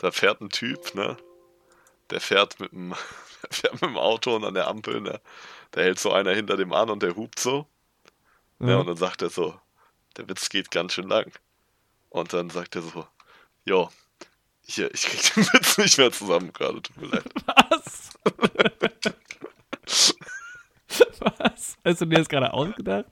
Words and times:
da 0.00 0.10
fährt 0.10 0.40
ein 0.40 0.48
Typ, 0.48 0.94
ne? 0.94 1.16
Der 2.08 2.20
fährt 2.20 2.58
mit 2.58 2.72
dem, 2.72 2.90
der 3.42 3.50
fährt 3.50 3.74
mit 3.74 3.82
dem 3.82 3.98
Auto 3.98 4.34
und 4.34 4.44
an 4.44 4.54
der 4.54 4.66
Ampel, 4.66 5.00
ne? 5.00 5.20
Da 5.72 5.82
hält 5.82 6.00
so 6.00 6.10
einer 6.12 6.34
hinter 6.34 6.56
dem 6.56 6.72
an 6.72 6.90
und 6.90 7.02
der 7.02 7.16
hupt 7.16 7.38
so. 7.38 7.66
Ne? 8.58 8.74
Mhm. 8.74 8.80
Und 8.80 8.86
dann 8.88 8.96
sagt 8.96 9.22
er 9.22 9.30
so, 9.30 9.58
der 10.16 10.28
Witz 10.28 10.48
geht 10.48 10.70
ganz 10.70 10.94
schön 10.94 11.08
lang. 11.08 11.30
Und 12.08 12.32
dann 12.32 12.50
sagt 12.50 12.74
er 12.76 12.82
so, 12.82 13.06
jo, 13.64 13.90
hier, 14.62 14.92
ich 14.92 15.02
krieg 15.02 15.34
den 15.34 15.44
Witz 15.52 15.78
nicht 15.78 15.98
mehr 15.98 16.10
zusammen 16.10 16.52
gerade, 16.52 16.82
tut 16.82 16.96
mir 16.96 17.06
leid. 17.08 17.24
Was? 17.46 18.10
Was? 21.20 21.76
Hast 21.84 22.00
du 22.00 22.06
dir 22.06 22.18
das 22.18 22.28
gerade 22.28 22.52
ausgedacht? 22.52 23.06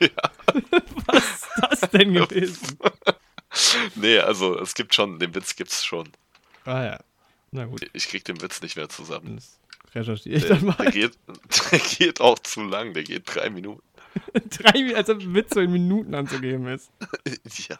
Ja. 0.00 0.10
Was 1.06 1.24
ist 1.24 1.48
das 1.80 1.90
denn 1.90 2.12
gewesen? 2.12 2.78
Nee, 3.94 4.18
also 4.18 4.58
es 4.60 4.74
gibt 4.74 4.94
schon, 4.94 5.18
den 5.18 5.34
Witz 5.34 5.56
gibt's 5.56 5.84
schon. 5.84 6.08
Ah 6.64 6.84
ja. 6.84 7.00
Na 7.50 7.64
gut, 7.64 7.88
Ich 7.92 8.08
krieg 8.08 8.24
den 8.24 8.40
Witz 8.42 8.60
nicht 8.62 8.76
mehr 8.76 8.88
zusammen. 8.88 9.36
das 9.36 9.58
recherchiere 9.94 10.36
ich 10.36 10.42
Der, 10.46 10.56
dann 10.56 10.66
der, 10.66 10.74
mal. 10.84 10.90
geht, 10.90 11.12
der 11.72 11.78
geht 11.78 12.20
auch 12.20 12.38
zu 12.40 12.62
lang, 12.62 12.92
der 12.94 13.04
geht 13.04 13.22
drei 13.26 13.50
Minuten. 13.50 13.82
Drei, 14.50 14.96
als 14.96 15.08
ob 15.10 15.20
ein 15.20 15.34
Witz 15.34 15.54
so 15.54 15.60
in 15.60 15.70
Minuten 15.70 16.14
anzugeben 16.14 16.66
ist. 16.66 16.90
Ja. 17.68 17.78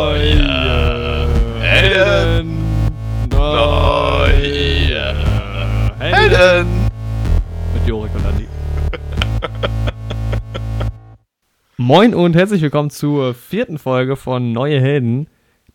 Neue 0.00 1.28
Helden. 1.60 2.58
Neue 3.30 5.14
Helden. 5.98 6.90
Mit 7.74 7.86
Jorik 7.86 8.14
und 8.14 8.26
Andi. 8.26 8.46
Moin 11.76 12.14
und 12.14 12.34
herzlich 12.36 12.62
willkommen 12.62 12.90
zur 12.90 13.34
vierten 13.34 13.78
Folge 13.78 14.16
von 14.16 14.52
Neue 14.52 14.80
Helden, 14.80 15.28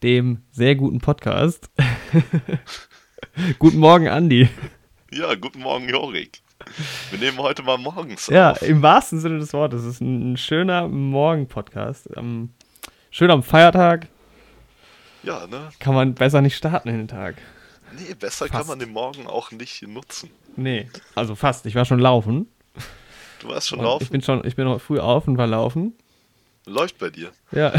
dem 0.03 0.43
sehr 0.51 0.75
guten 0.75 0.99
Podcast. 0.99 1.69
Guten 3.59 3.79
Morgen, 3.79 4.07
Andi. 4.07 4.47
Ja, 5.11 5.35
guten 5.35 5.59
Morgen, 5.59 5.89
Jorik. 5.89 6.39
Wir 7.11 7.19
nehmen 7.19 7.37
heute 7.39 7.63
mal 7.63 7.77
morgens 7.77 8.27
Ja, 8.27 8.51
auf. 8.51 8.61
im 8.61 8.81
wahrsten 8.81 9.19
Sinne 9.19 9.39
des 9.39 9.51
Wortes. 9.51 9.81
Es 9.81 9.95
ist 9.95 10.01
ein 10.01 10.37
schöner 10.37 10.87
Morgen-Podcast. 10.87 12.09
Ähm, 12.15 12.51
schön 13.11 13.29
am 13.31 13.43
Feiertag. 13.43 14.07
Ja, 15.23 15.47
ne? 15.47 15.69
Kann 15.79 15.95
man 15.95 16.13
besser 16.15 16.41
nicht 16.41 16.55
starten 16.55 16.87
in 16.87 16.97
den 16.97 17.07
Tag. 17.09 17.35
Nee, 17.97 18.13
besser 18.17 18.47
kann 18.47 18.59
Fast. 18.59 18.69
man 18.69 18.79
den 18.79 18.91
Morgen 18.93 19.27
auch 19.27 19.51
nicht 19.51 19.85
nutzen. 19.85 20.29
Nee, 20.55 20.87
also 21.15 21.35
fast. 21.35 21.65
Ich 21.65 21.75
war 21.75 21.83
schon 21.83 21.99
laufen. 21.99 22.47
Du 23.39 23.49
warst 23.49 23.67
schon 23.67 23.79
Und 23.79 23.85
laufen. 23.85 24.03
Ich 24.03 24.09
bin 24.09 24.21
schon, 24.21 24.45
ich 24.45 24.55
bin 24.55 24.65
noch 24.65 24.81
früh 24.81 24.99
auf 24.99 25.27
und 25.27 25.37
war 25.37 25.47
laufen. 25.47 25.93
Läuft 26.65 26.97
bei 26.97 27.09
dir. 27.09 27.31
Ja. 27.51 27.73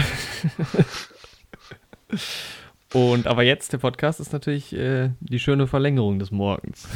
und 2.92 3.26
aber 3.26 3.42
jetzt, 3.42 3.72
der 3.72 3.78
Podcast 3.78 4.20
ist 4.20 4.32
natürlich 4.32 4.72
äh, 4.72 5.10
die 5.20 5.38
schöne 5.38 5.66
Verlängerung 5.66 6.18
des 6.18 6.30
Morgens. 6.30 6.86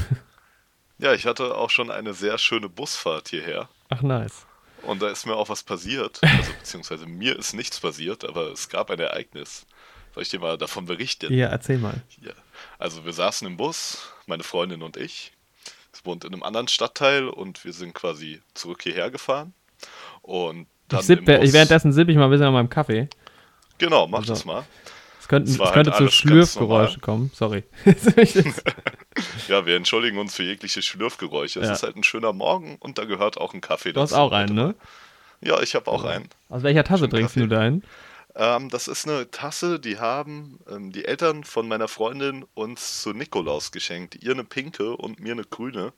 Ja, 0.98 1.14
ich 1.14 1.26
hatte 1.26 1.56
auch 1.56 1.70
schon 1.70 1.90
eine 1.90 2.12
sehr 2.12 2.36
schöne 2.38 2.68
Busfahrt 2.68 3.30
hierher. 3.30 3.68
Ach, 3.88 4.02
nice. 4.02 4.46
Und 4.82 5.02
da 5.02 5.08
ist 5.08 5.26
mir 5.26 5.34
auch 5.34 5.48
was 5.48 5.62
passiert. 5.62 6.20
Also, 6.22 6.52
beziehungsweise 6.58 7.06
mir 7.06 7.38
ist 7.38 7.54
nichts 7.54 7.80
passiert, 7.80 8.24
aber 8.24 8.52
es 8.52 8.68
gab 8.68 8.90
ein 8.90 8.98
Ereignis. 8.98 9.66
Soll 10.14 10.22
ich 10.22 10.28
dir 10.28 10.40
mal 10.40 10.58
davon 10.58 10.86
berichten? 10.86 11.32
Ja, 11.32 11.48
erzähl 11.48 11.78
mal. 11.78 12.02
Ja. 12.20 12.32
Also, 12.78 13.04
wir 13.04 13.12
saßen 13.12 13.46
im 13.46 13.56
Bus, 13.56 14.12
meine 14.26 14.42
Freundin 14.42 14.82
und 14.82 14.96
ich. 14.96 15.32
Wohnt 16.04 16.24
in 16.24 16.32
einem 16.32 16.42
anderen 16.42 16.68
Stadtteil 16.68 17.28
und 17.28 17.64
wir 17.64 17.72
sind 17.72 17.94
quasi 17.94 18.40
zurück 18.54 18.82
hierher 18.82 19.10
gefahren. 19.10 19.52
Und 20.22 20.66
dann 20.88 21.00
Ich, 21.00 21.06
sipp, 21.06 21.28
ich 21.28 21.52
währenddessen 21.52 21.92
sippe 21.92 22.10
ich 22.12 22.16
mal 22.18 22.24
ein 22.24 22.30
bisschen 22.30 22.46
an 22.46 22.52
meinem 22.52 22.70
Kaffee. 22.70 23.08
Genau, 23.78 24.06
mach 24.06 24.18
Also, 24.20 24.34
das 24.34 24.44
mal. 24.44 24.64
Es, 25.20 25.28
könnten, 25.28 25.48
Es 25.50 25.58
es 25.58 25.72
könnte 25.72 25.92
halt 25.92 25.98
zu 25.98 26.10
Schlürfgeräuschen 26.10 27.00
kommen. 27.00 27.30
Sorry. 27.34 27.64
Ja, 29.48 29.66
wir 29.66 29.76
entschuldigen 29.76 30.18
uns 30.18 30.34
für 30.34 30.44
jegliche 30.44 30.82
Schlürfgeräusche. 30.82 31.60
Es 31.60 31.66
Ja. 31.66 31.72
ist 31.72 31.82
halt 31.82 31.96
ein 31.96 32.04
schöner 32.04 32.32
Morgen 32.32 32.76
und 32.78 32.98
da 32.98 33.04
gehört 33.04 33.38
auch 33.38 33.52
ein 33.54 33.60
Kaffee 33.60 33.92
du 33.92 34.00
hast 34.00 34.12
dazu. 34.12 34.20
auch 34.22 34.32
einen, 34.32 34.54
ne? 34.54 34.74
Ja, 35.40 35.60
ich 35.60 35.74
habe 35.74 35.90
auch 35.90 36.04
einen. 36.04 36.28
Aus 36.48 36.62
welcher 36.62 36.84
Tasse 36.84 37.04
Schon 37.04 37.10
trinkst 37.10 37.36
du 37.36 37.46
deinen? 37.48 37.82
Ähm, 38.34 38.68
das 38.68 38.88
ist 38.88 39.08
eine 39.08 39.30
Tasse, 39.30 39.80
die 39.80 39.98
haben 39.98 40.60
ähm, 40.68 40.92
die 40.92 41.04
Eltern 41.04 41.44
von 41.44 41.66
meiner 41.66 41.88
Freundin 41.88 42.44
uns 42.54 43.02
zu 43.02 43.12
Nikolaus 43.12 43.72
geschenkt. 43.72 44.22
Ihr 44.22 44.32
eine 44.32 44.44
pinke 44.44 44.96
und 44.96 45.20
mir 45.20 45.32
eine 45.32 45.44
grüne. 45.44 45.92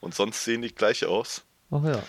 Und 0.00 0.14
sonst 0.14 0.44
sehen 0.44 0.62
die 0.62 0.74
gleich 0.74 1.06
aus. 1.06 1.44
Ach 1.70 1.84
ja. 1.84 2.02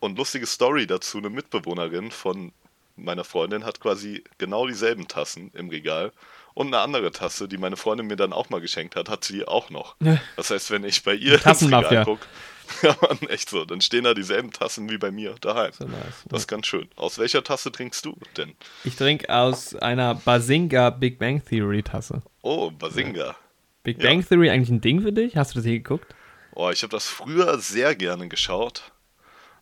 Und 0.00 0.16
lustige 0.16 0.46
Story 0.46 0.86
dazu, 0.86 1.18
eine 1.18 1.30
Mitbewohnerin 1.30 2.10
von 2.10 2.52
meiner 2.96 3.24
Freundin 3.24 3.64
hat 3.64 3.80
quasi 3.80 4.24
genau 4.38 4.66
dieselben 4.66 5.08
Tassen 5.08 5.50
im 5.54 5.68
Regal. 5.68 6.12
Und 6.58 6.74
eine 6.74 6.80
andere 6.80 7.12
Tasse, 7.12 7.46
die 7.46 7.56
meine 7.56 7.76
Freundin 7.76 8.08
mir 8.08 8.16
dann 8.16 8.32
auch 8.32 8.50
mal 8.50 8.60
geschenkt 8.60 8.96
hat, 8.96 9.08
hat 9.08 9.22
sie 9.22 9.46
auch 9.46 9.70
noch. 9.70 9.94
Ja. 10.00 10.20
Das 10.34 10.50
heißt, 10.50 10.72
wenn 10.72 10.82
ich 10.82 11.04
bei 11.04 11.14
ihr 11.14 11.38
Tassenmafia. 11.38 12.02
Gucke, 12.02 12.26
ja 12.82 12.96
man, 13.00 13.16
echt 13.28 13.48
so, 13.48 13.64
dann 13.64 13.80
stehen 13.80 14.02
da 14.02 14.12
dieselben 14.12 14.50
Tassen 14.50 14.90
wie 14.90 14.98
bei 14.98 15.12
mir 15.12 15.36
daheim. 15.40 15.70
So 15.72 15.84
nice. 15.84 16.24
Das 16.28 16.40
ist 16.40 16.46
ganz 16.48 16.66
schön. 16.66 16.88
Aus 16.96 17.16
welcher 17.20 17.44
Tasse 17.44 17.70
trinkst 17.70 18.04
du 18.04 18.18
denn? 18.36 18.56
Ich 18.82 18.96
trinke 18.96 19.32
aus 19.32 19.76
einer 19.76 20.16
Basinga 20.16 20.90
Big 20.90 21.20
Bang 21.20 21.44
Theory 21.44 21.84
Tasse. 21.84 22.22
Oh, 22.42 22.72
Basinga. 22.72 23.36
Big 23.84 24.02
Ja. 24.02 24.08
Bang 24.08 24.26
Theory 24.26 24.50
eigentlich 24.50 24.70
ein 24.70 24.80
Ding 24.80 25.02
für 25.02 25.12
dich? 25.12 25.36
Hast 25.36 25.54
du 25.54 25.60
das 25.60 25.64
hier 25.64 25.78
geguckt? 25.78 26.12
Oh, 26.56 26.70
ich 26.70 26.82
habe 26.82 26.90
das 26.90 27.06
früher 27.06 27.56
sehr 27.60 27.94
gerne 27.94 28.26
geschaut, 28.26 28.90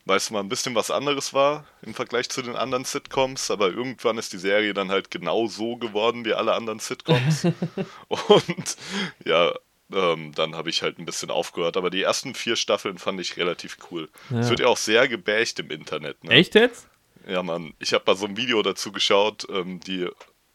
weil 0.07 0.17
es 0.17 0.31
mal 0.31 0.39
ein 0.39 0.49
bisschen 0.49 0.75
was 0.75 0.89
anderes 0.91 1.33
war 1.33 1.65
im 1.81 1.93
Vergleich 1.93 2.29
zu 2.29 2.41
den 2.41 2.55
anderen 2.55 2.85
Sitcoms, 2.85 3.51
aber 3.51 3.67
irgendwann 3.69 4.17
ist 4.17 4.33
die 4.33 4.37
Serie 4.37 4.73
dann 4.73 4.89
halt 4.91 5.11
genau 5.11 5.47
so 5.47 5.75
geworden 5.77 6.25
wie 6.25 6.33
alle 6.33 6.53
anderen 6.53 6.79
Sitcoms. 6.79 7.45
Und 8.07 8.77
ja, 9.25 9.53
ähm, 9.91 10.33
dann 10.35 10.55
habe 10.55 10.69
ich 10.69 10.81
halt 10.81 10.99
ein 10.99 11.05
bisschen 11.05 11.29
aufgehört, 11.31 11.77
aber 11.77 11.89
die 11.89 12.01
ersten 12.01 12.33
vier 12.35 12.55
Staffeln 12.55 12.97
fand 12.97 13.19
ich 13.21 13.37
relativ 13.37 13.77
cool. 13.91 14.09
Es 14.29 14.45
Ja. 14.45 14.49
wird 14.49 14.59
ja 14.61 14.67
auch 14.67 14.77
sehr 14.77 15.07
gebächt 15.07 15.59
im 15.59 15.69
Internet. 15.71 16.23
Ne? 16.23 16.31
Echt 16.31 16.55
jetzt? 16.55 16.87
Ja, 17.27 17.43
Mann, 17.43 17.73
ich 17.79 17.93
habe 17.93 18.03
mal 18.07 18.15
so 18.15 18.25
ein 18.25 18.37
Video 18.37 18.61
dazu 18.63 18.91
geschaut, 18.91 19.45
ähm, 19.49 19.79
die 19.81 20.07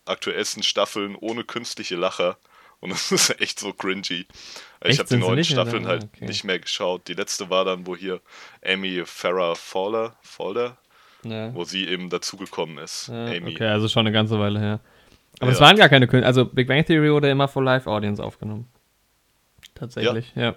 aktuellsten 0.05 0.63
Staffeln 0.63 1.15
ohne 1.17 1.45
künstliche 1.45 1.97
Lacher. 1.97 2.39
Und 2.83 2.91
das 2.91 3.11
ist 3.13 3.41
echt 3.41 3.59
so 3.61 3.73
cringy. 3.73 4.03
Echt? 4.03 4.27
Ich 4.85 4.99
habe 4.99 5.09
die 5.09 5.17
neuen 5.17 5.43
Staffeln 5.45 5.87
halt 5.87 6.05
Okay. 6.15 6.27
nicht 6.27 6.45
mehr 6.45 6.59
geschaut. 6.59 7.09
Die 7.09 7.15
letzte 7.15 7.49
war 7.49 7.65
dann, 7.65 7.87
wo 7.87 7.97
hier 7.97 8.21
Amy 8.67 9.03
Farrah 9.07 9.55
Fowler, 9.55 10.17
Fowler, 10.21 10.77
Ja. 11.25 11.55
wo 11.55 11.65
sie 11.65 11.87
eben 11.89 12.11
dazugekommen 12.11 12.77
ist. 12.79 13.09
Ja, 13.09 13.27
Amy. 13.27 13.55
Okay, 13.55 13.69
also 13.69 13.89
schon 13.89 14.07
eine 14.07 14.13
ganze 14.13 14.39
Weile 14.39 14.59
her. 14.61 14.81
Aber 15.41 15.51
es 15.53 15.61
Ja. 15.61 15.65
waren 15.67 15.77
gar 15.77 15.89
keine 15.89 16.07
Künstler. 16.09 16.27
Also 16.27 16.45
Big 16.45 16.67
Bang 16.69 16.85
Theory 16.85 17.11
wurde 17.11 17.31
immer 17.31 17.49
vor 17.49 17.63
Live-Audience 17.63 18.23
aufgenommen. 18.23 18.69
Tatsächlich, 19.75 20.33
ja. 20.37 20.55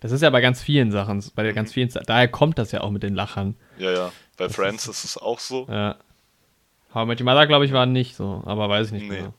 Das 0.00 0.12
ist 0.12 0.20
ja 0.22 0.30
bei 0.30 0.40
ganz 0.40 0.60
vielen 0.62 0.90
Sachen, 0.92 1.24
bei 1.34 1.44
Mhm. 1.50 1.54
ganz 1.54 1.72
vielen, 1.72 1.88
daher 2.06 2.28
kommt 2.28 2.58
das 2.58 2.70
ja 2.72 2.80
auch 2.82 2.90
mit 2.90 3.02
den 3.02 3.14
Lachern. 3.14 3.56
Ja, 3.78 3.90
ja. 3.92 4.12
Bei 4.36 4.48
Friends 4.48 4.86
ist 4.86 5.04
es 5.04 5.16
auch 5.16 5.38
so. 5.40 5.66
Ja. 5.70 5.96
How 6.94 7.04
I 7.04 7.06
Met 7.06 7.20
Your 7.20 7.24
Mother, 7.24 7.46
glaube 7.46 7.64
ich, 7.64 7.72
war 7.72 7.86
nicht 7.86 8.14
so, 8.16 8.42
aber 8.46 8.68
weiß 8.68 8.88
ich 8.88 8.92
nicht 8.92 9.08
Nee. 9.08 9.16
genau. 9.18 9.34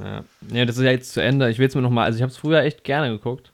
Ja. 0.00 0.24
Nee, 0.40 0.66
das 0.66 0.76
ist 0.76 0.84
ja 0.84 0.90
jetzt 0.90 1.12
zu 1.12 1.22
Ende. 1.22 1.50
Ich 1.50 1.58
will 1.58 1.66
es 1.66 1.74
mir 1.74 1.82
nochmal, 1.82 2.04
also 2.06 2.16
ich 2.16 2.22
habe 2.22 2.30
es 2.30 2.36
früher 2.36 2.62
echt 2.62 2.84
gerne 2.84 3.10
geguckt. 3.10 3.52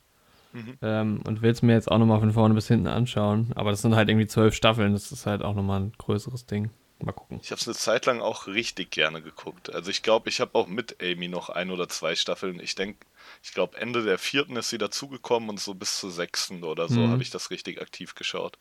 Mhm. 0.53 0.78
Ähm, 0.82 1.21
und 1.27 1.43
will 1.43 1.50
es 1.50 1.62
mir 1.62 1.72
jetzt 1.72 1.91
auch 1.91 1.99
nochmal 1.99 2.21
von 2.21 2.32
vorne 2.32 2.55
bis 2.55 2.69
hinten 2.69 2.87
anschauen. 2.87 3.53
Aber 3.56 3.71
das 3.71 3.82
sind 3.82 3.97
halt 3.97 4.09
irgendwie 4.09 4.27
zwölf 4.27 4.54
Staffeln, 4.54 4.93
das 4.93 5.10
ist 5.10 5.27
halt 5.27 5.43
auch 5.43 5.54
nochmal 5.54 5.81
ein 5.81 5.93
größeres 5.99 6.47
Ding. 6.47 6.71
Mal 7.00 7.12
gucken. 7.12 7.41
Ich 7.43 7.50
habe 7.50 7.60
es 7.60 7.66
eine 7.66 7.75
Zeit 7.75 8.06
lang 8.06 8.21
auch 8.21 8.47
richtig 8.47 8.93
gerne 8.93 9.21
geguckt. 9.21 9.75
Also 9.75 9.91
ich 9.91 10.03
glaube, 10.03 10.28
ich 10.28 10.41
habe 10.41 10.54
auch 10.54 10.69
mit 10.69 10.97
Amy 11.03 11.27
noch 11.27 11.49
ein 11.50 11.71
oder 11.71 11.88
zwei 11.88 12.15
Staffeln. 12.15 12.60
Ich 12.60 12.77
denke, 12.77 13.04
ich 13.43 13.53
glaube 13.53 13.77
Ende 13.78 14.04
der 14.04 14.16
vierten 14.16 14.56
ist 14.56 14.71
sie 14.71 14.78
dazugekommen 14.78 15.49
und 15.49 15.59
so 15.59 15.75
bis 15.75 15.99
zur 15.99 16.12
sechsten 16.12 16.62
oder 16.62 16.88
so 16.88 17.00
Mhm. 17.00 17.10
habe 17.10 17.22
ich 17.22 17.31
das 17.31 17.50
richtig 17.50 17.83
aktiv 17.83 18.15
geschaut. 18.15 18.59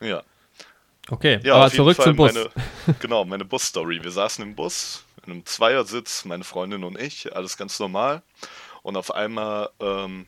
Ja, 0.00 0.22
Okay, 1.10 1.40
ja 1.42 1.54
aber 1.56 1.70
zurück 1.70 1.96
Fall 1.96 2.06
zum 2.06 2.16
Bus. 2.16 2.32
Meine, 2.34 2.50
genau, 3.00 3.24
meine 3.24 3.44
Busstory. 3.44 4.02
Wir 4.02 4.10
saßen 4.10 4.44
im 4.44 4.54
Bus, 4.54 5.04
in 5.26 5.32
einem 5.32 5.46
Zweiersitz, 5.46 6.24
meine 6.24 6.44
Freundin 6.44 6.84
und 6.84 7.00
ich, 7.00 7.34
alles 7.34 7.56
ganz 7.56 7.78
normal. 7.78 8.22
Und 8.82 8.96
auf 8.96 9.14
einmal 9.14 9.70
ähm, 9.80 10.26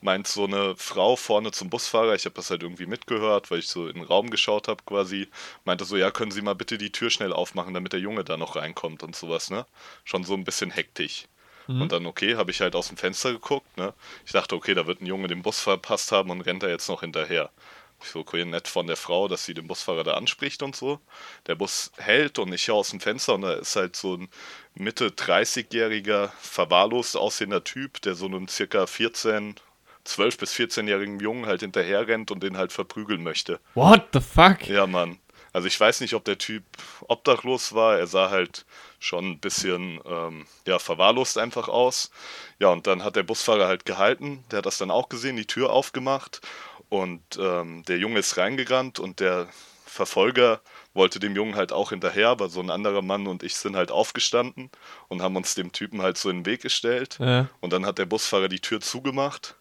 meint 0.00 0.26
so 0.26 0.44
eine 0.44 0.76
Frau 0.76 1.16
vorne 1.16 1.50
zum 1.50 1.70
Busfahrer, 1.70 2.14
ich 2.14 2.24
habe 2.24 2.34
das 2.34 2.50
halt 2.50 2.62
irgendwie 2.62 2.86
mitgehört, 2.86 3.50
weil 3.50 3.58
ich 3.58 3.68
so 3.68 3.88
in 3.88 3.94
den 3.94 4.04
Raum 4.04 4.30
geschaut 4.30 4.68
habe 4.68 4.82
quasi, 4.84 5.28
meinte 5.64 5.84
so, 5.84 5.96
ja, 5.96 6.10
können 6.10 6.30
Sie 6.30 6.42
mal 6.42 6.54
bitte 6.54 6.78
die 6.78 6.92
Tür 6.92 7.10
schnell 7.10 7.32
aufmachen, 7.32 7.74
damit 7.74 7.92
der 7.92 8.00
Junge 8.00 8.24
da 8.24 8.36
noch 8.36 8.56
reinkommt 8.56 9.02
und 9.02 9.16
sowas, 9.16 9.50
ne? 9.50 9.66
Schon 10.04 10.24
so 10.24 10.34
ein 10.34 10.44
bisschen 10.44 10.70
hektisch. 10.70 11.26
Mhm. 11.66 11.82
Und 11.82 11.92
dann, 11.92 12.06
okay, 12.06 12.36
habe 12.36 12.50
ich 12.50 12.60
halt 12.60 12.74
aus 12.76 12.88
dem 12.88 12.96
Fenster 12.96 13.32
geguckt, 13.32 13.76
ne? 13.76 13.92
Ich 14.24 14.32
dachte, 14.32 14.54
okay, 14.54 14.74
da 14.74 14.86
wird 14.86 15.00
ein 15.00 15.06
Junge 15.06 15.28
den 15.28 15.42
Bus 15.42 15.60
verpasst 15.60 16.12
haben 16.12 16.30
und 16.30 16.42
rennt 16.42 16.62
da 16.62 16.68
jetzt 16.68 16.88
noch 16.88 17.00
hinterher. 17.00 17.50
Ich 18.00 18.10
so, 18.10 18.20
okay, 18.20 18.44
nett 18.44 18.68
von 18.68 18.86
der 18.86 18.96
Frau, 18.96 19.26
dass 19.28 19.44
sie 19.44 19.54
den 19.54 19.66
Busfahrer 19.66 20.04
da 20.04 20.14
anspricht 20.14 20.62
und 20.62 20.76
so. 20.76 21.00
Der 21.46 21.56
Bus 21.56 21.90
hält 21.96 22.38
und 22.38 22.52
ich 22.52 22.62
schaue 22.62 22.78
aus 22.78 22.90
dem 22.90 23.00
Fenster 23.00 23.34
und 23.34 23.42
da 23.42 23.54
ist 23.54 23.74
halt 23.76 23.96
so 23.96 24.16
ein 24.16 24.28
Mitte 24.74 25.08
30-jähriger, 25.08 26.30
verwahrlost 26.40 27.16
aussehender 27.16 27.64
Typ, 27.64 28.00
der 28.02 28.14
so 28.14 28.26
einen 28.26 28.46
circa 28.46 28.86
14, 28.86 29.56
12 30.04 30.38
bis 30.38 30.54
14-jährigen 30.54 31.18
Jungen 31.18 31.46
halt 31.46 31.60
hinterher 31.60 32.06
rennt 32.06 32.30
und 32.30 32.42
den 32.42 32.56
halt 32.56 32.72
verprügeln 32.72 33.22
möchte. 33.22 33.58
What 33.74 34.08
the 34.12 34.20
fuck? 34.20 34.66
Ja, 34.68 34.86
Mann. 34.86 35.18
Also 35.52 35.66
ich 35.66 35.80
weiß 35.80 36.00
nicht, 36.02 36.14
ob 36.14 36.24
der 36.24 36.38
Typ 36.38 36.62
obdachlos 37.08 37.74
war. 37.74 37.98
Er 37.98 38.06
sah 38.06 38.30
halt 38.30 38.64
schon 38.98 39.30
ein 39.30 39.40
bisschen 39.40 40.00
ähm, 40.06 40.46
ja, 40.66 40.78
verwahrlost 40.78 41.38
einfach 41.38 41.68
aus. 41.68 42.10
Ja, 42.58 42.68
und 42.68 42.86
dann 42.86 43.02
hat 43.02 43.16
der 43.16 43.22
Busfahrer 43.22 43.66
halt 43.66 43.84
gehalten. 43.84 44.44
Der 44.50 44.58
hat 44.58 44.66
das 44.66 44.78
dann 44.78 44.90
auch 44.90 45.08
gesehen, 45.08 45.36
die 45.36 45.46
Tür 45.46 45.70
aufgemacht. 45.70 46.40
Und 46.88 47.22
ähm, 47.38 47.82
der 47.86 47.98
Junge 47.98 48.20
ist 48.20 48.36
reingerannt 48.36 48.98
und 48.98 49.20
der 49.20 49.48
Verfolger 49.84 50.60
wollte 50.94 51.18
dem 51.18 51.34
Jungen 51.34 51.56
halt 51.56 51.72
auch 51.72 51.90
hinterher, 51.90 52.28
aber 52.28 52.48
so 52.48 52.60
ein 52.60 52.70
anderer 52.70 53.02
Mann 53.02 53.26
und 53.26 53.42
ich 53.42 53.56
sind 53.56 53.76
halt 53.76 53.90
aufgestanden 53.90 54.70
und 55.08 55.22
haben 55.22 55.36
uns 55.36 55.54
dem 55.54 55.72
Typen 55.72 56.02
halt 56.02 56.18
so 56.18 56.30
in 56.30 56.38
den 56.38 56.46
Weg 56.46 56.62
gestellt. 56.62 57.18
Ja. 57.20 57.48
Und 57.60 57.72
dann 57.72 57.84
hat 57.84 57.98
der 57.98 58.06
Busfahrer 58.06 58.48
die 58.48 58.60
Tür 58.60 58.80
zugemacht 58.80 59.56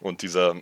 und 0.00 0.22
dieser, 0.22 0.54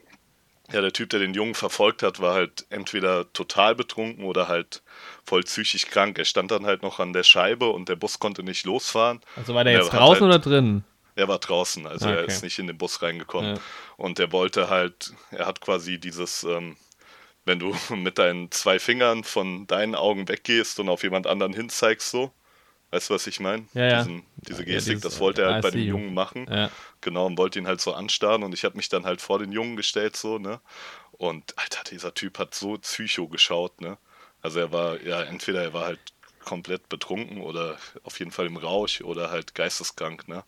ja, 0.73 0.81
der 0.81 0.93
Typ, 0.93 1.11
der 1.11 1.21
den 1.21 1.35
Jungen 1.35 1.55
verfolgt 1.55 2.03
hat, 2.03 2.21
war 2.21 2.35
halt 2.35 2.67
entweder 2.71 3.33
total 3.33 3.75
betrunken 3.75 4.25
oder 4.25 4.49
halt 4.49 4.83
voll 5.25 5.43
psychisch 5.43 5.87
krank. 5.87 6.19
Er 6.19 6.25
stand 6.25 6.51
dann 6.51 6.67
halt 6.67 6.83
noch 6.83 6.99
an 6.99 7.13
der 7.13 7.23
Scheibe 7.23 7.69
und 7.69 7.89
der 7.89 7.97
Bus 7.97 8.19
konnte 8.19 8.43
nicht 8.43 8.67
losfahren. 8.67 9.21
Also 9.37 9.55
war 9.55 9.65
der 9.65 9.75
jetzt 9.75 9.93
draußen 9.93 10.23
halt, 10.27 10.35
oder 10.35 10.39
drin? 10.39 10.85
Er 11.19 11.27
war 11.29 11.39
draußen, 11.39 11.87
also 11.87 12.07
Ah, 12.07 12.13
er 12.13 12.23
okay. 12.23 12.33
ist 12.33 12.43
nicht 12.43 12.59
in 12.59 12.69
den 12.69 12.79
Bus 12.79 13.03
reingekommen. 13.03 13.57
Ja. 13.57 13.61
Und 13.97 14.19
er 14.21 14.31
wollte 14.31 14.71
halt, 14.71 15.13
er 15.33 15.47
hat 15.47 15.61
quasi 15.61 15.99
dieses, 15.99 16.45
ähm, 16.45 16.77
wenn 17.45 17.59
du 17.59 17.75
mit 17.95 18.19
deinen 18.19 18.51
zwei 18.53 18.79
Fingern 18.79 19.25
von 19.25 19.67
deinen 19.67 19.95
Augen 19.95 20.29
weggehst 20.29 20.79
und 20.81 20.89
auf 20.89 21.03
jemand 21.03 21.27
anderen 21.27 21.53
hinzeigst, 21.53 22.11
so. 22.11 22.33
Weißt 22.91 23.11
du, 23.11 23.15
was 23.15 23.27
ich 23.27 23.39
meine? 23.41 23.67
Ja, 23.75 23.85
ja. 23.85 23.99
Diesen, 23.99 24.23
diese 24.37 24.61
Ja, 24.61 24.65
Gestik, 24.65 24.95
dieses, 24.97 25.03
das 25.03 25.21
wollte 25.21 25.43
er 25.43 25.51
I 25.51 25.53
halt 25.55 25.63
bei 25.63 25.71
dem. 25.73 25.87
Jungen 25.87 26.15
machen. 26.15 26.47
Ja. 26.49 26.71
Genau, 27.03 27.27
und 27.27 27.37
wollte 27.37 27.59
ihn 27.59 27.67
halt 27.67 27.81
so 27.83 27.93
anstarren 27.93 28.43
und 28.45 28.55
ich 28.55 28.65
habe 28.65 28.77
mich 28.79 28.89
dann 28.89 29.05
halt 29.05 29.21
vor 29.21 29.39
den 29.39 29.53
Jungen 29.53 29.77
gestellt, 29.77 30.17
so, 30.17 30.39
ne? 30.39 30.61
Und 31.13 31.59
Alter, 31.59 31.83
dieser 31.91 32.15
Typ 32.15 32.39
hat 32.39 32.55
so 32.55 32.79
psycho 32.79 33.29
geschaut, 33.29 33.81
ne? 33.81 33.99
Also 34.41 34.61
er 34.61 34.73
war, 34.73 35.03
ja, 35.03 35.21
entweder 35.23 35.63
er 35.63 35.73
war 35.75 35.85
halt 35.85 36.01
komplett 36.45 36.89
betrunken 36.89 37.43
oder 37.43 37.77
auf 38.05 38.19
jeden 38.21 38.31
Fall 38.31 38.47
im 38.47 38.57
Rausch 38.57 39.03
oder 39.03 39.31
halt 39.31 39.55
geisteskrank, 39.55 40.29
ne? 40.29 40.45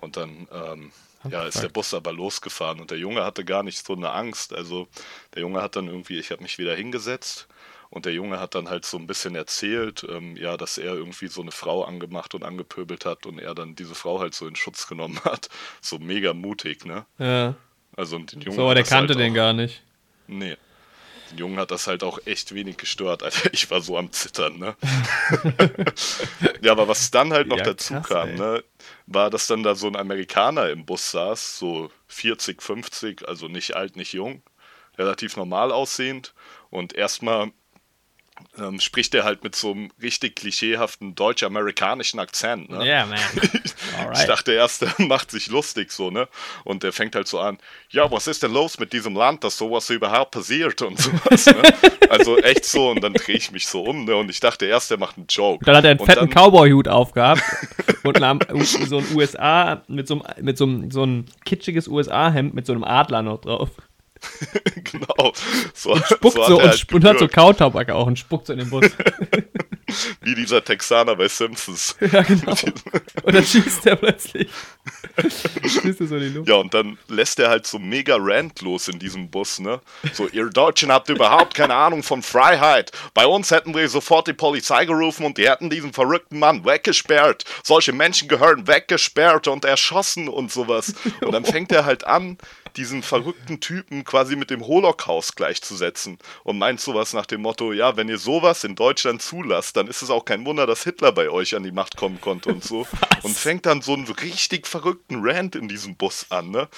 Und 0.00 0.16
dann, 0.16 0.48
ähm, 0.52 0.92
ja, 1.28 1.44
ist 1.44 1.62
der. 1.62 1.68
Bus 1.68 1.92
aber 1.94 2.12
losgefahren 2.12 2.80
und 2.80 2.90
der 2.90 2.98
Junge 2.98 3.22
hatte 3.24 3.44
gar 3.44 3.62
nicht 3.62 3.84
so 3.86 3.92
eine 3.94 4.10
Angst. 4.12 4.54
Also 4.54 4.88
der 5.34 5.42
Junge 5.42 5.60
hat 5.62 5.76
dann 5.76 5.88
irgendwie, 5.88 6.18
ich 6.18 6.30
habe 6.30 6.42
mich 6.42 6.58
wieder 6.58 6.74
hingesetzt 6.74 7.48
und 7.90 8.06
der 8.06 8.14
Junge 8.14 8.40
hat 8.40 8.54
dann 8.54 8.68
halt 8.70 8.86
so 8.86 8.96
ein 8.96 9.06
bisschen 9.06 9.34
erzählt, 9.34 10.06
ähm, 10.08 10.36
ja, 10.36 10.56
dass 10.56 10.78
er 10.78 10.94
irgendwie 10.94 11.26
so 11.28 11.42
eine 11.42 11.52
Frau 11.52 11.84
angemacht 11.84 12.34
und 12.34 12.44
angepöbelt 12.44 13.04
hat 13.04 13.26
und 13.26 13.38
er 13.38 13.54
dann 13.54 13.74
diese 13.76 13.94
Frau 13.94 14.20
halt 14.20 14.34
so 14.34 14.46
in 14.46 14.56
Schutz 14.56 14.86
genommen 14.86 15.20
hat. 15.24 15.48
So 15.82 15.98
mega 15.98 16.32
mutig, 16.34 16.84
ne? 16.86 17.04
ja. 17.18 17.54
Also 17.96 18.16
und 18.16 18.32
den 18.32 18.40
Jungen 18.40 18.56
So, 18.56 18.62
aber 18.62 18.74
der 18.74 18.84
das 18.84 18.90
kannte 18.90 19.14
halt 19.14 19.20
den 19.20 19.32
auch, 19.32 19.34
gar 19.34 19.52
nicht. 19.52 19.82
Nee. 20.26 20.56
Den 21.30 21.38
Jungen 21.38 21.58
hat 21.58 21.70
das 21.70 21.86
halt 21.86 22.02
auch 22.04 22.18
echt 22.26 22.54
wenig 22.54 22.76
gestört. 22.76 23.22
Alter, 23.24 23.52
ich 23.52 23.70
war 23.70 23.80
so 23.80 23.98
am 23.98 24.12
Zittern, 24.12 24.58
ne? 24.58 24.76
ja, 26.62 26.72
aber 26.72 26.88
was 26.88 27.10
dann 27.10 27.32
halt 27.32 27.48
noch 27.48 27.58
Ja, 27.58 27.64
dazu 27.64 27.94
krass, 28.02 28.08
kam, 28.08 28.28
ey. 28.30 28.36
ne, 28.36 28.64
war, 29.10 29.28
dass 29.28 29.48
dann 29.48 29.62
da 29.62 29.74
so 29.74 29.88
ein 29.88 29.96
Amerikaner 29.96 30.70
im 30.70 30.86
Bus 30.86 31.10
saß, 31.10 31.58
so 31.58 31.90
40, 32.06 32.62
50, 32.62 33.28
also 33.28 33.48
nicht 33.48 33.74
alt, 33.74 33.96
nicht 33.96 34.12
jung, 34.12 34.42
relativ 34.96 35.36
normal 35.36 35.72
aussehend. 35.72 36.32
Und 36.70 36.94
erstmal 36.94 37.52
ähm, 38.58 38.80
spricht 38.80 39.14
er 39.14 39.24
halt 39.24 39.44
mit 39.44 39.54
so 39.54 39.72
einem 39.72 39.90
richtig 40.02 40.36
klischeehaften 40.36 41.14
deutsch-amerikanischen 41.14 42.20
Akzent, 42.20 42.70
ne? 42.70 42.86
Ja, 42.86 43.06
man. 43.06 43.18
Ich 43.90 43.98
Alright. 43.98 44.28
dachte 44.28 44.52
erst, 44.52 44.82
der 44.82 44.94
macht 44.98 45.30
sich 45.30 45.48
lustig 45.48 45.90
so, 45.90 46.10
ne? 46.10 46.28
Und 46.64 46.82
der 46.82 46.92
fängt 46.92 47.14
halt 47.14 47.28
so 47.28 47.40
an, 47.40 47.58
ja, 47.90 48.10
was 48.10 48.26
ist 48.26 48.42
denn 48.42 48.52
los 48.52 48.78
mit 48.78 48.92
diesem 48.92 49.14
Land, 49.14 49.44
dass 49.44 49.56
sowas 49.56 49.90
überhaupt 49.90 50.30
passiert 50.30 50.80
und 50.82 50.98
sowas, 51.00 51.46
ne? 51.46 51.62
Also 52.08 52.38
echt 52.38 52.64
so, 52.64 52.90
und 52.90 53.02
dann 53.02 53.14
drehe 53.14 53.36
ich 53.36 53.50
mich 53.50 53.66
so 53.66 53.82
um, 53.82 54.04
ne? 54.04 54.16
Und 54.16 54.30
ich 54.30 54.40
dachte 54.40 54.66
erst, 54.66 54.90
der 54.90 54.98
macht 54.98 55.16
einen 55.16 55.26
Joke. 55.28 55.64
Dann 55.64 55.76
hat 55.76 55.84
er 55.84 55.90
einen 55.90 56.00
und 56.00 56.06
fetten 56.06 56.30
Cowboy-Hut 56.30 56.88
aufgehabt 56.88 57.42
und 58.04 58.22
einen, 58.22 58.40
so 58.64 58.98
ein 58.98 59.06
USA, 59.14 59.82
mit 59.88 60.08
so 60.08 60.22
einem, 60.22 60.44
mit 60.44 60.58
so 60.58 60.64
einem, 60.64 60.90
so 60.90 61.04
ein 61.04 61.26
kitschiges 61.44 61.88
USA-Hemd 61.88 62.54
mit 62.54 62.66
so 62.66 62.72
einem 62.72 62.84
Adler 62.84 63.22
noch 63.22 63.40
drauf. 63.40 63.70
Genau. 64.92 65.32
So, 65.74 65.96
Spuckt 65.96 66.36
so 66.36 66.44
so, 66.44 66.58
er 66.58 66.64
und, 66.64 66.70
halt 66.70 66.92
und 66.92 67.04
hat 67.04 67.18
so 67.18 67.28
Kautabak 67.28 67.90
auch 67.90 68.06
und 68.06 68.18
spuckt 68.18 68.46
so 68.46 68.52
in 68.52 68.60
den 68.60 68.70
Bus. 68.70 68.90
wie 70.22 70.34
dieser 70.34 70.64
Texaner 70.64 71.16
bei 71.16 71.28
Simpsons. 71.28 71.96
ja, 72.12 72.22
genau. 72.22 72.54
Und 73.22 73.34
dann 73.34 73.44
schießt 73.44 73.86
er 73.86 73.96
plötzlich. 73.96 74.48
schießt 75.62 76.00
er 76.00 76.06
so 76.06 76.16
in 76.16 76.22
die 76.22 76.28
Luft. 76.28 76.48
Ja, 76.48 76.56
und 76.56 76.72
dann 76.74 76.98
lässt 77.08 77.38
er 77.38 77.48
halt 77.48 77.66
so 77.66 77.78
mega 77.78 78.16
Rant 78.18 78.60
los 78.62 78.88
in 78.88 78.98
diesem 78.98 79.30
Bus, 79.30 79.58
ne? 79.58 79.80
So, 80.12 80.28
ihr 80.28 80.46
Deutschen 80.46 80.92
habt 80.92 81.08
überhaupt 81.08 81.54
keine 81.54 81.74
Ahnung 81.74 82.02
von 82.02 82.22
Freiheit. 82.22 82.92
Bei 83.14 83.26
uns 83.26 83.50
hätten 83.50 83.74
wir 83.74 83.88
sofort 83.88 84.28
die 84.28 84.32
Polizei 84.32 84.84
gerufen 84.84 85.24
und 85.24 85.38
die 85.38 85.48
hätten 85.48 85.70
diesen 85.70 85.92
verrückten 85.92 86.38
Mann 86.38 86.64
weggesperrt. 86.64 87.44
Solche 87.62 87.92
Menschen 87.92 88.28
gehören 88.28 88.66
weggesperrt 88.66 89.48
und 89.48 89.64
erschossen 89.64 90.28
und 90.28 90.52
sowas. 90.52 90.94
Und 91.20 91.32
dann 91.32 91.44
fängt 91.44 91.72
er 91.72 91.84
halt 91.84 92.04
an, 92.04 92.38
diesen 92.76 93.02
verrückten 93.02 93.60
Typen 93.60 94.04
quasi 94.04 94.36
mit 94.36 94.50
dem 94.50 94.66
Holocaust 94.66 95.36
gleichzusetzen 95.36 96.18
und 96.44 96.58
meint 96.58 96.80
sowas 96.80 97.12
nach 97.12 97.26
dem 97.26 97.42
Motto, 97.42 97.72
ja, 97.72 97.96
wenn 97.96 98.08
ihr 98.08 98.18
sowas 98.18 98.64
in 98.64 98.76
Deutschland 98.76 99.22
zulasst, 99.22 99.76
dann 99.76 99.86
ist 99.86 100.02
es 100.02 100.10
auch 100.10 100.24
kein 100.24 100.44
Wunder, 100.46 100.66
dass 100.66 100.84
Hitler 100.84 101.12
bei 101.12 101.30
euch 101.30 101.54
an 101.56 101.62
die 101.62 101.72
Macht 101.72 101.96
kommen 101.96 102.20
konnte 102.20 102.50
und 102.50 102.64
so. 102.64 102.86
Und 103.22 103.36
fängt 103.36 103.66
dann 103.66 103.82
so 103.82 103.92
einen 103.92 104.08
richtig 104.08 104.66
verrückten 104.66 105.20
Rant 105.20 105.54
in 105.54 105.68
diesem 105.68 105.94
Bus 105.96 106.26
an, 106.30 106.50
ne? 106.50 106.68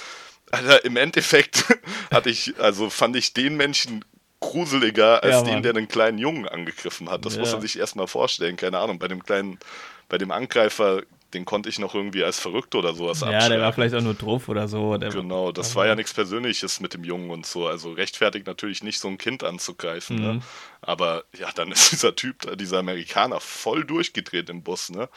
Alter, 0.50 0.84
im 0.84 0.96
Endeffekt 0.96 1.64
hatte 2.10 2.30
ich, 2.30 2.58
also 2.58 2.90
fand 2.90 3.14
ich 3.16 3.32
den 3.32 3.56
Menschen 3.56 4.04
gruseliger 4.40 5.22
als 5.22 5.36
Ja, 5.36 5.42
den, 5.44 5.62
der 5.62 5.72
den 5.72 5.88
kleinen 5.88 6.18
Jungen 6.18 6.48
angegriffen 6.48 7.08
hat. 7.08 7.24
Das 7.24 7.38
muss 7.38 7.48
Ja. 7.48 7.54
man 7.54 7.62
sich 7.62 7.78
erstmal 7.78 8.08
vorstellen, 8.08 8.56
keine 8.56 8.78
Ahnung. 8.80 8.98
Bei 8.98 9.08
dem 9.08 9.22
kleinen, 9.24 9.58
bei 10.08 10.18
dem 10.18 10.30
Angreifer, 10.32 11.02
den 11.34 11.44
konnte 11.44 11.68
ich 11.68 11.78
noch 11.78 11.94
irgendwie 11.94 12.24
als 12.24 12.38
verrückt 12.38 12.74
oder 12.74 12.94
sowas 12.94 13.20
Ja, 13.20 13.28
der 13.28 13.38
abschreiben. 13.38 13.62
war 13.62 13.72
vielleicht 13.72 13.94
auch 13.94 14.00
nur 14.02 14.14
drauf 14.14 14.48
oder 14.48 14.68
so. 14.68 14.96
Der 14.98 15.10
Genau, 15.10 15.52
das 15.52 15.74
war 15.74 15.86
ja 15.86 15.94
nichts 15.94 16.12
Persönliches 16.12 16.80
mit 16.80 16.94
dem 16.94 17.04
Jungen 17.04 17.30
und 17.30 17.46
so. 17.46 17.66
Also 17.66 17.92
rechtfertigt 17.92 18.46
natürlich 18.46 18.82
nicht, 18.82 19.00
so 19.00 19.08
ein 19.08 19.18
Kind 19.18 19.44
anzugreifen. 19.44 20.16
Mhm. 20.16 20.22
Ne? 20.22 20.42
Aber 20.80 21.24
ja, 21.38 21.50
dann 21.52 21.72
ist 21.72 21.90
dieser 21.92 22.14
Typ, 22.14 22.56
dieser 22.58 22.78
Amerikaner, 22.80 23.40
voll 23.40 23.84
durchgedreht 23.84 24.50
im 24.50 24.62
Bus. 24.62 24.90
Ne? 24.90 25.08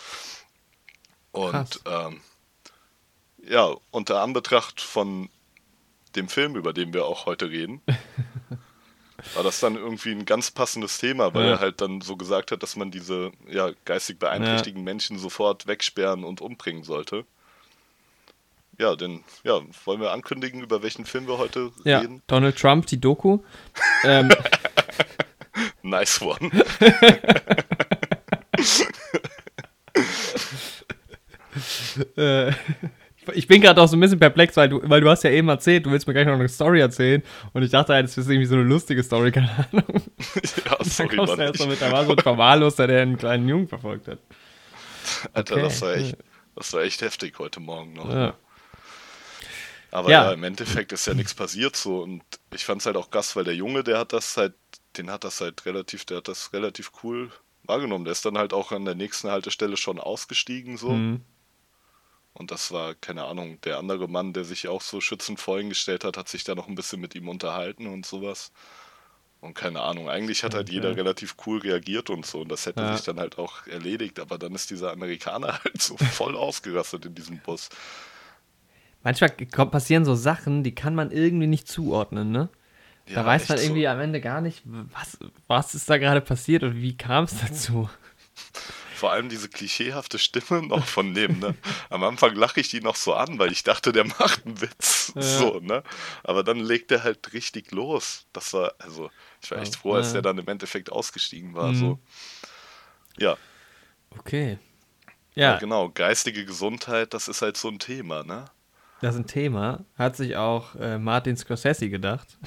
Und 1.31 1.81
ähm, 1.85 2.21
ja, 3.47 3.75
unter 3.91 4.21
Anbetracht 4.21 4.81
von 4.81 5.29
dem 6.15 6.29
Film, 6.29 6.55
über 6.55 6.71
den 6.73 6.93
wir 6.93 7.05
auch 7.05 7.25
heute 7.25 7.49
reden, 7.49 7.81
war 9.33 9.43
das 9.43 9.59
dann 9.59 9.75
irgendwie 9.75 10.11
ein 10.11 10.25
ganz 10.25 10.51
passendes 10.51 10.97
Thema, 10.97 11.33
weil 11.33 11.45
Ja. 11.45 11.51
er 11.53 11.59
halt 11.59 11.81
dann 11.81 12.01
so 12.01 12.15
gesagt 12.15 12.51
hat, 12.51 12.63
dass 12.63 12.75
man 12.75 12.91
diese 12.91 13.31
ja, 13.49 13.71
geistig 13.85 14.19
beeinträchtigten 14.19 14.83
Menschen 14.83 15.17
sofort 15.17 15.67
wegsperren 15.67 16.23
und 16.23 16.41
umbringen 16.41 16.83
sollte. 16.83 17.25
Ja, 18.77 18.95
denn, 18.95 19.23
ja, 19.43 19.61
wollen 19.85 20.01
wir 20.01 20.11
ankündigen, 20.11 20.61
über 20.61 20.83
welchen 20.83 21.05
Film 21.05 21.27
wir 21.27 21.37
heute 21.37 21.71
Ja, 21.85 21.99
reden? 21.99 22.21
Donald 22.27 22.57
Trump, 22.57 22.85
die 22.87 22.99
Doku. 22.99 23.39
ähm, 24.03 24.29
Nice 25.81 26.21
one. 26.21 26.51
äh, 32.17 32.51
ich 33.33 33.47
bin 33.47 33.61
gerade 33.61 33.81
auch 33.81 33.87
so 33.87 33.97
ein 33.97 33.99
bisschen 33.99 34.19
perplex, 34.19 34.55
weil 34.57 34.69
du, 34.69 34.81
weil 34.83 35.01
du 35.01 35.09
hast 35.09 35.23
ja 35.23 35.29
eben 35.29 35.49
erzählt, 35.49 35.85
du 35.85 35.91
willst 35.91 36.07
mir 36.07 36.13
gleich 36.13 36.25
noch 36.27 36.33
eine 36.33 36.47
Story 36.47 36.79
erzählen 36.79 37.23
und 37.53 37.63
ich 37.63 37.71
dachte 37.71 37.93
halt, 37.93 38.05
das 38.05 38.17
ist 38.17 38.29
irgendwie 38.29 38.45
so 38.45 38.55
eine 38.55 38.63
lustige 38.63 39.03
Story, 39.03 39.31
keine 39.31 39.49
Ahnung. 39.71 39.85
ja, 40.65 40.77
sorry, 40.83 41.15
Mann. 41.17 41.39
erst 41.39 41.59
mal 41.59 41.67
mit, 41.67 41.81
da 41.81 41.91
war 41.91 42.05
so 42.05 42.11
ein 42.11 42.19
Verwahrloster, 42.19 42.87
der 42.87 43.01
einen 43.01 43.17
kleinen 43.17 43.47
Jungen 43.47 43.67
verfolgt 43.67 44.07
hat. 44.07 44.19
Alter, 45.33 45.55
okay. 45.55 45.63
das 45.63 45.81
war 45.81 45.93
echt, 45.95 46.17
das 46.55 46.73
war 46.73 46.81
echt 46.81 47.01
heftig 47.01 47.37
heute 47.39 47.59
Morgen 47.59 47.93
noch. 47.93 48.09
Ja. 48.09 48.35
Aber 49.91 50.09
Ja. 50.09 50.25
ja. 50.25 50.31
im 50.33 50.43
Endeffekt 50.43 50.91
ist 50.91 51.07
ja 51.07 51.13
nichts 51.13 51.33
passiert 51.33 51.75
so 51.75 52.03
und 52.03 52.21
ich 52.53 52.65
fand 52.65 52.81
es 52.81 52.85
halt 52.85 52.97
auch 52.97 53.11
gass, 53.11 53.35
weil 53.35 53.45
der 53.45 53.55
Junge, 53.55 53.83
der 53.83 53.97
hat 53.99 54.13
das 54.13 54.35
halt, 54.35 54.53
den 54.97 55.09
hat 55.09 55.23
das 55.23 55.41
halt 55.41 55.65
relativ, 55.65 56.05
der 56.05 56.17
hat 56.17 56.27
das 56.27 56.51
relativ 56.53 56.91
cool 57.03 57.31
wahrgenommen. 57.63 58.05
Der 58.05 58.11
ist 58.11 58.25
dann 58.25 58.37
halt 58.37 58.53
auch 58.53 58.71
an 58.71 58.85
der 58.85 58.95
nächsten 58.95 59.29
Haltestelle 59.29 59.77
schon 59.77 59.99
ausgestiegen 59.99 60.77
so. 60.77 60.89
Mhm. 60.91 61.21
Und 62.35 62.51
das 62.51 62.71
war, 62.71 62.95
keine 62.95 63.25
Ahnung, 63.25 63.61
der 63.61 63.79
andere 63.79 64.09
Mann, 64.09 64.33
der 64.33 64.45
sich 64.45 64.67
auch 64.67 64.81
so 64.81 65.01
schützend 65.01 65.39
vor 65.39 65.59
ihn 65.59 65.69
gestellt 65.69 66.03
hat, 66.03 66.17
hat 66.17 66.29
sich 66.29 66.43
da 66.43 66.53
noch 66.55 66.67
ein 66.67 66.75
bisschen 66.75 67.01
mit 67.01 67.15
ihm 67.15 67.29
unterhalten 67.29 67.87
und 67.87 68.05
sowas. 68.05 68.51
Und 69.41 69.53
keine 69.55 69.81
Ahnung, 69.81 70.09
eigentlich 70.09 70.43
hat 70.43 70.55
halt 70.55 70.69
jeder 70.69 70.95
relativ 70.95 71.35
cool 71.45 71.59
reagiert 71.59 72.09
und 72.09 72.25
so. 72.25 72.41
Und 72.41 72.49
das 72.49 72.65
hätte 72.65 72.83
Ja. 72.83 72.93
sich 72.97 73.05
dann 73.05 73.19
halt 73.19 73.37
auch 73.37 73.67
erledigt. 73.67 74.19
Aber 74.19 74.37
dann 74.37 74.55
ist 74.55 74.71
dieser 74.71 74.91
Amerikaner 74.91 75.59
halt 75.63 75.81
so 75.81 75.97
voll 75.97 76.35
ausgerastet 76.35 77.05
in 77.05 77.15
diesem 77.15 77.39
Bus. 77.39 77.69
Manchmal 79.03 79.29
passieren 79.29 80.03
so 80.03 80.15
Sachen, 80.15 80.63
die 80.63 80.73
kann 80.73 80.95
man 80.95 81.11
irgendwie 81.11 81.47
nicht 81.47 81.67
zuordnen, 81.67 82.31
ne? 82.31 82.49
Da 83.13 83.21
Ja, 83.21 83.25
weiß 83.27 83.49
man 83.49 83.59
irgendwie 83.59 83.83
so. 83.83 83.89
am 83.89 83.99
Ende 83.99 84.19
gar 84.19 84.41
nicht, 84.41 84.63
was, 84.65 85.19
was 85.47 85.75
ist 85.75 85.89
da 85.89 85.97
gerade 85.99 86.21
passiert 86.21 86.63
und 86.63 86.81
wie 86.81 86.97
kam 86.97 87.25
es 87.25 87.39
dazu. 87.47 87.87
Vor 88.95 89.11
allem 89.11 89.29
diese 89.29 89.49
klischeehafte 89.49 90.17
Stimme 90.19 90.61
noch 90.65 90.85
von 90.85 91.13
dem, 91.13 91.39
ne? 91.39 91.55
Am 91.89 92.03
Anfang 92.03 92.33
lache 92.35 92.59
ich 92.59 92.69
die 92.69 92.81
noch 92.81 92.95
so 92.95 93.13
an, 93.13 93.37
weil 93.39 93.51
ich 93.51 93.63
dachte, 93.63 93.91
der 93.91 94.05
macht 94.05 94.45
einen 94.45 94.61
Witz. 94.61 95.11
Ja. 95.15 95.21
So, 95.21 95.59
ne? 95.59 95.83
Aber 96.23 96.43
dann 96.43 96.59
legt 96.59 96.91
er 96.91 97.03
halt 97.03 97.33
richtig 97.33 97.71
los. 97.71 98.25
Das 98.33 98.53
war, 98.53 98.73
also, 98.79 99.11
ich 99.41 99.51
war 99.51 99.59
echt 99.59 99.75
froh, 99.75 99.93
als 99.93 100.13
der 100.13 100.21
dann 100.21 100.37
im 100.37 100.47
Endeffekt 100.47 100.91
ausgestiegen 100.91 101.53
war. 101.55 101.71
Mhm. 101.71 101.75
So. 101.75 101.99
Ja, 103.17 103.37
Okay. 104.17 104.57
ja, 105.35 105.51
Ja, 105.53 105.57
genau. 105.57 105.89
Geistige 105.89 106.45
Gesundheit, 106.45 107.13
das 107.13 107.27
ist 107.27 107.41
halt 107.41 107.57
so 107.57 107.67
ein 107.69 107.79
Thema, 107.79 108.23
ne? 108.23 108.45
das 109.01 109.15
ist 109.15 109.21
ein 109.21 109.27
Thema. 109.27 109.83
Hat 109.97 110.15
sich 110.15 110.35
auch 110.37 110.73
äh, 110.75 110.97
Martin 110.97 111.35
Scorsese 111.37 111.89
gedacht. 111.89 112.37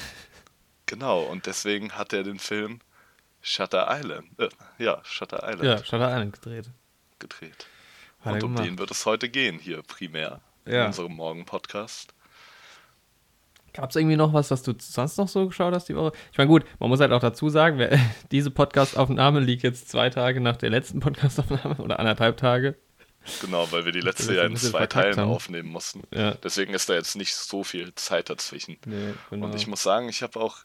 Genau, 0.86 1.20
und 1.24 1.44
deswegen 1.46 1.92
hat 1.92 2.12
er 2.14 2.22
den 2.22 2.38
Film 2.38 2.80
Shutter 3.48 3.86
Island, 3.90 4.28
äh, 4.38 4.48
ja, 4.78 5.00
Shutter 5.04 5.38
Island 5.42 5.64
Ja, 5.64 5.78
Shutter 5.78 6.08
Island 6.10 6.34
gedreht. 6.34 6.66
gedreht. 7.18 7.66
Hat 8.20 8.34
und 8.34 8.42
um 8.42 8.50
gemacht. 8.52 8.66
den 8.68 8.78
wird 8.78 8.90
es 8.90 9.06
heute 9.06 9.28
gehen, 9.30 9.58
hier 9.58 9.82
primär, 9.82 10.40
Ja. 10.66 10.82
in 10.82 10.86
unserem 10.88 11.14
Morgen-Podcast. 11.14 12.12
Gab 13.72 13.90
es 13.90 13.96
irgendwie 13.96 14.16
noch 14.16 14.32
was, 14.34 14.50
was 14.50 14.62
du 14.62 14.74
sonst 14.78 15.16
noch 15.18 15.28
so 15.28 15.46
geschaut 15.46 15.72
hast 15.74 15.88
die 15.88 15.96
Woche? 15.96 16.12
Ich 16.32 16.36
meine, 16.38 16.48
gut, 16.48 16.64
man 16.78 16.88
muss 16.90 17.00
halt 17.00 17.12
auch 17.12 17.20
dazu 17.20 17.48
sagen, 17.48 17.78
wer, 17.78 17.98
diese 18.32 18.50
Podcast-Aufnahme 18.50 19.40
liegt 19.40 19.62
jetzt 19.62 19.88
zwei 19.88 20.10
Tage 20.10 20.40
nach 20.40 20.56
der 20.56 20.68
letzten 20.70 21.00
Podcast-Aufnahme 21.00 21.76
oder 21.76 21.98
anderthalb 21.98 22.36
Tage. 22.36 22.76
Genau, 23.40 23.70
weil 23.72 23.84
wir 23.84 23.92
die 23.92 24.00
letzte 24.00 24.34
ja 24.34 24.44
in 24.44 24.56
zwei 24.56 24.86
Teilen 24.86 25.16
haben. 25.16 25.30
aufnehmen 25.30 25.68
mussten. 25.70 26.02
Ja, 26.14 26.32
Deswegen 26.34 26.72
ist 26.74 26.88
da 26.88 26.94
jetzt 26.94 27.14
nicht 27.16 27.34
so 27.34 27.62
viel 27.64 27.94
Zeit 27.94 28.30
dazwischen. 28.30 28.78
nee, 28.86 29.14
genau. 29.30 29.46
Und 29.46 29.54
ich 29.54 29.66
muss 29.66 29.82
sagen, 29.82 30.08
ich 30.08 30.22
habe 30.22 30.38
auch 30.40 30.58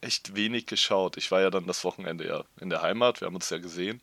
echt 0.00 0.34
wenig 0.34 0.66
geschaut. 0.66 1.16
Ich 1.16 1.30
war 1.30 1.40
ja 1.40 1.50
dann 1.50 1.66
das 1.66 1.84
Wochenende 1.84 2.26
ja 2.26 2.44
in 2.60 2.70
der 2.70 2.82
Heimat, 2.82 3.20
wir 3.20 3.26
haben 3.26 3.34
uns 3.34 3.50
ja 3.50 3.58
gesehen. 3.58 4.00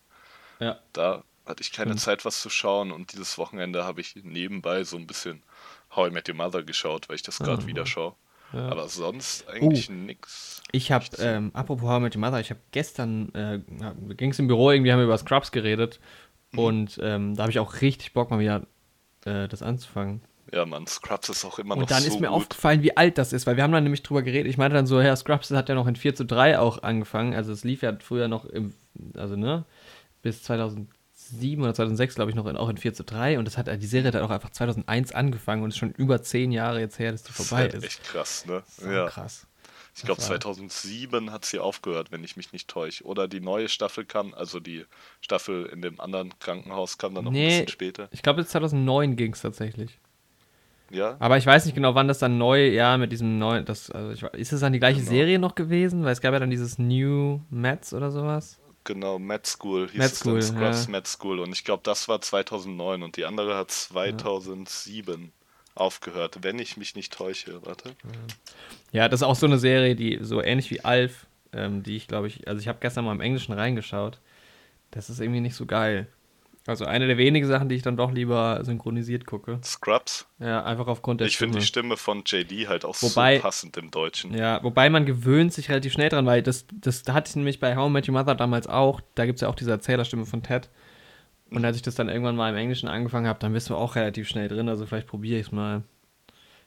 ja. 0.59 0.79
Da 0.93 1.23
hatte 1.45 1.61
ich 1.61 1.71
keine 1.71 1.91
Stimmt. 1.91 2.01
Zeit, 2.01 2.25
was 2.25 2.41
zu 2.41 2.49
schauen. 2.49 2.91
Und 2.91 3.13
dieses 3.13 3.37
Wochenende 3.37 3.85
habe 3.85 4.01
ich 4.01 4.15
nebenbei 4.21 4.83
so 4.83 4.97
ein 4.97 5.07
bisschen 5.07 5.43
How 5.95 6.09
I 6.09 6.11
Met 6.11 6.27
Your 6.27 6.35
Mother 6.35 6.61
geschaut, 6.63 7.07
weil 7.07 7.15
ich 7.15 7.21
das 7.23 7.39
gerade 7.39 7.63
Ah. 7.63 7.67
wieder 7.67 7.85
schaue. 7.85 8.15
ja. 8.53 8.67
Aber 8.69 8.87
sonst 8.89 9.47
eigentlich 9.47 9.89
Oh. 9.89 9.93
nix. 9.93 10.61
Ich 10.73 10.91
habe, 10.91 11.05
ähm, 11.19 11.51
apropos 11.53 11.87
How 11.87 11.99
I 11.99 12.01
Met 12.03 12.15
Your 12.15 12.21
Mother, 12.21 12.39
ich 12.41 12.49
habe 12.49 12.59
gestern, 12.71 13.33
äh, 13.33 13.59
ging 14.15 14.31
es 14.31 14.39
im 14.39 14.47
Büro, 14.47 14.71
irgendwie 14.71 14.91
haben 14.91 14.99
wir 14.99 15.05
über 15.05 15.17
Scrubs 15.17 15.51
geredet 15.51 15.99
Mhm. 16.51 16.59
und 16.59 16.99
ähm, 17.01 17.35
da 17.35 17.43
habe 17.43 17.51
ich 17.51 17.59
auch 17.59 17.81
richtig 17.81 18.11
Bock, 18.13 18.29
mal 18.29 18.39
wieder 18.39 18.65
äh, 19.25 19.47
das 19.47 19.61
anzufangen. 19.61 20.21
Ja, 20.53 20.65
man, 20.65 20.87
Scrubs 20.87 21.29
ist 21.29 21.43
auch 21.45 21.59
immer 21.59 21.75
noch 21.75 21.81
Und 21.83 21.91
dann 21.91 22.01
so 22.01 22.07
ist 22.07 22.19
mir 22.19 22.27
gut. 22.27 22.35
aufgefallen, 22.37 22.81
wie 22.83 22.95
alt 22.95 23.17
das 23.17 23.33
ist, 23.33 23.45
weil 23.47 23.57
wir 23.57 23.63
haben 23.63 23.71
dann 23.73 23.83
nämlich 23.83 24.03
drüber 24.03 24.21
geredet. 24.21 24.49
Ich 24.49 24.57
meinte 24.57 24.75
dann 24.75 24.87
so, 24.87 25.01
ja, 25.01 25.15
Scrubs 25.15 25.51
hat 25.51 25.67
ja 25.69 25.75
noch 25.75 25.87
in 25.87 25.95
4 25.95 26.15
zu 26.15 26.25
3 26.25 26.59
auch 26.59 26.83
angefangen. 26.83 27.33
Also 27.33 27.51
es 27.51 27.63
lief 27.63 27.81
ja 27.81 27.95
früher 27.99 28.27
noch 28.27 28.45
im, 28.45 28.73
also 29.15 29.35
ne, 29.35 29.65
bis 30.21 30.43
2007 30.43 31.61
oder 31.61 31.73
2006, 31.73 32.15
glaube 32.15 32.31
ich, 32.31 32.35
noch 32.35 32.45
in, 32.47 32.55
auch 32.57 32.69
in 32.69 32.77
4 32.77 32.93
zu 32.93 33.03
3. 33.03 33.37
Und 33.39 33.45
das 33.45 33.57
hat, 33.57 33.67
die 33.67 33.85
Serie 33.87 34.07
hat 34.13 34.15
auch 34.21 34.29
einfach 34.29 34.51
2001 34.51 35.11
angefangen 35.11 35.63
und 35.63 35.69
ist 35.69 35.77
schon 35.77 35.91
über 35.91 36.21
10 36.21 36.51
Jahre 36.51 36.79
jetzt 36.79 36.97
her, 36.99 37.11
dass 37.11 37.23
die 37.23 37.29
Das 37.31 37.39
ist 37.39 37.47
vorbei 37.49 37.63
halt 37.63 37.73
ist. 37.73 37.83
echt 37.83 38.03
krass, 38.03 38.45
ne? 38.45 38.63
So 38.77 38.89
ja. 38.89 39.07
krass. 39.07 39.47
Ich 39.95 40.03
glaube, 40.03 40.21
Das 40.21 40.29
war- 40.29 40.39
2007 40.39 41.31
hat 41.31 41.43
sie 41.43 41.57
aufgehört, 41.59 42.11
wenn 42.11 42.23
ich 42.23 42.37
mich 42.37 42.53
nicht 42.53 42.67
täusche. 42.69 43.03
Oder 43.03 43.27
die 43.27 43.39
neue 43.39 43.67
Staffel 43.67 44.05
kam, 44.05 44.33
also 44.35 44.59
die 44.59 44.85
Staffel 45.21 45.65
in 45.65 45.81
dem 45.81 45.99
anderen 45.99 46.37
Krankenhaus 46.39 46.99
kam 46.99 47.15
dann 47.15 47.23
noch 47.25 47.31
ein 47.31 47.33
Nee. 47.33 47.47
bisschen 47.47 47.67
später. 47.69 48.07
Ich 48.11 48.21
glaube, 48.21 48.41
bis 48.43 48.51
2009 48.51 49.15
ging 49.15 49.33
es 49.33 49.41
tatsächlich. 49.41 49.97
Ja? 50.91 51.17
Aber 51.19 51.37
ich 51.37 51.45
weiß 51.45 51.65
nicht 51.65 51.75
genau, 51.75 51.95
wann 51.95 52.07
das 52.07 52.19
dann 52.19 52.37
neu, 52.37 52.67
ja, 52.69 52.97
mit 52.97 53.11
diesem 53.11 53.37
neuen, 53.39 53.65
das, 53.65 53.91
also 53.91 54.11
ich, 54.11 54.23
ist 54.39 54.53
es 54.53 54.61
dann 54.61 54.73
die 54.73 54.79
gleiche 54.79 54.99
Genau. 54.99 55.11
Serie 55.11 55.39
noch 55.39 55.55
gewesen? 55.55 56.03
Weil 56.03 56.13
es 56.13 56.21
gab 56.21 56.33
ja 56.33 56.39
dann 56.39 56.49
dieses 56.49 56.77
New 56.77 57.41
Mats 57.49 57.93
oder 57.93 58.11
sowas. 58.11 58.59
Genau, 58.83 59.19
Med 59.19 59.45
School 59.45 59.89
hieß 59.89 59.97
Med 59.97 60.11
es 60.11 60.19
School, 60.19 60.41
Scrubs 60.41 60.85
ja. 60.85 60.91
Med 60.91 61.07
School. 61.07 61.39
Und 61.39 61.51
ich 61.51 61.65
glaube, 61.65 61.81
das 61.83 62.07
war 62.07 62.21
2009 62.21 63.03
und 63.03 63.17
die 63.17 63.25
andere 63.25 63.57
hat 63.57 63.69
2007 63.71 65.33
aufgehört, 65.75 66.39
wenn 66.41 66.57
ich 66.59 66.77
mich 66.77 66.95
nicht 66.95 67.13
täusche. 67.13 67.59
Warte. 67.65 67.91
Ja, 68.91 69.09
das 69.09 69.21
ist 69.21 69.27
auch 69.27 69.35
so 69.35 69.45
eine 69.45 69.59
Serie, 69.59 69.95
die 69.95 70.19
so 70.21 70.41
ähnlich 70.41 70.71
wie 70.71 70.83
Alf, 70.83 71.27
ähm, 71.53 71.83
die 71.83 71.97
ich 71.97 72.07
glaube 72.07 72.27
ich, 72.27 72.47
also 72.47 72.59
ich 72.61 72.67
habe 72.67 72.79
gestern 72.81 73.05
mal 73.05 73.11
im 73.11 73.21
Englischen 73.21 73.53
reingeschaut. 73.53 74.19
Das 74.91 75.09
ist 75.09 75.19
irgendwie 75.19 75.41
nicht 75.41 75.55
so 75.55 75.65
geil. 75.65 76.07
Also 76.67 76.85
eine 76.85 77.07
der 77.07 77.17
wenigen 77.17 77.47
Sachen, 77.47 77.69
die 77.69 77.75
ich 77.75 77.81
dann 77.81 77.95
doch 77.97 78.11
lieber 78.11 78.59
synchronisiert 78.63 79.25
gucke. 79.25 79.59
Scrubs. 79.63 80.27
Ja, 80.37 80.63
einfach 80.65 80.87
aufgrund 80.87 81.21
der 81.21 81.27
Ich 81.27 81.37
finde 81.37 81.53
Stimme. 81.61 81.93
die 81.95 81.95
Stimme 81.95 81.97
von 81.97 82.23
JD 82.25 82.67
halt 82.67 82.83
auch 82.85 82.95
Wobei- 83.01 83.37
so 83.37 83.41
passend 83.41 83.77
im 83.77 83.89
Deutschen. 83.89 84.33
Ja, 84.37 84.61
wobei 84.63 84.89
man 84.89 85.05
gewöhnt 85.05 85.53
sich 85.53 85.69
relativ 85.69 85.93
schnell 85.93 86.09
dran, 86.09 86.25
weil 86.25 86.43
das, 86.43 86.65
das 86.73 87.03
da 87.03 87.13
hatte 87.13 87.29
ich 87.29 87.35
nämlich 87.37 87.59
bei 87.61 87.75
How 87.77 87.87
I 87.89 87.91
Met 87.93 88.07
Your 88.09 88.13
Mother 88.13 88.35
damals 88.35 88.67
auch. 88.67 88.99
Da 89.15 89.25
gibt 89.25 89.37
es 89.37 89.41
ja 89.41 89.47
auch 89.47 89.55
diese 89.55 89.71
Erzählerstimme 89.71 90.25
von 90.25 90.43
Ted. 90.43 90.69
Und 91.49 91.63
als 91.63 91.77
ich 91.77 91.81
das 91.81 91.95
dann 91.95 92.09
irgendwann 92.09 92.35
mal 92.35 92.49
im 92.49 92.57
Englischen 92.57 92.89
angefangen 92.89 93.27
habe, 93.27 93.39
dann 93.39 93.53
bist 93.53 93.69
du 93.69 93.75
auch 93.75 93.95
relativ 93.95 94.27
schnell 94.27 94.49
drin. 94.49 94.67
Also 94.67 94.85
vielleicht 94.85 95.07
probiere 95.07 95.39
ich 95.39 95.47
es 95.47 95.51
mal. 95.53 95.83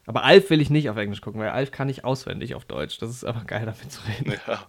Aber 0.06 0.24
Alf 0.24 0.48
will 0.48 0.62
ich 0.62 0.70
nicht 0.70 0.88
auf 0.88 0.96
Englisch 0.96 1.20
gucken, 1.20 1.38
weil 1.42 1.50
Alf 1.50 1.70
kann 1.72 1.90
ich 1.90 2.06
auswendig 2.06 2.54
auf 2.54 2.64
Deutsch. 2.64 2.96
Das 2.98 3.10
ist 3.10 3.22
einfach 3.24 3.46
geil, 3.46 3.66
damit 3.66 3.92
zu 3.92 4.00
reden. 4.08 4.40
Ja. 4.48 4.66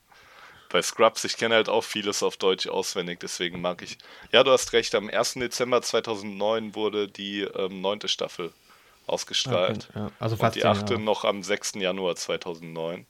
Bei 0.71 0.81
Scrubs, 0.81 1.23
ich 1.23 1.37
kenne 1.37 1.55
halt 1.55 1.69
auch 1.69 1.83
vieles 1.83 2.23
auf 2.23 2.37
Deutsch 2.37 2.67
auswendig, 2.67 3.19
deswegen 3.19 3.61
mag 3.61 3.81
ich. 3.81 3.97
Ja, 4.31 4.43
du 4.43 4.51
hast 4.51 4.73
recht, 4.73 4.95
am 4.95 5.09
1. 5.09 5.35
Dezember 5.35 5.81
2009 5.81 6.75
wurde 6.75 7.07
die 7.07 7.41
ähm, 7.41 7.81
neunte 7.81 8.07
Staffel 8.07 8.51
ausgestrahlt. 9.07 9.89
Okay, 9.89 9.99
ja. 9.99 10.11
Also 10.19 10.35
Und 10.35 10.39
fast 10.39 10.55
die 10.55 10.61
zehn 10.61 10.69
achte 10.69 10.99
noch 10.99 11.25
am 11.25 11.43
6. 11.43 11.73
Januar 11.75 12.15
2009. 12.15 13.05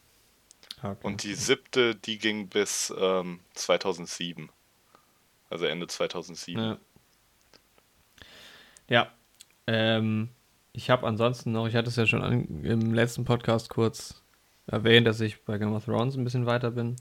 Okay. 0.82 0.98
Und 1.04 1.24
die 1.24 1.36
siebte, 1.36 1.96
die 1.96 2.18
ging 2.18 2.48
bis 2.48 2.92
ähm, 2.98 3.40
2007. 3.54 4.50
Also 5.50 5.66
Ende 5.66 5.88
2007. 5.88 6.62
Ja. 6.62 6.78
Ja. 8.90 9.12
Ähm, 9.68 10.30
ich 10.74 10.90
habe 10.90 11.06
ansonsten 11.06 11.52
noch, 11.52 11.68
ich 11.68 11.76
hatte 11.76 11.90
es 11.90 11.96
ja 11.96 12.08
schon 12.08 12.24
an, 12.24 12.64
im 12.64 12.94
letzten 12.94 13.26
Podcast 13.26 13.70
kurz 13.70 14.24
erwähnt, 14.68 15.06
dass 15.06 15.20
ich 15.20 15.44
bei 15.44 15.58
Game 15.58 15.74
of 15.74 15.86
Thrones 15.86 16.16
ein 16.16 16.24
bisschen 16.24 16.46
weiter 16.46 16.72
bin. 16.72 16.96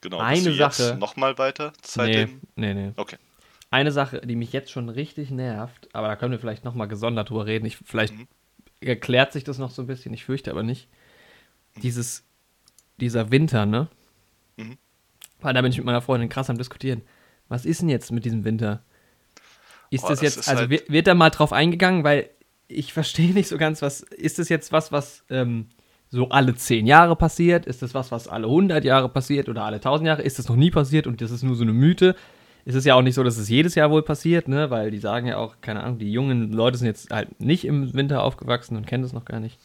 Genau. 0.00 0.18
Eine 0.18 0.52
Sache- 0.54 0.82
jetzt 0.82 0.98
nochmal 0.98 1.36
weiter 1.38 1.72
seitdem? 1.82 2.40
Nee, 2.56 2.74
nee, 2.74 2.86
nee. 2.88 2.92
Okay. 2.96 3.16
Eine 3.70 3.92
Sache, 3.92 4.20
die 4.22 4.34
mich 4.36 4.52
jetzt 4.52 4.70
schon 4.72 4.88
richtig 4.88 5.30
nervt, 5.30 5.88
aber 5.94 6.08
da 6.08 6.16
können 6.16 6.32
wir 6.32 6.38
vielleicht 6.40 6.64
nochmal 6.64 6.88
gesondert 6.88 7.30
drüber 7.30 7.46
reden. 7.46 7.66
Ich, 7.66 7.76
vielleicht 7.76 8.14
Mhm. 8.14 8.26
erklärt 8.80 9.32
sich 9.32 9.44
das 9.44 9.58
noch 9.58 9.70
so 9.70 9.82
ein 9.82 9.86
bisschen, 9.86 10.12
ich 10.14 10.24
fürchte 10.24 10.50
aber 10.50 10.62
nicht. 10.62 10.88
Dieses, 11.82 12.24
dieser 12.98 13.30
Winter, 13.30 13.66
ne? 13.66 13.88
Mhm. 14.56 14.76
Weil 15.40 15.54
da 15.54 15.62
bin 15.62 15.70
ich 15.70 15.76
mit 15.78 15.86
meiner 15.86 16.02
Freundin 16.02 16.28
krass 16.28 16.50
am 16.50 16.58
diskutieren. 16.58 17.02
Was 17.48 17.64
ist 17.64 17.80
denn 17.80 17.88
jetzt 17.88 18.10
mit 18.10 18.24
diesem 18.24 18.44
Winter? 18.44 18.82
Ist 19.90 20.04
Oh, 20.04 20.08
das 20.08 20.20
das 20.20 20.22
jetzt, 20.22 20.36
ist 20.38 20.48
also 20.48 20.60
halt- 20.62 20.70
wird, 20.70 20.90
wird 20.90 21.06
da 21.06 21.14
mal 21.14 21.30
drauf 21.30 21.52
eingegangen, 21.52 22.04
weil 22.04 22.30
ich 22.68 22.92
verstehe 22.92 23.32
nicht 23.34 23.48
so 23.48 23.58
ganz, 23.58 23.82
was, 23.82 24.00
ist 24.02 24.38
das 24.38 24.48
jetzt 24.48 24.72
was, 24.72 24.90
was 24.92 25.24
ähm, 25.30 25.68
so 26.10 26.28
alle 26.28 26.54
zehn 26.54 26.86
Jahre 26.86 27.16
passiert? 27.16 27.66
Ist 27.66 27.82
das 27.82 27.94
was, 27.94 28.10
was 28.10 28.28
alle 28.28 28.46
100 28.46 28.84
Jahre 28.84 29.08
passiert 29.08 29.48
oder 29.48 29.64
alle 29.64 29.76
1000 29.76 30.06
Jahre? 30.06 30.22
Ist 30.22 30.38
das 30.38 30.48
noch 30.48 30.56
nie 30.56 30.70
passiert 30.70 31.06
und 31.06 31.20
das 31.20 31.30
ist 31.30 31.42
nur 31.42 31.54
so 31.54 31.62
eine 31.62 31.72
Mythe? 31.72 32.14
Es 32.64 32.74
ist 32.74 32.84
ja 32.84 32.94
auch 32.94 33.02
nicht 33.02 33.14
so, 33.14 33.24
dass 33.24 33.38
es 33.38 33.48
jedes 33.48 33.74
Jahr 33.74 33.90
wohl 33.90 34.02
passiert, 34.02 34.46
ne? 34.46 34.70
Weil 34.70 34.90
die 34.90 34.98
sagen 34.98 35.26
ja 35.26 35.38
auch, 35.38 35.56
keine 35.62 35.82
Ahnung, 35.82 35.98
die 35.98 36.12
jungen 36.12 36.52
Leute 36.52 36.76
sind 36.76 36.88
jetzt 36.88 37.10
halt 37.10 37.40
nicht 37.40 37.64
im 37.64 37.94
Winter 37.94 38.22
aufgewachsen 38.22 38.76
und 38.76 38.86
kennen 38.86 39.02
das 39.02 39.12
noch 39.12 39.24
gar 39.24 39.40
nicht. 39.40 39.58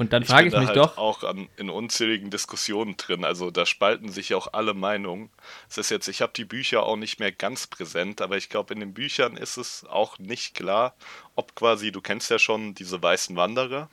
Und 0.00 0.14
dann 0.14 0.24
frage 0.24 0.46
ich 0.46 0.54
bin 0.54 0.62
da 0.62 0.66
mich 0.66 0.68
halt 0.68 0.78
doch, 0.78 0.96
auch 0.96 1.24
an, 1.24 1.48
in 1.58 1.68
unzähligen 1.68 2.30
Diskussionen 2.30 2.96
drin. 2.96 3.22
Also 3.22 3.50
da 3.50 3.66
spalten 3.66 4.08
sich 4.08 4.30
ja 4.30 4.38
auch 4.38 4.54
alle 4.54 4.72
Meinungen. 4.72 5.28
Es 5.68 5.76
ist 5.76 5.90
jetzt, 5.90 6.08
ich 6.08 6.22
habe 6.22 6.32
die 6.34 6.46
Bücher 6.46 6.84
auch 6.84 6.96
nicht 6.96 7.20
mehr 7.20 7.32
ganz 7.32 7.66
präsent, 7.66 8.22
aber 8.22 8.38
ich 8.38 8.48
glaube, 8.48 8.72
in 8.72 8.80
den 8.80 8.94
Büchern 8.94 9.36
ist 9.36 9.58
es 9.58 9.84
auch 9.84 10.18
nicht 10.18 10.54
klar, 10.54 10.94
ob 11.34 11.54
quasi, 11.54 11.92
du 11.92 12.00
kennst 12.00 12.30
ja 12.30 12.38
schon 12.38 12.74
diese 12.74 13.02
weißen 13.02 13.36
Wanderer, 13.36 13.90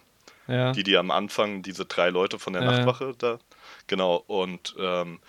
ja, 0.47 0.71
die, 0.71 0.83
die 0.83 0.97
am 0.97 1.11
Anfang, 1.11 1.61
diese 1.63 1.85
drei 1.85 2.09
Leute 2.09 2.39
von 2.39 2.53
der 2.53 2.63
Ja. 2.63 2.71
Nachtwache 2.71 3.13
da, 3.17 3.39
genau, 3.87 4.15
und 4.27 4.75
ähm, 4.79 5.19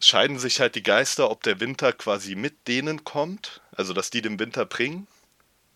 scheiden 0.00 0.38
sich 0.38 0.60
halt 0.60 0.74
die 0.74 0.82
Geister, 0.82 1.30
ob 1.30 1.42
der 1.42 1.60
Winter 1.60 1.92
quasi 1.92 2.34
mit 2.34 2.66
denen 2.68 3.04
kommt, 3.04 3.60
also 3.76 3.92
dass 3.92 4.10
die 4.10 4.22
den 4.22 4.38
Winter 4.40 4.64
bringen, 4.64 5.06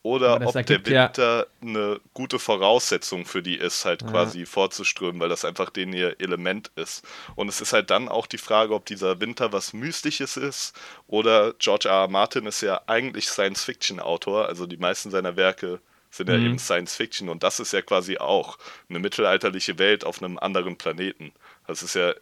oder 0.03 0.35
ob 0.37 0.53
der 0.53 0.61
ergibt 0.61 0.87
ja- 0.89 1.07
Winter 1.07 1.47
eine 1.61 2.01
gute 2.15 2.39
Voraussetzung 2.39 3.25
für 3.27 3.43
die 3.43 3.57
ist, 3.57 3.85
halt 3.85 4.03
Ja. 4.03 4.09
quasi 4.09 4.47
vorzuströmen, 4.47 5.21
weil 5.21 5.29
das 5.29 5.45
einfach 5.45 5.69
denen 5.71 5.93
ihr 5.95 6.21
Element 6.21 6.71
ist. 6.77 7.05
Und 7.35 7.49
es 7.49 7.61
ist 7.61 7.73
halt 7.73 7.91
dann 7.91 8.09
auch 8.09 8.29
die 8.29 8.39
Frage, 8.39 8.73
ob 8.75 8.87
dieser 8.87 9.21
Winter 9.21 9.53
was 9.53 9.73
Mystisches 9.73 10.37
ist 10.37 10.77
oder 11.09 11.55
George 11.59 11.89
R. 11.89 12.03
R. 12.03 12.09
Martin 12.09 12.47
ist 12.47 12.61
ja 12.61 12.83
eigentlich 12.87 13.29
Science-Fiction-Autor, 13.29 14.47
also 14.47 14.67
die 14.67 14.77
meisten 14.77 15.11
seiner 15.11 15.35
Werke 15.37 15.81
sind 16.17 16.29
ja 16.29 16.37
Mhm. 16.37 16.47
eben 16.47 16.59
Science 16.59 16.95
Fiction 16.95 17.29
und 17.29 17.43
das 17.43 17.61
ist 17.61 17.73
ja 17.73 17.83
quasi 17.83 18.19
auch 18.19 18.59
eine 18.89 18.99
mittelalterliche 18.99 19.79
Welt 19.79 20.05
auf 20.05 20.23
einem 20.23 20.39
anderen 20.39 20.77
Planeten. 20.77 21.33
Das 21.67 21.83
ist 21.83 21.95
ja 21.95 22.15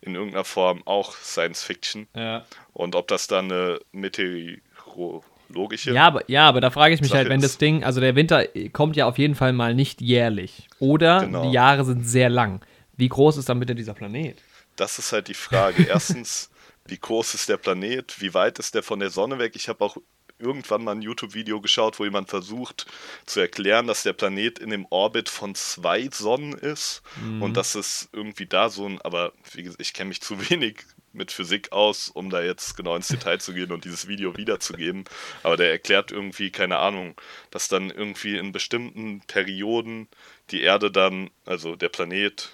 in 0.00 0.14
irgendeiner 0.14 0.44
Form 0.44 0.82
auch 0.86 1.12
Science 1.14 1.62
Fiction. 1.62 2.06
ja. 2.14 2.44
Und 2.72 2.94
ob 2.94 3.08
das 3.08 3.26
dann 3.26 3.50
eine 3.50 3.80
meteorologische. 3.92 5.92
Ja, 5.92 6.06
aber, 6.06 6.22
ja, 6.30 6.48
aber 6.48 6.60
da 6.60 6.70
frage 6.70 6.94
ich 6.94 7.00
mich 7.00 7.10
Sache 7.10 7.20
halt, 7.20 7.28
wenn 7.28 7.40
das 7.40 7.58
Ding, 7.58 7.84
also 7.84 8.00
der 8.00 8.14
Winter 8.16 8.44
kommt 8.72 8.96
ja 8.96 9.06
auf 9.06 9.18
jeden 9.18 9.34
Fall 9.34 9.52
mal 9.52 9.74
nicht 9.74 10.00
jährlich. 10.00 10.68
Oder 10.78 11.20
Genau. 11.20 11.44
die 11.46 11.52
Jahre 11.52 11.84
sind 11.84 12.06
sehr 12.06 12.28
lang. 12.28 12.60
Wie 12.96 13.08
groß 13.08 13.36
ist 13.36 13.48
dann 13.48 13.60
bitte 13.60 13.74
dieser 13.74 13.94
Planet? 13.94 14.38
Das 14.76 14.98
ist 14.98 15.12
halt 15.12 15.28
die 15.28 15.34
Frage. 15.34 15.82
Erstens, 15.88 16.50
wie 16.86 16.98
groß 16.98 17.34
ist 17.34 17.48
der 17.48 17.56
Planet? 17.56 18.20
Wie 18.20 18.34
weit 18.34 18.58
ist 18.58 18.74
der 18.74 18.82
von 18.82 19.00
der 19.00 19.10
Sonne 19.10 19.38
weg? 19.38 19.52
Ich 19.56 19.68
habe 19.68 19.84
auch 19.84 19.96
irgendwann 20.38 20.84
mal 20.84 20.92
ein 20.92 21.02
YouTube-Video 21.02 21.60
geschaut, 21.60 21.98
wo 21.98 22.04
jemand 22.04 22.28
versucht 22.28 22.86
zu 23.24 23.40
erklären, 23.40 23.86
dass 23.86 24.02
der 24.02 24.12
Planet 24.12 24.58
in 24.58 24.70
dem 24.70 24.86
Orbit 24.90 25.28
von 25.28 25.54
zwei 25.54 26.08
Sonnen 26.12 26.52
ist 26.52 27.02
Mhm. 27.22 27.42
und 27.42 27.56
dass 27.56 27.74
es 27.74 28.08
irgendwie 28.12 28.46
da 28.46 28.68
so 28.68 28.86
ein, 28.86 29.00
aber 29.02 29.32
wie 29.52 29.62
gesagt, 29.62 29.80
ich 29.80 29.92
kenne 29.94 30.08
mich 30.08 30.20
zu 30.20 30.50
wenig 30.50 30.78
mit 31.12 31.32
Physik 31.32 31.72
aus, 31.72 32.10
um 32.10 32.28
da 32.28 32.42
jetzt 32.42 32.76
genau 32.76 32.94
ins 32.94 33.08
Detail 33.08 33.38
zu 33.40 33.54
gehen 33.54 33.72
und 33.72 33.86
dieses 33.86 34.06
Video 34.06 34.36
wiederzugeben. 34.36 35.04
Aber 35.42 35.56
der 35.56 35.70
erklärt 35.70 36.12
irgendwie, 36.12 36.50
keine 36.50 36.76
Ahnung, 36.78 37.14
dass 37.50 37.68
dann 37.68 37.88
irgendwie 37.90 38.36
in 38.36 38.52
bestimmten 38.52 39.22
Perioden 39.26 40.08
die 40.50 40.60
Erde 40.60 40.90
dann, 40.90 41.30
also 41.46 41.74
der 41.74 41.88
Planet, 41.88 42.50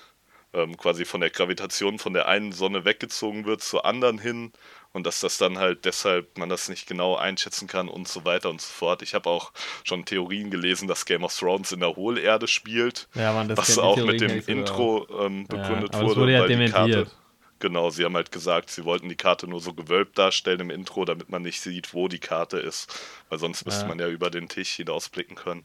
ähm, 0.55 0.77
quasi 0.77 1.05
von 1.05 1.21
der 1.21 1.31
Gravitation 1.31 1.99
von 1.99 2.13
der 2.13 2.29
einen 2.29 2.53
Sonne 2.53 2.85
weggezogen 2.85 3.47
wird 3.47 3.63
zur 3.63 3.85
anderen 3.85 4.19
hin 4.19 4.53
und 4.93 5.07
dass 5.07 5.21
das 5.21 5.39
dann 5.39 5.59
halt 5.59 5.85
deshalb 5.85 6.37
man 6.39 6.49
das 6.49 6.69
nicht 6.69 6.87
genau 6.87 7.17
einschätzen 7.17 7.67
kann 7.69 7.89
und 7.89 8.09
so 8.09 8.25
weiter 8.25 8.51
und 8.51 8.61
so 8.61 8.69
fort. 8.69 9.03
Ich 9.03 9.15
habe 9.15 9.29
auch 9.31 9.53
schon 9.85 10.05
Theorien 10.05 10.51
gelesen, 10.51 10.89
dass 10.89 11.05
Game 11.07 11.25
of 11.25 11.37
Thrones 11.37 11.73
in 11.73 11.81
der 11.81 11.97
Hohlerde 11.97 12.47
spielt, 12.49 13.09
Ja, 13.15 13.33
Mann, 13.33 13.49
das 13.49 13.59
was 13.59 13.75
die 13.75 13.81
auch 13.81 13.97
mit 13.97 14.21
dem 14.21 14.43
Intro 14.47 15.07
ähm, 15.21 15.47
Ja, 15.49 15.49
begründet 15.49 15.95
es 15.95 16.01
wurde. 16.01 16.21
wurde 16.21 16.33
ja 16.33 16.41
weil 16.41 16.49
die 16.49 16.55
dementiert. 16.55 16.73
Karte, 16.73 17.11
genau, 17.59 17.91
sie 17.91 18.05
haben 18.05 18.17
halt 18.17 18.33
gesagt, 18.33 18.71
sie 18.71 18.85
wollten 18.85 19.09
die 19.09 19.17
Karte 19.17 19.47
nur 19.47 19.61
so 19.61 19.73
gewölbt 19.73 20.19
darstellen 20.19 20.61
im 20.61 20.71
Intro, 20.71 21.05
damit 21.05 21.29
man 21.31 21.43
nicht 21.43 21.61
sieht, 21.61 21.95
wo 21.95 22.09
die 22.09 22.19
Karte 22.19 22.59
ist, 22.59 22.93
weil 23.29 23.39
sonst 23.39 23.65
müsste 23.65 23.83
Ja. 23.83 23.89
man 23.89 23.99
ja 23.99 24.09
über 24.09 24.31
den 24.31 24.49
Tisch 24.49 24.73
hinausblicken 24.73 25.37
können. 25.37 25.65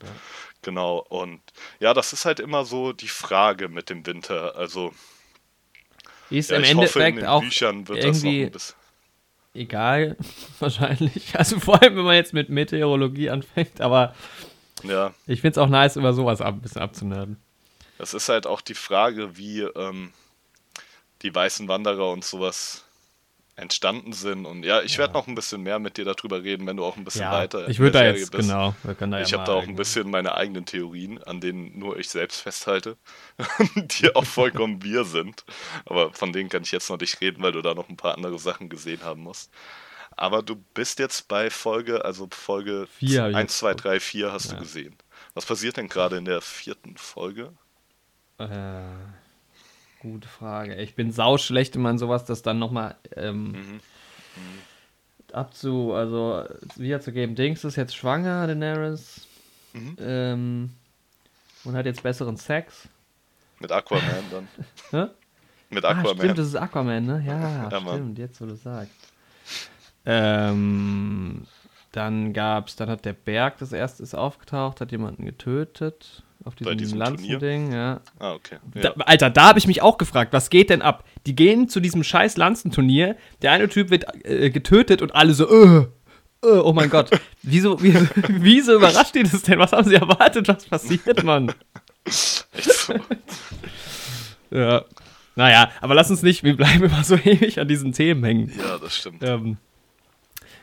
Genau, 0.61 0.99
und 0.99 1.41
ja, 1.79 1.93
das 1.93 2.13
ist 2.13 2.25
halt 2.25 2.39
immer 2.39 2.65
so 2.65 2.93
die 2.93 3.07
Frage 3.07 3.69
mit 3.69 3.89
dem 3.89 4.05
Winter. 4.05 4.55
Also, 4.55 4.93
Ist 6.29 6.51
ja, 6.51 6.57
im 6.57 6.63
ich 6.63 6.75
hoffe, 6.75 7.01
in 7.01 7.15
Endeffekt 7.15 7.17
den 7.17 7.25
auch 7.25 7.41
Büchern 7.41 7.87
wird 7.87 8.03
das 8.03 8.23
noch 8.23 8.31
irgendwie 8.31 8.43
ein 8.43 8.51
bisschen. 8.51 8.75
Egal, 9.57 10.15
wahrscheinlich. 10.59 11.37
Also 11.37 11.59
vor 11.59 11.81
allem, 11.81 11.95
wenn 11.97 12.05
man 12.05 12.15
jetzt 12.15 12.33
mit 12.33 12.49
Meteorologie 12.49 13.29
anfängt, 13.29 13.81
aber 13.81 14.13
Ja, 14.83 15.13
ich 15.25 15.41
finde 15.41 15.59
es 15.59 15.63
auch 15.65 15.69
nice, 15.69 15.95
über 15.95 16.13
sowas 16.13 16.41
ab, 16.41 16.55
ein 16.55 16.61
bisschen 16.61 16.81
abzunerden. 16.81 17.37
Es 17.99 18.13
ist 18.13 18.29
halt 18.29 18.45
auch 18.45 18.61
die 18.61 18.75
Frage, 18.75 19.37
wie 19.37 19.61
ähm, 19.61 20.13
die 21.23 21.33
weißen 21.33 21.67
Wanderer 21.67 22.11
und 22.11 22.23
sowas 22.23 22.85
entstanden 23.57 24.13
sind. 24.13 24.45
Und 24.45 24.63
ja, 24.63 24.81
ich 24.83 24.97
werde 24.99 25.13
noch 25.15 25.27
ein 25.27 25.35
bisschen 25.35 25.61
mehr 25.63 25.79
mit 25.79 25.97
dir 25.97 26.05
darüber 26.05 26.43
reden, 26.43 26.65
wenn 26.67 26.77
du 26.77 26.85
auch 26.85 26.95
ein 26.95 27.03
bisschen 27.03 27.21
Ja, 27.21 27.31
weiter 27.31 27.67
ich 27.67 27.77
in 27.77 27.83
würde 27.83 27.91
der 27.91 28.01
da 28.01 28.05
Serie 28.05 28.19
jetzt, 28.21 28.31
bist. 28.31 28.49
genau, 28.49 28.75
da 28.83 28.91
ja 28.91 29.21
Ich 29.23 29.31
mal 29.33 29.39
habe 29.39 29.43
da 29.45 29.53
auch 29.53 29.63
ein 29.67 29.75
bisschen 29.75 30.09
meine 30.11 30.35
eigenen 30.35 30.65
Theorien, 30.65 31.21
an 31.23 31.41
denen 31.41 31.77
nur 31.77 31.97
ich 31.97 32.07
selbst 32.09 32.41
festhalte, 32.41 32.97
die 33.75 34.15
auch 34.15 34.25
vollkommen 34.25 34.83
wir 34.83 35.05
sind. 35.05 35.43
Aber 35.85 36.13
von 36.13 36.31
denen 36.33 36.49
kann 36.49 36.63
ich 36.63 36.71
jetzt 36.71 36.89
noch 36.89 36.99
nicht 36.99 37.19
reden, 37.19 37.41
weil 37.41 37.51
du 37.51 37.61
da 37.63 37.73
noch 37.73 37.89
ein 37.89 37.97
paar 37.97 38.13
andere 38.15 38.37
Sachen 38.39 38.69
gesehen 38.69 39.03
haben 39.03 39.21
musst. 39.23 39.51
Aber 40.15 40.43
du 40.43 40.55
bist 40.73 40.99
jetzt 40.99 41.27
bei 41.27 41.49
Folge, 41.49 42.05
also 42.05 42.27
Folge 42.31 42.87
Vier 42.99 43.23
hab 43.23 43.29
ich 43.31 43.35
1, 43.37 43.51
jetzt 43.51 43.57
2, 43.59 43.73
3, 43.73 43.99
4 43.99 44.31
hast 44.31 44.51
Ja. 44.51 44.53
du 44.53 44.61
gesehen. 44.63 44.95
Was 45.33 45.45
passiert 45.45 45.77
denn 45.77 45.87
gerade 45.89 46.17
in 46.17 46.25
der 46.25 46.41
vierten 46.41 46.97
Folge? 46.97 47.53
Äh, 48.39 48.45
gute 49.99 50.27
Frage. 50.27 50.75
Ich 50.75 50.95
bin 50.95 51.11
sauschlecht 51.11 51.75
immer 51.75 51.89
in 51.89 51.97
sowas, 51.97 52.25
das 52.25 52.41
dann 52.41 52.59
nochmal 52.59 52.95
ähm, 53.15 53.51
Mhm. 53.51 53.79
abzu, 55.33 55.93
also 55.93 56.43
wiederzugeben. 56.75 57.35
Dings 57.35 57.63
ist 57.63 57.75
jetzt 57.75 57.95
schwanger, 57.95 58.47
Daenerys. 58.47 59.27
Mhm. 59.73 59.97
Ähm, 59.99 60.69
und 61.65 61.75
hat 61.75 61.85
jetzt 61.85 62.03
besseren 62.03 62.37
Sex. 62.37 62.87
Mit 63.59 63.71
Aquaman 63.71 64.23
dann. 64.31 64.47
Hä? 64.91 65.07
Mit 65.69 65.83
Ah, 65.83 65.89
Aquaman. 65.91 66.17
stimmt, 66.17 66.37
das 66.37 66.47
ist 66.47 66.55
Aquaman, 66.55 67.05
ne? 67.05 67.23
Ja, 67.25 67.69
Ja, 67.69 67.81
stimmt, 67.81 68.19
jetzt 68.19 68.39
wo 68.39 68.45
du 68.45 68.55
sagst. 68.55 68.93
Ähm, 70.05 71.45
dann 71.91 72.31
gab's, 72.33 72.75
dann 72.75 72.89
hat 72.89 73.03
der 73.05 73.13
Berg 73.13 73.57
das 73.57 73.73
erste 73.73 74.03
ist 74.03 74.13
aufgetaucht, 74.15 74.79
hat 74.79 74.91
jemanden 74.91 75.25
getötet 75.25 76.23
auf 76.47 76.55
Bei 76.55 76.75
diesem, 76.75 76.77
diesem 76.77 76.97
Lanzending, 76.99 77.73
ja. 77.73 78.01
ah, 78.19 78.33
okay. 78.33 78.57
Da, 78.73 78.81
Ja. 78.81 78.95
Alter, 79.05 79.29
da 79.29 79.49
habe 79.49 79.59
ich 79.59 79.67
mich 79.67 79.81
auch 79.81 79.97
gefragt, 79.97 80.33
was 80.33 80.49
geht 80.49 80.69
denn 80.69 80.81
ab? 80.81 81.03
Die 81.25 81.35
gehen 81.35 81.67
zu 81.67 81.79
diesem 81.79 82.03
scheiß 82.03 82.37
Lanzenturnier, 82.37 83.17
der 83.41 83.51
eine 83.51 83.67
Typ 83.69 83.89
wird 83.89 84.05
äh, 84.25 84.49
getötet 84.49 85.01
und 85.01 85.13
alle 85.13 85.33
so, 85.33 85.49
äh, 85.49 85.87
äh, 86.43 86.47
oh 86.47 86.73
mein 86.73 86.89
Gott. 86.89 87.09
Wieso, 87.43 87.81
wie, 87.83 87.93
wieso 88.27 88.75
überrascht 88.75 89.15
die 89.15 89.23
das 89.23 89.41
denn? 89.43 89.59
Was 89.59 89.73
haben 89.73 89.87
sie 89.87 89.95
erwartet, 89.95 90.47
was 90.47 90.65
passiert, 90.65 91.23
Mann? 91.23 91.53
Echt 92.05 92.73
so. 92.73 92.93
Ja. 94.49 94.85
Naja, 95.35 95.69
aber 95.81 95.93
lass 95.93 96.09
uns 96.09 96.23
nicht, 96.23 96.43
wir 96.43 96.55
bleiben 96.55 96.85
immer 96.85 97.03
so 97.03 97.15
ewig 97.15 97.59
an 97.59 97.67
diesen 97.67 97.91
Themen 97.91 98.23
hängen. 98.23 98.53
ja, 98.57 98.77
das 98.77 98.95
stimmt. 98.95 99.21
Ähm, 99.21 99.57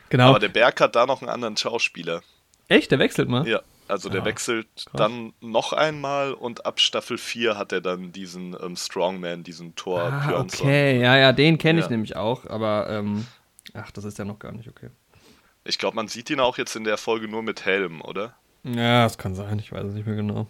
genau. 0.09 0.31
Aber 0.31 0.39
der 0.39 0.49
Berg 0.49 0.81
hat 0.81 0.97
da 0.97 1.05
noch 1.05 1.21
einen 1.21 1.29
anderen 1.29 1.57
Schauspieler. 1.59 2.23
Echt, 2.69 2.91
der 2.91 2.99
wechselt 2.99 3.29
mal? 3.29 3.47
Ja, 3.47 3.61
also 3.89 4.09
der 4.09 4.23
Ah, 4.23 4.25
wechselt 4.25 4.67
dann 4.95 5.33
noch 5.41 5.73
einmal 5.73 6.33
und 6.33 6.65
ab 6.67 6.81
Staffel 6.81 7.19
4 7.19 7.57
hat 7.59 7.73
er 7.73 7.81
dann 7.81 8.13
diesen 8.13 8.57
ähm, 8.63 8.77
Strongman, 8.77 9.43
diesen 9.45 9.75
Thor 9.77 10.11
Ah, 10.13 10.27
Björnsson. 10.27 10.67
okay, 10.67 11.01
ja, 11.01 11.17
ja, 11.17 11.33
den 11.33 11.59
kenne 11.59 11.81
ich 11.81 11.87
Ja. 11.87 11.91
nämlich 11.91 12.17
auch, 12.17 12.47
aber 12.47 12.89
ähm, 12.91 13.27
ach, 13.75 13.91
das 13.91 14.05
ist 14.05 14.19
ja 14.19 14.25
noch 14.25 14.39
gar 14.39 14.53
nicht 14.53 14.69
okay. 14.69 14.91
Ich 15.65 15.79
glaube, 15.79 15.97
man 15.97 16.09
sieht 16.09 16.29
ihn 16.31 16.41
auch 16.41 16.59
jetzt 16.59 16.77
in 16.77 16.85
der 16.85 16.99
Folge 16.99 17.29
nur 17.29 17.43
mit 17.43 17.65
Helm, 17.65 18.03
oder? 18.03 18.35
Ja, 18.65 19.05
das 19.05 19.19
kann 19.19 19.35
sein, 19.35 19.59
ich 19.59 19.73
weiß 19.73 19.85
es 19.85 19.95
nicht 19.95 20.07
mehr 20.07 20.17
genau. 20.17 20.47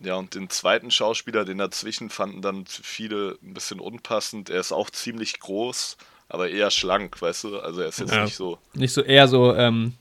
Ja, 0.00 0.14
und 0.14 0.34
den 0.34 0.48
zweiten 0.48 0.90
Schauspieler, 0.90 1.44
den 1.44 1.58
dazwischen 1.58 2.08
fanden 2.08 2.40
dann 2.40 2.66
viele 2.66 3.36
ein 3.42 3.52
bisschen 3.54 3.80
unpassend. 3.80 4.48
Er 4.48 4.60
ist 4.60 4.70
auch 4.72 4.90
ziemlich 4.90 5.40
groß, 5.40 5.96
aber 6.28 6.48
eher 6.50 6.70
schlank, 6.70 7.20
weißt 7.20 7.44
du? 7.44 7.58
Also 7.58 7.80
er 7.80 7.88
ist 7.88 7.98
jetzt 7.98 8.12
Ja. 8.12 8.24
nicht 8.24 8.36
so. 8.36 8.58
Nicht 8.74 8.92
so 8.92 9.02
eher 9.02 9.26
so 9.26 9.54
ähm, 9.56 9.94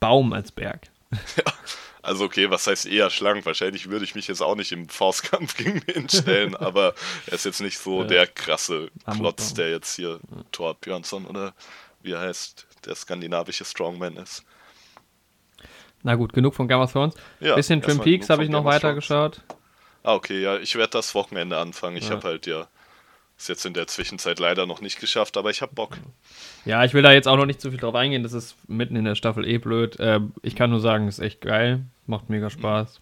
Baum 0.00 0.32
als 0.32 0.50
Berg. 0.50 0.88
Also 2.02 2.24
okay, 2.24 2.50
was 2.50 2.66
heißt 2.66 2.86
eher 2.86 3.10
schlank? 3.10 3.44
Wahrscheinlich 3.46 3.90
würde 3.90 4.04
ich 4.04 4.14
mich 4.14 4.26
jetzt 4.28 4.40
auch 4.42 4.54
nicht 4.56 4.72
im 4.72 4.88
Faustkampf 4.88 5.56
gegen 5.58 5.82
ihn 5.94 6.08
stellen, 6.08 6.56
aber 6.56 6.94
er 7.26 7.32
ist 7.34 7.44
jetzt 7.44 7.60
nicht 7.60 7.78
so 7.78 8.02
Ja. 8.02 8.08
der 8.08 8.26
krasse 8.26 8.90
Klotz, 9.16 9.54
der 9.54 9.70
jetzt 9.70 9.96
hier 9.96 10.18
Thor 10.52 10.74
Björnsson 10.74 11.26
oder 11.26 11.54
wie 12.02 12.12
er 12.12 12.20
heißt, 12.20 12.66
der 12.86 12.94
skandinavische 12.94 13.64
Strongman 13.64 14.16
ist. 14.16 14.44
Na 16.02 16.14
gut, 16.14 16.32
genug 16.32 16.54
von 16.54 16.66
Game 16.66 16.80
of 16.80 16.90
Thrones. 16.92 17.14
Ja, 17.40 17.54
Bisschen 17.54 17.82
Twin 17.82 18.00
Peaks 18.00 18.30
habe 18.30 18.42
ich 18.44 18.48
noch 18.48 18.64
weitergeschaut. 18.64 19.42
Ah, 20.02 20.14
okay, 20.14 20.40
ja, 20.40 20.56
ich 20.56 20.74
werde 20.76 20.92
das 20.92 21.14
Wochenende 21.14 21.58
anfangen. 21.58 21.98
Ich 21.98 22.04
Ja. 22.08 22.12
habe 22.12 22.26
halt 22.26 22.46
ja 22.46 22.68
es 23.40 23.48
jetzt 23.48 23.64
in 23.64 23.74
der 23.74 23.86
Zwischenzeit 23.86 24.38
leider 24.38 24.66
noch 24.66 24.80
nicht 24.80 25.00
geschafft, 25.00 25.36
aber 25.36 25.50
ich 25.50 25.62
habe 25.62 25.74
Bock. 25.74 25.96
Ja, 26.64 26.84
ich 26.84 26.94
will 26.94 27.02
da 27.02 27.12
jetzt 27.12 27.26
auch 27.26 27.36
noch 27.36 27.46
nicht 27.46 27.60
zu 27.60 27.70
viel 27.70 27.80
drauf 27.80 27.94
eingehen. 27.94 28.22
Das 28.22 28.32
ist 28.32 28.56
mitten 28.68 28.96
in 28.96 29.04
der 29.04 29.14
Staffel 29.14 29.46
eh 29.46 29.58
blöd. 29.58 29.96
Ähm, 29.98 30.32
ich 30.42 30.54
kann 30.54 30.70
nur 30.70 30.80
sagen, 30.80 31.08
ist 31.08 31.18
echt 31.18 31.40
geil. 31.40 31.84
Macht 32.06 32.28
mega 32.28 32.50
Spaß. 32.50 33.00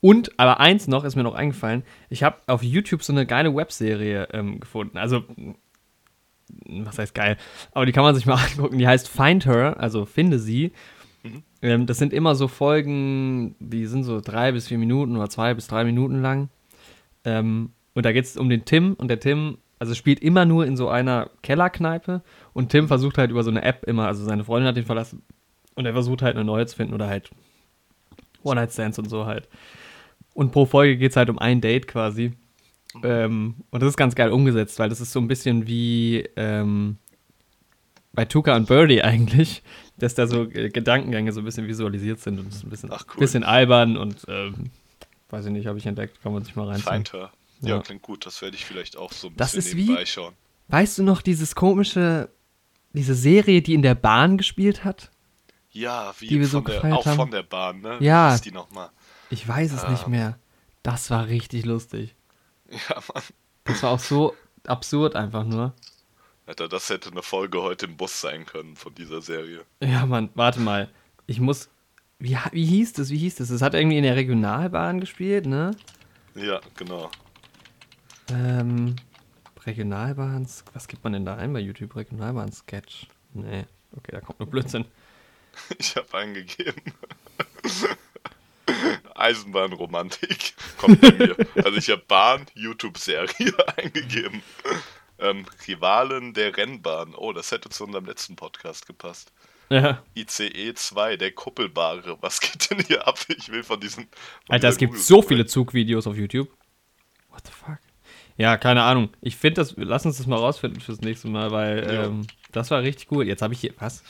Und, 0.00 0.38
aber 0.38 0.60
eins 0.60 0.88
noch 0.88 1.04
ist 1.04 1.14
mir 1.14 1.22
noch 1.22 1.34
eingefallen. 1.34 1.84
Ich 2.08 2.22
habe 2.22 2.38
auf 2.46 2.62
YouTube 2.62 3.02
so 3.02 3.12
eine 3.12 3.26
geile 3.26 3.54
Webserie 3.54 4.28
ähm, 4.32 4.60
gefunden. 4.60 4.96
Also, 4.96 5.24
was 6.66 6.98
heißt 6.98 7.14
geil? 7.14 7.36
Aber 7.72 7.84
die 7.84 7.92
kann 7.92 8.04
man 8.04 8.14
sich 8.14 8.24
mal 8.24 8.42
angucken. 8.52 8.78
Die 8.78 8.88
heißt 8.88 9.08
Find 9.08 9.44
Her, 9.44 9.76
also 9.78 10.06
finde 10.06 10.38
sie. 10.38 10.72
Ähm, 11.60 11.84
das 11.84 11.98
sind 11.98 12.14
immer 12.14 12.34
so 12.34 12.48
Folgen, 12.48 13.56
die 13.58 13.84
sind 13.84 14.04
so 14.04 14.22
drei 14.22 14.52
bis 14.52 14.68
vier 14.68 14.78
Minuten 14.78 15.16
oder 15.16 15.28
zwei 15.28 15.52
bis 15.52 15.66
drei 15.66 15.84
Minuten 15.84 16.22
lang. 16.22 16.48
Ähm, 17.24 17.72
und 18.00 18.06
da 18.06 18.12
geht 18.12 18.24
es 18.24 18.38
um 18.38 18.48
den 18.48 18.64
Tim 18.64 18.94
und 18.94 19.08
der 19.08 19.20
Tim, 19.20 19.58
also 19.78 19.94
spielt 19.94 20.20
immer 20.20 20.46
nur 20.46 20.64
in 20.64 20.74
so 20.74 20.88
einer 20.88 21.28
Kellerkneipe 21.42 22.22
und 22.54 22.70
Tim 22.70 22.88
versucht 22.88 23.18
halt 23.18 23.30
über 23.30 23.42
so 23.42 23.50
eine 23.50 23.62
App 23.62 23.84
immer, 23.86 24.06
also 24.06 24.24
seine 24.24 24.42
Freundin 24.42 24.68
hat 24.68 24.78
ihn 24.78 24.86
verlassen 24.86 25.20
und 25.74 25.84
er 25.84 25.92
versucht 25.92 26.22
halt 26.22 26.34
eine 26.34 26.46
neue 26.46 26.64
zu 26.64 26.76
finden 26.76 26.94
oder 26.94 27.08
halt 27.08 27.28
One-Night-Stands 28.42 28.98
und 28.98 29.10
so 29.10 29.26
halt. 29.26 29.50
Und 30.32 30.50
pro 30.50 30.64
Folge 30.64 30.96
geht 30.96 31.10
es 31.10 31.16
halt 31.18 31.28
um 31.28 31.38
ein 31.38 31.60
Date 31.60 31.88
quasi. 31.88 32.32
Ähm, 33.02 33.56
und 33.68 33.82
das 33.82 33.90
ist 33.90 33.98
ganz 33.98 34.14
geil 34.14 34.30
umgesetzt, 34.30 34.78
weil 34.78 34.88
das 34.88 35.02
ist 35.02 35.12
so 35.12 35.20
ein 35.20 35.28
bisschen 35.28 35.66
wie 35.66 36.26
ähm, 36.36 36.96
bei 38.14 38.24
Tuka 38.24 38.56
und 38.56 38.66
Birdie 38.66 39.02
eigentlich, 39.02 39.62
dass 39.98 40.14
da 40.14 40.26
so 40.26 40.44
äh, 40.44 40.70
Gedankengänge 40.70 41.32
so 41.32 41.42
ein 41.42 41.44
bisschen 41.44 41.68
visualisiert 41.68 42.18
sind 42.20 42.40
und 42.40 42.48
es 42.48 42.56
ist 42.56 42.64
ein 42.64 42.70
bisschen, 42.70 42.88
Ach, 42.90 43.04
cool. 43.10 43.20
bisschen 43.20 43.44
albern 43.44 43.98
und 43.98 44.24
ähm, 44.26 44.70
weiß 45.28 45.44
ich 45.44 45.52
nicht, 45.52 45.66
habe 45.66 45.76
ich 45.76 45.84
entdeckt, 45.84 46.22
kann 46.22 46.32
man 46.32 46.42
sich 46.44 46.56
mal 46.56 46.66
reinziehen. 46.66 46.94
Find 46.94 47.12
her. 47.12 47.30
Ja, 47.60 47.76
Ja. 47.76 47.82
klingt 47.82 48.02
gut. 48.02 48.26
Das 48.26 48.40
werde 48.42 48.56
ich 48.56 48.64
vielleicht 48.64 48.96
auch 48.96 49.12
so 49.12 49.28
ein 49.28 49.36
Das 49.36 49.52
bisschen 49.52 49.70
ist 49.72 49.76
wie- 49.76 49.82
nebenbei 49.84 50.06
schauen. 50.06 50.34
Weißt 50.68 50.98
du 50.98 51.02
noch 51.02 51.20
dieses 51.22 51.54
komische, 51.54 52.30
diese 52.92 53.14
Serie, 53.14 53.60
die 53.62 53.74
in 53.74 53.82
der 53.82 53.94
Bahn 53.94 54.38
gespielt 54.38 54.84
hat? 54.84 55.10
Ja, 55.72 56.12
wie 56.18 56.28
die 56.28 56.40
wir 56.40 56.46
so 56.46 56.60
der, 56.60 56.84
auch 56.96 57.06
haben. 57.06 57.16
von 57.16 57.30
der 57.30 57.42
Bahn, 57.42 57.80
ne? 57.80 57.96
Ja. 58.00 58.28
Wie 58.28 58.32
hieß 58.32 58.40
die 58.42 58.52
nochmal? 58.52 58.90
Ich 59.30 59.46
weiß 59.46 59.72
es 59.72 59.86
nicht 59.88 60.04
Ähm. 60.04 60.10
mehr. 60.12 60.38
Das 60.82 61.10
war 61.10 61.26
richtig 61.26 61.64
lustig. 61.64 62.14
Ja, 62.88 63.02
Mann. 63.12 63.22
Das 63.64 63.82
war 63.82 63.90
auch 63.90 63.98
so 64.00 64.34
absurd 64.64 65.16
einfach 65.16 65.44
nur. 65.44 65.74
Alter, 66.46 66.68
das 66.68 66.88
hätte 66.88 67.10
eine 67.10 67.22
Folge 67.22 67.60
heute 67.62 67.86
im 67.86 67.96
Bus 67.96 68.20
sein 68.20 68.46
können 68.46 68.74
von 68.76 68.94
dieser 68.94 69.20
Serie. 69.22 69.64
Ja, 69.80 70.06
Mann, 70.06 70.30
warte 70.34 70.60
mal. 70.60 70.88
Ich 71.26 71.40
muss. 71.40 71.68
Wie, 72.20 72.36
wie 72.52 72.64
hieß 72.64 72.92
das? 72.94 73.10
Wie 73.10 73.18
hieß 73.18 73.36
das? 73.36 73.50
Es 73.50 73.60
hat 73.62 73.74
irgendwie 73.74 73.96
in 73.98 74.02
der 74.04 74.14
Regionalbahn 74.16 75.00
gespielt, 75.00 75.46
ne? 75.46 75.76
Ja, 76.36 76.60
genau. 76.76 77.10
Ähm, 78.30 78.96
Regionalbahn. 79.66 80.46
Was 80.72 80.88
gibt 80.88 81.04
man 81.04 81.12
denn 81.12 81.24
da 81.24 81.36
ein 81.36 81.52
bei 81.52 81.60
YouTube? 81.60 81.96
Regionalbahn-Sketch. 81.96 83.08
Nee. 83.34 83.64
Okay, 83.96 84.12
da 84.12 84.20
kommt 84.20 84.38
nur 84.40 84.48
Blödsinn. 84.48 84.84
Ich 85.78 85.96
habe 85.96 86.16
eingegeben. 86.16 86.80
Eisenbahnromantik 89.16 90.54
kommt 90.78 91.00
bei 91.00 91.10
mir. 91.10 91.36
Also 91.56 91.76
ich 91.76 91.90
habe 91.90 92.02
Bahn, 92.06 92.46
YouTube-Serie 92.54 93.52
eingegeben. 93.76 94.42
Ähm, 95.18 95.44
Rivalen 95.66 96.34
der 96.34 96.56
Rennbahn. 96.56 97.14
Oh, 97.16 97.32
das 97.32 97.50
hätte 97.50 97.68
zu 97.68 97.84
unserem 97.84 98.06
letzten 98.06 98.36
Podcast 98.36 98.86
gepasst. 98.86 99.32
Ja. 99.70 100.02
ICE 100.14 100.72
2, 100.72 101.16
der 101.16 101.32
Kuppelbare. 101.32 102.16
Was 102.20 102.40
geht 102.40 102.70
denn 102.70 102.78
hier 102.78 103.06
ab? 103.06 103.18
Ich 103.28 103.50
will 103.50 103.64
von 103.64 103.80
diesen. 103.80 104.04
Von 104.04 104.54
Alter, 104.54 104.68
es 104.68 104.76
gibt 104.78 104.96
so 104.98 105.20
viele 105.20 105.46
Zugvideos 105.46 106.06
auf 106.06 106.16
YouTube. 106.16 106.48
What 107.30 107.46
the 107.46 107.52
fuck? 107.52 107.78
Ja, 108.40 108.56
keine 108.56 108.82
Ahnung. 108.82 109.10
Ich 109.20 109.36
finde 109.36 109.60
das, 109.60 109.74
lass 109.76 110.06
uns 110.06 110.16
das 110.16 110.26
mal 110.26 110.36
rausfinden 110.38 110.80
fürs 110.80 111.00
nächste 111.02 111.28
Mal, 111.28 111.50
weil 111.50 111.84
Ja. 111.84 112.04
ähm, 112.04 112.26
das 112.52 112.70
war 112.70 112.80
richtig 112.82 113.06
gut. 113.06 113.26
Jetzt 113.26 113.42
habe 113.42 113.52
ich 113.52 113.60
hier, 113.60 113.72
was? 113.78 114.02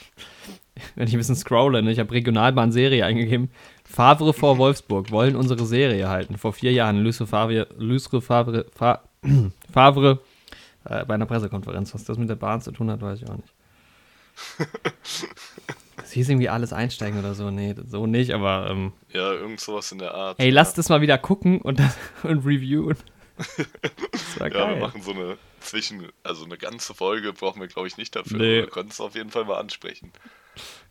Wenn 0.95 1.09
ich 1.09 1.15
ein 1.15 1.19
bisschen 1.19 1.35
scrolle, 1.37 1.83
ne? 1.83 1.91
ich 1.91 1.99
habe 1.99 2.13
Regionalbahn-Serie 2.13 3.05
eingegeben. 3.05 3.51
Favre 3.85 4.33
vor 4.33 4.57
Wolfsburg 4.59 5.11
wollen 5.11 5.35
unsere 5.35 5.67
Serie 5.67 6.09
halten. 6.09 6.39
Vor 6.39 6.53
vier 6.53 6.73
Jahren 6.73 7.03
Lucre 7.03 7.27
Favre, 7.27 7.67
Lucre 7.77 8.23
Favre, 8.23 8.67
Fa 8.75 9.03
Favre 9.73 10.21
äh, 10.85 11.05
bei 11.05 11.15
einer 11.15 11.27
Pressekonferenz. 11.27 11.93
Was 11.93 12.05
das 12.05 12.17
mit 12.17 12.29
der 12.31 12.37
Bahn 12.37 12.61
zu 12.63 12.71
tun 12.71 12.89
hat, 12.91 13.03
weiß 13.03 13.21
ich 13.23 13.29
auch 13.29 13.37
nicht. 13.37 13.53
Das 15.97 16.13
hieß 16.13 16.29
irgendwie 16.31 16.49
alles 16.49 16.73
einsteigen 16.73 17.19
oder 17.21 17.35
so. 17.35 17.51
Nee, 17.51 17.75
so 17.87 18.07
nicht, 18.07 18.33
aber 18.33 18.69
ähm, 18.71 18.93
Ja, 19.13 19.33
irgend 19.33 19.61
sowas 19.61 19.93
in 19.93 19.99
der 19.99 20.15
Art. 20.15 20.41
Ey, 20.41 20.51
lass 20.51 20.75
das 20.75 20.89
mal 20.89 21.03
wieder 21.03 21.19
gucken 21.19 21.61
und, 21.61 21.79
das, 21.79 21.97
und 22.25 22.45
reviewen. 22.45 22.97
Ja, 24.39 24.49
geil. 24.49 24.75
wir 24.75 24.77
machen 24.77 25.03
so 25.03 25.11
eine 25.13 25.37
Zwischen, 25.61 26.11
also 26.23 26.45
eine 26.45 26.57
ganze 26.57 26.95
Folge 26.95 27.33
brauchen 27.33 27.61
wir, 27.61 27.69
glaube 27.69 27.89
ich, 27.89 27.97
nicht 27.97 28.15
dafür. 28.17 28.39
Nee. 28.39 28.55
Wir 28.61 28.67
können 28.69 28.89
es 28.91 29.01
auf 29.01 29.15
jeden 29.15 29.31
Fall 29.31 29.45
mal 29.45 29.59
ansprechen. 29.59 30.13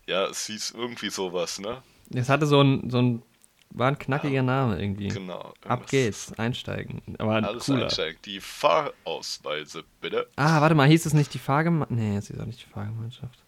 Ja, 0.06 0.26
es 0.26 0.46
hieß 0.48 0.72
irgendwie 0.72 1.10
sowas, 1.10 1.60
ne? 1.60 1.82
Es 2.14 2.30
hatte 2.30 2.46
so 2.46 2.62
ein, 2.62 2.90
so 2.90 3.02
ein, 3.02 3.24
war 3.72 3.88
ein 3.88 3.98
knackiger 3.98 4.42
Name 4.44 4.80
irgendwie. 4.82 5.08
Genau. 5.10 5.54
Ab 5.66 5.88
geht's, 5.90 6.34
einsteigen. 6.38 7.02
Aber 7.18 7.36
Alles 7.36 7.66
cooler. 7.66 7.84
einsteigen. 7.86 8.20
Die 8.26 8.40
Fahrausweise, 8.40 9.84
bitte. 10.02 10.28
Ah, 10.36 10.62
warte 10.62 10.76
mal, 10.76 10.88
hieß 10.88 11.06
es 11.06 11.14
nicht 11.14 11.34
die 11.34 11.40
Fahrgemeinschaft? 11.40 11.92
Nee, 11.92 12.18
es 12.18 12.28
hieß 12.28 12.40
auch 12.40 12.46
nicht 12.46 12.64
die 12.66 12.70
Fahrgemeinschaft. 12.70 13.40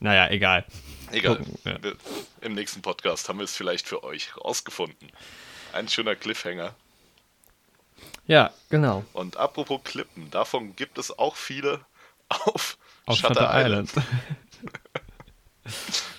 Naja, 0.00 0.30
egal. 0.30 0.64
Egal. 1.12 1.44
Ja. 1.64 1.76
Im 2.40 2.54
nächsten 2.54 2.80
Podcast 2.82 3.28
haben 3.28 3.38
wir 3.38 3.44
es 3.44 3.54
vielleicht 3.56 3.86
für 3.86 4.02
euch 4.02 4.34
rausgefunden. 4.36 5.10
Ein 5.72 5.88
schöner 5.88 6.16
Cliffhanger. 6.16 6.74
Ja, 8.26 8.50
genau. 8.68 9.04
Und 9.12 9.36
apropos 9.36 9.80
Klippen, 9.84 10.30
davon 10.30 10.76
gibt 10.76 10.98
es 10.98 11.16
auch 11.18 11.36
viele 11.36 11.80
auf, 12.28 12.78
Auf 13.06 13.16
Shutter, 13.18 13.50
Island. 13.52 13.90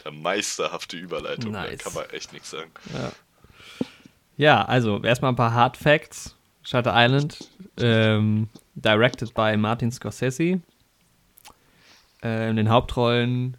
Der 0.05 0.11
meisterhafte 0.11 0.97
Überleitung, 0.97 1.53
da 1.53 1.63
Nice. 1.63 1.83
kann 1.83 1.93
man 1.93 2.05
echt 2.11 2.33
nichts 2.33 2.51
sagen. 2.51 2.71
Ja, 4.37 4.63
also 4.65 5.01
erstmal 5.03 5.31
ein 5.31 5.35
paar 5.35 5.53
Hard 5.53 5.77
Facts. 5.77 6.35
Shutter 6.63 6.93
Island, 6.95 7.49
ähm, 7.77 8.47
directed 8.75 9.33
by 9.33 9.57
Martin 9.57 9.91
Scorsese. 9.91 10.61
Äh, 12.23 12.49
in 12.49 12.55
den 12.55 12.69
Hauptrollen 12.69 13.57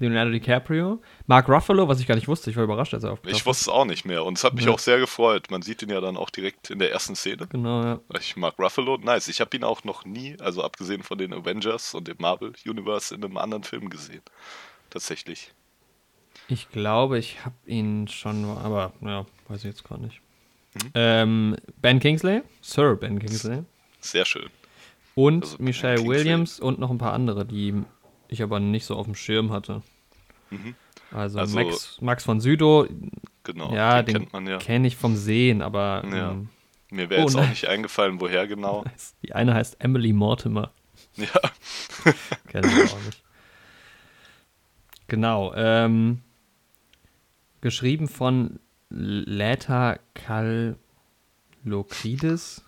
Leonardo 0.00 0.30
DiCaprio. 0.32 1.00
Mark 1.26 1.48
Ruffalo, 1.48 1.86
was 1.86 2.00
ich 2.00 2.06
gar 2.06 2.14
nicht 2.16 2.26
wusste, 2.26 2.50
ich 2.50 2.56
war 2.56 2.64
überrascht, 2.64 2.92
als 2.94 3.04
er 3.04 3.12
aufgetaucht 3.12 3.36
Ich 3.36 3.46
wusste 3.46 3.62
es 3.62 3.68
auch 3.68 3.84
nicht 3.84 4.04
mehr 4.04 4.24
und 4.24 4.36
es 4.38 4.44
hat 4.44 4.54
mich 4.54 4.64
Ja. 4.64 4.72
auch 4.72 4.78
sehr 4.78 4.98
gefreut. 4.98 5.50
Man 5.50 5.62
sieht 5.62 5.82
ihn 5.82 5.90
ja 5.90 6.00
dann 6.00 6.16
auch 6.16 6.30
direkt 6.30 6.70
in 6.70 6.78
der 6.78 6.90
ersten 6.90 7.14
Szene. 7.14 7.46
Genau, 7.48 7.82
ja. 7.84 8.00
Ich 8.18 8.36
mag 8.36 8.58
Ruffalo, 8.58 8.96
nice. 8.96 9.28
Ich 9.28 9.40
habe 9.40 9.56
ihn 9.56 9.62
auch 9.64 9.84
noch 9.84 10.04
nie, 10.04 10.36
also 10.40 10.64
abgesehen 10.64 11.02
von 11.02 11.18
den 11.18 11.32
Avengers 11.32 11.94
und 11.94 12.08
dem 12.08 12.16
Marvel 12.18 12.52
Universe, 12.66 13.14
in 13.14 13.24
einem 13.24 13.36
anderen 13.36 13.62
Film 13.62 13.88
gesehen. 13.90 14.22
Tatsächlich. 14.90 15.52
Ich 16.48 16.70
glaube, 16.70 17.18
ich 17.18 17.44
habe 17.44 17.54
ihn 17.66 18.08
schon, 18.08 18.44
aber 18.44 18.92
ja, 19.02 19.24
weiß 19.48 19.58
ich 19.58 19.64
jetzt 19.64 19.88
gar 19.88 19.98
nicht. 19.98 20.20
Mhm. 20.74 20.90
Ähm, 20.94 21.56
ben 21.80 22.00
Kingsley, 22.00 22.42
Sir 22.60 22.96
Ben 22.96 23.18
Kingsley 23.18 23.62
Sehr 24.00 24.24
schön. 24.24 24.48
und 25.16 25.42
Also 25.44 25.56
Michelle 25.60 25.96
Kingsley. 25.96 26.18
Williams 26.18 26.60
und 26.60 26.78
noch 26.78 26.90
ein 26.90 26.98
paar 26.98 27.12
andere, 27.12 27.44
die 27.44 27.74
ich 28.30 28.42
aber 28.42 28.60
nicht 28.60 28.84
so 28.84 28.96
auf 28.96 29.06
dem 29.06 29.14
Schirm 29.14 29.52
hatte. 29.52 29.82
Mhm. 30.50 30.74
Also, 31.12 31.38
Also- 31.38 31.58
Max, 31.58 31.98
Max 32.00 32.24
von 32.24 32.40
Südow, 32.40 32.86
Genau. 33.44 33.74
ja, 33.74 34.02
den, 34.02 34.06
den, 34.14 34.22
kennt 34.22 34.32
man 34.32 34.46
ja. 34.46 34.58
kenne 34.58 34.86
ich 34.86 34.96
vom 34.96 35.16
Sehen, 35.16 35.62
aber 35.62 36.04
Ja. 36.10 36.30
ähm, 36.32 36.48
Mir 36.92 37.08
wäre 37.08 37.22
Oh, 37.22 37.24
jetzt 37.26 37.36
auch 37.36 37.48
nicht 37.48 37.66
eingefallen, 37.68 38.20
woher 38.20 38.46
genau. 38.48 38.84
die 39.22 39.32
eine 39.34 39.54
heißt 39.54 39.76
Emily 39.80 40.12
Mortimer. 40.12 40.70
Ja. 41.16 41.26
Kenne 42.48 42.66
ich 42.66 42.92
auch 42.92 43.00
nicht. 43.06 43.22
Genau. 45.08 45.52
Ähm, 45.54 46.20
geschrieben 47.60 48.08
von 48.08 48.58
Leta 48.90 49.98
Kalokridis 51.64 52.64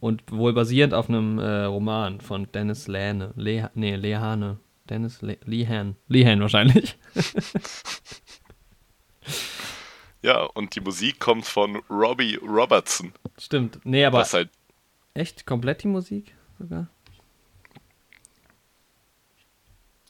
und 0.00 0.22
wohl 0.30 0.52
basierend 0.52 0.92
auf 0.94 1.08
einem 1.08 1.38
äh, 1.38 1.64
Roman 1.64 2.20
von 2.20 2.50
Dennis 2.52 2.88
Lehane. 2.88 3.32
Le 3.36 3.70
nee, 3.74 3.96
Lehane. 3.96 4.58
Dennis 4.88 5.22
Le 5.22 5.38
Lehan. 5.44 5.96
Lehan 6.08 6.40
wahrscheinlich. 6.40 6.98
ja, 10.22 10.42
und 10.42 10.74
die 10.74 10.80
Musik 10.80 11.20
kommt 11.20 11.46
von 11.46 11.76
Robbie 11.90 12.36
Robertson. 12.36 13.12
Stimmt. 13.38 13.80
Nee, 13.84 14.04
aber 14.04 14.18
was 14.18 14.34
halt, 14.34 14.50
echt 15.14 15.46
komplett 15.46 15.82
die 15.82 15.88
Musik 15.88 16.34
sogar? 16.58 16.88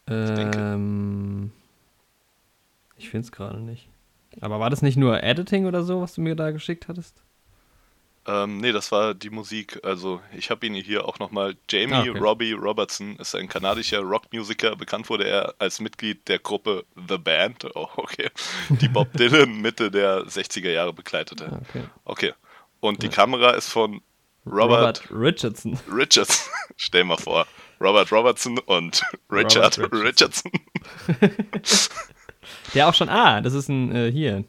denke. 0.07 0.59
Ähm, 0.59 1.51
ich 2.97 3.09
finde 3.09 3.25
es 3.25 3.31
gerade 3.31 3.59
nicht. 3.59 3.87
Aber 4.41 4.59
war 4.59 4.69
das 4.69 4.81
nicht 4.81 4.97
nur 4.97 5.23
Editing 5.23 5.65
oder 5.65 5.83
so, 5.83 6.01
was 6.01 6.13
du 6.13 6.21
mir 6.21 6.35
da 6.35 6.51
geschickt 6.51 6.87
hattest? 6.87 7.23
Ähm, 8.27 8.57
nee, 8.57 8.73
das 8.73 8.91
war 8.91 9.13
die 9.13 9.29
Musik. 9.29 9.79
Also, 9.83 10.21
ich 10.35 10.49
habe 10.49 10.65
ihn 10.65 10.73
hier 10.73 11.05
auch 11.05 11.17
nochmal. 11.17 11.55
Jamie 11.69 11.93
Ah, 11.93 12.01
okay. 12.01 12.17
Robbie 12.19 12.51
Robertson 12.51 13.15
ist 13.15 13.33
ein 13.35 13.47
kanadischer 13.47 14.01
Rockmusiker. 14.01 14.75
Bekannt 14.75 15.09
wurde 15.09 15.25
er 15.27 15.55
als 15.59 15.79
Mitglied 15.79 16.27
der 16.27 16.39
Gruppe 16.39 16.83
The 17.07 17.17
Band. 17.17 17.65
Oh, 17.73 17.87
okay. 17.95 18.29
Die 18.69 18.89
Bob 18.89 19.13
Dylan 19.17 19.61
Mitte 19.61 19.89
der 19.89 20.25
60er 20.25 20.69
Jahre 20.69 20.91
begleitete. 20.93 21.49
Ah, 21.51 21.61
okay. 21.61 21.83
Okay. 22.03 22.33
Und 22.81 23.01
die 23.01 23.09
Kamera 23.09 23.51
ist 23.51 23.69
von 23.69 24.01
Robert, 24.45 25.03
Richardson. 25.11 25.79
Richardson. 25.91 26.51
Stell 26.75 27.05
mal 27.05 27.17
vor. 27.17 27.47
Robert 27.79 28.11
Robertson 28.11 28.59
und 28.59 29.01
Richard 29.31 29.77
Robert 29.79 30.03
Richardson. 30.03 30.51
Der 32.73 32.87
auch 32.87 32.93
schon, 32.93 33.09
ah, 33.09 33.41
das 33.41 33.53
ist 33.53 33.69
ein, 33.69 33.95
äh, 33.95 34.11
hier. 34.11 34.43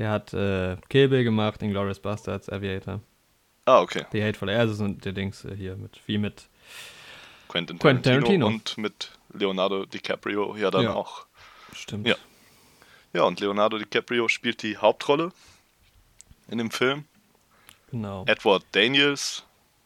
Der 0.00 0.10
hat 0.10 0.32
äh, 0.32 0.78
Kill 0.88 1.08
Bill 1.08 1.24
gemacht, 1.24 1.62
Inglourious 1.62 2.00
Bastards, 2.00 2.48
Aviator. 2.48 3.00
Ah, 3.66 3.82
okay. 3.82 4.06
The 4.12 4.24
Hateful 4.24 4.48
Eight, 4.48 4.66
das 4.70 4.80
ist 4.80 5.04
der 5.04 5.12
Dings 5.12 5.44
äh, 5.44 5.54
hier 5.54 5.76
mit, 5.76 5.98
viel 5.98 6.18
mit. 6.18 6.48
Quentin 7.48 7.78
Quentin 7.78 8.02
Tarantino, 8.02 8.46
Tarantino. 8.46 8.46
und 8.46 8.78
mit 8.78 9.10
Leonardo 9.34 9.84
DiCaprio 9.84 10.56
ja 10.56 10.70
dann 10.70 10.84
Ja. 10.84 10.94
auch. 10.94 11.26
Stimmt. 11.74 12.06
Ja. 12.08 12.14
Ja, 13.12 13.24
und 13.24 13.40
Leonardo 13.40 13.76
DiCaprio 13.76 14.26
spielt 14.28 14.62
die 14.62 14.78
Hauptrolle 14.78 15.32
in 16.48 16.56
dem 16.56 16.70
Film. 16.70 17.04
Genau. 17.90 18.24
Edward 18.26 18.64
Daniels, 18.72 19.44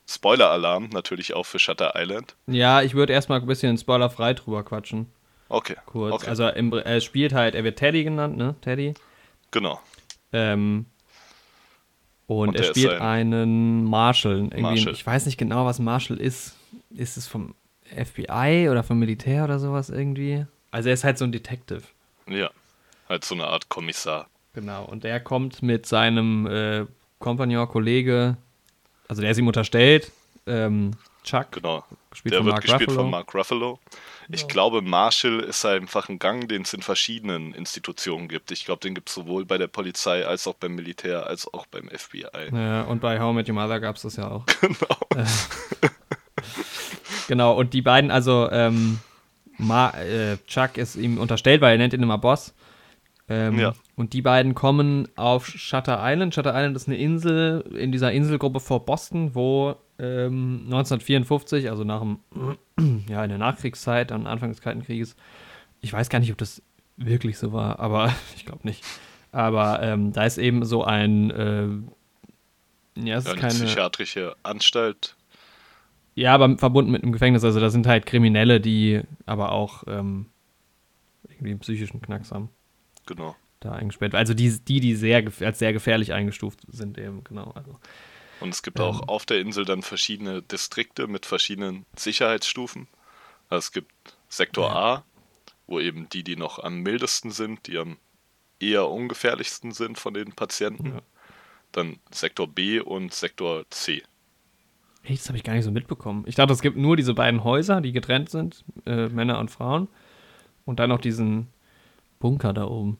Spoiler-Alarm 0.08 0.90
natürlich 0.90 1.34
auch 1.34 1.44
für 1.46 1.58
Shutter 1.58 1.94
Island. 1.96 2.36
Ja, 2.46 2.82
ich 2.82 2.94
würde 2.94 3.12
erstmal 3.14 3.40
ein 3.40 3.46
bisschen 3.48 3.76
spoilerfrei 3.78 4.34
drüber 4.34 4.62
quatschen. 4.62 5.10
Okay, 5.48 5.74
Kurz. 5.86 6.14
okay. 6.14 6.28
Also 6.28 6.46
im, 6.50 6.72
er 6.72 7.00
spielt 7.00 7.32
halt, 7.32 7.56
er 7.56 7.64
wird 7.64 7.80
Teddy 7.80 8.04
genannt, 8.04 8.36
ne? 8.36 8.54
Teddy. 8.60 8.94
genau. 9.50 9.80
Ähm, 10.34 10.86
und, 12.26 12.48
Und 12.50 12.56
er 12.56 12.64
spielt 12.64 12.92
ein- 12.94 13.32
einen 13.32 13.84
Marshal. 13.84 14.36
Irgendwie, 14.38 14.60
Marshal. 14.62 14.92
Ich 14.92 15.06
weiß 15.06 15.26
nicht 15.26 15.36
genau, 15.36 15.64
was 15.66 15.78
ein 15.78 15.84
Marshal 15.84 16.16
ist. 16.18 16.56
Ist 16.90 17.16
es 17.16 17.26
vom 17.26 17.54
FBI 17.94 18.68
oder 18.70 18.82
vom 18.82 18.98
Militär 18.98 19.44
oder 19.44 19.58
sowas 19.58 19.90
irgendwie? 19.90 20.46
Also 20.70 20.88
er 20.88 20.94
ist 20.94 21.04
halt 21.04 21.18
so 21.18 21.24
ein 21.24 21.32
Detective. 21.32 21.82
Ja, 22.28 22.50
halt 23.08 23.24
so 23.24 23.34
eine 23.34 23.46
Art 23.46 23.68
Kommissar. 23.68 24.26
Genau. 24.54 24.84
Und 24.86 25.04
der 25.04 25.20
kommt 25.20 25.62
mit 25.62 25.86
seinem 25.86 26.46
äh, 26.46 26.86
Kompagnon, 27.18 27.68
Kollege, 27.68 28.36
also 29.08 29.20
der 29.20 29.30
ist 29.32 29.38
ihm 29.38 29.46
unterstellt, 29.46 30.10
ähm, 30.46 30.92
Chuck, 31.24 31.52
Genau. 31.52 31.84
Gespielt 32.14 32.32
Der 32.32 32.38
von 32.40 32.46
wird 32.46 32.54
Mark 32.54 32.62
gespielt 32.62 32.88
Ruffalo. 32.88 33.02
von 33.02 33.10
Mark 33.10 33.34
Ruffalo. 33.34 33.78
Ich 34.30 34.48
glaube, 34.48 34.80
Marshall 34.80 35.40
ist 35.40 35.64
einfach 35.66 36.08
ein 36.08 36.18
Gang, 36.18 36.48
den 36.48 36.62
es 36.62 36.72
in 36.72 36.80
verschiedenen 36.82 37.52
Institutionen 37.54 38.26
gibt. 38.28 38.50
Ich 38.50 38.64
glaube, 38.64 38.80
den 38.80 38.94
gibt 38.94 39.10
es 39.10 39.14
sowohl 39.14 39.44
bei 39.44 39.58
der 39.58 39.66
Polizei 39.66 40.26
als 40.26 40.46
auch 40.46 40.54
beim 40.54 40.74
Militär 40.74 41.26
als 41.26 41.46
auch 41.52 41.66
beim 41.66 41.88
FBI. 41.90 42.26
Ja, 42.52 42.82
und 42.82 43.00
bei 43.00 43.20
How 43.20 43.32
I 43.32 43.34
Met 43.34 43.48
Your 43.48 43.54
Mother 43.54 43.80
gab 43.80 43.96
es 43.96 44.02
das 44.02 44.16
ja 44.16 44.30
auch. 44.30 44.44
Genau. 44.60 45.24
Genau, 47.28 47.54
und 47.54 47.72
die 47.72 47.82
beiden, 47.82 48.10
also 48.10 48.50
ähm, 48.50 48.98
Ma 49.56 49.90
äh, 49.90 50.36
Chuck 50.46 50.76
ist 50.76 50.96
ihm 50.96 51.18
unterstellt, 51.18 51.60
weil 51.60 51.72
er 51.72 51.78
nennt 51.78 51.94
ihn 51.94 52.02
immer 52.02 52.18
Boss. 52.18 52.52
Ähm, 53.28 53.58
Ja. 53.58 53.74
Und 53.96 54.12
die 54.12 54.22
beiden 54.22 54.54
kommen 54.54 55.08
auf 55.16 55.46
Shutter 55.46 55.98
Island. 56.02 56.34
Shutter 56.34 56.54
Island 56.54 56.76
ist 56.76 56.88
eine 56.88 56.96
Insel 56.98 57.60
in 57.76 57.92
dieser 57.92 58.12
Inselgruppe 58.12 58.60
vor 58.60 58.84
Boston, 58.84 59.34
wo 59.34 59.76
ähm, 59.98 60.62
1954, 60.66 61.70
also 61.70 61.84
nach 61.84 62.00
dem, 62.00 62.18
ja, 63.08 63.22
in 63.22 63.30
der 63.30 63.38
Nachkriegszeit, 63.38 64.12
am 64.12 64.26
Anfang 64.26 64.50
des 64.50 64.60
Kalten 64.60 64.82
Krieges, 64.82 65.16
ich 65.80 65.92
weiß 65.92 66.08
gar 66.10 66.18
nicht, 66.18 66.32
ob 66.32 66.38
das 66.38 66.62
wirklich 66.96 67.38
so 67.38 67.52
war, 67.52 67.78
aber 67.80 68.12
ich 68.36 68.44
glaube 68.44 68.66
nicht. 68.66 68.84
Aber 69.32 69.82
ähm, 69.82 70.12
da 70.12 70.24
ist 70.24 70.38
eben 70.38 70.64
so 70.64 70.84
ein, 70.84 71.30
äh, 71.30 71.66
ja, 72.96 73.16
es 73.18 73.24
Ja, 73.26 73.32
ist 73.32 73.32
eine 73.32 73.40
keine, 73.40 73.54
psychiatrische 73.54 74.36
Anstalt. 74.42 75.16
ja, 76.14 76.34
aber 76.34 76.56
verbunden 76.58 76.92
mit 76.92 77.02
einem 77.02 77.12
Gefängnis. 77.12 77.42
Also 77.44 77.58
da 77.60 77.70
sind 77.70 77.86
halt 77.86 78.06
Kriminelle, 78.06 78.60
die 78.60 79.00
aber 79.26 79.52
auch 79.52 79.84
ähm, 79.88 80.26
irgendwie 81.28 81.50
einen 81.50 81.60
psychischen 81.60 82.00
Knacks 82.02 82.30
haben, 82.32 82.50
Genau. 83.06 83.36
da 83.60 83.72
eingesperrt. 83.72 84.14
Also 84.14 84.34
die, 84.34 84.58
die, 84.60 84.80
die 84.80 84.94
sehr 84.94 85.24
als 85.40 85.58
sehr 85.58 85.72
gefährlich 85.72 86.12
eingestuft 86.12 86.60
sind 86.68 86.98
eben, 86.98 87.24
genau. 87.24 87.52
Also, 87.54 87.78
Und 88.40 88.50
es 88.50 88.62
gibt 88.62 88.78
Ähm. 88.78 88.84
auch 88.84 89.08
auf 89.08 89.24
der 89.26 89.40
Insel 89.40 89.64
dann 89.64 89.82
verschiedene 89.82 90.42
Distrikte 90.42 91.06
mit 91.06 91.24
verschiedenen 91.26 91.86
Sicherheitsstufen. 91.96 92.88
Also 93.48 93.58
es 93.66 93.72
gibt 93.72 93.92
Sektor 94.28 94.68
Ja. 94.68 94.74
A, 94.96 95.04
wo 95.66 95.80
eben 95.80 96.08
die, 96.10 96.22
die 96.24 96.36
noch 96.36 96.58
am 96.58 96.80
mildesten 96.80 97.30
sind, 97.30 97.66
die 97.66 97.78
am 97.78 97.96
eher 98.60 98.88
ungefährlichsten 98.88 99.72
sind 99.72 99.98
von 99.98 100.14
den 100.14 100.32
Patienten. 100.32 100.86
Ja. 100.94 101.02
Dann 101.72 101.98
Sektor 102.10 102.46
B 102.46 102.80
und 102.80 103.12
Sektor 103.14 103.64
C. 103.70 104.02
Echt, 105.02 105.20
das 105.20 105.28
habe 105.28 105.36
ich 105.36 105.44
gar 105.44 105.54
nicht 105.54 105.64
so 105.64 105.70
mitbekommen. 105.70 106.24
Ich 106.26 106.34
dachte, 106.34 106.52
es 106.52 106.62
gibt 106.62 106.76
nur 106.76 106.96
diese 106.96 107.14
beiden 107.14 107.44
Häuser, 107.44 107.80
die 107.80 107.92
getrennt 107.92 108.30
sind, 108.30 108.64
äh, 108.86 109.08
Männer 109.08 109.38
und 109.38 109.50
Frauen. 109.50 109.88
Und 110.64 110.78
dann 110.80 110.88
noch 110.88 111.00
diesen 111.00 111.48
Bunker 112.24 112.54
da 112.54 112.64
oben. 112.64 112.96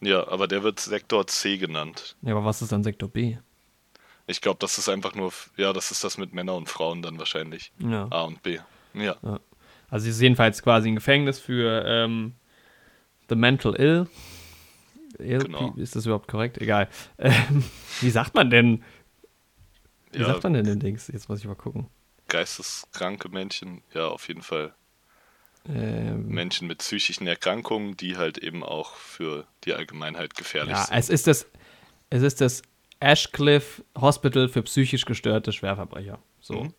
Ja, 0.00 0.26
aber 0.28 0.48
der 0.48 0.62
wird 0.62 0.80
Sektor 0.80 1.26
C 1.26 1.58
genannt. 1.58 2.16
Ja, 2.22 2.32
aber 2.32 2.42
was 2.42 2.62
ist 2.62 2.72
dann 2.72 2.82
Sektor 2.82 3.10
B? 3.10 3.36
Ich 4.26 4.40
glaube, 4.40 4.56
das 4.58 4.78
ist 4.78 4.88
einfach 4.88 5.14
nur, 5.14 5.34
ja, 5.58 5.74
das 5.74 5.90
ist 5.90 6.02
das 6.02 6.16
mit 6.16 6.32
Männern 6.32 6.56
und 6.56 6.70
Frauen 6.70 7.02
dann 7.02 7.18
wahrscheinlich. 7.18 7.72
Ja. 7.78 8.08
A 8.10 8.22
und 8.22 8.42
B. 8.42 8.58
Ja, 8.94 9.16
Also 9.90 10.08
es 10.08 10.14
ist 10.16 10.22
jedenfalls 10.22 10.62
quasi 10.62 10.88
ein 10.88 10.94
Gefängnis 10.94 11.38
für 11.38 11.84
ähm, 11.86 12.32
the 13.28 13.34
mental 13.34 13.74
ill. 13.78 14.08
Genau. 15.18 15.74
Ist 15.76 15.94
das 15.94 16.06
überhaupt 16.06 16.28
korrekt? 16.28 16.56
Egal. 16.62 16.88
Ähm, 17.18 17.64
wie 18.00 18.08
sagt 18.10 18.34
man 18.34 18.48
denn? 18.48 18.82
Wie 20.10 20.20
ja 20.20 20.26
sagt 20.26 20.42
man 20.42 20.54
denn 20.54 20.64
den 20.64 20.80
Dings? 20.80 21.08
Jetzt 21.08 21.28
muss 21.28 21.40
ich 21.40 21.44
mal 21.44 21.54
gucken. 21.54 21.88
geisteskranke 22.28 23.28
Menschen, 23.28 23.82
ja, 23.92 24.08
auf 24.08 24.26
jeden 24.28 24.40
Fall 24.42 24.74
Ähm, 25.66 26.28
Menschen 26.28 26.68
mit 26.68 26.78
psychischen 26.78 27.26
Erkrankungen, 27.26 27.96
die 27.96 28.16
halt 28.16 28.38
eben 28.38 28.62
auch 28.62 28.96
für 28.96 29.46
die 29.64 29.72
Allgemeinheit 29.72 30.34
gefährlich 30.34 30.74
ja, 30.74 30.84
sind. 30.84 30.96
es 30.96 31.08
ist 31.08 31.26
das, 31.26 31.46
es 32.10 32.22
ist 32.22 32.40
das 32.40 32.62
Ashcliff 33.00 33.82
Hospital 33.98 34.48
für 34.48 34.62
psychisch 34.62 35.06
gestörte 35.06 35.52
Schwerverbrecher. 35.52 36.18
So. 36.40 36.64
Mhm. 36.64 36.74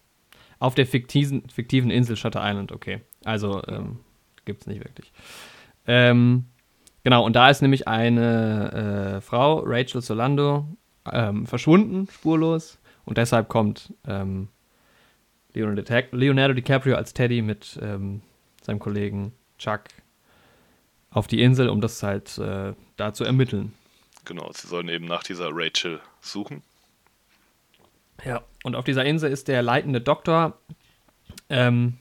Auf 0.60 0.76
der 0.76 0.86
fiktiven, 0.86 1.50
fiktiven 1.50 1.90
Insel 1.90 2.16
Shutter 2.16 2.42
Island, 2.44 2.72
okay. 2.72 3.02
Also 3.24 3.62
ähm, 3.68 4.00
gibt 4.46 4.62
es 4.62 4.68
nicht 4.68 4.84
wirklich. 4.84 5.12
Ähm, 5.88 6.46
genau, 7.04 7.26
und 7.26 7.36
da 7.36 7.50
ist 7.50 7.62
nämlich 7.62 7.88
eine 7.88 9.18
äh, 9.18 9.22
Frau, 9.22 9.60
Rachel 9.66 10.02
Solando, 10.02 10.68
ähm, 11.12 11.46
verschwunden, 11.46 12.08
spurlos. 12.12 12.80
Und 13.04 13.18
deshalb 13.18 13.50
kommt 13.50 13.94
ähm, 14.08 14.50
Leonardo 15.54 16.54
DiCaprio 16.54 16.96
als 16.96 17.14
Teddy 17.14 17.42
mit 17.42 17.80
ähm, 17.82 18.22
seinem 18.66 18.80
Kollegen 18.80 19.34
Chuck 19.58 19.84
auf 21.10 21.28
die 21.28 21.42
Insel, 21.42 21.70
um 21.70 21.82
das 21.82 22.04
halt 22.04 22.38
äh, 22.38 22.74
da 22.98 23.14
zu 23.14 23.24
ermitteln. 23.24 23.74
Genau, 24.26 24.52
sie 24.54 24.68
sollen 24.68 24.90
eben 24.90 25.06
nach 25.06 25.24
dieser 25.24 25.50
Rachel 25.52 26.00
suchen. 26.20 26.64
Ja. 28.24 28.42
Und 28.64 28.76
auf 28.76 28.84
dieser 28.84 29.06
Insel 29.06 29.32
ist 29.32 29.48
der 29.48 29.62
leitende 29.62 30.02
Doktor, 30.02 30.58
ähm, 31.50 31.98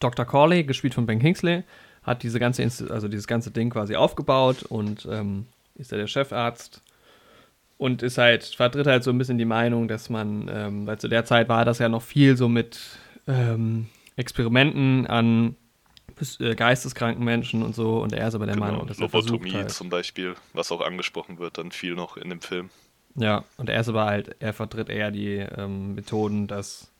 Dr. 0.00 0.24
Corley, 0.24 0.64
gespielt 0.64 0.94
von 0.94 1.06
Ben 1.06 1.20
Kingsley, 1.20 1.62
hat 2.02 2.22
diese 2.22 2.38
ganze 2.38 2.62
Inst 2.62 2.90
also 2.90 3.08
dieses 3.08 3.26
ganze 3.26 3.50
Ding 3.50 3.70
quasi 3.70 3.96
aufgebaut 3.96 4.64
und 4.64 5.06
ähm, 5.10 5.46
ist 5.76 5.92
ja 5.92 5.96
der 5.96 6.08
Chefarzt 6.08 6.82
und 7.78 8.02
ist 8.02 8.18
halt, 8.18 8.44
vertritt 8.44 8.86
halt 8.86 9.04
so 9.04 9.10
ein 9.10 9.18
bisschen 9.18 9.38
die 9.38 9.44
Meinung, 9.44 9.88
dass 9.88 10.10
man, 10.10 10.50
ähm, 10.52 10.86
weil 10.86 10.98
zu 10.98 11.08
der 11.08 11.24
Zeit 11.24 11.48
war 11.48 11.64
das 11.64 11.78
ja 11.78 11.88
noch 11.88 12.02
viel 12.02 12.36
so 12.36 12.48
mit 12.48 12.80
ähm, 13.26 13.88
Experimenten 14.16 15.06
an 15.06 15.56
äh, 16.40 16.54
geisteskranken 16.54 17.24
Menschen 17.24 17.62
und 17.62 17.74
so 17.74 18.00
und 18.02 18.12
er 18.12 18.28
ist 18.28 18.34
aber 18.34 18.46
der 18.46 18.54
Genau, 18.54 18.66
Meinung, 18.66 18.86
dass 18.86 18.98
er 18.98 19.02
Lobotomie 19.06 19.52
halt, 19.54 19.70
zum 19.72 19.88
Beispiel, 19.90 20.34
was 20.52 20.70
auch 20.70 20.80
angesprochen 20.80 21.38
wird, 21.38 21.58
dann 21.58 21.72
viel 21.72 21.94
noch 21.94 22.16
in 22.16 22.30
dem 22.30 22.40
Film. 22.40 22.70
ja, 23.16 23.44
und 23.56 23.68
er 23.68 23.80
ist 23.80 23.88
aber 23.88 24.04
halt, 24.06 24.36
er 24.40 24.52
vertritt 24.52 24.88
eher 24.88 25.10
die 25.10 25.36
ähm, 25.38 25.94
Methoden, 25.94 26.46
dass 26.46 26.90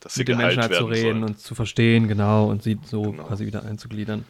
Dass 0.00 0.16
mit 0.16 0.28
den 0.28 0.36
Menschen 0.36 0.62
halt 0.62 0.74
zu 0.74 0.84
reden 0.86 1.20
sollen. 1.20 1.24
und 1.24 1.38
zu 1.38 1.54
verstehen, 1.54 2.08
genau, 2.08 2.46
und 2.48 2.62
sie 2.62 2.78
so 2.84 3.12
Genau. 3.12 3.24
quasi 3.24 3.46
wieder 3.46 3.64
einzugliedern. 3.64 4.24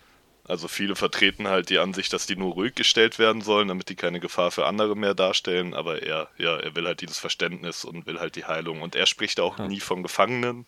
Also 0.47 0.69
viele 0.69 0.95
vertreten 0.95 1.49
halt 1.49 1.71
die 1.71 1.79
Ansicht, 1.79 2.12
dass 2.12 2.27
die 2.27 2.37
nur 2.37 2.53
ruhig 2.53 2.75
gestellt 2.75 3.19
werden 3.19 3.40
sollen, 3.40 3.69
damit 3.69 3.88
die 3.88 3.95
keine 3.97 4.21
Gefahr 4.21 4.51
für 4.51 4.67
andere 4.67 4.95
mehr 4.95 5.14
darstellen, 5.14 5.73
aber 5.73 6.03
er, 6.03 6.29
ja, 6.37 6.57
er 6.59 6.75
will 6.77 6.85
halt 6.87 7.01
dieses 7.01 7.19
Verständnis 7.19 7.83
und 7.85 8.07
will 8.07 8.21
halt 8.21 8.37
die 8.37 8.45
Heilung. 8.45 8.83
Und 8.83 8.95
er 8.95 9.07
spricht 9.07 9.40
auch 9.40 9.59
Ja. 9.59 9.67
nie 9.67 9.81
von 9.81 10.03
Gefangenen, 10.03 10.67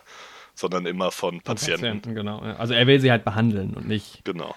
sondern 0.57 0.87
immer 0.87 1.12
von 1.12 1.37
Und 1.37 1.45
Patienten. 1.45 2.14
genau. 2.16 2.38
Also 2.40 2.75
er 2.75 2.87
will 2.88 2.99
sie 2.99 3.11
halt 3.12 3.25
behandeln 3.25 3.75
und 3.75 3.87
nicht 3.87 4.25
Genau. 4.25 4.57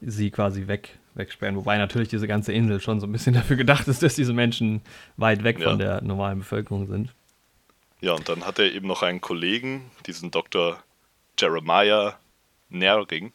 sie 0.00 0.30
quasi 0.30 0.68
weg, 0.68 0.96
wegsperren. 1.14 1.56
Wobei 1.56 1.76
natürlich 1.78 2.08
diese 2.08 2.28
ganze 2.28 2.52
Insel 2.52 2.80
schon 2.80 3.00
so 3.00 3.06
ein 3.08 3.12
bisschen 3.12 3.34
dafür 3.34 3.56
gedacht 3.56 3.88
ist, 3.88 4.02
dass 4.04 4.14
diese 4.14 4.32
Menschen 4.34 4.82
weit 5.16 5.42
weg 5.42 5.56
von 5.60 5.80
Ja. 5.80 5.98
der 5.98 6.02
normalen 6.02 6.38
Bevölkerung 6.38 6.86
sind. 6.86 7.12
Ja, 8.00 8.12
und 8.12 8.28
dann 8.28 8.46
hat 8.46 8.60
er 8.60 8.70
eben 8.72 8.86
noch 8.86 9.02
einen 9.02 9.20
Kollegen, 9.20 9.90
diesen 10.06 10.30
Dr. 10.30 10.78
Jeremiah 11.36 12.16
Nering, 12.68 13.32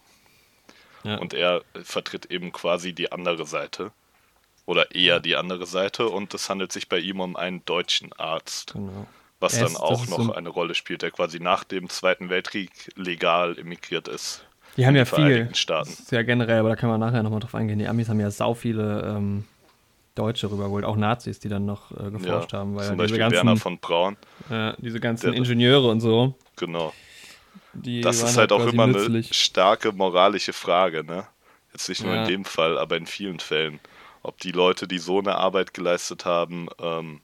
Ja. 1.03 1.17
und 1.17 1.33
er 1.33 1.63
vertritt 1.83 2.27
eben 2.31 2.51
quasi 2.53 2.93
die 2.93 3.11
andere 3.11 3.45
Seite. 3.45 3.91
Oder 4.65 4.95
eher 4.95 5.19
die 5.19 5.35
andere 5.35 5.65
Seite, 5.65 6.07
und 6.07 6.33
es 6.33 6.49
handelt 6.49 6.71
sich 6.71 6.87
bei 6.87 6.99
ihm 6.99 7.19
um 7.19 7.35
einen 7.35 7.65
deutschen 7.65 8.13
Arzt. 8.13 8.73
genau. 8.73 9.07
Was 9.43 9.59
dann 9.59 9.75
auch 9.77 10.07
noch 10.07 10.23
so- 10.23 10.33
eine 10.33 10.49
Rolle 10.49 10.73
spielt, 10.75 11.01
der 11.01 11.11
quasi 11.11 11.39
nach 11.39 11.63
dem 11.63 11.89
Zweiten 11.89 12.29
Weltkrieg 12.29 12.71
legal 12.95 13.57
emigriert 13.57 14.07
ist. 14.07 14.45
Die 14.77 14.85
haben 14.87 14.95
ja 14.95 15.05
viel, 15.05 15.49
Staaten. 15.53 15.89
das 15.89 15.99
ist 15.99 16.11
ja 16.11 16.23
generell, 16.23 16.59
aber 16.59 16.69
da 16.69 16.75
können 16.75 16.91
wir 16.91 16.97
nachher 16.97 17.21
nochmal 17.21 17.39
drauf 17.41 17.53
eingehen. 17.53 17.77
Die 17.79 17.87
Amis 17.87 18.09
haben 18.09 18.19
ja 18.19 18.31
sau 18.31 18.53
viele 18.55 19.01
ähm, 19.15 19.45
Deutsche 20.15 20.49
rübergeholt, 20.49 20.85
auch 20.85 20.95
Nazis, 20.95 21.39
die 21.39 21.49
dann 21.49 21.65
noch 21.65 21.91
äh, 21.91 22.09
geforscht 22.09 22.53
haben, 22.53 22.75
weil 22.75 22.85
zum 22.87 22.95
ja 22.95 22.97
Beispiel 23.03 23.19
Werner 23.19 23.35
ganzen, 23.43 23.57
von 23.57 23.77
Braun. 23.79 24.17
äh, 24.49 24.73
diese 24.79 24.99
ganzen 24.99 25.27
Der- 25.31 25.35
Ingenieure 25.37 25.89
und 25.89 26.01
so, 26.01 26.33
Genau. 26.55 26.93
die 27.73 28.01
Das 28.01 28.21
ist 28.23 28.37
halt 28.37 28.51
auch 28.51 28.65
immer 28.65 28.87
nützlich. 28.87 29.27
eine 29.27 29.33
starke 29.33 29.91
moralische 29.91 30.53
Frage, 30.53 31.03
ne? 31.03 31.25
Jetzt 31.71 31.89
nicht 31.89 32.03
nur 32.03 32.13
Ja. 32.13 32.21
in 32.23 32.27
dem 32.27 32.45
Fall, 32.45 32.77
aber 32.77 32.97
in 32.97 33.05
vielen 33.07 33.39
Fällen. 33.39 33.79
Ob 34.21 34.37
die 34.39 34.51
Leute, 34.51 34.87
die 34.87 34.99
so 34.99 35.19
eine 35.19 35.35
Arbeit 35.35 35.73
geleistet 35.73 36.25
haben, 36.25 36.67
ähm, 36.81 37.21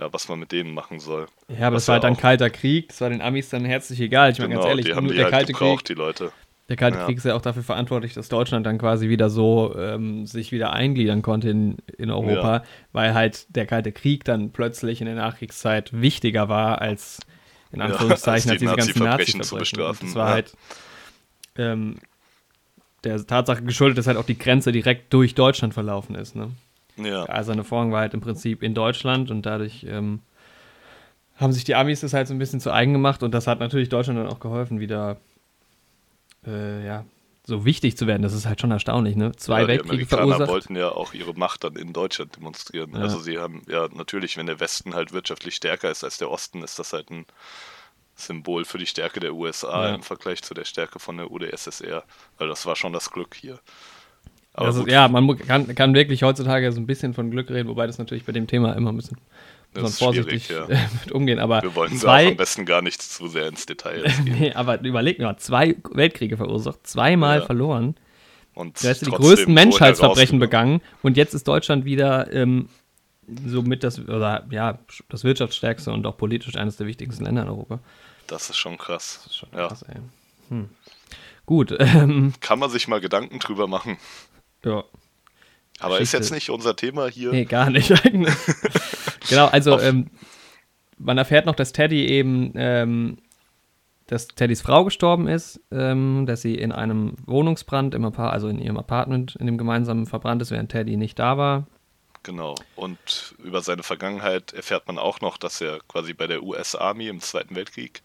ja, 0.00 0.12
was 0.12 0.28
man 0.28 0.38
mit 0.40 0.50
denen 0.52 0.72
machen 0.74 0.98
soll. 0.98 1.26
Ja, 1.48 1.66
aber 1.66 1.76
Was 1.76 1.82
das 1.84 1.88
war 1.88 1.94
halt 1.94 2.04
dann 2.04 2.16
kalter 2.16 2.50
Krieg, 2.50 2.88
das 2.88 3.00
war 3.00 3.10
den 3.10 3.20
Amis 3.22 3.48
dann 3.50 3.64
herzlich 3.64 4.00
egal. 4.00 4.32
Ich 4.32 4.38
meine, 4.38 4.50
Genau, 4.50 4.62
ganz 4.62 4.70
ehrlich, 4.70 4.86
die 4.86 4.94
haben 4.94 5.08
die 5.08 5.14
der 5.14 5.24
halt 5.24 5.32
kalte 5.34 5.52
gebraucht, 5.52 5.84
Krieg, 5.86 5.96
die 5.96 6.00
Leute. 6.00 6.32
der 6.68 6.76
kalte 6.76 6.98
Ja. 6.98 7.04
Krieg 7.06 7.18
ist 7.18 7.24
ja 7.24 7.34
auch 7.34 7.42
dafür 7.42 7.62
verantwortlich, 7.62 8.14
dass 8.14 8.28
Deutschland 8.28 8.64
dann 8.66 8.78
quasi 8.78 9.08
wieder 9.08 9.28
so 9.30 9.74
ähm, 9.76 10.26
sich 10.26 10.52
wieder 10.52 10.72
eingliedern 10.72 11.22
konnte 11.22 11.50
in, 11.50 11.76
in 11.98 12.10
Europa, 12.10 12.56
Ja. 12.58 12.64
weil 12.92 13.14
halt 13.14 13.46
der 13.54 13.66
kalte 13.66 13.92
Krieg 13.92 14.24
dann 14.24 14.50
plötzlich 14.52 15.00
in 15.00 15.06
der 15.06 15.16
Nachkriegszeit 15.16 15.90
wichtiger 15.92 16.48
war 16.48 16.80
als 16.80 17.20
in 17.72 17.80
Ja, 17.80 17.86
Anführungszeichen 17.86 18.50
als 18.50 18.60
die 18.60 18.66
als 18.68 18.76
diese 18.86 18.92
ganzen 18.94 19.04
Nazi-Verbrechen 19.04 19.42
zu 19.42 19.54
Und 19.56 19.58
bestrafen, 19.60 20.06
Das 20.08 20.14
war 20.16 20.28
ja. 20.28 20.32
halt 20.34 20.52
ähm, 21.56 21.96
der 23.04 23.26
Tatsache 23.26 23.62
geschuldet, 23.62 23.98
dass 23.98 24.06
halt 24.06 24.16
auch 24.16 24.24
die 24.26 24.38
Grenze 24.38 24.72
direkt 24.72 25.12
durch 25.12 25.34
Deutschland 25.34 25.74
verlaufen 25.74 26.14
ist. 26.14 26.36
Ne? 26.36 26.50
Ja, 26.96 27.24
Also 27.24 27.52
eine 27.52 27.64
Vorhang 27.64 27.92
war 27.92 28.00
halt 28.00 28.14
im 28.14 28.20
Prinzip 28.20 28.62
in 28.62 28.74
Deutschland 28.74 29.30
und 29.30 29.46
dadurch 29.46 29.84
ähm, 29.88 30.20
haben 31.36 31.52
sich 31.52 31.64
die 31.64 31.74
Amis 31.74 32.00
das 32.00 32.12
halt 32.12 32.28
so 32.28 32.34
ein 32.34 32.38
bisschen 32.38 32.60
zu 32.60 32.72
eigen 32.72 32.92
gemacht 32.92 33.22
und 33.22 33.32
das 33.32 33.46
hat 33.46 33.60
natürlich 33.60 33.88
Deutschland 33.88 34.18
dann 34.18 34.26
auch 34.28 34.40
geholfen, 34.40 34.80
wieder 34.80 35.16
äh, 36.46 36.84
ja, 36.84 37.04
so 37.46 37.64
wichtig 37.64 37.96
zu 37.96 38.06
werden. 38.06 38.22
Das 38.22 38.32
ist 38.32 38.46
halt 38.46 38.60
schon 38.60 38.70
erstaunlich, 38.70 39.16
ne? 39.16 39.32
Zwei 39.36 39.60
ja, 39.60 39.64
die 39.64 39.68
Weltkriege 39.68 39.92
Amerikaner 39.94 40.22
verursacht. 40.26 40.48
wollten 40.50 40.76
ja 40.76 40.90
auch 40.90 41.14
ihre 41.14 41.34
Macht 41.34 41.64
dann 41.64 41.76
in 41.76 41.92
Deutschland 41.92 42.36
demonstrieren. 42.36 42.92
Ja. 42.94 43.00
Also 43.00 43.18
sie 43.18 43.38
haben, 43.38 43.62
ja, 43.68 43.88
natürlich, 43.92 44.36
wenn 44.36 44.46
der 44.46 44.60
Westen 44.60 44.94
halt 44.94 45.12
wirtschaftlich 45.12 45.54
stärker 45.54 45.90
ist 45.90 46.04
als 46.04 46.18
der 46.18 46.30
Osten, 46.30 46.62
ist 46.62 46.78
das 46.78 46.92
halt 46.92 47.10
ein 47.10 47.26
Symbol 48.14 48.64
für 48.66 48.76
die 48.78 48.86
Stärke 48.86 49.20
der 49.20 49.34
USA 49.34 49.88
Ja. 49.88 49.94
im 49.94 50.02
Vergleich 50.02 50.42
zu 50.42 50.52
der 50.52 50.64
Stärke 50.64 50.98
von 50.98 51.16
der 51.16 51.30
UdSSR. 51.30 52.04
Weil 52.38 52.48
das 52.48 52.66
war 52.66 52.76
schon 52.76 52.92
das 52.92 53.10
Glück 53.10 53.34
hier. 53.34 53.58
Gut, 54.60 54.90
ja, 54.90 55.08
man 55.08 55.38
kann, 55.38 55.74
kann 55.74 55.94
wirklich 55.94 56.22
heutzutage 56.22 56.70
so 56.72 56.80
ein 56.80 56.86
bisschen 56.86 57.14
von 57.14 57.30
Glück 57.30 57.50
reden, 57.50 57.68
wobei 57.68 57.86
das 57.86 57.98
natürlich 57.98 58.24
bei 58.24 58.32
dem 58.32 58.46
Thema 58.46 58.72
immer 58.74 58.92
ein 58.92 58.96
bisschen 58.96 59.18
vorsichtig 59.74 60.48
ja. 60.48 60.66
mit 61.04 61.12
umgehen. 61.12 61.38
Aber 61.38 61.62
wir 61.62 61.74
wollen 61.74 61.96
zwei, 61.96 62.28
am 62.28 62.36
besten 62.36 62.64
gar 62.66 62.82
nicht 62.82 63.00
zu 63.02 63.28
sehr 63.28 63.48
ins 63.48 63.66
Detail 63.66 64.02
gehen. 64.24 64.36
nee, 64.38 64.52
aber 64.52 64.80
überleg 64.82 65.18
mal, 65.18 65.36
zwei 65.38 65.76
Weltkriege 65.92 66.36
verursacht, 66.36 66.86
zweimal 66.86 67.40
Ja. 67.40 67.46
verloren. 67.46 67.96
Und 68.54 68.82
Du 68.82 68.88
hast 68.88 69.06
die 69.06 69.10
größten 69.10 69.54
Menschheitsverbrechen 69.54 70.38
begangen 70.38 70.82
und 71.02 71.16
jetzt 71.16 71.34
ist 71.34 71.46
Deutschland 71.46 71.84
wieder 71.84 72.32
ähm, 72.32 72.68
so 73.46 73.62
mit 73.62 73.84
das, 73.84 74.00
oder 74.00 74.44
ja, 74.50 74.78
das 75.08 75.22
wirtschaftsstärkste 75.24 75.92
und 75.92 76.04
auch 76.06 76.16
politisch 76.16 76.56
eines 76.56 76.76
der 76.76 76.86
wichtigsten 76.86 77.24
Länder 77.24 77.42
in 77.42 77.48
Europa. 77.48 77.78
Das 78.26 78.50
ist 78.50 78.56
schon 78.56 78.76
krass. 78.76 79.20
Das 79.22 79.32
ist 79.32 79.38
schon 79.38 79.48
ja. 79.54 79.68
krass, 79.68 79.82
ey. 79.82 80.00
Hm. 80.48 80.68
Gut. 81.46 81.72
Ähm, 81.80 82.32
Kann 82.40 82.58
man 82.58 82.70
sich 82.70 82.86
mal 82.88 83.00
Gedanken 83.00 83.38
drüber 83.38 83.66
machen. 83.66 83.98
Ja. 84.64 84.84
Aber 85.80 85.94
ist 85.94 86.10
Geschichte. 86.10 86.16
jetzt 86.18 86.30
nicht 86.32 86.50
unser 86.50 86.76
Thema 86.76 87.08
hier. 87.08 87.30
Nee, 87.30 87.44
gar 87.46 87.70
nicht 87.70 87.90
eigentlich. 88.04 88.34
genau, 89.28 89.46
also 89.46 89.80
ähm, 89.80 90.10
man 90.98 91.16
erfährt 91.18 91.46
noch, 91.46 91.54
dass 91.54 91.72
Teddy 91.72 92.06
eben, 92.06 92.52
ähm, 92.56 93.18
dass 94.06 94.28
Teddys 94.28 94.60
Frau 94.60 94.84
gestorben 94.84 95.26
ist, 95.26 95.60
ähm, 95.70 96.26
dass 96.26 96.42
sie 96.42 96.54
in 96.54 96.72
einem 96.72 97.14
Wohnungsbrand 97.26 97.94
im 97.94 98.04
also 98.04 98.48
in 98.48 98.58
ihrem 98.58 98.76
Apartment, 98.76 99.36
in 99.36 99.46
dem 99.46 99.56
gemeinsamen 99.56 100.06
verbrannt 100.06 100.42
ist, 100.42 100.50
während 100.50 100.70
Teddy 100.70 100.96
nicht 100.96 101.18
da 101.18 101.38
war. 101.38 101.66
Genau. 102.22 102.54
Und 102.76 103.34
über 103.42 103.62
seine 103.62 103.82
Vergangenheit 103.82 104.52
erfährt 104.52 104.86
man 104.86 104.98
auch 104.98 105.20
noch, 105.22 105.38
dass 105.38 105.60
er 105.62 105.78
quasi 105.88 106.12
bei 106.12 106.26
der 106.26 106.42
US 106.42 106.74
Army 106.74 107.08
im 107.08 107.20
Zweiten 107.20 107.56
Weltkrieg 107.56 108.02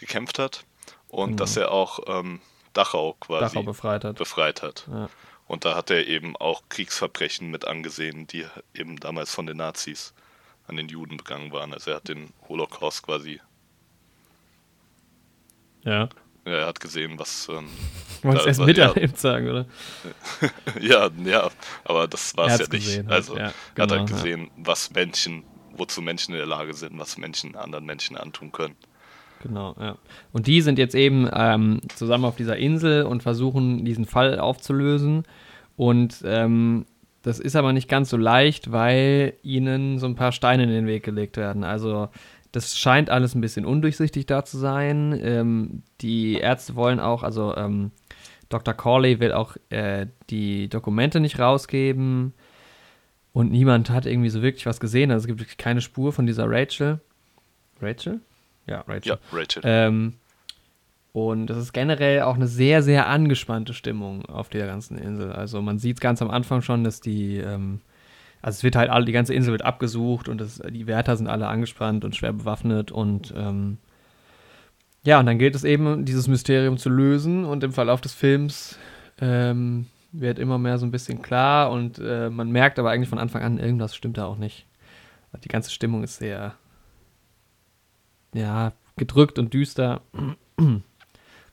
gekämpft 0.00 0.40
hat 0.40 0.64
und 1.08 1.30
Genau. 1.30 1.36
dass 1.36 1.56
er 1.56 1.70
auch 1.70 2.00
ähm, 2.08 2.40
Dachau 2.72 3.14
quasi 3.20 3.54
Dachau 3.54 3.62
befreit 3.62 4.04
hat. 4.04 4.16
befreit 4.16 4.62
hat. 4.62 4.88
Ja. 4.90 5.08
Und 5.52 5.66
da 5.66 5.74
hat 5.74 5.90
er 5.90 6.06
eben 6.06 6.34
auch 6.34 6.62
Kriegsverbrechen 6.70 7.50
mit 7.50 7.66
angesehen, 7.66 8.26
die 8.26 8.46
eben 8.74 8.98
damals 8.98 9.34
von 9.34 9.44
den 9.44 9.58
Nazis 9.58 10.14
an 10.66 10.76
den 10.76 10.88
Juden 10.88 11.18
begangen 11.18 11.52
waren. 11.52 11.74
Also 11.74 11.90
er 11.90 11.96
hat 11.96 12.08
den 12.08 12.32
Holocaust 12.48 13.02
quasi, 13.02 13.38
ja. 15.84 16.08
ja, 16.46 16.52
er 16.52 16.66
hat 16.66 16.80
gesehen, 16.80 17.18
was, 17.18 17.50
ähm, 17.50 17.66
Du 18.22 18.28
wolltest 18.28 18.46
erst 18.46 18.60
ja. 18.60 18.66
miterlebt 18.66 19.18
sagen, 19.18 19.50
oder? 19.50 19.66
ja, 20.80 21.10
ja, 21.22 21.50
aber 21.84 22.08
das 22.08 22.34
war 22.34 22.46
es 22.46 22.52
ja 22.52 22.58
nicht. 22.60 22.70
gesehen 22.70 23.08
halt, 23.08 23.16
also 23.16 23.36
ja, 23.36 23.42
er 23.42 23.48
hat 23.48 23.54
genau, 23.74 23.90
halt 23.90 24.08
ja. 24.08 24.16
gesehen, 24.16 24.50
was 24.56 24.90
Menschen, 24.92 25.44
wozu 25.76 26.00
Menschen 26.00 26.32
in 26.32 26.38
der 26.38 26.46
Lage 26.46 26.72
sind, 26.72 26.98
was 26.98 27.18
Menschen 27.18 27.56
anderen 27.56 27.84
Menschen 27.84 28.16
antun 28.16 28.52
können. 28.52 28.76
Genau, 29.42 29.74
ja. 29.78 29.98
Und 30.32 30.46
die 30.46 30.62
sind 30.62 30.78
jetzt 30.78 30.94
eben 30.94 31.28
ähm, 31.30 31.82
zusammen 31.94 32.24
auf 32.24 32.36
dieser 32.36 32.56
Insel 32.56 33.02
und 33.02 33.22
versuchen, 33.22 33.84
diesen 33.84 34.06
Fall 34.06 34.38
aufzulösen. 34.38 35.24
Und 35.82 36.22
ähm, 36.24 36.86
das 37.22 37.40
ist 37.40 37.56
aber 37.56 37.72
nicht 37.72 37.88
ganz 37.88 38.08
so 38.08 38.16
leicht, 38.16 38.70
weil 38.70 39.32
ihnen 39.42 39.98
so 39.98 40.06
ein 40.06 40.14
paar 40.14 40.30
Steine 40.30 40.62
in 40.62 40.68
den 40.68 40.86
Weg 40.86 41.02
gelegt 41.02 41.36
werden. 41.36 41.64
Also 41.64 42.08
das 42.52 42.78
scheint 42.78 43.10
alles 43.10 43.34
ein 43.34 43.40
bisschen 43.40 43.66
undurchsichtig 43.66 44.26
da 44.26 44.44
zu 44.44 44.58
sein. 44.58 45.18
Ähm, 45.20 45.82
die 46.00 46.34
Ärzte 46.34 46.76
wollen 46.76 47.00
auch, 47.00 47.24
also 47.24 47.56
ähm, 47.56 47.90
Dr. 48.48 48.74
Corley 48.74 49.18
will 49.18 49.32
auch 49.32 49.56
äh, 49.70 50.06
die 50.30 50.68
Dokumente 50.68 51.18
nicht 51.18 51.40
rausgeben. 51.40 52.32
Und 53.32 53.50
niemand 53.50 53.90
hat 53.90 54.06
irgendwie 54.06 54.30
so 54.30 54.40
wirklich 54.40 54.66
was 54.66 54.78
gesehen. 54.78 55.10
Also 55.10 55.24
es 55.24 55.26
gibt 55.26 55.40
wirklich 55.40 55.58
keine 55.58 55.80
Spur 55.80 56.12
von 56.12 56.26
dieser 56.26 56.48
Rachel. 56.48 57.00
Rachel? 57.80 58.20
Ja, 58.68 58.84
Rachel. 58.86 59.08
Ja, 59.08 59.18
Rachel. 59.32 59.62
Ähm, 59.64 60.14
und 61.12 61.50
es 61.50 61.58
ist 61.58 61.72
generell 61.72 62.22
auch 62.22 62.36
eine 62.36 62.46
sehr, 62.46 62.82
sehr 62.82 63.06
angespannte 63.06 63.74
Stimmung 63.74 64.24
auf 64.26 64.48
der 64.48 64.66
ganzen 64.66 64.96
Insel. 64.96 65.32
Also 65.32 65.60
man 65.60 65.78
sieht 65.78 66.00
ganz 66.00 66.22
am 66.22 66.30
Anfang 66.30 66.62
schon, 66.62 66.84
dass 66.84 67.00
die, 67.00 67.36
ähm, 67.36 67.80
also 68.40 68.56
es 68.56 68.62
wird 68.62 68.76
halt 68.76 68.88
alle, 68.90 69.04
die 69.04 69.12
ganze 69.12 69.34
Insel 69.34 69.52
wird 69.52 69.62
abgesucht 69.62 70.28
und 70.28 70.40
das, 70.40 70.62
die 70.70 70.86
Wärter 70.86 71.16
sind 71.16 71.26
alle 71.26 71.48
angespannt 71.48 72.04
und 72.04 72.16
schwer 72.16 72.32
bewaffnet 72.32 72.92
und 72.92 73.32
ähm, 73.36 73.76
ja, 75.04 75.18
und 75.20 75.26
dann 75.26 75.38
gilt 75.38 75.54
es 75.54 75.64
eben, 75.64 76.04
dieses 76.04 76.28
Mysterium 76.28 76.78
zu 76.78 76.88
lösen 76.88 77.44
und 77.44 77.62
im 77.64 77.72
Verlauf 77.72 78.00
des 78.00 78.14
Films 78.14 78.78
ähm, 79.20 79.86
wird 80.12 80.38
immer 80.38 80.58
mehr 80.58 80.78
so 80.78 80.86
ein 80.86 80.92
bisschen 80.92 81.20
klar 81.20 81.70
und 81.72 81.98
äh, 81.98 82.30
man 82.30 82.50
merkt 82.50 82.78
aber 82.78 82.90
eigentlich 82.90 83.08
von 83.08 83.18
Anfang 83.18 83.42
an, 83.42 83.58
irgendwas 83.58 83.94
stimmt 83.94 84.16
da 84.16 84.24
auch 84.26 84.38
nicht. 84.38 84.66
Die 85.44 85.48
ganze 85.48 85.70
Stimmung 85.70 86.04
ist 86.04 86.16
sehr, 86.16 86.54
ja, 88.34 88.72
gedrückt 88.96 89.38
und 89.38 89.52
düster. 89.52 90.02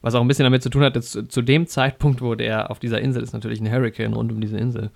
Was 0.01 0.15
auch 0.15 0.21
ein 0.21 0.27
bisschen 0.27 0.43
damit 0.45 0.63
zu 0.63 0.69
tun 0.69 0.83
hat, 0.83 0.95
dass 0.95 1.11
zu 1.11 1.27
zu 1.27 1.41
dem 1.41 1.67
Zeitpunkt, 1.67 2.21
wo 2.21 2.35
der 2.35 2.71
auf 2.71 2.79
dieser 2.79 3.01
Insel 3.01 3.21
ist, 3.23 3.33
natürlich 3.33 3.59
ein 3.59 3.71
Hurricane 3.71 4.13
rund 4.13 4.31
um 4.31 4.39
diese 4.41 4.57
Insel 4.57 4.91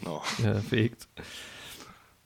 Genau. 0.00 0.22
äh, 0.44 0.54
fegt. 0.60 1.06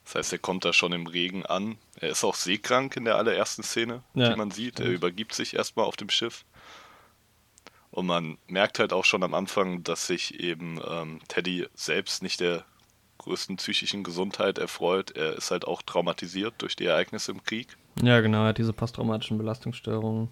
Das 0.04 0.14
heißt, 0.16 0.32
er 0.32 0.38
kommt 0.38 0.64
da 0.64 0.72
schon 0.72 0.92
im 0.92 1.06
Regen 1.06 1.46
an. 1.46 1.76
Er 2.00 2.10
ist 2.10 2.24
auch 2.24 2.34
seekrank 2.34 2.96
in 2.96 3.04
der 3.04 3.16
allerersten 3.16 3.62
Szene, 3.62 4.02
Ja, 4.14 4.30
die 4.30 4.36
man 4.36 4.50
sieht. 4.50 4.78
Er 4.80 4.84
stimmt. 4.86 4.96
übergibt 4.98 5.34
sich 5.34 5.54
erstmal 5.54 5.86
auf 5.86 5.96
dem 5.96 6.10
Schiff. 6.10 6.44
Und 7.90 8.06
man 8.06 8.38
merkt 8.46 8.78
halt 8.78 8.92
auch 8.92 9.04
schon 9.04 9.22
am 9.22 9.34
Anfang, 9.34 9.84
dass 9.84 10.06
sich 10.06 10.40
eben 10.40 10.80
ähm, 10.86 11.20
Teddy 11.28 11.66
selbst 11.74 12.22
nicht 12.22 12.40
der 12.40 12.64
größten 13.18 13.56
psychischen 13.56 14.02
Gesundheit 14.02 14.58
erfreut. 14.58 15.12
Er 15.12 15.34
ist 15.36 15.50
halt 15.50 15.66
auch 15.66 15.82
traumatisiert 15.82 16.54
durch 16.58 16.74
die 16.74 16.86
Ereignisse 16.86 17.32
im 17.32 17.42
Krieg. 17.44 17.76
Ja, 18.02 18.20
genau, 18.20 18.42
er 18.42 18.48
hat 18.48 18.58
diese 18.58 18.72
posttraumatischen 18.72 19.38
Belastungsstörungen. 19.38 20.28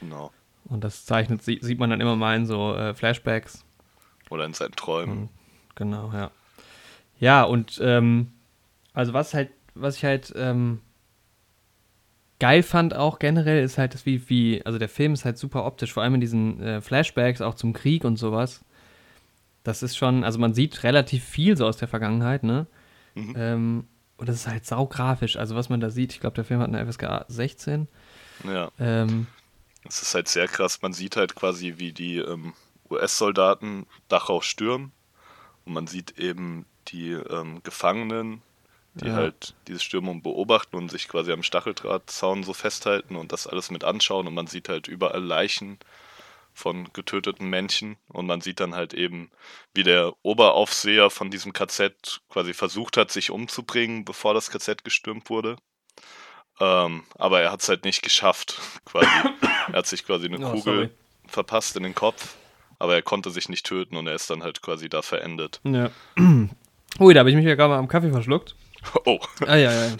Genau. 0.00 0.30
Und 0.66 0.84
das 0.84 1.04
zeichnet, 1.06 1.42
sie- 1.42 1.58
sieht 1.62 1.78
man 1.78 1.90
dann 1.90 2.00
immer 2.00 2.16
mal 2.16 2.36
in 2.36 2.46
so 2.46 2.74
äh, 2.74 2.94
Flashbacks. 2.94 3.64
Oder 4.30 4.44
in 4.44 4.52
seinen 4.54 4.72
Träumen. 4.72 5.28
Genau, 5.74 6.10
ja. 6.12 6.30
Ja, 7.20 7.42
und 7.44 7.80
ähm, 7.82 8.32
also 8.92 9.12
was 9.12 9.34
halt, 9.34 9.50
was 9.74 9.96
ich 9.96 10.04
halt 10.04 10.32
ähm, 10.36 10.80
geil 12.38 12.62
fand 12.62 12.94
auch 12.94 13.18
generell, 13.18 13.62
ist 13.62 13.78
halt, 13.78 13.94
das 13.94 14.06
wie, 14.06 14.28
wie, 14.28 14.64
also 14.64 14.78
der 14.78 14.88
Film 14.88 15.12
ist 15.14 15.24
halt 15.24 15.38
super 15.38 15.64
optisch, 15.64 15.92
vor 15.92 16.02
allem 16.02 16.14
in 16.14 16.20
diesen 16.20 16.60
äh, 16.62 16.80
Flashbacks 16.80 17.40
auch 17.40 17.54
zum 17.54 17.72
Krieg 17.72 18.04
und 18.04 18.16
sowas. 18.16 18.64
Das 19.64 19.82
ist 19.82 19.96
schon, 19.96 20.24
also 20.24 20.38
man 20.38 20.54
sieht 20.54 20.82
relativ 20.84 21.24
viel 21.24 21.56
so 21.56 21.66
aus 21.66 21.76
der 21.76 21.88
Vergangenheit, 21.88 22.42
ne? 22.44 22.66
Mhm. 23.14 23.34
Ähm, 23.36 23.84
und 24.16 24.28
das 24.28 24.36
ist 24.36 24.48
halt 24.48 24.64
saugrafisch. 24.66 25.36
Also 25.36 25.54
was 25.56 25.68
man 25.68 25.80
da 25.80 25.90
sieht, 25.90 26.12
ich 26.12 26.20
glaube, 26.20 26.34
der 26.34 26.44
Film 26.44 26.60
hat 26.60 26.68
eine 26.68 26.84
FSK 26.84 27.24
16. 27.28 27.88
Ja. 28.44 28.70
Ähm, 28.78 29.26
Es 29.88 30.02
ist 30.02 30.14
halt 30.14 30.28
sehr 30.28 30.48
krass. 30.48 30.82
Man 30.82 30.92
sieht 30.92 31.16
halt 31.16 31.34
quasi, 31.34 31.74
wie 31.78 31.92
die 31.92 32.18
ähm, 32.18 32.54
US-Soldaten 32.90 33.86
Dachau 34.08 34.40
stürmen. 34.40 34.92
Und 35.66 35.74
man 35.74 35.86
sieht 35.86 36.18
eben 36.18 36.66
die 36.88 37.12
ähm, 37.12 37.62
Gefangenen, 37.64 38.42
die 39.00 39.08
Ja. 39.08 39.14
halt 39.14 39.56
diese 39.68 39.80
Stürmung 39.80 40.22
beobachten 40.22 40.76
und 40.76 40.90
sich 40.90 41.08
quasi 41.08 41.32
am 41.32 41.42
Stacheldrahtzaun 41.42 42.44
so 42.44 42.54
festhalten 42.54 43.16
und 43.16 43.32
das 43.32 43.46
alles 43.46 43.70
mit 43.70 43.84
anschauen. 43.84 44.26
Und 44.28 44.34
man 44.34 44.46
sieht 44.48 44.68
halt 44.68 44.88
überall 44.88 45.24
Leichen 45.24 45.78
von 46.54 46.92
getöteten 46.92 47.48
Menschen. 47.50 47.96
Und 48.10 48.26
man 48.26 48.40
sieht 48.42 48.60
dann 48.60 48.74
halt 48.76 48.94
eben, 48.94 49.30
wie 49.74 49.84
der 49.84 50.14
Oberaufseher 50.22 51.10
von 51.10 51.30
diesem 51.30 51.52
KZ 51.54 52.22
quasi 52.30 52.54
versucht 52.54 52.96
hat, 52.98 53.10
sich 53.12 53.30
umzubringen, 53.30 54.04
bevor 54.04 54.34
das 54.34 54.50
KZ 54.50 54.84
gestürmt 54.84 55.30
wurde. 55.30 55.56
Ähm, 56.60 57.04
aber 57.16 57.40
er 57.40 57.52
hat 57.52 57.62
es 57.62 57.68
halt 57.68 57.84
nicht 57.84 58.02
geschafft, 58.02 58.58
quasi. 58.84 59.06
er 59.68 59.78
hat 59.78 59.86
sich 59.86 60.04
quasi 60.04 60.26
eine 60.26 60.38
Oh, 60.38 60.50
Kugel 60.50 60.62
sorry. 60.62 60.90
verpasst 61.26 61.76
in 61.76 61.84
den 61.84 61.94
Kopf, 61.94 62.34
aber 62.78 62.94
er 62.94 63.02
konnte 63.02 63.30
sich 63.30 63.48
nicht 63.48 63.64
töten 63.66 63.96
und 63.96 64.06
er 64.06 64.14
ist 64.14 64.28
dann 64.30 64.42
halt 64.42 64.60
quasi 64.62 64.88
da 64.88 65.02
verendet. 65.02 65.60
ja. 65.64 65.90
Ui, 67.00 67.14
da 67.14 67.20
habe 67.20 67.30
ich 67.30 67.36
mich 67.36 67.44
ja 67.44 67.54
gerade 67.54 67.68
mal 67.74 67.78
am 67.78 67.86
Kaffee 67.88 68.10
verschluckt. 68.10 68.54
Oh. 69.04 69.18
Ah, 69.46 69.56
ja, 69.56 69.72
ja. 69.86 69.96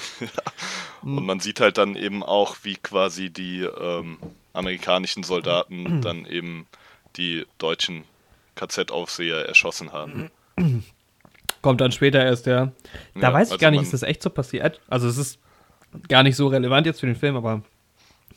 Und 1.03 1.27
man 1.27 1.41
sieht 1.41 1.61
halt 1.61 1.79
dann 1.79 1.97
eben 1.97 2.23
auch, 2.23 2.57
wie 2.63 2.77
quasi 2.77 3.29
die 3.29 3.63
ähm, 3.63 4.19
amerikanischen 4.53 5.25
Soldaten 5.25 6.01
dann 6.03 6.25
eben 6.27 6.67
die 7.17 7.45
deutschen 7.59 8.05
KZ-Aufseher 8.55 9.47
erschossen 9.47 9.93
haben. 9.93 10.31
Kommt 11.63 11.81
dann 11.81 11.91
später 11.93 12.25
erst, 12.25 12.47
ja. 12.47 12.73
Da 13.15 13.21
Ja, 13.21 13.33
weiß 13.33 13.49
ich 13.49 13.53
also 13.55 13.61
gar 13.61 13.71
nicht, 13.73 13.83
ist 13.83 13.93
das 13.93 14.03
echt 14.05 14.23
so 14.23 14.31
passiert? 14.31 14.81
Also 14.89 15.09
es 15.09 15.19
ist 15.19 15.39
gar 16.09 16.23
nicht 16.23 16.37
so 16.37 16.49
relevant 16.49 16.87
jetzt 16.87 17.01
für 17.01 17.07
den 17.07 17.17
Film, 17.17 17.37
aber 17.37 17.63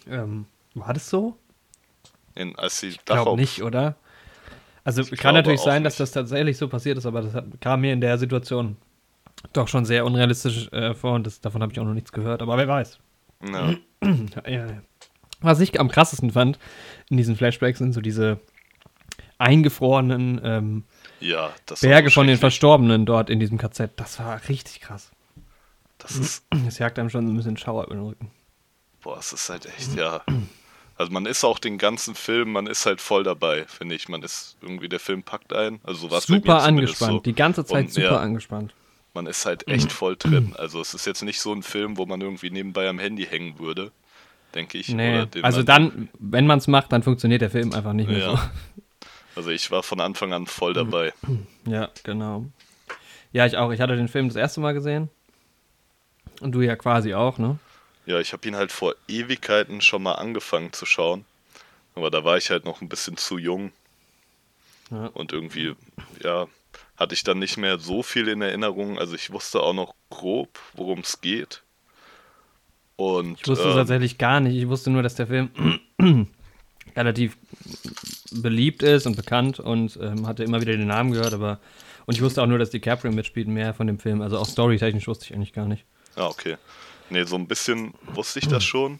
ähm, 0.09 0.45
war 0.73 0.93
das 0.93 1.09
so? 1.09 1.37
In, 2.35 2.55
als 2.57 2.79
sie 2.79 2.89
Ich 2.89 3.05
glaube 3.05 3.39
nicht, 3.39 3.61
oder? 3.61 3.95
Also 4.83 5.01
Ich 5.01 5.19
kann 5.19 5.35
natürlich 5.35 5.61
sein, 5.61 5.83
dass 5.83 5.97
das 5.97 6.11
tatsächlich 6.11 6.57
so 6.57 6.67
passiert 6.67 6.97
ist, 6.97 7.05
aber 7.05 7.21
das 7.21 7.33
hat, 7.33 7.45
kam 7.61 7.81
mir 7.81 7.93
in 7.93 8.01
der 8.01 8.17
Situation 8.17 8.77
doch 9.53 9.67
schon 9.67 9.85
sehr 9.85 10.05
unrealistisch 10.05 10.71
äh, 10.71 10.93
vor 10.93 11.13
und 11.13 11.27
das, 11.27 11.41
davon 11.41 11.61
habe 11.61 11.71
ich 11.71 11.79
auch 11.79 11.85
noch 11.85 11.93
nichts 11.93 12.11
gehört, 12.11 12.41
aber 12.41 12.57
wer 12.57 12.67
weiß. 12.67 12.99
Ja, 13.51 13.75
Ja, 14.03 14.49
ja, 14.49 14.65
ja. 14.67 14.81
Was 15.41 15.59
ich 15.59 15.79
am 15.79 15.89
krassesten 15.89 16.31
fand 16.31 16.59
in 17.09 17.17
diesen 17.17 17.35
Flashbacks 17.35 17.79
sind 17.79 17.93
so 17.93 18.01
diese 18.01 18.39
eingefrorenen 19.39 20.39
ähm, 20.43 20.83
ja 21.19 21.49
Berge 21.81 22.11
von 22.11 22.27
den. 22.27 22.37
Verstorbenen 22.37 23.05
dort 23.05 23.29
in 23.29 23.39
diesem 23.39 23.57
KZ. 23.57 23.91
Das 23.95 24.19
war 24.19 24.39
richtig 24.49 24.81
krass. 24.81 25.11
Das 26.01 26.15
ist, 26.15 26.45
Das 26.65 26.77
jagt 26.79 26.97
einem 26.99 27.09
schon 27.09 27.25
so 27.27 27.33
ein 27.33 27.37
bisschen 27.37 27.57
Schauer 27.57 27.85
über 27.85 27.95
den 27.95 28.03
Rücken. 28.05 28.31
boah, 29.01 29.17
es 29.17 29.33
ist 29.33 29.49
halt 29.49 29.65
echt, 29.65 29.95
ja. 29.95 30.21
Also 30.97 31.11
man 31.11 31.25
ist 31.25 31.43
auch 31.43 31.57
den 31.59 31.77
ganzen 31.77 32.13
Film, 32.15 32.51
man 32.51 32.67
ist 32.67 32.85
halt 32.85 33.01
voll 33.01 33.23
dabei, 33.23 33.65
finde 33.67 33.95
ich. 33.95 34.07
Man 34.09 34.21
ist 34.21 34.57
irgendwie, 34.61 34.87
der 34.89 34.99
Film 34.99 35.23
packt 35.23 35.51
ein. 35.53 35.79
Also 35.83 36.07
so 36.07 36.13
mir 36.15 36.21
super 36.21 36.61
angespannt, 36.61 37.11
So. 37.11 37.19
die 37.19 37.33
ganze 37.33 37.65
Zeit 37.65 37.85
Und, 37.85 37.93
super 37.93 38.05
ja. 38.11 38.19
angespannt. 38.19 38.73
Man 39.13 39.25
ist 39.25 39.45
halt 39.45 39.67
echt 39.67 39.91
voll 39.91 40.15
drin. 40.17 40.53
Also 40.57 40.79
es 40.79 40.93
ist 40.93 41.05
jetzt 41.05 41.23
nicht 41.23 41.39
so 41.41 41.53
ein 41.53 41.63
Film, 41.63 41.97
wo 41.97 42.05
man 42.05 42.21
irgendwie 42.21 42.51
nebenbei 42.51 42.87
am 42.87 42.99
Handy 42.99 43.25
hängen 43.25 43.57
würde, 43.59 43.91
denke 44.53 44.77
ich. 44.77 44.89
Nee, 44.89 45.25
also 45.41 45.63
dann, 45.63 46.09
wenn 46.19 46.45
man 46.45 46.59
es 46.59 46.67
macht, 46.67 46.91
dann 46.91 47.01
funktioniert 47.03 47.41
der 47.41 47.49
Film 47.49 47.73
einfach 47.73 47.93
nicht 47.93 48.09
mehr 48.09 48.19
Ja. 48.19 48.51
Also 49.33 49.49
ich 49.49 49.71
war 49.71 49.81
von 49.81 50.01
Anfang 50.01 50.33
an 50.33 50.45
voll 50.45 50.73
dabei. 50.73 51.13
so. 51.25 51.71
Ja, 51.71 51.89
genau. 52.03 52.45
Ja, 53.31 53.45
ich 53.45 53.55
auch. 53.55 53.71
Ich 53.71 53.79
hatte 53.79 53.95
den 53.95 54.09
Film 54.09 54.27
das 54.27 54.35
erste 54.35 54.59
Mal 54.59 54.73
gesehen. 54.73 55.09
Und 56.41 56.53
du 56.53 56.61
ja 56.61 56.75
quasi 56.75 57.13
auch, 57.13 57.37
ne? 57.37 57.59
Ja, 58.05 58.19
ich 58.19 58.33
habe 58.33 58.47
ihn 58.47 58.55
halt 58.55 58.71
vor 58.71 58.95
Ewigkeiten 59.07 59.81
schon 59.81 60.03
mal 60.03 60.13
angefangen 60.13 60.73
zu 60.73 60.85
schauen. 60.85 61.23
Aber 61.95 62.09
da 62.09 62.23
war 62.23 62.37
ich 62.37 62.49
halt 62.49 62.65
noch 62.65 62.81
ein 62.81 62.89
bisschen 62.89 63.17
zu 63.17 63.37
jung. 63.37 63.71
Ja. 64.89 65.07
Und 65.07 65.33
irgendwie, 65.33 65.75
ja, 66.23 66.47
hatte 66.97 67.13
ich 67.13 67.23
dann 67.23 67.39
nicht 67.39 67.57
mehr 67.57 67.79
so 67.79 68.03
viel 68.03 68.27
in 68.27 68.41
Erinnerung. 68.41 68.97
Also 68.97 69.15
ich 69.15 69.31
wusste 69.31 69.61
auch 69.61 69.73
noch 69.73 69.93
grob, 70.09 70.59
worum 70.73 70.99
es 70.99 71.21
geht. 71.21 71.63
Und 72.95 73.39
Ich 73.39 73.47
wusste 73.47 73.65
es 73.65 73.71
ähm, 73.71 73.77
tatsächlich 73.77 74.17
gar 74.17 74.39
nicht. 74.39 74.55
Ich 74.55 74.67
wusste 74.67 74.89
nur, 74.89 75.03
dass 75.03 75.15
der 75.15 75.27
Film 75.27 75.49
relativ 76.95 77.37
beliebt 78.31 78.83
ist 78.83 79.05
und 79.05 79.15
bekannt 79.15 79.59
und 79.59 79.97
ähm, 80.01 80.27
hatte 80.27 80.43
immer 80.43 80.61
wieder 80.61 80.73
den 80.75 80.87
Namen 80.87 81.11
gehört, 81.11 81.33
aber 81.33 81.59
und 82.05 82.15
ich 82.15 82.21
wusste 82.21 82.41
auch 82.41 82.47
nur, 82.47 82.57
dass 82.57 82.71
DiCaprio 82.71 83.11
mitspielt, 83.11 83.47
mehr 83.47 83.73
von 83.73 83.87
dem 83.87 83.99
Film. 83.99 84.21
Also 84.21 84.37
auch 84.37 84.47
storytechnisch 84.47 85.07
wusste 85.07 85.25
ich 85.25 85.33
eigentlich 85.33 85.53
gar 85.53 85.67
nicht. 85.67 85.85
Ah, 86.15 86.27
okay. 86.27 86.57
Nee, 87.09 87.23
so 87.23 87.35
ein 87.35 87.47
bisschen 87.47 87.93
wusste 88.13 88.39
ich 88.39 88.47
das 88.47 88.63
schon. 88.63 88.99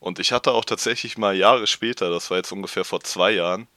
Und 0.00 0.18
ich 0.18 0.32
hatte 0.32 0.52
auch 0.52 0.64
tatsächlich 0.64 1.16
mal 1.18 1.34
Jahre 1.36 1.66
später, 1.66 2.10
das 2.10 2.30
war 2.30 2.36
jetzt 2.36 2.52
ungefähr 2.52 2.84
vor 2.84 3.00
zwei 3.00 3.30
Jahren, 3.32 3.68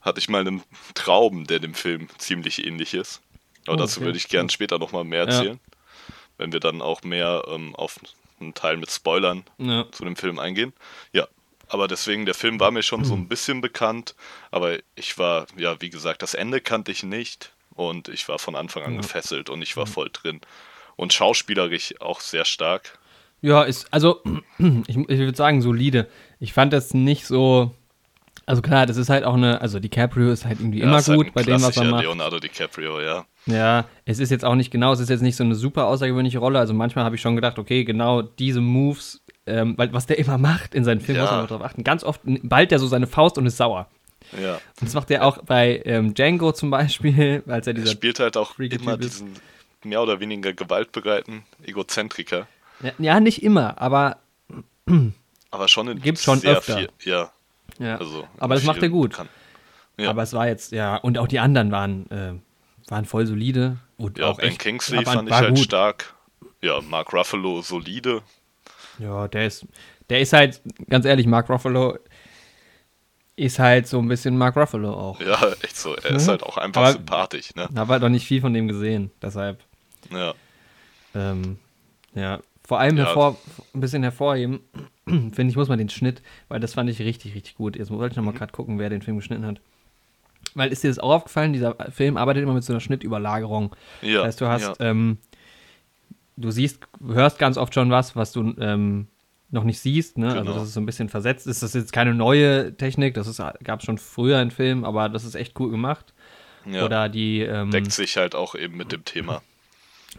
hatte 0.00 0.18
ich 0.18 0.28
mal 0.28 0.40
einen 0.40 0.62
Traum, 0.94 1.46
der 1.46 1.58
dem 1.60 1.74
Film 1.74 2.08
ziemlich 2.18 2.64
ähnlich 2.64 2.94
ist. 2.94 3.20
Aber 3.66 3.74
Oh, 3.74 3.76
dazu 3.76 3.98
okay. 4.00 4.06
würde 4.06 4.18
ich 4.18 4.28
gern 4.28 4.48
später 4.48 4.78
nochmal 4.78 5.04
mehr 5.04 5.20
Ja. 5.20 5.26
erzählen. 5.26 5.60
Wenn 6.38 6.52
wir 6.52 6.60
dann 6.60 6.80
auch 6.82 7.02
mehr 7.02 7.44
ähm, 7.48 7.74
auf 7.76 8.00
einen 8.40 8.54
Teil 8.54 8.78
mit 8.78 8.90
Spoilern 8.90 9.44
Ja. 9.58 9.86
zu 9.92 10.04
dem 10.04 10.16
Film 10.16 10.38
eingehen. 10.38 10.72
Ja, 11.12 11.28
aber 11.68 11.86
deswegen, 11.86 12.24
der 12.24 12.34
Film 12.34 12.58
war 12.58 12.70
mir 12.70 12.82
schon 12.82 13.04
so 13.04 13.14
ein 13.14 13.28
bisschen 13.28 13.60
bekannt, 13.60 14.14
aber 14.50 14.78
ich 14.96 15.18
war, 15.18 15.46
ja, 15.56 15.80
wie 15.82 15.90
gesagt, 15.90 16.22
das 16.22 16.32
Ende 16.34 16.60
kannte 16.62 16.90
ich 16.90 17.02
nicht 17.02 17.52
und 17.74 18.08
ich 18.08 18.26
war 18.28 18.38
von 18.38 18.56
Anfang 18.56 18.82
an 18.82 18.94
Ja. 18.94 19.00
gefesselt 19.02 19.50
und 19.50 19.60
ich 19.62 19.76
war 19.76 19.86
voll 19.86 20.08
drin. 20.10 20.40
Und 21.00 21.12
schauspielerisch 21.14 21.94
auch 22.00 22.20
sehr 22.20 22.44
stark. 22.44 22.98
Ja, 23.40 23.62
ist, 23.62 23.86
also, 23.90 24.22
ich, 24.86 24.96
ich 24.96 25.18
würde 25.18 25.36
sagen, 25.36 25.62
solide. 25.62 26.08
Ich 26.40 26.52
fand 26.52 26.72
das 26.74 26.92
nicht 26.92 27.26
so. 27.26 27.74
Also 28.44 28.62
klar, 28.62 28.84
das 28.84 28.96
ist 28.96 29.08
halt 29.08 29.24
auch 29.24 29.34
eine, 29.34 29.60
also 29.60 29.78
DiCaprio 29.78 30.30
ist 30.32 30.44
halt 30.44 30.58
irgendwie 30.60 30.80
Ja, 30.80 30.84
immer 30.86 30.96
halt 30.96 31.06
gut 31.06 31.26
ein 31.28 31.32
bei 31.34 31.42
dem, 31.44 31.62
was 31.62 31.76
er 31.76 31.84
macht. 31.84 32.02
Leonardo 32.02 32.38
DiCaprio, 32.40 33.00
ja. 33.00 33.24
Ja, 33.46 33.84
es 34.04 34.18
ist 34.18 34.30
jetzt 34.30 34.44
auch 34.44 34.56
nicht 34.56 34.70
genau, 34.72 34.92
es 34.92 34.98
ist 35.00 35.08
jetzt 35.08 35.20
nicht 35.22 35.36
so 35.36 35.44
eine 35.44 35.54
super 35.54 35.86
außergewöhnliche 35.86 36.38
Rolle. 36.38 36.58
Also 36.58 36.74
manchmal 36.74 37.04
habe 37.04 37.14
ich 37.14 37.22
schon 37.22 37.36
gedacht, 37.36 37.58
okay, 37.60 37.84
genau 37.84 38.22
diese 38.22 38.60
Moves, 38.60 39.22
ähm, 39.46 39.74
weil 39.78 39.92
was 39.92 40.06
der 40.06 40.18
immer 40.18 40.36
macht 40.36 40.74
in 40.74 40.84
seinen 40.84 41.00
Filmen, 41.00 41.18
Ja. 41.18 41.22
muss 41.22 41.30
man 41.30 41.40
mal 41.42 41.46
drauf 41.46 41.62
achten. 41.62 41.84
Ganz 41.84 42.02
oft 42.02 42.20
ballt 42.24 42.72
der 42.72 42.78
so 42.80 42.88
seine 42.88 43.06
Faust 43.06 43.38
und 43.38 43.46
ist 43.46 43.56
sauer. 43.56 43.88
Ja. 44.42 44.54
Und 44.54 44.82
das 44.82 44.94
macht 44.94 45.10
er 45.12 45.24
auch 45.24 45.38
bei 45.44 45.80
ähm, 45.84 46.12
Django 46.14 46.52
zum 46.52 46.70
Beispiel, 46.70 47.42
als 47.48 47.66
er 47.68 47.70
Er 47.72 47.74
dieser. 47.80 47.92
spielt 47.92 48.18
halt 48.20 48.36
auch 48.36 48.58
immer 48.58 48.96
diesen 48.98 49.34
mehr 49.84 50.02
oder 50.02 50.20
weniger 50.20 50.52
gewaltbereiten 50.52 51.44
Egozentriker. 51.64 52.46
Ja, 52.82 52.92
ja, 52.98 53.20
nicht 53.20 53.42
immer, 53.42 53.80
aber 53.80 54.18
Aber 55.52 55.66
schon 55.68 55.88
in 55.88 56.00
Gibt's 56.00 56.22
schon 56.22 56.38
sehr 56.38 56.58
öfter. 56.58 56.76
viel. 56.78 56.88
Ja, 57.02 57.30
ja. 57.78 57.96
also. 57.98 58.26
aber 58.38 58.54
das 58.54 58.64
macht 58.64 58.82
er 58.82 58.88
gut. 58.88 59.16
Ja. 59.98 60.10
Aber 60.10 60.22
es 60.22 60.32
war 60.32 60.46
jetzt, 60.46 60.70
ja, 60.72 60.96
und 60.96 61.18
auch 61.18 61.26
die 61.26 61.40
anderen 61.40 61.70
waren, 61.72 62.08
äh, 62.10 62.34
waren 62.90 63.04
voll 63.04 63.26
solide. 63.26 63.78
Und 63.96 64.18
Ja, 64.18 64.26
auch 64.28 64.36
Ben 64.38 64.48
echt, 64.50 64.60
Kingsley 64.60 65.04
fand 65.04 65.28
ich 65.28 65.34
halt 65.34 65.48
gut. 65.50 65.58
stark. 65.58 66.14
Ja, 66.62 66.80
Mark 66.80 67.12
Ruffalo 67.12 67.62
solide. 67.62 68.22
Ja, 68.98 69.26
der 69.28 69.46
ist, 69.46 69.66
der 70.08 70.20
ist 70.20 70.32
halt, 70.32 70.60
ganz 70.88 71.04
ehrlich, 71.04 71.26
Mark 71.26 71.48
Ruffalo 71.50 71.98
ist 73.36 73.58
halt 73.58 73.86
so 73.88 73.98
ein 73.98 74.08
bisschen 74.08 74.36
Mark 74.36 74.56
Ruffalo 74.56 74.92
auch. 74.92 75.20
Ja, 75.20 75.52
echt 75.62 75.76
so. 75.76 75.94
Er 75.96 76.10
ist 76.12 76.26
Mhm. 76.26 76.30
halt 76.30 76.42
auch 76.44 76.56
einfach 76.58 76.82
Aber- 76.82 76.92
sympathisch, 76.92 77.54
ne? 77.54 77.68
Habe 77.74 77.92
halt 77.94 78.02
noch 78.02 78.08
nicht 78.08 78.26
viel 78.26 78.40
von 78.40 78.52
dem 78.54 78.68
gesehen, 78.68 79.10
deshalb, 79.22 79.62
Ja. 80.10 80.34
ähm, 81.14 81.58
ja, 82.14 82.40
vor 82.64 82.78
allem 82.80 82.96
Ja. 82.96 83.04
hervor, 83.06 83.36
ein 83.74 83.80
bisschen 83.80 84.02
hervorheben, 84.02 84.60
finde 85.06 85.44
ich, 85.48 85.56
muss 85.56 85.68
man 85.68 85.78
den 85.78 85.88
Schnitt, 85.88 86.22
weil 86.48 86.60
das 86.60 86.74
fand 86.74 86.88
ich 86.90 86.98
richtig, 87.00 87.34
richtig 87.34 87.56
gut. 87.56 87.76
Jetzt 87.76 87.90
wollte 87.90 88.12
ich 88.12 88.16
Mhm. 88.18 88.24
noch 88.26 88.32
mal 88.32 88.38
gerade 88.38 88.52
gucken, 88.52 88.78
wer 88.78 88.90
den 88.90 89.02
Film 89.02 89.16
geschnitten 89.16 89.46
hat. 89.46 89.60
Weil 90.54 90.72
ist 90.72 90.82
dir 90.82 90.88
das 90.88 90.98
auch 90.98 91.10
aufgefallen, 91.12 91.52
dieser 91.52 91.76
Film 91.92 92.16
arbeitet 92.16 92.42
immer 92.42 92.54
mit 92.54 92.64
so 92.64 92.72
einer 92.72 92.80
Schnittüberlagerung. 92.80 93.74
Ja. 94.02 94.18
Das 94.18 94.26
heißt, 94.26 94.40
du 94.40 94.46
hast, 94.48 94.62
ja. 94.80 94.90
ähm, 94.90 95.18
du 96.36 96.50
siehst, 96.50 96.80
hörst 97.06 97.38
ganz 97.38 97.56
oft 97.56 97.74
schon 97.74 97.90
was, 97.90 98.16
was 98.16 98.32
du 98.32 98.54
ähm, 98.58 99.06
noch 99.50 99.64
nicht 99.64 99.80
siehst, 99.80 100.16
ne? 100.18 100.28
Also 100.28 100.40
Genau. 100.42 100.54
das 100.54 100.64
ist 100.68 100.74
so 100.74 100.80
ein 100.80 100.86
bisschen 100.86 101.08
versetzt. 101.08 101.46
Ist 101.46 101.62
das 101.62 101.74
jetzt 101.74 101.92
keine 101.92 102.14
neue 102.14 102.76
Technik, 102.76 103.14
das 103.14 103.36
gab 103.64 103.80
es 103.80 103.86
schon 103.86 103.98
früher 103.98 104.40
in 104.40 104.50
Filmen, 104.50 104.84
aber 104.84 105.08
das 105.08 105.24
ist 105.24 105.34
echt 105.34 105.58
cool 105.60 105.70
gemacht. 105.70 106.14
ja. 106.66 106.84
Oder 106.84 107.08
die, 107.08 107.40
ähm, 107.40 107.70
deckt 107.70 107.92
sich 107.92 108.16
halt 108.16 108.34
auch 108.34 108.54
eben 108.54 108.76
mit 108.76 108.92
dem 108.92 109.04
Thema. 109.04 109.42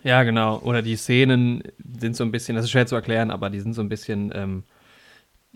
Ja 0.04 0.24
genau, 0.24 0.60
oder 0.60 0.82
die 0.82 0.96
Szenen 0.96 1.64
sind 2.00 2.16
so 2.16 2.24
ein 2.24 2.32
bisschen, 2.32 2.56
das 2.56 2.66
ist 2.66 2.72
schwer 2.72 2.88
zu 2.88 2.96
erklären, 2.96 3.32
aber 3.32 3.50
die 3.50 3.60
sind 3.60 3.74
so 3.74 3.82
ein 3.82 3.90
bisschen, 3.90 4.32
ähm, 4.34 4.64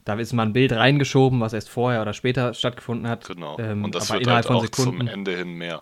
da 0.04 0.14
ist 0.16 0.34
mal 0.34 0.44
ein 0.44 0.54
Bild 0.54 0.72
reingeschoben, 0.72 1.40
was 1.40 1.54
erst 1.54 1.70
vorher 1.70 2.02
oder 2.02 2.14
später 2.14 2.54
stattgefunden 2.54 3.08
hat. 3.08 3.28
Genau. 3.28 3.58
Ähm, 3.60 3.84
Und 3.84 3.96
das 3.96 4.10
aber 4.10 4.20
wird 4.20 4.28
innerhalb 4.28 4.46
halt 4.46 4.48
von 4.48 4.56
auch 4.58 4.70
zum 4.70 4.86
Sekunden. 4.86 5.08
Ende 5.08 5.36
hin 5.36 5.54
mehr. 5.54 5.82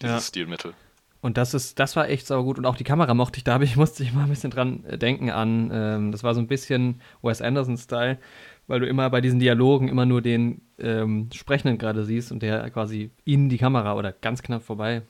Dieses 0.00 0.10
Ja. 0.10 0.20
Stilmittel. 0.20 0.74
Und 1.22 1.36
das 1.36 1.52
ist, 1.52 1.78
das 1.78 1.96
war 1.96 2.08
echt 2.08 2.26
saugut. 2.26 2.58
Und 2.58 2.64
auch 2.64 2.76
die 2.76 2.84
Kamera 2.84 3.12
mochte 3.12 3.38
ich, 3.38 3.44
da 3.44 3.60
ich, 3.60 3.76
musste 3.76 4.02
ich 4.02 4.12
mal 4.12 4.22
ein 4.24 4.30
bisschen 4.30 4.50
dran 4.50 4.84
äh, 4.84 4.96
denken 4.98 5.30
an, 5.30 5.70
ähm, 5.72 6.12
das 6.12 6.22
war 6.22 6.34
so 6.34 6.40
ein 6.40 6.46
bisschen 6.46 7.00
Wes 7.22 7.42
Anderson-Style, 7.42 8.18
weil 8.68 8.80
du 8.80 8.86
immer 8.86 9.10
bei 9.10 9.20
diesen 9.20 9.40
Dialogen 9.40 9.88
immer 9.88 10.06
nur 10.06 10.22
den 10.22 10.62
ähm, 10.78 11.28
Sprechenden 11.34 11.76
gerade 11.76 12.04
siehst 12.04 12.30
und 12.30 12.42
der 12.42 12.70
quasi 12.70 13.10
in 13.24 13.48
die 13.48 13.58
Kamera 13.58 13.94
oder 13.96 14.12
ganz 14.12 14.42
knapp 14.42 14.62
vorbei 14.62 15.02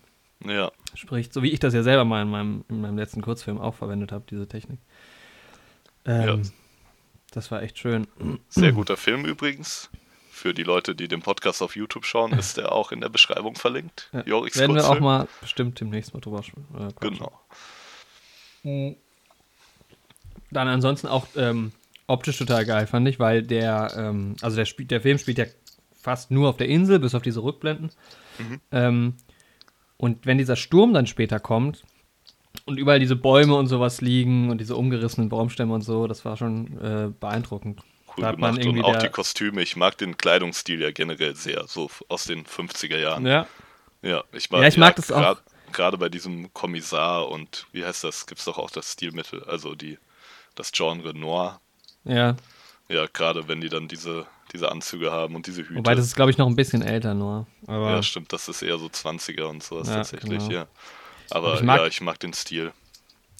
Ja. 0.44 0.70
spricht. 0.94 1.32
So 1.32 1.42
wie 1.42 1.50
ich 1.50 1.60
das 1.60 1.74
ja 1.74 1.82
selber 1.82 2.04
mal 2.04 2.22
in 2.22 2.30
meinem, 2.30 2.64
in 2.68 2.80
meinem 2.80 2.96
letzten 2.98 3.22
Kurzfilm 3.22 3.58
auch 3.60 3.74
verwendet 3.74 4.12
habe, 4.12 4.24
diese 4.30 4.48
Technik. 4.48 4.80
Ähm, 6.04 6.26
Ja. 6.26 6.38
Das 7.32 7.50
war 7.52 7.62
echt 7.62 7.78
schön. 7.78 8.08
Sehr 8.48 8.72
guter 8.72 8.96
Film 8.96 9.24
übrigens. 9.24 9.88
Für 10.32 10.54
die 10.54 10.62
Leute, 10.62 10.94
die 10.94 11.06
den 11.06 11.20
Podcast 11.20 11.60
auf 11.62 11.76
YouTube 11.76 12.06
schauen, 12.06 12.32
ist 12.32 12.56
der 12.56 12.72
auch 12.72 12.92
in 12.92 13.00
der 13.02 13.10
Beschreibung 13.10 13.54
verlinkt. 13.56 14.08
Ja. 14.12 14.22
Jorix 14.22 14.58
Werden 14.58 14.74
wir 14.74 14.82
auch 14.84 14.88
Kurzfilm. 14.88 15.04
mal 15.04 15.28
bestimmt 15.40 15.80
demnächst 15.80 16.14
mal 16.14 16.20
drüber 16.20 16.42
äh. 16.78 16.88
Genau. 17.00 17.40
Dann 20.50 20.68
ansonsten 20.68 21.06
auch 21.08 21.26
ähm, 21.36 21.72
optisch 22.06 22.38
total 22.38 22.64
geil, 22.64 22.86
fand 22.86 23.06
ich, 23.06 23.18
weil 23.20 23.42
der, 23.42 23.92
ähm, 23.96 24.36
also 24.40 24.56
der, 24.56 24.64
spielt, 24.64 24.90
der 24.90 25.00
Film 25.00 25.18
spielt 25.18 25.38
ja 25.38 25.44
fast 25.94 26.30
nur 26.30 26.48
auf 26.48 26.56
der 26.56 26.68
Insel, 26.68 26.98
bis 26.98 27.14
auf 27.14 27.22
diese 27.22 27.42
Rückblenden. 27.42 27.90
Mhm. 28.38 28.60
Ähm, 28.72 29.14
und 30.00 30.24
wenn 30.24 30.38
dieser 30.38 30.56
Sturm 30.56 30.94
dann 30.94 31.06
später 31.06 31.38
kommt 31.38 31.82
und 32.64 32.78
überall 32.78 32.98
diese 32.98 33.16
Bäume 33.16 33.54
und 33.56 33.66
sowas 33.66 34.00
liegen 34.00 34.48
und 34.50 34.58
diese 34.58 34.74
umgerissenen 34.74 35.28
Baumstämme 35.28 35.74
und 35.74 35.82
so, 35.82 36.06
das 36.06 36.24
war 36.24 36.38
schon 36.38 36.78
äh, 36.80 37.10
beeindruckend. 37.20 37.82
Cool 38.16 38.22
Da 38.22 38.32
gemacht. 38.32 38.64
Und 38.64 38.82
auch 38.82 38.96
die 38.96 39.10
Kostüme. 39.10 39.60
Ich 39.60 39.76
mag 39.76 39.98
den 39.98 40.16
Kleidungsstil 40.16 40.80
ja 40.80 40.90
generell 40.90 41.34
sehr. 41.36 41.66
So 41.68 41.90
aus 42.08 42.24
den 42.24 42.44
50er 42.44 42.98
Jahren. 42.98 43.26
Ja, 43.26 43.46
Ja, 44.00 44.24
ich, 44.32 44.50
war, 44.50 44.62
Ja, 44.62 44.68
ich 44.68 44.78
mag 44.78 44.96
das 44.96 45.12
auch. 45.12 45.36
Gerade 45.70 45.98
bei 45.98 46.08
diesem 46.08 46.52
Kommissar 46.54 47.28
und 47.28 47.66
wie 47.72 47.84
heißt 47.84 48.02
das, 48.02 48.26
gibt 48.26 48.40
es 48.40 48.46
doch 48.46 48.58
auch 48.58 48.70
das 48.70 48.92
Stilmittel, 48.92 49.44
also 49.44 49.74
die, 49.74 49.98
das 50.56 50.72
Genre 50.72 51.14
Noir. 51.14 51.60
ja. 52.04 52.36
Ja, 52.88 53.06
gerade 53.06 53.46
wenn 53.46 53.60
die 53.60 53.68
dann 53.68 53.86
diese, 53.86 54.26
diese 54.52 54.70
Anzüge 54.70 55.10
haben 55.12 55.34
und 55.34 55.46
diese 55.46 55.62
Hüte. 55.62 55.76
Wobei 55.76 55.94
das 55.94 56.04
ist, 56.06 56.16
glaube 56.16 56.30
ich, 56.30 56.38
noch 56.38 56.46
ein 56.46 56.56
bisschen 56.56 56.82
älter 56.82 57.14
nur. 57.14 57.46
Aber 57.66 57.90
ja, 57.90 58.02
stimmt, 58.02 58.32
das 58.32 58.48
ist 58.48 58.62
eher 58.62 58.78
so 58.78 58.86
20er 58.88 59.48
und 59.48 59.62
sowas 59.62 59.88
Ja, 59.88 59.94
tatsächlich, 59.96 60.48
genau. 60.48 60.50
ja. 60.50 60.66
Aber 61.30 61.54
ich 61.54 61.62
mag- 61.62 61.78
ja, 61.80 61.86
ich 61.86 62.00
mag 62.00 62.18
den 62.20 62.32
Stil. 62.32 62.72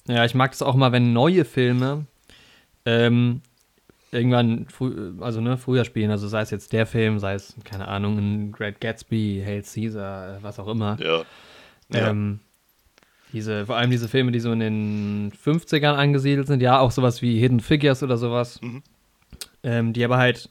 Ja, 0.07 0.25
ich 0.25 0.33
mag 0.33 0.51
das 0.51 0.61
auch 0.61 0.75
mal, 0.75 0.91
wenn 0.91 1.13
neue 1.13 1.45
Filme 1.45 2.05
ähm, 2.85 3.41
irgendwann 4.11 4.67
also 5.21 5.41
ne, 5.41 5.57
früher 5.57 5.85
spielen, 5.85 6.11
also 6.11 6.27
sei 6.27 6.41
es 6.41 6.49
jetzt 6.49 6.73
der 6.73 6.85
Film, 6.85 7.19
sei 7.19 7.33
es, 7.35 7.55
keine 7.63 7.87
Ahnung, 7.87 8.17
ein 8.17 8.51
Great 8.51 8.81
Gatsby, 8.81 9.43
Hail 9.45 9.61
Caesar, 9.63 10.37
äh, 10.37 10.43
was 10.43 10.59
auch 10.59 10.67
immer. 10.67 10.97
Ja. 10.99 11.23
Ja, 11.93 12.09
Ähm, 12.09 12.39
diese, 13.33 13.65
vor 13.65 13.77
allem 13.77 13.91
diese 13.91 14.07
Filme, 14.09 14.31
die 14.31 14.39
so 14.39 14.51
in 14.51 14.59
den 14.59 15.31
50ern 15.31 15.95
angesiedelt 15.95 16.47
sind, 16.47 16.61
ja, 16.61 16.79
auch 16.79 16.91
sowas 16.91 17.21
wie 17.21 17.39
Hidden 17.39 17.59
Figures 17.59 18.01
oder 18.03 18.17
sowas, 18.17 18.59
Mhm. 18.61 18.83
ähm, 19.63 19.93
die 19.93 20.03
aber 20.03 20.17
halt 20.17 20.49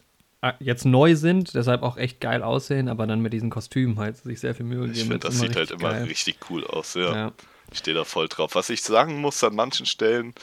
jetzt 0.59 0.85
neu 0.85 1.17
sind, 1.17 1.55
deshalb 1.55 1.83
auch 1.83 1.97
echt 1.97 2.21
geil 2.21 2.43
aussehen, 2.43 2.89
aber 2.89 3.07
dann 3.07 3.21
mit 3.21 3.33
diesen 3.33 3.51
Kostümen 3.51 3.99
halt 3.99 4.17
sich 4.17 4.41
sehr 4.41 4.55
viel 4.55 4.67
Mühe 4.67 4.81
geben. 4.81 4.93
ich 4.93 5.01
finde, 5.01 5.19
das 5.19 5.39
sieht 5.39 5.57
halt 5.57 5.71
immer 5.71 5.91
geil. 5.91 6.05
richtig 6.05 6.39
cool 6.49 6.67
aus, 6.67 6.95
ja. 6.95 7.15
Ja. 7.15 7.33
Ich 7.73 7.79
stehe 7.79 7.95
da 7.97 8.05
voll 8.05 8.29
drauf. 8.29 8.55
Was 8.55 8.71
ich 8.71 8.83
sagen 8.83 9.21
muss, 9.21 9.45
an 9.45 9.55
manchen 9.55 9.87
Stellen 9.87 10.35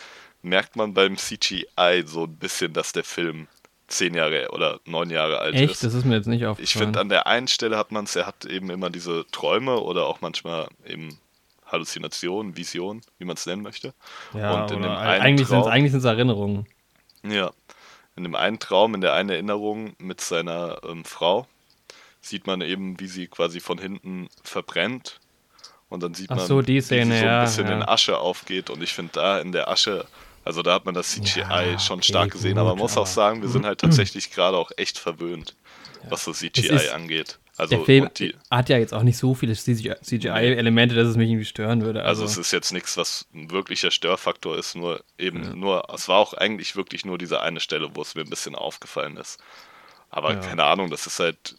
merkt 0.41 0.76
man 0.76 0.93
beim 0.93 1.18
CGI 1.18 2.04
so 2.06 2.24
ein 2.24 2.36
bisschen, 2.38 2.74
dass 2.74 2.93
der 2.93 3.04
Film 3.04 3.48
zehn 3.88 4.14
Jahre 4.14 4.50
oder 4.52 4.80
neun 4.86 5.10
Jahre 5.10 5.39
alt 5.39 5.56
Echt? 5.56 5.74
ist. 5.74 5.84
Das 5.84 5.93
ist 5.93 6.06
mir 6.06 6.16
jetzt 6.16 6.28
nicht 6.28 6.41
Ich 6.41 6.48
aufgefallen. 6.48 6.86
finde, 6.86 7.00
an 7.00 7.10
der 7.10 7.28
einen 7.28 7.48
Stelle 7.48 7.78
hat 7.78 7.91
man 7.91 8.06
es, 8.06 8.16
er 8.16 8.28
hat 8.28 8.45
eben 8.45 8.70
immer 8.70 8.89
diese 8.89 9.26
Träume 9.32 9.80
oder 9.80 10.06
auch 10.06 10.22
manchmal 10.22 10.68
eben 10.86 11.18
Halluzinationen, 11.66 12.56
Visionen, 12.56 13.02
wie 13.18 13.26
man 13.26 13.36
es 13.36 13.45
nennen 13.45 13.62
möchte. 13.62 13.93
ja, 14.34 14.64
und 14.64 14.72
in 14.72 14.78
oder 14.80 14.88
dem 14.88 14.98
einen 14.98 15.22
eigentlich 15.22 15.91
sind 15.91 16.00
es 16.00 16.06
Erinnerungen. 16.06 16.66
Ja. 17.24 17.52
In 18.18 18.24
dem 18.24 18.36
einen 18.36 18.59
Traum, 18.59 18.95
in 18.95 19.01
der 19.01 19.13
einen 19.13 19.30
Erinnerung 19.30 19.93
mit 19.99 20.20
seiner 20.20 20.82
ähm, 20.84 21.05
Frau, 21.05 21.47
sieht 22.20 22.47
man 22.47 22.61
eben, 22.61 22.99
wie 22.99 23.07
sie 23.07 23.28
quasi 23.28 23.59
von 23.59 23.78
hinten 23.78 24.28
verbrennt. 24.43 25.20
Und 25.88 26.03
dann 26.03 26.13
sieht 26.13 26.30
Ach 26.32 26.38
man, 26.38 26.47
so, 26.47 26.61
die 26.61 26.76
wie 26.76 26.82
Szene, 26.82 27.13
sie 27.13 27.20
so 27.20 27.26
ein 27.26 27.32
ja, 27.32 27.43
bisschen 27.43 27.68
ja. 27.68 27.76
in 27.76 27.84
Asche 27.84 28.18
aufgeht. 28.18 28.70
Und 28.70 28.84
ich 28.84 28.91
finde 28.93 29.13
da 29.13 29.39
in 29.39 29.51
der 29.53 29.70
Asche, 29.70 30.05
also 30.43 30.61
da 30.63 30.74
hat 30.74 30.86
man 30.86 30.95
das 30.95 31.11
CGI 31.11 31.39
Ja, 31.39 31.80
schon 31.80 31.99
okay, 31.99 32.07
stark 32.09 32.32
gesehen. 32.32 32.53
gut, 32.55 32.59
aber 32.61 32.72
man 32.72 32.80
muss 32.80 32.97
auch 32.97 33.07
sagen, 33.07 33.41
wir 33.41 33.49
sind 33.49 33.65
halt 33.65 33.80
tatsächlich 33.82 34.32
gerade 34.32 34.57
auch 34.57 34.72
echt 34.76 34.97
verwöhnt. 34.97 35.55
was 36.09 36.24
so 36.24 36.34
CGI 36.34 36.89
angeht. 36.89 37.38
Also 37.58 37.76
der 37.76 37.86
Film 37.86 38.10
die, 38.18 38.36
hat 38.51 38.70
ja 38.70 38.78
jetzt 38.78 38.93
auch 38.93 39.03
nicht 39.03 39.18
so 39.18 39.34
viele 39.34 39.53
CGI-Elemente, 39.55 40.95
dass 40.95 41.08
es 41.08 41.18
mich 41.18 41.30
irgendwie 41.30 41.45
stören 41.45 41.82
würde. 41.82 42.03
also 42.03 42.24
Also, 42.24 42.34
es 42.41 42.47
ist 42.47 42.51
jetzt 42.53 42.72
nichts, 42.72 42.97
was 42.97 43.26
ein 43.34 43.49
wirklicher 43.51 43.91
Störfaktor 43.91 44.58
ist, 44.58 44.76
nur 44.76 45.03
eben 45.18 45.60
nur, 45.60 45.84
es 45.93 46.08
war 46.08 46.18
auch 46.18 46.34
eigentlich 46.34 46.76
wirklich 46.76 47.05
nur 47.05 47.18
diese 47.18 47.41
eine 47.41 47.60
Stelle, 47.60 47.89
wo 47.95 48.01
es 48.01 48.16
mir 48.16 48.22
ein 48.22 48.30
bisschen 48.30 48.55
aufgefallen 48.55 49.18
ist. 49.18 49.39
Aber 50.10 50.34
Ja. 50.34 50.39
keine 50.39 50.64
Ahnung, 50.66 50.89
das 50.89 51.08
ist 51.08 51.20
halt 51.20 51.55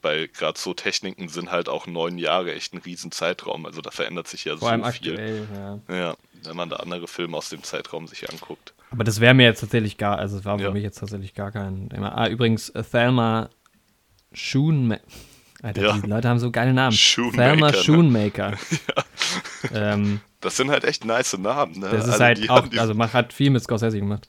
bei 0.00 0.28
gerade 0.32 0.58
so 0.58 0.74
Techniken 0.74 1.28
sind 1.28 1.50
halt 1.50 1.68
auch 1.68 1.86
neun 1.86 2.18
Jahre 2.18 2.54
echt 2.54 2.72
ein 2.72 2.78
riesen 2.78 3.10
Zeitraum. 3.10 3.66
Also 3.66 3.80
da 3.80 3.90
verändert 3.90 4.28
sich 4.28 4.44
ja 4.44 4.56
vor 4.56 4.70
allem 4.70 4.84
so 4.84 4.90
viel. 4.92 5.12
aktuell, 5.14 5.48
ja. 5.88 5.96
Ja, 5.96 6.16
wenn 6.44 6.56
man 6.56 6.70
da 6.70 6.76
andere 6.76 7.08
Filme 7.08 7.36
aus 7.36 7.48
dem 7.48 7.62
Zeitraum 7.64 8.06
sich 8.06 8.30
anguckt. 8.30 8.74
Aber 8.90 9.04
das 9.04 9.20
wäre 9.20 9.34
mir 9.34 9.44
jetzt 9.44 9.60
tatsächlich 9.60 9.98
gar, 9.98 10.18
also 10.18 10.38
es 10.38 10.44
war 10.44 10.56
für 10.58 10.64
Ja. 10.64 10.70
mich 10.70 10.82
jetzt 10.84 10.98
tatsächlich 11.00 11.34
gar 11.34 11.50
kein 11.50 11.90
Thema. 11.90 12.16
Ah, 12.16 12.28
übrigens, 12.28 12.72
Thelma 12.90 13.50
Schoonmaker. 14.32 15.02
Alter, 15.62 15.82
Ja. 15.82 15.98
die 15.98 16.08
Leute 16.08 16.28
haben 16.28 16.38
so 16.38 16.50
geile 16.52 16.72
Namen. 16.72 16.96
Schoonmaker, 16.96 17.36
Thelma 17.50 17.70
ne? 17.72 17.76
Schoonmaker. 17.76 18.52
ähm, 19.74 20.20
Das 20.40 20.56
sind 20.56 20.70
halt 20.70 20.84
echt 20.84 21.04
nice 21.04 21.36
Namen. 21.36 21.80
Ne? 21.80 21.88
das 21.90 22.04
ist 22.04 22.12
Also 22.12 22.24
halt 22.24 22.50
auch, 22.50 22.66
also 22.76 22.94
man 22.94 23.12
hat 23.12 23.32
viel 23.32 23.50
mit 23.50 23.62
Scorsese 23.62 23.98
gemacht. 23.98 24.28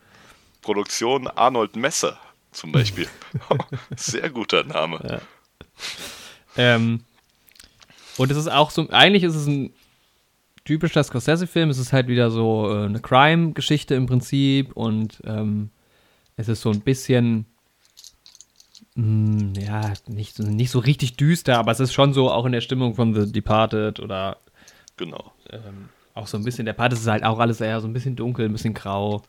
Produktion 0.62 1.28
Arnold 1.28 1.76
Messer 1.76 2.18
zum 2.52 2.72
Beispiel. 2.72 3.08
Sehr 3.95 4.30
guter 4.30 4.64
Name. 4.64 5.22
Ähm, 6.58 7.02
und 8.18 8.32
es 8.32 8.38
ist 8.38 8.47
auch 8.52 8.72
so, 8.72 8.89
eigentlich 8.89 9.24
ist 9.24 9.36
es 9.36 9.45
ein 9.47 9.72
typischer 10.66 11.04
Scorsese-Film. 11.04 11.70
Es 11.70 11.78
ist 11.78 11.93
halt 11.93 12.08
wieder 12.08 12.32
so 12.32 12.70
äh, 12.74 12.86
eine 12.86 13.00
Crime-Geschichte 13.00 13.95
im 13.95 14.08
Prinzip 14.08 14.74
und 14.74 15.22
ähm, 15.26 15.70
es 16.38 16.47
ist 16.47 16.62
so 16.62 16.72
ein 16.72 16.82
bisschen, 16.82 17.45
mh, 19.02 19.60
ja, 19.60 19.93
nicht, 20.08 20.36
so- 20.36 20.43
nicht 20.43 20.72
so 20.72 20.80
richtig 20.80 21.16
düster, 21.18 21.58
aber 21.58 21.72
es 21.72 21.80
ist 21.80 21.93
schon 21.93 22.14
so 22.14 22.32
auch 22.32 22.45
in 22.45 22.52
der 22.52 22.62
Stimmung 22.62 22.95
von 22.95 23.14
The 23.14 23.32
Departed 23.32 24.00
oder 24.00 24.38
Genau. 24.97 25.32
ähm, 25.52 25.89
auch 26.14 26.28
so 26.28 26.38
ein 26.38 26.43
bisschen, 26.43 26.66
der 26.66 26.74
Part 26.74 26.91
ist 26.93 27.08
halt 27.08 27.24
auch 27.24 27.39
alles 27.39 27.62
eher 27.62 27.80
so 27.80 27.88
ein 27.88 27.93
bisschen 27.93 28.16
dunkel, 28.16 28.45
ein 28.45 28.52
bisschen 28.52 28.74
grau. 28.74 29.22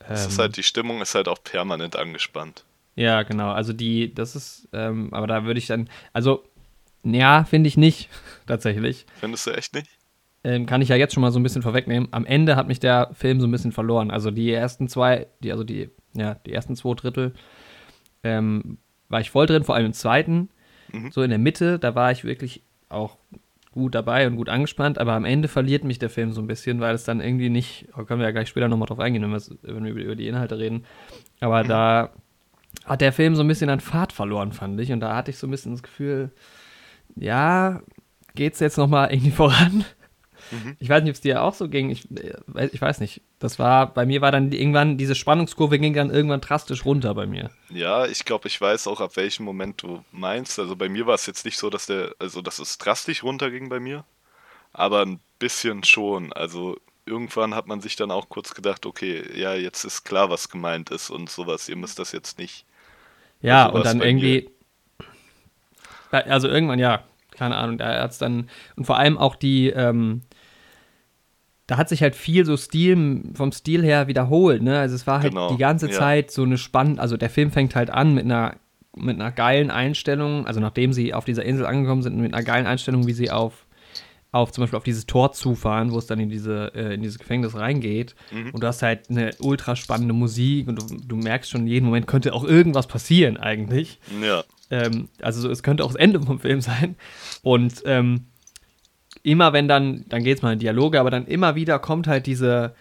Es 0.00 0.24
Ähm, 0.24 0.28
ist 0.30 0.38
halt, 0.38 0.56
die 0.56 0.62
Stimmung 0.62 1.00
ist 1.00 1.14
halt 1.14 1.28
auch 1.28 1.42
permanent 1.42 1.96
angespannt. 1.96 2.64
Ja, 2.96 3.22
genau. 3.22 3.50
Also 3.52 3.72
die, 3.72 4.12
das 4.12 4.34
ist, 4.34 4.68
ähm, 4.72 5.12
aber 5.14 5.28
da 5.28 5.44
würde 5.44 5.58
ich 5.58 5.68
dann, 5.68 5.88
also, 6.12 6.42
ja, 7.04 7.44
finde 7.44 7.68
ich 7.68 7.76
nicht, 7.76 8.08
tatsächlich. 8.46 9.06
Findest 9.20 9.46
du 9.46 9.50
echt 9.52 9.74
nicht? 9.74 9.88
Ähm, 10.44 10.66
kann 10.66 10.82
ich 10.82 10.88
ja 10.88 10.96
jetzt 10.96 11.14
schon 11.14 11.20
mal 11.20 11.30
so 11.32 11.38
ein 11.38 11.42
bisschen 11.44 11.62
vorwegnehmen. 11.62 12.08
Am 12.12 12.24
Ende 12.26 12.56
hat 12.56 12.66
mich 12.68 12.80
der 12.80 13.10
Film 13.12 13.40
so 13.40 13.46
ein 13.46 13.50
bisschen 13.52 13.72
verloren. 13.72 14.10
Also 14.10 14.30
die 14.30 14.50
ersten 14.52 14.88
zwei, 14.88 15.26
die, 15.40 15.52
also 15.52 15.62
die, 15.64 15.90
ja, 16.14 16.34
die 16.46 16.52
ersten 16.52 16.74
zwei 16.76 16.94
Drittel 16.94 17.34
ähm, 18.24 18.78
war 19.08 19.20
ich 19.20 19.30
voll 19.30 19.46
drin, 19.46 19.64
vor 19.64 19.74
allem 19.74 19.86
im 19.86 19.92
zweiten. 19.92 20.48
Mhm. 20.92 21.10
So 21.10 21.22
in 21.22 21.30
der 21.30 21.38
Mitte, 21.38 21.78
da 21.78 21.94
war 21.94 22.12
ich 22.12 22.24
wirklich 22.24 22.62
auch 22.88 23.16
gut 23.72 23.94
dabei 23.94 24.26
und 24.26 24.36
gut 24.36 24.48
angespannt, 24.48 24.98
aber 24.98 25.12
am 25.12 25.24
Ende 25.24 25.46
verliert 25.46 25.84
mich 25.84 25.98
der 25.98 26.10
Film 26.10 26.32
so 26.32 26.40
ein 26.40 26.46
bisschen, 26.46 26.80
weil 26.80 26.94
es 26.94 27.04
dann 27.04 27.20
irgendwie 27.20 27.50
nicht, 27.50 27.86
da 27.94 28.02
können 28.04 28.20
wir 28.20 28.26
ja 28.26 28.32
gleich 28.32 28.48
später 28.48 28.66
nochmal 28.68 28.86
drauf 28.88 28.98
eingehen, 28.98 29.22
wenn, 29.22 29.30
wir's- 29.30 29.54
wenn 29.62 29.84
wir 29.84 29.90
über, 29.92 30.00
über 30.00 30.16
die 30.16 30.26
Inhalte 30.26 30.58
reden. 30.58 30.84
Aber 31.40 31.62
da 31.64 32.10
hat 32.86 33.00
der 33.02 33.12
Film 33.12 33.36
so 33.36 33.42
ein 33.42 33.48
bisschen 33.48 33.70
an 33.70 33.80
Fahrt 33.80 34.12
verloren, 34.12 34.52
fand 34.52 34.80
ich. 34.80 34.90
Und 34.90 35.00
da 35.00 35.14
hatte 35.14 35.30
ich 35.30 35.36
so 35.38 35.46
ein 35.46 35.50
bisschen 35.50 35.72
das 35.72 35.82
Gefühl, 35.82 36.30
ja, 37.16 37.82
geht's 38.34 38.60
jetzt 38.60 38.78
nochmal 38.78 39.12
irgendwie 39.12 39.30
voran? 39.42 39.84
Ich 40.78 40.88
weiß 40.88 41.02
nicht, 41.02 41.10
ob 41.10 41.14
es 41.16 41.20
dir 41.20 41.42
auch 41.42 41.54
so 41.54 41.68
ging. 41.68 41.90
Ich, 41.90 42.10
äh, 42.10 42.34
weiß- 42.52 42.70
ich 42.72 42.80
weiß 42.80 43.00
nicht. 43.00 43.20
Das 43.38 43.58
war, 43.58 43.92
bei 43.92 44.06
mir 44.06 44.20
war 44.20 44.32
dann 44.32 44.52
irgendwann, 44.52 44.96
diese 44.98 45.14
Spannungskurve 45.14 45.78
ging 45.78 45.94
dann 45.94 46.10
irgendwann 46.10 46.40
drastisch 46.40 46.84
runter 46.84 47.14
bei 47.14 47.26
mir. 47.26 47.50
Ja, 47.70 48.06
ich 48.06 48.24
glaube, 48.24 48.48
ich 48.48 48.60
weiß 48.60 48.86
auch, 48.88 49.00
ab 49.00 49.16
welchem 49.16 49.44
Moment 49.44 49.82
du 49.82 50.04
meinst. 50.12 50.58
Also 50.58 50.76
bei 50.76 50.88
mir 50.88 51.06
war 51.06 51.14
es 51.14 51.26
jetzt 51.26 51.44
nicht 51.44 51.58
so, 51.58 51.70
dass 51.70 51.86
der, 51.86 52.14
also 52.18 52.42
dass 52.42 52.58
es 52.58 52.78
drastisch 52.78 53.22
runterging 53.22 53.68
bei 53.68 53.80
mir, 53.80 54.04
aber 54.72 55.02
ein 55.04 55.20
bisschen 55.38 55.84
schon. 55.84 56.32
Also 56.32 56.76
irgendwann 57.06 57.54
hat 57.54 57.66
man 57.66 57.80
sich 57.80 57.96
dann 57.96 58.10
auch 58.10 58.28
kurz 58.28 58.54
gedacht, 58.54 58.84
okay, 58.86 59.22
ja, 59.34 59.54
jetzt 59.54 59.84
ist 59.84 60.04
klar, 60.04 60.30
was 60.30 60.48
gemeint 60.50 60.90
ist 60.90 61.10
und 61.10 61.30
sowas. 61.30 61.68
Ihr 61.68 61.76
müsst 61.76 61.98
das 61.98 62.12
jetzt 62.12 62.38
nicht. 62.38 62.64
Ja, 63.40 63.66
Also 63.66 63.78
und 63.78 63.86
dann 63.86 64.00
irgendwie. 64.02 64.50
Also 66.10 66.48
irgendwann, 66.48 66.78
ja, 66.78 67.04
keine 67.30 67.56
Ahnung, 67.56 67.78
da 67.78 68.02
hat's 68.02 68.18
dann. 68.18 68.48
Und 68.76 68.84
vor 68.86 68.96
allem 68.98 69.18
auch 69.18 69.36
die, 69.36 69.68
ähm, 69.68 70.22
da 71.68 71.76
hat 71.76 71.88
sich 71.90 72.02
halt 72.02 72.16
viel 72.16 72.44
so 72.46 72.56
Stil, 72.56 73.22
vom 73.34 73.52
Stil 73.52 73.84
her 73.84 74.08
wiederholt, 74.08 74.62
ne? 74.62 74.80
Also 74.80 74.96
es 74.96 75.06
war 75.06 75.20
halt 75.20 75.30
Genau, 75.30 75.50
die 75.50 75.58
ganze 75.58 75.86
ja. 75.86 75.92
Zeit 75.92 76.30
so 76.30 76.42
eine 76.42 76.58
spannende, 76.58 77.00
also 77.00 77.16
der 77.16 77.30
Film 77.30 77.52
fängt 77.52 77.76
halt 77.76 77.90
an 77.90 78.14
mit 78.14 78.24
einer, 78.24 78.56
mit 78.96 79.20
einer 79.20 79.30
geilen 79.30 79.70
Einstellung, 79.70 80.46
also 80.46 80.60
nachdem 80.60 80.92
sie 80.94 81.12
auf 81.14 81.26
dieser 81.26 81.44
Insel 81.44 81.66
angekommen 81.66 82.02
sind, 82.02 82.16
mit 82.16 82.32
einer 82.34 82.42
geilen 82.42 82.66
Einstellung, 82.66 83.06
wie 83.06 83.12
sie 83.12 83.30
auf, 83.30 83.66
auf 84.32 84.50
zum 84.50 84.62
Beispiel 84.62 84.78
auf 84.78 84.84
dieses 84.84 85.04
Tor 85.04 85.32
zufahren, 85.32 85.92
wo 85.92 85.98
es 85.98 86.06
dann 86.06 86.18
in 86.18 86.30
diese, 86.30 86.72
äh, 86.74 86.94
in 86.94 87.02
dieses 87.02 87.18
Gefängnis 87.18 87.54
reingeht. 87.54 88.14
Mhm. 88.32 88.50
Und 88.52 88.62
du 88.62 88.66
hast 88.66 88.80
halt 88.82 89.10
eine 89.10 89.30
ultra 89.38 89.76
spannende 89.76 90.14
Musik 90.14 90.68
und 90.68 90.80
du, 90.80 90.96
du 91.06 91.16
merkst 91.16 91.50
schon, 91.50 91.66
jeden 91.66 91.84
Moment 91.84 92.06
könnte 92.06 92.32
auch 92.32 92.44
irgendwas 92.44 92.86
passieren 92.86 93.36
eigentlich. 93.36 94.00
Ja, 94.22 94.42
Ähm, 94.70 95.08
also 95.20 95.42
so, 95.42 95.50
es 95.50 95.62
könnte 95.62 95.84
auch 95.84 95.88
das 95.88 95.96
Ende 95.96 96.20
vom 96.22 96.40
Film 96.40 96.60
sein. 96.62 96.96
Und 97.42 97.82
ähm, 97.84 98.27
immer 99.22 99.52
wenn 99.52 99.68
dann, 99.68 100.04
dann 100.08 100.24
geht 100.24 100.38
es 100.38 100.42
mal 100.42 100.52
in 100.52 100.58
Dialoge, 100.58 101.00
aber 101.00 101.10
dann 101.10 101.26
immer 101.26 101.54
wieder 101.54 101.78
kommt 101.78 102.06
halt 102.06 102.26
diese, 102.26 102.74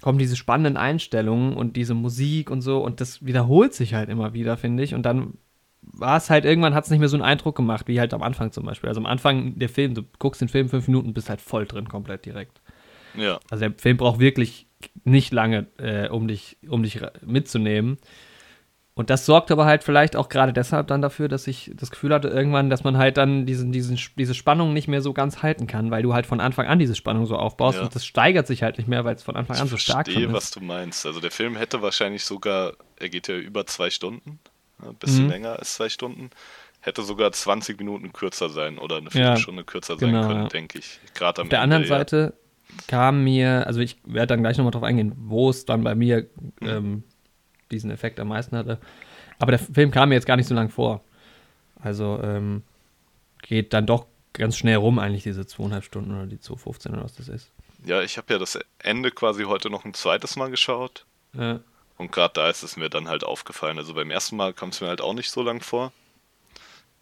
kommen 0.00 0.18
diese 0.18 0.36
spannenden 0.36 0.76
Einstellungen 0.76 1.54
und 1.54 1.76
diese 1.76 1.94
Musik 1.94 2.50
und 2.50 2.60
so 2.60 2.78
und 2.84 3.00
das 3.00 3.24
wiederholt 3.24 3.74
sich 3.74 3.94
halt 3.94 4.08
immer 4.08 4.32
wieder, 4.34 4.56
finde 4.56 4.82
ich. 4.82 4.94
Und 4.94 5.02
dann 5.02 5.34
war 5.80 6.16
es 6.16 6.30
halt, 6.30 6.44
irgendwann 6.44 6.74
hat 6.74 6.84
es 6.84 6.90
nicht 6.90 7.00
mehr 7.00 7.08
so 7.08 7.16
einen 7.16 7.24
Eindruck 7.24 7.56
gemacht, 7.56 7.88
wie 7.88 8.00
halt 8.00 8.12
am 8.14 8.22
Anfang 8.22 8.52
zum 8.52 8.64
Beispiel. 8.64 8.88
Also 8.88 9.00
am 9.00 9.06
Anfang 9.06 9.58
der 9.58 9.68
Film, 9.68 9.94
du 9.94 10.02
guckst 10.18 10.40
den 10.40 10.48
Film 10.48 10.68
fünf 10.68 10.86
Minuten, 10.86 11.14
bist 11.14 11.30
halt 11.30 11.40
voll 11.40 11.66
drin, 11.66 11.88
komplett 11.88 12.24
direkt. 12.24 12.60
ja. 13.16 13.38
Also 13.50 13.68
der 13.68 13.74
Film 13.78 13.96
braucht 13.96 14.20
wirklich 14.20 14.66
nicht 15.04 15.32
lange, 15.32 15.66
äh, 15.78 16.08
um 16.08 16.28
dich, 16.28 16.58
um 16.68 16.82
dich 16.82 17.00
mitzunehmen. 17.24 17.98
Und 18.98 19.10
das 19.10 19.24
sorgt 19.26 19.52
aber 19.52 19.64
halt 19.64 19.84
vielleicht 19.84 20.16
auch 20.16 20.28
gerade 20.28 20.52
deshalb 20.52 20.88
dann 20.88 21.00
dafür, 21.00 21.28
dass 21.28 21.46
ich 21.46 21.70
das 21.76 21.92
Gefühl 21.92 22.12
hatte 22.12 22.26
irgendwann, 22.26 22.68
dass 22.68 22.82
man 22.82 22.98
halt 22.98 23.16
dann 23.16 23.46
diesen, 23.46 23.70
diesen, 23.70 23.96
diese 24.16 24.34
Spannung 24.34 24.72
nicht 24.72 24.88
mehr 24.88 25.00
so 25.02 25.12
ganz 25.12 25.40
halten 25.40 25.68
kann, 25.68 25.92
weil 25.92 26.02
du 26.02 26.14
halt 26.14 26.26
von 26.26 26.40
Anfang 26.40 26.66
an 26.66 26.80
diese 26.80 26.96
Spannung 26.96 27.24
so 27.26 27.36
aufbaust 27.36 27.78
Ja. 27.78 27.84
und 27.84 27.94
das 27.94 28.04
steigert 28.04 28.48
sich 28.48 28.64
halt 28.64 28.76
nicht 28.76 28.88
mehr, 28.88 29.04
weil 29.04 29.14
es 29.14 29.22
von 29.22 29.36
Anfang 29.36 29.54
Ich 29.54 29.62
an 29.62 29.68
so 29.68 29.76
stark 29.76 30.06
verstehe, 30.06 30.24
schon 30.24 30.32
was 30.32 30.44
ist. 30.46 30.56
du 30.56 30.60
meinst. 30.60 31.06
Also 31.06 31.20
der 31.20 31.30
Film 31.30 31.54
hätte 31.54 31.80
wahrscheinlich 31.80 32.24
sogar, 32.24 32.72
er 32.96 33.08
geht 33.08 33.28
ja 33.28 33.36
über 33.36 33.66
zwei 33.66 33.88
Stunden, 33.90 34.40
ein 34.82 34.96
bisschen 34.96 35.26
Mhm. 35.26 35.30
länger 35.30 35.58
als 35.60 35.74
zwei 35.74 35.88
Stunden, 35.88 36.30
hätte 36.80 37.02
sogar 37.02 37.30
20 37.30 37.78
Minuten 37.78 38.12
kürzer 38.12 38.48
sein 38.48 38.78
oder 38.78 38.96
eine 38.96 39.06
Ja, 39.06 39.10
Viertelstunde 39.12 39.62
kürzer 39.62 39.96
sein 39.96 40.10
genau, 40.10 40.26
können, 40.26 40.40
ja. 40.42 40.48
denke 40.48 40.80
ich. 40.80 40.98
Gerade 41.14 41.42
am 41.42 41.46
Auf 41.46 41.50
der 41.50 41.62
Ende, 41.62 41.76
anderen 41.76 41.82
ja. 41.84 41.88
Seite 41.88 42.34
kam 42.88 43.22
mir, 43.22 43.64
also 43.68 43.78
ich 43.80 43.96
werde 44.04 44.26
dann 44.34 44.42
gleich 44.42 44.58
nochmal 44.58 44.72
drauf 44.72 44.82
eingehen, 44.82 45.12
wo 45.16 45.50
es 45.50 45.64
dann 45.66 45.84
bei 45.84 45.94
mir 45.94 46.26
Mhm. 46.60 46.68
ähm, 46.68 47.04
diesen 47.70 47.90
Effekt 47.90 48.20
am 48.20 48.28
meisten 48.28 48.56
hatte. 48.56 48.78
Aber 49.38 49.52
der 49.52 49.58
Film 49.58 49.90
kam 49.90 50.08
mir 50.08 50.16
jetzt 50.16 50.26
gar 50.26 50.36
nicht 50.36 50.48
so 50.48 50.54
lang 50.54 50.68
vor. 50.68 51.02
Also 51.80 52.20
ähm, 52.22 52.62
geht 53.42 53.72
dann 53.72 53.86
doch 53.86 54.06
ganz 54.32 54.56
schnell 54.56 54.76
rum, 54.76 54.98
eigentlich 54.98 55.22
diese 55.22 55.46
zweieinhalb 55.46 55.84
Stunden 55.84 56.12
oder 56.12 56.26
die 56.26 56.38
2,15 56.38 56.92
oder 56.92 57.04
was 57.04 57.14
das 57.14 57.28
ist. 57.28 57.50
Ja, 57.84 58.02
ich 58.02 58.16
habe 58.16 58.32
ja 58.32 58.38
das 58.38 58.58
Ende 58.80 59.10
quasi 59.10 59.44
heute 59.44 59.70
noch 59.70 59.84
ein 59.84 59.94
zweites 59.94 60.36
Mal 60.36 60.50
geschaut. 60.50 61.06
Ja. 61.34 61.60
Und 61.96 62.12
gerade 62.12 62.34
da 62.34 62.48
ist 62.50 62.62
es 62.62 62.76
mir 62.76 62.88
dann 62.88 63.08
halt 63.08 63.24
aufgefallen. 63.24 63.78
Also 63.78 63.94
beim 63.94 64.10
ersten 64.10 64.36
Mal 64.36 64.52
kam 64.52 64.70
es 64.70 64.80
mir 64.80 64.88
halt 64.88 65.00
auch 65.00 65.14
nicht 65.14 65.30
so 65.30 65.42
lang 65.42 65.60
vor. 65.60 65.92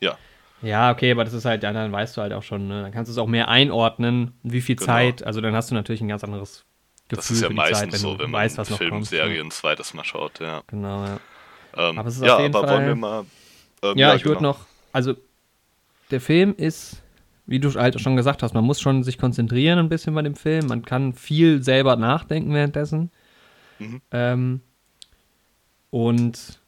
Ja, 0.00 0.18
ja, 0.62 0.90
okay, 0.90 1.12
aber 1.12 1.24
das 1.24 1.34
ist 1.34 1.44
halt, 1.44 1.62
ja, 1.62 1.72
dann 1.72 1.92
weißt 1.92 2.16
du 2.16 2.22
halt 2.22 2.32
auch 2.32 2.42
schon, 2.42 2.68
ne? 2.68 2.82
dann 2.82 2.92
kannst 2.92 3.08
du 3.08 3.12
es 3.12 3.18
auch 3.18 3.26
mehr 3.26 3.48
einordnen, 3.48 4.32
wie 4.42 4.60
viel 4.60 4.76
Genau. 4.76 4.86
Zeit, 4.86 5.22
also 5.22 5.40
dann 5.40 5.54
hast 5.54 5.70
du 5.70 5.74
natürlich 5.74 6.00
ein 6.00 6.08
ganz 6.08 6.24
anderes 6.24 6.64
Gefühl 7.09 7.16
das 7.16 7.30
ist 7.30 7.40
ja 7.42 7.50
meistens 7.50 7.78
Zeit, 7.80 7.92
wenn 7.92 7.98
so, 8.00 8.18
wenn 8.18 8.30
man 8.30 8.40
weißt, 8.42 8.59
was 8.59 8.68
Film, 8.74 8.90
kommt. 8.90 9.07
Serie 9.07 9.36
Ja. 9.36 9.42
ein 9.44 9.50
zweites 9.50 9.94
Mal 9.94 10.04
schaut, 10.04 10.40
ja. 10.40 10.62
Genau, 10.66 11.04
ja. 11.04 11.20
Ähm, 11.76 11.98
Aber 11.98 12.09
es 12.09 12.16
ist 12.16 12.24
ja, 12.24 12.34
auf 12.36 12.40
jeden 12.42 12.54
aber 12.57 12.66
Fall- 12.66 12.76
wollen 12.78 12.86
wir 12.88 12.94
mal. 12.96 13.24
ähm, 13.82 13.96
Ja, 13.98 14.14
ich 14.14 14.24
würde 14.24 14.38
genau. 14.38 14.50
noch, 14.52 14.66
also 14.92 15.14
der 16.11 16.20
Film 16.20 16.54
ist, 16.57 17.02
wie 17.46 17.61
du 17.61 17.72
halt 17.74 18.00
schon 18.00 18.16
gesagt 18.16 18.42
hast, 18.42 18.54
man 18.54 18.64
muss 18.64 18.80
schon 18.80 19.04
sich 19.04 19.18
konzentrieren 19.18 19.78
ein 19.78 19.88
bisschen 19.88 20.14
bei 20.14 20.22
dem 20.22 20.34
Film. 20.36 20.66
Man 20.66 20.84
kann 20.84 21.12
viel 21.12 21.62
selber 21.62 21.96
nachdenken 21.96 22.52
währenddessen. 22.54 23.11
Mhm. 23.78 24.00
Ähm, 24.11 24.61
und 25.90 26.61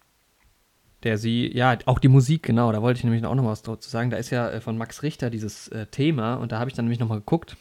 der 1.04 1.16
sie, 1.18 1.50
ja, 1.56 1.76
auch 1.86 1.98
die 2.00 2.08
Musik, 2.08 2.42
genau, 2.42 2.72
da 2.72 2.82
wollte 2.82 2.98
ich 2.98 3.04
nämlich 3.04 3.24
auch 3.24 3.34
noch 3.34 3.44
was 3.44 3.62
dazu 3.62 3.88
sagen. 3.88 4.10
Da 4.10 4.16
ist 4.16 4.30
ja 4.30 4.50
äh, 4.50 4.60
von 4.60 4.76
Max 4.76 5.02
Richter 5.02 5.30
dieses 5.30 5.68
äh, 5.68 5.86
Thema 5.86 6.34
und 6.34 6.50
da 6.52 6.58
habe 6.58 6.68
ich 6.70 6.76
dann 6.76 6.84
nämlich 6.86 6.98
noch 6.98 7.08
mal 7.08 7.16
geguckt. 7.20 7.56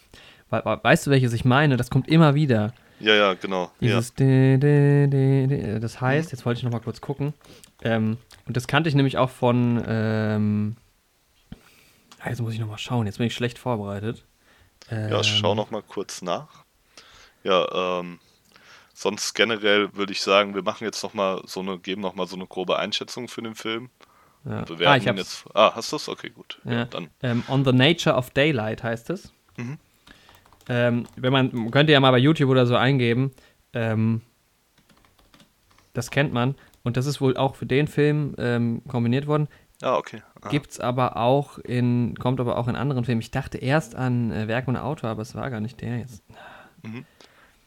We 0.50 0.62
we 0.64 0.80
weißt 0.84 1.08
du, 1.08 1.12
welches 1.12 1.34
ich 1.34 1.46
meine? 1.46 1.78
Das 1.78 1.90
kommt 1.90 2.08
immer 2.08 2.36
wieder. 2.36 2.74
Ja, 3.00 3.14
ja, 3.14 3.34
genau. 3.36 3.64
Ja. 3.64 3.70
Dieses 3.82 4.14
de, 4.16 4.58
de, 4.58 5.08
de, 5.08 5.48
de, 5.48 5.80
das 5.80 6.02
heißt, 6.02 6.32
jetzt 6.32 6.46
wollte 6.46 6.60
ich 6.60 6.64
noch 6.64 6.72
mal 6.72 6.80
kurz 6.80 7.00
gucken. 7.02 7.34
Ähm, 7.84 8.18
und 8.48 8.58
das 8.58 8.66
kannte 8.68 8.90
ich 8.90 8.96
nämlich 8.96 9.18
auch 9.18 9.30
von. 9.30 9.84
Ähm, 9.88 10.76
ah, 12.20 12.30
jetzt 12.30 12.42
muss 12.42 12.54
ich 12.54 12.60
noch 12.60 12.68
mal 12.68 12.78
schauen. 12.78 13.06
Jetzt 13.06 13.18
bin 13.20 13.28
ich 13.28 13.36
schlecht 13.36 13.60
vorbereitet. 13.60 14.24
Ja, 14.90 15.24
schau 15.24 15.52
Ähm, 15.52 15.58
noch 15.58 15.70
mal 15.72 15.84
kurz 15.84 16.22
nach. 16.22 16.64
Ja, 17.44 18.00
ähm, 18.00 18.20
sonst 18.94 19.34
generell 19.36 19.94
würde 19.96 20.12
ich 20.14 20.22
sagen, 20.22 20.56
wir 20.56 20.64
machen 20.64 20.86
jetzt 20.86 21.04
noch 21.04 21.14
mal 21.14 21.42
so 21.46 21.60
eine, 21.60 21.78
geben 21.78 22.02
noch 22.02 22.16
mal 22.16 22.26
so 22.28 22.36
eine 22.36 22.48
grobe 22.48 22.80
Einschätzung 22.80 23.28
für 23.28 23.42
den 23.42 23.54
Film 23.56 23.90
Ja. 24.46 24.62
Bewerten 24.62 24.86
Ah, 24.94 24.98
ich 24.98 25.08
hab's. 25.08 25.18
jetzt. 25.20 25.46
Ah, 25.54 25.74
hast 25.76 25.92
du 25.92 25.98
es? 25.98 26.08
Okay, 26.10 26.30
gut. 26.30 26.60
Ja, 26.64 26.72
Ja. 26.72 26.86
dann. 26.86 27.10
Ähm, 27.22 27.44
On 27.50 27.64
the 27.66 27.74
Nature 27.74 28.16
of 28.16 28.30
Daylight 28.32 28.82
heißt 28.82 29.10
es. 29.10 29.32
Mhm. 29.58 29.78
Ähm, 30.70 31.06
wenn 31.16 31.32
man, 31.32 31.50
man 31.54 31.72
könnte 31.72 31.94
ja 31.94 32.00
mal 32.00 32.12
bei 32.12 32.18
YouTube 32.18 32.50
oder 32.50 32.66
so 32.66 32.76
eingeben, 32.76 33.32
ähm, 33.74 34.22
das 35.94 36.12
kennt 36.12 36.34
man. 36.34 36.56
Und 36.84 36.98
das 36.98 37.06
ist 37.06 37.20
wohl 37.20 37.36
auch 37.36 37.56
für 37.56 37.66
den 37.66 37.88
Film 37.88 38.36
ähm, 38.38 38.82
kombiniert 38.88 39.28
worden. 39.28 39.48
Ah, 39.82 39.96
okay. 39.96 40.22
Ah, 40.42 40.50
Gibt's 40.50 40.80
aber 40.80 41.18
auch 41.18 41.58
in, 41.60 42.16
kommt 42.18 42.40
aber 42.40 42.58
auch 42.58 42.68
in 42.68 42.76
anderen 42.76 43.06
Filmen. 43.06 43.22
Ich 43.22 43.32
dachte 43.32 43.58
erst 43.58 43.96
an 43.96 44.32
äh, 44.32 44.48
Werk 44.48 44.68
ohne 44.68 44.84
Autor, 44.84 45.10
aber 45.10 45.22
es 45.22 45.36
war 45.36 45.50
gar 45.50 45.60
nicht 45.60 45.82
der 45.82 46.00
jetzt. 46.00 46.24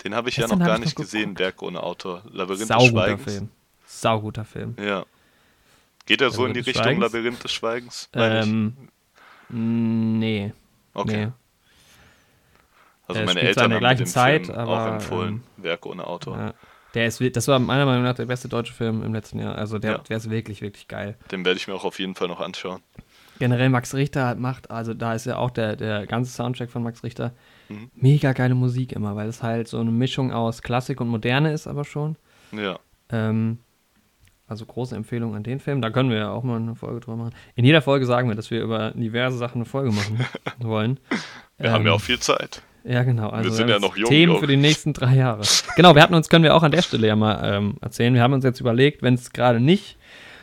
Den 0.05 0.15
habe 0.15 0.29
ich 0.29 0.37
ja 0.37 0.45
Gestern 0.45 0.59
noch 0.59 0.67
hab 0.67 0.73
gar 0.73 0.79
ich 0.79 0.85
nicht 0.87 0.99
noch 0.99 1.05
gesehen. 1.05 1.39
Werk 1.39 1.63
ohne 1.63 1.83
Autor. 1.83 2.23
Labyrinth 2.33 2.63
des 2.63 2.69
Sauguter 2.69 2.91
Schweigens. 2.91 3.25
Film. 3.25 3.49
Sauguter 3.87 4.45
Film. 4.45 4.77
Ja. 4.81 5.05
Geht 6.07 6.21
er 6.21 6.31
so 6.31 6.47
in 6.47 6.55
die 6.55 6.61
des 6.61 6.69
Richtung 6.69 6.85
Schweigens? 6.85 7.03
Labyrinth 7.03 7.45
des 7.45 7.53
Schweigens? 7.53 8.09
Ähm, 8.15 8.75
nee. 9.51 10.53
okay. 10.95 11.27
Nee. 11.27 11.33
Also 13.17 13.25
meine 13.25 13.41
Eltern 13.41 13.73
haben 13.75 13.97
den 13.97 14.07
Zeit, 14.07 14.47
Film 14.47 14.59
aber, 14.59 14.83
auch 14.83 14.93
empfohlen. 14.95 15.43
ähm, 15.59 15.65
Werk 15.65 15.87
ohne 15.87 16.07
Autor. 16.07 16.37
Ja. 16.39 16.55
Der 16.95 17.07
ist, 17.07 17.21
das 17.37 17.47
war 17.47 17.59
meiner 17.61 17.87
Meinung 17.87 18.03
nach 18.03 18.15
der 18.17 18.27
beste 18.27 18.49
deutsche 18.49 18.73
Film 18.73 19.03
im 19.05 19.15
letzten 19.15 19.39
Jahr. 19.39 19.55
Also 19.57 19.79
der, 19.79 19.93
Ja. 19.93 19.99
der 19.99 20.17
ist 20.17 20.29
wirklich, 20.29 20.61
wirklich 20.61 20.89
geil. 20.89 21.17
Den 21.31 21.45
werde 21.45 21.59
ich 21.59 21.69
mir 21.69 21.75
auch 21.75 21.85
auf 21.85 21.99
jeden 22.01 22.15
Fall 22.17 22.27
noch 22.29 22.41
anschauen. 22.41 22.83
Generell 23.39 23.69
Max 23.71 23.95
Richter 23.95 24.35
macht, 24.35 24.71
also 24.71 24.93
da 24.93 25.15
ist 25.15 25.25
ja 25.25 25.37
auch 25.39 25.51
der, 25.51 25.77
der 25.77 26.07
ganze 26.07 26.31
Soundtrack 26.33 26.71
von 26.71 26.83
Max 26.83 27.03
Richter. 27.05 27.33
Mhm. 27.69 27.91
Mega 27.95 28.33
geile 28.33 28.55
Musik 28.55 28.93
immer, 28.93 29.15
weil 29.17 29.29
es 29.29 29.43
halt 29.43 29.69
so 29.69 29.79
eine 29.79 29.91
Mischung 29.93 30.33
aus 30.33 30.63
Klassik 30.63 31.01
und 31.01 31.09
Moderne 31.09 31.53
ist, 31.53 31.67
aber 31.67 31.85
schon. 31.85 32.17
Ja. 32.53 32.79
Ähm, 33.09 33.59
also 34.49 34.67
große 34.67 34.97
Empfehlung 34.97 35.37
an 35.37 35.45
den 35.45 35.61
Film. 35.61 35.81
Da 35.81 35.91
können 35.91 36.11
wir 36.11 36.19
ja 36.19 36.31
auch 36.33 36.43
mal 36.43 36.57
eine 36.57 36.75
Folge 36.75 36.99
drüber 37.01 37.17
machen. 37.17 37.35
In 37.55 37.65
jeder 37.65 37.83
Folge 37.83 38.05
sagen 38.05 38.29
wir, 38.29 38.35
dass 38.35 38.51
wir 38.51 38.61
über 38.63 38.91
diverse 38.91 39.39
Sachen 39.39 39.59
eine 39.59 39.65
Folge 39.65 39.93
machen 39.93 40.19
wollen. 40.59 40.99
Wir 41.57 41.71
haben 41.71 41.83
Ähm, 41.83 41.87
ja 41.87 41.93
auch 41.93 42.01
viel 42.01 42.19
Zeit. 42.19 42.61
Ja, 42.85 43.03
genau. 43.03 43.29
Also 43.29 43.51
sind 43.51 43.69
ja 43.69 43.79
noch 43.79 43.97
jung, 43.97 44.09
Themen 44.09 44.39
für 44.39 44.47
die 44.47 44.57
nächsten 44.57 44.93
drei 44.93 45.17
Jahre. 45.17 45.43
Genau, 45.77 45.95
wir 45.95 46.03
hatten 46.03 46.15
uns, 46.15 46.29
können 46.29 46.45
wir 46.45 46.55
auch 46.55 46.63
an 46.63 46.73
der 46.73 46.83
Stelle 46.83 47.07
ja 47.07 47.17
mal 47.17 47.41
ähm, 47.45 47.77
erzählen. 47.81 48.15
Wir 48.15 48.23
haben 48.23 48.33
uns 48.33 48.45
jetzt 48.45 48.61
überlegt, 48.61 49.03
wenn 49.03 49.15
es 49.15 49.33
gerade 49.33 49.61
nicht 49.61 49.99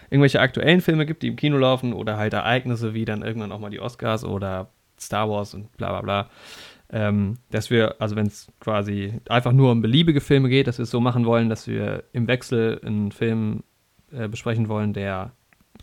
irgendwelche 0.10 0.40
aktuellen 0.40 0.82
Filme 0.82 1.06
gibt, 1.06 1.24
die 1.24 1.28
im 1.28 1.36
Kino 1.36 1.58
laufen 1.58 1.94
oder 1.94 2.18
halt 2.18 2.34
Ereignisse 2.34 2.94
wie 2.94 3.06
dann 3.06 3.24
irgendwann 3.24 3.52
auch 3.52 3.60
mal 3.60 3.70
die 3.70 3.80
Oscars 3.80 4.24
oder 4.24 4.70
Star 5.00 5.30
Wars 5.30 5.54
und 5.54 5.76
bla 5.78 5.90
bla 5.90 6.02
bla, 6.02 6.30
ähm, 6.92 7.38
dass 7.52 7.70
wir, 7.70 7.96
also 8.00 8.16
wenn 8.16 8.28
es 8.28 8.48
quasi 8.60 9.14
einfach 9.28 9.52
nur 9.52 9.72
um 9.72 9.82
beliebige 9.82 10.22
Filme 10.22 10.50
geht, 10.50 10.68
dass 10.68 10.78
wir 10.78 10.84
es 10.84 10.92
so 10.92 11.02
machen 11.02 11.26
wollen, 11.26 11.50
dass 11.50 11.68
wir 11.68 12.04
im 12.14 12.28
Wechsel 12.28 12.80
einen 12.84 13.12
Film 13.12 13.64
äh, 14.12 14.28
besprechen 14.28 14.70
wollen, 14.70 14.94
der 14.94 15.32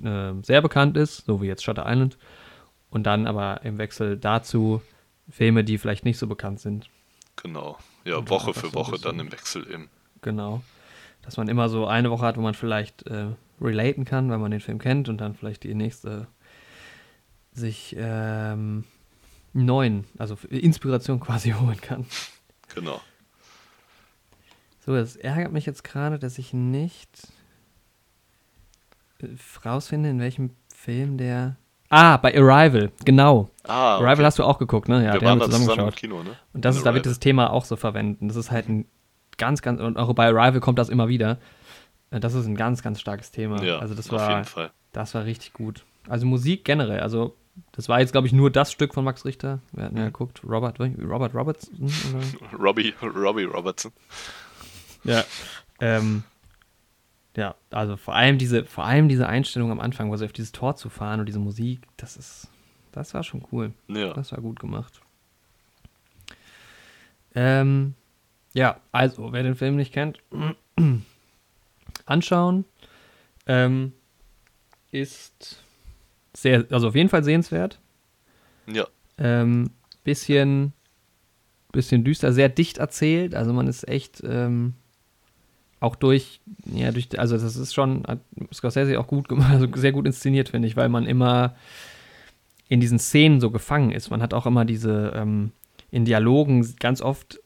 äh, 0.02 0.32
sehr 0.42 0.62
bekannt 0.62 0.96
ist, 0.96 1.26
so 1.26 1.42
wie 1.42 1.46
jetzt 1.46 1.62
Shutter 1.62 1.84
Island, 1.86 2.16
und 2.90 3.04
dann 3.06 3.26
aber 3.26 3.60
im 3.64 3.78
Wechsel 3.78 4.16
dazu 4.16 4.80
Filme, 5.30 5.64
die 5.64 5.78
vielleicht 5.78 6.04
nicht 6.04 6.18
so 6.18 6.26
bekannt 6.26 6.60
sind. 6.60 6.88
Genau. 7.36 7.78
Ja, 8.04 8.18
Und 8.18 8.30
Woche 8.30 8.54
für 8.54 8.72
Woche 8.74 8.98
dann 8.98 9.18
im 9.18 9.32
Wechsel 9.32 9.64
im. 9.64 9.88
Genau. 10.22 10.62
Dass 11.22 11.36
man 11.36 11.48
immer 11.48 11.68
so 11.68 11.86
eine 11.86 12.10
Woche 12.10 12.24
hat, 12.24 12.36
wo 12.36 12.40
man 12.40 12.54
vielleicht 12.54 13.06
äh, 13.06 13.28
relaten 13.60 14.04
kann, 14.04 14.30
weil 14.30 14.38
man 14.38 14.50
den 14.50 14.60
Film 14.60 14.78
kennt 14.78 15.08
und 15.08 15.18
dann 15.18 15.34
vielleicht 15.34 15.64
die 15.64 15.74
nächste 15.74 16.26
sich 17.52 17.94
ähm, 17.98 18.84
neuen, 19.52 20.04
also 20.18 20.36
Inspiration 20.48 21.20
quasi 21.20 21.50
holen 21.52 21.80
kann. 21.80 22.06
Genau. 22.74 23.00
So, 24.84 24.94
es 24.94 25.16
ärgert 25.16 25.52
mich 25.52 25.64
jetzt 25.64 25.84
gerade, 25.84 26.18
dass 26.18 26.38
ich 26.38 26.52
nicht 26.52 27.28
äh, 29.20 29.28
rausfinde, 29.64 30.10
in 30.10 30.20
welchem 30.20 30.50
Film 30.74 31.16
der. 31.16 31.56
Ah, 31.90 32.16
bei 32.16 32.34
Arrival, 32.36 32.90
genau. 33.04 33.50
Ah, 33.64 33.96
okay. 33.96 34.04
Arrival 34.06 34.24
hast 34.26 34.38
du 34.38 34.44
auch 34.44 34.58
geguckt, 34.58 34.88
ne? 34.88 35.04
Ja, 35.04 35.20
wir 35.20 35.28
haben 35.28 35.38
wir 35.40 35.46
zusammen 35.46 35.66
geschaut. 35.68 35.96
Kino, 35.96 36.22
ne? 36.22 36.36
Und 36.52 36.64
das 36.64 36.74
In 36.76 36.78
ist, 36.80 36.86
da 36.86 36.94
wird 36.94 37.04
dieses 37.04 37.20
Thema 37.20 37.50
auch 37.52 37.64
so 37.64 37.76
verwenden. 37.76 38.28
Das 38.28 38.36
ist 38.36 38.50
halt 38.50 38.68
ein 38.68 38.86
ganz, 39.38 39.62
ganz, 39.62 39.80
und 39.80 39.96
auch 39.96 40.12
bei 40.14 40.26
Arrival 40.26 40.60
kommt 40.60 40.78
das 40.78 40.88
immer 40.88 41.08
wieder. 41.08 41.38
Äh, 42.10 42.20
Das 42.20 42.34
ist 42.34 42.46
ein 42.46 42.56
ganz, 42.56 42.82
ganz 42.82 43.00
starkes 43.00 43.30
Thema. 43.30 43.62
Ja, 43.62 43.78
also 43.78 43.94
das 43.94 44.10
auf 44.10 44.18
war, 44.20 44.30
jeden 44.30 44.44
Fall. 44.44 44.70
das 44.92 45.14
war 45.14 45.24
richtig 45.24 45.52
gut. 45.52 45.84
Also 46.08 46.26
Musik 46.26 46.64
generell, 46.64 47.00
also 47.00 47.36
das 47.72 47.88
war 47.88 48.00
jetzt, 48.00 48.12
glaube 48.12 48.26
ich, 48.26 48.32
nur 48.32 48.50
das 48.50 48.72
Stück 48.72 48.92
von 48.94 49.04
Max 49.04 49.24
Richter. 49.24 49.60
Wir 49.72 49.84
hatten 49.84 49.96
ja 49.96 50.02
Mhm. 50.02 50.06
geguckt, 50.08 50.42
Robert, 50.44 50.78
Robert 50.80 51.34
Robertson? 51.34 51.90
Robbie, 52.60 52.92
Robbie 53.02 53.44
Robertson. 53.44 53.92
Ja. 55.04 55.22
Ähm, 55.80 56.24
ja, 57.36 57.54
also 57.70 57.96
vor 57.96 58.14
allem 58.14 58.38
diese, 58.38 58.64
vor 58.64 58.84
allem 58.84 59.08
diese 59.08 59.28
Einstellung 59.28 59.70
am 59.70 59.80
Anfang, 59.80 60.10
wo 60.10 60.16
sie 60.16 60.24
auf 60.24 60.32
dieses 60.32 60.52
Tor 60.52 60.76
zu 60.76 60.88
fahren 60.88 61.20
und 61.20 61.26
diese 61.26 61.40
Musik, 61.40 61.80
das 61.96 62.16
ist, 62.16 62.48
das 62.92 63.14
war 63.14 63.24
schon 63.24 63.44
cool. 63.50 63.72
Ja. 63.88 64.12
Das 64.14 64.32
war 64.32 64.40
gut 64.40 64.60
gemacht. 64.60 65.00
Ähm, 67.34 67.94
ja, 68.52 68.80
also, 68.92 69.32
wer 69.32 69.42
den 69.42 69.56
Film 69.56 69.76
nicht 69.76 69.92
kennt, 69.92 70.20
anschauen. 72.06 72.64
Ähm, 73.46 73.92
ist 74.92 75.62
sehr, 76.32 76.66
also 76.70 76.88
auf 76.88 76.94
jeden 76.94 77.08
Fall 77.08 77.24
sehenswert. 77.24 77.80
Ja. 78.66 78.86
Ähm, 79.18 79.70
bisschen, 80.04 80.72
bisschen 81.72 82.04
düster, 82.04 82.32
sehr 82.32 82.48
dicht 82.48 82.78
erzählt. 82.78 83.34
Also 83.34 83.52
man 83.52 83.66
ist 83.66 83.88
echt 83.88 84.22
ähm, 84.24 84.74
auch 85.84 85.96
durch, 85.96 86.40
ja, 86.64 86.90
durch, 86.90 87.18
also 87.18 87.36
das 87.36 87.56
ist 87.56 87.74
schon, 87.74 88.04
hat 88.06 88.20
Scorsese 88.52 88.98
auch 88.98 89.06
gut 89.06 89.28
gemacht, 89.28 89.50
also 89.52 89.68
sehr 89.74 89.92
gut 89.92 90.06
inszeniert, 90.06 90.48
finde 90.48 90.68
ich, 90.68 90.76
weil 90.76 90.88
man 90.88 91.06
immer 91.06 91.54
in 92.68 92.80
diesen 92.80 92.98
Szenen 92.98 93.40
so 93.40 93.50
gefangen 93.50 93.92
ist. 93.92 94.10
Man 94.10 94.22
hat 94.22 94.34
auch 94.34 94.46
immer 94.46 94.64
diese, 94.64 95.12
ähm, 95.14 95.52
in 95.90 96.04
Dialogen 96.04 96.74
ganz 96.80 97.02
oft 97.02 97.38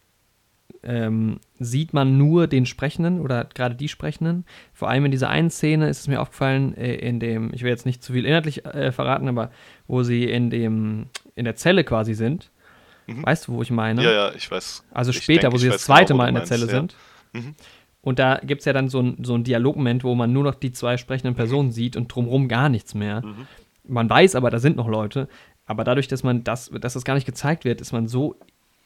ähm, 0.83 1.41
sieht 1.59 1.93
man 1.93 2.17
nur 2.19 2.47
den 2.47 2.65
Sprechenden 2.65 3.21
oder 3.21 3.45
gerade 3.45 3.75
die 3.75 3.89
Sprechenden. 3.89 4.45
Vor 4.73 4.89
allem 4.89 5.05
in 5.07 5.11
dieser 5.11 5.29
einen 5.29 5.51
Szene 5.51 5.89
ist 5.89 6.01
es 6.01 6.09
mir 6.09 6.21
aufgefallen, 6.21 6.77
äh, 6.77 6.95
in 6.95 7.21
dem, 7.21 7.53
ich 7.53 7.63
will 7.63 7.71
jetzt 7.71 7.85
nicht 7.85 8.03
zu 8.03 8.13
viel 8.13 8.25
inhaltlich 8.25 8.65
äh, 8.65 8.93
verraten, 8.93 9.29
aber 9.29 9.51
wo 9.87 10.03
sie 10.03 10.25
in 10.25 10.51
dem, 10.51 11.07
in 11.35 11.45
der 11.45 11.57
Zelle 11.57 11.85
quasi 11.85 12.15
sind. 12.15 12.51
Mhm. 13.07 13.27
Weißt 13.27 13.49
du, 13.49 13.53
wo 13.53 13.63
ich 13.63 13.71
meine? 13.71 14.03
Ja, 14.03 14.13
ja, 14.13 14.33
ich 14.35 14.51
weiß. 14.51 14.85
Also 14.93 15.11
Ich 15.11 15.23
später, 15.23 15.43
denk, 15.43 15.55
wo 15.55 15.59
sie 15.59 15.69
das 15.69 15.85
zweite 15.85 16.13
genau, 16.13 16.19
Mal 16.19 16.29
in 16.29 16.35
der 16.35 16.43
meinst, 16.43 16.53
Zelle 16.53 16.67
ja. 16.67 16.73
sind. 16.73 16.95
Mhm. 17.33 17.55
Und 18.09 18.19
da 18.19 18.37
gibt 18.43 18.61
es 18.61 18.65
ja 18.65 18.73
dann 18.73 18.89
so 18.89 19.01
ein, 19.03 19.23
so 19.23 19.35
ein 19.35 19.45
Dialogmoment, 19.45 20.03
wo 20.03 20.15
man 20.15 20.33
nur 20.33 20.43
noch 20.43 20.55
die 20.55 20.73
zwei 20.73 20.97
sprechenden 20.97 21.35
Personen 21.35 21.73
sieht 21.73 21.95
und 21.95 22.09
drumherum 22.09 22.49
gar 22.49 22.71
nichts 22.71 22.95
mehr. 22.95 23.21
Mhm. 23.21 23.47
Man 23.85 24.09
weiß 24.09 24.35
aber, 24.35 24.49
da 24.49 24.59
sind 24.61 24.77
noch 24.77 24.89
Leute. 24.89 25.29
Aber 25.67 25.85
dadurch, 25.85 26.09
dass 26.09 26.23
man 26.23 26.43
das, 26.43 26.71
dass 26.81 26.95
das 26.95 27.05
gar 27.05 27.13
nicht 27.17 27.27
gezeigt 27.27 27.67
wird, 27.67 27.83
ist 27.83 27.93
man 27.93 28.09
so 28.09 28.37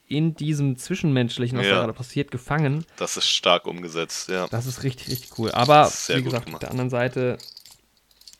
in 0.08 0.34
diesem 0.34 0.76
Zwischenmenschlichen, 0.76 1.56
was 1.56 1.66
Ja. 1.66 1.74
da 1.74 1.80
gerade 1.82 1.92
passiert, 1.92 2.32
gefangen. 2.32 2.84
Das 2.96 3.16
ist 3.16 3.28
stark 3.28 3.68
umgesetzt, 3.68 4.28
ja. 4.28 4.48
Das 4.48 4.66
ist 4.66 4.82
richtig, 4.82 5.08
richtig 5.08 5.38
cool. 5.38 5.52
Aber 5.52 5.84
wie 6.08 6.20
gesagt, 6.24 6.46
gemacht. 6.46 6.54
auf 6.54 6.58
der 6.58 6.70
anderen 6.72 6.90
Seite, 6.90 7.38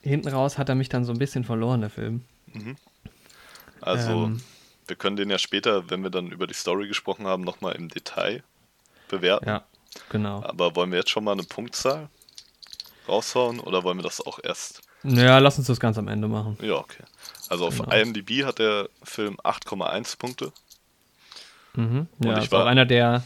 hinten 0.00 0.26
raus 0.30 0.58
hat 0.58 0.68
er 0.68 0.74
mich 0.74 0.88
dann 0.88 1.04
so 1.04 1.12
ein 1.12 1.18
bisschen 1.18 1.44
verloren, 1.44 1.80
der 1.82 1.90
Film. 1.90 2.22
Also, 3.80 4.24
Ähm. 4.24 4.40
wir 4.88 4.96
können 4.96 5.14
den 5.14 5.30
ja 5.30 5.38
später, 5.38 5.90
wenn 5.90 6.02
wir 6.02 6.10
dann 6.10 6.26
über 6.32 6.48
die 6.48 6.54
Story 6.54 6.88
gesprochen 6.88 7.28
haben, 7.28 7.44
nochmal 7.44 7.76
im 7.76 7.88
Detail 7.88 8.42
bewerten. 9.08 9.46
Ja, 9.48 9.62
genau. 10.08 10.42
Aber 10.44 10.74
wollen 10.76 10.90
wir 10.90 10.98
jetzt 10.98 11.10
schon 11.10 11.24
mal 11.24 11.32
eine 11.32 11.42
Punktzahl 11.44 12.08
raushauen 13.08 13.60
oder 13.60 13.82
wollen 13.82 13.98
wir 13.98 14.02
das 14.04 14.24
auch 14.24 14.38
erst? 14.42 14.82
Ja, 15.04 15.38
lass 15.38 15.58
uns 15.58 15.66
das 15.66 15.80
ganz 15.80 15.98
am 15.98 16.06
Ende 16.08 16.28
machen. 16.28 16.56
Ja, 16.62 16.74
okay. 16.74 17.02
Also 17.48 17.66
auf 17.66 17.76
Genau. 17.78 17.90
IMDb 17.94 18.44
hat 18.44 18.58
der 18.60 18.88
Film 19.02 19.36
8,1 19.42 20.16
Punkte. 20.16 20.52
Mhm. 21.74 22.06
Und 22.18 22.26
Ja, 22.26 22.38
ich 22.38 22.44
ist 22.44 22.54
auch 22.54 22.60
war- 22.60 22.66
einer 22.66 22.86
der 22.86 23.24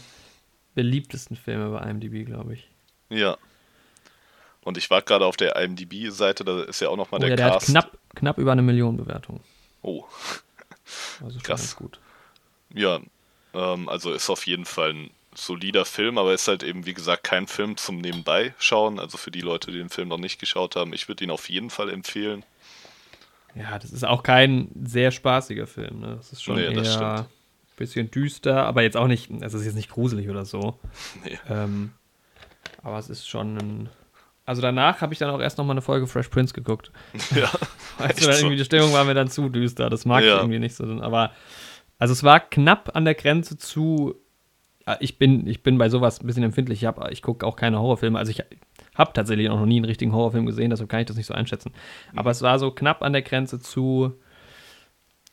beliebtesten 0.73 1.35
Filme 1.37 1.69
bei 1.69 1.87
IMDb, 1.89 2.25
glaube 2.25 2.55
ich. 2.55 2.67
Ja. 3.09 3.37
Und 4.63 4.77
ich 4.77 4.89
war 4.89 5.01
gerade 5.01 5.25
auf 5.25 5.37
der 5.37 5.55
IMDb-Seite, 5.55 6.43
da 6.43 6.63
ist 6.63 6.81
ja 6.81 6.89
auch 6.89 6.97
nochmal 6.97 7.19
Oh, 7.19 7.21
der 7.21 7.29
ja, 7.29 7.35
der 7.35 7.45
hat 7.45 7.53
Cast. 7.53 7.67
knapp, 7.67 7.97
knapp 8.15 8.37
über 8.37 8.51
eine 8.51 8.61
Million 8.63 8.97
Bewertungen. 8.97 9.41
Oh, 9.81 10.03
Also 11.21 11.33
schon 11.39 11.43
Krass. 11.43 11.75
gut. 11.75 11.99
ja. 12.73 12.99
Ähm, 13.53 13.87
also 13.87 14.11
ist 14.11 14.29
auf 14.29 14.45
jeden 14.45 14.65
Fall 14.65 14.93
ein 14.93 15.09
solider 15.37 15.85
Film, 15.85 16.17
aber 16.17 16.33
ist 16.33 16.47
halt 16.47 16.63
eben, 16.63 16.85
wie 16.85 16.93
gesagt, 16.93 17.23
kein 17.23 17.47
Film 17.47 17.77
zum 17.77 17.97
Nebenbei 17.99 18.53
schauen. 18.57 18.99
Also 18.99 19.17
für 19.17 19.31
die 19.31 19.41
Leute, 19.41 19.71
die 19.71 19.77
den 19.77 19.89
Film 19.89 20.07
noch 20.09 20.17
nicht 20.17 20.39
geschaut 20.39 20.75
haben, 20.75 20.93
ich 20.93 21.07
würde 21.07 21.23
ihn 21.23 21.31
auf 21.31 21.49
jeden 21.49 21.69
Fall 21.69 21.89
empfehlen. 21.89 22.43
Ja, 23.55 23.79
das 23.79 23.91
ist 23.91 24.05
auch 24.05 24.23
kein 24.23 24.69
sehr 24.83 25.11
spaßiger 25.11 25.67
Film. 25.67 25.99
Ne? 26.01 26.15
Das 26.17 26.31
ist 26.31 26.43
schon 26.43 26.55
Nee, 26.55 26.65
eher 26.65 27.17
ein 27.19 27.25
bisschen 27.75 28.11
düster, 28.11 28.65
aber 28.65 28.81
jetzt 28.81 28.97
auch 28.97 29.07
nicht, 29.07 29.31
also 29.41 29.57
es 29.57 29.61
ist 29.61 29.65
jetzt 29.65 29.75
nicht 29.75 29.89
gruselig 29.91 30.29
oder 30.29 30.45
so. 30.45 30.79
Nee. 31.23 31.37
Ähm, 31.49 31.91
aber 32.83 32.97
es 32.99 33.09
ist 33.09 33.27
schon 33.27 33.57
ein. 33.57 33.89
Also 34.45 34.61
danach 34.61 35.01
habe 35.01 35.11
ich 35.13 35.19
dann 35.19 35.29
auch 35.29 35.41
erst 35.41 35.57
noch 35.57 35.65
mal 35.65 35.73
eine 35.73 35.81
Folge 35.81 36.07
Fresh 36.07 36.29
Prince 36.29 36.53
geguckt. 36.53 36.91
Ja, 37.35 37.49
so. 38.17 38.29
irgendwie 38.29 38.55
die 38.57 38.65
Stimmung 38.65 38.93
war 38.93 39.03
mir 39.03 39.13
dann 39.13 39.29
zu 39.29 39.49
düster. 39.49 39.89
Das 39.89 40.05
mag 40.05 40.21
ich 40.23 40.29
Ja. 40.29 40.37
irgendwie 40.37 40.59
nicht 40.59 40.75
so. 40.75 40.83
Aber 41.01 41.31
also 41.99 42.13
es 42.13 42.23
war 42.23 42.39
knapp 42.39 42.95
an 42.95 43.05
der 43.05 43.15
Grenze 43.15 43.57
zu. 43.57 44.15
Äh, 44.87 44.95
Ich 44.99 45.17
bin, 45.19 45.45
ich 45.45 45.61
bin 45.61 45.77
bei 45.77 45.89
sowas 45.89 46.19
ein 46.21 46.25
bisschen 46.27 46.43
empfindlich. 46.43 46.79
Ich, 46.81 46.85
hab- 46.87 47.11
ich 47.11 47.21
gucke 47.21 47.45
auch 47.45 47.55
keine 47.55 47.79
Horrorfilme. 47.79 48.17
Also 48.17 48.31
ich 48.31 48.41
habe 48.95 49.13
tatsächlich 49.13 49.49
auch 49.51 49.59
noch 49.59 49.65
nie 49.67 49.75
einen 49.77 49.85
richtigen 49.85 50.11
Horrorfilm 50.13 50.45
gesehen, 50.47 50.71
deshalb 50.71 50.89
kann 50.89 51.01
ich 51.01 51.05
das 51.05 51.17
nicht 51.17 51.27
so 51.27 51.33
einschätzen. 51.35 51.71
Mhm. 52.13 52.19
Aber 52.19 52.31
es 52.31 52.41
war 52.41 52.57
so 52.57 52.71
knapp 52.71 53.03
an 53.03 53.13
der 53.13 53.21
Grenze 53.21 53.59
zu, 53.59 54.13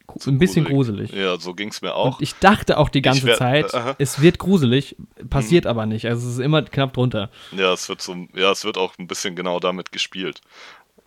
gru- 0.06 0.30
ein 0.30 0.38
bisschen 0.38 0.64
gruselig. 0.66 1.12
Ja, 1.12 1.38
so 1.38 1.54
ging 1.54 1.70
es 1.70 1.80
mir 1.80 1.94
auch. 1.94 2.16
Und 2.18 2.22
ich 2.22 2.34
dachte 2.34 2.76
auch 2.78 2.88
die 2.90 3.00
ganze 3.02 3.26
wär- 3.26 3.36
Zeit, 3.38 3.74
aha. 3.74 3.90
Mhm. 3.92 3.96
es 3.98 4.20
wird 4.20 4.38
gruselig, 4.38 4.96
passiert 5.30 5.66
aber 5.66 5.86
nicht. 5.86 6.06
Also 6.06 6.26
es 6.28 6.34
ist 6.34 6.40
immer 6.40 6.60
knapp 6.62 6.92
drunter. 6.92 7.30
Ja, 7.52 7.72
es 7.72 7.88
wird 7.88 8.02
so, 8.02 8.14
ja, 8.34 8.50
es 8.50 8.64
wird 8.64 8.76
auch 8.76 8.92
ein 8.98 9.06
bisschen 9.06 9.34
genau 9.34 9.60
damit 9.60 9.92
gespielt, 9.92 10.42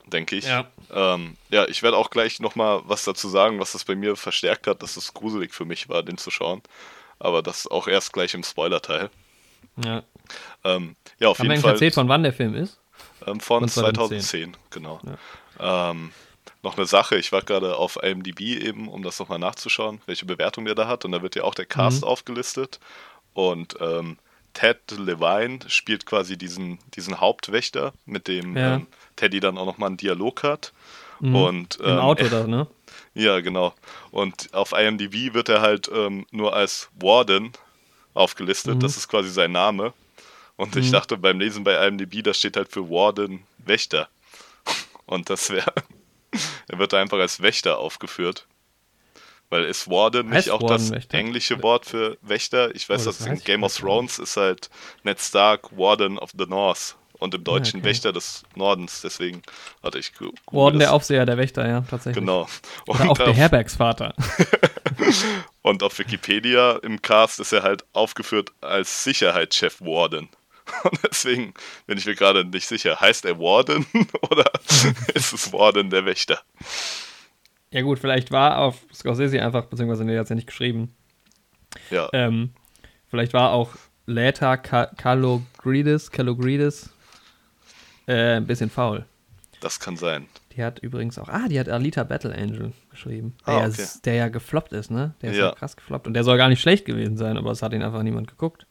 denke 0.07 0.35
ich. 0.35 0.45
Ja. 0.47 0.65
ähm, 0.91 1.35
ja 1.51 1.67
ich 1.67 1.83
werde 1.83 1.97
auch 1.97 2.09
gleich 2.09 2.39
nochmal 2.39 2.81
was 2.85 3.03
dazu 3.05 3.29
sagen, 3.29 3.59
was 3.59 3.73
das 3.73 3.85
bei 3.85 3.95
mir 3.95 4.15
verstärkt 4.15 4.65
hat, 4.65 4.81
dass 4.81 4.97
es 4.97 5.13
gruselig 5.13 5.53
für 5.53 5.65
mich 5.65 5.89
war, 5.89 6.01
den 6.01 6.17
zu 6.17 6.31
schauen. 6.31 6.61
Aber 7.19 7.41
das 7.41 7.67
auch 7.67 7.87
erst 7.87 8.13
gleich 8.13 8.33
im 8.33 8.43
Spoiler-Teil. 8.43 9.09
Ja. 9.83 10.03
Ähm, 10.63 10.95
ja, 11.19 11.29
auf 11.29 11.39
Haben 11.39 11.47
wir 11.47 11.53
jeden 11.53 11.61
Fall 11.63 11.71
erzählt, 11.73 11.93
von 11.93 12.07
wann 12.09 12.23
der 12.23 12.33
Film 12.33 12.55
ist? 12.55 12.79
ähm, 13.25 13.39
von 13.39 13.61
von 13.61 13.69
2010. 13.69 14.53
2010, 14.53 14.57
genau. 14.69 14.99
Ähm, 15.59 16.11
noch 16.63 16.77
eine 16.77 16.85
Sache, 16.85 17.17
ich 17.17 17.31
war 17.31 17.41
gerade 17.41 17.77
auf 17.77 17.97
IMDb 18.01 18.41
eben, 18.41 18.87
um 18.87 19.03
das 19.03 19.19
nochmal 19.19 19.39
nachzuschauen, 19.39 20.01
welche 20.05 20.25
Bewertung 20.25 20.65
der 20.65 20.75
da 20.75 20.87
hat. 20.87 21.05
Und 21.05 21.11
da 21.11 21.21
wird 21.21 21.35
ja 21.35 21.43
auch 21.43 21.55
der 21.55 21.65
Cast 21.65 22.01
Mhm. 22.01 22.07
aufgelistet. 22.07 22.79
Und 23.33 23.75
ähm, 23.79 24.17
Ted 24.53 24.79
Levine 24.91 25.59
spielt 25.67 26.05
quasi 26.07 26.37
diesen, 26.37 26.79
diesen 26.95 27.19
Hauptwächter, 27.21 27.93
mit 28.05 28.27
dem 28.27 28.57
Ja. 28.57 28.75
ähm, 28.75 28.87
Teddy 29.15 29.39
dann 29.39 29.57
auch 29.57 29.65
nochmal 29.65 29.87
einen 29.87 29.97
Dialog 29.97 30.43
hat. 30.43 30.73
Und, 31.19 31.77
Im 31.79 31.85
ähm, 31.85 31.99
Auto 31.99 32.25
da, 32.29 32.45
ne? 32.47 32.67
Ja, 33.17 33.39
genau. 33.39 33.73
Und 34.11 34.53
auf 34.53 34.73
IMDb 34.73 35.33
wird 35.33 35.49
er 35.49 35.61
halt 35.61 35.89
ähm, 35.91 36.27
nur 36.31 36.53
als 36.55 36.89
Warden 36.99 37.51
aufgelistet. 38.13 38.75
Mhm. 38.75 38.79
Das 38.79 38.95
ist 38.95 39.07
quasi 39.07 39.29
sein 39.29 39.51
Name. 39.51 39.93
Und 40.55 40.75
ich 40.75 40.91
dachte 40.91 41.17
beim 41.17 41.39
Lesen 41.39 41.63
bei 41.63 41.87
IMDb, 41.87 42.23
das 42.23 42.37
steht 42.37 42.57
halt 42.57 42.71
für 42.71 42.89
Warden 42.89 43.43
Wächter. 43.57 44.07
Und 45.07 45.29
das 45.31 45.49
wäre. 45.49 45.73
er 46.67 46.77
wird 46.79 46.93
da 46.93 47.01
einfach 47.01 47.17
als 47.19 47.41
Wächter 47.41 47.79
aufgeführt. 47.79 48.45
Weil 49.49 49.63
ist 49.63 49.89
Warden 49.89 50.29
Heißt 50.31 50.47
nicht 50.47 50.53
auch 50.53 50.61
Warden 50.61 50.77
das 50.77 50.91
Wächter? 50.91 51.17
englische 51.17 51.63
Wort 51.63 51.85
für 51.85 52.17
Wächter? 52.21 52.75
Ich 52.75 52.87
weiß, 52.87 53.03
Oh, 53.03 53.05
das 53.05 53.17
dass 53.19 53.27
in 53.27 53.39
Game 53.43 53.63
of. 53.63 53.75
Thrones 53.75 54.19
ist 54.19 54.37
halt 54.37 54.69
Ned 55.03 55.19
Stark 55.19 55.75
Warden 55.77 56.19
of 56.19 56.31
the 56.37 56.45
North. 56.45 56.95
Und 57.19 57.33
im 57.33 57.43
Deutschen 57.43 57.79
okay. 57.79 57.89
Wächter 57.89 58.13
des 58.13 58.43
Nordens. 58.55 59.01
Deswegen 59.01 59.41
hatte 59.81 59.97
ich. 59.97 60.13
gu- 60.13 60.31
Warden, 60.51 60.79
der 60.79 60.93
Aufseher, 60.93 61.25
der 61.25 61.37
Wächter, 61.37 61.67
ja, 61.67 61.81
tatsächlich. 61.81 62.23
Genau. 62.23 62.47
Oder 62.87 63.09
auch 63.09 63.17
der 63.17 63.33
Herbergsvater. 63.33 64.13
Und 65.61 65.83
auf 65.83 65.97
Wikipedia 65.99 66.77
im 66.77 67.01
Cast 67.01 67.39
ist 67.39 67.51
er 67.53 67.63
halt 67.63 67.85
aufgeführt 67.93 68.51
als 68.61 69.03
Sicherheitschef 69.03 69.81
Warden. 69.81 70.29
Und 70.83 70.99
deswegen 71.09 71.53
bin 71.85 71.97
ich 71.97 72.05
mir 72.05 72.15
gerade 72.15 72.45
nicht 72.45 72.67
sicher, 72.67 72.99
heißt 72.99 73.25
er 73.25 73.39
Warden 73.39 73.85
oder 74.29 74.51
ist 75.13 75.31
es 75.33 75.53
Warden 75.53 75.89
der 75.89 76.05
Wächter? 76.05 76.41
Ja 77.71 77.81
gut, 77.81 77.99
vielleicht 77.99 78.31
war 78.31 78.57
auf 78.59 78.77
Scorsese 78.93 79.41
einfach, 79.41 79.65
beziehungsweise 79.65 80.03
nee, 80.03 80.17
hat 80.17 80.23
es 80.23 80.29
ja 80.29 80.35
nicht 80.35 80.47
geschrieben, 80.47 80.93
Ja, 81.89 82.09
ähm, 82.13 82.53
vielleicht 83.09 83.33
war 83.33 83.51
auch 83.51 83.75
Later 84.05 84.57
Calogridis, 84.57 86.11
Calogridis 86.11 86.89
äh, 88.07 88.35
ein 88.37 88.47
bisschen 88.47 88.69
faul. 88.69 89.05
das 89.61 89.79
kann 89.79 89.97
sein. 89.97 90.27
Die 90.55 90.63
hat 90.63 90.79
übrigens 90.79 91.17
auch, 91.19 91.29
ah, 91.29 91.47
die 91.47 91.59
hat 91.59 91.67
Alita 91.69 92.03
Battle 92.03 92.33
Angel 92.35 92.73
geschrieben, 92.89 93.35
der, 93.45 93.53
Ah, 93.53 93.59
ja, 93.61 93.67
okay. 93.67 93.81
s- 93.81 94.01
der 94.01 94.13
ja 94.15 94.27
gefloppt 94.29 94.71
ist, 94.73 94.89
ne? 94.91 95.13
Der 95.21 95.31
ist 95.31 95.37
ja. 95.37 95.45
Ja. 95.47 95.51
krass 95.53 95.75
gefloppt 95.77 96.07
und 96.07 96.13
der 96.13 96.23
soll 96.23 96.37
gar 96.37 96.49
nicht 96.49 96.61
schlecht 96.61 96.85
gewesen 96.85 97.17
sein, 97.17 97.37
aber 97.37 97.51
es 97.51 97.61
hat 97.61 97.73
ihn 97.73 97.83
einfach 97.83 98.01
niemand 98.03 98.27
geguckt. 98.27 98.65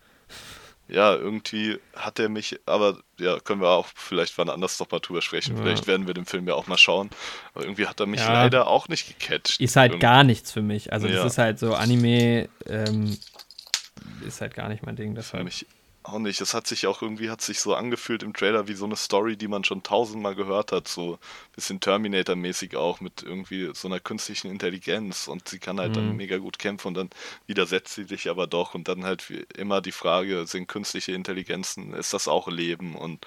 Ja, 0.88 1.14
irgendwie 1.16 1.78
hat 1.96 2.20
er 2.20 2.28
mich, 2.28 2.60
aber 2.64 2.98
ja, 3.18 3.40
können 3.40 3.60
wir 3.60 3.68
auch 3.70 3.86
vielleicht 3.96 4.38
wann 4.38 4.48
anders 4.48 4.78
noch 4.78 4.88
mal 4.90 5.00
drüber 5.00 5.20
sprechen. 5.20 5.56
Ja. 5.56 5.62
Vielleicht 5.62 5.88
werden 5.88 6.06
wir 6.06 6.14
den 6.14 6.26
Film 6.26 6.46
ja 6.46 6.54
auch 6.54 6.68
mal 6.68 6.78
schauen. 6.78 7.10
Aber 7.54 7.64
irgendwie 7.64 7.88
hat 7.88 7.98
er 7.98 8.06
mich 8.06 8.20
Ja. 8.20 8.32
leider 8.32 8.68
auch 8.68 8.86
nicht 8.86 9.18
gecatcht. 9.18 9.60
Ist 9.60 9.74
halt 9.74 9.90
Irgend- 9.92 10.02
gar 10.02 10.22
nichts 10.22 10.52
für 10.52 10.62
mich. 10.62 10.92
Also 10.92 11.08
Ja. 11.08 11.16
das 11.24 11.32
ist 11.32 11.38
halt 11.38 11.58
so 11.58 11.74
Anime, 11.74 12.48
ähm, 12.66 13.16
ist 14.24 14.40
halt 14.40 14.54
gar 14.54 14.68
nicht 14.68 14.86
mein 14.86 14.94
Ding. 14.94 15.10
Für 15.10 15.16
Deshalb. 15.16 15.44
mich 15.44 15.66
auch 16.08 16.18
nicht. 16.18 16.40
Es 16.40 16.54
hat 16.54 16.66
sich 16.66 16.86
auch 16.86 17.02
irgendwie 17.02 17.30
hat 17.30 17.40
sich 17.40 17.60
so 17.60 17.74
angefühlt 17.74 18.22
im 18.22 18.32
Trailer 18.34 18.68
wie 18.68 18.74
so 18.74 18.84
eine 18.84 18.96
Story, 18.96 19.36
die 19.36 19.48
man 19.48 19.64
schon 19.64 19.82
tausendmal 19.82 20.34
gehört 20.34 20.72
hat. 20.72 20.88
So 20.88 21.14
ein 21.14 21.18
bisschen 21.54 21.80
Terminator-mäßig 21.80 22.76
auch 22.76 23.00
mit 23.00 23.22
irgendwie 23.22 23.70
so 23.74 23.88
einer 23.88 24.00
künstlichen 24.00 24.50
Intelligenz. 24.50 25.28
Und 25.28 25.48
sie 25.48 25.58
kann 25.58 25.80
halt 25.80 25.96
dann 25.96 26.10
Mhm. 26.10 26.16
mega 26.16 26.38
gut 26.38 26.58
kämpfen 26.58 26.88
und 26.88 26.94
dann 26.94 27.10
widersetzt 27.46 27.94
sie 27.94 28.04
sich 28.04 28.28
aber 28.30 28.46
doch. 28.46 28.74
Und 28.74 28.88
dann 28.88 29.04
halt 29.04 29.28
wie 29.30 29.44
immer 29.56 29.80
die 29.80 29.92
Frage, 29.92 30.46
sind 30.46 30.68
künstliche 30.68 31.12
Intelligenzen, 31.12 31.92
ist 31.94 32.14
das 32.14 32.28
auch 32.28 32.48
Leben? 32.48 32.94
Und 32.96 33.26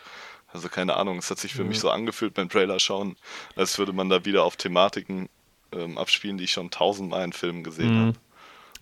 also 0.51 0.69
keine 0.69 0.95
Ahnung, 0.97 1.19
es 1.19 1.29
hat 1.29 1.39
sich 1.39 1.53
für 1.53 1.63
Mhm. 1.63 1.69
mich 1.69 1.79
so 1.79 1.89
angefühlt 1.91 2.33
beim 2.33 2.49
Trailer 2.49 2.79
schauen, 2.79 3.15
als 3.55 3.77
würde 3.77 3.93
man 3.93 4.09
da 4.09 4.25
wieder 4.25 4.43
auf 4.43 4.55
Thematiken 4.55 5.29
ähm, 5.71 5.97
abspielen, 5.97 6.37
die 6.37 6.45
ich 6.45 6.51
schon 6.51 6.71
tausendmal 6.71 7.23
in 7.23 7.33
Filmen 7.33 7.63
gesehen 7.63 7.93
Mhm. 7.93 7.99
habe. 7.99 8.13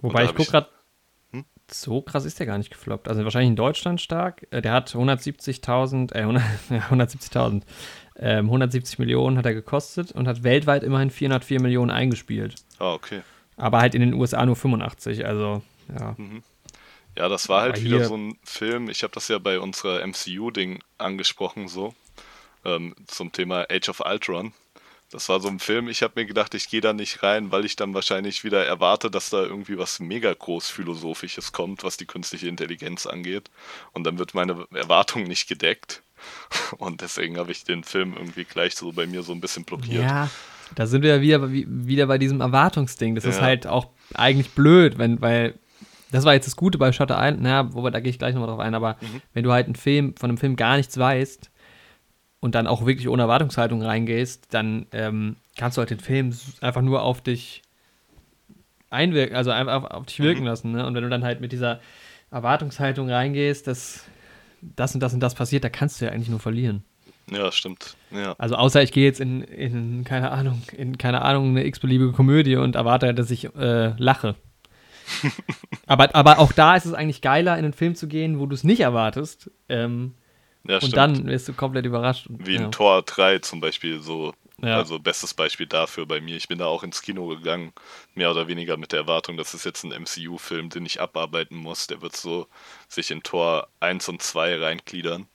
Wobei 0.02 0.24
ich 0.26 0.36
gucke 0.36 0.52
gerade? 0.52 0.70
So 1.72 2.02
krass 2.02 2.26
ist 2.26 2.40
der 2.40 2.46
gar 2.46 2.58
nicht 2.58 2.72
gefloppt. 2.72 3.08
Also 3.08 3.24
wahrscheinlich 3.24 3.50
in 3.50 3.56
Deutschland 3.56 4.02
stark. 4.02 4.48
Äh, 4.52 4.62
Der 4.62 4.72
hat 4.74 4.94
170.000, 4.94 6.14
äh, 6.14 6.20
100 6.20 6.44
ja, 6.70 6.80
170.000, 6.90 7.64
ähm, 8.20 8.46
170 8.46 9.00
Millionen 9.00 9.38
hat 9.38 9.46
er 9.46 9.54
gekostet 9.54 10.12
und 10.12 10.28
hat 10.28 10.44
weltweit 10.44 10.84
immerhin 10.84 11.10
404 11.10 11.62
Millionen 11.62 11.92
eingespielt. 11.92 12.56
Ah, 12.80 12.94
okay. 12.94 13.22
Aber 13.58 13.80
halt 13.80 13.96
in 13.96 14.02
den 14.02 14.14
USA 14.14 14.46
nur 14.46 14.56
85, 14.56 15.26
also 15.26 15.62
ja. 15.98 16.16
Ja, 17.18 17.30
das 17.30 17.50
war 17.50 17.62
halt 17.62 17.76
Aber 17.76 17.84
wieder 17.84 18.06
so 18.06 18.16
ein 18.16 18.38
Film. 18.44 18.90
Ich 18.90 19.02
habe 19.02 19.14
das 19.14 19.28
ja 19.28 19.40
bei 19.40 19.60
unserer 19.60 20.06
MCU-Ding 20.06 20.80
angesprochen, 21.00 21.68
so 21.68 21.96
ähm, 22.64 22.96
zum 23.08 23.32
Thema 23.32 23.66
Age 23.72 23.90
of 23.90 24.02
Ultron. 24.02 24.54
Das 25.12 25.30
war 25.30 25.40
so 25.40 25.48
ein 25.48 25.60
Film, 25.60 25.88
ich 25.88 26.04
habe 26.04 26.14
mir 26.18 26.26
gedacht, 26.26 26.54
ich 26.54 26.70
gehe 26.70 26.82
da 26.82 26.92
nicht 26.92 27.24
rein, 27.24 27.50
weil 27.52 27.64
ich 27.64 27.78
dann 27.78 27.94
wahrscheinlich 27.94 28.44
wieder 28.44 28.66
erwarte, 28.66 29.10
dass 29.10 29.30
da 29.30 29.42
irgendwie 29.42 29.78
was 29.78 30.00
mega 30.02 30.34
groß 30.34 30.70
Philosophisches 30.70 31.54
kommt, 31.54 31.84
was 31.86 31.96
die 31.96 32.06
künstliche 32.06 32.50
Intelligenz 32.50 33.06
angeht. 33.06 33.50
Und 33.94 34.04
dann 34.04 34.20
wird 34.20 34.34
meine 34.34 34.66
Erwartung 34.74 35.24
nicht 35.24 35.48
gedeckt. 35.48 36.04
Und 36.78 37.00
deswegen 37.02 37.38
habe 37.38 37.52
ich 37.52 37.64
den 37.64 37.84
Film 37.86 38.14
irgendwie 38.18 38.44
gleich 38.44 38.76
so 38.76 38.92
bei 38.92 39.08
mir 39.08 39.24
so 39.24 39.32
ein 39.32 39.40
bisschen 39.40 39.64
blockiert. 39.64 40.04
Ja, 40.04 40.30
da 40.76 40.88
sind 40.88 41.04
wir 41.04 41.16
ja 41.16 41.22
wieder, 41.22 41.52
wie- 41.54 41.68
wieder 41.70 42.08
bei 42.08 42.18
diesem 42.18 42.42
Erwartungsding. 42.42 43.16
Das 43.16 43.24
ist 43.24 43.38
Ja. 43.38 43.44
halt 43.44 43.66
auch 43.66 43.88
eigentlich 44.14 44.50
blöd, 44.52 44.98
wenn, 44.98 45.22
weil 45.22 45.58
das 46.12 46.26
war 46.26 46.34
jetzt 46.34 46.48
das 46.48 46.56
Gute 46.58 46.78
bei 46.78 46.92
Shutter 46.92 47.16
Island, 47.18 47.42
naja, 47.44 47.74
wobei, 47.74 47.92
da 47.92 48.00
gehe 48.02 48.10
ich 48.10 48.20
gleich 48.20 48.34
nochmal 48.34 48.50
drauf 48.50 48.60
ein, 48.60 48.74
aber 48.76 48.98
Mhm. 49.00 49.22
wenn 49.34 49.44
du 49.46 49.52
halt 49.54 49.68
einen 49.68 49.76
Film, 49.76 50.16
von 50.18 50.30
einem 50.30 50.38
Film 50.38 50.56
gar 50.58 50.76
nichts 50.76 50.98
weißt 50.98 51.50
und 52.40 52.56
dann 52.56 52.68
auch 52.68 52.86
wirklich 52.86 53.10
ohne 53.10 53.24
Erwartungshaltung 53.24 53.82
reingehst, 53.82 54.54
dann 54.54 54.86
ähm, 54.92 55.36
kannst 55.58 55.78
du 55.78 55.80
halt 55.80 55.90
den 55.90 56.00
Film 56.00 56.34
einfach 56.62 56.82
nur 56.82 57.02
auf 57.02 57.22
dich 57.22 57.62
einwirken, 58.90 59.36
also 59.36 59.52
einfach 59.52 59.74
auf, 59.74 59.92
auf 59.92 60.06
dich 60.06 60.20
wirken 60.20 60.42
Mhm. 60.42 60.48
lassen, 60.48 60.72
ne? 60.72 60.86
Und 60.86 60.96
wenn 60.96 61.04
du 61.04 61.10
dann 61.10 61.24
halt 61.24 61.42
mit 61.42 61.52
dieser 61.52 61.80
Erwartungshaltung 62.32 63.10
reingehst, 63.10 63.68
dass 63.68 64.06
das 64.62 64.94
und 64.94 65.02
das 65.02 65.14
und 65.14 65.20
das 65.20 65.36
passiert, 65.36 65.64
da 65.64 65.70
kannst 65.70 66.00
du 66.02 66.06
ja 66.06 66.12
eigentlich 66.12 66.30
nur 66.30 66.40
verlieren. 66.40 66.84
Ja, 67.30 67.52
stimmt. 67.52 67.98
Ja. 68.12 68.36
Also 68.38 68.56
außer 68.56 68.82
ich 68.82 68.92
gehe 68.94 69.04
jetzt 69.06 69.20
in, 69.20 69.42
in, 69.42 70.04
keine 70.06 70.32
Ahnung, 70.32 70.62
in, 70.76 70.98
keine 70.98 71.22
Ahnung, 71.24 71.50
eine 71.50 71.66
x-beliebige 71.66 72.14
Komödie 72.14 72.56
und 72.56 72.76
erwarte, 72.76 73.14
dass 73.14 73.30
ich 73.32 73.54
äh, 73.56 73.94
lache. 73.98 74.36
aber, 75.88 76.16
aber 76.16 76.40
auch 76.40 76.52
da 76.54 76.76
ist 76.76 76.86
es 76.86 76.94
eigentlich 76.94 77.22
geiler, 77.22 77.58
in 77.58 77.66
einen 77.66 77.74
Film 77.74 77.96
zu 77.96 78.08
gehen, 78.08 78.40
wo 78.40 78.46
du 78.46 78.54
es 78.54 78.64
nicht 78.64 78.80
erwartest. 78.80 79.52
Ähm, 79.70 80.14
ja, 80.68 80.76
und 80.76 80.82
stimmt. 80.82 80.96
dann 80.98 81.28
wirst 81.28 81.48
du 81.48 81.54
komplett 81.54 81.86
überrascht. 81.86 82.26
Wie 82.30 82.56
in 82.56 82.64
ja. 82.64 82.68
Tor 82.70 83.02
3 83.04 83.40
zum 83.40 83.60
Beispiel, 83.60 84.00
so. 84.02 84.34
Ja. 84.60 84.78
Also 84.78 84.98
bestes 84.98 85.36
Beispiel 85.36 85.68
dafür 85.68 86.08
bei 86.08 86.20
mir. 86.20 86.36
Ich 86.36 86.48
bin 86.48 86.58
da 86.58 86.66
auch 86.66 86.82
ins 86.82 87.04
Kino 87.04 87.28
gegangen, 87.28 87.74
mehr 88.16 88.32
oder 88.32 88.48
weniger 88.48 88.76
mit 88.76 88.92
der 88.92 89.02
Erwartung, 89.02 89.38
das 89.38 89.54
ist 89.54 89.66
jetzt 89.66 89.84
ein 89.84 89.92
MCU-Film, 89.92 90.70
den 90.70 90.84
ich 90.84 91.00
abarbeiten 91.00 91.56
muss. 91.58 91.86
Der 91.86 92.02
wird 92.02 92.16
so 92.16 92.48
sich 92.88 93.12
in 93.12 93.22
Tor 93.22 93.68
1 93.82 94.10
und 94.10 94.24
2 94.24 94.58
reingliedern. 94.60 95.28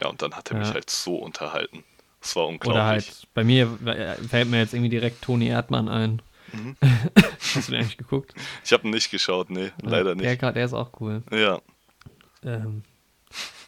Ja, 0.00 0.08
und 0.08 0.22
dann 0.22 0.34
hat 0.34 0.50
er 0.50 0.56
mich 0.58 0.72
halt 0.72 0.88
so 0.88 1.16
unterhalten. 1.16 1.84
Das 2.22 2.34
war 2.34 2.46
unglaublich. 2.46 2.74
Oder 2.74 2.86
halt, 2.86 3.28
bei 3.34 3.44
mir 3.44 3.78
äh, 3.84 4.14
fällt 4.14 4.48
mir 4.48 4.58
jetzt 4.60 4.72
irgendwie 4.72 4.88
direkt 4.90 5.20
Toni 5.22 5.48
Erdmann 5.48 5.88
ein. 5.90 6.22
Mhm. 6.52 6.76
Hast 7.54 7.68
du 7.68 7.72
den 7.72 7.80
eigentlich 7.80 7.98
geguckt? 7.98 8.32
Ich 8.64 8.72
habe 8.72 8.88
nicht 8.88 9.10
geschaut, 9.10 9.50
nee, 9.50 9.70
leider 9.82 10.14
Der, 10.14 10.30
nicht. 10.30 10.40
grad- 10.40 10.56
der 10.56 10.64
ist 10.64 10.72
auch 10.72 10.92
cool. 11.00 11.22
Ja, 11.30 11.60
Ähm, 12.42 12.84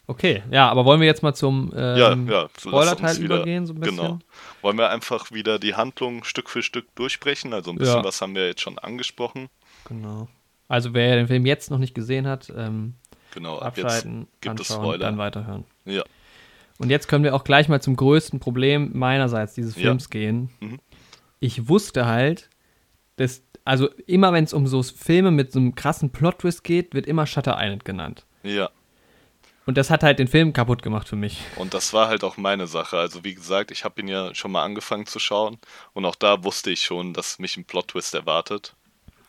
okay, 0.09 0.43
ja, 0.51 0.67
aber 0.69 0.83
wollen 0.85 0.99
wir 0.99 1.07
jetzt 1.07 1.23
mal 1.23 1.33
zum 1.33 1.71
ähm, 1.75 1.97
ja, 1.97 2.13
ja. 2.13 2.49
Spoiler-Teil 2.59 3.17
übergehen, 3.21 3.65
so 3.65 3.73
ein 3.73 3.79
bisschen? 3.79 3.95
Genau. 3.97 4.19
Wollen 4.61 4.77
wir 4.77 4.89
einfach 4.89 5.31
wieder 5.31 5.59
die 5.59 5.75
Handlung 5.75 6.23
Stück 6.23 6.49
für 6.49 6.61
Stück 6.63 6.93
durchsprechen? 6.95 7.53
Also 7.53 7.71
ein 7.71 7.77
bisschen 7.77 7.97
Ja. 7.97 8.03
was 8.03 8.21
haben 8.21 8.35
wir 8.35 8.47
jetzt 8.47 8.61
schon 8.61 8.77
angesprochen. 8.79 9.47
Genau. 9.87 10.27
Also 10.67 10.93
wer 10.93 11.15
den 11.15 11.27
Film 11.27 11.45
jetzt 11.45 11.71
noch 11.71 11.77
nicht 11.79 11.95
gesehen 11.95 12.27
hat, 12.27 12.51
ähm, 12.55 12.95
Genau, 13.33 13.57
ab 13.59 13.77
abschalten, 13.77 14.21
jetzt 14.21 14.41
gibt 14.41 14.59
es 14.59 14.67
Spoiler. 14.67 14.97
dann 14.97 15.17
weiterhören. 15.17 15.63
Ja, 15.85 16.03
Und 16.79 16.89
jetzt 16.89 17.07
können 17.07 17.23
wir 17.23 17.35
auch 17.35 17.43
gleich 17.43 17.67
mal 17.69 17.81
zum 17.81 17.95
größten 17.95 18.39
Problem 18.39 18.91
meinerseits 18.97 19.53
dieses 19.53 19.75
Ja. 19.75 19.83
Films 19.83 20.09
gehen. 20.09 20.49
Mhm. 20.59 20.79
Ich 21.39 21.67
wusste 21.69 22.05
halt, 22.05 22.49
dass, 23.17 23.43
also 23.65 23.89
immer 24.07 24.33
wenn 24.33 24.43
es 24.45 24.53
um 24.53 24.65
so 24.67 24.81
Filme 24.83 25.31
mit 25.31 25.51
so 25.51 25.59
einem 25.59 25.75
krassen 25.75 26.09
Plot-Twist 26.11 26.63
geht, 26.63 26.93
wird 26.93 27.05
immer 27.07 27.25
Shutter 27.27 27.55
Island 27.59 27.85
genannt. 27.85 28.25
ja. 28.43 28.69
Und 29.65 29.77
das 29.77 29.89
hat 29.91 30.01
halt 30.03 30.17
den 30.19 30.27
Film 30.27 30.51
kaputt 30.53 30.81
gemacht 30.81 31.07
für 31.07 31.15
mich. 31.15 31.41
Und 31.55 31.73
das 31.75 31.93
war 31.93 32.07
halt 32.07 32.23
auch 32.23 32.37
meine 32.37 32.65
Sache. 32.65 32.97
Also 32.97 33.23
wie 33.23 33.35
gesagt, 33.35 33.69
ich 33.71 33.83
habe 33.83 34.01
ihn 34.01 34.07
ja 34.07 34.33
schon 34.33 34.51
mal 34.51 34.63
angefangen 34.63 35.05
zu 35.05 35.19
schauen 35.19 35.59
und 35.93 36.05
auch 36.05 36.15
da 36.15 36.43
wusste 36.43 36.71
ich 36.71 36.83
schon, 36.83 37.13
dass 37.13 37.37
mich 37.39 37.55
ein 37.57 37.65
Plot-Twist 37.65 38.15
erwartet. 38.15 38.73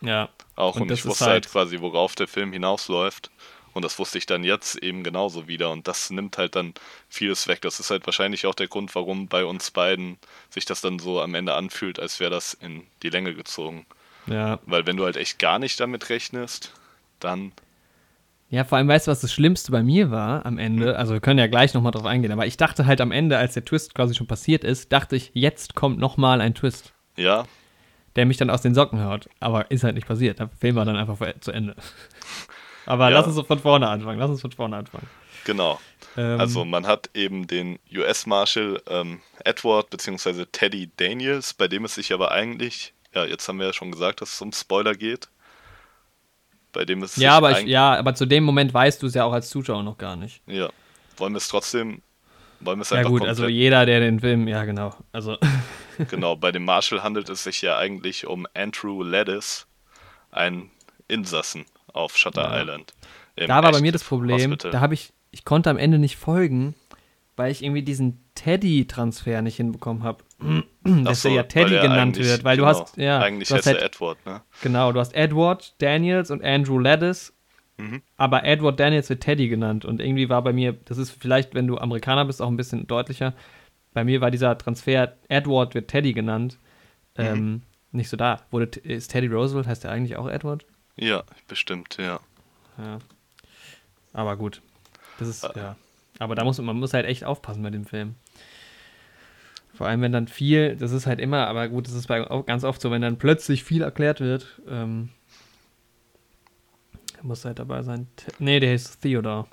Ja. 0.00 0.30
Auch 0.56 0.76
Und 0.76 0.82
und, 0.82 0.92
ich 0.92 1.04
wusste 1.04 1.26
halt 1.26 1.32
halt- 1.44 1.50
quasi, 1.50 1.80
worauf 1.80 2.14
der 2.14 2.26
Film 2.28 2.52
hinausläuft. 2.52 3.30
Und 3.72 3.84
das 3.84 3.98
wusste 4.00 4.18
ich 4.18 4.26
dann 4.26 4.42
jetzt 4.42 4.76
eben 4.82 5.04
genauso 5.04 5.46
wieder. 5.46 5.70
Und 5.70 5.86
das 5.86 6.10
nimmt 6.10 6.38
halt 6.38 6.56
dann 6.56 6.74
vieles 7.08 7.46
weg. 7.46 7.60
Das 7.60 7.78
ist 7.78 7.90
halt 7.90 8.04
wahrscheinlich 8.06 8.46
auch 8.46 8.54
der 8.54 8.66
Grund, 8.66 8.92
warum 8.96 9.28
bei 9.28 9.44
uns 9.44 9.70
beiden 9.70 10.18
sich 10.48 10.64
das 10.64 10.80
dann 10.80 10.98
so 10.98 11.20
am 11.20 11.34
Ende 11.36 11.54
anfühlt, 11.54 12.00
als 12.00 12.18
wäre 12.18 12.30
das 12.32 12.54
in 12.54 12.84
die 13.04 13.10
Länge 13.10 13.32
gezogen. 13.34 13.86
Ja. 14.26 14.58
Weil 14.66 14.86
wenn 14.86 14.96
du 14.96 15.04
halt 15.04 15.16
echt 15.16 15.38
gar 15.38 15.58
nicht 15.60 15.78
damit 15.78 16.08
rechnest, 16.08 16.72
dann 17.20 17.52
Ja, 18.50 18.64
vor 18.64 18.78
allem 18.78 18.88
weißt 18.88 19.06
du, 19.06 19.12
was 19.12 19.20
das 19.20 19.32
Schlimmste 19.32 19.70
bei 19.70 19.82
mir 19.82 20.10
war 20.10 20.44
am 20.44 20.58
Ende? 20.58 20.96
Also 20.98 21.12
wir 21.12 21.20
können 21.20 21.38
ja 21.38 21.46
gleich 21.46 21.72
nochmal 21.72 21.92
drauf 21.92 22.04
eingehen, 22.04 22.32
aber 22.32 22.46
ich 22.46 22.56
dachte 22.56 22.84
halt 22.84 23.00
am 23.00 23.12
Ende, 23.12 23.38
als 23.38 23.54
der 23.54 23.64
Twist 23.64 23.94
quasi 23.94 24.14
schon 24.14 24.26
passiert 24.26 24.64
ist, 24.64 24.92
dachte 24.92 25.14
ich, 25.14 25.30
jetzt 25.34 25.76
kommt 25.76 25.98
nochmal 25.98 26.40
ein 26.40 26.54
Twist, 26.54 26.92
ja, 27.16 27.46
der 28.16 28.26
mich 28.26 28.38
dann 28.38 28.50
aus 28.50 28.60
den 28.62 28.74
Socken 28.74 29.04
haut. 29.04 29.28
Aber 29.38 29.70
ist 29.70 29.84
halt 29.84 29.94
nicht 29.94 30.08
passiert. 30.08 30.40
Der 30.40 30.48
Film 30.58 30.74
war 30.74 30.84
dann 30.84 30.96
einfach 30.96 31.16
zu 31.40 31.52
Ende. 31.52 31.76
Aber 32.86 33.08
Ja. 33.08 33.18
lass 33.18 33.26
uns 33.26 33.36
so 33.36 33.44
von 33.44 33.60
vorne 33.60 33.88
anfangen. 33.88 34.18
Lass 34.18 34.30
uns 34.30 34.40
von 34.40 34.50
vorne 34.50 34.76
anfangen. 34.78 35.06
genau. 35.44 35.78
Ähm, 36.16 36.40
Also 36.40 36.64
man 36.64 36.88
hat 36.88 37.08
eben 37.14 37.46
den 37.46 37.78
US-Marshal 37.94 38.82
ähm, 38.88 39.20
Edward 39.44 39.90
bzw. 39.90 40.46
Teddy 40.50 40.90
Daniels, 40.96 41.54
bei 41.54 41.68
dem 41.68 41.84
es 41.84 41.94
sich 41.94 42.12
aber 42.12 42.32
eigentlich, 42.32 42.94
ja, 43.14 43.24
jetzt 43.24 43.46
haben 43.46 43.60
wir 43.60 43.66
ja 43.66 43.72
schon 43.72 43.92
gesagt, 43.92 44.22
dass 44.22 44.32
es 44.34 44.40
um 44.40 44.50
Spoiler 44.52 44.94
geht. 44.96 45.28
Bei 46.72 46.84
dem 46.84 47.02
es 47.02 47.16
ja, 47.16 47.32
aber 47.36 47.60
ich, 47.60 47.66
ja, 47.66 47.96
aber 47.98 48.14
zu 48.14 48.26
dem 48.26 48.44
Moment 48.44 48.72
weißt 48.72 49.02
du 49.02 49.06
es 49.06 49.14
ja 49.14 49.24
auch 49.24 49.32
als 49.32 49.48
Zuschauer 49.50 49.82
noch 49.82 49.98
gar 49.98 50.16
nicht. 50.16 50.42
ja. 50.46 50.68
Wollen 51.16 51.34
wir 51.34 51.38
es 51.38 51.48
trotzdem, 51.48 52.00
wollen 52.60 52.78
wir 52.78 52.82
es 52.82 52.90
Ja 52.90 52.98
einfach 52.98 53.10
gut, 53.10 53.18
komplett, 53.20 53.36
also 53.38 53.46
jeder, 53.48 53.84
der 53.84 54.00
den 54.00 54.20
Film, 54.20 54.48
ja 54.48 54.64
genau. 54.64 54.94
Also 55.12 55.36
genau, 56.10 56.34
bei 56.36 56.50
dem 56.50 56.64
Marshal 56.64 57.02
handelt 57.02 57.28
es 57.28 57.44
sich 57.44 57.60
ja 57.60 57.76
eigentlich 57.76 58.26
um 58.26 58.46
Andrew 58.54 59.02
Ladis, 59.02 59.66
ein 60.30 60.70
Insassen 61.08 61.66
auf 61.92 62.16
Shutter 62.16 62.42
Ja. 62.54 62.60
Island. 62.62 62.94
da 63.36 63.62
war 63.62 63.72
bei 63.72 63.80
mir 63.82 63.92
das 63.92 64.02
Problem, 64.04 64.52
Hospital. 64.52 64.70
da 64.70 64.80
habe 64.80 64.94
ich, 64.94 65.12
ich 65.30 65.44
konnte 65.44 65.68
am 65.68 65.76
Ende 65.76 65.98
nicht 65.98 66.16
folgen, 66.16 66.74
weil 67.40 67.50
ich 67.50 67.64
irgendwie 67.64 67.82
diesen 67.82 68.22
Teddy-Transfer 68.34 69.40
nicht 69.40 69.56
hinbekommen 69.56 70.02
habe. 70.02 70.22
Dass 70.84 71.22
so, 71.22 71.28
er 71.30 71.34
ja 71.36 71.42
Teddy 71.44 71.70
weil 71.70 71.76
er 71.78 71.82
genannt 71.82 72.18
wird, 72.18 72.44
weil 72.44 72.56
du 72.58 72.64
genau, 72.64 72.80
hast, 72.80 72.96
ja, 72.98 73.18
eigentlich 73.20 73.48
du 73.48 73.54
hast 73.54 73.66
halt, 73.66 73.80
Edward, 73.82 74.18
ne? 74.26 74.42
genau, 74.62 74.92
du 74.92 75.00
hast 75.00 75.14
Edward 75.14 75.74
Daniels 75.82 76.30
und 76.30 76.44
Andrew 76.44 76.78
Ladis, 76.78 77.32
Mhm. 77.78 78.02
aber 78.18 78.44
Edward 78.44 78.78
Daniels 78.78 79.08
wird 79.08 79.22
Teddy 79.22 79.48
genannt 79.48 79.86
und 79.86 80.00
irgendwie 80.02 80.28
war 80.28 80.42
bei 80.42 80.52
mir, 80.52 80.74
das 80.84 80.98
ist 80.98 81.12
vielleicht, 81.18 81.54
wenn 81.54 81.66
du 81.66 81.78
Amerikaner 81.78 82.26
bist, 82.26 82.42
auch 82.42 82.48
ein 82.48 82.56
bisschen 82.58 82.86
deutlicher, 82.86 83.32
bei 83.94 84.04
mir 84.04 84.20
war 84.20 84.30
dieser 84.30 84.56
Transfer, 84.58 85.14
Edward 85.28 85.74
wird 85.74 85.88
Teddy 85.88 86.12
genannt, 86.12 86.58
Mhm. 87.16 87.24
ähm, 87.24 87.62
nicht 87.92 88.08
so 88.10 88.16
da. 88.18 88.42
Wurde, 88.50 88.78
ist 88.80 89.10
Teddy 89.12 89.26
Roosevelt, 89.28 89.66
heißt 89.66 89.84
er 89.86 89.92
eigentlich 89.92 90.16
auch 90.16 90.28
Edward? 90.28 90.64
Ja, 90.96 91.24
bestimmt, 91.48 91.96
ja. 91.98 92.20
Ja. 92.78 92.98
Aber 94.12 94.36
gut. 94.36 94.60
Das 95.18 95.26
ist, 95.28 95.44
Ah. 95.44 95.52
ja. 95.56 95.76
Aber 96.20 96.36
da 96.36 96.44
muss 96.44 96.60
man 96.60 96.76
muss 96.76 96.94
halt 96.94 97.06
echt 97.06 97.24
aufpassen 97.24 97.62
bei 97.62 97.70
dem 97.70 97.84
Film. 97.84 98.14
Vor 99.74 99.86
allem, 99.86 100.02
wenn 100.02 100.12
dann 100.12 100.28
viel, 100.28 100.76
das 100.76 100.92
ist 100.92 101.06
halt 101.06 101.18
immer, 101.18 101.46
aber 101.46 101.68
gut, 101.68 101.86
das 101.86 101.94
ist 101.94 102.06
bei, 102.06 102.20
ganz 102.44 102.64
oft 102.64 102.80
so, 102.80 102.90
wenn 102.90 103.00
dann 103.00 103.16
plötzlich 103.16 103.64
viel 103.64 103.80
erklärt 103.80 104.20
wird, 104.20 104.60
ähm, 104.68 105.08
muss 107.22 107.46
halt 107.46 107.58
dabei 107.58 107.82
sein. 107.82 108.06
Nee, 108.38 108.60
der 108.60 108.74
ist 108.74 109.00
Theodore. 109.00 109.46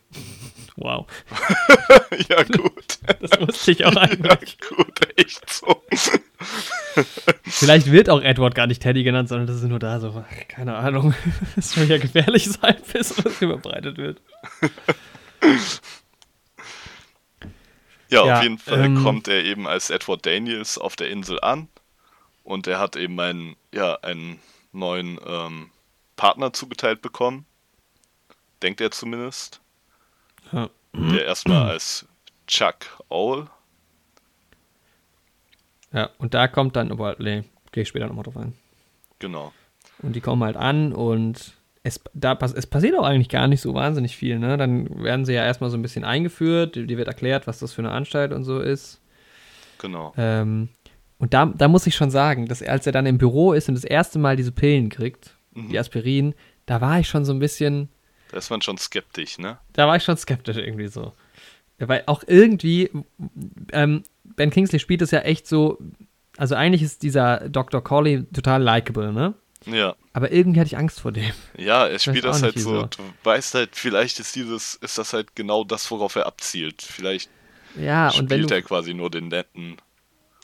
Wow. 0.75 1.07
ja, 2.29 2.43
gut. 2.43 2.83
Das 3.21 3.39
wusste 3.39 3.71
ich 3.71 3.85
auch 3.85 3.93
ja, 3.93 4.01
einfach. 4.01 4.37
gut, 4.75 5.17
echt 5.17 5.49
so. 5.49 5.81
Vielleicht 7.43 7.89
wird 7.89 8.09
auch 8.09 8.21
Edward 8.21 8.53
gar 8.53 8.67
nicht 8.67 8.81
Teddy 8.81 9.03
genannt, 9.03 9.29
sondern 9.29 9.47
das 9.47 9.55
ist 9.55 9.63
nur 9.63 9.79
da 9.79 10.01
so, 10.01 10.23
keine 10.49 10.75
Ahnung. 10.75 11.13
Das 11.55 11.71
soll 11.71 11.85
ja 11.85 11.97
gefährlich 11.97 12.49
sein, 12.49 12.75
bis 12.91 13.23
was 13.23 13.41
überbreitet 13.41 13.97
wird. 13.97 14.21
Ja, 18.09 18.25
Ja, 18.25 18.37
auf 18.37 18.43
jeden 18.43 18.57
Fall 18.57 18.85
ähm, 18.85 19.03
kommt 19.03 19.27
er 19.27 19.43
eben 19.43 19.67
als 19.67 19.89
Edward 19.89 20.25
Daniels 20.25 20.77
auf 20.77 20.95
der 20.95 21.09
Insel 21.09 21.39
an 21.41 21.67
und 22.43 22.67
er 22.67 22.79
hat 22.79 22.95
eben 22.95 23.19
einen, 23.19 23.55
ja, 23.73 23.95
einen 23.95 24.39
neuen 24.71 25.19
ähm, 25.25 25.71
Partner 26.15 26.53
zugeteilt 26.53 27.01
bekommen. 27.01 27.45
Denkt 28.61 28.81
er 28.81 28.91
zumindest. 28.91 29.61
Ja. 30.51 30.69
Der 30.93 31.25
erstmal 31.25 31.69
als 31.71 32.05
Chuck 32.47 32.75
Owl. 33.09 33.47
Ja, 35.91 36.09
und 36.17 36.33
da 36.33 36.47
kommt 36.47 36.75
dann, 36.75 36.87
nee, 37.19 37.43
gehe 37.71 37.83
ich 37.83 37.89
später 37.89 38.07
nochmal 38.07 38.23
drauf 38.23 38.37
ein. 38.37 38.57
Genau. 39.19 39.53
Und 39.99 40.15
die 40.15 40.21
kommen 40.21 40.43
halt 40.43 40.57
an 40.57 40.93
und 40.93 41.56
es, 41.87 41.99
da, 42.13 42.37
es 42.55 42.67
passiert 42.67 42.97
auch 42.97 43.05
eigentlich 43.05 43.29
gar 43.29 43.47
nicht 43.47 43.61
so 43.61 43.73
wahnsinnig 43.73 44.15
viel, 44.15 44.39
ne? 44.39 44.57
Dann 44.57 45.03
werden 45.03 45.25
sie 45.25 45.33
ja 45.33 45.43
erstmal 45.43 45.69
so 45.69 45.77
ein 45.77 45.81
bisschen 45.81 46.03
eingeführt, 46.03 46.75
dir 46.75 46.97
wird 46.97 47.07
erklärt, 47.07 47.47
was 47.47 47.59
das 47.59 47.73
für 47.73 47.81
eine 47.81 47.91
Anstalt 47.91 48.31
und 48.31 48.43
so 48.43 48.59
ist. 48.59 49.01
Genau. 49.79 50.13
Ähm, 50.17 50.69
und 51.19 51.33
da, 51.33 51.45
da 51.47 51.67
muss 51.67 51.87
ich 51.87 51.95
schon 51.95 52.11
sagen, 52.11 52.47
dass 52.47 52.61
als 52.63 52.85
er 52.85 52.91
dann 52.91 53.05
im 53.05 53.17
Büro 53.17 53.53
ist 53.53 53.69
und 53.69 53.75
das 53.75 53.83
erste 53.83 54.19
Mal 54.19 54.35
diese 54.35 54.51
Pillen 54.51 54.89
kriegt, 54.89 55.33
Mhm. 55.53 55.69
die 55.69 55.79
Aspirin, 55.79 56.35
da 56.67 56.81
war 56.81 56.99
ich 56.99 57.07
schon 57.07 57.25
so 57.25 57.33
ein 57.33 57.39
bisschen, 57.39 57.89
Da 58.31 58.37
ist 58.37 58.49
man 58.51 58.61
schon 58.61 58.77
skeptisch, 58.77 59.39
ne? 59.39 59.57
da 59.73 59.87
war 59.87 59.95
ich 59.95 60.03
schon 60.03 60.17
skeptisch 60.17 60.57
irgendwie 60.57 60.87
so. 60.87 61.13
Weil 61.79 62.03
auch 62.05 62.23
irgendwie, 62.27 62.91
ähm, 63.71 64.03
Ben 64.23 64.49
Kingsley 64.51 64.79
spielt 64.79 65.01
es 65.01 65.09
ja 65.11 65.19
echt 65.21 65.47
so, 65.47 65.79
also 66.37 66.53
eigentlich 66.53 66.83
ist 66.83 67.01
dieser 67.01 67.49
Dr. 67.49 67.83
Corley 67.83 68.25
total 68.33 68.61
likable, 68.61 69.11
ne? 69.13 69.33
Ja. 69.71 69.95
Aber 70.13 70.31
irgendwie 70.31 70.59
hatte 70.59 70.67
ich 70.67 70.77
Angst 70.77 70.99
vor 71.01 71.11
dem. 71.11 71.31
Ja, 71.57 71.87
er 71.87 71.99
spielt 71.99 72.23
das 72.23 72.41
halt 72.41 72.57
so. 72.59 72.83
Du 72.83 73.03
weißt 73.23 73.53
halt, 73.55 73.69
vielleicht 73.73 74.19
ist 74.19 74.35
dieses, 74.35 74.75
ist 74.75 74.97
das 74.97 75.13
halt 75.13 75.35
genau 75.35 75.63
das, 75.63 75.89
worauf 75.91 76.15
er 76.15 76.25
abzielt. 76.25 76.81
Vielleicht 76.81 77.29
Ja, 77.79 78.11
spielt 78.11 78.49
du, 78.49 78.53
er 78.53 78.61
quasi 78.61 78.93
nur 78.93 79.11
den 79.11 79.27
netten. 79.27 79.77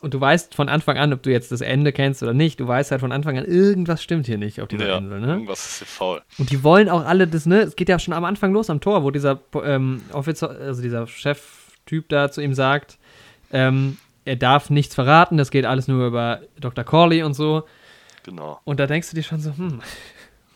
und 0.01 0.13
du 0.13 0.19
weißt 0.19 0.53
von 0.55 0.67
Anfang 0.69 0.97
an, 0.97 1.13
ob 1.13 1.23
du 1.23 1.31
jetzt 1.31 1.51
das 1.53 1.61
Ende 1.61 1.93
kennst 1.93 2.21
oder 2.21 2.33
nicht, 2.33 2.59
du 2.59 2.67
weißt 2.67 2.91
halt 2.91 2.99
von 2.99 3.11
Anfang 3.13 3.37
an, 3.37 3.45
irgendwas 3.45 4.03
stimmt 4.03 4.25
hier 4.25 4.37
nicht 4.37 4.59
auf 4.61 4.67
dieser 4.67 4.87
Ja, 4.87 4.97
Insel, 4.97 5.21
ne? 5.21 5.27
irgendwas 5.33 5.65
ist 5.65 5.77
hier 5.79 5.87
faul. 5.87 6.21
Und 6.37 6.51
die 6.51 6.61
wollen 6.63 6.89
auch 6.89 7.05
alle 7.05 7.25
das, 7.27 7.45
ne? 7.45 7.61
Es 7.61 7.75
geht 7.77 7.87
ja 7.89 7.97
schon 7.99 8.13
am 8.13 8.25
Anfang 8.25 8.51
los 8.51 8.69
am 8.69 8.81
Tor, 8.81 9.03
wo 9.03 9.11
dieser 9.11 9.39
ähm, 9.63 10.01
Officer, 10.11 10.49
also 10.49 10.81
dieser 10.81 11.07
Cheftyp 11.07 12.09
da 12.09 12.29
zu 12.29 12.41
ihm 12.41 12.53
sagt, 12.53 12.97
ähm, 13.53 13.97
er 14.25 14.35
darf 14.35 14.69
nichts 14.69 14.93
verraten, 14.95 15.37
das 15.37 15.51
geht 15.51 15.65
alles 15.65 15.87
nur 15.87 16.05
über 16.07 16.41
Dr. 16.59 16.83
Corley 16.83 17.23
und 17.23 17.33
so. 17.33 17.63
Genau. 18.23 18.59
Und 18.63 18.79
da 18.79 18.87
denkst 18.87 19.09
du 19.09 19.15
dir 19.15 19.23
schon 19.23 19.39
so, 19.41 19.55
hm, 19.55 19.79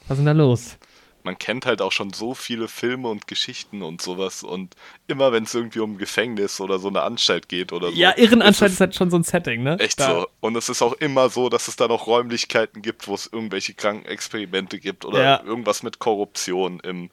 was 0.07 0.11
ist 0.11 0.17
denn 0.17 0.25
da 0.25 0.31
los? 0.31 0.77
man 1.23 1.37
kennt 1.37 1.65
halt 1.65 1.81
auch 1.81 1.91
schon 1.91 2.13
so 2.13 2.33
viele 2.33 2.69
Filme 2.69 3.09
und 3.09 3.27
Geschichten 3.27 3.81
und 3.81 4.01
sowas 4.01 4.43
und 4.43 4.75
immer 5.07 5.33
wenn 5.33 5.43
es 5.43 5.53
irgendwie 5.53 5.79
um 5.79 5.97
Gefängnis 5.97 6.61
oder 6.61 6.79
so 6.79 6.87
eine 6.87 7.01
Anstalt 7.01 7.49
geht 7.49 7.73
oder 7.73 7.89
so. 7.89 7.97
Ja, 7.97 8.17
Irrenanstalt 8.17 8.69
ist 8.69 8.75
ist 8.75 8.79
halt 8.79 8.95
schon 8.95 9.11
so 9.11 9.17
ein 9.17 9.23
Setting, 9.23 9.61
ne? 9.61 9.77
echt 9.77 9.99
Da- 9.99 10.21
so. 10.21 10.27
Und 10.39 10.55
es 10.55 10.69
ist 10.69 10.81
auch 10.81 10.93
immer 10.93 11.27
so, 11.29 11.49
dass 11.49 11.67
es 11.67 11.75
da 11.75 11.89
noch 11.89 12.07
Räumlichkeiten 12.07 12.81
gibt, 12.81 13.09
wo 13.09 13.13
es 13.15 13.27
irgendwelche 13.29 13.73
Krankenexperimente 13.73 14.79
gibt 14.79 15.03
oder 15.03 15.21
Ja. 15.21 15.43
irgendwas 15.43 15.83
mit 15.83 15.99
Korruption 15.99 16.79
im 16.79 17.09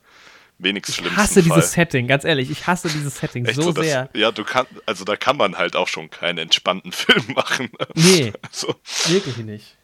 wenigst 0.59 0.91
Ich 0.91 0.97
schlimmsten 0.99 1.17
hasse 1.17 1.43
Fall. 1.43 1.57
dieses 1.57 1.73
Setting, 1.73 2.07
ganz 2.07 2.23
ehrlich, 2.25 2.51
ich 2.53 2.69
hasse 2.69 2.89
dieses 2.89 3.17
Setting 3.19 3.45
Echt 3.47 3.61
so, 3.61 3.73
dass- 3.73 3.85
sehr. 3.85 4.09
Ja, 4.15 4.31
du 4.31 4.45
kannst, 4.45 4.71
also 4.87 5.05
da 5.05 5.17
kann 5.17 5.37
man 5.37 5.59
halt 5.59 5.75
auch 5.75 5.89
schon 5.89 6.09
keinen 6.09 6.39
entspannten 6.39 6.93
Film 6.93 7.25
machen. 7.35 7.69
Nee, 7.95 8.33
Also, 8.43 8.77
wirklich 9.09 9.39
nicht. 9.39 9.75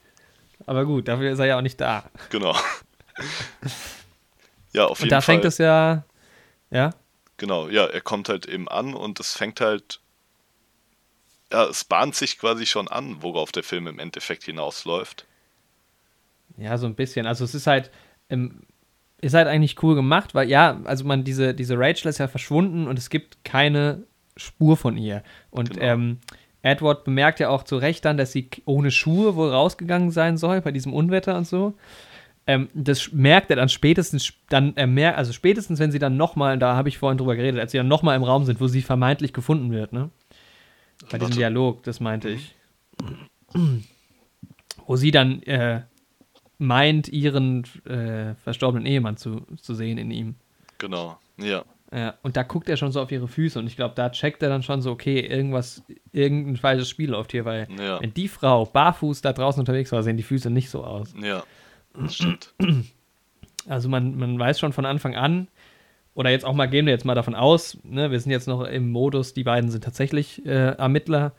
Aber 0.71 0.85
gut, 0.87 1.09
dafür 1.09 1.33
ist 1.33 1.41
er 1.41 1.47
ja 1.47 1.59
auch 1.59 1.63
nicht 1.63 1.81
da. 1.81 2.05
genau. 2.31 2.55
Ja, 4.73 4.85
auf 4.87 5.01
Und 5.01 5.07
jeden 5.07 5.11
da 5.11 5.21
Fall. 5.21 5.35
fängt 5.35 5.45
es 5.47 5.59
ja, 5.59 6.05
ja, 6.71 6.91
Genau, 7.39 7.69
ja, 7.69 7.87
er 7.87 8.01
kommt 8.01 8.29
halt 8.29 8.47
eben 8.47 8.69
an 8.69 8.95
und 8.95 9.19
es 9.19 9.35
fängt 9.35 9.61
halt. 9.61 9.99
Ja, 11.53 11.65
es 11.65 11.83
bahnt 11.83 12.15
sich 12.15 12.39
quasi 12.39 12.67
schon 12.67 12.87
an, 12.87 13.21
worauf 13.21 13.51
der 13.51 13.65
Film 13.65 13.89
im 13.89 13.99
Endeffekt 13.99 14.45
hinausläuft. 14.45 15.27
Ja, 16.57 16.79
so 16.79 16.87
ein 16.87 16.95
bisschen. 16.95 17.27
Also 17.27 17.43
es 17.45 17.57
ist 17.57 17.67
halt, 17.67 17.91
ähm, 18.29 18.61
ist 19.21 19.35
halt 19.35 19.49
eigentlich 19.49 19.83
cool 19.83 19.97
gemacht, 19.97 20.37
weil 20.37 20.49
ja, 20.49 20.81
also 20.85 21.05
man, 21.05 21.25
diese, 21.25 21.53
diese 21.53 21.77
Rachel 21.77 22.09
ist 22.11 22.19
ja 22.19 22.29
verschwunden 22.29 22.87
und 22.87 22.97
es 22.97 23.11
gibt 23.11 23.45
keine 23.45 24.05
Spur 24.37 24.77
von 24.77 24.97
ihr. 24.97 25.25
Und 25.51 25.71
Genau. 25.71 25.83
ähm, 25.83 26.21
Edward 26.63 27.05
bemerkt 27.05 27.41
ja 27.41 27.49
auch 27.49 27.63
zu 27.63 27.77
Recht 27.77 28.05
dann, 28.05 28.17
dass 28.17 28.33
sie 28.33 28.51
ohne 28.65 28.91
Schuhe 28.91 29.35
wohl 29.35 29.51
rausgegangen 29.51 30.11
sein 30.11 30.37
soll 30.37 30.61
bei 30.61 30.73
diesem 30.73 30.93
Unwetter 30.93 31.37
und 31.37 31.47
so. 31.47 31.75
Ähm, 32.47 32.69
das 32.75 33.13
merkt 33.13 33.51
er 33.51 33.57
dann 33.57 33.69
spätestens, 33.69 34.33
dann 34.49 34.77
er 34.77 34.87
merkt, 34.87 35.19
also 35.19 35.33
spätestens, 35.33 35.79
wenn 35.79 35.93
sie 35.93 35.99
dann 35.99 36.17
nochmal, 36.17 36.59
da 36.59 36.75
habe 36.75 36.89
ich 36.89 36.99
vorhin 36.99 37.19
drüber 37.19 37.37
geredet, 37.37 37.61
als 37.61 37.73
sie 37.73 37.79
dann 37.79 37.89
nochmal 37.89 38.17
im 38.17 38.23
Raum 38.23 38.45
sind, 38.45 38.61
wo 38.61 38.67
sie 38.67 38.83
vermeintlich 38.83 39.33
gefunden 39.33 39.71
wird, 39.71 39.93
ne? 39.93 40.11
Bei 41.11 41.19
diesem. 41.19 41.35
Dialog, 41.35 41.83
das 41.83 42.01
meinte 42.01 42.29
ich. 42.29 42.55
Wo 44.87 44.97
sie 44.97 45.11
dann 45.11 45.43
äh, 45.45 45.83
meint, 46.59 47.09
ihren 47.09 47.65
äh, 47.87 48.35
verstorbenen 48.35 48.87
Ehemann 48.87 49.17
zu, 49.17 49.47
zu 49.57 49.75
sehen 49.75 49.97
in 49.97 50.11
ihm. 50.11 50.35
Genau, 50.79 51.19
ja. 51.39 51.65
Ja, 51.93 52.15
und 52.23 52.37
da 52.37 52.45
guckt 52.45 52.69
er 52.69 52.77
schon 52.77 52.93
so 52.93 53.01
auf 53.01 53.11
ihre 53.11 53.27
Füße 53.27 53.59
und 53.59 53.67
ich 53.67 53.75
glaube, 53.75 53.95
da 53.97 54.11
checkt 54.11 54.43
er 54.45 54.49
dann 54.49 54.63
schon 54.63 54.81
so, 54.81 54.93
okay, 54.93 55.21
irgendwas, 55.21 55.83
irgendein 56.13 56.57
falsches 56.57 56.89
Spiel 56.89 57.11
läuft 57.11 57.33
hier, 57.33 57.45
weil 57.45 57.67
Ja. 57.81 58.01
wenn 58.01 58.15
die 58.15 58.29
Frau 58.29 58.65
barfuß 58.65 59.23
da 59.23 59.33
draußen 59.33 59.59
unterwegs 59.59 59.91
war, 59.91 60.03
sehen 60.05 60.17
die 60.17 60.23
Füße 60.23 60.51
nicht 60.51 60.71
so 60.71 60.85
aus. 60.85 61.13
Ja, 61.21 61.43
das 61.95 62.15
stimmt. 62.17 62.55
Also 63.69 63.91
man, 63.91 64.17
man 64.17 64.39
weiß 64.39 64.59
schon 64.59 64.73
von 64.73 64.87
Anfang 64.87 65.15
an, 65.17 65.47
oder 66.15 66.31
jetzt 66.31 66.47
auch 66.47 66.55
mal 66.55 66.67
gehen 66.67 66.87
wir 66.87 66.93
jetzt 66.95 67.05
mal 67.05 67.15
davon 67.15 67.35
aus, 67.35 67.77
ne, 67.85 68.11
wir 68.11 68.19
sind 68.19 68.33
jetzt 68.33 68.49
noch 68.49 68.63
im 68.63 68.91
Modus, 68.91 69.35
die 69.35 69.45
beiden 69.45 69.71
sind 69.71 69.85
tatsächlich 69.85 70.45
äh, 70.47 70.71
Ermittler 70.77 71.33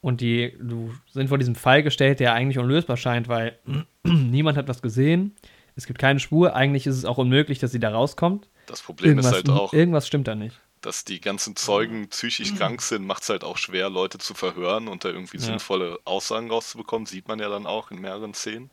und 0.00 0.22
die 0.22 0.54
du, 0.58 0.92
sind 1.10 1.28
vor 1.28 1.36
diesem 1.36 1.54
Fall 1.54 1.82
gestellt, 1.82 2.20
der 2.20 2.32
eigentlich 2.32 2.58
unlösbar 2.58 2.96
scheint, 2.96 3.28
weil 3.28 3.58
niemand 4.02 4.56
hat 4.56 4.66
was 4.68 4.80
gesehen. 4.80 5.36
Es 5.76 5.86
gibt 5.86 5.98
keine 5.98 6.20
Spur. 6.20 6.56
Eigentlich 6.56 6.86
ist 6.86 6.96
es 6.96 7.04
auch 7.04 7.18
unmöglich, 7.18 7.58
dass 7.58 7.70
sie 7.70 7.80
da 7.80 7.90
rauskommt. 7.90 8.48
Das 8.66 8.82
Problem 8.82 9.10
Irgendwas, 9.10 9.26
ist 9.26 9.32
halt 9.32 9.48
auch, 9.50 9.72
irgendwas 9.72 10.06
stimmt 10.06 10.26
da 10.28 10.34
nicht. 10.34 10.58
dass 10.80 11.04
die 11.04 11.20
ganzen 11.20 11.56
Zeugen 11.56 12.08
psychisch 12.08 12.54
krank 12.54 12.82
sind, 12.82 13.06
macht 13.06 13.22
es 13.22 13.28
halt 13.28 13.42
auch 13.44 13.56
schwer, 13.58 13.88
Leute 13.90 14.18
zu 14.18 14.34
verhören 14.34 14.88
und 14.88 15.04
da 15.04 15.08
irgendwie 15.08 15.38
Ja. 15.38 15.44
sinnvolle 15.44 15.98
Aussagen 16.04 16.50
rauszubekommen. 16.50 17.06
Sieht 17.06 17.28
man 17.28 17.38
ja 17.38 17.48
dann 17.48 17.66
auch 17.66 17.90
in 17.90 18.00
mehreren 18.00 18.34
Szenen. 18.34 18.70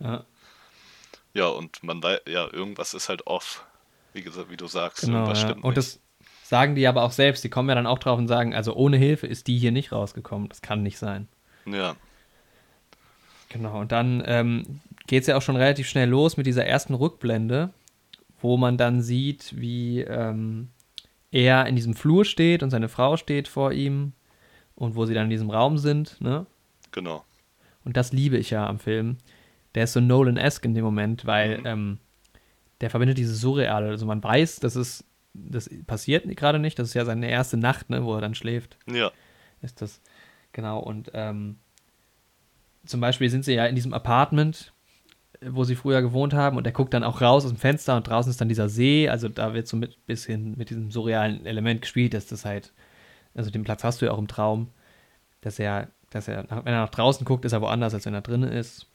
Ja, 0.00 0.24
Ja, 1.34 1.48
und 1.48 1.82
man 1.82 2.02
weiß, 2.02 2.20
ja, 2.28 2.52
irgendwas 2.52 2.94
ist 2.94 3.08
halt 3.08 3.26
off. 3.26 3.64
Wie 4.12 4.22
gesagt, 4.22 4.50
wie 4.50 4.56
du 4.56 4.66
sagst, 4.66 5.00
genau. 5.02 5.18
irgendwas 5.18 5.40
Ja. 5.42 5.48
stimmt 5.48 5.64
Und 5.64 5.76
nicht. 5.76 5.78
das 5.88 6.00
sagen 6.42 6.74
die 6.74 6.86
aber 6.86 7.02
auch 7.02 7.12
selbst. 7.12 7.42
Die 7.44 7.48
kommen 7.50 7.68
ja 7.68 7.74
dann 7.74 7.86
auch 7.86 7.98
drauf 7.98 8.18
und 8.18 8.28
sagen, 8.28 8.54
also 8.54 8.74
ohne 8.74 8.96
Hilfe 8.96 9.26
ist 9.26 9.46
die 9.46 9.58
hier 9.58 9.72
nicht 9.72 9.90
rausgekommen. 9.92 10.48
Das 10.48 10.62
kann 10.62 10.82
nicht 10.82 10.98
sein. 10.98 11.28
ja, 11.66 11.96
Genau, 13.50 13.78
und 13.80 13.92
dann 13.92 14.22
ähm, 14.26 14.80
geht 15.06 15.22
es 15.22 15.26
ja 15.28 15.36
auch 15.36 15.42
schon 15.42 15.56
relativ 15.56 15.88
schnell 15.88 16.08
los 16.08 16.36
mit 16.36 16.46
dieser 16.46 16.66
ersten 16.66 16.94
Rückblende, 16.94 17.70
wo 18.44 18.58
man 18.58 18.76
dann 18.76 19.00
sieht, 19.00 19.58
wie 19.58 20.00
ähm, 20.02 20.68
er 21.30 21.66
in 21.66 21.76
diesem 21.76 21.94
Flur 21.94 22.24
steht 22.26 22.62
und 22.62 22.68
seine 22.70 22.88
Frau 22.90 23.16
steht 23.16 23.48
vor 23.48 23.72
ihm 23.72 24.12
und 24.76 24.94
wo 24.96 25.06
sie 25.06 25.14
dann 25.14 25.24
in 25.24 25.30
diesem 25.30 25.50
Raum 25.50 25.78
sind. 25.78 26.20
Ne? 26.20 26.44
genau. 26.92 27.24
Und 27.86 27.96
das 27.96 28.12
liebe 28.12 28.36
ich 28.38 28.50
ja 28.50 28.66
am 28.66 28.78
Film. 28.78 29.16
Der 29.74 29.84
ist 29.84 29.94
so 29.94 30.00
Nolan-esque 30.00 30.64
in 30.66 30.74
dem 30.74 30.84
Moment, 30.84 31.24
weil 31.26 31.58
Mhm. 31.58 31.66
ähm, 31.66 31.98
der 32.80 32.90
verbindet 32.90 33.16
dieses 33.18 33.40
Surreale. 33.40 33.88
Also 33.88 34.04
man 34.06 34.22
weiß, 34.22 34.60
dass 34.60 34.76
es 34.76 35.04
das 35.32 35.68
passiert 35.86 36.24
gerade 36.36 36.58
nicht. 36.58 36.78
Das 36.78 36.88
ist 36.88 36.94
ja 36.94 37.04
seine 37.06 37.28
erste 37.30 37.56
Nacht, 37.56 37.88
ne, 37.90 38.04
wo 38.04 38.14
er 38.14 38.20
dann 38.20 38.34
schläft 38.34 38.76
Ja, 38.86 39.10
ist 39.62 39.80
das. 39.82 40.00
Genau, 40.52 40.78
und 40.80 41.10
ähm, 41.14 41.56
zum 42.84 43.00
Beispiel 43.00 43.30
sind 43.30 43.44
sie 43.46 43.54
ja 43.54 43.64
in 43.66 43.74
diesem 43.74 43.94
Apartment, 43.94 44.73
wo 45.42 45.64
sie 45.64 45.76
früher 45.76 46.00
gewohnt 46.02 46.32
haben, 46.34 46.56
und 46.56 46.66
er 46.66 46.72
guckt 46.72 46.94
dann 46.94 47.04
auch 47.04 47.20
raus 47.20 47.44
aus 47.44 47.50
dem 47.50 47.58
Fenster 47.58 47.96
und 47.96 48.06
draußen 48.08 48.30
ist 48.30 48.40
dann 48.40 48.48
dieser 48.48 48.68
See. 48.68 49.08
Also 49.08 49.28
da 49.28 49.54
wird 49.54 49.66
so 49.68 49.76
mit 49.76 50.04
bisschen 50.06 50.56
mit 50.56 50.70
diesem 50.70 50.90
surrealen 50.90 51.44
Element 51.46 51.82
gespielt, 51.82 52.14
dass 52.14 52.26
das 52.26 52.44
halt, 52.44 52.72
also 53.34 53.50
den 53.50 53.64
Platz 53.64 53.84
hast 53.84 54.00
du 54.00 54.06
ja 54.06 54.12
auch 54.12 54.18
im 54.18 54.28
Traum, 54.28 54.68
dass 55.40 55.58
er, 55.58 55.88
dass 56.10 56.28
er, 56.28 56.44
wenn 56.48 56.72
er 56.72 56.82
nach 56.82 56.88
draußen 56.90 57.24
guckt, 57.24 57.44
ist 57.44 57.52
er 57.52 57.60
woanders, 57.60 57.94
als 57.94 58.06
wenn 58.06 58.14
er 58.14 58.20
drinnen 58.22 58.50
ist. 58.52 58.86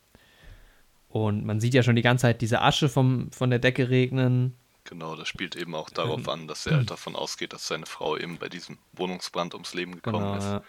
Und 1.09 1.45
man 1.45 1.59
sieht 1.59 1.73
ja 1.73 1.83
schon 1.83 1.95
die 1.95 2.01
ganze 2.03 2.23
Zeit 2.23 2.41
diese 2.41 2.61
Asche 2.61 2.87
vom, 2.87 3.31
von 3.31 3.49
der 3.49 3.59
Decke 3.59 3.89
regnen. 3.89 4.55
genau. 4.85 5.15
Das 5.15 5.27
spielt 5.27 5.55
eben 5.55 5.75
auch 5.75 5.89
darauf 5.89 6.21
Ähm. 6.21 6.29
an, 6.29 6.47
dass 6.47 6.65
er 6.67 6.77
halt 6.77 6.91
davon 6.91 7.15
ausgeht, 7.15 7.53
dass 7.53 7.67
seine 7.67 7.85
Frau 7.85 8.15
eben 8.17 8.37
bei 8.37 8.47
diesem 8.49 8.77
Wohnungsbrand 8.93 9.53
ums 9.55 9.73
Leben 9.73 9.93
gekommen 9.95 10.19
Genau, 10.23 10.37
ist. 10.37 10.43
ja. 10.45 10.61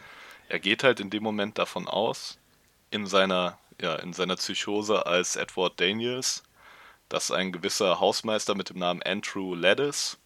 Er 0.49 0.59
geht 0.59 0.83
halt 0.83 0.99
in 0.99 1.11
dem 1.11 1.23
Moment 1.23 1.59
davon 1.59 1.87
aus, 1.87 2.39
in 2.91 3.07
seiner, 3.07 3.57
ja, 3.81 3.97
in 3.97 4.13
seiner 4.13 4.37
Psychose 4.37 5.07
als 5.07 5.37
Edward 5.37 5.81
Daniels, 5.81 6.43
dass 7.09 7.31
ein 7.31 7.53
gewisser 7.53 8.01
Hausmeister 8.01 8.55
mit 8.55 8.71
dem 8.71 8.79
Namen 8.79 9.03
Andrew 9.03 9.55
Ladis 9.55 10.19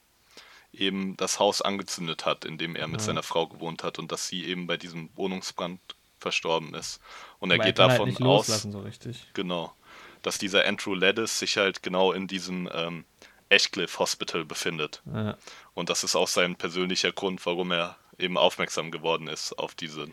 eben 0.73 1.17
das 1.17 1.39
Haus 1.39 1.63
angezündet 1.63 2.27
hat, 2.27 2.45
in 2.45 2.59
dem 2.59 2.77
er 2.77 2.89
mit 2.89 3.01
Ja. 3.01 3.07
seiner 3.07 3.23
Frau 3.23 3.47
gewohnt 3.47 3.83
hat 3.85 3.99
und 3.99 4.11
dass 4.13 4.27
sie 4.27 4.45
eben 4.45 4.67
bei 4.67 4.77
diesem 4.77 5.09
Wohnungsbrand 5.15 5.81
verstorben 6.19 6.75
ist. 6.75 7.01
Und 7.39 7.51
er 7.51 7.57
Aber 7.57 7.65
geht 7.65 7.77
kann 7.77 7.91
davon 7.91 8.09
halt 8.09 8.23
aus, 8.23 8.47
so 8.63 8.85
genau, 9.35 9.75
dass 10.23 10.39
dieser 10.39 10.65
Andrew 10.67 10.95
Ladis 10.95 11.39
sich 11.39 11.57
halt 11.57 11.83
genau 11.83 12.13
in 12.13 12.27
diesem 12.27 12.69
ähm, 12.73 13.05
Ashcliffe 13.51 13.99
Hospital 13.99 14.45
befindet. 14.45 15.03
Ja. 15.13 15.37
Und 15.75 15.91
das 15.91 16.03
ist 16.03 16.17
auch 16.17 16.29
sein 16.29 16.57
persönlicher 16.57 17.13
Grund, 17.13 17.45
warum 17.47 17.71
er 17.73 17.97
eben 18.19 18.37
aufmerksam 18.39 18.91
geworden 18.91 19.29
ist 19.29 19.53
auf 19.59 19.75
diese, 19.75 20.09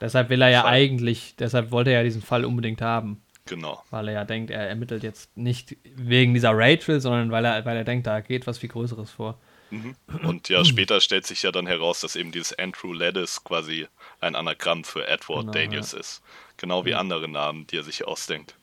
Deshalb 0.00 0.28
will 0.30 0.40
er 0.42 0.48
ja 0.48 0.62
Fall. 0.62 0.72
eigentlich, 0.72 1.34
deshalb 1.38 1.70
wollte 1.70 1.90
er 1.90 1.98
ja 1.98 2.04
diesen 2.04 2.22
Fall 2.22 2.44
unbedingt 2.44 2.80
haben. 2.80 3.20
genau. 3.46 3.82
Weil 3.90 4.08
er 4.08 4.14
ja 4.14 4.24
denkt, 4.24 4.50
er 4.50 4.68
ermittelt 4.68 5.02
jetzt 5.02 5.36
nicht 5.36 5.76
wegen 5.96 6.34
dieser 6.34 6.52
Rachel, 6.54 7.00
sondern 7.00 7.30
weil 7.30 7.44
er, 7.44 7.64
weil 7.64 7.76
er 7.76 7.84
denkt, 7.84 8.06
da 8.06 8.20
geht 8.20 8.46
was 8.46 8.58
viel 8.58 8.68
Größeres 8.70 9.10
vor. 9.10 9.38
Mhm. 9.70 9.94
Und 10.24 10.48
ja, 10.48 10.64
später 10.64 11.00
stellt 11.00 11.26
sich 11.26 11.42
ja 11.42 11.52
dann 11.52 11.66
heraus, 11.66 12.00
dass 12.00 12.16
eben 12.16 12.32
dieses 12.32 12.58
Andrew 12.58 12.92
Ladis 12.92 13.44
quasi 13.44 13.86
ein 14.20 14.34
Anagramm 14.34 14.82
für 14.84 15.06
Edward 15.06 15.42
Genau, 15.42 15.52
Daniels 15.52 15.92
ist. 15.92 16.22
Genau 16.56 16.84
wie 16.84 16.94
andere 16.94 17.28
Namen, 17.28 17.66
die 17.68 17.76
er 17.76 17.84
sich 17.84 18.04
ausdenkt. 18.06 18.56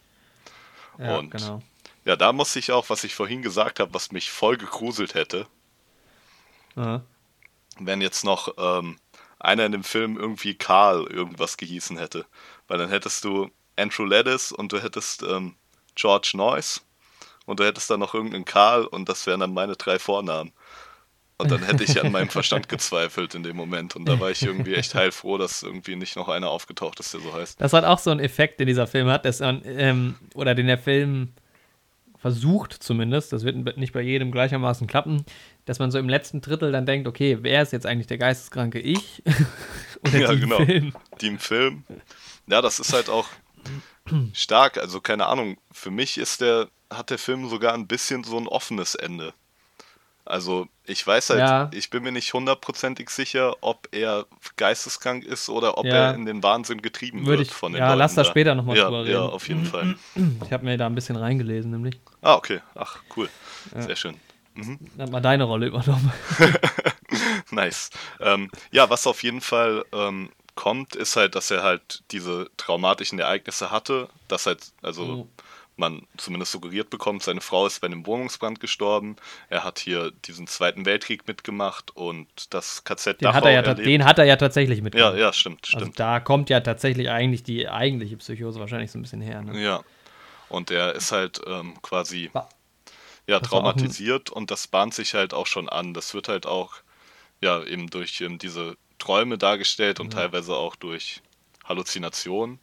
Ja, 1.00 1.18
Und- 1.18 1.32
genau. 1.32 1.62
Ja, 2.06 2.16
da 2.16 2.32
muss 2.34 2.56
ich 2.56 2.72
auch, 2.72 2.90
was 2.90 3.04
ich 3.04 3.14
vorhin 3.16 3.42
gesagt 3.42 3.80
habe, 3.82 3.94
was 3.94 4.12
mich 4.14 4.32
voll 4.32 4.56
gegruselt 4.58 5.14
hätte, 5.14 5.46
Aha. 6.76 7.02
wenn 7.80 8.02
jetzt 8.02 8.24
noch 8.24 8.54
ähm, 8.58 8.98
einer 9.40 9.66
in 9.66 9.72
dem 9.72 9.84
Film 9.84 10.18
irgendwie 10.18 10.56
Karl 10.56 11.06
irgendwas 11.08 11.58
gehießen 11.58 11.98
hätte. 11.98 12.26
Weil 12.68 12.78
dann 12.78 12.90
hättest 12.90 13.24
du 13.24 13.50
Andrew 13.76 14.06
Ladis 14.06 14.52
und 14.52 14.72
du 14.72 14.82
hättest 14.82 15.24
ähm, 15.24 15.56
George 15.96 16.32
Noyce 16.34 16.82
und 17.46 17.60
du 17.60 17.66
hättest 17.66 17.90
dann 17.90 18.00
noch 18.00 18.14
irgendeinen 18.14 18.46
Karl 18.46 18.86
und 18.86 19.08
das 19.10 19.26
wären 19.28 19.40
dann 19.40 19.54
meine 19.54 19.76
drei 19.76 20.00
Vornamen. 20.00 20.52
Und 21.40 21.52
dann 21.52 21.62
hätte 21.62 21.84
ich 21.84 22.04
an 22.04 22.12
meinem 22.12 22.30
Verstand 22.30 22.68
gezweifelt 22.70 23.36
in 23.36 23.44
dem 23.44 23.56
Moment. 23.56 23.96
Und 23.96 24.06
da 24.10 24.20
war 24.20 24.32
ich 24.32 24.42
irgendwie 24.42 24.74
echt 24.74 24.96
heilfroh, 24.96 25.38
dass 25.38 25.62
irgendwie 25.62 25.96
nicht 25.96 26.16
noch 26.16 26.30
einer 26.30 26.50
aufgetaucht 26.50 27.00
ist, 27.00 27.14
der 27.14 27.22
so 27.22 27.32
heißt. 27.32 27.62
Das 27.62 27.74
hat 27.74 27.86
auch 27.86 28.00
so 28.00 28.10
einen 28.10 28.20
Effekt, 28.20 28.60
den 28.60 28.66
dieser 28.66 28.88
Film 28.88 29.08
hat, 29.08 29.24
dass 29.24 29.40
man, 29.40 29.62
ähm, 29.66 30.16
oder 30.34 30.56
den 30.56 30.66
der 30.66 30.80
Film 30.80 31.34
versucht 32.18 32.74
zumindest, 32.74 33.32
das 33.32 33.44
wird 33.44 33.78
nicht 33.78 33.94
bei 33.94 34.02
jedem 34.02 34.32
gleichermaßen 34.32 34.88
klappen, 34.88 35.24
dass 35.68 35.78
man 35.80 35.92
so 35.92 36.00
im 36.00 36.10
letzten 36.10 36.42
Drittel 36.42 36.72
dann 36.72 36.86
denkt, 36.88 37.08
okay, 37.08 37.38
wer 37.42 37.62
ist 37.62 37.72
jetzt 37.74 37.86
eigentlich 37.86 38.08
der 38.08 38.18
geisteskranke 38.18 38.80
Ich? 38.80 39.22
oder 40.02 40.18
Ja, 40.20 40.34
die 40.34 40.40
genau. 40.40 40.58
Film? 40.66 40.96
Die 41.22 41.28
im 41.28 41.38
Film. 41.40 41.84
Ja, 42.48 42.62
das 42.62 42.80
ist 42.80 42.94
halt 42.94 43.10
auch 43.10 43.28
stark. 44.34 44.78
Also 44.78 45.02
keine 45.02 45.28
Ahnung, 45.28 45.58
für 45.72 45.92
mich 45.92 46.18
ist 46.18 46.42
der, 46.42 46.68
hat 46.90 47.10
der 47.10 47.18
Film 47.18 47.48
sogar 47.50 47.74
ein 47.74 47.86
bisschen 47.88 48.24
so 48.24 48.38
ein 48.38 48.48
offenes 48.48 48.96
Ende. 48.96 49.34
Also 50.24 50.68
ich 50.86 51.06
weiß 51.08 51.30
halt, 51.30 51.40
Ja. 51.40 51.70
ich 51.74 51.90
bin 51.90 52.04
mir 52.04 52.12
nicht 52.12 52.34
hundertprozentig 52.34 53.10
sicher, 53.10 53.56
ob 53.62 53.88
er 53.92 54.26
geisteskrank 54.58 55.24
ist 55.24 55.48
oder 55.50 55.78
ob 55.78 55.86
Ja. 55.86 55.94
er 56.10 56.16
in 56.16 56.26
den 56.26 56.44
Wahnsinn 56.44 56.82
getrieben 56.82 57.20
Würde 57.26 57.40
wird 57.40 57.48
ich- 57.50 57.54
von 57.54 57.72
den 57.72 57.80
ja, 57.80 57.88
Leuten 57.90 58.00
lass 58.00 58.16
da 58.16 58.26
später 58.26 58.54
noch 58.56 58.66
mal 58.66 58.76
ja, 58.76 58.86
drüber 58.86 59.06
Ja, 59.06 59.22
reden. 59.22 59.34
auf 59.34 59.48
jeden 59.48 59.66
Fall. 59.66 59.96
Ich 60.46 60.52
habe 60.52 60.66
mir 60.66 60.78
da 60.78 60.86
ein 60.86 60.96
bisschen 60.96 61.16
reingelesen, 61.16 61.72
nämlich. 61.72 61.98
Ah, 62.22 62.36
okay. 62.36 62.60
Ach, 62.76 63.00
cool. 63.16 63.30
Ja. 63.74 63.82
Sehr 63.84 63.96
schön. 63.96 64.16
Dann 64.58 64.80
hat 65.00 65.12
mal 65.12 65.22
deine 65.22 65.44
Rolle 65.46 65.68
übernommen. 65.68 66.12
Nice. 67.52 67.90
Ähm, 68.20 68.50
ja, 68.72 68.90
was 68.90 69.08
auf 69.08 69.24
jeden 69.24 69.42
Fall 69.42 69.86
ähm, 69.94 70.30
kommt, 70.56 70.96
ist 70.96 71.16
halt, 71.16 71.36
dass 71.36 71.50
er 71.52 71.64
halt 71.64 72.04
diese 72.12 72.50
traumatischen 72.58 73.20
Ereignisse 73.20 73.72
hatte, 73.72 74.10
dass 74.28 74.46
halt, 74.46 74.72
also 74.82 75.06
Mhm. 75.06 75.30
man 75.78 76.02
zumindest 76.18 76.52
suggeriert 76.52 76.90
bekommt, 76.90 77.24
seine 77.24 77.42
Frau 77.42 77.66
ist 77.66 77.80
bei 77.80 77.88
einem 77.88 78.06
Wohnungsbrand 78.06 78.60
gestorben, 78.60 79.16
er 79.50 79.64
hat 79.64 79.80
hier 79.80 80.12
diesen 80.26 80.48
Zweiten 80.48 80.86
Weltkrieg 80.86 81.28
mitgemacht 81.28 81.96
und 81.96 82.28
das 82.54 82.84
KZ 82.84 83.22
Den 83.22 83.26
Dachau 83.26 83.36
hat, 83.38 83.46
er 83.46 83.52
ja, 83.52 83.62
erlebt. 83.62 83.88
den 83.88 84.04
hat 84.06 84.20
er 84.20 84.26
ja 84.26 84.36
tatsächlich 84.36 84.80
ja, 84.80 84.84
mitgenommen. 84.84 85.18
ja, 85.20 85.32
stimmt, 85.34 85.70
Also 85.74 85.86
stimmt. 85.86 86.00
da 86.00 86.20
kommt 86.20 86.50
ja 86.50 86.60
tatsächlich 86.60 87.10
eigentlich 87.10 87.44
die 87.44 87.70
eigentliche 87.70 88.18
Psychose 88.18 88.60
wahrscheinlich 88.60 88.92
so 88.92 89.00
ein 89.00 89.04
bisschen 89.04 89.22
her. 89.22 89.42
Ne? 89.42 89.62
ja. 89.62 89.82
Und 90.50 90.72
er 90.72 90.96
ist 90.96 91.12
halt 91.12 91.42
ähm, 91.46 91.74
quasi 91.82 92.30
Wa- 92.34 92.48
ja, 93.28 93.40
Das 93.40 93.50
traumatisiert 93.50 94.30
und 94.30 94.50
das 94.52 94.68
bahnt 94.68 94.94
sich 94.94 95.14
halt 95.14 95.34
auch 95.34 95.48
schon 95.48 95.70
an. 95.70 95.94
Das 95.94 96.14
wird 96.14 96.28
halt 96.28 96.46
auch 96.46 96.76
ja 97.42 97.64
eben 97.64 97.90
durch 97.90 98.20
ähm, 98.22 98.38
diese 98.40 98.78
Träume 99.00 99.38
dargestellt 99.38 100.00
und 100.00 100.12
teilweise 100.14 100.56
auch 100.56 100.76
durch 100.76 101.22
Halluzinationen. 101.66 102.60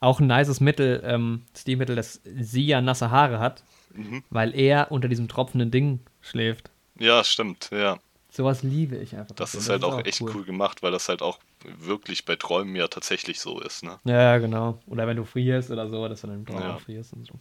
Auch 0.00 0.20
ein 0.20 0.26
nices 0.26 0.60
Mittel, 0.60 1.02
ähm, 1.04 1.44
Stilmittel, 1.56 1.96
dass 1.96 2.20
sie 2.24 2.66
ja 2.66 2.80
nasse 2.80 3.10
Haare 3.10 3.38
hat, 3.38 3.62
Mhm. 3.94 4.24
weil 4.30 4.54
er 4.58 4.90
unter 4.92 5.08
diesem 5.08 5.28
tropfenden 5.28 5.70
Ding 5.70 6.00
schläft. 6.20 6.70
Ja, 6.98 7.24
stimmt, 7.24 7.70
ja. 7.72 7.98
Sowas 8.30 8.62
liebe 8.62 8.96
ich 8.96 9.16
einfach. 9.16 9.34
Das 9.36 9.52
daran. 9.52 9.62
ist 9.62 9.70
halt 9.70 9.84
auch 9.84 10.04
echt 10.04 10.20
cool. 10.20 10.44
gemacht, 10.44 10.82
weil 10.82 10.92
das 10.92 11.08
halt 11.08 11.22
auch 11.22 11.38
wirklich 11.64 12.26
bei 12.26 12.36
Träumen 12.36 12.76
ja 12.76 12.88
tatsächlich 12.88 13.40
so 13.40 13.60
ist, 13.60 13.82
ne? 13.84 13.98
Ja, 14.04 14.36
genau. 14.38 14.78
Oder 14.86 15.06
wenn 15.06 15.16
du 15.16 15.24
frierst 15.24 15.70
oder 15.70 15.88
so, 15.88 16.06
dass 16.08 16.20
du 16.20 16.26
dann 16.26 16.36
im 16.36 16.46
Traum 16.46 16.60
Ja. 16.60 16.76
frierst 16.78 17.14
und 17.14 17.26
so. 17.26 17.34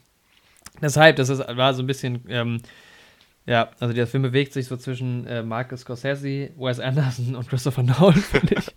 Deshalb, 0.81 1.15
das 1.15 1.29
ist, 1.29 1.39
war 1.39 1.73
so 1.73 1.83
ein 1.83 1.87
bisschen, 1.87 2.23
ähm, 2.27 2.61
ja, 3.45 3.69
also 3.79 3.93
der 3.93 4.07
Film 4.07 4.23
bewegt 4.23 4.53
sich 4.53 4.65
so 4.67 4.75
zwischen 4.77 5.25
äh, 5.27 5.43
Marcus 5.43 5.81
Scorsese, 5.81 6.51
Wes 6.57 6.79
Anderson 6.79 7.35
und 7.35 7.47
Christopher 7.47 7.83
Nolan, 7.83 8.13
finde 8.15 8.55
ich. 8.57 8.67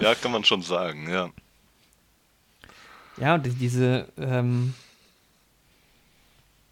Ja, 0.00 0.14
kann 0.14 0.32
man 0.32 0.44
schon 0.44 0.62
sagen, 0.62 1.08
ja. 1.10 1.30
Ja, 3.18 3.34
und 3.34 3.46
die- 3.46 3.50
diese, 3.50 4.06
ähm, 4.18 4.74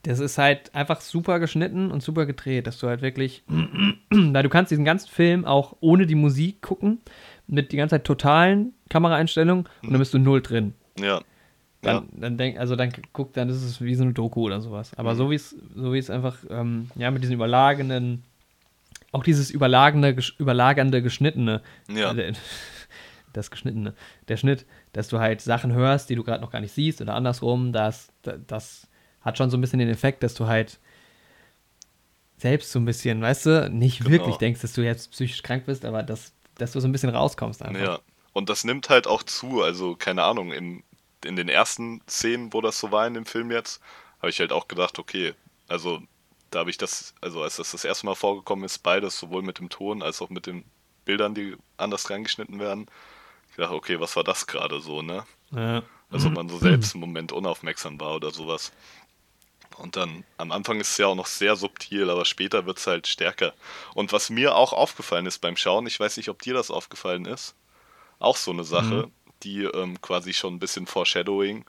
das 0.05 0.19
ist 0.19 0.39
halt 0.39 0.75
einfach 0.75 1.01
super 1.03 1.39
geschnitten 1.41 1.91
und 1.91 2.03
super 2.03 2.25
gedreht, 2.25 2.67
dass 2.67 2.79
du 2.79 2.89
halt 2.89 3.03
wirklich, 3.03 3.43
da 4.11 4.43
du 4.43 4.49
kannst 4.49 4.71
diesen 4.71 4.85
ganzen 4.85 5.09
Film 5.11 5.45
auch 5.45 5.77
ohne 5.81 6.07
die 6.07 6.15
Musik 6.15 6.63
gucken, 6.63 7.01
mit 7.47 7.73
die 7.73 7.77
ganze 7.77 7.95
Zeit 7.97 8.05
totalen 8.05 8.73
Kameraeinstellungen 8.89 9.69
und 9.83 9.91
dann 9.91 9.99
bist 9.99 10.15
du 10.15 10.19
null 10.19 10.41
drin. 10.41 10.73
Ja. 10.99 11.21
Dann, 11.83 11.97
Ja. 11.97 12.05
dann 12.13 12.37
denk, 12.39 12.59
also 12.59 12.77
dann 12.77 12.93
guck, 13.15 13.33
dann 13.33 13.49
ist 13.49 13.63
es 13.63 13.81
wie 13.81 13.95
so 13.95 14.03
eine 14.05 14.13
Doku 14.13 14.43
oder 14.43 14.61
sowas. 14.61 14.93
Aber 14.97 15.15
Mhm. 15.15 15.17
so 15.19 15.31
wie 15.31 15.35
es, 15.37 15.51
so 15.75 15.93
wie 15.95 15.99
es 15.99 16.11
einfach, 16.11 16.37
ähm, 16.51 16.91
ja, 16.95 17.11
mit 17.11 17.23
diesen 17.23 17.35
überlagenden, 17.35 18.23
auch 19.13 19.25
dieses 19.25 19.51
überlagende, 19.51 20.15
überlagernde 20.39 21.03
Geschnittene, 21.03 21.63
Ja. 21.89 22.13
äh, 22.13 22.33
das 23.33 23.51
Geschnittene, 23.51 23.95
der 24.29 24.37
Schnitt, 24.37 24.67
dass 24.93 25.09
du 25.09 25.21
halt 25.21 25.41
Sachen 25.41 25.73
hörst, 25.73 26.11
die 26.11 26.17
du 26.17 26.23
gerade 26.25 26.43
noch 26.43 26.51
gar 26.51 26.61
nicht 26.61 26.73
siehst 26.75 27.01
oder 27.01 27.15
andersrum, 27.15 27.73
das, 27.73 28.09
da- 28.23 28.37
das 28.47 28.87
hat 29.23 29.39
schon 29.39 29.49
so 29.51 29.57
ein 29.57 29.61
bisschen 29.63 29.79
den 29.79 29.89
Effekt, 29.89 30.23
dass 30.23 30.35
du 30.35 30.47
halt 30.47 30.79
selbst 32.39 32.73
so 32.73 32.79
ein 32.79 32.85
bisschen, 32.85 33.21
weißt 33.21 33.47
du, 33.47 33.71
nicht 33.71 33.99
Genau. 33.99 34.11
wirklich 34.11 34.37
denkst, 34.37 34.61
dass 34.63 34.73
du 34.73 34.83
jetzt 34.83 35.11
psychisch 35.13 35.43
krank 35.43 35.67
bist, 35.67 35.85
aber 35.85 36.03
dass, 36.03 36.33
dass 36.57 36.73
du 36.73 36.81
so 36.81 36.89
ein 36.89 36.93
bisschen 36.93 37.11
rauskommst 37.11 37.63
einfach. 37.63 37.81
Ja. 37.83 37.99
Und 38.33 38.49
das 38.49 38.65
nimmt 38.65 38.89
halt 38.89 39.07
auch 39.07 39.23
zu. 39.23 39.63
Also, 39.63 39.97
keine 39.97 40.23
Ahnung, 40.23 40.53
im, 40.53 40.83
in 41.25 41.37
den 41.37 41.49
ersten 41.49 42.03
Szenen, 42.09 42.53
wo 42.53 42.61
das 42.61 42.79
so 42.79 42.93
war 42.93 43.07
in 43.07 43.15
dem 43.15 43.27
Film 43.27 43.51
jetzt, 43.51 43.81
habe 44.19 44.31
ich 44.31 44.41
halt 44.41 44.53
auch 44.53 44.69
gedacht, 44.69 44.99
okay, 44.99 45.35
also 45.69 46.03
da 46.51 46.61
habe 46.61 46.71
ich 46.71 46.79
das, 46.79 47.15
also 47.21 47.43
als 47.43 47.57
das 47.57 47.73
das 47.73 47.85
erste 47.85 48.07
Mal 48.07 48.15
vorgekommen 48.15 48.65
ist, 48.65 48.79
beides, 48.81 49.19
sowohl 49.19 49.43
mit 49.43 49.59
dem 49.59 49.69
Ton 49.69 50.03
als 50.03 50.21
auch 50.23 50.31
mit 50.31 50.47
den 50.47 50.65
Bildern, 51.05 51.35
die 51.35 51.57
anders 51.77 52.11
reingeschnitten 52.11 52.59
werden, 52.59 52.87
ich 53.51 53.57
dachte, 53.57 53.75
okay, 53.75 54.01
was 54.01 54.17
war 54.17 54.25
das 54.25 54.47
gerade 54.47 54.81
so, 54.81 55.03
ne? 55.03 55.25
Ja. 55.53 55.83
Als 56.11 56.25
ob 56.25 56.35
man 56.35 56.49
so 56.49 56.59
selbst 56.59 56.95
im 56.95 57.01
Moment 57.01 57.33
unaufmerksam 57.33 58.01
war 58.01 58.15
oder 58.17 58.31
sowas. 58.31 58.73
Und 59.79 59.97
dann, 59.97 60.25
am 60.37 60.53
Anfang 60.53 60.81
ist 60.81 60.91
es 60.91 60.99
ja 60.99 61.07
auch 61.07 61.15
noch 61.15 61.27
sehr 61.27 61.57
subtil, 61.57 62.11
aber 62.11 62.25
später 62.25 62.67
wird 62.67 62.79
es 62.79 62.87
halt 62.87 63.07
stärker. 63.07 63.55
Und 63.95 64.13
was 64.13 64.29
mir 64.31 64.57
auch 64.57 64.73
aufgefallen 64.73 65.27
ist 65.27 65.39
beim 65.39 65.57
Schauen, 65.57 65.87
ich 65.87 65.99
weiß 65.99 66.17
nicht, 66.17 66.29
ob 66.29 66.43
dir 66.43 66.55
das 66.55 66.71
aufgefallen 66.71 67.25
ist, 67.25 67.55
auch 68.19 68.37
so 68.37 68.51
eine 68.51 68.65
Sache, 68.65 69.07
Mhm. 69.07 69.13
Die 69.43 69.65
ähm, 69.65 70.01
quasi 70.01 70.33
schon 70.33 70.55
ein 70.55 70.59
bisschen 70.59 70.87
Foreshadowing 70.87 71.65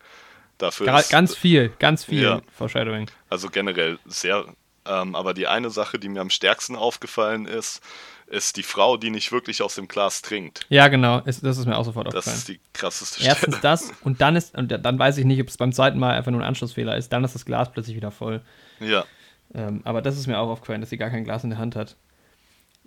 dafür 0.58 0.86
Ga- 0.88 1.00
ist. 1.00 1.10
Ganz 1.10 1.36
viel, 1.36 1.70
ganz 1.80 2.04
viel 2.04 2.24
Ja. 2.24 2.42
Foreshadowing. 2.58 3.10
Also 3.30 3.50
generell 3.50 3.98
sehr. 4.06 4.46
Ähm, 4.86 5.16
aber 5.16 5.34
die 5.36 5.46
eine 5.48 5.70
Sache, 5.70 6.00
die 6.00 6.10
mir 6.10 6.22
am 6.22 6.30
stärksten 6.32 6.76
aufgefallen 6.76 7.46
ist, 7.46 7.82
ist 8.26 8.58
die 8.58 8.64
Frau, 8.64 8.98
die 8.98 9.10
nicht 9.12 9.32
wirklich 9.32 9.62
aus 9.62 9.76
dem 9.76 9.88
Glas 9.88 10.22
trinkt. 10.24 10.66
Ja, 10.70 10.88
genau, 10.88 11.20
ist, 11.20 11.44
das 11.44 11.58
ist 11.58 11.66
mir 11.68 11.78
auch 11.78 11.84
sofort 11.86 12.08
Das 12.08 12.16
aufgefallen. 12.16 12.38
ist 12.38 12.48
die 12.48 12.60
krasseste 12.74 13.24
Erstens 13.24 13.58
Stelle. 13.58 13.62
das 13.62 13.92
und 14.04 14.22
dann 14.22 14.36
ist, 14.36 14.58
und 14.58 14.70
dann 14.72 14.98
weiß 14.98 15.18
ich 15.18 15.26
nicht, 15.26 15.40
ob 15.42 15.50
es 15.50 15.58
beim 15.58 15.72
zweiten 15.74 16.00
Mal 16.00 16.16
einfach 16.16 16.32
nur 16.32 16.42
ein 16.42 16.48
Anschlussfehler 16.48 16.96
ist, 16.98 17.10
dann 17.14 17.24
ist 17.24 17.36
das 17.36 17.46
Glas 17.46 17.72
plötzlich 17.72 17.96
wieder 17.96 18.10
voll. 18.12 18.42
Ja, 18.80 19.06
Ähm, 19.54 19.82
aber 19.84 20.02
das 20.02 20.18
ist 20.18 20.26
mir 20.28 20.40
auch 20.40 20.50
aufgefallen, 20.50 20.82
dass 20.82 20.90
sie 20.90 20.98
gar 20.98 21.10
kein 21.10 21.26
Glas 21.26 21.44
in 21.44 21.50
der 21.52 21.60
Hand 21.60 21.76
hat. 21.76 21.96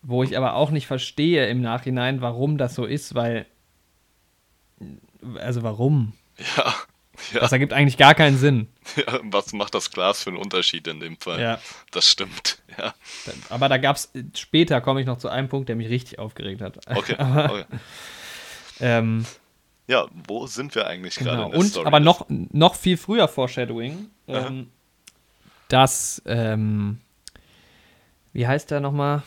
Wo 0.02 0.22
ich 0.24 0.36
aber 0.36 0.54
auch 0.54 0.70
nicht 0.70 0.86
verstehe 0.86 1.46
im 1.48 1.60
Nachhinein, 1.60 2.20
warum 2.22 2.58
das 2.58 2.74
so 2.74 2.84
ist, 2.86 3.14
weil. 3.14 3.46
Also 5.38 5.62
warum? 5.62 6.12
ja, 6.56 6.74
ja, 7.32 7.40
Das 7.40 7.52
ergibt 7.52 7.72
eigentlich 7.72 7.96
gar 7.96 8.14
keinen 8.14 8.36
Sinn. 8.38 8.68
ja. 8.96 9.20
Was 9.22 9.52
macht 9.52 9.74
das 9.74 9.90
Glas 9.90 10.22
für 10.22 10.30
einen 10.30 10.38
Unterschied 10.38 10.86
in 10.88 11.00
dem 11.00 11.16
Fall? 11.16 11.40
Ja. 11.40 11.60
Das 11.92 12.08
stimmt, 12.08 12.58
ja. 12.76 12.92
Aber 13.50 13.68
da 13.68 13.78
gab 13.78 13.96
es, 13.96 14.10
später 14.36 14.80
komme 14.80 15.00
ich 15.00 15.06
noch 15.06 15.18
zu 15.18 15.28
einem 15.28 15.48
Punkt, 15.48 15.68
der 15.68 15.76
mich 15.76 15.88
richtig 15.88 16.18
aufgeregt 16.18 16.60
hat. 16.60 16.78
Okay, 16.96 17.14
aber, 17.16 17.44
okay. 17.52 17.64
ähm, 18.80 19.24
Ja, 19.86 20.06
wo 20.26 20.46
sind 20.46 20.74
wir 20.74 20.86
eigentlich 20.88 21.14
gerade 21.16 21.30
Genau. 21.36 21.44
in 21.46 21.50
der 21.52 21.60
Und 21.60 21.66
Story? 21.66 21.86
aber 21.86 22.00
noch, 22.00 22.26
noch 22.28 22.74
viel 22.74 22.96
früher 22.96 23.28
Foreshadowing, 23.28 24.10
ähm, 24.26 24.70
dass, 25.68 26.20
ähm, 26.26 27.00
wie 28.32 28.46
heißt 28.46 28.70
der 28.72 28.80
nochmal? 28.80 29.22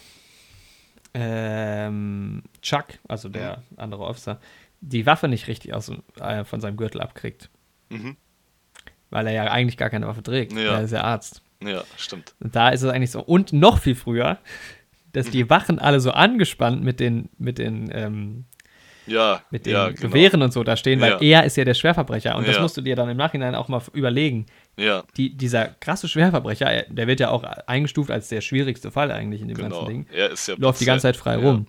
Ähm, 1.13 2.43
Chuck, 2.61 2.85
also 3.07 3.29
der 3.29 3.63
andere 3.77 4.03
Officer, 4.03 4.39
die 4.81 5.05
Waffe 5.05 5.27
nicht 5.27 5.47
richtig 5.47 5.73
aus, 5.73 5.91
äh, 6.19 6.43
von 6.43 6.61
seinem 6.61 6.77
Gürtel 6.77 7.01
abkriegt. 7.01 7.49
Mhm. 7.89 8.17
Weil 9.09 9.27
er 9.27 9.33
ja 9.33 9.43
eigentlich 9.51 9.77
gar 9.77 9.89
keine 9.89 10.07
Waffe 10.07 10.23
trägt. 10.23 10.53
Ja. 10.53 10.77
Er 10.77 10.81
ist 10.81 10.91
ja 10.91 11.01
Arzt. 11.01 11.41
Ja, 11.63 11.83
stimmt. 11.97 12.35
Und 12.39 12.55
da 12.55 12.69
ist 12.69 12.83
es 12.83 12.89
eigentlich 12.91 13.11
so. 13.11 13.21
Und 13.23 13.53
noch 13.53 13.79
viel 13.79 13.95
früher, 13.95 14.37
dass 15.13 15.27
Mhm. 15.27 15.31
die 15.31 15.49
Wachen 15.49 15.79
alle 15.79 15.99
so 15.99 16.11
angespannt 16.11 16.83
mit 16.83 16.99
den, 16.99 17.29
mit 17.37 17.57
den, 17.57 17.89
ähm, 17.93 18.45
Ja, 19.07 19.41
mit 19.51 19.65
den 19.65 19.71
ja, 19.73 19.87
genau. 19.87 20.01
Gewehren 20.01 20.41
und 20.41 20.51
so 20.51 20.63
da 20.65 20.75
stehen, 20.75 20.99
weil 20.99 21.11
Ja. 21.21 21.39
er 21.39 21.45
ist 21.45 21.55
ja 21.55 21.63
der 21.63 21.73
Schwerverbrecher. 21.73 22.35
Und 22.35 22.45
das 22.45 22.59
musst 22.59 22.75
du 22.75 22.81
dir 22.81 22.95
dann 22.97 23.07
im 23.09 23.15
Nachhinein 23.17 23.55
auch 23.55 23.69
mal 23.69 23.81
überlegen. 23.93 24.45
Ja, 24.75 25.05
Die, 25.15 25.35
dieser 25.35 25.69
krasse 25.69 26.09
Schwerverbrecher, 26.09 26.65
er- 26.69 26.93
der 26.93 27.07
wird 27.07 27.21
ja 27.21 27.29
auch 27.29 27.43
eingestuft 27.43 28.11
als 28.11 28.27
der 28.27 28.41
schwierigste 28.41 28.91
Fall 28.91 29.09
eigentlich 29.11 29.41
in 29.41 29.47
dem 29.47 29.55
genau. 29.55 29.69
ganzen 29.79 29.87
Ding. 29.87 30.07
Er 30.13 30.31
ist 30.31 30.45
ja 30.49 30.55
Läuft 30.57 30.81
die 30.81 30.85
ganze 30.85 31.03
Zeit 31.03 31.15
frei 31.15 31.37
rum. 31.37 31.67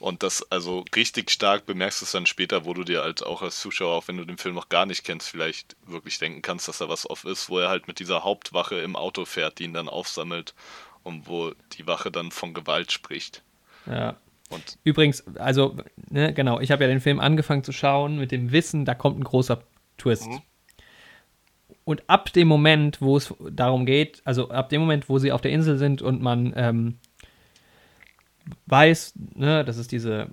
Und 0.00 0.22
das, 0.24 0.50
also 0.50 0.84
richtig 0.96 1.30
stark 1.30 1.66
bemerkst 1.66 2.00
du 2.00 2.04
es 2.04 2.12
dann 2.12 2.26
später, 2.26 2.64
wo 2.64 2.74
du 2.74 2.82
dir 2.82 3.02
halt 3.02 3.24
auch 3.24 3.42
als 3.42 3.60
Zuschauer, 3.60 3.94
auch 3.94 4.08
wenn 4.08 4.16
du 4.16 4.24
den 4.24 4.38
Film 4.38 4.56
noch 4.56 4.68
gar 4.68 4.86
nicht 4.86 5.04
kennst, 5.04 5.28
vielleicht 5.28 5.76
wirklich 5.86 6.18
denken 6.18 6.42
kannst, 6.42 6.66
dass 6.66 6.78
da 6.78 6.88
was 6.88 7.08
off 7.08 7.24
ist, 7.24 7.48
wo 7.48 7.58
er 7.58 7.68
halt 7.68 7.86
mit 7.86 8.00
dieser 8.00 8.24
Hauptwache 8.24 8.76
im 8.76 8.96
Auto 8.96 9.24
fährt, 9.24 9.58
die 9.58 9.64
ihn 9.64 9.72
dann 9.72 9.88
aufsammelt 9.88 10.54
und 11.04 11.28
wo 11.28 11.52
die 11.74 11.86
Wache 11.86 12.10
dann 12.10 12.32
von 12.32 12.54
Gewalt 12.54 12.90
spricht. 12.90 13.42
Ja. 13.86 14.16
Und 14.50 14.78
Übrigens, 14.84 15.24
also, 15.36 15.76
ne, 16.10 16.34
genau, 16.34 16.60
ich 16.60 16.70
habe 16.70 16.84
ja 16.84 16.90
den 16.90 17.00
Film 17.00 17.20
angefangen 17.20 17.64
zu 17.64 17.72
schauen 17.72 18.18
mit 18.18 18.32
dem 18.32 18.52
Wissen, 18.52 18.84
da 18.84 18.94
kommt 18.94 19.18
ein 19.18 19.24
großer 19.24 19.62
Twist. 19.96 20.26
Mhm. 20.26 20.42
Und 21.84 22.08
ab 22.08 22.32
dem 22.32 22.48
Moment, 22.48 23.00
wo 23.00 23.16
es 23.16 23.34
darum 23.50 23.86
geht, 23.86 24.22
also 24.24 24.50
ab 24.50 24.68
dem 24.68 24.80
Moment, 24.80 25.08
wo 25.08 25.18
sie 25.18 25.32
auf 25.32 25.40
der 25.40 25.50
Insel 25.52 25.78
sind 25.78 26.02
und 26.02 26.22
man 26.22 26.52
ähm, 26.56 26.98
weiß, 28.66 29.14
ne, 29.34 29.64
das 29.64 29.76
ist 29.76 29.92
diese 29.92 30.28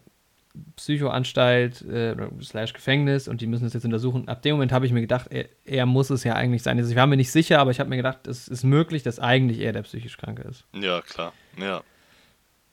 Psychoanstalt 0.76 1.82
äh, 1.84 2.16
slash 2.42 2.74
Gefängnis 2.74 3.28
und 3.28 3.42
die 3.42 3.48
müssen 3.48 3.66
es 3.66 3.74
jetzt 3.74 3.86
untersuchen. 3.86 4.28
Ab 4.28 4.42
dem 4.42 4.56
Moment 4.56 4.72
habe 4.72 4.86
ich 4.86 4.92
mir 4.92 5.02
gedacht, 5.02 5.28
er, 5.30 5.46
er 5.66 5.86
muss 5.86 6.10
es 6.10 6.24
ja 6.24 6.34
eigentlich 6.36 6.64
sein. 6.64 6.78
Also 6.78 6.90
ich 6.90 6.96
war 6.96 7.08
mir 7.08 7.18
nicht 7.18 7.32
sicher, 7.32 7.60
aber 7.60 7.72
ich 7.72 7.80
habe 7.80 7.90
mir 7.90 7.98
gedacht, 7.98 8.28
es 8.28 8.48
ist 8.48 8.64
möglich, 8.64 9.04
dass 9.04 9.20
eigentlich 9.20 9.60
er 9.60 9.74
der 9.74 9.84
psychisch 9.84 10.18
Kranke 10.18 10.44
ist. 10.44 10.66
ja, 10.74 11.02
klar. 11.02 11.34
Ja. 11.58 11.82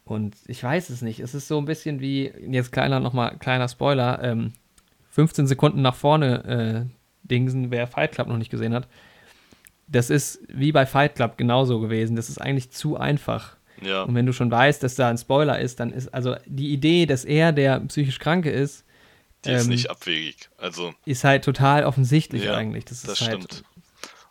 Und 0.05 0.37
ich 0.47 0.62
weiß 0.62 0.91
es 0.91 1.03
nicht. 1.03 1.20
Es 1.20 1.34
ist 1.34 1.49
so 1.49 1.59
ein 1.59 1.64
bisschen 1.64 2.01
wie, 2.01 2.32
jetzt 2.49 2.72
kleiner 2.72 3.01
nochmal, 3.01 3.37
kleiner 3.39 3.68
Spoiler, 3.68 4.22
ähm, 4.22 4.53
15 5.11 5.47
Sekunden 5.47 5.82
nach 5.82 5.97
vorne 5.97 6.89
äh, 6.89 6.97
Dingsen, 7.24 7.70
wer 7.70 7.87
Fight 7.87 8.12
Club 8.12 8.28
noch 8.28 8.37
nicht 8.37 8.51
gesehen 8.51 8.72
hat. 8.72 8.89
Das 9.89 10.11
ist 10.11 10.41
wie 10.49 10.72
bei 10.72 10.87
Fight 10.87 11.16
Club 11.16 11.37
genauso 11.37 11.80
gewesen. 11.80 12.16
Das 12.16 12.28
ist 12.28 12.39
eigentlich 12.39 12.70
zu 12.70 12.97
einfach. 12.97 13.55
Ja. 13.83 14.03
Und 14.03 14.14
wenn 14.14 14.27
du 14.27 14.33
schon 14.33 14.51
weißt, 14.51 14.83
dass 14.83 14.95
da 14.95 15.09
ein 15.09 15.18
Spoiler 15.18 15.59
ist, 15.59 15.81
dann 15.81 15.93
ist 15.93 16.12
also 16.14 16.37
die 16.47 16.72
Idee, 16.72 17.07
dass 17.07 17.24
er 17.24 17.53
der 17.53 17.81
psychisch 17.81 18.18
Kranke 18.18 18.51
ist, 18.51 18.85
Die 19.45 19.51
ist 19.53 19.64
ähm, 19.64 19.70
nicht 19.70 19.91
abwegig. 19.91 20.49
Also, 20.57 20.95
ist 21.05 21.24
halt 21.24 21.45
total 21.45 21.85
offensichtlich 21.85 22.45
Ja, 22.45 22.55
eigentlich. 22.57 22.85
Das, 22.87 23.03
das 23.03 23.20
ist 23.20 23.29
halt, 23.29 23.43
stimmt. 23.45 23.64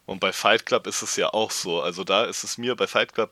Und 0.06 0.20
bei 0.20 0.32
Fight 0.34 0.66
Club 0.66 0.88
ist 0.88 1.02
es 1.02 1.16
ja 1.16 1.34
auch 1.34 1.52
so. 1.52 1.82
Also 1.82 2.04
da 2.04 2.26
ist 2.26 2.44
es 2.44 2.58
mir, 2.58 2.76
bei 2.76 2.88
Fight 2.88 3.14
Club 3.14 3.32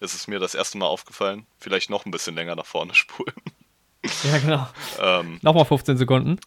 ist 0.00 0.14
es 0.14 0.26
mir 0.28 0.38
das 0.38 0.54
erste 0.54 0.78
Mal 0.78 0.86
aufgefallen. 0.86 1.46
Vielleicht 1.58 1.90
noch 1.90 2.06
ein 2.06 2.10
bisschen 2.10 2.34
länger 2.34 2.56
nach 2.56 2.66
vorne 2.66 2.94
spulen. 2.96 3.34
Ja, 4.24 4.38
genau. 4.38 4.68
ähm, 5.00 5.38
Nochmal 5.42 5.64
15 5.64 5.96
Sekunden. 5.96 6.38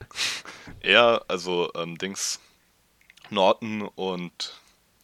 er, 0.81 1.23
also 1.29 1.71
ähm, 1.75 1.97
Dings, 1.97 2.39
Norton 3.29 3.81
und 3.81 4.59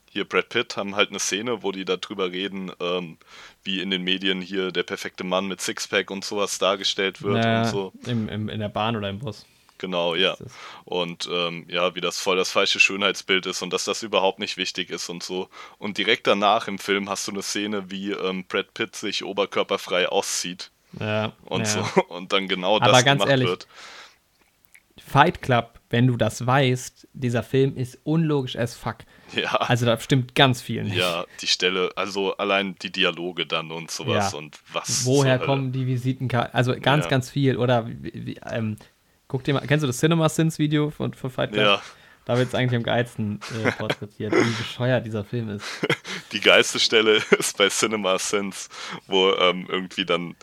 hier 0.10 0.26
Brad 0.28 0.50
Pitt 0.50 0.76
haben 0.76 0.96
halt 0.98 1.10
eine 1.10 1.20
Szene, 1.20 1.64
wo 1.64 1.72
die 1.72 1.86
darüber 1.86 2.32
reden, 2.32 2.72
ähm, 2.82 3.18
wie 3.64 3.82
in 3.82 3.90
den 3.92 4.04
Medien 4.04 4.42
hier 4.42 4.72
der 4.72 4.84
perfekte 4.84 5.24
Mann 5.24 5.48
mit 5.48 5.62
Sixpack 5.62 6.10
und 6.12 6.26
sowas 6.26 6.58
dargestellt 6.58 7.22
wird 7.22 7.36
Naja, 7.36 7.62
und 7.64 7.68
so. 7.70 7.94
im, 8.06 8.28
im, 8.30 8.50
in 8.50 8.60
der 8.60 8.70
Bahn 8.70 8.96
oder 8.96 9.10
im 9.10 9.20
Bus. 9.20 9.46
Genau, 9.78 10.14
ja. 10.14 10.38
Und 10.86 11.28
ähm, 11.32 11.66
ja, 11.68 11.96
wie 11.96 12.02
das 12.02 12.20
voll 12.20 12.38
das 12.38 12.52
falsche 12.52 12.80
Schönheitsbild 12.80 13.48
ist 13.48 13.64
und 13.64 13.74
dass 13.74 13.84
das 13.86 14.04
überhaupt 14.04 14.38
nicht 14.38 14.56
wichtig 14.58 14.92
ist 14.92 15.10
und 15.10 15.24
so. 15.24 15.50
Und 15.80 15.98
direkt 15.98 16.28
danach 16.28 16.68
im 16.68 16.78
Film 16.78 17.10
hast 17.10 17.28
du 17.28 17.32
eine 17.32 17.42
Szene, 17.42 17.90
wie 17.90 18.12
ähm, 18.12 18.46
Brad 18.48 18.74
Pitt 18.76 18.96
sich 18.96 19.24
oberkörperfrei 19.24 20.08
auszieht 20.08 20.70
Ja, 21.00 21.34
und 21.46 21.62
ja. 21.62 21.66
so 21.66 22.02
und 22.10 22.32
dann 22.32 22.48
genau 22.48 22.76
Aber 22.76 22.92
das 22.92 23.04
ganz 23.06 23.20
gemacht 23.22 23.32
ehrlich, 23.32 23.48
wird. 23.48 23.68
Fight 25.00 25.42
Club, 25.42 25.80
wenn 25.90 26.08
du 26.08 26.16
das 26.16 26.46
weißt, 26.46 27.08
dieser 27.14 27.42
Film 27.44 27.76
ist 27.76 27.98
unlogisch 28.04 28.56
as 28.56 28.76
fuck. 28.76 28.98
Ja. 29.36 29.54
Also 29.62 29.86
da 29.86 30.00
stimmt 30.00 30.36
ganz 30.36 30.62
viel 30.62 30.84
nicht. 30.84 30.96
Ja, 30.98 31.26
die 31.42 31.48
Stelle, 31.48 31.92
also 31.96 32.36
allein 32.38 32.76
die 32.82 32.92
Dialoge 32.92 33.46
dann 33.46 33.72
und 33.72 33.90
sowas 33.92 34.32
Ja. 34.34 34.38
und 34.38 34.60
was. 34.74 35.06
Woher 35.06 35.40
kommen 35.40 35.72
die 35.72 35.88
Visitenkarten? 35.88 36.54
Also 36.54 36.76
ganz, 36.80 37.06
Ja. 37.06 37.10
ganz 37.10 37.30
viel. 37.30 37.58
Oder 37.58 37.88
wie, 37.88 38.40
ähm, 38.52 38.78
guck 39.28 39.44
dir 39.44 39.54
mal, 39.54 39.66
kennst 39.66 39.84
du 39.84 39.88
das 39.88 40.00
Cinema 40.00 40.28
Sins 40.30 40.60
Video 40.60 40.90
von, 40.90 41.14
von 41.14 41.30
Fight 41.30 41.52
Club? 41.54 41.64
Ja, 41.66 41.82
Da 42.26 42.38
wird 42.38 42.50
es 42.50 42.56
eigentlich 42.56 42.76
am 42.78 42.84
geilsten 42.84 43.40
äh, 43.64 43.72
porträtiert, 43.78 44.34
wie 44.34 44.52
bescheuert 44.62 45.06
dieser 45.06 45.24
Film 45.24 45.50
ist. 45.50 45.66
die 46.34 46.42
geilste 46.42 46.80
Stelle 46.80 47.22
ist 47.40 47.58
bei 47.58 47.70
Cinema 47.70 48.20
Sense, 48.20 48.70
wo 49.08 49.32
ähm, 49.34 49.66
irgendwie 49.70 50.06
dann 50.06 50.36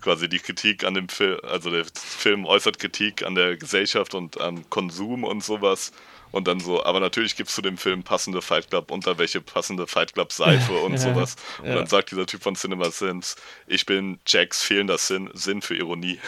quasi 0.00 0.28
die 0.28 0.38
Kritik 0.38 0.84
an 0.84 0.94
dem 0.94 1.08
Film, 1.08 1.38
also 1.42 1.70
der 1.70 1.84
Film 1.94 2.44
äußert 2.44 2.78
Kritik 2.78 3.24
an 3.24 3.34
der 3.34 3.56
Gesellschaft 3.56 4.14
und 4.14 4.40
am 4.40 4.68
Konsum 4.70 5.24
und 5.24 5.42
sowas. 5.42 5.90
Und 6.32 6.48
dann 6.48 6.60
so, 6.60 6.84
aber 6.84 7.00
natürlich 7.00 7.36
gibt 7.36 7.48
es 7.48 7.54
zu 7.54 7.62
dem 7.62 7.78
Film 7.78 8.02
passende 8.02 8.42
Fight 8.42 8.68
Club 8.68 8.90
Unterwäsche, 8.90 9.40
passende 9.40 9.86
Fight 9.86 10.12
Club 10.14 10.32
Seife 10.32 10.72
und 10.72 10.92
Ja, 10.92 10.98
sowas. 10.98 11.36
Und 11.60 11.68
ja. 11.68 11.74
dann 11.76 11.86
sagt 11.86 12.10
dieser 12.10 12.26
Typ 12.26 12.42
von 12.42 12.56
Cinema 12.56 12.90
Sins, 12.90 13.36
ich 13.66 13.86
bin 13.86 14.18
Jacks 14.26 14.62
fehlender 14.62 14.98
Sinn, 14.98 15.30
Sinn 15.34 15.62
für 15.62 15.76
Ironie. 15.76 16.18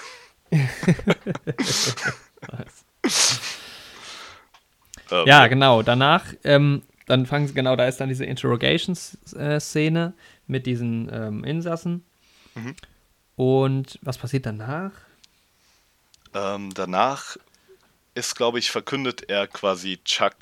Ähm, 5.10 5.26
Ja, 5.26 5.46
genau. 5.46 5.82
Danach, 5.82 6.24
ähm, 6.44 6.82
dann 7.06 7.26
fangen 7.26 7.48
sie, 7.48 7.54
genau, 7.54 7.76
da 7.76 7.86
ist 7.86 7.98
dann 7.98 8.08
diese 8.08 8.24
Interrogations-Szene 8.24 10.12
mit 10.46 10.66
diesen 10.66 11.08
ähm, 11.12 11.44
Insassen. 11.44 12.04
Mhm. 12.54 12.74
Und 13.36 13.98
was 14.02 14.18
passiert 14.18 14.46
danach? 14.46 14.92
Ähm, 16.34 16.74
danach 16.74 17.36
ist, 18.18 18.34
glaube 18.34 18.58
ich, 18.58 18.70
verkündet 18.70 19.28
er 19.30 19.46
quasi 19.46 19.98
Chuck 20.04 20.34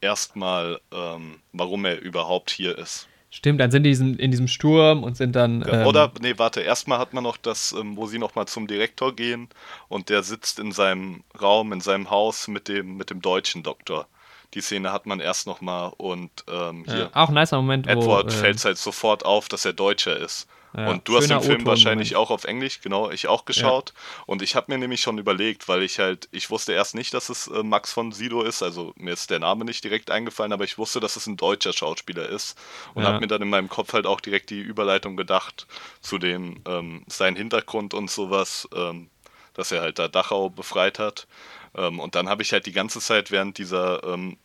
erstmal, 0.00 0.80
ähm, 0.92 1.36
warum 1.52 1.84
er 1.84 2.00
überhaupt 2.00 2.50
hier 2.50 2.76
ist. 2.76 3.06
Stimmt, 3.32 3.60
dann 3.60 3.70
sind 3.70 3.84
die 3.84 3.92
in 3.92 4.30
diesem 4.32 4.48
Sturm 4.48 5.04
und 5.04 5.16
sind 5.16 5.36
dann. 5.36 5.60
Ja, 5.62 5.82
Ähm, 5.82 5.86
Oder, 5.86 6.10
nee, 6.20 6.34
warte, 6.36 6.62
erstmal 6.62 6.98
hat 6.98 7.12
man 7.12 7.22
noch 7.22 7.36
das, 7.36 7.72
ähm, 7.72 7.96
wo 7.96 8.06
sie 8.06 8.18
nochmal 8.18 8.46
zum 8.48 8.66
Direktor 8.66 9.14
gehen 9.14 9.48
und 9.88 10.08
der 10.08 10.24
sitzt 10.24 10.58
in 10.58 10.72
seinem 10.72 11.22
Raum, 11.40 11.72
in 11.72 11.80
seinem 11.80 12.10
Haus 12.10 12.48
mit 12.48 12.66
dem, 12.66 12.96
mit 12.96 13.10
dem 13.10 13.22
deutschen 13.22 13.62
Doktor. 13.62 14.08
Die 14.54 14.60
Szene 14.60 14.92
hat 14.92 15.06
man 15.06 15.20
erst 15.20 15.46
nochmal 15.46 15.92
und 15.96 16.30
ähm, 16.48 16.84
hier. 16.88 17.04
äh, 17.04 17.08
auch 17.12 17.28
ein 17.28 17.34
nicer 17.34 17.56
Moment, 17.56 17.86
wo. 17.86 17.90
Edward 17.90 18.32
äh, 18.32 18.36
fällt 18.36 18.64
halt 18.64 18.78
sofort 18.78 19.24
auf, 19.24 19.48
dass 19.48 19.64
er 19.64 19.74
Deutscher 19.74 20.16
ist. 20.16 20.48
Ja, 20.72 20.86
und 20.88 21.08
du 21.08 21.16
hast 21.16 21.28
den 21.28 21.40
Film 21.40 21.66
wahrscheinlich 21.66 22.14
auch 22.16 22.30
auf 22.30 22.44
Englisch, 22.44 22.80
genau, 22.80 23.10
ich 23.10 23.26
auch 23.26 23.44
geschaut. 23.44 23.92
Und 24.26 24.40
ich 24.42 24.54
habe 24.54 24.70
mir 24.72 24.78
nämlich 24.78 25.00
schon 25.00 25.18
überlegt, 25.18 25.66
weil 25.68 25.82
ich 25.82 25.98
halt, 25.98 26.28
ich 26.30 26.48
wusste 26.50 26.72
erst 26.72 26.94
nicht, 26.94 27.12
dass 27.12 27.28
es 27.28 27.48
äh, 27.48 27.62
Max 27.64 27.92
von 27.92 28.12
Sido 28.12 28.42
ist, 28.42 28.62
also 28.62 28.92
mir 28.96 29.12
ist 29.12 29.30
der 29.30 29.40
Name 29.40 29.64
nicht 29.64 29.82
direkt 29.82 30.10
eingefallen, 30.10 30.52
aber 30.52 30.64
ich 30.64 30.78
wusste, 30.78 31.00
dass 31.00 31.16
es 31.16 31.26
ein 31.26 31.36
deutscher 31.36 31.72
Schauspieler 31.72 32.28
ist. 32.28 32.56
Und 32.94 33.02
Ja. 33.02 33.08
habe 33.08 33.20
mir 33.20 33.26
dann 33.26 33.42
in 33.42 33.50
meinem 33.50 33.68
Kopf 33.68 33.92
halt 33.92 34.06
auch 34.06 34.20
direkt 34.20 34.50
die 34.50 34.60
Überleitung 34.60 35.16
gedacht 35.16 35.66
zu 36.00 36.18
dem, 36.18 36.62
ähm, 36.66 37.04
sein 37.08 37.34
Hintergrund 37.36 37.92
und 37.94 38.10
sowas, 38.10 38.68
ähm, 38.74 39.10
dass 39.54 39.72
er 39.72 39.80
halt 39.82 39.98
da 39.98 40.06
Dachau 40.08 40.50
befreit 40.50 40.98
hat. 41.00 41.26
Ähm, 41.74 41.98
und 42.00 42.14
dann 42.14 42.28
habe 42.28 42.42
ich 42.42 42.52
halt 42.52 42.66
die 42.66 42.72
ganze 42.72 43.00
Zeit, 43.00 43.30
während 43.32 43.58
dieser 43.58 44.04
ähm, 44.04 44.36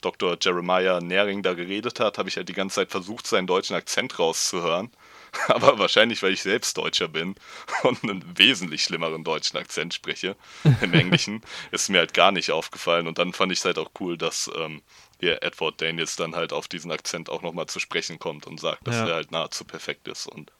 Dr. 0.00 0.36
Jeremiah 0.40 1.00
Nering 1.00 1.42
da 1.42 1.54
geredet 1.54 2.00
hat, 2.00 2.18
habe 2.18 2.28
ich 2.28 2.36
halt 2.36 2.48
die 2.48 2.52
ganze 2.54 2.76
Zeit 2.76 2.90
versucht, 2.90 3.26
seinen 3.26 3.46
deutschen 3.46 3.76
Akzent 3.76 4.18
rauszuhören. 4.18 4.90
Aber 5.48 5.78
wahrscheinlich, 5.78 6.22
weil 6.22 6.32
ich 6.32 6.42
selbst 6.42 6.76
Deutscher 6.76 7.08
bin 7.08 7.34
und 7.82 8.02
einen 8.02 8.38
wesentlich 8.38 8.82
schlimmeren 8.84 9.24
deutschen 9.24 9.58
Akzent 9.58 9.94
spreche 9.94 10.36
im 10.80 10.92
Englischen, 10.94 11.42
ist 11.70 11.88
mir 11.90 11.98
halt 11.98 12.14
gar 12.14 12.32
nicht 12.32 12.50
aufgefallen. 12.50 13.06
Und 13.06 13.18
dann 13.18 13.32
fand 13.32 13.52
ich 13.52 13.58
es 13.58 13.64
halt 13.64 13.78
auch 13.78 13.90
cool, 14.00 14.16
dass 14.18 14.50
ähm, 14.58 14.82
hier 15.20 15.42
Edward 15.42 15.80
Daniels 15.80 16.16
dann 16.16 16.34
halt 16.34 16.52
auf 16.52 16.68
diesen 16.68 16.90
Akzent 16.90 17.30
auch 17.30 17.42
nochmal 17.42 17.66
zu 17.66 17.80
sprechen 17.80 18.18
kommt 18.18 18.46
und 18.46 18.60
sagt, 18.60 18.86
dass 18.86 18.96
Ja. 18.96 19.08
er 19.08 19.14
halt 19.16 19.30
nahezu 19.32 19.64
perfekt 19.64 20.08
ist. 20.08 20.26
Und 20.26 20.52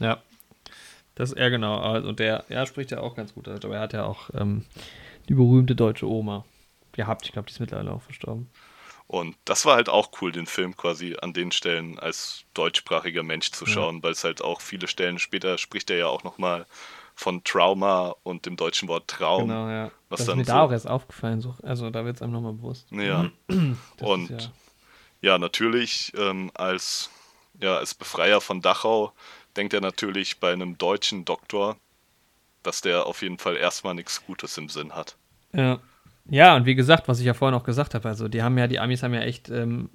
Ja. 0.00 0.22
Das 1.14 1.30
ist 1.30 1.36
er 1.36 1.50
genau. 1.50 1.78
Also 1.80 2.12
der, 2.12 2.44
ja, 2.48 2.64
spricht 2.64 2.92
ja 2.92 3.00
auch 3.00 3.16
ganz 3.16 3.34
gut 3.34 3.48
Deutsch, 3.48 3.64
aber 3.64 3.74
er 3.74 3.80
hat 3.80 3.92
ja 3.92 4.04
auch 4.04 4.30
ähm, 4.34 4.64
die 5.28 5.34
berühmte 5.34 5.74
deutsche 5.74 6.06
Oma 6.06 6.44
gehabt. 6.92 7.26
Ich 7.26 7.32
glaube, 7.32 7.46
die 7.46 7.52
ist 7.52 7.60
mittlerweile 7.60 7.92
auch 7.92 8.02
verstorben. 8.02 8.48
Und 9.08 9.36
das 9.46 9.64
war 9.64 9.76
halt 9.76 9.88
auch 9.88 10.10
cool, 10.20 10.32
den 10.32 10.46
Film 10.46 10.76
quasi 10.76 11.16
an 11.20 11.32
den 11.32 11.50
Stellen 11.50 11.98
als 11.98 12.44
deutschsprachiger 12.52 13.22
Mensch 13.22 13.50
zu 13.50 13.64
schauen, 13.64 14.02
weil 14.02 14.12
es 14.12 14.22
halt 14.22 14.42
auch 14.42 14.60
viele 14.60 14.86
Stellen 14.86 15.18
später 15.18 15.56
spricht 15.56 15.88
er 15.90 15.96
ja 15.96 16.06
auch 16.08 16.24
nochmal 16.24 16.66
von 17.14 17.42
Trauma 17.42 18.14
und 18.22 18.44
dem 18.44 18.56
deutschen 18.56 18.86
Wort 18.86 19.08
Traum. 19.08 19.48
Genau, 19.48 19.68
ja. 19.68 19.90
was 20.10 20.20
das 20.20 20.28
ist 20.28 20.36
mir 20.36 20.44
so- 20.44 20.52
da 20.52 20.60
auch 20.62 20.70
erst 20.70 20.86
aufgefallen. 20.86 21.40
So, 21.40 21.56
also 21.62 21.88
da 21.88 22.04
wird 22.04 22.16
es 22.16 22.22
einem 22.22 22.32
nochmal 22.34 22.52
bewusst. 22.52 22.86
Ja. 22.92 23.30
Und 24.00 24.30
ist 24.30 24.50
ja, 25.20 25.38
natürlich 25.38 26.12
ähm, 26.16 26.50
als, 26.54 27.10
ja, 27.60 27.76
als 27.78 27.94
Befreier 27.94 28.40
von 28.40 28.60
Dachau 28.60 29.12
denkt 29.56 29.72
er 29.72 29.80
natürlich 29.80 30.38
bei 30.38 30.52
einem 30.52 30.78
deutschen 30.78 31.24
Doktor, 31.24 31.76
dass 32.62 32.82
der 32.82 33.06
auf 33.06 33.22
jeden 33.22 33.38
Fall 33.38 33.56
erstmal 33.56 33.94
nichts 33.94 34.24
Gutes 34.24 34.56
im 34.58 34.68
Sinn 34.68 34.94
hat. 34.94 35.16
Ja. 35.52 35.80
Ja, 36.28 36.56
und 36.56 36.66
wie 36.66 36.74
gesagt, 36.74 37.08
was 37.08 37.20
ich 37.20 37.26
ja 37.26 37.34
vorhin 37.34 37.58
auch 37.58 37.64
gesagt 37.64 37.94
habe, 37.94 38.08
also 38.08 38.28
die 38.28 38.42
haben 38.42 38.56
ja, 38.58 38.66
die 38.66 38.78
Amis 38.80 39.02
haben 39.02 39.14
ja 39.14 39.20
echt 39.22 39.48
ähm, 39.50 39.90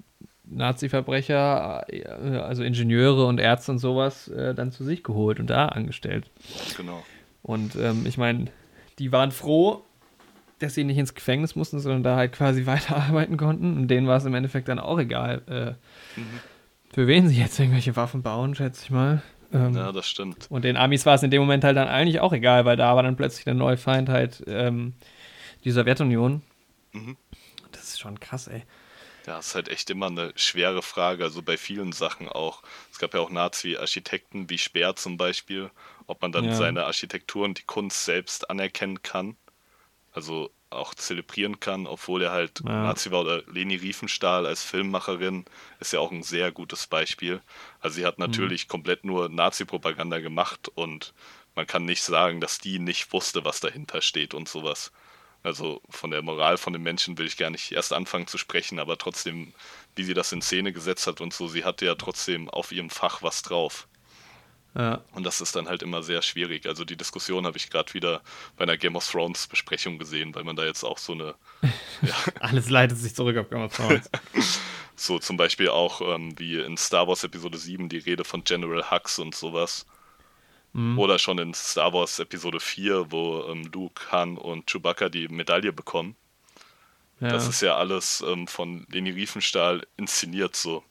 Nazi-Verbrecher, 0.46 1.84
äh, 1.88 2.04
also 2.38 2.62
Ingenieure 2.62 3.26
und 3.26 3.38
Ärzte 3.40 3.72
und 3.72 3.78
sowas 3.78 4.28
äh, 4.28 4.54
dann 4.54 4.72
zu 4.72 4.84
sich 4.84 5.02
geholt 5.02 5.40
und 5.40 5.48
da 5.48 5.66
angestellt. 5.66 6.30
Genau. 6.76 7.02
Und 7.42 7.76
ähm, 7.76 8.04
ich 8.06 8.18
meine, 8.18 8.46
die 8.98 9.12
waren 9.12 9.30
froh, 9.30 9.84
dass 10.60 10.74
sie 10.74 10.84
nicht 10.84 10.98
ins 10.98 11.14
Gefängnis 11.14 11.56
mussten, 11.56 11.78
sondern 11.80 12.02
da 12.02 12.16
halt 12.16 12.32
quasi 12.32 12.66
weiterarbeiten 12.66 13.36
konnten. 13.36 13.76
Und 13.76 13.88
denen 13.88 14.06
war 14.06 14.16
es 14.16 14.24
im 14.24 14.34
Endeffekt 14.34 14.68
dann 14.68 14.78
auch 14.78 14.98
egal, 14.98 15.42
äh, 15.48 15.72
Mhm. 16.16 16.38
für 16.92 17.06
wen 17.08 17.26
sie 17.28 17.40
jetzt 17.40 17.58
irgendwelche 17.58 17.96
Waffen 17.96 18.22
bauen, 18.22 18.54
schätze 18.54 18.82
ich 18.84 18.90
mal. 18.90 19.20
Ähm, 19.52 19.74
Ja, 19.74 19.90
das 19.90 20.06
stimmt. 20.06 20.46
Und 20.48 20.64
den 20.64 20.76
Amis 20.76 21.04
war 21.06 21.14
es 21.16 21.22
in 21.24 21.30
dem 21.32 21.40
Moment 21.42 21.64
halt 21.64 21.76
dann 21.76 21.88
eigentlich 21.88 22.20
auch 22.20 22.32
egal, 22.32 22.64
weil 22.66 22.76
da 22.76 22.94
war 22.94 23.02
dann 23.02 23.16
plötzlich 23.16 23.44
der 23.44 23.54
neue 23.54 23.76
Feind 23.76 24.08
halt 24.08 24.44
ähm, 24.46 24.92
die 25.64 25.70
Sowjetunion. 25.70 26.42
Mhm. 26.92 27.16
Das 27.72 27.84
ist 27.84 28.00
schon 28.00 28.20
krass, 28.20 28.46
ey. 28.46 28.62
Ja, 29.26 29.38
ist 29.38 29.54
halt 29.54 29.68
echt 29.68 29.88
immer 29.88 30.06
eine 30.06 30.32
schwere 30.36 30.82
Frage, 30.82 31.24
also 31.24 31.40
bei 31.42 31.56
vielen 31.56 31.92
Sachen 31.92 32.28
auch. 32.28 32.62
Es 32.92 32.98
gab 32.98 33.14
ja 33.14 33.20
auch 33.20 33.30
Nazi-Architekten 33.30 34.50
wie 34.50 34.58
Speer 34.58 34.96
zum 34.96 35.16
Beispiel, 35.16 35.70
ob 36.06 36.20
man 36.20 36.30
dann 36.30 36.44
Ja. 36.44 36.52
seine 36.52 36.84
Architektur 36.84 37.44
und 37.46 37.58
die 37.58 37.62
Kunst 37.64 38.04
selbst 38.04 38.50
anerkennen 38.50 39.02
kann, 39.02 39.36
also 40.12 40.50
auch 40.70 40.94
zelebrieren 40.94 41.58
kann, 41.60 41.86
obwohl 41.86 42.22
er 42.22 42.32
halt 42.32 42.62
Ja. 42.64 42.82
Nazi 42.82 43.10
war. 43.12 43.22
Oder 43.22 43.42
Leni 43.46 43.76
Riefenstahl 43.76 44.44
als 44.44 44.62
Filmmacherin 44.62 45.44
ist 45.80 45.92
ja 45.92 46.00
auch 46.00 46.12
ein 46.12 46.22
sehr 46.22 46.52
gutes 46.52 46.86
Beispiel. 46.86 47.40
Also 47.80 47.96
sie 47.96 48.06
hat 48.06 48.18
Mhm. 48.18 48.24
natürlich 48.24 48.68
komplett 48.68 49.04
nur 49.04 49.28
Nazi-Propaganda 49.30 50.18
gemacht 50.18 50.68
und 50.68 51.14
man 51.54 51.66
kann 51.66 51.84
nicht 51.86 52.02
sagen, 52.02 52.40
dass 52.40 52.58
die 52.58 52.78
nicht 52.78 53.12
wusste, 53.12 53.44
was 53.44 53.60
dahinter 53.60 54.02
steht 54.02 54.34
und 54.34 54.48
sowas. 54.48 54.92
Also 55.44 55.82
von 55.90 56.10
der 56.10 56.22
Moral 56.22 56.56
von 56.56 56.72
den 56.72 56.82
Menschen 56.82 57.18
will 57.18 57.26
ich 57.26 57.36
gar 57.36 57.50
nicht 57.50 57.70
erst 57.70 57.92
anfangen 57.92 58.26
zu 58.26 58.38
sprechen, 58.38 58.78
aber 58.78 58.96
trotzdem, 58.96 59.52
wie 59.94 60.02
sie 60.02 60.14
das 60.14 60.32
in 60.32 60.40
Szene 60.40 60.72
gesetzt 60.72 61.06
hat 61.06 61.20
und 61.20 61.34
so, 61.34 61.48
sie 61.48 61.64
hatte 61.64 61.84
ja 61.84 61.94
trotzdem 61.94 62.48
auf 62.48 62.72
ihrem 62.72 62.88
Fach 62.88 63.22
was 63.22 63.42
drauf. 63.42 63.86
Ja, 64.74 65.02
Und 65.12 65.24
das 65.24 65.40
ist 65.40 65.54
dann 65.54 65.68
halt 65.68 65.82
immer 65.82 66.02
sehr 66.02 66.20
schwierig. 66.22 66.66
Also 66.66 66.84
die 66.84 66.96
Diskussion 66.96 67.46
habe 67.46 67.58
ich 67.58 67.70
gerade 67.70 67.92
wieder 67.94 68.22
bei 68.56 68.64
einer 68.64 68.78
Game 68.78 68.96
of 68.96 69.08
Thrones 69.08 69.46
Besprechung 69.46 69.98
gesehen, 69.98 70.34
weil 70.34 70.44
man 70.44 70.56
da 70.56 70.64
jetzt 70.64 70.82
auch 70.82 70.98
so 70.98 71.12
eine, 71.12 71.34
alles 72.40 72.70
leitet 72.70 72.98
sich 72.98 73.14
zurück 73.14 73.36
auf 73.36 73.50
Game 73.50 73.62
of 73.62 73.76
Thrones. 73.76 74.10
so 74.96 75.18
zum 75.18 75.36
Beispiel 75.36 75.68
auch 75.68 76.00
ähm, 76.00 76.36
wie 76.38 76.58
in 76.58 76.76
Star 76.76 77.06
Wars 77.06 77.22
Episode 77.22 77.58
7 77.58 77.88
die 77.88 77.98
Rede 77.98 78.24
von 78.24 78.42
General 78.44 78.90
Hux 78.90 79.18
und 79.18 79.34
sowas. 79.34 79.86
Mhm. 80.74 80.98
Oder 80.98 81.18
schon 81.20 81.38
in 81.38 81.54
Star 81.54 81.92
Wars 81.92 82.18
Episode 82.18 82.58
4, 82.60 83.10
wo 83.12 83.44
ähm, 83.48 83.70
Luke, 83.72 84.02
Han 84.10 84.36
und 84.36 84.66
Chewbacca 84.70 85.08
die 85.08 85.28
Medaille 85.28 85.72
bekommen. 85.72 86.16
Ja. 87.20 87.28
Das 87.28 87.46
ist 87.46 87.62
ja 87.62 87.76
alles 87.76 88.22
ähm, 88.26 88.48
von 88.48 88.84
Leni 88.90 89.10
Riefenstahl 89.10 89.86
inszeniert 89.96 90.56
so. 90.56 90.82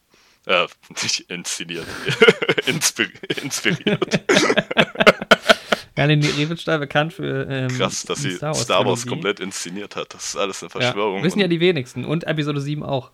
Äh, 0.45 0.67
nicht 1.03 1.29
inszeniert. 1.29 1.85
Inspir 2.65 3.09
inspiriert. 3.43 4.21
ja, 5.97 6.05
Leni 6.05 6.27
Riefenstahl 6.27 6.79
bekannt 6.79 7.11
für 7.13 7.45
ähm, 7.49 7.67
Krass, 7.77 8.03
dass 8.03 8.19
sie 8.21 8.31
Star 8.35 8.53
Wars, 8.55 8.65
Trilogie. 8.67 9.09
komplett 9.09 9.39
inszeniert 9.41 9.97
hat. 9.97 10.13
Das 10.13 10.23
ist 10.29 10.37
alles 10.37 10.63
eine 10.63 10.69
Ja, 10.75 10.79
Verschwörung. 10.79 11.23
wissen 11.23 11.39
ja 11.39 11.47
die 11.49 11.59
wenigsten. 11.59 12.05
Und 12.05 12.23
Episode 12.23 12.61
7 12.61 12.83
auch. 12.83 13.11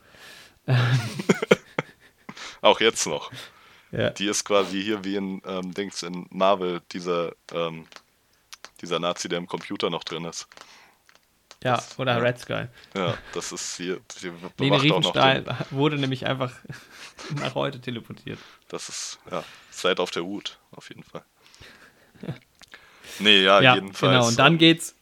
auch 2.62 2.80
jetzt 2.80 3.08
noch. 3.08 3.32
Ja. 3.92 4.10
Die 4.12 4.28
ist 4.28 4.44
quasi 4.46 4.82
hier 4.84 5.04
wie 5.04 5.16
in 5.16 5.42
ähm, 5.46 5.74
Dings 5.74 6.04
in 6.04 6.28
Marvel, 6.30 6.82
dieser, 6.92 7.34
ähm, 7.54 7.88
dieser 8.82 9.00
Nazi, 9.00 9.30
der 9.30 9.40
im 9.40 9.48
Computer 9.48 9.90
noch 9.90 10.04
drin 10.04 10.26
ist. 10.26 10.48
Ja, 11.64 11.76
Das- 11.76 11.98
oder 12.00 12.14
ja. 12.14 12.20
Red 12.20 12.40
Sky. 12.40 12.66
Ja, 12.96 13.18
das 13.34 13.52
ist 13.52 13.76
hier. 13.78 13.96
Auch 14.26 14.60
noch 14.60 14.82
Riefenstahl 14.84 15.44
wurde 15.72 15.98
nämlich 15.98 16.26
einfach 16.26 16.54
nach 17.36 17.56
heute 17.56 17.82
teleportiert. 17.82 18.40
Das 18.70 18.88
ist, 18.90 19.20
ja, 19.32 19.44
seid 19.72 20.00
auf 20.00 20.12
der 20.12 20.24
Hut, 20.24 20.60
auf 20.72 20.90
jeden 20.90 21.04
Fall. 21.04 21.24
Nee, 23.22 23.44
ja, 23.44 23.60
Ja, 23.60 23.76
jedenfalls. 23.76 24.14
genau. 24.14 24.28
Und 24.28 24.40
dann 24.40 24.54
ähm, 24.54 24.60
geht's. 24.60 24.96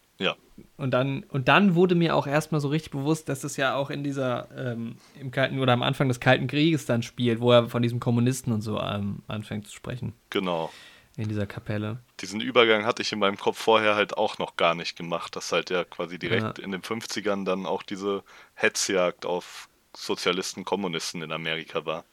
Und 0.76 0.92
dann, 0.92 1.24
und 1.30 1.48
dann 1.48 1.76
wurde 1.76 1.96
mir 1.96 2.16
auch 2.16 2.28
erstmal 2.28 2.62
so 2.62 2.68
richtig 2.68 2.92
bewusst, 2.92 3.30
dass 3.30 3.44
es 3.44 3.58
ja 3.58 3.76
auch 3.76 3.90
in 3.90 4.04
dieser, 4.04 4.48
ähm, 4.58 4.98
im 5.20 5.32
Kalten 5.32 5.60
oder 5.60 5.74
am 5.74 5.84
Anfang 5.84 6.08
des 6.08 6.20
Kalten 6.20 6.48
Krieges 6.48 6.86
dann 6.86 7.04
spielt, 7.04 7.40
wo 7.42 7.52
er 7.52 7.70
von 7.70 7.82
diesem 7.82 8.00
Kommunisten 8.00 8.52
und 8.52 8.62
so 8.62 8.80
ähm, 8.80 9.22
anfängt 9.28 9.68
zu 9.68 9.74
sprechen. 9.76 10.14
genau. 10.30 10.72
In 11.20 11.28
dieser 11.30 11.48
Kapelle. 11.48 11.98
Diesen 12.22 12.42
Übergang 12.42 12.86
hatte 12.86 13.02
ich 13.02 13.12
in 13.12 13.18
meinem 13.18 13.38
Kopf 13.38 13.58
vorher 13.58 13.96
halt 13.96 14.16
auch 14.16 14.38
noch 14.38 14.56
gar 14.56 14.76
nicht 14.76 14.96
gemacht, 14.96 15.36
dass 15.36 15.52
halt 15.52 15.72
ja 15.72 15.84
quasi 15.84 16.20
direkt 16.20 16.60
Ja. 16.60 16.64
in 16.64 16.72
den 16.72 16.84
50ern 16.84 17.44
dann 17.44 17.66
auch 17.66 17.82
diese 17.82 18.24
Hetzjagd 18.54 19.26
auf 19.26 19.68
Sozialisten, 19.96 20.64
Kommunisten 20.64 21.24
in 21.24 21.32
Amerika 21.32 21.88
war. 21.88 22.04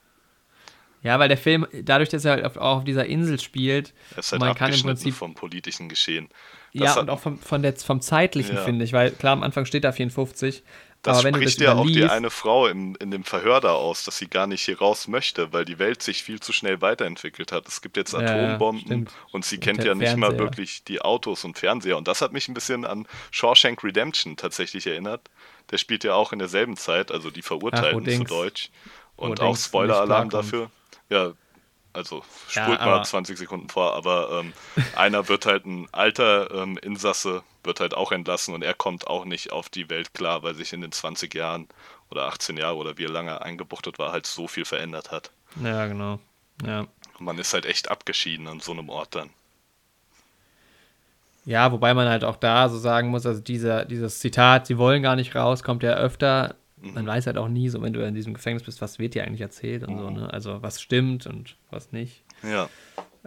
Ja, 1.02 1.18
weil 1.18 1.28
der 1.28 1.36
Film, 1.36 1.66
dadurch, 1.82 2.08
dass 2.08 2.24
er 2.24 2.32
halt 2.32 2.56
auch 2.56 2.78
auf 2.78 2.84
dieser 2.84 3.04
Insel 3.04 3.38
spielt, 3.38 3.92
ist 4.16 4.32
halt 4.32 4.40
man 4.40 4.54
kann 4.54 4.72
im 4.72 4.80
Prinzip 4.80 5.12
vom 5.14 5.34
politischen 5.34 5.90
Geschehen. 5.90 6.30
Ja, 6.82 6.90
hat- 6.90 6.98
und 6.98 7.10
auch 7.10 7.20
vom, 7.20 7.38
von 7.38 7.62
der, 7.62 7.74
vom 7.76 8.00
zeitlichen, 8.00 8.56
Ja. 8.56 8.62
finde 8.64 8.84
ich, 8.84 8.92
weil 8.92 9.10
klar, 9.12 9.32
am 9.32 9.42
Anfang 9.42 9.64
steht 9.64 9.84
da 9.84 9.92
54, 9.92 10.62
Das 11.02 11.18
Aber 11.18 11.24
wenn 11.24 11.34
du 11.34 11.40
spricht 11.40 11.58
das 11.60 11.64
ja 11.66 11.74
auch 11.74 11.84
die 11.86 12.02
eine 12.04 12.30
Frau 12.30 12.66
im, 12.66 12.96
in 12.96 13.10
dem 13.10 13.24
Verhör 13.24 13.60
da 13.60 13.72
aus, 13.74 14.04
dass 14.04 14.16
sie 14.16 14.26
gar 14.26 14.46
nicht 14.46 14.62
hier 14.64 14.78
raus 14.78 15.06
möchte, 15.06 15.52
weil 15.52 15.66
die 15.66 15.78
Welt 15.78 16.02
sich 16.02 16.22
viel 16.22 16.40
zu 16.40 16.52
schnell 16.54 16.80
weiterentwickelt 16.80 17.52
hat. 17.52 17.68
Es 17.68 17.82
gibt 17.82 17.98
jetzt 17.98 18.14
Ja, 18.14 18.22
ja, 18.22 18.26
Atombomben 18.54 18.80
stimmt. 18.86 19.10
und 19.30 19.44
sie 19.44 19.56
Und 19.56 19.60
kennt 19.64 19.78
der 19.80 19.88
ja 19.88 19.94
nicht 19.94 20.16
mal 20.16 20.28
Fernseher. 20.28 20.38
wirklich 20.46 20.82
die 20.84 21.02
Autos 21.02 21.44
und 21.44 21.58
Fernseher. 21.58 21.98
Und 21.98 22.08
das 22.08 22.22
hat 22.22 22.32
mich 22.32 22.48
ein 22.48 22.54
bisschen 22.54 22.86
an 22.86 23.06
Shawshank 23.32 23.84
Redemption 23.84 24.36
tatsächlich 24.38 24.86
erinnert. 24.86 25.20
Der 25.70 25.76
spielt 25.76 26.04
ja 26.04 26.14
auch 26.14 26.32
in 26.32 26.38
derselben 26.38 26.78
Zeit, 26.78 27.12
also 27.12 27.30
die 27.30 27.42
Verurteilten 27.42 28.02
zu 28.04 28.10
Dings- 28.10 28.28
Deutsch. 28.30 28.70
Und 29.16 29.40
auch 29.42 29.56
Spoiler-Alarm 29.58 30.30
dafür. 30.30 30.70
Ja, 31.10 31.32
also 31.94 32.22
Ja, 32.52 32.64
spult 32.64 32.80
mal 32.80 32.94
aber- 32.94 33.02
20 33.04 33.38
Sekunden 33.38 33.68
vor, 33.68 33.94
aber 33.94 34.40
ähm, 34.40 34.52
einer 34.96 35.28
wird 35.28 35.46
halt 35.46 35.64
ein 35.66 35.88
alter 35.92 36.50
ähm, 36.52 36.76
Insasse, 36.78 37.42
wird 37.62 37.80
halt 37.80 37.94
auch 37.94 38.12
entlassen 38.12 38.54
und 38.54 38.62
er 38.62 38.74
kommt 38.74 39.06
auch 39.06 39.24
nicht 39.24 39.52
auf 39.52 39.68
die 39.68 39.88
Welt 39.88 40.12
klar, 40.14 40.42
weil 40.42 40.54
sich 40.54 40.72
in 40.72 40.80
den 40.80 40.92
20 40.92 41.34
Jahren 41.34 41.68
oder 42.10 42.24
18 42.26 42.56
Jahre 42.56 42.76
oder 42.76 42.98
wie 42.98 43.06
lange 43.06 43.30
er 43.30 43.42
eingebuchtet 43.42 43.98
war, 43.98 44.12
halt 44.12 44.26
so 44.26 44.46
viel 44.48 44.64
verändert 44.64 45.10
hat. 45.10 45.30
Ja, 45.62 45.86
genau. 45.86 46.18
Ja. 46.66 46.80
Und 47.18 47.20
man 47.26 47.38
ist 47.38 47.54
halt 47.54 47.64
echt 47.66 47.90
abgeschieden 47.90 48.46
an 48.48 48.60
so 48.60 48.72
einem 48.72 48.88
Ort 48.88 49.14
dann. 49.14 49.30
Ja, 51.46 51.70
wobei 51.72 51.92
man 51.92 52.08
halt 52.08 52.24
auch 52.24 52.36
da 52.36 52.68
so 52.68 52.78
sagen 52.78 53.08
muss, 53.08 53.26
also 53.26 53.40
dieser, 53.40 53.84
dieses 53.84 54.18
Zitat, 54.18 54.66
sie 54.66 54.78
wollen 54.78 55.02
gar 55.02 55.14
nicht 55.16 55.34
raus, 55.34 55.62
kommt 55.62 55.82
ja 55.82 55.92
öfter. 55.94 56.54
Mhm. 56.84 56.94
Man 56.94 57.06
weiß 57.06 57.26
halt 57.26 57.38
auch 57.38 57.48
nie, 57.48 57.68
so 57.68 57.80
wenn 57.82 57.92
du 57.92 58.06
in 58.06 58.14
diesem 58.14 58.34
Gefängnis 58.34 58.62
bist, 58.62 58.80
was 58.80 58.98
wird 58.98 59.14
dir 59.14 59.24
eigentlich 59.24 59.40
erzählt 59.40 59.82
und 59.84 59.98
so, 59.98 60.10
Mhm. 60.10 60.16
ne? 60.16 60.32
Also 60.32 60.62
was 60.62 60.80
stimmt 60.80 61.26
und 61.26 61.56
was 61.70 61.92
nicht. 61.92 62.22
Ja, 62.42 62.68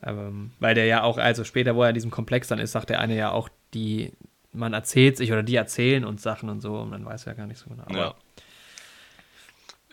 Aber, 0.01 0.27
ähm, 0.27 0.51
weil 0.59 0.75
der 0.75 0.85
ja 0.85 1.03
auch, 1.03 1.17
also 1.17 1.43
später, 1.43 1.75
wo 1.75 1.83
er 1.83 1.89
in 1.89 1.95
diesem 1.95 2.11
Komplex 2.11 2.47
dann 2.47 2.59
ist, 2.59 2.71
sagt 2.71 2.89
der 2.89 2.99
eine 2.99 3.15
ja 3.15 3.31
auch, 3.31 3.49
die, 3.73 4.13
man 4.53 4.73
erzählt 4.73 5.17
sich 5.17 5.31
oder 5.31 5.43
die 5.43 5.55
erzählen 5.55 6.05
uns 6.05 6.21
Sachen 6.21 6.49
und 6.49 6.61
so 6.61 6.77
und 6.77 6.89
man 6.89 7.03
weiß 7.05 7.25
ja 7.25 7.33
gar 7.33 7.47
nicht 7.47 7.57
so 7.59 7.69
genau. 7.69 7.83
Aber 7.83 7.97
ja. 7.97 8.15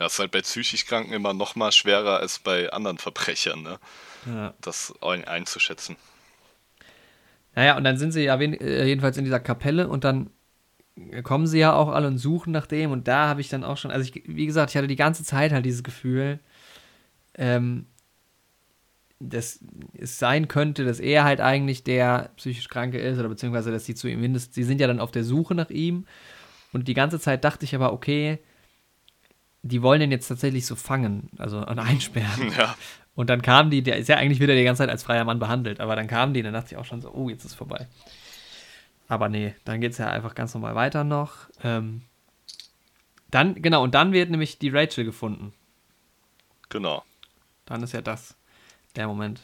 Ja, 0.00 0.06
ist 0.06 0.18
halt 0.18 0.32
bei 0.32 0.40
psychisch 0.40 0.86
Kranken 0.86 1.12
immer 1.12 1.34
noch 1.34 1.54
mal 1.54 1.70
schwerer 1.70 2.18
als 2.18 2.40
bei 2.40 2.68
anderen 2.72 2.98
Verbrechern, 2.98 3.62
ne? 3.62 3.78
ja. 4.26 4.52
das 4.60 4.92
ein 5.00 5.24
einzuschätzen. 5.24 5.96
Naja, 7.54 7.76
und 7.76 7.84
dann 7.84 7.96
sind 7.96 8.10
sie 8.10 8.22
ja 8.24 8.36
äh, 8.36 8.84
jedenfalls 8.86 9.16
in 9.16 9.24
dieser 9.24 9.38
Kapelle 9.38 9.86
und 9.88 10.02
dann 10.02 10.30
kommen 11.22 11.46
sie 11.46 11.58
ja 11.58 11.74
auch 11.74 11.88
alle 11.88 12.06
und 12.06 12.18
suchen 12.18 12.52
nach 12.52 12.66
dem 12.66 12.92
und 12.92 13.08
da 13.08 13.28
habe 13.28 13.40
ich 13.40 13.48
dann 13.48 13.64
auch 13.64 13.76
schon, 13.76 13.90
also 13.90 14.08
ich, 14.08 14.22
wie 14.26 14.46
gesagt, 14.46 14.70
ich 14.70 14.76
hatte 14.76 14.86
die 14.86 14.96
ganze 14.96 15.24
Zeit 15.24 15.52
halt 15.52 15.64
dieses 15.66 15.82
Gefühl, 15.82 16.38
ähm, 17.34 17.86
dass 19.18 19.60
es 19.94 20.18
sein 20.18 20.48
könnte, 20.48 20.84
dass 20.84 21.00
er 21.00 21.24
halt 21.24 21.40
eigentlich 21.40 21.82
der 21.82 22.30
psychisch 22.36 22.68
Kranke 22.68 22.98
ist 22.98 23.18
oder 23.18 23.28
beziehungsweise, 23.28 23.70
dass 23.72 23.84
sie 23.86 23.94
zu 23.94 24.08
ihm 24.08 24.20
mindestens, 24.20 24.54
sie 24.54 24.64
sind 24.64 24.80
ja 24.80 24.86
dann 24.86 25.00
auf 25.00 25.10
der 25.10 25.24
Suche 25.24 25.54
nach 25.54 25.70
ihm 25.70 26.06
und 26.72 26.86
die 26.88 26.94
ganze 26.94 27.18
Zeit 27.18 27.44
dachte 27.44 27.64
ich 27.64 27.74
aber, 27.74 27.92
okay, 27.92 28.38
die 29.62 29.82
wollen 29.82 30.00
den 30.00 30.10
jetzt 30.10 30.28
tatsächlich 30.28 30.66
so 30.66 30.76
fangen, 30.76 31.30
also 31.38 31.58
und 31.58 31.78
einsperren. 31.78 32.52
Ja, 32.58 32.76
Und 33.14 33.30
dann 33.30 33.42
kam 33.42 33.70
die, 33.70 33.82
der 33.82 33.96
ist 33.96 34.08
ja 34.08 34.16
eigentlich 34.16 34.40
wieder 34.40 34.54
die 34.54 34.64
ganze 34.64 34.82
Zeit 34.82 34.90
als 34.90 35.02
freier 35.02 35.24
Mann 35.24 35.38
behandelt, 35.38 35.80
aber 35.80 35.96
dann 35.96 36.06
kam 36.06 36.34
die, 36.34 36.42
dann 36.42 36.52
dachte 36.52 36.74
ich 36.74 36.76
auch 36.76 36.84
schon 36.84 37.00
so, 37.00 37.10
oh, 37.12 37.28
jetzt 37.30 37.44
ist 37.44 37.54
vorbei. 37.54 37.88
Aber 39.14 39.28
nee, 39.28 39.54
dann 39.64 39.80
geht 39.80 39.92
es 39.92 39.98
ja 39.98 40.10
einfach 40.10 40.34
ganz 40.34 40.54
normal 40.54 40.74
weiter 40.74 41.04
noch. 41.04 41.48
Ähm, 41.62 42.02
dann, 43.30 43.54
genau, 43.62 43.84
und 43.84 43.94
dann 43.94 44.12
wird 44.12 44.28
nämlich 44.28 44.58
die 44.58 44.70
Rachel 44.70 45.04
gefunden. 45.04 45.52
genau. 46.68 47.04
Dann 47.66 47.80
ist 47.84 47.92
ja 47.92 48.02
das 48.02 48.34
der 48.96 49.06
Moment. 49.06 49.40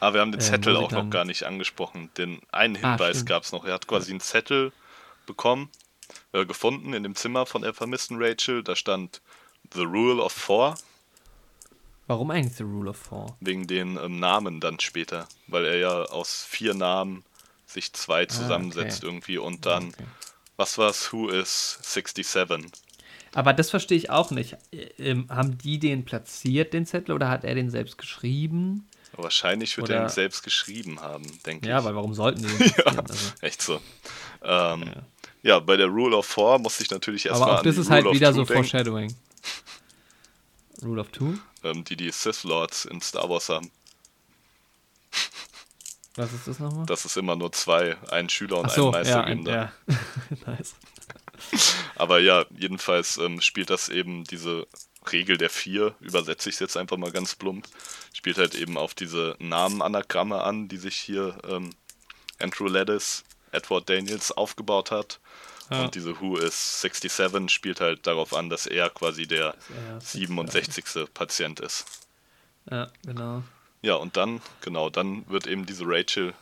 Aber 0.00 0.14
wir 0.14 0.20
haben 0.22 0.32
den 0.32 0.40
Äh, 0.40 0.44
Zettel 0.44 0.76
auch 0.76 0.90
noch 0.90 1.10
gar 1.10 1.24
nicht 1.26 1.42
angesprochen. 1.44 2.10
Den 2.16 2.40
einen 2.50 2.76
Ah, 2.82 2.92
Hinweis 2.92 3.16
stimmt. 3.18 3.28
gab 3.28 3.42
es 3.42 3.52
noch. 3.52 3.64
Er 3.66 3.74
hat 3.74 3.86
quasi 3.86 4.10
einen 4.12 4.20
Zettel 4.20 4.72
bekommen, 5.26 5.68
äh, 6.32 6.46
gefunden 6.46 6.94
in 6.94 7.02
dem 7.02 7.14
Zimmer 7.14 7.44
von 7.44 7.60
der 7.62 7.74
vermissten 7.74 8.16
Rachel. 8.18 8.64
Da 8.64 8.74
stand 8.76 9.20
The 9.74 9.82
Rule 9.82 10.22
of 10.22 10.32
Four 10.32 10.74
Warum 12.08 12.30
eigentlich 12.32 12.54
The 12.56 12.64
Rule 12.64 12.90
of 12.90 12.96
Four? 12.96 13.36
wegen 13.40 13.66
den 13.68 13.96
ähm, 13.96 14.18
Namen 14.18 14.58
dann 14.60 14.80
später, 14.80 15.28
weil 15.46 15.64
er 15.66 15.76
ja 15.76 16.02
aus 16.06 16.42
vier 16.44 16.74
Namen 16.74 17.24
sich 17.72 17.92
zwei 17.92 18.26
zusammensetzt 18.26 18.98
okay. 19.02 19.06
irgendwie 19.12 19.38
und 19.38 19.66
dann, 19.66 19.88
Okay. 19.88 20.04
was 20.56 20.78
war's, 20.78 21.12
Who 21.12 21.28
is 21.28 21.78
67? 21.82 22.66
Aber 23.34 23.52
das 23.54 23.70
verstehe 23.70 23.96
ich 23.98 24.10
auch 24.10 24.30
nicht. 24.30 24.56
Äh, 24.72 24.88
Ähm, 24.98 25.26
haben 25.30 25.56
die 25.58 25.78
den 25.78 26.04
platziert, 26.04 26.72
den 26.74 26.84
Zettel, 26.86 27.14
oder 27.14 27.28
hat 27.28 27.44
er 27.44 27.54
den 27.54 27.70
selbst 27.70 27.96
geschrieben? 27.98 28.86
Wahrscheinlich 29.16 29.76
wird 29.76 29.90
er 29.90 29.96
Oder- 29.96 30.06
ihn 30.06 30.10
selbst 30.10 30.42
geschrieben 30.42 31.00
haben, 31.00 31.24
denke 31.44 31.68
Ja, 31.68 31.78
ich. 31.80 31.84
weil 31.84 31.94
warum 31.94 32.14
sollten 32.14 32.42
die 32.42 32.48
platzieren? 32.72 32.98
also, 33.00 33.32
Echt 33.42 33.60
so. 33.62 33.80
Ähm, 34.42 34.90
ja. 35.42 35.58
bei 35.60 35.76
der 35.76 35.86
Rule 35.88 36.16
of 36.16 36.26
Four 36.26 36.58
musste 36.58 36.82
ich 36.82 36.90
natürlich 36.90 37.26
erstmal 37.26 37.50
aber 37.50 37.58
auch 37.60 37.62
das 37.62 37.76
ist 37.76 37.88
Rule 37.90 38.02
halt 38.04 38.14
wieder 38.14 38.32
so 38.32 38.44
denken, 38.44 38.54
Foreshadowing. 38.54 39.14
Rule 40.82 41.00
of 41.00 41.08
Two? 41.10 41.34
ähm, 41.64 41.84
die 41.84 41.96
die 41.96 42.10
Sith 42.10 42.42
Lords 42.44 42.84
in 42.86 43.00
Star 43.00 43.28
Wars 43.28 43.48
haben. 43.48 43.70
Was 46.16 46.32
ist 46.32 46.46
das 46.46 46.58
nochmal? 46.58 46.86
Das 46.86 47.04
ist 47.04 47.16
immer 47.16 47.36
nur 47.36 47.52
zwei, 47.52 47.96
ein 48.10 48.28
Schüler 48.28 48.58
und 48.58 48.70
so, 48.70 48.88
ein 48.88 48.92
Meister 48.92 49.14
ja, 49.14 49.24
ein, 49.24 49.46
ja. 49.46 49.72
nice. 50.46 50.74
Aber 51.96 52.20
ja, 52.20 52.44
jedenfalls 52.56 53.16
ähm, 53.16 53.40
spielt 53.40 53.70
das 53.70 53.88
eben 53.88 54.24
diese 54.24 54.66
Regel 55.10 55.36
der 55.38 55.50
vier, 55.50 55.94
übersetze 56.00 56.48
ich 56.48 56.56
es 56.56 56.60
jetzt 56.60 56.76
einfach 56.76 56.96
mal 56.96 57.10
ganz 57.10 57.34
plump, 57.34 57.66
spielt 58.12 58.38
halt 58.38 58.54
eben 58.54 58.76
auf 58.76 58.94
diese 58.94 59.36
Namenanagramme 59.38 60.42
an, 60.42 60.68
die 60.68 60.76
sich 60.76 60.96
hier 60.96 61.38
ähm, 61.48 61.70
Andrew 62.38 62.68
Ladis, 62.68 63.24
Edward 63.50 63.88
Daniels 63.88 64.32
aufgebaut 64.32 64.90
hat. 64.90 65.18
Ja. 65.70 65.84
Und 65.84 65.94
diese 65.94 66.20
Who 66.20 66.36
is 66.36 66.82
67 66.82 67.50
spielt 67.50 67.80
halt 67.80 68.06
darauf 68.06 68.34
an, 68.34 68.50
dass 68.50 68.66
er 68.66 68.90
quasi 68.90 69.26
der 69.26 69.54
er 69.88 70.00
67. 70.00 70.84
Patient 71.14 71.60
ist. 71.60 71.86
Ja, 72.70 72.88
genau. 73.04 73.42
Ja, 73.82 73.96
und 73.96 74.16
dann, 74.16 74.40
genau, 74.60 74.90
dann 74.90 75.28
wird 75.28 75.46
eben 75.46 75.66
diese 75.66 75.84
Rachel 75.86 76.34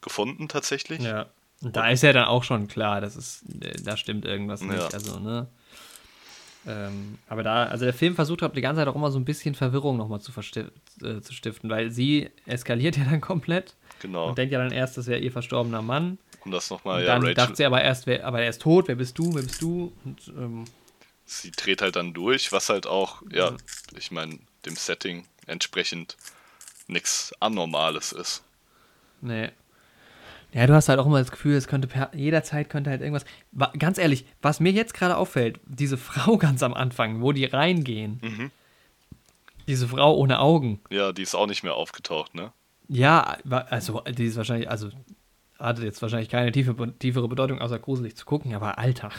gefunden 0.00 0.48
tatsächlich. 0.48 1.00
Ja. 1.00 1.26
Und 1.62 1.74
da 1.74 1.88
ist 1.90 2.02
ja 2.02 2.12
dann 2.12 2.26
auch 2.26 2.44
schon 2.44 2.68
klar, 2.68 3.00
das 3.00 3.16
ist, 3.16 3.42
äh, 3.60 3.74
da 3.82 3.96
stimmt 3.96 4.24
irgendwas 4.24 4.60
nicht. 4.62 4.78
Ja. 4.78 4.88
Also, 4.88 5.18
ne? 5.18 5.48
Ähm, 6.66 7.18
aber 7.28 7.42
da, 7.42 7.64
also 7.64 7.84
der 7.84 7.94
Film 7.94 8.14
versucht 8.14 8.42
hat 8.42 8.56
die 8.56 8.60
ganze 8.60 8.80
Zeit 8.80 8.88
auch 8.88 8.96
immer 8.96 9.10
so 9.10 9.18
ein 9.18 9.24
bisschen 9.24 9.54
Verwirrung 9.54 9.96
nochmal 9.96 10.20
zu, 10.20 10.32
äh, 10.32 11.20
zu 11.20 11.32
stiften, 11.32 11.70
weil 11.70 11.90
sie 11.90 12.28
eskaliert 12.46 12.96
ja 12.96 13.04
dann 13.10 13.20
komplett 13.20 13.74
Genau. 14.02 14.28
und 14.28 14.36
denkt 14.36 14.52
ja 14.52 14.58
dann 14.58 14.72
erst, 14.72 14.98
das 14.98 15.06
wäre 15.06 15.20
ihr 15.20 15.32
verstorbener 15.32 15.80
Mann. 15.80 16.18
Um 16.44 16.50
das 16.52 16.68
nochmal, 16.70 17.00
Und 17.00 17.06
ja, 17.06 17.14
dann 17.14 17.22
Rachel, 17.22 17.34
dachte 17.34 17.56
sie 17.56 17.64
aber 17.64 17.82
erst, 17.82 18.06
wer, 18.06 18.26
aber 18.26 18.42
er 18.42 18.50
ist 18.50 18.60
tot, 18.60 18.88
wer 18.88 18.94
bist 18.94 19.18
du, 19.18 19.34
wer 19.34 19.42
bist 19.42 19.62
du? 19.62 19.92
Und, 20.04 20.28
ähm, 20.36 20.64
sie 21.26 21.50
dreht 21.50 21.82
halt 21.82 21.96
dann 21.96 22.14
durch, 22.14 22.52
was 22.52 22.68
halt 22.68 22.86
auch, 22.86 23.22
ja, 23.30 23.52
ich 23.98 24.10
meine, 24.10 24.38
dem 24.64 24.76
Setting 24.76 25.26
entsprechend 25.46 26.16
nichts 26.86 27.32
Anormales 27.40 28.12
ist. 28.12 28.42
Nee. 29.20 29.50
Ja, 30.52 30.66
du 30.66 30.72
hast 30.74 30.88
halt 30.88 30.98
auch 31.00 31.06
immer 31.06 31.18
das 31.18 31.30
Gefühl, 31.32 31.54
es 31.56 31.66
könnte 31.68 31.88
per 31.88 32.14
jederzeit 32.14 32.70
könnte 32.70 32.88
halt 32.90 33.00
irgendwas. 33.02 33.24
Wa- 33.52 33.72
Ganz 33.78 33.98
ehrlich, 33.98 34.24
was 34.40 34.60
mir 34.60 34.72
jetzt 34.72 34.94
gerade 34.94 35.16
auffällt, 35.16 35.60
diese 35.66 35.98
Frau 35.98 36.36
ganz 36.38 36.62
am 36.62 36.72
Anfang, 36.72 37.20
wo 37.20 37.32
die 37.32 37.44
reingehen, 37.44 38.20
Mhm. 38.22 38.50
diese 39.66 39.88
Frau 39.88 40.14
ohne 40.16 40.38
Augen, 40.38 40.80
Ja, 40.90 41.12
die 41.12 41.22
ist 41.22 41.34
auch 41.34 41.46
nicht 41.46 41.62
mehr 41.64 41.74
aufgetaucht, 41.74 42.34
ne? 42.34 42.52
ja, 42.88 43.36
also 43.50 44.00
die 44.02 44.26
ist 44.26 44.36
wahrscheinlich, 44.36 44.70
also 44.70 44.90
hatte 45.58 45.82
jetzt 45.82 46.00
wahrscheinlich 46.02 46.28
keine 46.28 46.52
tiefe, 46.52 46.76
tiefere 46.98 47.26
Bedeutung, 47.28 47.60
außer 47.60 47.78
gruselig 47.80 48.16
zu 48.16 48.24
gucken, 48.24 48.54
aber 48.54 48.78
Alter, 48.78 49.10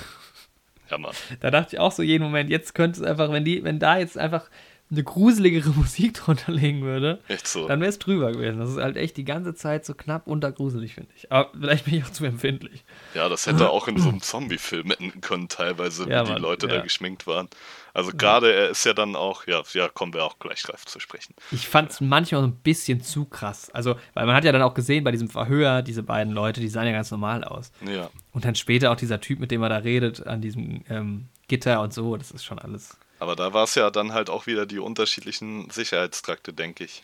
Ja, 0.89 0.97
Mann. 0.97 1.14
da 1.39 1.51
dachte 1.51 1.76
ich 1.76 1.80
auch 1.80 1.91
so 1.91 2.03
jeden 2.03 2.23
Moment, 2.23 2.49
jetzt 2.49 2.73
könnte 2.76 3.01
es 3.01 3.05
einfach, 3.07 3.31
wenn 3.31 3.45
die, 3.45 3.64
wenn 3.64 3.80
da 3.80 3.97
jetzt 3.97 4.18
einfach 4.18 4.49
eine 4.89 5.03
gruseligere 5.03 5.69
Musik 5.76 6.14
drunter 6.14 6.51
legen 6.51 6.81
würde, 6.81 7.19
so. 7.43 7.68
dann 7.68 7.81
wäre 7.81 7.89
es 7.89 7.99
drüber 7.99 8.31
gewesen. 8.31 8.59
Das 8.59 8.69
ist 8.69 8.77
halt 8.77 8.95
echt 8.95 9.18
die 9.18 9.26
ganze 9.26 9.53
Zeit 9.53 9.85
so 9.85 9.93
knapp 9.93 10.27
untergruselig, 10.27 10.93
finde 10.95 11.09
ich. 11.15 11.30
Aber 11.31 11.51
vielleicht 11.59 11.85
bin 11.85 11.95
ich 11.95 12.03
auch 12.05 12.11
zu 12.11 12.23
empfindlich. 12.26 12.85
Ja, 13.14 13.27
das 13.27 13.45
hätte 13.47 13.69
auch 13.69 13.88
in 13.89 13.97
so 13.97 14.09
einem 14.09 14.22
Zombie-Film 14.22 14.91
enden 14.97 15.19
können, 15.22 15.49
teilweise, 15.49 16.05
wie 16.05 16.11
Ja, 16.11 16.23
die 16.23 16.31
Mann, 16.31 16.41
Leute 16.41 16.68
da 16.68 16.76
ja. 16.76 16.81
geschminkt 16.81 17.27
waren. 17.27 17.49
Also 17.98 18.11
gerade 18.15 18.53
er 18.53 18.69
ist 18.69 18.84
ja 18.86 18.94
dann 18.94 19.15
auch, 19.15 19.48
ja, 19.48 19.64
ja, 19.74 19.90
kommen 19.90 20.14
wir 20.14 20.24
auch 20.24 20.38
gleich 20.40 20.61
drauf 20.61 20.86
zu 20.86 20.99
sprechen. 20.99 21.34
Ich 21.52 21.68
fand 21.68 21.91
es 21.91 21.99
manchmal 21.99 22.41
so 22.41 22.48
ein 22.48 22.56
bisschen 22.56 23.02
zu 23.02 23.26
krass. 23.26 23.72
Also, 23.72 23.95
weil 24.14 24.26
man 24.28 24.36
hat 24.36 24.44
ja 24.44 24.52
dann 24.52 24.61
auch 24.61 24.76
gesehen 24.76 25.03
bei 25.03 25.11
diesem 25.11 25.30
Verhör, 25.30 25.82
diese 25.82 26.03
beiden 26.03 26.32
Leute, 26.32 26.61
die 26.61 26.68
sahen 26.69 26.86
ja 26.86 26.91
ganz 26.91 27.10
normal 27.10 27.44
aus. 27.44 27.72
Ja, 27.86 28.10
Und 28.34 28.45
dann 28.45 28.53
später 28.56 28.91
auch 28.91 28.95
dieser 28.98 29.19
Typ, 29.19 29.40
mit 29.40 29.49
dem 29.49 29.64
er 29.64 29.69
da 29.69 29.78
redet, 29.78 30.26
an 30.28 30.41
diesem 30.41 30.84
ähm, 30.90 31.28
Gitter 31.48 31.82
und 31.82 31.91
so, 31.94 32.18
das 32.18 32.30
ist 32.32 32.45
schon 32.45 32.60
alles. 32.60 32.98
aber 33.19 33.36
da 33.36 33.53
war 33.53 33.64
es 33.64 33.74
ja 33.74 33.90
dann 33.90 34.14
halt 34.14 34.30
auch 34.30 34.45
wieder 34.45 34.65
die 34.68 34.80
unterschiedlichen 34.80 35.69
Sicherheitstrakte, 35.72 36.53
denke 36.53 36.84
ich. 36.84 37.02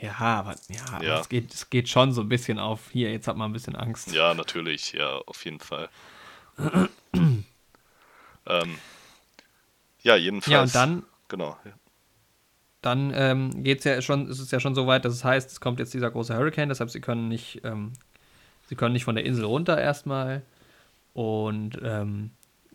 Ja, 0.00 0.14
aber 0.18 0.56
ja, 0.68 0.82
aber 0.92 1.04
Ja. 1.04 1.20
Es, 1.20 1.28
geht, 1.30 1.54
es 1.54 1.70
geht 1.70 1.88
schon 1.88 2.12
so 2.12 2.20
ein 2.20 2.28
bisschen 2.28 2.58
auf, 2.58 2.80
hier, 2.92 3.10
jetzt 3.12 3.28
hat 3.28 3.36
man 3.38 3.50
ein 3.50 3.54
bisschen 3.54 3.76
Angst. 3.76 4.12
Ja, 4.12 4.34
natürlich, 4.34 4.92
ja, 4.92 5.16
auf 5.26 5.42
jeden 5.44 5.60
Fall. 5.60 5.88
ähm, 8.46 8.78
ja, 10.02 10.16
jedenfalls. 10.16 10.52
Ja, 10.52 10.62
und 10.62 10.74
dann, 10.74 11.02
Genau. 11.28 11.56
ja. 11.64 11.72
dann 12.82 13.12
ähm, 13.14 13.62
geht's 13.62 13.84
ja 13.84 14.02
schon, 14.02 14.28
ist 14.28 14.38
es 14.38 14.50
ja 14.50 14.60
schon 14.60 14.74
so 14.74 14.86
weit, 14.86 15.04
dass 15.04 15.12
es 15.14 15.24
heißt, 15.24 15.50
es 15.50 15.60
kommt 15.60 15.78
jetzt 15.78 15.94
dieser 15.94 16.10
große 16.10 16.36
Hurricane, 16.36 16.68
deshalb 16.68 16.90
sie 16.90 17.00
können 17.00 17.28
nicht, 17.28 17.60
ähm, 17.64 17.92
sie 18.68 18.74
können 18.76 18.92
nicht 18.92 19.04
von 19.04 19.14
der 19.14 19.24
Insel 19.24 19.44
runter 19.44 19.80
erstmal. 19.80 20.42
Und 21.14 21.78
ähm, 21.82 22.30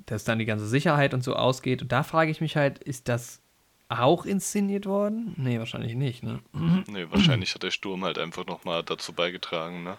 dass 0.06 0.24
dann 0.24 0.40
die 0.40 0.46
ganze 0.46 0.68
Sicherheit 0.68 1.14
und 1.14 1.24
so 1.24 1.36
ausgeht. 1.36 1.82
Und 1.82 1.92
da 1.92 2.04
frage 2.04 2.32
ich 2.32 2.40
mich 2.40 2.56
halt, 2.56 2.80
ist 2.80 3.10
das 3.10 3.42
auch 3.90 4.26
inszeniert 4.26 4.86
worden? 4.86 5.34
Nee, 5.38 5.60
wahrscheinlich 5.60 5.96
nicht, 5.96 6.24
ne? 6.24 6.40
Nee, 6.88 7.08
wahrscheinlich 7.10 7.54
hat 7.56 7.64
der 7.64 7.72
Sturm 7.72 8.04
halt 8.04 8.18
einfach 8.20 8.46
nochmal 8.46 8.84
dazu 8.84 9.14
beigetragen, 9.14 9.84
ne? 9.84 9.98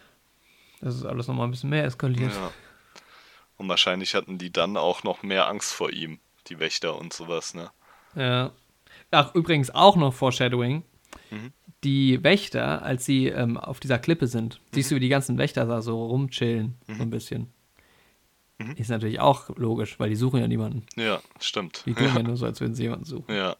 Das 0.80 0.94
ist 0.94 1.05
alles 1.05 1.26
nochmal 1.26 1.48
ein 1.48 1.50
bisschen 1.50 1.70
mehr 1.70 1.84
eskaliert. 1.84 2.32
Ja. 2.32 2.52
Und 3.56 3.68
wahrscheinlich 3.68 4.14
hatten 4.14 4.38
die 4.38 4.52
dann 4.52 4.76
auch 4.76 5.02
noch 5.02 5.22
mehr 5.24 5.48
Angst 5.48 5.72
vor 5.72 5.90
ihm, 5.90 6.20
die 6.48 6.58
Wächter 6.58 6.98
und 6.98 7.12
sowas, 7.12 7.54
ne? 7.54 7.70
Ja. 8.14 8.52
Ach, 9.10 9.34
übrigens 9.34 9.70
auch 9.70 9.96
noch 9.96 10.12
Foreshadowing. 10.14 10.82
Mhm. 11.30 11.52
Die 11.84 12.22
Wächter, 12.24 12.82
als 12.82 13.04
sie 13.04 13.26
ähm, 13.28 13.56
auf 13.56 13.80
dieser 13.80 13.98
Klippe 13.98 14.26
sind, 14.26 14.60
siehst 14.72 14.90
du, 14.90 14.96
wie 14.96 15.00
die 15.00 15.08
ganzen 15.08 15.38
Wächter 15.38 15.64
da 15.66 15.80
so 15.82 16.06
rumchillen, 16.06 16.74
so 16.88 17.02
ein 17.02 17.10
bisschen. 17.10 17.52
Mhm. 18.58 18.72
Ist 18.76 18.90
natürlich 18.90 19.20
auch 19.20 19.50
logisch, 19.56 20.00
weil 20.00 20.10
die 20.10 20.16
suchen 20.16 20.40
ja 20.40 20.48
niemanden. 20.48 20.84
Ja, 20.96 21.20
stimmt. 21.38 21.84
Die 21.86 21.94
tun 21.94 22.10
ja 22.14 22.22
nur 22.22 22.36
so, 22.36 22.46
als 22.46 22.60
würden 22.60 22.74
sie 22.74 22.82
jemanden 22.82 23.04
suchen. 23.04 23.32
Ja, 23.32 23.56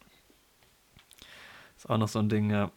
Ist 1.77 1.89
auch 1.89 1.97
noch 1.97 2.09
so 2.09 2.19
ein 2.19 2.27
Ding, 2.27 2.49
ja. 2.49 2.71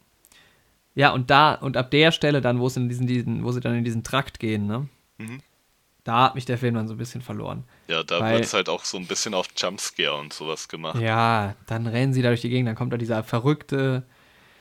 Ja, 0.95 1.11
und 1.11 1.31
da, 1.31 1.55
und 1.55 1.77
ab 1.77 1.91
der 1.91 2.13
Stelle 2.13 2.41
dann, 2.41 2.61
wo 2.61 2.67
es 2.69 2.77
in 2.77 2.89
diesen, 2.89 3.07
diesen, 3.07 3.45
wo 3.45 3.51
sie 3.51 3.61
dann 3.61 3.75
in 3.75 3.85
diesen 3.85 4.05
Trakt 4.05 4.39
gehen, 4.39 4.67
ne? 4.67 4.89
Mhm. 5.19 5.41
Da 6.05 6.25
hat 6.25 6.35
mich 6.35 6.45
der 6.45 6.59
Film 6.59 6.75
dann 6.75 6.89
so 6.89 6.95
ein 6.95 6.99
bisschen 6.99 7.23
verloren. 7.23 7.65
ja, 7.87 8.03
da 8.03 8.19
wird 8.33 8.45
es 8.45 8.55
halt 8.55 8.69
auch 8.69 8.85
so 8.85 8.97
ein 8.97 9.07
bisschen 9.07 9.35
auf 9.35 9.49
Jumpscare 9.57 10.17
und 10.19 10.33
sowas 10.33 10.69
gemacht. 10.69 11.01
Ja, 11.01 11.55
dann 11.67 11.87
rennen 11.87 12.13
sie 12.13 12.23
da 12.23 12.29
durch 12.29 12.41
die 12.41 12.49
Gegend, 12.49 12.69
dann 12.69 12.75
kommt 12.77 12.93
da 12.93 12.97
dieser 12.97 13.23
verrückte, 13.23 14.03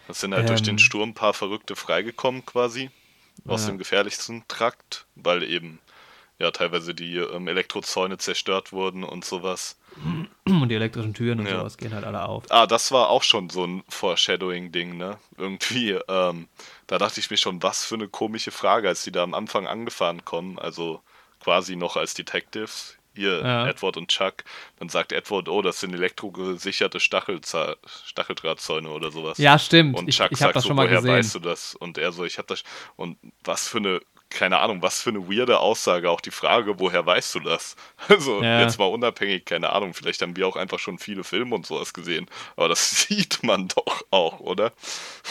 Es 0.07 0.19
sind 0.22 0.34
halt 0.34 0.49
durch 0.49 0.59
Ähm. 0.59 0.65
den 0.65 0.80
Sturm 0.80 1.09
ein 1.09 1.13
paar 1.13 1.34
Verrückte 1.34 1.76
freigekommen 1.76 2.45
quasi 2.45 2.89
aus 3.47 3.61
Ja. 3.61 3.68
dem 3.69 3.77
gefährlichsten 3.80 4.43
Trakt, 4.47 5.05
weil 5.15 5.41
eben 5.43 5.80
ja 6.38 6.51
teilweise 6.51 6.93
die 6.93 7.18
ähm, 7.18 7.47
Elektrozäune 7.47 8.18
zerstört 8.18 8.72
wurden 8.72 9.03
und 9.03 9.26
sowas. 9.26 9.77
und 10.45 10.69
die 10.69 10.76
elektrischen 10.76 11.13
Türen 11.13 11.39
und 11.39 11.47
Ja. 11.47 11.59
sowas 11.59 11.77
gehen 11.77 11.93
halt 11.93 12.03
alle 12.03 12.23
auf. 12.26 12.43
Ah, 12.49 12.68
das 12.68 12.91
war 12.91 13.09
auch 13.09 13.23
schon 13.23 13.49
so 13.49 13.65
ein 13.65 13.84
Foreshadowing-Ding, 13.89 14.97
ne? 14.97 15.18
Irgendwie, 15.38 15.91
ähm, 16.07 16.47
da 16.88 16.97
dachte 16.99 17.19
ich 17.19 17.30
mir 17.31 17.38
schon, 17.38 17.63
was 17.63 17.84
für 17.85 17.95
eine 17.95 18.07
komische 18.07 18.51
Frage, 18.51 18.88
als 18.89 19.03
die 19.03 19.11
da 19.11 19.23
am 19.23 19.34
Anfang 19.34 19.65
angefahren 19.68 20.23
kommen, 20.26 20.59
also 20.59 21.01
quasi 21.43 21.76
noch 21.76 21.95
als 21.97 22.13
Detectives, 22.13 22.97
hier 23.13 23.41
Ja. 23.41 23.68
Edward 23.68 23.97
und 23.97 24.07
Chuck, 24.09 24.43
dann 24.80 24.88
sagt 24.89 25.11
Edward, 25.11 25.49
oh, 25.49 25.61
das 25.61 25.80
sind 25.81 25.93
elektrogesicherte 25.93 26.99
Stachelza 26.99 27.76
Stacheldrahtzäune 28.05 28.89
oder 28.89 29.11
sowas. 29.11 29.38
Ja, 29.38 29.59
stimmt. 29.59 29.97
Und 29.97 30.07
ich 30.07 30.15
Chuck 30.18 30.31
ich 30.31 30.41
habe 30.41 30.47
sagt 30.47 30.55
das 30.57 30.63
so, 30.63 30.68
schon 30.69 30.77
mal 30.77 30.88
woher 30.88 30.97
gesehen. 30.97 31.15
weißt 31.15 31.35
du 31.35 31.39
das? 31.39 31.76
Und 31.76 31.97
er 31.97 32.11
so, 32.11 32.23
ich 32.26 32.38
habe 32.38 32.47
das. 32.47 32.63
Und 32.95 33.18
was 33.43 33.68
für 33.68 33.80
eine, 33.80 33.99
keine 34.30 34.59
Ahnung, 34.59 34.81
was 34.81 35.01
für 35.01 35.09
eine 35.09 35.27
weirde 35.30 35.59
Aussage, 35.59 36.09
auch 36.09 36.22
die 36.22 36.31
Frage, 36.31 36.80
woher 36.80 37.05
weißt 37.05 37.35
du 37.35 37.39
das? 37.41 37.76
Also 38.07 38.41
Ja. 38.41 38.61
jetzt 38.61 38.80
mal 38.80 38.85
unabhängig, 38.85 39.43
keine 39.43 39.72
Ahnung, 39.72 39.93
vielleicht 39.93 40.22
haben 40.22 40.38
wir 40.38 40.47
auch 40.47 40.55
einfach 40.55 40.80
schon 40.80 40.97
viele 40.97 41.26
Filme 41.26 41.53
und 41.55 41.65
sowas 41.65 41.93
gesehen. 41.93 42.30
Aber 42.55 42.69
das 42.69 42.89
sieht 43.07 43.43
man 43.43 43.68
doch 43.68 44.03
auch, 44.11 44.39
oder? 44.39 44.72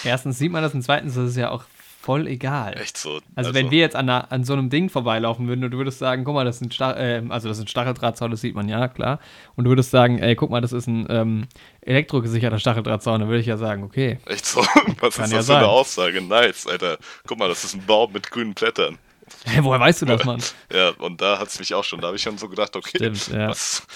Erstens 0.04 0.38
sieht 0.38 0.52
man 0.52 0.62
das 0.62 0.74
und 0.74 0.82
zweitens 0.82 1.16
ist 1.16 1.30
es 1.30 1.36
ja 1.36 1.50
auch 1.50 1.64
voll 2.00 2.26
egal. 2.26 2.78
Echt 2.80 2.96
so. 2.96 3.20
Also, 3.34 3.52
wenn 3.52 3.70
wir 3.70 3.78
jetzt 3.78 3.94
an, 3.94 4.08
einer, 4.08 4.32
an 4.32 4.44
so 4.44 4.54
einem 4.54 4.70
Ding 4.70 4.88
vorbeilaufen 4.88 5.46
würden 5.48 5.64
und 5.64 5.70
du 5.70 5.76
würdest 5.76 5.98
sagen, 5.98 6.24
guck 6.24 6.34
mal, 6.34 6.44
das 6.44 6.58
sind 6.58 6.72
Stach 6.72 6.96
äh, 6.96 7.22
also 7.28 7.48
das 7.48 7.58
sind 7.58 7.68
Stacheldrahtzaun, 7.68 8.30
das 8.30 8.40
sieht 8.40 8.54
man 8.54 8.68
ja, 8.68 8.88
klar. 8.88 9.20
Und 9.54 9.64
du 9.64 9.70
würdest 9.70 9.90
sagen, 9.90 10.18
ey, 10.18 10.34
guck 10.34 10.50
mal, 10.50 10.62
das 10.62 10.72
ist 10.72 10.86
ein 10.86 11.06
ähm, 11.10 11.46
elektrogesicherter 11.82 12.58
Stacheldrahtzaun, 12.58 13.20
dann 13.20 13.28
würde 13.28 13.40
ich 13.40 13.46
ja 13.46 13.58
sagen, 13.58 13.82
okay. 13.82 14.18
Echt 14.26 14.46
so. 14.46 14.60
Was 15.00 15.18
ist 15.18 15.30
ja 15.30 15.38
das 15.38 15.46
für 15.46 15.56
eine. 15.56 15.68
Aussage? 15.68 16.22
Nice, 16.22 16.66
Alter. 16.66 16.96
Guck 17.26 17.38
mal, 17.38 17.48
das 17.48 17.64
ist 17.64 17.74
ein 17.74 17.84
Baum 17.84 18.12
mit 18.12 18.30
grünen 18.30 18.54
Blättern. 18.54 18.98
Hey, 19.44 19.62
woher 19.64 19.80
weißt 19.80 20.00
du 20.02 20.06
das, 20.06 20.24
Mann? 20.24 20.42
Ja, 20.72 20.90
und 20.98 21.20
da 21.20 21.38
hat 21.38 21.48
es 21.48 21.58
mich 21.58 21.74
auch 21.74 21.84
schon, 21.84 22.00
da 22.00 22.06
habe 22.06 22.16
ich 22.16 22.22
schon 22.22 22.38
so 22.38 22.48
gedacht, 22.48 22.74
okay, 22.76 22.96
Stimmt, 22.96 23.28
ja. 23.28 23.48
was. 23.48 23.86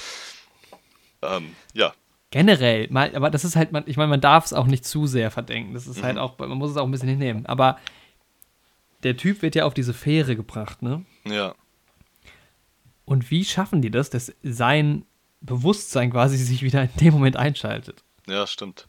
Ähm, 1.23 1.57
ja, 1.73 1.95
Generell, 2.35 2.89
mal, 2.91 3.15
aber 3.15 3.31
das 3.31 3.45
ist 3.45 3.55
halt, 3.55 3.71
man, 3.71 3.85
ich 3.87 3.97
meine, 3.97 4.09
man 4.11 4.21
darf 4.21 4.45
es 4.47 4.53
auch 4.53 4.67
nicht 4.67 4.85
zu 4.85 5.07
sehr 5.07 5.31
verdenken. 5.31 5.73
Das 5.73 5.87
ist 5.87 5.99
Mhm. 5.99 6.03
halt 6.03 6.19
auch, 6.19 6.37
man 6.37 6.49
muss 6.51 6.73
es 6.73 6.77
auch 6.77 6.85
ein 6.85 6.91
bisschen 6.91 7.09
hinnehmen. 7.09 7.47
Aber 7.47 7.79
der 9.05 9.17
Typ 9.17 9.41
wird 9.41 9.55
ja 9.55 9.67
auf 9.67 9.73
diese 9.75 9.95
Fähre 9.95 10.35
gebracht, 10.35 10.83
ne? 10.83 11.05
ja. 11.25 11.55
Und 13.05 13.31
wie 13.31 13.45
schaffen 13.45 13.83
die 13.83 13.91
das, 13.93 14.11
dass 14.11 14.33
sein 14.43 15.05
Bewusstsein 15.43 16.11
quasi 16.11 16.37
sich 16.45 16.63
wieder 16.63 16.83
in 16.83 16.89
dem 17.01 17.15
Moment 17.15 17.37
einschaltet? 17.37 18.03
Ja, 18.27 18.49
stimmt. 18.49 18.89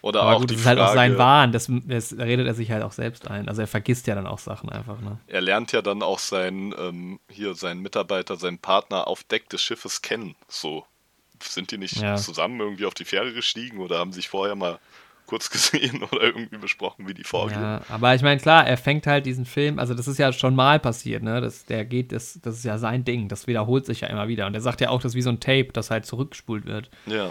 Oder 0.00 0.22
Aber 0.22 0.36
auch 0.36 0.40
gut, 0.40 0.50
die 0.50 0.54
das 0.54 0.60
ist 0.62 0.66
halt 0.68 0.78
auch 0.78 0.94
sein 0.94 1.16
Frage- 1.16 1.18
Wahn, 1.18 1.52
das, 1.52 1.68
das 1.86 2.12
redet 2.18 2.46
er 2.46 2.54
sich 2.54 2.70
halt 2.70 2.84
auch 2.84 2.92
selbst 2.92 3.28
ein. 3.28 3.48
Also 3.48 3.62
er 3.62 3.66
vergisst 3.66 4.06
ja 4.06 4.14
dann 4.14 4.28
auch 4.28 4.38
Sachen 4.38 4.68
einfach, 4.68 5.00
ne? 5.00 5.18
Er 5.26 5.40
lernt 5.40 5.72
ja 5.72 5.82
dann 5.82 6.02
auch 6.04 6.20
seinen, 6.20 6.72
ähm, 6.78 7.18
hier 7.28 7.54
seinen 7.54 7.80
Mitarbeiter, 7.80 8.36
seinen 8.36 8.58
Partner 8.58 9.08
auf 9.08 9.24
Deck 9.24 9.48
des 9.48 9.60
Schiffes 9.60 10.02
kennen. 10.02 10.36
So. 10.46 10.84
Sind 11.48 11.70
die 11.70 11.78
nicht 11.78 11.96
Ja. 11.96 12.16
zusammen 12.16 12.60
irgendwie 12.60 12.86
auf 12.86 12.94
die 12.94 13.04
Fähre 13.04 13.32
gestiegen 13.32 13.78
oder 13.78 13.98
haben 13.98 14.12
sich 14.12 14.28
vorher 14.28 14.54
mal 14.54 14.78
kurz 15.26 15.50
gesehen 15.50 16.02
oder 16.02 16.22
irgendwie 16.22 16.58
besprochen, 16.58 17.08
wie 17.08 17.14
die 17.14 17.24
vorgehen? 17.24 17.60
Ja, 17.60 17.80
aber 17.88 18.14
ich 18.14 18.22
meine, 18.22 18.40
klar, 18.40 18.66
er 18.66 18.76
fängt 18.76 19.06
halt 19.06 19.24
diesen 19.26 19.46
Film, 19.46 19.78
also 19.78 19.94
das 19.94 20.06
ist 20.08 20.18
ja 20.18 20.32
schon 20.32 20.54
mal 20.54 20.78
passiert, 20.80 21.22
ne? 21.22 21.40
Das, 21.40 21.64
der 21.64 21.84
geht, 21.84 22.12
das, 22.12 22.38
das 22.42 22.56
ist 22.56 22.64
ja 22.64 22.78
sein 22.78 23.04
Ding, 23.04 23.28
das 23.28 23.46
wiederholt 23.46 23.86
sich 23.86 24.00
ja 24.02 24.08
immer 24.08 24.28
wieder. 24.28 24.46
Und 24.46 24.54
er 24.54 24.60
sagt 24.60 24.80
ja 24.80 24.90
auch, 24.90 25.00
das 25.00 25.12
ist 25.12 25.16
wie 25.16 25.22
so 25.22 25.30
ein 25.30 25.40
Tape, 25.40 25.68
das 25.72 25.90
halt 25.90 26.04
zurückgespult 26.06 26.66
wird. 26.66 26.90
Ja. 27.06 27.30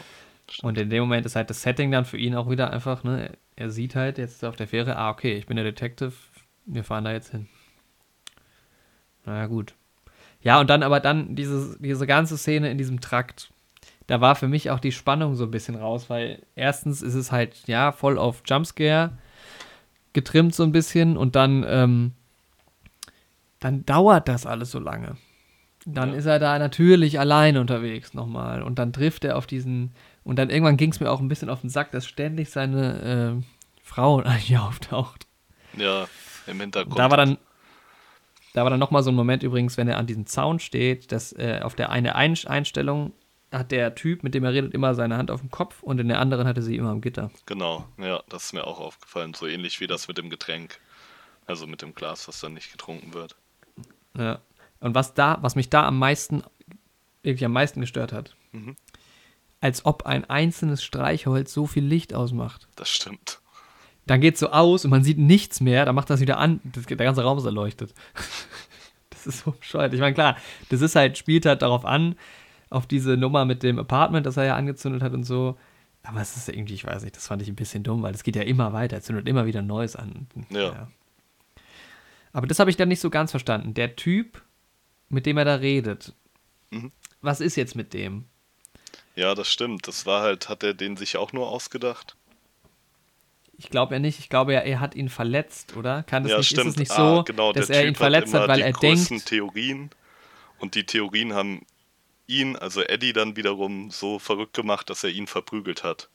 Und 0.61 0.77
in 0.77 0.89
dem 0.89 1.01
Moment 1.03 1.25
ist 1.25 1.35
halt 1.35 1.49
das 1.49 1.61
Setting 1.61 1.91
dann 1.91 2.05
für 2.05 2.17
ihn 2.17 2.35
auch 2.35 2.49
wieder 2.49 2.71
einfach, 2.71 3.03
ne? 3.03 3.31
Er 3.55 3.69
sieht 3.69 3.95
halt 3.95 4.17
jetzt 4.17 4.43
auf 4.43 4.55
der 4.55 4.67
Fähre, 4.67 4.97
ah, 4.97 5.11
okay, 5.11 5.33
ich 5.37 5.45
bin 5.45 5.55
der 5.55 5.63
Detective, 5.65 6.13
wir 6.65 6.83
fahren 6.83 7.03
da 7.05 7.11
jetzt 7.11 7.29
hin. 7.31 7.47
Naja, 9.25 9.45
gut. 9.45 9.73
Ja, 10.41 10.59
und 10.59 10.69
dann 10.69 10.83
aber 10.83 10.99
dann 10.99 11.35
diese, 11.35 11.77
diese 11.79 12.05
ganze 12.07 12.37
Szene 12.37 12.69
in 12.71 12.77
diesem 12.77 12.99
Trakt, 12.99 13.51
da 14.07 14.21
war 14.21 14.35
für 14.35 14.47
mich 14.47 14.69
auch 14.71 14.79
die 14.79 14.91
Spannung 14.91 15.35
so 15.35 15.45
ein 15.45 15.51
bisschen 15.51 15.75
raus, 15.75 16.09
weil 16.09 16.43
erstens 16.55 17.01
ist 17.01 17.13
es 17.15 17.31
halt, 17.31 17.67
ja, 17.67 17.91
voll 17.91 18.17
auf 18.17 18.41
Jumpscare 18.45 19.17
getrimmt 20.13 20.53
so 20.53 20.63
ein 20.63 20.71
bisschen 20.71 21.17
und 21.17 21.35
dann, 21.35 21.65
ähm, 21.67 22.11
dann 23.59 23.85
dauert 23.85 24.27
das 24.27 24.45
alles 24.45 24.71
so 24.71 24.79
lange. 24.79 25.15
Dann 25.85 26.11
Ja. 26.11 26.15
ist 26.15 26.25
er 26.25 26.39
da 26.39 26.59
natürlich 26.59 27.19
allein 27.19 27.57
unterwegs 27.57 28.13
nochmal 28.13 28.61
und 28.61 28.79
dann 28.79 28.93
trifft 28.93 29.25
er 29.25 29.37
auf 29.37 29.47
diesen, 29.47 29.93
und 30.23 30.37
dann 30.37 30.49
irgendwann 30.49 30.77
ging 30.77 30.91
es 30.91 30.99
mir 30.99 31.09
auch 31.11 31.19
ein 31.19 31.27
bisschen 31.27 31.49
auf 31.49 31.61
den 31.61 31.69
Sack, 31.69 31.91
dass 31.91 32.05
ständig 32.05 32.49
seine 32.51 33.39
äh, 33.41 33.43
Frau 33.83 34.19
eigentlich 34.23 34.57
auftaucht. 34.57 35.27
Ja, 35.77 36.07
im 36.47 36.59
Hintergrund. 36.59 36.99
Da 36.99 37.09
war 37.09 37.17
dann, 37.17 37.37
da 38.53 38.63
war 38.63 38.69
dann 38.69 38.79
nochmal 38.79 39.03
so 39.03 39.11
ein 39.11 39.15
Moment 39.15 39.43
übrigens, 39.43 39.77
wenn 39.77 39.87
er 39.87 39.97
an 39.97 40.07
diesem 40.07 40.25
Zaun 40.25 40.59
steht, 40.59 41.11
dass 41.11 41.33
äh, 41.33 41.59
auf 41.63 41.75
der 41.75 41.89
eine 41.89 42.15
Ein 42.15 42.35
Einstellung 42.45 43.13
hat 43.53 43.71
der 43.71 43.95
Typ, 43.95 44.23
mit 44.23 44.33
dem 44.33 44.43
er 44.43 44.53
redet, 44.53 44.73
immer 44.73 44.95
seine 44.95 45.17
Hand 45.17 45.31
auf 45.31 45.39
dem 45.41 45.51
Kopf 45.51 45.83
und 45.83 45.99
in 45.99 46.07
der 46.07 46.19
anderen 46.19 46.47
hatte 46.47 46.61
sie 46.61 46.75
immer 46.75 46.89
am 46.89 47.01
Gitter. 47.01 47.31
Genau, 47.45 47.85
ja, 47.97 48.21
das 48.29 48.45
ist 48.45 48.53
mir 48.53 48.65
auch 48.65 48.79
aufgefallen. 48.79 49.33
So 49.33 49.47
ähnlich 49.47 49.79
wie 49.79 49.87
das 49.87 50.07
mit 50.07 50.17
dem 50.17 50.29
Getränk. 50.29 50.79
Also 51.45 51.67
mit 51.67 51.81
dem 51.81 51.93
Glas, 51.93 52.27
was 52.27 52.39
dann 52.39 52.53
nicht 52.53 52.71
getrunken 52.71 53.13
wird. 53.13 53.35
Ja. 54.17 54.39
Und 54.79 54.95
was 54.95 55.13
da, 55.13 55.37
was 55.41 55.55
mich 55.55 55.69
da 55.69 55.85
am 55.85 55.99
meisten, 55.99 56.43
wirklich 57.21 57.45
am 57.45 57.53
meisten 57.53 57.81
gestört 57.81 58.11
hat, 58.11 58.35
Mhm. 58.51 58.75
als 59.61 59.85
ob 59.85 60.05
ein 60.05 60.29
einzelnes 60.29 60.83
Streichholz 60.83 61.53
so 61.53 61.65
viel 61.67 61.83
Licht 61.85 62.13
ausmacht. 62.13 62.67
Das 62.75 62.89
stimmt. 62.89 63.39
Dann 64.05 64.19
geht 64.21 64.37
so 64.37 64.49
aus 64.49 64.83
und 64.85 64.91
man 64.91 65.03
sieht 65.03 65.17
nichts 65.17 65.61
mehr, 65.61 65.85
dann 65.85 65.95
macht 65.95 66.09
das 66.09 66.19
wieder 66.19 66.37
an, 66.37 66.59
der 66.63 66.97
ganze 66.97 67.23
Raum 67.23 67.37
ist 67.37 67.45
erleuchtet. 67.45 67.93
das 69.09 69.25
ist 69.27 69.43
so 69.45 69.51
bescheuert. 69.51 69.93
Ich 69.93 69.99
meine, 70.01 70.13
klar, 70.13 70.37
das 70.69 70.81
ist 70.81 70.95
halt, 70.95 71.17
spielt 71.17 71.45
halt 71.45 71.61
darauf 71.61 71.85
an, 71.85 72.15
auf 72.73 72.87
diese 72.87 73.17
Nummer 73.17 73.45
mit 73.45 73.63
dem 73.63 73.79
Apartment, 73.79 74.25
das 74.25 74.37
er 74.37 74.45
ja 74.45 74.55
angezündet 74.55 75.01
hat 75.01 75.13
und 75.13 75.23
so. 75.23 75.57
Aber 76.03 76.19
es 76.19 76.35
ist 76.35 76.49
irgendwie, 76.49 76.73
ich 76.73 76.85
weiß 76.85 77.03
nicht, 77.03 77.15
das 77.15 77.27
fand 77.27 77.41
ich 77.41 77.47
ein 77.47 77.55
bisschen 77.55 77.83
dumm, 77.83 78.03
weil 78.03 78.13
es 78.13 78.23
geht 78.23 78.35
ja 78.35 78.41
immer 78.41 78.73
weiter, 78.73 78.97
er 78.97 79.01
zündet 79.01 79.27
immer 79.27 79.45
wieder 79.45 79.61
Neues 79.61 79.95
an. 79.95 80.27
Ja. 80.49 80.89
Aber 82.33 82.47
das 82.47 82.59
habe 82.59 82.69
ich 82.69 82.77
dann 82.77 82.89
nicht 82.89 82.99
so 82.99 83.09
ganz 83.09 83.31
verstanden. 83.31 83.73
Der 83.73 83.95
Typ, 83.95 84.41
mit 85.09 85.25
dem 85.25 85.37
er 85.37 85.45
da 85.45 85.55
redet, 85.55 86.13
Mhm. 86.71 86.91
was 87.21 87.39
ist 87.39 87.55
jetzt 87.55 87.75
mit 87.75 87.93
dem? 87.93 88.25
Ja, 89.15 89.35
das 89.35 89.47
stimmt. 89.47 89.87
Das 89.87 90.05
war 90.05 90.23
halt, 90.23 90.49
hat 90.49 90.63
er 90.63 90.73
den 90.73 90.97
sich 90.97 91.17
auch 91.17 91.33
nur 91.33 91.47
ausgedacht? 91.49 92.15
Ich 93.57 93.69
glaube 93.69 93.93
ja 93.93 93.99
nicht. 93.99 94.19
Ich 94.19 94.29
glaube 94.29 94.53
ja, 94.53 94.61
er 94.61 94.79
hat 94.79 94.95
ihn 94.95 95.09
verletzt, 95.09 95.77
oder? 95.77 96.01
Kann 96.03 96.23
das 96.23 96.31
ja, 96.31 96.37
nicht, 96.39 96.47
stimmt. 96.47 96.65
ist 96.65 96.73
es 96.73 96.79
nicht 96.79 96.91
ah, 96.91 97.17
so, 97.17 97.23
genau, 97.23 97.53
dass 97.53 97.69
er 97.69 97.81
typ 97.81 97.89
ihn 97.89 97.95
verletzt 97.95 98.33
hat, 98.33 98.41
hat, 98.41 98.49
weil 98.49 98.61
er 98.61 98.73
denkt, 98.73 99.25
Theorien. 99.27 99.91
Und 100.57 100.75
die 100.75 100.85
Theorien 100.85 101.33
haben 101.33 101.61
ihn, 102.27 102.55
also 102.55 102.81
Eddie, 102.81 103.13
dann 103.13 103.35
wiederum 103.35 103.91
so 103.91 104.19
verrückt 104.19 104.53
gemacht, 104.53 104.89
dass 104.89 105.03
er 105.03 105.09
ihn 105.11 105.27
verprügelt 105.27 105.83
hat. 105.83 106.09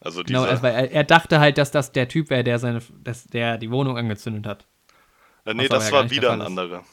Also 0.00 0.22
dieser, 0.22 0.40
genau, 0.40 0.50
also, 0.50 0.62
weil 0.62 0.74
er, 0.74 0.90
er 0.90 1.04
dachte 1.04 1.38
halt, 1.38 1.58
dass 1.58 1.70
das 1.70 1.92
der 1.92 2.08
Typ 2.08 2.30
wäre, 2.30 2.42
der 2.42 2.58
seine, 2.58 2.82
dass 3.04 3.24
der 3.24 3.58
die 3.58 3.70
Wohnung 3.70 3.96
angezündet 3.96 4.46
hat. 4.46 4.66
Äh, 5.44 5.54
nee, 5.54 5.68
das 5.68 5.92
war 5.92 6.10
wieder 6.10 6.32
ein 6.32 6.40
anderer. 6.40 6.84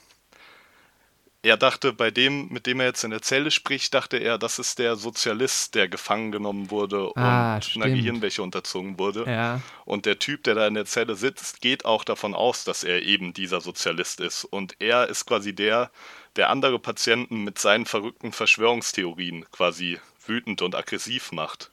Er 1.41 1.55
dachte, 1.55 1.93
bei 1.93 2.11
dem, 2.11 2.49
mit 2.49 2.65
dem 2.65 2.81
er 2.81 2.87
jetzt 2.87 3.05
in 3.05 3.11
der 3.11 3.21
Zelle 3.21 3.49
spricht, 3.49 3.93
dachte 3.93 4.17
er, 4.17 4.37
das 4.37 4.59
ist 4.59 4.77
der 4.77 4.97
Sozialist, 4.97 5.73
der 5.73 5.87
gefangen 5.87 6.33
genommen 6.33 6.69
wurde 6.69 7.11
Ah, 7.15 7.55
und 7.55 7.63
stimmt. 7.63 7.85
einer 7.85 7.95
Gehirnwäsche 7.95 8.43
unterzogen 8.43 8.99
wurde. 8.99 9.23
Ja. 9.25 9.61
Und 9.85 10.05
der 10.05 10.19
Typ, 10.19 10.43
der 10.43 10.55
da 10.55 10.67
in 10.67 10.73
der 10.73 10.85
Zelle 10.85 11.15
sitzt, 11.15 11.61
geht 11.61 11.85
auch 11.85 12.03
davon 12.03 12.35
aus, 12.35 12.65
dass 12.65 12.83
er 12.83 13.03
eben 13.03 13.31
dieser 13.31 13.61
Sozialist 13.61 14.19
ist. 14.19 14.43
Und 14.43 14.75
er 14.79 15.07
ist 15.07 15.25
quasi 15.25 15.55
der, 15.55 15.91
der 16.35 16.49
andere 16.49 16.79
Patienten 16.79 17.43
mit 17.43 17.59
seinen 17.59 17.85
verrückten 17.85 18.31
Verschwörungstheorien 18.31 19.45
quasi 19.51 19.99
wütend 20.25 20.61
und 20.61 20.75
aggressiv 20.75 21.31
macht. 21.31 21.71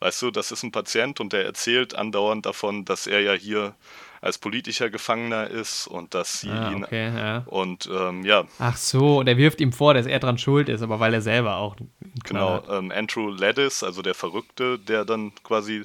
Weißt 0.00 0.22
du, 0.22 0.30
das 0.30 0.50
ist 0.50 0.62
ein 0.62 0.72
Patient 0.72 1.20
und 1.20 1.32
der 1.32 1.44
erzählt 1.44 1.94
andauernd 1.94 2.46
davon, 2.46 2.84
dass 2.86 3.06
er 3.06 3.20
ja 3.20 3.34
hier 3.34 3.74
als 4.22 4.38
politischer 4.38 4.90
Gefangener 4.90 5.48
ist 5.48 5.86
und 5.86 6.14
dass 6.14 6.40
sie 6.40 6.50
Ah, 6.50 6.72
ihn 6.72 6.84
okay, 6.84 7.08
ja. 7.14 7.38
und 7.46 7.88
ähm, 7.92 8.24
ja, 8.24 8.44
Ach 8.58 8.76
so, 8.76 9.18
und 9.18 9.26
er 9.28 9.36
wirft 9.36 9.60
ihm 9.60 9.72
vor, 9.72 9.94
dass 9.94 10.06
er 10.06 10.18
dran 10.18 10.36
schuld 10.38 10.68
ist, 10.68 10.82
aber 10.82 11.00
weil 11.00 11.14
er 11.14 11.22
selber 11.22 11.56
auch. 11.56 11.76
genau, 12.24 12.62
ähm, 12.68 12.90
Andrew 12.90 13.28
Laddis, 13.30 13.82
also 13.82 14.02
der 14.02 14.14
Verrückte, 14.14 14.78
der 14.78 15.04
dann 15.04 15.32
quasi 15.42 15.82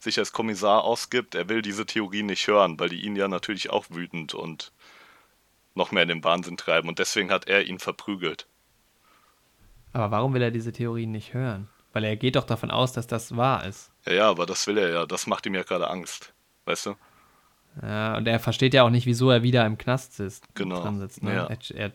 sich 0.00 0.18
als 0.18 0.32
Kommissar 0.32 0.82
ausgibt, 0.82 1.34
er 1.36 1.48
will 1.48 1.62
diese 1.62 1.86
Theorie 1.86 2.24
nicht 2.24 2.46
hören, 2.48 2.78
weil 2.80 2.88
die 2.88 3.02
ihn 3.04 3.14
ja 3.16 3.28
natürlich 3.28 3.70
auch 3.70 3.86
wütend 3.90 4.34
und 4.34 4.72
noch 5.74 5.90
mehr 5.92 6.02
in 6.02 6.08
den 6.08 6.24
Wahnsinn 6.24 6.56
treiben 6.56 6.88
und 6.88 6.98
deswegen 6.98 7.30
hat 7.30 7.48
er 7.48 7.64
ihn 7.64 7.78
verprügelt. 7.78 8.46
Aber 9.92 10.10
warum 10.10 10.34
will 10.34 10.42
er 10.42 10.50
diese 10.50 10.72
Theorien 10.72 11.12
nicht 11.12 11.34
hören? 11.34 11.68
Weil 11.92 12.04
er 12.04 12.16
geht 12.16 12.36
doch 12.36 12.44
davon 12.44 12.70
aus, 12.70 12.92
dass 12.92 13.06
das 13.06 13.36
wahr 13.36 13.66
ist. 13.66 13.90
Ja, 14.06 14.12
ja, 14.12 14.30
aber 14.30 14.46
das 14.46 14.66
will 14.66 14.78
er 14.78 14.88
ja, 14.90 15.06
das 15.06 15.26
macht 15.26 15.44
ihm 15.46 15.54
ja 15.54 15.62
gerade 15.62 15.88
Angst. 15.90 16.32
Weißt 16.64 16.86
du? 16.86 16.94
Ja, 17.82 18.16
und 18.16 18.26
er 18.26 18.38
versteht 18.40 18.74
ja 18.74 18.82
auch 18.84 18.90
nicht, 18.90 19.06
wieso 19.06 19.30
er 19.30 19.42
wieder 19.42 19.64
im 19.66 19.76
Knast 19.78 20.14
sitzt. 20.14 20.44
Genau, 20.54 20.90
sitzt, 20.92 21.22
ne? 21.22 21.34
ja. 21.34 21.46
Er, 21.46 21.58
er, 21.74 21.92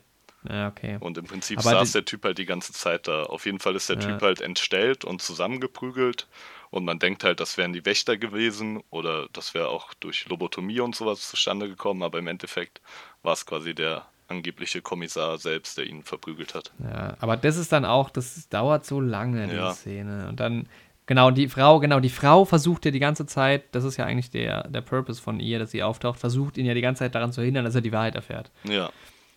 ja, 0.56 0.68
okay. 0.68 0.98
Und 1.00 1.18
im 1.18 1.26
Prinzip 1.26 1.60
Aber 1.60 1.72
saß 1.72 1.88
die- 1.90 1.94
der 1.94 2.06
Typ 2.06 2.24
halt 2.26 2.38
die 2.38 2.46
ganze 2.46 2.74
Zeit 2.74 3.08
da. 3.08 3.24
Auf 3.24 3.46
jeden 3.46 3.60
Fall 3.60 3.76
ist 3.76 3.90
der 3.90 3.98
Ja. 4.00 4.08
Typ 4.08 4.22
halt 4.22 4.42
entstellt 4.42 5.04
und 5.04 5.22
zusammengeprügelt. 5.22 6.28
Und 6.70 6.84
man 6.86 7.00
denkt 7.00 7.24
halt, 7.24 7.40
das 7.40 7.58
wären 7.58 7.74
die 7.74 7.86
Wächter 7.86 8.18
gewesen 8.18 8.84
oder 8.90 9.30
das 9.34 9.54
wäre 9.54 9.70
auch 9.70 9.94
durch 9.96 10.28
Lobotomie 10.28 10.80
und 10.82 10.96
sowas 10.96 11.28
zustande 11.28 11.68
gekommen. 11.70 12.04
Aber 12.04 12.20
im 12.20 12.28
Endeffekt 12.28 12.82
war 13.28 13.34
es 13.34 13.46
quasi 13.46 13.76
der 13.76 14.06
angebliche 14.30 14.82
Kommissar 14.82 15.38
selbst, 15.38 15.78
der 15.78 15.86
ihn 15.86 16.02
verprügelt 16.04 16.56
hat. 16.56 16.72
Ja, 16.84 17.16
aber 17.20 17.38
das 17.38 17.58
ist 17.58 17.72
dann 17.72 17.86
auch, 17.86 18.10
das 18.10 18.50
dauert 18.50 18.86
so 18.86 19.00
lange, 19.00 19.44
diese 19.46 19.56
Ja. 19.58 19.74
Szene. 19.74 20.28
Und 20.30 20.40
dann, 20.40 20.68
genau, 21.06 21.30
die 21.32 21.48
Frau, 21.48 21.80
genau, 21.80 22.00
die 22.00 22.10
Frau 22.10 22.44
versucht 22.46 22.86
ja 22.86 22.92
die 22.92 23.00
ganze 23.00 23.26
Zeit, 23.26 23.64
das 23.74 23.84
ist 23.84 23.98
ja 23.98 24.06
eigentlich 24.06 24.32
der, 24.32 24.68
der 24.70 24.82
Purpose 24.82 25.22
von 25.22 25.40
ihr, 25.40 25.60
dass 25.60 25.72
sie 25.72 25.84
auftaucht, 25.84 26.20
versucht 26.20 26.58
ihn 26.58 26.66
ja 26.66 26.74
die 26.74 26.82
ganze 26.82 27.00
Zeit 27.00 27.16
daran 27.16 27.32
zu 27.32 27.42
hindern, 27.42 27.64
dass 27.66 27.76
er 27.76 27.82
die 27.82 27.92
Wahrheit 27.92 28.16
erfährt. 28.16 28.50
Ja, 28.64 28.90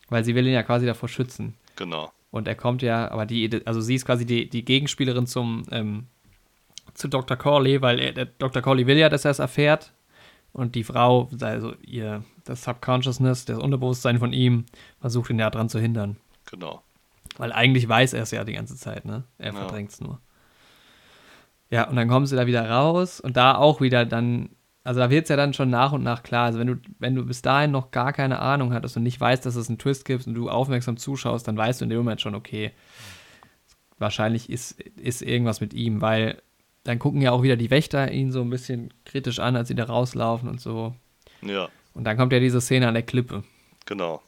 Weil 0.09 0.25
sie 0.25 0.35
will 0.35 0.47
ihn 0.47 0.55
ja 0.55 0.63
quasi 0.63 0.87
davor 0.87 1.09
schützen. 1.09 1.57
genau. 1.77 2.11
Und 2.33 2.47
er 2.47 2.55
kommt 2.55 2.81
ja, 2.83 3.11
aber 3.11 3.27
die, 3.27 3.61
also 3.67 3.81
sie 3.81 3.97
ist 3.97 4.07
quasi 4.07 4.25
die, 4.25 4.49
die 4.49 4.65
Gegenspielerin 4.65 5.27
zum, 5.27 5.65
ähm, 5.73 6.07
zu 6.95 7.09
Dr. 7.09 7.37
Corley, 7.37 7.83
weil 7.83 7.99
er, 7.99 8.13
der 8.13 8.27
Dr. 8.27 8.63
Corley 8.63 8.87
will 8.87 8.97
ja, 8.99 9.09
dass 9.09 9.25
er 9.25 9.33
es 9.33 9.41
erfährt. 9.41 9.93
Und 10.53 10.75
die 10.75 10.85
Frau, 10.85 11.29
also 11.41 11.75
ihr, 11.83 12.25
das 12.45 12.65
Subconsciousness, 12.65 13.45
das 13.45 13.59
Unterbewusstsein 13.59 14.19
von 14.19 14.33
ihm, 14.33 14.67
versucht 15.01 15.31
ihn 15.31 15.39
ja 15.39 15.49
daran 15.51 15.69
zu 15.69 15.79
hindern. 15.79 16.17
Genau. 16.51 16.83
Weil 17.37 17.53
eigentlich 17.53 17.89
weiß 17.89 18.13
er 18.15 18.23
es 18.23 18.33
ja 18.33 18.43
die 18.45 18.55
ganze 18.55 18.77
Zeit, 18.77 19.05
ne? 19.05 19.25
Er 19.39 19.53
Ja. 19.53 19.59
verdrängt 19.59 19.91
es 19.93 20.01
nur. 20.01 20.21
Ja, 21.71 21.89
und 21.89 21.95
dann 21.95 22.09
kommen 22.09 22.27
sie 22.27 22.35
da 22.35 22.47
wieder 22.47 22.69
raus 22.69 23.21
und 23.21 23.37
da 23.37 23.55
auch 23.55 23.81
wieder 23.81 24.05
dann, 24.05 24.51
also 24.83 24.99
da 24.99 25.09
wird 25.09 25.25
es 25.25 25.29
ja 25.29 25.37
dann 25.37 25.55
schon 25.55 25.71
nach 25.71 25.93
und 25.93 26.03
nach 26.03 26.25
klar. 26.25 26.47
Also 26.47 26.59
wenn 26.59 26.67
du, 26.67 26.77
wenn 26.99 27.15
du 27.15 27.25
bis 27.25 27.43
dahin 27.43 27.71
noch 27.71 27.93
gar 27.93 28.13
keine 28.13 28.41
Ahnung 28.41 28.75
hattest 28.75 28.97
und 28.97 29.05
nicht 29.05 29.21
weißt, 29.21 29.47
dass 29.47 29.55
es 29.55 29.69
einen 29.69 29.79
Twist 29.79 30.05
gibt 30.05 30.27
und 30.27 30.35
du 30.35 30.51
aufmerksam 30.51 30.97
zuschaust, 30.97 31.47
dann 31.47 31.57
weißt 31.57 31.81
du 31.81 31.85
in 31.85 31.91
dem 31.91 31.99
Moment 31.99 32.21
schon, 32.21 32.35
okay, 32.35 32.73
wahrscheinlich 33.99 34.51
ist, 34.51 34.81
ist 34.81 35.23
irgendwas 35.23 35.61
mit 35.61 35.75
ihm, 35.75 36.01
weil 36.01 36.43
dann 36.91 36.99
gucken 36.99 37.23
ja 37.23 37.31
auch 37.33 37.43
wieder 37.43 37.57
die 37.57 37.71
Wächter 37.71 38.11
ihn 38.11 38.33
so 38.33 38.41
ein 38.41 38.51
bisschen 38.51 38.93
kritisch 39.05 39.39
an, 39.39 39.57
als 39.57 39.69
sie 39.69 39.75
da 39.75 39.85
rauslaufen 39.85 40.49
und 40.49 40.61
so. 40.61 40.95
Ja, 41.43 41.69
Und 41.95 42.05
dann 42.05 42.17
kommt 42.17 42.33
ja 42.33 42.41
diese 42.41 42.61
Szene 42.61 42.89
an 42.89 42.95
der 42.95 43.03
Klippe. 43.05 43.45
genau. 43.87 44.23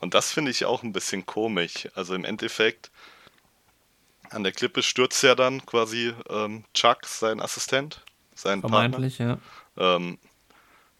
Und 0.00 0.12
das 0.12 0.32
finde 0.32 0.50
ich 0.50 0.64
auch 0.66 0.82
ein 0.82 0.92
bisschen 0.92 1.24
komisch. 1.24 1.88
Also 1.94 2.14
im 2.14 2.24
Endeffekt, 2.26 2.90
an 4.28 4.42
der 4.42 4.52
Klippe 4.52 4.82
stürzt 4.82 5.22
ja 5.22 5.34
dann 5.34 5.64
quasi 5.64 6.12
ähm, 6.28 6.64
Chuck, 6.74 7.06
sein 7.06 7.40
Assistent, 7.40 8.02
sein 8.34 8.60
Partner. 8.60 8.78
Vermeintlich, 8.80 9.18
ja. 9.18 9.38
ähm, 9.78 10.18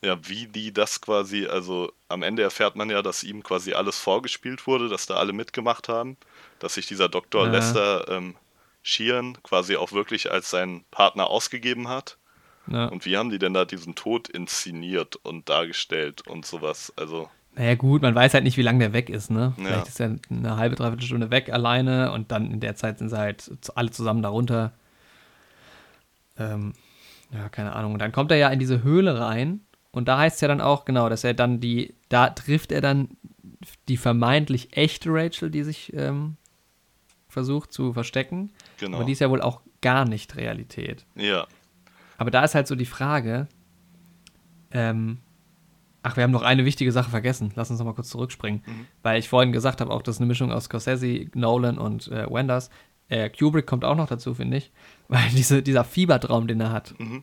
ja, 0.02 0.16
wie 0.26 0.46
die 0.46 0.72
das 0.72 1.00
quasi, 1.02 1.46
also 1.46 1.92
am 2.08 2.22
Ende 2.22 2.42
erfährt 2.42 2.76
man 2.76 2.88
ja, 2.88 3.02
dass 3.02 3.24
ihm 3.24 3.42
quasi 3.42 3.74
alles 3.74 3.98
vorgespielt 3.98 4.66
wurde, 4.66 4.88
dass 4.88 5.04
da 5.06 5.16
alle 5.16 5.32
mitgemacht 5.34 5.88
haben, 5.88 6.16
dass 6.58 6.74
sich 6.74 6.86
dieser 6.86 7.08
Dr. 7.10 7.44
Ja. 7.46 7.52
Lester 7.52 8.08
ähm, 8.08 8.36
Sheehan 8.84 9.42
quasi 9.42 9.76
auch 9.76 9.92
wirklich 9.92 10.30
als 10.30 10.50
seinen 10.50 10.84
Partner 10.90 11.28
ausgegeben 11.28 11.88
hat. 11.88 12.18
ja. 12.68 12.84
Und 12.86 13.06
wie 13.06 13.16
haben 13.16 13.30
die 13.30 13.38
denn 13.38 13.54
da 13.54 13.64
diesen 13.64 13.94
Tod 13.94 14.28
inszeniert 14.28 15.16
und 15.16 15.48
dargestellt 15.48 16.22
und 16.28 16.44
sowas? 16.44 16.92
Also, 16.96 17.30
Naja, 17.56 17.74
gut, 17.76 18.02
man 18.02 18.14
weiß 18.14 18.34
halt 18.34 18.44
nicht, 18.44 18.58
wie 18.58 18.62
lange 18.62 18.80
der 18.80 18.92
weg 18.92 19.08
ist, 19.08 19.30
ne? 19.30 19.54
Ja. 19.56 19.64
Vielleicht 19.64 19.88
ist 19.88 20.00
er 20.00 20.16
eine 20.30 20.56
halbe, 20.56 20.76
dreiviertel 20.76 21.06
Stunde 21.06 21.30
weg 21.30 21.50
alleine 21.50 22.12
und 22.12 22.30
dann 22.30 22.50
in 22.52 22.60
der 22.60 22.76
Zeit 22.76 22.98
sind 22.98 23.08
sie 23.08 23.18
halt 23.18 23.50
alle 23.74 23.90
zusammen 23.90 24.22
darunter. 24.22 24.72
Ähm, 26.38 26.74
ja, 27.32 27.48
keine 27.48 27.72
Ahnung. 27.74 27.94
Und 27.94 28.00
dann 28.00 28.12
kommt 28.12 28.30
er 28.30 28.36
ja 28.36 28.48
in 28.50 28.58
diese 28.58 28.82
Höhle 28.82 29.18
rein 29.18 29.60
und 29.92 30.08
da 30.08 30.18
heißt 30.18 30.36
es 30.36 30.40
ja 30.42 30.48
dann 30.48 30.60
auch, 30.60 30.84
genau, 30.84 31.08
dass 31.08 31.24
er 31.24 31.32
dann 31.32 31.58
die, 31.60 31.94
da 32.10 32.28
trifft 32.30 32.70
er 32.70 32.82
dann 32.82 33.16
die 33.88 33.96
vermeintlich 33.96 34.76
echte 34.76 35.08
Rachel, 35.10 35.50
die 35.50 35.62
sich 35.62 35.92
ähm, 35.94 36.36
versucht 37.34 37.70
zu 37.72 37.92
verstecken. 37.92 38.50
genau. 38.78 38.96
Aber 38.96 39.04
die 39.04 39.12
ist 39.12 39.20
ja 39.20 39.28
wohl 39.28 39.42
auch 39.42 39.60
gar 39.82 40.06
nicht 40.06 40.36
Realität. 40.36 41.04
ja, 41.14 41.46
Aber 42.16 42.30
da 42.30 42.42
ist 42.42 42.54
halt 42.54 42.66
so 42.66 42.74
die 42.74 42.86
Frage, 42.86 43.46
ähm, 44.70 45.18
ach, 46.02 46.16
wir 46.16 46.22
haben 46.24 46.30
noch 46.30 46.42
eine 46.42 46.64
wichtige 46.64 46.90
Sache 46.92 47.10
vergessen. 47.10 47.52
Lass 47.54 47.70
uns 47.70 47.78
noch 47.78 47.86
mal 47.86 47.92
kurz 47.94 48.08
zurückspringen. 48.08 48.62
Weil 49.02 49.18
ich 49.18 49.28
vorhin 49.28 49.52
gesagt 49.52 49.80
habe, 49.80 49.92
auch 49.92 50.02
das 50.02 50.16
ist 50.16 50.20
eine 50.20 50.26
Mischung 50.28 50.50
aus 50.52 50.64
Scorsese, 50.64 51.26
Nolan 51.34 51.78
und 51.78 52.08
äh, 52.08 52.26
Wenders. 52.30 52.70
Äh, 53.08 53.28
Kubrick 53.30 53.66
kommt 53.66 53.84
auch 53.84 53.96
noch 53.96 54.08
dazu, 54.08 54.34
finde 54.34 54.56
ich. 54.56 54.72
Weil 55.08 55.28
diese, 55.30 55.62
dieser 55.62 55.84
Fiebertraum, 55.84 56.46
den 56.46 56.60
er 56.60 56.72
hat, 56.72 56.94
Mhm. 56.98 57.22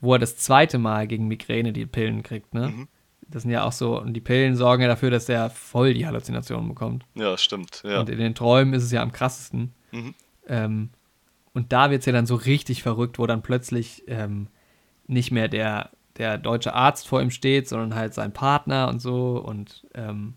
wo 0.00 0.12
er 0.12 0.18
das 0.18 0.36
zweite 0.36 0.78
Mal 0.78 1.06
gegen 1.06 1.26
Migräne 1.28 1.72
die 1.72 1.86
Pillen 1.86 2.22
kriegt, 2.22 2.52
ne? 2.54 2.68
Mhm. 2.68 2.88
Das 3.28 3.42
sind 3.42 3.50
ja 3.50 3.64
auch 3.64 3.72
so, 3.72 4.00
und 4.00 4.14
die 4.14 4.20
Pillen 4.20 4.54
sorgen 4.54 4.82
ja 4.82 4.88
dafür, 4.88 5.10
dass 5.10 5.28
er 5.28 5.50
voll 5.50 5.94
die 5.94 6.06
Halluzinationen 6.06 6.68
bekommt. 6.68 7.04
ja, 7.14 7.36
stimmt. 7.36 7.82
Ja. 7.84 8.00
Und 8.00 8.08
in 8.08 8.18
den 8.18 8.34
Träumen 8.34 8.72
ist 8.74 8.84
es 8.84 8.92
ja 8.92 9.02
am 9.02 9.12
krassesten. 9.12 9.74
Mhm. 9.90 10.14
Ähm, 10.46 10.90
und 11.52 11.72
da 11.72 11.90
wird 11.90 12.00
es 12.00 12.06
ja 12.06 12.12
dann 12.12 12.26
so 12.26 12.36
richtig 12.36 12.82
verrückt, 12.82 13.18
wo 13.18 13.26
dann 13.26 13.42
plötzlich 13.42 14.04
ähm, 14.06 14.48
nicht 15.06 15.32
mehr 15.32 15.48
der, 15.48 15.90
der 16.18 16.38
deutsche 16.38 16.74
Arzt 16.74 17.08
vor 17.08 17.20
ihm 17.20 17.30
steht, 17.30 17.68
sondern 17.68 17.94
halt 17.94 18.14
sein 18.14 18.32
Partner 18.32 18.88
und 18.88 19.00
so 19.00 19.38
und 19.38 19.86
ähm, 19.94 20.34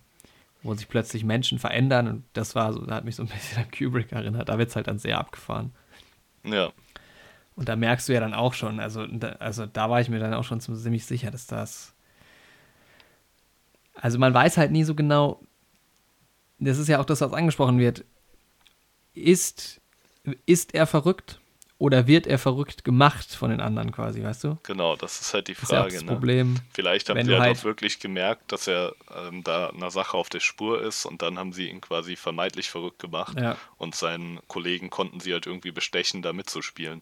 wo 0.63 0.73
sich 0.73 0.89
plötzlich 0.89 1.23
Menschen 1.23 1.59
verändern 1.59 2.07
und 2.07 2.23
das 2.33 2.55
war 2.55 2.73
so, 2.73 2.85
da 2.85 2.95
hat 2.95 3.05
mich 3.05 3.15
so 3.15 3.23
ein 3.23 3.29
bisschen 3.33 3.63
an 3.63 3.71
Kubrick 3.71 4.11
erinnert, 4.11 4.49
da 4.49 4.57
wird 4.57 4.69
es 4.69 4.75
halt 4.75 4.87
dann 4.87 4.97
sehr 4.97 5.17
abgefahren. 5.19 5.73
ja, 6.43 6.71
Und 7.55 7.69
da 7.69 7.75
merkst 7.75 8.09
du 8.09 8.13
ja 8.13 8.19
dann 8.19 8.33
auch 8.33 8.53
schon, 8.53 8.79
also, 8.79 9.05
also 9.39 9.65
da 9.65 9.89
war 9.89 10.01
ich 10.01 10.09
mir 10.09 10.19
dann 10.19 10.33
auch 10.33 10.43
schon 10.43 10.59
ziemlich 10.61 11.05
sicher, 11.05 11.31
dass 11.31 11.45
das. 11.47 11.93
Also 14.01 14.17
man 14.19 14.33
weiß 14.33 14.57
halt 14.57 14.71
nie 14.71 14.83
so 14.83 14.95
genau, 14.95 15.41
das 16.59 16.77
ist 16.77 16.87
ja 16.87 16.99
auch 16.99 17.05
das, 17.05 17.21
was 17.21 17.33
angesprochen 17.33 17.79
wird. 17.79 18.03
Ist, 19.13 19.81
ist 20.45 20.73
er 20.73 20.87
verrückt 20.87 21.39
oder 21.77 22.07
wird 22.07 22.27
er 22.27 22.37
verrückt 22.37 22.83
gemacht 22.83 23.33
von 23.33 23.49
den 23.51 23.59
anderen 23.61 23.91
quasi, 23.91 24.21
weißt 24.23 24.43
du? 24.43 24.57
genau, 24.63 24.95
das 24.95 25.19
ist 25.21 25.33
halt 25.33 25.47
die 25.47 25.53
Das 25.53 25.63
ist 25.63 25.71
ja 25.71 25.81
Frage. 25.81 25.93
das 25.93 26.03
ne? 26.03 26.11
Problem. 26.11 26.55
Vielleicht 26.73 27.09
haben 27.09 27.23
sie 27.23 27.31
halt 27.31 27.41
halt- 27.41 27.57
auch 27.59 27.63
wirklich 27.63 27.99
gemerkt, 27.99 28.51
dass 28.51 28.67
er 28.67 28.93
ähm, 29.15 29.43
da 29.43 29.69
einer 29.69 29.89
Sache 29.91 30.15
auf 30.17 30.29
der 30.29 30.41
Spur 30.41 30.81
ist 30.81 31.05
und 31.05 31.21
dann 31.21 31.37
haben 31.39 31.53
sie 31.53 31.69
ihn 31.69 31.81
quasi 31.81 32.15
vermeintlich 32.15 32.69
verrückt 32.69 32.99
gemacht 32.99 33.39
Ja. 33.39 33.57
und 33.77 33.95
seinen 33.95 34.39
Kollegen 34.47 34.89
konnten 34.89 35.19
sie 35.21 35.33
halt 35.33 35.47
irgendwie 35.47 35.71
bestechen, 35.71 36.21
da 36.21 36.33
mitzuspielen. 36.33 37.01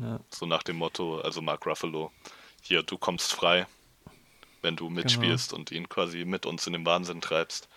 Ja. 0.00 0.20
So 0.30 0.46
nach 0.46 0.62
dem 0.62 0.76
Motto, 0.76 1.20
also 1.20 1.40
Mark 1.42 1.66
Ruffalo, 1.66 2.10
hier, 2.60 2.82
du 2.82 2.98
kommst 2.98 3.32
frei, 3.32 3.66
wenn 4.66 4.76
du 4.76 4.90
mitspielst 4.90 5.52
und 5.54 5.70
ihn 5.72 5.88
quasi 5.88 6.26
mit 6.26 6.44
uns 6.44 6.66
in 6.66 6.74
den 6.74 6.84
Wahnsinn 6.84 7.22
treibst. 7.22 7.68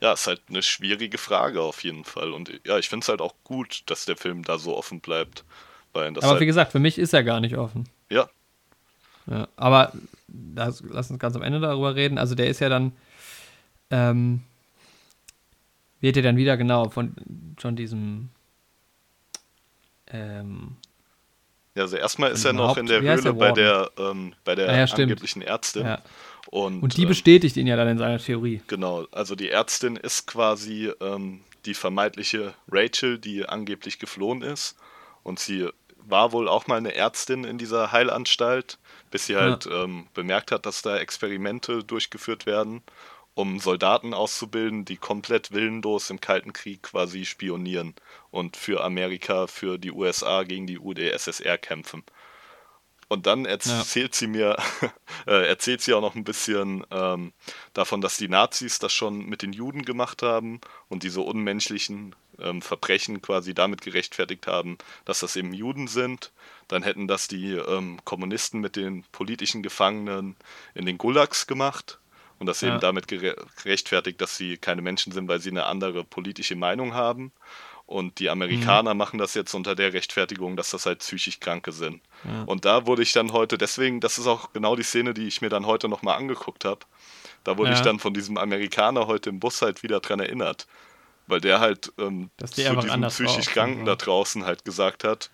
Ja, 0.00 0.12
ist 0.12 0.26
halt 0.26 0.42
eine 0.48 0.62
schwierige 0.62 1.16
Frage 1.16 1.62
auf 1.62 1.82
jeden 1.84 2.04
Fall. 2.04 2.32
Und 2.32 2.50
ja, 2.66 2.78
ich 2.78 2.88
finde 2.90 3.04
es 3.04 3.08
halt 3.08 3.22
auch 3.22 3.34
gut, 3.44 3.84
dass 3.86 4.04
der 4.04 4.16
Film 4.16 4.42
da 4.44 4.58
so 4.58 4.76
offen 4.76 5.00
bleibt. 5.00 5.44
Weil 5.94 6.12
das 6.12 6.24
Aber 6.24 6.34
wie 6.34 6.38
halt, 6.40 6.46
gesagt, 6.48 6.72
für 6.72 6.80
mich 6.80 6.98
ist 6.98 7.14
er 7.14 7.24
gar 7.24 7.40
nicht 7.40 7.56
offen. 7.56 7.88
ja, 8.10 8.28
Ja, 9.26 9.48
aber 9.56 9.92
das, 10.28 10.82
lass 10.86 11.10
uns 11.10 11.20
ganz 11.20 11.36
am 11.36 11.42
Ende 11.42 11.60
darüber 11.60 11.94
reden. 11.94 12.18
Also 12.18 12.34
der 12.34 12.48
ist 12.48 12.60
ja 12.60 12.68
dann, 12.68 12.92
ähm, 13.90 14.42
wird 16.00 16.16
ja 16.16 16.22
dann 16.22 16.36
wieder 16.36 16.56
genau 16.56 16.90
von 16.90 17.14
schon 17.60 17.76
diesem, 17.76 18.28
ähm, 20.08 20.76
Ja, 21.74 21.82
also 21.82 21.96
erstmal 21.96 22.30
ist 22.32 22.44
er 22.44 22.52
noch 22.52 22.68
Haupt- 22.70 22.78
in 22.80 22.86
der 22.86 23.00
Höhle 23.00 23.34
bei 23.34 23.52
der, 23.52 23.90
ähm, 23.98 24.34
bei 24.44 24.54
der 24.54 24.66
ja, 24.74 24.84
angeblichen 24.84 25.42
Ärztin. 25.42 25.86
ja. 25.86 26.02
Und, 26.50 26.82
Und 26.82 26.96
die 26.96 27.02
ähm, 27.02 27.08
bestätigt 27.08 27.56
ihn 27.56 27.66
ja 27.66 27.74
dann 27.76 27.88
in 27.88 27.98
seiner 27.98 28.18
Theorie. 28.18 28.60
Genau, 28.66 29.06
also 29.10 29.34
die 29.34 29.48
Ärztin 29.50 29.96
ist 29.96 30.26
quasi 30.26 30.92
ähm, 31.00 31.40
die 31.64 31.74
vermeintliche 31.74 32.54
Rachel, 32.70 33.18
die 33.18 33.46
angeblich 33.48 33.98
geflohen 33.98 34.42
ist. 34.42 34.76
Und 35.22 35.40
sie 35.40 35.68
war 36.06 36.32
wohl 36.32 36.48
auch 36.48 36.66
mal 36.66 36.76
eine 36.76 36.94
Ärztin 36.94 37.44
in 37.44 37.56
dieser 37.56 37.90
Heilanstalt, 37.92 38.78
bis 39.10 39.26
sie 39.26 39.32
Ja. 39.32 39.40
halt 39.40 39.66
ähm, 39.72 40.06
bemerkt 40.12 40.52
hat, 40.52 40.66
dass 40.66 40.82
da 40.82 40.98
Experimente 40.98 41.82
durchgeführt 41.82 42.46
werden. 42.46 42.82
um 43.36 43.58
Soldaten 43.58 44.14
auszubilden, 44.14 44.84
die 44.84 44.96
komplett 44.96 45.50
willenlos 45.50 46.08
im 46.10 46.20
Kalten 46.20 46.52
Krieg 46.52 46.84
quasi 46.84 47.24
spionieren 47.24 47.94
und 48.34 48.56
für 48.56 48.82
Amerika, 48.82 49.46
für 49.46 49.78
die 49.78 49.92
USA 49.92 50.42
gegen 50.42 50.66
die 50.66 50.80
UdSSR 50.80 51.56
kämpfen. 51.56 52.02
Und 53.06 53.26
dann 53.26 53.44
erzählt 53.44 54.12
ja. 54.12 54.18
sie 54.18 54.26
mir, 54.26 54.56
äh, 55.28 55.46
erzählt 55.46 55.82
sie 55.82 55.94
auch 55.94 56.00
noch 56.00 56.16
ein 56.16 56.24
bisschen 56.24 56.84
ähm, 56.90 57.32
davon, 57.74 58.00
dass 58.00 58.16
die 58.16 58.28
Nazis 58.28 58.80
das 58.80 58.92
schon 58.92 59.26
mit 59.26 59.42
den 59.42 59.52
Juden 59.52 59.84
gemacht 59.84 60.22
haben 60.22 60.60
und 60.88 61.04
diese 61.04 61.20
unmenschlichen 61.20 62.16
ähm, 62.40 62.60
Verbrechen 62.60 63.22
quasi 63.22 63.54
damit 63.54 63.82
gerechtfertigt 63.82 64.48
haben, 64.48 64.78
dass 65.04 65.20
das 65.20 65.36
eben 65.36 65.54
Juden 65.54 65.86
sind. 65.86 66.32
Dann 66.66 66.82
hätten 66.82 67.06
das 67.06 67.28
die 67.28 67.52
ähm, 67.52 68.00
Kommunisten 68.04 68.60
mit 68.60 68.74
den 68.74 69.04
politischen 69.12 69.62
Gefangenen 69.62 70.34
in 70.74 70.86
den 70.86 70.98
Gulags 70.98 71.46
gemacht 71.46 72.00
und 72.40 72.46
das 72.46 72.62
ja. 72.62 72.70
eben 72.70 72.80
damit 72.80 73.06
gerechtfertigt, 73.06 74.20
dass 74.20 74.36
sie 74.36 74.56
keine 74.56 74.82
Menschen 74.82 75.12
sind, 75.12 75.28
weil 75.28 75.40
sie 75.40 75.50
eine 75.50 75.66
andere 75.66 76.02
politische 76.02 76.56
Meinung 76.56 76.94
haben. 76.94 77.30
Und 77.94 78.18
die 78.18 78.28
Amerikaner 78.28 78.92
mhm. 78.92 78.98
machen 78.98 79.18
das 79.20 79.34
jetzt 79.34 79.54
unter 79.54 79.76
der 79.76 79.92
Rechtfertigung, 79.92 80.56
dass 80.56 80.72
das 80.72 80.84
halt 80.84 80.98
psychisch 80.98 81.38
Kranke 81.38 81.70
sind. 81.70 82.02
Ja. 82.24 82.42
Und 82.42 82.64
da 82.64 82.88
wurde 82.88 83.04
ich 83.04 83.12
dann 83.12 83.32
heute, 83.32 83.56
deswegen, 83.56 84.00
das 84.00 84.18
ist 84.18 84.26
auch 84.26 84.52
genau 84.52 84.74
die 84.74 84.82
Szene, 84.82 85.14
die 85.14 85.28
ich 85.28 85.40
mir 85.42 85.48
dann 85.48 85.64
heute 85.64 85.88
nochmal 85.88 86.18
angeguckt 86.18 86.64
habe. 86.64 86.80
Da 87.44 87.56
wurde 87.56 87.70
ja. 87.70 87.76
ich 87.76 87.82
dann 87.82 88.00
von 88.00 88.12
diesem 88.12 88.36
Amerikaner 88.36 89.06
heute 89.06 89.30
im 89.30 89.38
Bus 89.38 89.62
halt 89.62 89.84
wieder 89.84 90.00
dran 90.00 90.18
erinnert. 90.18 90.66
Weil 91.28 91.40
der 91.40 91.60
halt 91.60 91.92
ähm, 91.96 92.30
zu 92.44 92.54
diesem 92.56 93.02
psychisch 93.10 93.46
Kranken 93.46 93.84
da 93.84 93.94
draußen 93.94 94.44
halt 94.44 94.64
gesagt 94.64 95.04
hat, 95.04 95.30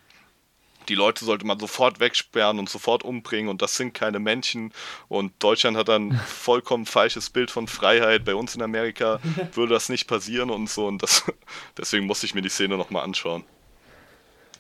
die 0.91 0.97
Leute 0.97 1.25
sollte 1.25 1.47
man 1.47 1.59
sofort 1.59 2.01
wegsperren 2.01 2.59
und 2.59 2.69
sofort 2.69 3.05
umbringen 3.05 3.49
und 3.49 3.62
das 3.62 3.77
sind 3.77 3.95
keine 3.95 4.19
Menschen. 4.19 4.73
Und 5.09 5.33
Deutschland 5.39 5.77
hat 5.77 5.89
dann 5.89 6.12
vollkommen 6.27 6.85
falsches 6.85 7.31
Bild 7.31 7.51
von 7.51 7.69
Freiheit. 7.69 8.25
Bei 8.25 8.35
uns 8.35 8.57
in 8.57 8.62
Amerika 8.62 9.21
würde 9.55 9.75
das 9.75 9.89
nicht 9.89 10.09
passieren 10.09 10.51
und 10.51 10.69
so. 10.69 10.87
Und 10.87 11.03
das, 11.03 11.25
deswegen 11.79 12.07
musste 12.07 12.27
ich 12.27 12.35
mir 12.35 12.43
die 12.43 12.49
Szene 12.49 12.77
nochmal 12.77 13.05
anschauen. 13.05 13.45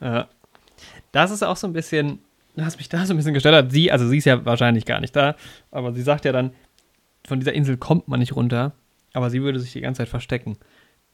Ja. 0.00 0.28
Das 1.12 1.32
ist 1.32 1.42
auch 1.42 1.56
so 1.56 1.66
ein 1.66 1.72
bisschen, 1.72 2.20
was 2.54 2.78
mich 2.78 2.88
da 2.88 3.04
so 3.04 3.12
ein 3.12 3.16
bisschen 3.16 3.34
gestört 3.34 3.56
hat. 3.56 3.72
Sie, 3.72 3.90
also 3.90 4.08
sie 4.08 4.18
ist 4.18 4.24
ja 4.24 4.44
wahrscheinlich 4.44 4.86
gar 4.86 5.00
nicht 5.00 5.16
da, 5.16 5.34
aber 5.72 5.92
sie 5.92 6.02
sagt 6.02 6.24
ja 6.24 6.30
dann, 6.30 6.52
von 7.26 7.40
dieser 7.40 7.52
Insel 7.52 7.76
kommt 7.76 8.06
man 8.06 8.20
nicht 8.20 8.36
runter, 8.36 8.72
aber 9.12 9.30
sie 9.30 9.42
würde 9.42 9.58
sich 9.58 9.72
die 9.72 9.80
ganze 9.80 9.98
Zeit 9.98 10.08
verstecken. 10.08 10.56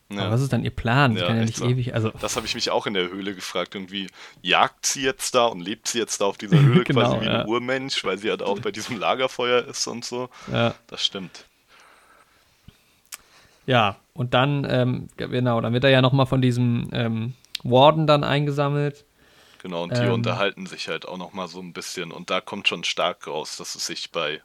Ja. 0.08 0.22
Aber 0.22 0.32
was 0.32 0.40
ist 0.40 0.52
dann 0.52 0.64
ihr 0.64 0.70
Plan? 0.70 1.16
Ja, 1.16 1.28
ja 1.28 1.34
nicht 1.34 1.56
so. 1.56 1.66
ewig. 1.66 1.94
Also 1.94 2.10
das 2.20 2.36
habe 2.36 2.46
ich 2.46 2.54
mich 2.54 2.70
auch 2.70 2.86
in 2.86 2.94
der 2.94 3.08
Höhle 3.08 3.34
gefragt. 3.34 3.74
Irgendwie 3.74 4.06
jagt 4.40 4.86
sie 4.86 5.02
jetzt 5.02 5.34
da 5.34 5.46
und 5.46 5.60
lebt 5.60 5.88
sie 5.88 5.98
jetzt 5.98 6.20
da 6.20 6.26
auf 6.26 6.38
dieser 6.38 6.58
Höhle 6.62 6.84
genau, 6.84 7.00
quasi 7.00 7.20
wie 7.20 7.26
ja. 7.26 7.40
ein 7.40 7.48
Urmensch, 7.48 8.04
weil 8.04 8.16
sie 8.18 8.30
halt 8.30 8.42
auch 8.42 8.58
bei 8.60 8.70
diesem 8.70 8.98
Lagerfeuer 8.98 9.64
ist 9.64 9.86
und 9.86 10.04
so. 10.04 10.28
Ja. 10.52 10.74
Das 10.86 11.04
stimmt. 11.04 11.46
Ja, 13.66 13.96
und 14.14 14.32
dann, 14.32 14.64
ähm, 14.70 15.08
genau, 15.16 15.60
dann 15.60 15.72
wird 15.72 15.82
er 15.82 15.90
ja 15.90 16.00
nochmal 16.00 16.26
von 16.26 16.40
diesem 16.40 16.88
ähm, 16.92 17.34
Warden 17.64 18.06
dann 18.06 18.22
eingesammelt. 18.22 19.04
Genau, 19.62 19.82
und 19.82 19.96
die 19.96 20.02
ähm, 20.02 20.12
unterhalten 20.12 20.66
sich 20.66 20.86
halt 20.86 21.08
auch 21.08 21.18
nochmal 21.18 21.48
so 21.48 21.60
ein 21.60 21.72
bisschen. 21.72 22.12
Und 22.12 22.30
da 22.30 22.40
kommt 22.40 22.68
schon 22.68 22.84
stark 22.84 23.26
raus, 23.26 23.56
dass 23.56 23.74
es 23.74 23.86
sich 23.86 24.12
bei 24.12 24.40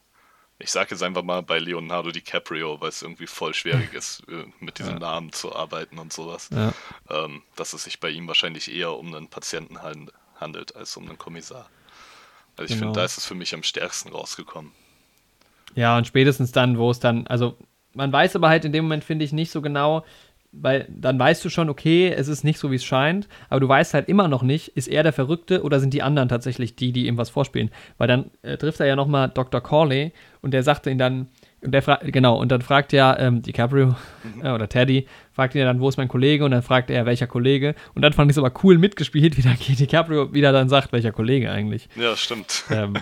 ich 0.62 0.72
sage 0.72 0.92
jetzt 0.92 1.04
einfach 1.04 1.24
mal 1.24 1.42
bei 1.42 1.60
Leonardo 1.60 2.12
DiCaprio, 2.12 2.80
weil 2.80 2.90
es 2.90 3.02
irgendwie 3.02 3.28
voll 3.28 3.54
schwierig 3.54 3.94
ist, 3.94 4.24
äh, 4.30 4.46
mit 4.60 4.80
diesem 4.80 4.94
ja. 4.94 5.00
Namen 5.00 5.32
zu 5.32 5.56
arbeiten 5.56 5.98
und 6.00 6.14
sowas, 6.14 6.50
ja. 6.52 6.74
ähm, 7.10 7.44
dass 7.56 7.74
es 7.74 7.84
sich 7.84 8.00
bei 8.00 8.10
ihm 8.10 8.28
wahrscheinlich 8.28 8.74
eher 8.74 8.94
um 8.94 9.14
einen 9.14 9.28
Patienten 9.28 9.80
handelt 10.40 10.76
als 10.76 10.96
um 10.98 11.08
einen 11.08 11.18
Kommissar. 11.18 11.70
Also 12.58 12.74
ich 12.74 12.80
genau. 12.80 12.92
finde, 12.92 13.00
da 13.00 13.06
ist 13.06 13.18
es 13.18 13.26
für 13.26 13.36
mich 13.36 13.54
am 13.54 13.64
stärksten 13.64 14.12
rausgekommen. 14.12 14.72
Ja, 15.76 15.98
und 15.98 16.06
spätestens 16.06 16.52
dann, 16.52 16.78
wo 16.78 16.92
es 16.92 17.00
dann, 17.00 17.28
also 17.28 17.58
man 17.94 18.12
weiß 18.12 18.36
aber 18.36 18.50
halt 18.50 18.66
in 18.66 18.72
dem 18.72 18.86
Moment, 18.86 19.04
finde 19.04 19.26
ich, 19.26 19.34
nicht 19.34 19.52
so 19.52 19.62
genau, 19.62 20.06
weil 20.52 20.88
dann 20.90 21.18
weißt 21.18 21.44
du 21.46 21.50
schon, 21.50 21.70
okay, 21.70 22.14
es 22.16 22.28
ist 22.28 22.44
nicht 22.44 22.60
so, 22.60 22.72
wie 22.72 22.76
es 22.76 22.84
scheint, 22.84 23.28
aber 23.50 23.60
du 23.60 23.68
weißt 23.68 23.94
halt 23.94 24.10
immer 24.10 24.28
noch 24.28 24.44
nicht, 24.44 24.70
ist 24.70 24.88
er 24.88 25.04
der 25.04 25.14
Verrückte 25.14 25.64
oder 25.64 25.80
sind 25.80 25.94
die 25.94 26.04
anderen 26.04 26.30
tatsächlich 26.30 26.76
die, 26.76 26.92
die 26.92 27.08
ihm 27.08 27.18
was 27.18 27.30
vorspielen? 27.30 27.70
Weil 27.98 28.08
dann 28.08 28.32
äh, 28.42 28.58
trifft 28.58 28.80
er 28.80 28.88
ja 28.88 28.96
nochmal 28.96 29.30
Dr. 29.30 29.62
Corley 29.62 30.12
und 30.42 30.52
der 30.54 30.64
sagte 30.64 30.90
ihn 30.90 30.98
dann, 30.98 31.30
und 31.62 31.74
der 31.74 31.84
fragt, 31.84 32.12
genau, 32.12 32.40
und 32.40 32.52
dann 32.52 32.62
fragt 32.62 32.92
ja 32.92 33.18
ähm, 33.20 33.44
DiCaprio 33.44 33.96
mhm. 34.24 34.44
äh, 34.44 34.52
oder 34.52 34.68
Teddy, 34.68 35.08
fragt 35.32 35.54
ihn 35.54 35.60
ja 35.60 35.66
dann, 35.66 35.80
wo 35.80 35.88
ist 35.88 35.98
mein 35.98 36.08
Kollege? 36.08 36.44
Und 36.44 36.52
dann 36.52 36.64
fragt 36.64 36.90
er, 36.90 37.06
welcher 37.06 37.28
Kollege? 37.28 37.76
Und 37.94 38.02
dann 38.02 38.14
fand 38.14 38.32
ich 38.32 38.36
es 38.36 38.44
aber 38.44 38.52
cool 38.64 38.78
mitgespielt, 38.78 39.38
wie 39.38 39.44
dann 39.44 39.58
DiCaprio 39.58 40.34
wieder 40.34 40.52
dann 40.52 40.70
sagt, 40.70 40.92
welcher 40.92 41.12
Kollege 41.12 41.52
eigentlich. 41.52 41.88
Ja, 41.96 42.16
stimmt. 42.18 42.64
Ähm, 42.72 42.96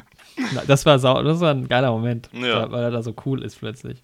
das, 0.67 0.85
war 0.85 0.99
sau 0.99 1.23
das 1.23 1.39
war 1.39 1.53
ein 1.53 1.69
geiler 1.69 1.91
Moment, 1.91 2.29
ja. 2.33 2.69
weil 2.69 2.83
er 2.83 2.91
da 2.91 3.01
so 3.01 3.15
cool 3.25 3.43
ist 3.43 3.59
plötzlich. 3.59 4.03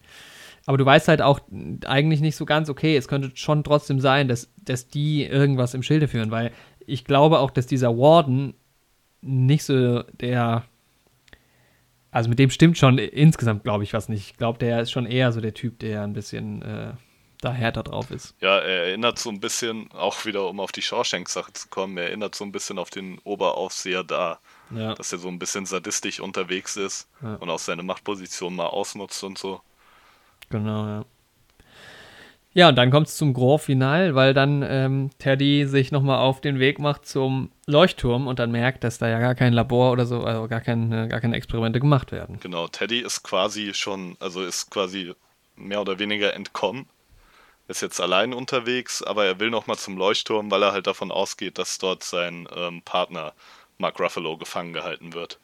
Aber 0.66 0.78
du 0.78 0.86
weißt 0.86 1.08
halt 1.08 1.22
auch 1.22 1.40
eigentlich 1.86 2.22
nicht 2.22 2.36
so 2.36 2.46
ganz, 2.46 2.70
okay, 2.70 2.98
es 2.98 3.08
könnte 3.08 3.32
schon 3.36 3.64
trotzdem 3.64 4.00
sein, 4.00 4.28
dass, 4.28 4.52
dass 4.58 4.88
die 4.88 5.24
irgendwas 5.24 5.74
im 5.74 5.84
Schilde 5.84 6.08
führen, 6.08 6.32
weil 6.32 6.52
ich 6.88 7.06
glaube 7.06 7.40
auch, 7.40 7.52
dass 7.52 7.68
dieser 7.68 7.98
Warden 7.98 8.56
nicht 9.22 9.64
so 9.64 10.04
der. 10.04 10.66
Also 12.12 12.30
mit 12.30 12.40
dem 12.40 12.50
stimmt 12.50 12.78
schon 12.78 12.98
insgesamt, 12.98 13.64
glaube 13.64 13.84
ich, 13.84 13.94
was 13.94 14.08
nicht. 14.08 14.32
Ich 14.32 14.38
glaube, 14.38 14.58
der 14.58 14.80
ist 14.80 14.92
schon 14.92 15.06
eher 15.06 15.34
so 15.34 15.42
der 15.42 15.54
Typ, 15.54 15.80
der 15.80 16.04
ein 16.04 16.14
bisschen 16.14 16.62
äh, 16.62 16.94
da 17.42 17.52
härter 17.52 17.84
drauf 17.84 18.10
ist. 18.10 18.36
Ja, 18.40 18.58
er 18.58 18.86
erinnert 18.86 19.20
so 19.20 19.30
ein 19.30 19.42
bisschen, 19.42 19.92
auch 19.92 20.24
wieder 20.26 20.48
um 20.48 20.62
auf 20.62 20.72
die 20.72 20.82
Shawshank-Sache 20.82 21.52
zu 21.52 21.68
kommen, 21.68 21.98
er 21.98 22.06
erinnert 22.06 22.34
so 22.34 22.46
ein 22.46 22.54
bisschen 22.54 22.80
auf 22.80 22.90
den 22.90 23.20
Oberaufseher 23.26 24.06
da. 24.06 24.40
Ja. 24.72 24.96
Dass 24.96 25.12
er 25.12 25.20
so 25.20 25.28
ein 25.28 25.40
bisschen 25.40 25.66
sadistisch 25.66 26.22
unterwegs 26.22 26.78
ist 26.78 27.10
ja. 27.22 27.36
und 27.36 27.50
auch 27.50 27.60
seine 27.60 27.84
Machtposition 27.84 28.56
mal 28.56 28.68
ausnutzt 28.68 29.24
und 29.24 29.38
so. 29.38 29.62
Genau, 30.50 30.86
ja. 30.88 31.06
Ja, 32.54 32.70
und 32.70 32.78
dann 32.78 32.90
kommt 32.90 33.08
es 33.08 33.18
zum 33.18 33.34
Grand 33.34 33.64
Final, 33.64 34.16
weil 34.16 34.34
dann 34.34 34.64
ähm, 34.66 35.10
Teddy 35.20 35.66
sich 35.68 35.92
nochmal 35.92 36.20
auf 36.20 36.40
den 36.40 36.58
Weg 36.58 36.80
macht 36.80 37.06
zum 37.06 37.52
Leuchtturm 37.68 38.28
und 38.28 38.40
dann 38.40 38.50
merkt, 38.50 38.86
dass 38.86 38.98
da 38.98 39.10
ja 39.10 39.20
gar 39.20 39.36
kein 39.36 39.52
Labor 39.52 39.92
oder 39.92 40.06
so, 40.06 40.24
also 40.24 40.48
gar, 40.48 40.62
kein, 40.62 41.10
gar 41.10 41.20
keine 41.20 41.36
Experimente 41.36 41.82
gemacht 41.82 42.14
werden. 42.14 42.40
Genau, 42.40 42.70
Teddy 42.70 43.00
ist 43.00 43.24
quasi 43.24 43.74
schon, 43.74 44.16
also 44.22 44.42
ist 44.42 44.72
quasi 44.72 45.14
mehr 45.58 45.82
oder 45.82 46.00
weniger 46.00 46.34
entkommen. 46.34 46.88
Ist 47.68 47.82
jetzt 47.82 48.00
allein 48.00 48.34
unterwegs, 48.34 49.04
aber 49.04 49.26
er 49.26 49.42
will 49.42 49.50
nochmal 49.50 49.78
zum 49.78 49.98
Leuchtturm, 49.98 50.50
weil 50.50 50.64
er 50.64 50.72
halt 50.72 50.88
davon 50.88 51.12
ausgeht, 51.12 51.58
dass 51.58 51.78
dort 51.78 52.04
sein 52.04 52.48
ähm, 52.56 52.82
Partner 52.84 53.34
Mark 53.80 54.00
Ruffalo 54.00 54.38
gefangen 54.38 54.72
gehalten 54.72 55.14
wird 55.14 55.40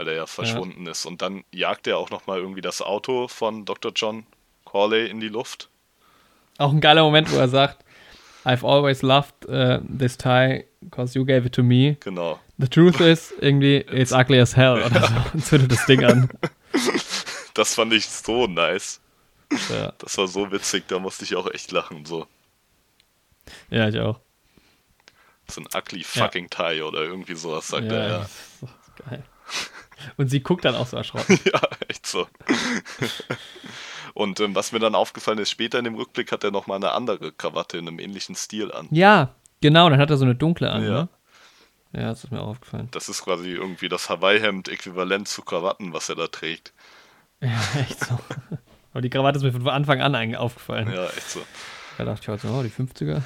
weil 0.00 0.08
er 0.08 0.14
ja 0.14 0.26
verschwunden 0.26 0.86
ja. 0.86 0.92
ist. 0.92 1.04
Und 1.04 1.20
dann 1.20 1.44
jagt 1.52 1.86
er 1.86 1.98
auch 1.98 2.08
nochmal 2.08 2.38
irgendwie 2.38 2.62
das 2.62 2.80
Auto 2.80 3.28
von 3.28 3.66
Dr. 3.66 3.92
John 3.94 4.24
Corley 4.64 5.10
in 5.10 5.20
die 5.20 5.28
Luft. 5.28 5.68
Auch 6.56 6.72
ein 6.72 6.80
geiler 6.80 7.02
Moment, 7.02 7.30
wo 7.30 7.36
er 7.36 7.48
sagt, 7.48 7.84
I've 8.46 8.66
always 8.66 9.02
loved 9.02 9.46
uh, 9.46 9.80
this 9.86 10.16
tie 10.16 10.64
because 10.80 11.18
you 11.18 11.26
gave 11.26 11.46
it 11.46 11.52
to 11.54 11.62
me. 11.62 11.98
Genau. 12.00 12.40
The 12.56 12.68
truth 12.68 12.98
is, 13.00 13.34
irgendwie, 13.40 13.76
it's 13.92 14.12
ugly 14.12 14.40
as 14.40 14.56
hell. 14.56 14.82
Oder 14.82 15.06
so. 15.06 15.14
Und 15.34 15.44
zündet 15.44 15.72
das 15.72 15.86
Ding 15.86 16.04
an. 16.04 16.30
Das 17.52 17.74
fand 17.74 17.92
ich 17.92 18.08
so 18.08 18.46
nice. 18.46 19.00
Ja. 19.68 19.92
Das 19.98 20.16
war 20.16 20.28
so 20.28 20.52
witzig, 20.52 20.84
da 20.86 21.00
musste 21.00 21.24
ich 21.24 21.34
auch 21.34 21.50
echt 21.50 21.72
lachen. 21.72 22.06
So. 22.06 22.28
Ja, 23.70 23.88
ich 23.88 23.98
auch. 23.98 24.20
So 25.48 25.60
ein 25.60 25.66
ugly 25.74 26.04
fucking 26.04 26.48
ja. 26.56 26.70
tie 26.70 26.82
oder 26.82 27.00
irgendwie 27.00 27.34
sowas, 27.34 27.66
sagt 27.66 27.86
ja, 27.86 27.92
er. 27.92 28.08
Ja. 28.08 28.18
Das 28.18 28.30
ist 28.62 28.96
geil. 29.04 29.24
Und 30.16 30.28
sie 30.28 30.40
guckt 30.40 30.64
dann 30.64 30.74
auch 30.74 30.86
so 30.86 30.96
erschrocken. 30.96 31.38
ja, 31.52 31.60
echt 31.88 32.06
so. 32.06 32.26
Und 34.14 34.40
ähm, 34.40 34.54
was 34.54 34.72
mir 34.72 34.78
dann 34.78 34.94
aufgefallen 34.94 35.38
ist, 35.38 35.50
später 35.50 35.78
in 35.78 35.84
dem 35.84 35.94
Rückblick 35.94 36.32
hat 36.32 36.44
er 36.44 36.50
nochmal 36.50 36.76
eine 36.76 36.92
andere 36.92 37.32
Krawatte 37.32 37.78
in 37.78 37.88
einem 37.88 37.98
ähnlichen 37.98 38.34
Stil 38.34 38.72
an. 38.72 38.88
Ja, 38.90 39.34
genau, 39.60 39.88
dann 39.88 40.00
hat 40.00 40.10
er 40.10 40.16
so 40.16 40.24
eine 40.24 40.34
dunkle 40.34 40.70
an, 40.70 40.82
ja. 40.82 40.90
ne? 40.90 41.08
Ja, 41.92 42.02
das 42.02 42.24
ist 42.24 42.30
mir 42.30 42.40
auch 42.40 42.48
aufgefallen. 42.48 42.88
Das 42.92 43.08
ist 43.08 43.24
quasi 43.24 43.50
irgendwie 43.50 43.88
das 43.88 44.08
Hawaii-Hemd 44.08 44.68
äquivalent 44.68 45.26
zu 45.26 45.42
Krawatten, 45.42 45.92
was 45.92 46.08
er 46.08 46.16
da 46.16 46.26
trägt. 46.26 46.72
Ja, 47.42 47.58
echt 47.80 48.04
so. 48.04 48.18
Aber 48.92 49.00
die 49.00 49.08
Krawatte 49.08 49.38
ist 49.38 49.44
mir 49.44 49.52
von 49.52 49.66
Anfang 49.68 50.02
an 50.02 50.14
eigentlich 50.14 50.36
aufgefallen. 50.36 50.92
Ja, 50.92 51.06
echt 51.06 51.30
so. 51.30 51.40
Da 51.96 52.04
dachte 52.04 52.20
ich 52.20 52.28
halt 52.28 52.42
so, 52.42 52.48
oh, 52.48 52.62
die 52.62 52.68
50er. 52.68 53.22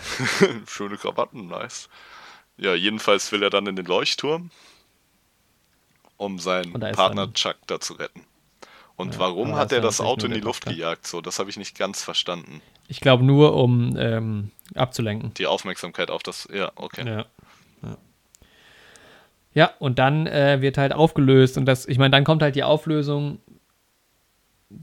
Schöne 0.70 0.96
Krawatten, 0.96 1.48
nice. 1.48 1.88
Ja, 2.56 2.76
jedenfalls 2.76 3.32
will 3.32 3.42
er 3.42 3.50
dann 3.50 3.66
in 3.66 3.74
den 3.74 3.86
Leuchtturm 3.86 4.52
um 6.24 6.38
seinen 6.38 6.72
Partner 6.72 7.26
dann... 7.26 7.34
Chuck 7.34 7.56
da 7.66 7.80
zu 7.80 7.94
retten. 7.94 8.22
Und 8.96 9.14
ja, 9.14 9.20
warum 9.20 9.56
hat 9.56 9.72
er 9.72 9.80
das 9.80 10.00
Auto 10.00 10.26
in 10.26 10.32
die 10.32 10.40
Luft 10.40 10.64
Tochter. 10.64 10.76
gejagt? 10.76 11.06
So, 11.06 11.20
das 11.20 11.38
habe 11.38 11.50
ich 11.50 11.56
nicht 11.56 11.76
ganz 11.76 12.02
verstanden. 12.02 12.60
Ich 12.86 13.00
glaube 13.00 13.24
nur, 13.24 13.56
um 13.56 13.96
ähm, 13.98 14.50
abzulenken. 14.74 15.34
Die 15.34 15.46
Aufmerksamkeit 15.46 16.10
auf 16.10 16.22
das. 16.22 16.48
Ja, 16.52 16.70
okay. 16.76 17.04
Ja, 17.06 17.26
ja. 17.82 17.96
ja 19.52 19.70
und 19.80 19.98
dann 19.98 20.26
äh, 20.26 20.60
wird 20.60 20.78
halt 20.78 20.92
aufgelöst 20.92 21.58
und 21.58 21.66
das, 21.66 21.86
ich 21.86 21.98
meine, 21.98 22.10
dann 22.10 22.24
kommt 22.24 22.42
halt 22.42 22.54
die 22.54 22.62
Auflösung 22.62 23.40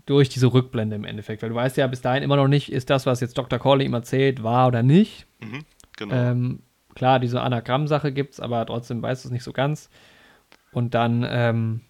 durch 0.06 0.30
diese 0.30 0.54
Rückblende 0.54 0.96
im 0.96 1.06
Endeffekt, 1.06 1.42
weil 1.42 1.50
du 1.50 1.56
weißt 1.56 1.78
ja 1.78 1.88
bis 1.88 2.02
dahin 2.02 2.24
immer 2.24 2.36
noch 2.36 2.48
nicht, 2.48 2.72
ist 2.72 2.90
das, 2.90 3.06
was 3.06 3.20
jetzt 3.22 3.38
Dr. 3.38 3.60
Corley 3.60 3.86
ihm 3.86 3.94
erzählt, 3.94 4.44
wahr 4.44 4.68
oder 4.68 4.84
nicht. 4.84 5.26
Mhm, 5.40 5.66
genau. 5.98 6.16
Ähm, 6.16 6.64
klar, 6.96 7.20
diese 7.20 7.42
Anagramm-Sache 7.42 8.12
gibt 8.12 8.34
es, 8.34 8.40
aber 8.40 8.66
trotzdem 8.66 9.02
weißt 9.02 9.24
du 9.24 9.30
es 9.30 9.32
nicht 9.32 9.44
so 9.44 9.54
ganz. 9.54 9.90
Und 10.72 10.94
dann 10.94 11.26
ähm, 11.30 11.82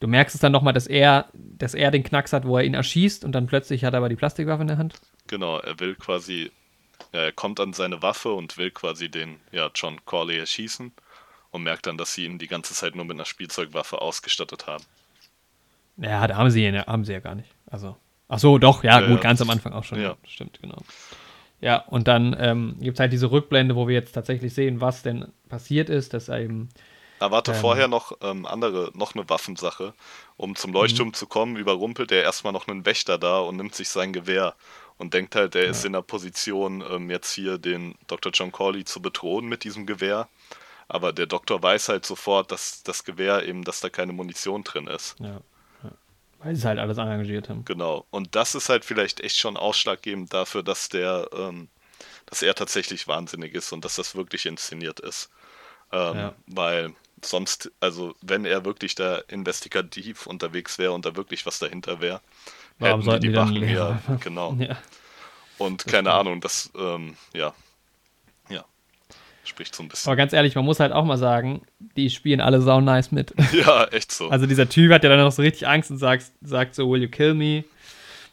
du 0.00 0.06
merkst 0.06 0.34
es 0.34 0.40
dann 0.40 0.52
nochmal, 0.52 0.72
dass 0.72 0.86
er, 0.86 1.28
dass 1.34 1.74
er 1.74 1.90
den 1.90 2.04
Knacks 2.04 2.32
hat, 2.32 2.46
wo 2.46 2.56
er 2.56 2.64
ihn 2.64 2.74
erschießt 2.74 3.24
und 3.24 3.32
dann 3.32 3.46
plötzlich 3.46 3.84
hat 3.84 3.94
er 3.94 3.98
aber 3.98 4.08
die 4.08 4.16
Plastikwaffe 4.16 4.62
in 4.62 4.68
der 4.68 4.78
Hand. 4.78 4.94
Genau, 5.26 5.58
er 5.58 5.78
will 5.80 5.94
quasi, 5.94 6.50
ja, 7.12 7.20
er 7.20 7.32
kommt 7.32 7.60
an 7.60 7.72
seine 7.72 8.02
Waffe 8.02 8.32
und 8.32 8.56
will 8.58 8.70
quasi 8.70 9.08
den, 9.10 9.36
ja, 9.52 9.70
John 9.74 10.04
Corley 10.04 10.38
erschießen 10.38 10.92
und 11.50 11.62
merkt 11.62 11.86
dann, 11.86 11.98
dass 11.98 12.14
sie 12.14 12.24
ihn 12.24 12.38
die 12.38 12.46
ganze 12.46 12.74
Zeit 12.74 12.94
nur 12.94 13.04
mit 13.04 13.16
einer 13.16 13.24
Spielzeugwaffe 13.24 14.00
ausgestattet 14.00 14.66
haben. 14.66 14.84
Ja, 15.96 16.26
da 16.26 16.36
haben 16.36 16.50
sie, 16.50 16.64
ihn- 16.64 16.78
haben 16.86 17.04
sie 17.04 17.12
ja 17.12 17.20
gar 17.20 17.34
nicht. 17.34 17.50
Also, 17.66 17.96
ach 18.28 18.38
so, 18.38 18.58
doch, 18.58 18.84
ja, 18.84 19.00
Ja, 19.00 19.08
gut, 19.08 19.20
ganz 19.20 19.40
am 19.42 19.50
Anfang 19.50 19.72
auch 19.72 19.84
schon. 19.84 20.00
Ja. 20.00 20.16
Stimmt, 20.26 20.60
genau. 20.62 20.78
Ja, 21.60 21.78
und 21.78 22.06
dann 22.06 22.36
ähm, 22.38 22.76
gibt 22.78 22.96
es 22.96 23.00
halt 23.00 23.12
diese 23.12 23.32
Rückblende, 23.32 23.74
wo 23.74 23.88
wir 23.88 23.94
jetzt 23.94 24.12
tatsächlich 24.12 24.54
sehen, 24.54 24.80
was 24.80 25.02
denn 25.02 25.26
passiert 25.48 25.90
ist, 25.90 26.14
dass 26.14 26.28
er 26.28 26.40
eben, 26.40 26.68
Da 27.18 27.30
warte 27.30 27.52
Ähm. 27.52 27.58
vorher 27.60 27.88
noch 27.88 28.12
ähm, 28.20 28.46
andere, 28.46 28.90
noch 28.94 29.14
eine 29.14 29.28
Waffensache. 29.28 29.94
Um 30.36 30.54
zum 30.56 30.70
Mhm. 30.70 30.74
Leuchtturm 30.76 31.14
zu 31.14 31.26
kommen, 31.26 31.56
überrumpelt 31.56 32.12
er 32.12 32.22
erstmal 32.22 32.52
noch 32.52 32.68
einen 32.68 32.84
Wächter 32.86 33.18
da 33.18 33.40
und 33.40 33.56
nimmt 33.56 33.74
sich 33.74 33.88
sein 33.88 34.12
Gewehr 34.12 34.54
und 34.98 35.14
denkt 35.14 35.34
halt, 35.34 35.54
er 35.54 35.64
ist 35.66 35.84
in 35.84 35.92
der 35.92 36.02
Position, 36.02 36.82
ähm, 36.88 37.10
jetzt 37.10 37.32
hier 37.32 37.58
den 37.58 37.96
Dr. 38.06 38.32
John 38.32 38.52
Corley 38.52 38.84
zu 38.84 39.00
bedrohen 39.02 39.46
mit 39.46 39.64
diesem 39.64 39.86
Gewehr. 39.86 40.28
Aber 40.88 41.12
der 41.12 41.26
Doktor 41.26 41.62
weiß 41.62 41.88
halt 41.90 42.06
sofort, 42.06 42.50
dass 42.50 42.82
das 42.82 43.04
Gewehr 43.04 43.46
eben, 43.46 43.62
dass 43.64 43.80
da 43.80 43.90
keine 43.90 44.12
Munition 44.12 44.64
drin 44.64 44.86
ist. 44.86 45.16
ja, 45.20 45.40
ja, 45.82 45.90
weil 46.38 46.54
sie 46.54 46.60
es 46.60 46.64
halt 46.64 46.78
alles 46.78 46.98
engagiert 46.98 47.48
haben. 47.48 47.64
Genau. 47.64 48.06
Und 48.10 48.34
das 48.34 48.54
ist 48.54 48.68
halt 48.70 48.84
vielleicht 48.84 49.20
echt 49.20 49.36
schon 49.36 49.56
ausschlaggebend 49.56 50.32
dafür, 50.32 50.62
dass 50.62 50.88
der, 50.88 51.28
ähm, 51.32 51.68
dass 52.26 52.42
er 52.42 52.54
tatsächlich 52.54 53.06
wahnsinnig 53.06 53.54
ist 53.54 53.72
und 53.72 53.84
dass 53.84 53.96
das 53.96 54.14
wirklich 54.14 54.46
inszeniert 54.46 54.98
ist. 55.00 55.30
Ähm, 55.92 56.16
Ja. 56.16 56.34
Weil 56.46 56.94
sonst, 57.22 57.70
also 57.80 58.14
wenn 58.22 58.44
er 58.44 58.64
wirklich 58.64 58.94
da 58.94 59.18
investigativ 59.28 60.26
unterwegs 60.26 60.78
wäre 60.78 60.92
und 60.92 61.04
da 61.04 61.16
wirklich 61.16 61.46
was 61.46 61.58
dahinter 61.58 62.00
wäre, 62.00 62.20
Warum 62.78 63.02
hätten 63.02 63.20
die 63.20 63.28
die 63.28 63.34
Wachen 63.34 63.68
ja, 63.68 64.00
genau. 64.20 64.54
Ja. 64.58 64.76
Und 65.58 65.86
keine 65.86 66.12
Ahnung, 66.12 66.40
das, 66.40 66.70
ähm, 66.78 67.16
ja, 67.34 67.52
ja, 68.48 68.64
spricht 69.44 69.74
so 69.74 69.82
ein 69.82 69.88
bisschen. 69.88 70.08
Aber 70.08 70.16
ganz 70.16 70.32
ehrlich, 70.32 70.54
man 70.54 70.64
muss 70.64 70.78
halt 70.78 70.92
auch 70.92 71.04
mal 71.04 71.18
sagen, 71.18 71.62
die 71.96 72.10
spielen 72.10 72.40
alle 72.40 72.62
sau 72.62 72.80
nice 72.80 73.10
mit. 73.10 73.34
Ja, 73.52 73.84
echt 73.86 74.12
so. 74.12 74.28
Also 74.28 74.46
dieser 74.46 74.68
Typ 74.68 74.92
hat 74.92 75.02
ja 75.02 75.10
dann 75.10 75.18
noch 75.18 75.32
so 75.32 75.42
richtig 75.42 75.66
Angst 75.66 75.90
und 75.90 75.98
sagt, 75.98 76.30
sagt 76.42 76.74
so, 76.74 76.90
will 76.90 77.02
you 77.02 77.08
kill 77.08 77.34
me? 77.34 77.64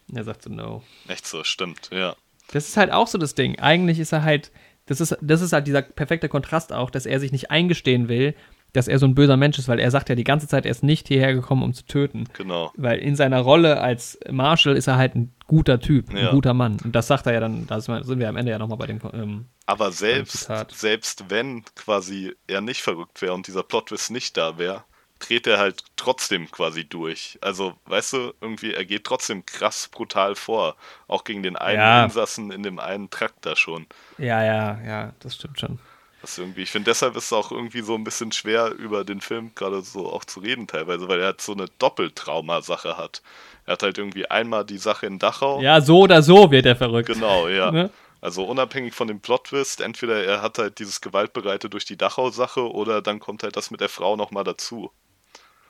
Und 0.07 0.17
er 0.17 0.23
sagt 0.23 0.43
so, 0.43 0.51
no. 0.51 0.83
echt 1.07 1.25
so, 1.25 1.43
stimmt, 1.43 1.89
ja. 1.91 2.15
Das 2.51 2.67
ist 2.67 2.77
halt 2.77 2.91
auch 2.91 3.07
so 3.07 3.17
das 3.17 3.33
Ding. 3.33 3.57
Eigentlich 3.57 3.97
ist 3.99 4.11
er 4.11 4.21
halt, 4.21 4.51
das 4.85 5.01
ist, 5.01 5.17
das 5.19 5.41
ist 5.41 5.51
halt 5.51 5.65
dieser 5.65 5.81
perfekte 5.81 6.29
Kontrast 6.29 6.71
auch, 6.71 6.91
dass 6.91 7.07
er 7.07 7.19
sich 7.19 7.31
nicht 7.31 7.49
eingestehen 7.49 8.07
will, 8.07 8.35
dass 8.75 8.87
er 8.87 8.99
so 8.99 9.05
ein 9.05 9.15
böser 9.15 9.37
Mensch 9.37 9.57
ist, 9.57 9.67
weil 9.67 9.79
er 9.79 9.91
sagt 9.91 10.09
ja 10.09 10.15
die 10.15 10.23
ganze 10.23 10.47
Zeit, 10.47 10.65
er 10.65 10.71
ist 10.71 10.83
nicht 10.83 11.07
hierher 11.07 11.33
gekommen, 11.33 11.63
um 11.63 11.73
zu 11.73 11.85
töten. 11.85 12.25
Genau. 12.33 12.71
Weil 12.75 12.99
in 12.99 13.15
seiner 13.15 13.39
Rolle 13.41 13.79
als 13.81 14.19
Marshall 14.29 14.75
ist 14.77 14.87
er 14.87 14.97
halt 14.97 15.15
ein 15.15 15.33
guter 15.47 15.79
Typ, 15.79 16.09
ein 16.09 16.17
Ja. 16.17 16.31
guter 16.31 16.53
Mann. 16.53 16.77
Und 16.83 16.95
das 16.95 17.07
sagt 17.07 17.25
er 17.27 17.33
ja 17.33 17.39
dann, 17.39 17.67
da 17.67 17.79
sind 17.79 18.19
wir- 18.19 18.29
am 18.29 18.37
Ende 18.37 18.51
ja 18.51 18.59
nochmal 18.59 18.77
bei 18.77 18.87
dem, 18.87 18.99
ähm, 19.13 19.45
Aber 19.67 19.91
selbst, 19.91 20.49
selbst 20.69 21.25
wenn 21.29 21.63
quasi 21.75 22.35
er 22.47 22.61
nicht 22.61 22.81
verrückt 22.81 23.21
wäre 23.21 23.33
und 23.33 23.47
dieser 23.47 23.63
Plot-Twist 23.63 24.11
nicht 24.11 24.37
da 24.37 24.57
wäre, 24.57 24.83
dreht 25.19 25.47
er 25.47 25.57
halt 25.59 25.83
trotzdem 25.95 26.51
quasi 26.51 26.83
durch. 26.87 27.39
Also, 27.41 27.73
weißt 27.85 28.13
du, 28.13 28.33
irgendwie, 28.41 28.73
er 28.73 28.83
geht 28.85 29.05
trotzdem 29.05 29.45
krass 29.45 29.87
brutal 29.91 30.35
vor. 30.35 30.75
Auch 31.07 31.23
gegen 31.23 31.41
den 31.41 31.55
einen 31.55 31.79
Ja. 31.79 32.03
Insassen 32.03 32.51
in 32.51 32.63
dem 32.63 32.79
einen 32.79 33.09
Trakt 33.09 33.45
da 33.45 33.55
schon. 33.55 33.87
ja, 34.17 34.43
ja, 34.43 34.79
ja, 34.85 35.13
das 35.21 35.35
stimmt 35.35 35.59
schon. 35.59 35.79
Das 36.25 36.39
irgendwie, 36.39 36.63
ich 36.63 36.71
finde, 36.71 36.89
deshalb 36.89 37.15
ist 37.17 37.25
es 37.25 37.33
auch 37.33 37.51
irgendwie 37.51 37.81
so 37.81 37.93
ein 37.93 38.03
bisschen 38.03 38.31
schwer, 38.31 38.71
über 38.71 39.03
den 39.03 39.21
Film 39.21 39.51
gerade 39.53 39.83
so 39.83 40.11
auch 40.11 40.25
zu 40.25 40.39
reden 40.39 40.65
teilweise, 40.65 41.07
weil 41.07 41.19
er 41.19 41.27
halt 41.27 41.41
so 41.41 41.51
eine 41.51 41.67
Doppeltrauma-Sache 41.77 42.97
hat. 42.97 43.21
Er 43.67 43.73
hat 43.73 43.83
halt 43.83 43.99
irgendwie 43.99 44.25
einmal 44.25 44.65
die 44.65 44.79
Sache 44.79 45.05
in 45.05 45.19
Dachau. 45.19 45.61
Ja, 45.61 45.81
so 45.81 45.99
oder 45.99 46.23
so 46.23 46.49
wird 46.49 46.65
er 46.65 46.75
verrückt. 46.75 47.09
Genau, 47.09 47.47
ja. 47.47 47.69
Ne? 47.69 47.91
Also 48.21 48.43
unabhängig 48.43 48.95
von 48.95 49.07
dem 49.07 49.19
Plot-Twist, 49.19 49.81
entweder 49.81 50.23
er 50.23 50.41
hat 50.41 50.57
halt 50.57 50.79
dieses 50.79 50.99
Gewaltbereite 50.99 51.69
durch 51.69 51.85
die 51.85 51.95
Dachau-Sache 51.95 52.71
oder 52.71 53.03
dann 53.03 53.19
kommt 53.19 53.43
halt 53.43 53.55
das 53.55 53.69
mit 53.69 53.79
der 53.79 53.89
Frau 53.89 54.15
nochmal 54.15 54.43
dazu. 54.43 54.89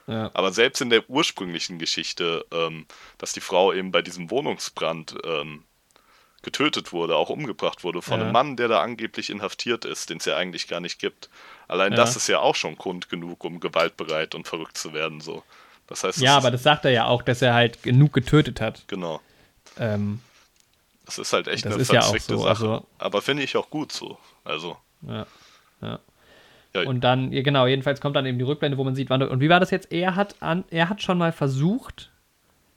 Ja. 0.07 0.31
Aber 0.33 0.53
selbst 0.53 0.79
in 0.79 0.89
der 0.89 1.09
ursprünglichen 1.09 1.79
Geschichte, 1.79 2.45
ähm, 2.53 2.85
dass 3.17 3.33
die 3.33 3.41
Frau 3.41 3.73
eben 3.73 3.91
bei 3.91 4.01
diesem 4.01 4.31
Wohnungsbrand 4.31 5.15
ähm, 5.25 5.65
getötet 6.45 6.93
wurde, 6.93 7.17
auch 7.17 7.29
umgebracht 7.29 7.83
wurde 7.83 8.01
von 8.01 8.19
Ja. 8.19 8.23
einem 8.23 8.31
Mann, 8.33 8.55
der 8.55 8.69
da 8.69 8.81
angeblich 8.81 9.29
inhaftiert 9.29 9.83
ist, 9.83 10.09
den 10.09 10.19
es 10.19 10.25
ja 10.25 10.37
eigentlich 10.37 10.67
gar 10.69 10.79
nicht 10.79 10.99
gibt. 10.99 11.29
Allein 11.67 11.91
Ja. 11.91 11.97
das 11.97 12.15
ist 12.15 12.27
ja 12.27 12.39
auch 12.39 12.55
schon 12.55 12.77
Grund 12.77 13.09
genug, 13.09 13.43
um 13.43 13.59
gewaltbereit 13.59 14.33
und 14.35 14.47
verrückt 14.47 14.77
zu 14.77 14.93
werden. 14.93 15.19
So. 15.19 15.43
Das 15.87 16.03
heißt, 16.05 16.19
Ja, 16.21 16.37
es 16.37 16.43
aber 16.45 16.51
das 16.51 16.63
sagt 16.63 16.85
er 16.85 16.91
ja 16.91 17.05
auch, 17.07 17.21
dass 17.23 17.41
er 17.41 17.53
halt 17.53 17.83
genug 17.83 18.13
getötet 18.13 18.61
hat. 18.61 18.83
genau. 18.87 19.19
Ähm, 19.77 20.21
Das 21.05 21.19
ist 21.19 21.33
halt 21.33 21.47
echt 21.47 21.65
Das 21.65 21.73
eine 21.73 21.81
ist 21.83 21.91
ja 21.91 22.01
verzwickte 22.01 22.33
so, 22.35 22.39
Sache. 22.43 22.49
also- 22.49 22.87
aber 22.97 23.21
finde 23.21 23.43
ich 23.43 23.55
auch 23.57 23.69
gut 23.69 23.91
so. 23.91 24.17
Also, 24.43 24.77
ja. 25.07 25.27
ja. 25.81 25.99
Und 26.87 27.01
dann, 27.01 27.31
ja, 27.31 27.41
genau, 27.43 27.67
jedenfalls 27.67 28.01
kommt 28.01 28.15
dann 28.15 28.25
eben 28.25 28.37
die 28.39 28.43
Rückblende, 28.43 28.77
wo 28.77 28.83
man 28.83 28.95
sieht, 28.95 29.09
wann. 29.09 29.21
Und 29.21 29.39
wie 29.39 29.47
war 29.49 29.59
das 29.59 29.69
jetzt? 29.71 29.91
Er 29.93 30.15
hat 30.15 30.35
an, 30.41 30.65
er 30.71 30.89
hat 30.89 31.01
schon 31.03 31.17
mal 31.17 31.31
versucht. 31.31 32.09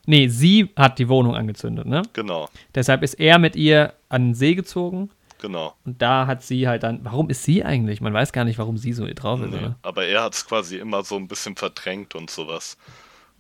Nee, 0.09 0.29
sie 0.29 0.71
hat 0.75 0.99
die 0.99 1.09
Wohnung 1.09 1.37
angezündet, 1.37 1.87
ne? 1.87 2.01
genau, 2.15 2.49
Deshalb 2.75 3.03
ist 3.03 3.15
er 3.21 3.39
mit 3.39 3.57
ihr 3.57 3.93
an 4.09 4.29
den 4.29 4.35
See 4.35 4.55
gezogen 4.55 5.11
genau. 5.39 5.75
und 5.85 6.01
da 6.01 6.27
hat 6.27 6.43
sie 6.43 6.67
halt 6.67 6.83
dann. 6.83 7.01
Warum 7.05 7.29
ist 7.29 7.43
sie 7.43 7.63
eigentlich? 7.63 8.01
Man 8.01 8.15
weiß 8.15 8.33
gar 8.33 8.45
nicht, 8.45 8.59
warum 8.59 8.79
sie 8.79 8.95
so 8.95 9.07
drauf 9.07 9.41
ist, 9.43 9.51
Nee. 9.51 9.59
oder? 9.59 9.77
Aber 9.83 10.07
er 10.07 10.23
hat 10.23 10.33
es 10.35 10.47
quasi 10.47 10.79
immer 10.79 11.03
so 11.05 11.17
ein 11.17 11.29
bisschen 11.29 11.57
verdrängt 11.57 12.15
und 12.15 12.31
sowas. 12.31 12.79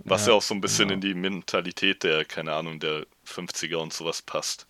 Was 0.05 0.27
ja, 0.27 0.32
Ja, 0.32 0.39
auch 0.39 0.43
so 0.43 0.53
ein 0.55 0.61
bisschen 0.61 0.89
genau. 0.89 0.95
in 0.95 1.01
die 1.01 1.15
Mentalität 1.15 2.03
der, 2.03 2.24
keine 2.27 2.53
Ahnung, 2.53 2.78
der 2.81 3.07
50er 3.27 3.77
und 3.77 3.93
sowas 3.95 4.20
passt. 4.20 4.66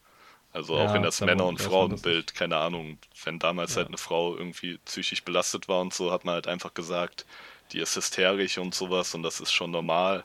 Also 0.53 0.77
Ja, 0.79 0.87
auch 0.89 0.95
in 0.95 1.03
das 1.03 1.19
da 1.19 1.27
Männer- 1.27 1.47
und 1.47 1.61
Frauenbild, 1.61 2.35
keine 2.35 2.57
Ahnung, 2.59 2.99
wenn 3.25 3.41
damals 3.41 3.77
halt 3.77 3.89
eine 3.89 3.99
Frau 3.99 4.37
irgendwie 4.37 4.79
psychisch 4.85 5.25
belastet 5.25 5.69
war 5.69 5.81
und 5.81 5.93
so, 5.93 6.13
hat 6.13 6.25
man 6.25 6.35
halt 6.35 6.47
einfach 6.47 6.73
gesagt, 6.75 7.27
die 7.73 7.81
ist 7.81 7.97
hysterisch 7.97 8.57
und 8.57 8.73
sowas 8.75 9.15
und 9.17 9.23
das 9.25 9.41
ist 9.41 9.53
schon 9.53 9.73
normal. 9.73 10.25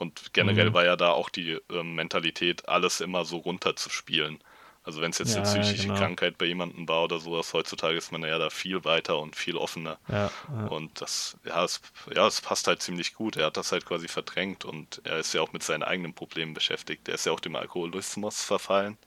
Und 0.00 0.32
generell 0.34 0.72
Mhm. 0.72 0.74
war 0.74 0.84
ja 0.86 0.96
da 0.96 1.12
auch 1.12 1.30
die 1.30 1.60
ähm, 1.70 1.94
Mentalität, 1.96 2.68
alles 2.68 3.00
immer 3.02 3.24
so 3.26 3.38
runterzuspielen. 3.38 4.40
Also 4.84 5.02
wenn 5.02 5.12
es 5.12 5.18
jetzt 5.18 5.30
Ja, 5.30 5.36
eine 5.36 5.44
psychische 5.44 5.76
genau. 5.76 5.94
Krankheit 5.94 6.38
bei 6.38 6.46
jemandem 6.46 6.88
war 6.88 7.04
oder 7.04 7.20
sowas, 7.20 7.54
heutzutage 7.54 7.96
ist 7.98 8.12
man 8.12 8.22
ja 8.24 8.38
da 8.38 8.50
viel 8.50 8.84
weiter 8.84 9.18
und 9.20 9.36
viel 9.36 9.56
offener. 9.56 10.00
Ja, 10.08 10.32
ja. 10.48 10.66
Und 10.68 11.00
das, 11.02 11.38
ja 11.44 11.64
es, 11.64 11.80
ja, 12.14 12.26
es 12.26 12.40
passt 12.42 12.66
halt 12.68 12.82
ziemlich 12.82 13.14
gut. 13.14 13.36
Er 13.36 13.46
hat 13.46 13.56
das 13.58 13.72
halt 13.72 13.86
quasi 13.86 14.08
verdrängt 14.08 14.64
und 14.66 15.02
er 15.04 15.18
ist 15.18 15.34
ja 15.34 15.42
auch 15.42 15.52
mit 15.54 15.62
seinen 15.64 15.82
eigenen 15.84 16.14
Problemen 16.14 16.54
beschäftigt. 16.54 17.08
Er 17.08 17.14
ist 17.16 17.26
ja 17.26 17.32
auch 17.32 17.40
dem 17.40 17.56
Alkoholismus 17.56 18.42
verfallen. 18.44 18.98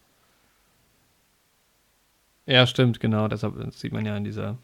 ja, 2.45 2.65
stimmt, 2.67 2.99
genau. 2.99 3.27
Deshalb 3.27 3.55
das 3.57 3.79
sieht 3.79 3.93
man 3.93 4.05
ja 4.05 4.15
in 4.17 4.23
dieser 4.23 4.57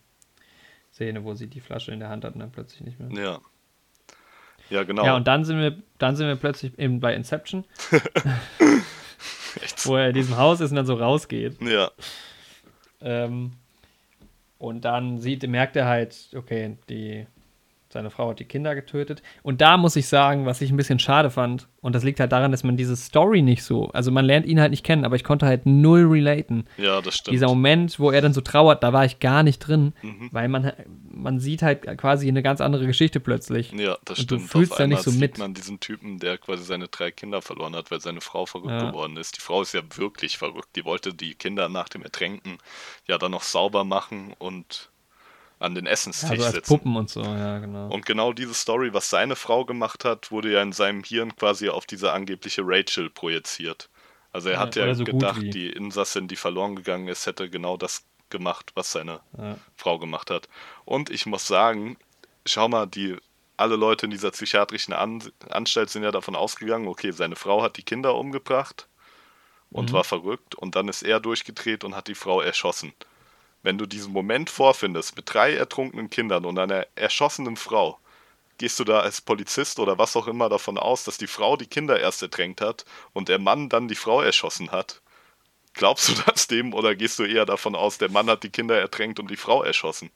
Szene, 0.94 1.24
wo 1.24 1.34
sie 1.34 1.48
die 1.48 1.62
Flasche 1.62 1.92
in 1.92 2.00
der 2.00 2.10
Hand 2.10 2.24
hat 2.26 2.34
und 2.36 2.40
dann 2.42 2.52
plötzlich 2.52 2.82
nicht 2.82 3.00
mehr. 3.00 3.12
Ja. 3.12 3.42
Ja, 4.70 4.84
genau. 4.84 5.06
Ja, 5.06 5.16
und 5.16 5.28
dann 5.28 5.46
sind 5.46 5.60
wir, 5.60 5.78
dann 5.98 6.16
sind 6.16 6.28
wir 6.28 6.36
plötzlich 6.36 6.78
eben 6.78 7.00
bei 7.00 7.14
Inception, 7.16 7.66
Echt 9.64 9.86
wo 9.86 9.96
er 9.96 10.10
in 10.10 10.14
diesem 10.14 10.38
Haus 10.38 10.62
ist 10.62 10.70
und 10.70 10.76
dann 10.78 10.86
so 10.86 10.94
rausgeht. 10.94 11.62
Ja, 11.62 11.92
Ähm, 13.02 13.54
und 14.60 14.86
dann 14.86 15.20
sieht, 15.20 15.48
merkt 15.48 15.76
er 15.76 15.88
halt, 15.88 16.16
okay, 16.36 16.78
die, 16.90 17.26
seine 17.92 18.12
Frau 18.12 18.30
hat 18.30 18.40
die 18.40 18.46
Kinder 18.46 18.76
getötet. 18.76 19.24
Und 19.42 19.62
da 19.62 19.76
muss 19.78 19.96
ich 19.96 20.08
sagen, 20.08 20.46
was 20.46 20.62
ich 20.62 20.70
ein 20.72 20.78
bisschen 20.78 21.00
schade 21.00 21.30
fand, 21.32 21.68
und 21.82 21.96
das 21.96 22.04
liegt 22.04 22.20
halt 22.20 22.32
daran, 22.32 22.52
dass 22.52 22.64
man 22.64 22.78
diese 22.78 22.96
Story 22.96 23.42
nicht 23.42 23.64
so, 23.64 23.90
also 23.92 24.12
man 24.12 24.26
lernt 24.26 24.46
ihn 24.46 24.60
halt 24.60 24.70
nicht 24.72 24.84
kennen, 24.86 25.06
aber 25.06 25.16
ich 25.16 25.24
konnte 25.24 25.46
halt 25.48 25.66
null 25.66 26.06
relaten. 26.06 26.66
ja, 26.78 27.02
das 27.02 27.16
stimmt. 27.16 27.34
Dieser 27.34 27.48
Moment, 27.48 28.00
wo 28.00 28.12
er 28.12 28.22
dann 28.22 28.34
so 28.34 28.42
trauert, 28.42 28.84
da 28.84 28.94
war 28.94 29.06
ich 29.06 29.20
gar 29.20 29.42
nicht 29.44 29.60
drin, 29.60 29.94
Mhm. 30.04 30.30
weil 30.32 30.50
man, 30.50 30.72
man 31.10 31.40
sieht 31.40 31.62
halt 31.64 31.82
quasi 31.98 32.28
eine 32.28 32.44
ganz 32.44 32.62
andere 32.62 32.86
Geschichte 32.86 33.20
plötzlich. 33.20 33.72
Ja, 33.72 33.98
das 34.06 34.20
Und 34.20 34.32
du 34.32 34.36
stimmt. 34.36 34.52
fühlst 34.52 34.72
Auf 34.74 34.78
da 34.78 34.88
nicht 34.88 35.02
so 35.04 35.10
sieht 35.12 35.20
mit. 35.22 35.38
man 35.40 35.54
diesen 35.54 35.80
Typen, 35.80 36.20
der 36.20 36.38
quasi 36.38 36.64
seine 36.64 36.90
drei 36.90 37.12
Kinder 37.12 37.42
verloren 37.42 37.76
hat, 37.76 37.90
weil 37.92 38.02
seine 38.02 38.22
Frau 38.22 38.46
verrückt 38.46 38.70
Ja. 38.72 38.92
geworden 38.92 39.18
ist. 39.18 39.38
Die 39.38 39.42
Frau 39.42 39.62
ist 39.62 39.74
ja 39.74 39.82
wirklich 39.96 40.38
verrückt. 40.38 40.76
Die 40.76 40.86
wollte 40.86 41.14
die 41.14 41.34
Kinder 41.34 41.70
nach 41.70 41.90
dem 41.90 42.04
Ertränken 42.04 42.58
ja 43.08 43.18
dann 43.18 43.32
noch 43.32 43.44
sauber 43.44 43.84
machen 43.84 44.34
und 44.38 44.90
an 45.60 45.76
den 45.76 45.86
Essenstisch 45.86 46.30
Also 46.30 46.44
als 46.44 46.56
setzen. 46.56 46.78
Puppen 46.78 46.96
und 46.96 47.10
so, 47.10 47.22
ja, 47.22 47.60
genau. 47.60 47.88
Und 47.90 48.06
genau 48.06 48.34
diese 48.34 48.54
Story, 48.54 48.94
was 48.94 49.10
seine 49.10 49.36
Frau 49.36 49.66
gemacht 49.66 50.06
hat, 50.06 50.32
wurde 50.32 50.52
ja 50.52 50.62
in 50.62 50.72
seinem 50.72 51.04
Hirn 51.04 51.36
quasi 51.36 51.70
auf 51.70 51.86
diese 51.86 52.12
angebliche 52.14 52.62
Rachel 52.66 53.10
projiziert. 53.10 53.90
Also 54.32 54.50
er 54.50 54.56
Ja, 54.56 54.60
hat 54.62 54.76
ja 54.76 54.94
so 54.94 55.04
gedacht, 55.04 55.42
die 55.54 55.70
Insassin, 55.70 56.28
die 56.28 56.36
verloren 56.36 56.76
gegangen 56.76 57.08
ist, 57.08 57.26
hätte 57.26 57.50
genau 57.50 57.78
das 57.78 58.04
gemacht, 58.30 58.72
was 58.76 58.92
seine 58.92 59.22
Ja. 59.38 59.58
Frau 59.76 59.98
gemacht 60.00 60.30
hat. 60.30 60.48
Und 60.86 61.10
ich 61.10 61.26
muss 61.26 61.48
sagen, 61.48 61.98
schau 62.46 62.68
mal, 62.70 62.86
die 62.86 63.18
alle 63.58 63.76
Leute 63.76 64.06
in 64.06 64.12
dieser 64.12 64.32
psychiatrischen 64.32 64.94
An 64.94 65.22
Anstalt 65.50 65.90
sind 65.90 66.04
ja 66.04 66.12
davon 66.12 66.36
ausgegangen, 66.36 66.88
okay, 66.88 67.12
seine 67.12 67.36
Frau 67.36 67.62
hat 67.62 67.76
die 67.78 67.84
Kinder 67.84 68.16
umgebracht 68.16 68.88
und 69.72 69.92
Mhm. 69.92 69.94
war 69.94 70.04
verrückt 70.04 70.56
und 70.56 70.76
dann 70.76 70.88
ist 70.88 71.04
er 71.04 71.20
durchgedreht 71.20 71.84
und 71.84 71.96
hat 71.96 72.08
die 72.08 72.16
Frau 72.16 72.42
erschossen. 72.42 72.94
Wenn 73.62 73.78
du 73.78 73.86
diesen 73.86 74.14
Moment 74.14 74.50
vorfindest 74.50 75.16
mit 75.16 75.34
drei 75.34 75.54
ertrunkenen 75.54 76.10
Kindern 76.10 76.46
und 76.46 76.58
einer 76.58 76.88
erschossenen 76.96 77.58
Frau, 77.58 78.00
gehst 78.58 78.80
du 78.80 78.84
da 78.84 79.00
als 79.00 79.22
Polizist 79.22 79.80
oder 79.80 79.98
was 79.98 80.16
auch 80.16 80.28
immer 80.28 80.50
davon 80.50 80.78
aus, 80.78 81.04
dass 81.04 81.18
die 81.18 81.28
Frau 81.28 81.58
die 81.58 81.66
Kinder 81.66 82.00
erst 82.00 82.22
ertränkt 82.22 82.62
hat 82.62 82.86
und 83.14 83.28
der 83.28 83.40
Mann 83.40 83.70
dann 83.70 83.88
die 83.88 83.96
Frau 83.96 84.22
erschossen 84.22 84.72
hat? 84.72 85.02
Glaubst 85.74 86.10
du 86.10 86.14
das 86.26 86.48
dem 86.48 86.74
oder 86.74 86.96
gehst 86.96 87.20
du 87.20 87.24
eher 87.24 87.46
davon 87.46 87.76
aus, 87.76 87.98
der 87.98 88.10
Mann 88.10 88.30
hat 88.30 88.44
die 88.44 88.50
Kinder 88.50 88.80
ertränkt 88.80 89.20
und 89.20 89.30
die 89.30 89.38
Frau 89.38 89.64
erschossen? 89.64 90.10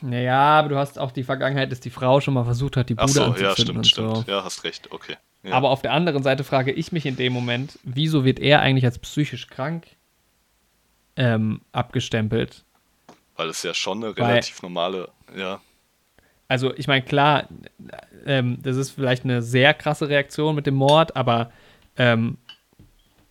Naja, 0.00 0.58
aber 0.58 0.68
du 0.68 0.76
hast 0.76 0.98
auch 0.98 1.10
die 1.10 1.24
Vergangenheit, 1.24 1.72
dass 1.72 1.80
die 1.80 1.90
Frau 1.90 2.20
schon 2.20 2.34
mal 2.34 2.44
versucht 2.44 2.76
hat, 2.76 2.88
die 2.90 2.94
Bude 2.94 3.06
Ach 3.06 3.36
so, 3.36 3.42
ja, 3.42 3.52
stimmt, 3.52 3.86
stimmt. 3.86 4.16
So. 4.16 4.24
Ja, 4.26 4.44
hast 4.44 4.62
recht, 4.64 4.92
okay. 4.92 5.16
Ja. 5.42 5.52
Aber 5.52 5.70
auf 5.70 5.82
der 5.82 5.92
anderen 5.92 6.22
Seite 6.22 6.44
frage 6.44 6.72
ich 6.72 6.92
mich 6.92 7.06
in 7.06 7.16
dem 7.16 7.32
Moment, 7.32 7.78
wieso 7.82 8.24
wird 8.24 8.38
er 8.38 8.60
eigentlich 8.60 8.84
als 8.84 8.98
psychisch 8.98 9.48
krank 9.48 9.86
ähm, 11.16 11.60
abgestempelt? 11.72 12.64
Weil 13.36 13.48
es 13.48 13.62
ja 13.62 13.74
schon 13.74 14.04
eine 14.04 14.16
relativ 14.16 14.62
Weil, 14.62 14.70
normale, 14.70 15.08
ja. 15.36 15.60
Also 16.46 16.74
ich 16.74 16.86
meine, 16.86 17.04
klar, 17.04 17.48
ähm, 18.26 18.58
das 18.62 18.76
ist 18.76 18.90
vielleicht 18.90 19.24
eine 19.24 19.42
sehr 19.42 19.74
krasse 19.74 20.08
Reaktion 20.08 20.54
mit 20.54 20.66
dem 20.66 20.74
Mord, 20.74 21.16
aber 21.16 21.50
ähm, 21.96 22.38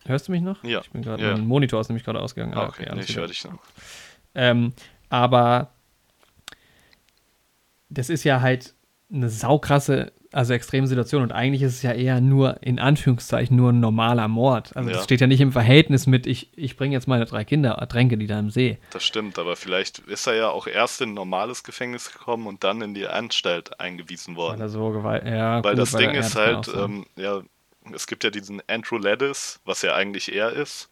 hörst 0.04 0.28
du 0.28 0.32
mich 0.32 0.42
noch? 0.42 0.62
Ja. 0.64 0.80
Ich 0.80 0.90
bin 0.90 1.02
gerade, 1.02 1.22
ja. 1.22 1.32
mein 1.32 1.46
Monitor 1.46 1.80
ist 1.80 1.88
nämlich 1.88 2.04
gerade 2.04 2.20
ausgegangen. 2.20 2.54
Ah, 2.54 2.66
okay, 2.66 2.84
okay 2.86 2.96
nee, 2.96 3.02
ich 3.02 3.16
höre 3.16 3.28
dich 3.28 3.44
noch. 3.44 3.58
Ähm, 4.34 4.72
aber 5.08 5.70
das 7.88 8.10
ist 8.10 8.24
ja 8.24 8.40
halt 8.40 8.73
eine 9.12 9.28
saukrasse, 9.28 10.12
also 10.32 10.52
extreme 10.54 10.86
Situation 10.86 11.22
und 11.22 11.32
eigentlich 11.32 11.62
ist 11.62 11.74
es 11.74 11.82
ja 11.82 11.92
eher 11.92 12.20
nur, 12.20 12.62
in 12.62 12.78
Anführungszeichen, 12.78 13.56
nur 13.56 13.70
ein 13.70 13.80
normaler 13.80 14.28
Mord. 14.28 14.74
Also 14.76 14.90
ja. 14.90 14.96
das 14.96 15.04
steht 15.04 15.20
ja 15.20 15.26
nicht 15.26 15.40
im 15.40 15.52
Verhältnis 15.52 16.06
mit, 16.06 16.26
ich, 16.26 16.50
ich 16.56 16.76
bringe 16.76 16.94
jetzt 16.94 17.06
meine 17.06 17.24
drei 17.24 17.44
Kinder, 17.44 17.72
ertränke 17.72 18.16
die 18.16 18.26
da 18.26 18.38
im 18.38 18.50
See. 18.50 18.78
Das 18.90 19.04
stimmt, 19.04 19.38
aber 19.38 19.56
vielleicht 19.56 20.00
ist 20.00 20.26
er 20.26 20.34
ja 20.34 20.48
auch 20.48 20.66
erst 20.66 21.00
in 21.00 21.10
ein 21.10 21.14
normales 21.14 21.62
Gefängnis 21.62 22.12
gekommen 22.12 22.46
und 22.46 22.64
dann 22.64 22.80
in 22.80 22.94
die 22.94 23.06
Anstalt 23.06 23.78
eingewiesen 23.78 24.36
worden. 24.36 24.58
Weil 24.58 24.66
er 24.66 24.70
so 24.70 24.90
Gewalt, 24.90 25.24
ja. 25.24 25.62
Weil 25.62 25.74
gut, 25.74 25.82
das 25.82 25.92
weil 25.92 26.06
Ding 26.06 26.14
ist 26.14 26.34
halt, 26.34 26.68
ähm, 26.74 27.06
ja, 27.16 27.42
es 27.92 28.06
gibt 28.06 28.24
ja 28.24 28.30
diesen 28.30 28.62
Andrew 28.66 28.98
Laddis, 28.98 29.60
was 29.64 29.82
ja 29.82 29.94
eigentlich 29.94 30.34
er 30.34 30.52
ist. 30.52 30.88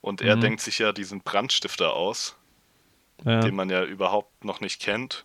Und 0.00 0.20
er 0.20 0.36
mhm. 0.36 0.40
denkt 0.42 0.60
sich 0.60 0.78
ja 0.78 0.92
diesen 0.92 1.22
Brandstifter 1.22 1.94
aus, 1.94 2.36
ja. 3.24 3.40
den 3.40 3.56
man 3.56 3.68
ja 3.68 3.82
überhaupt 3.84 4.44
noch 4.44 4.60
nicht 4.60 4.80
kennt. 4.80 5.24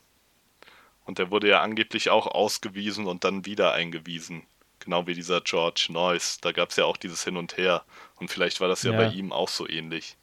Und 1.05 1.17
der 1.17 1.31
wurde 1.31 1.49
ja 1.49 1.61
angeblich 1.61 2.09
auch 2.09 2.27
ausgewiesen 2.27 3.07
und 3.07 3.23
dann 3.23 3.45
wieder 3.45 3.73
eingewiesen. 3.73 4.43
Genau 4.79 5.07
wie 5.07 5.13
dieser 5.13 5.41
George 5.41 5.87
Noyce. 5.89 6.39
Da 6.41 6.51
gab 6.51 6.69
es 6.69 6.75
ja 6.75 6.85
auch 6.85 6.97
dieses 6.97 7.23
Hin 7.23 7.37
und 7.37 7.57
Her. 7.57 7.83
Und 8.15 8.29
vielleicht 8.29 8.61
war 8.61 8.67
das 8.67 8.83
ja, 8.83 8.91
ja, 8.91 8.97
bei 8.97 9.07
ihm 9.07 9.31
auch 9.31 9.49
so 9.49 9.67
ähnlich 9.67 10.17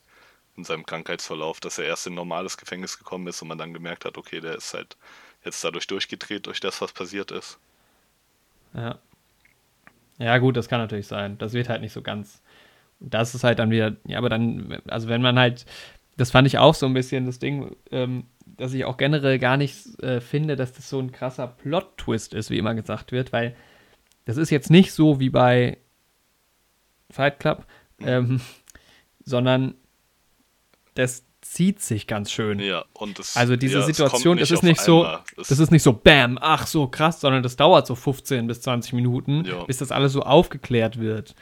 in 0.57 0.65
seinem 0.65 0.85
Krankheitsverlauf, 0.85 1.61
dass 1.61 1.78
er 1.78 1.86
erst 1.86 2.07
in 2.07 2.12
ein 2.12 2.16
normales 2.16 2.57
Gefängnis 2.57 2.98
gekommen 2.98 3.27
ist 3.27 3.40
und 3.40 3.48
man 3.48 3.59
dann 3.59 3.73
gemerkt 3.73 4.05
hat, 4.05 4.19
okay, 4.19 4.40
der 4.40 4.57
ist 4.57 4.74
halt 4.74 4.97
jetzt 5.44 5.62
dadurch 5.65 5.86
durchgedreht, 5.86 6.47
durch 6.47 6.61
das, 6.61 6.81
was 6.81 6.93
passiert 6.93 7.31
ist. 7.31 7.59
Ja. 8.74 8.98
Ja, 10.19 10.36
gut, 10.36 10.57
das 10.57 10.69
kann 10.69 10.81
natürlich 10.81 11.07
sein. 11.07 11.39
Das 11.39 11.55
wird 11.55 11.70
halt 11.70 11.81
nicht 11.81 11.94
so 11.94 12.02
ganz. 12.02 12.43
Das 13.01 13.35
ist 13.35 13.43
halt 13.43 13.59
dann 13.59 13.70
wieder, 13.70 13.97
ja, 14.05 14.19
aber 14.19 14.28
dann, 14.28 14.82
also 14.89 15.09
wenn 15.09 15.23
man 15.23 15.39
halt, 15.39 15.65
das 16.20 16.30
fand 16.30 16.47
ich 16.47 16.59
auch 16.59 16.74
so 16.74 16.84
ein 16.84 16.92
bisschen 16.92 17.24
das 17.24 17.38
Ding, 17.38 17.74
ähm, 17.90 18.24
dass 18.44 18.74
ich 18.74 18.84
auch 18.84 18.98
generell 18.98 19.38
gar 19.38 19.56
nicht 19.56 19.98
äh, 20.02 20.20
finde, 20.20 20.55
dass 20.55 20.74
das 20.74 20.90
so 20.90 20.98
ein 20.98 21.12
krasser 21.12 21.47
Plot-Twist 21.47 22.34
ist, 22.34 22.51
wie 22.51 22.59
immer 22.59 22.74
gesagt 22.74 23.10
wird, 23.10 23.32
weil 23.32 23.56
das 24.26 24.36
ist 24.36 24.51
jetzt 24.51 24.70
nicht 24.70 24.92
so 24.92 25.18
wie 25.18 25.30
bei 25.30 25.78
Fight 27.09 27.40
Club, 27.40 27.64
ähm, 28.01 28.42
sondern 29.24 29.76
das 30.94 31.24
zieht 31.40 31.80
sich 31.80 32.06
ganz 32.06 32.30
schön. 32.30 32.59
Ja, 32.59 32.84
und 32.92 33.18
das, 33.18 33.34
also 33.38 33.56
diese 33.56 33.78
ja, 33.78 33.84
Situation, 33.86 34.36
das 34.36 34.51
ist 34.51 34.62
nicht 34.62 34.82
so, 34.82 35.09
das 35.38 35.51
ist 35.51 35.70
nicht 35.70 35.82
so 35.82 35.94
Bam, 35.94 36.38
ach 36.38 36.66
so 36.66 36.86
krass, 36.86 37.22
sondern 37.22 37.42
das 37.42 37.56
dauert 37.56 37.86
so 37.86 37.94
15 37.94 38.47
bis 38.47 38.60
20 38.60 38.92
Minuten, 38.92 39.47
ja. 39.47 39.64
bis 39.64 39.78
das 39.78 39.90
alles 39.90 40.12
so 40.12 40.20
aufgeklärt 40.20 41.01
wird. 41.01 41.34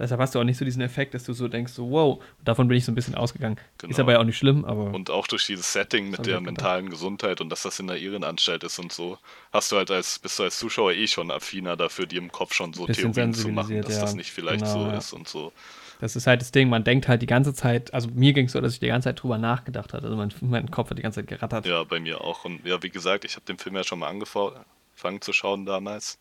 Deshalb 0.00 0.20
hast 0.20 0.34
du 0.34 0.40
auch 0.40 0.44
nicht 0.44 0.56
so 0.56 0.64
diesen 0.64 0.80
Effekt, 0.82 1.14
dass 1.14 1.24
du 1.24 1.32
so 1.32 1.46
denkst, 1.46 1.72
so 1.72 1.90
wow, 1.90 2.22
davon 2.44 2.68
bin 2.68 2.78
ich 2.78 2.84
so 2.84 2.92
ein 2.92 2.94
bisschen 2.94 3.14
ausgegangen. 3.14 3.56
Genau. 3.78 3.90
Ist 3.90 4.00
aber 4.00 4.12
ja 4.12 4.18
auch 4.18 4.24
nicht 4.24 4.38
schlimm, 4.38 4.64
aber. 4.64 4.94
Und 4.94 5.10
auch 5.10 5.26
durch 5.26 5.46
dieses 5.46 5.72
Setting 5.72 6.10
mit 6.10 6.26
der 6.26 6.40
mentalen 6.40 6.88
Gesundheit 6.88 7.40
und 7.40 7.50
dass 7.50 7.62
das 7.62 7.78
in 7.78 7.86
der 7.86 7.98
Irrenanstalt 7.98 8.64
ist 8.64 8.78
und 8.78 8.92
so, 8.92 9.18
hast 9.52 9.70
du 9.72 9.76
halt 9.76 9.90
als, 9.90 10.18
bist 10.18 10.38
du 10.38 10.44
als 10.44 10.58
Zuschauer 10.58 10.92
eh 10.92 11.06
schon 11.06 11.30
affiner 11.30 11.76
dafür, 11.76 12.06
dir 12.06 12.18
im 12.18 12.32
Kopf 12.32 12.54
schon 12.54 12.72
so 12.72 12.86
Theorien 12.86 13.34
zu 13.34 13.48
machen, 13.48 13.82
dass 13.82 13.96
ja. 13.96 14.00
das 14.00 14.14
nicht 14.14 14.32
vielleicht 14.32 14.64
genau, 14.64 14.84
so 14.84 14.86
ja. 14.86 14.96
ist 14.96 15.12
und 15.12 15.28
so. 15.28 15.52
Das 16.00 16.16
ist 16.16 16.26
halt 16.26 16.40
das 16.40 16.50
Ding, 16.50 16.70
man 16.70 16.82
denkt 16.82 17.08
halt 17.08 17.20
die 17.20 17.26
ganze 17.26 17.52
Zeit, 17.52 17.92
also 17.92 18.08
mir 18.14 18.32
ging 18.32 18.46
es 18.46 18.52
so, 18.52 18.60
dass 18.62 18.72
ich 18.72 18.80
die 18.80 18.86
ganze 18.86 19.10
Zeit 19.10 19.22
drüber 19.22 19.36
nachgedacht 19.36 19.92
hatte. 19.92 20.04
Also 20.04 20.16
mein, 20.16 20.32
mein 20.40 20.70
Kopf 20.70 20.88
hat 20.88 20.96
die 20.96 21.02
ganze 21.02 21.20
Zeit 21.20 21.28
gerattert. 21.28 21.66
Ja, 21.66 21.84
bei 21.84 22.00
mir 22.00 22.22
auch. 22.22 22.46
Und 22.46 22.64
ja, 22.64 22.82
wie 22.82 22.88
gesagt, 22.88 23.26
ich 23.26 23.36
habe 23.36 23.44
den 23.44 23.58
Film 23.58 23.76
ja 23.76 23.84
schon 23.84 23.98
mal 23.98 24.08
angefangen 24.08 25.20
zu 25.20 25.34
schauen 25.34 25.66
damals. 25.66 26.18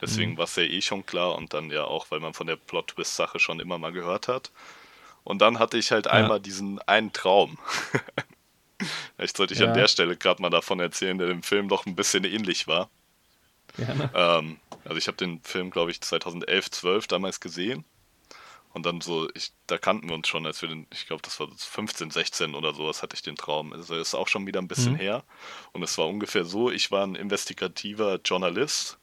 Deswegen 0.00 0.32
mhm. 0.32 0.38
war 0.38 0.44
es 0.44 0.56
ja 0.56 0.62
eh 0.62 0.80
schon 0.80 1.04
klar 1.04 1.34
und 1.36 1.52
dann 1.52 1.70
ja 1.70 1.84
auch, 1.84 2.10
weil 2.10 2.20
man 2.20 2.34
von 2.34 2.46
der 2.46 2.56
Plot-Twist-Sache 2.56 3.38
schon 3.38 3.60
immer 3.60 3.78
mal 3.78 3.92
gehört 3.92 4.28
hat. 4.28 4.50
Und 5.24 5.40
dann 5.40 5.58
hatte 5.58 5.78
ich 5.78 5.92
halt 5.92 6.06
ja. 6.06 6.12
einmal 6.12 6.40
diesen 6.40 6.80
einen 6.80 7.12
Traum. 7.12 7.58
Vielleicht 9.16 9.36
sollte 9.36 9.54
ich 9.54 9.60
ja. 9.60 9.68
an 9.68 9.74
der 9.74 9.88
Stelle 9.88 10.16
gerade 10.16 10.40
mal 10.40 10.50
davon 10.50 10.80
erzählen, 10.80 11.18
der 11.18 11.28
dem 11.28 11.42
Film 11.42 11.68
doch 11.68 11.84
ein 11.84 11.94
bisschen 11.94 12.24
ähnlich 12.24 12.66
war. 12.66 12.88
Ja, 13.76 14.38
ähm, 14.38 14.58
also 14.84 14.96
ich 14.96 15.06
habe 15.06 15.18
den 15.18 15.42
Film, 15.42 15.70
glaube 15.70 15.90
ich, 15.90 16.00
2011, 16.00 16.70
12 16.70 17.06
damals 17.06 17.40
gesehen. 17.40 17.84
Und 18.72 18.86
dann 18.86 19.00
so, 19.00 19.28
ich, 19.34 19.52
da 19.66 19.78
kannten 19.78 20.08
wir 20.08 20.14
uns 20.14 20.28
schon, 20.28 20.46
als 20.46 20.62
wir 20.62 20.68
den, 20.68 20.86
ich 20.92 21.06
glaube, 21.06 21.22
das 21.22 21.40
war 21.40 21.48
15, 21.54 22.10
16 22.10 22.54
oder 22.54 22.72
sowas, 22.72 23.02
hatte 23.02 23.16
ich 23.16 23.22
den 23.22 23.34
Traum. 23.34 23.72
Also 23.72 23.96
ist 23.96 24.14
auch 24.14 24.28
schon 24.28 24.46
wieder 24.46 24.62
ein 24.62 24.68
bisschen 24.68 24.92
mhm. 24.92 24.98
her. 24.98 25.24
Und 25.72 25.82
es 25.82 25.98
war 25.98 26.06
ungefähr 26.08 26.44
so, 26.44 26.70
ich 26.70 26.90
war 26.90 27.04
ein 27.04 27.16
investigativer 27.16 28.20
Journalist 28.24 28.99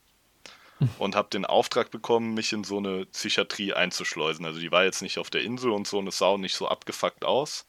und 0.99 1.16
habe 1.16 1.30
den 1.30 1.45
Auftrag 1.45 1.91
bekommen, 1.91 2.34
mich 2.34 2.54
in 2.54 2.64
so 2.64 2.78
eine 2.78 3.06
Psychiatrie 3.08 3.74
einzuschleusen. 3.74 4.45
Also 4.45 4.60
die 4.60 4.72
war 4.72 4.84
jetzt 4.84 5.02
nicht 5.02 5.18
auf 5.18 5.30
der 5.30 5.44
Insel 5.44 5.72
und 5.72 5.88
so 5.88 5.99
und 5.99 6.08
es 6.08 6.18
sah 6.20 6.28
auch 6.28 6.38
nicht 6.38 6.56
so 6.56 6.68
abgefuckt 6.68 7.26
aus. 7.26 7.66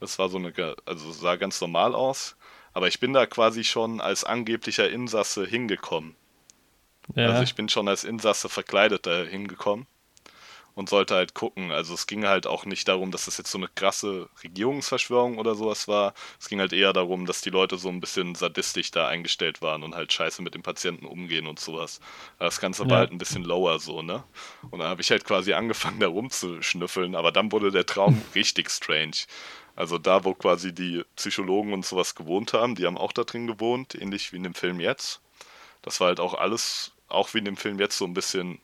Das 0.00 0.18
war 0.18 0.28
so 0.28 0.38
eine, 0.38 0.52
also 0.86 1.12
sah 1.12 1.36
ganz 1.36 1.60
normal 1.60 1.94
aus. 1.94 2.36
Aber 2.72 2.88
ich 2.88 3.00
bin 3.00 3.12
da 3.12 3.26
quasi 3.26 3.64
schon 3.64 4.00
als 4.00 4.24
angeblicher 4.24 4.90
Insasse 4.90 5.46
hingekommen. 5.46 6.16
Ja. 7.14 7.28
Also 7.28 7.42
ich 7.42 7.54
bin 7.54 7.68
schon 7.68 7.88
als 7.88 8.04
Insasse 8.04 8.48
verkleidet 8.48 9.06
da 9.06 9.22
hingekommen 9.22 9.86
und 10.74 10.88
sollte 10.88 11.14
halt 11.14 11.34
gucken. 11.34 11.70
Also 11.70 11.94
es 11.94 12.06
ging 12.06 12.26
halt 12.26 12.46
auch 12.46 12.66
nicht 12.66 12.88
darum, 12.88 13.10
dass 13.10 13.26
das 13.26 13.38
jetzt 13.38 13.50
so 13.50 13.58
eine 13.58 13.68
krasse 13.68 14.28
Regierungsverschwörung 14.42 15.38
oder 15.38 15.54
sowas 15.54 15.86
war. 15.86 16.14
Es 16.40 16.48
ging 16.48 16.60
halt 16.60 16.72
eher 16.72 16.92
darum, 16.92 17.26
dass 17.26 17.40
die 17.40 17.50
Leute 17.50 17.78
so 17.78 17.88
ein 17.88 18.00
bisschen 18.00 18.34
sadistisch 18.34 18.90
da 18.90 19.06
eingestellt 19.06 19.62
waren 19.62 19.82
und 19.82 19.94
halt 19.94 20.12
scheiße 20.12 20.42
mit 20.42 20.54
den 20.54 20.62
Patienten 20.62 21.06
umgehen 21.06 21.46
und 21.46 21.60
sowas. 21.60 22.00
Das 22.38 22.60
Ganze 22.60 22.82
war 22.84 22.90
ja. 22.90 22.96
halt 22.98 23.12
ein 23.12 23.18
bisschen 23.18 23.44
lower 23.44 23.78
so, 23.78 24.02
ne? 24.02 24.24
Und 24.70 24.80
dann 24.80 24.88
habe 24.88 25.00
ich 25.00 25.10
halt 25.10 25.24
quasi 25.24 25.52
angefangen, 25.52 26.00
da 26.00 26.08
rumzuschnüffeln, 26.08 27.14
aber 27.14 27.30
dann 27.30 27.52
wurde 27.52 27.70
der 27.70 27.86
Traum 27.86 28.20
richtig 28.34 28.70
strange. 28.70 29.26
Also 29.76 29.98
da, 29.98 30.24
wo 30.24 30.34
quasi 30.34 30.72
die 30.72 31.04
Psychologen 31.16 31.72
und 31.72 31.84
sowas 31.84 32.14
gewohnt 32.14 32.52
haben, 32.52 32.74
die 32.74 32.86
haben 32.86 32.98
auch 32.98 33.12
da 33.12 33.24
drin 33.24 33.46
gewohnt, 33.46 33.94
ähnlich 33.94 34.32
wie 34.32 34.36
in 34.36 34.44
dem 34.44 34.54
Film 34.54 34.80
jetzt. 34.80 35.20
Das 35.82 36.00
war 36.00 36.08
halt 36.08 36.20
auch 36.20 36.34
alles, 36.34 36.92
auch 37.08 37.34
wie 37.34 37.38
in 37.38 37.44
dem 37.44 37.56
Film 37.56 37.78
jetzt, 37.80 37.98
so 37.98 38.04
ein 38.04 38.14
bisschen 38.14 38.60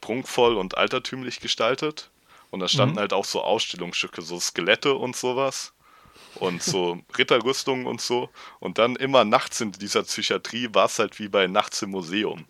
prunkvoll 0.00 0.56
und 0.56 0.76
altertümlich 0.76 1.40
gestaltet. 1.40 2.10
Und 2.50 2.60
da 2.60 2.68
standen 2.68 2.94
mhm. 2.94 3.00
halt 3.00 3.12
auch 3.12 3.24
so 3.24 3.42
Ausstellungsstücke, 3.42 4.22
so 4.22 4.40
Skelette 4.40 4.94
und 4.94 5.16
sowas. 5.16 5.72
Und 6.36 6.62
so 6.62 7.00
Ritterrüstungen 7.18 7.86
und 7.86 8.00
so. 8.00 8.30
Und 8.60 8.78
dann 8.78 8.96
immer 8.96 9.24
nachts 9.24 9.60
in 9.60 9.72
dieser 9.72 10.02
Psychiatrie 10.02 10.68
war 10.72 10.86
es 10.86 10.98
halt 10.98 11.18
wie 11.18 11.28
bei 11.28 11.46
Nachts 11.46 11.82
im 11.82 11.90
Museum. 11.90 12.46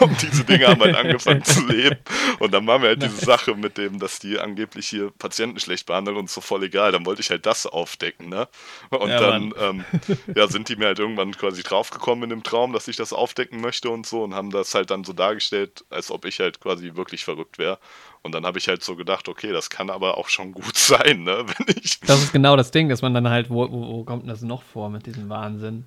Und 0.00 0.22
diese 0.30 0.44
Dinge 0.44 0.66
haben 0.66 0.80
halt 0.80 0.96
angefangen 0.96 1.44
zu 1.44 1.66
leben. 1.68 1.96
Und 2.38 2.52
dann 2.52 2.66
war 2.66 2.78
mir 2.78 2.88
halt 2.88 3.02
diese 3.02 3.24
Sache 3.24 3.54
mit 3.54 3.78
dem, 3.78 3.98
dass 3.98 4.18
die 4.18 4.38
angeblich 4.38 4.88
hier 4.88 5.10
Patienten 5.18 5.58
schlecht 5.60 5.86
behandeln 5.86 6.16
und 6.16 6.30
so 6.30 6.40
voll 6.40 6.64
egal. 6.64 6.92
Dann 6.92 7.06
wollte 7.06 7.20
ich 7.20 7.30
halt 7.30 7.46
das 7.46 7.66
aufdecken, 7.66 8.28
ne? 8.28 8.48
Und 8.90 9.08
ja, 9.08 9.20
dann 9.20 9.54
ähm, 9.58 9.84
ja, 10.34 10.48
sind 10.48 10.68
die 10.68 10.76
mir 10.76 10.86
halt 10.86 10.98
irgendwann 10.98 11.32
quasi 11.32 11.62
draufgekommen 11.62 12.24
in 12.24 12.30
dem 12.30 12.42
Traum, 12.42 12.72
dass 12.72 12.88
ich 12.88 12.96
das 12.96 13.12
aufdecken 13.12 13.60
möchte 13.60 13.90
und 13.90 14.06
so 14.06 14.22
und 14.24 14.34
haben 14.34 14.50
das 14.50 14.74
halt 14.74 14.90
dann 14.90 15.04
so 15.04 15.12
dargestellt, 15.12 15.84
als 15.90 16.10
ob 16.10 16.24
ich 16.24 16.40
halt 16.40 16.60
quasi 16.60 16.94
wirklich 16.94 17.24
verrückt 17.24 17.58
wäre. 17.58 17.78
Und 18.22 18.34
dann 18.34 18.44
habe 18.44 18.58
ich 18.58 18.66
halt 18.66 18.82
so 18.82 18.96
gedacht, 18.96 19.28
okay, 19.28 19.52
das 19.52 19.70
kann 19.70 19.88
aber 19.88 20.18
auch 20.18 20.28
schon 20.28 20.52
gut 20.52 20.76
sein, 20.76 21.22
ne? 21.22 21.44
Wenn 21.46 21.76
ich. 21.82 22.00
Das 22.00 22.22
ist 22.22 22.32
genau 22.32 22.56
das 22.56 22.70
Ding, 22.70 22.88
dass 22.88 23.02
man 23.02 23.14
dann 23.14 23.28
halt, 23.28 23.50
wo, 23.50 23.70
wo, 23.70 23.88
wo 23.88 24.04
kommt 24.04 24.22
denn 24.22 24.28
das 24.28 24.42
noch 24.42 24.62
vor 24.62 24.90
mit 24.90 25.06
diesem 25.06 25.28
Wahnsinn? 25.28 25.84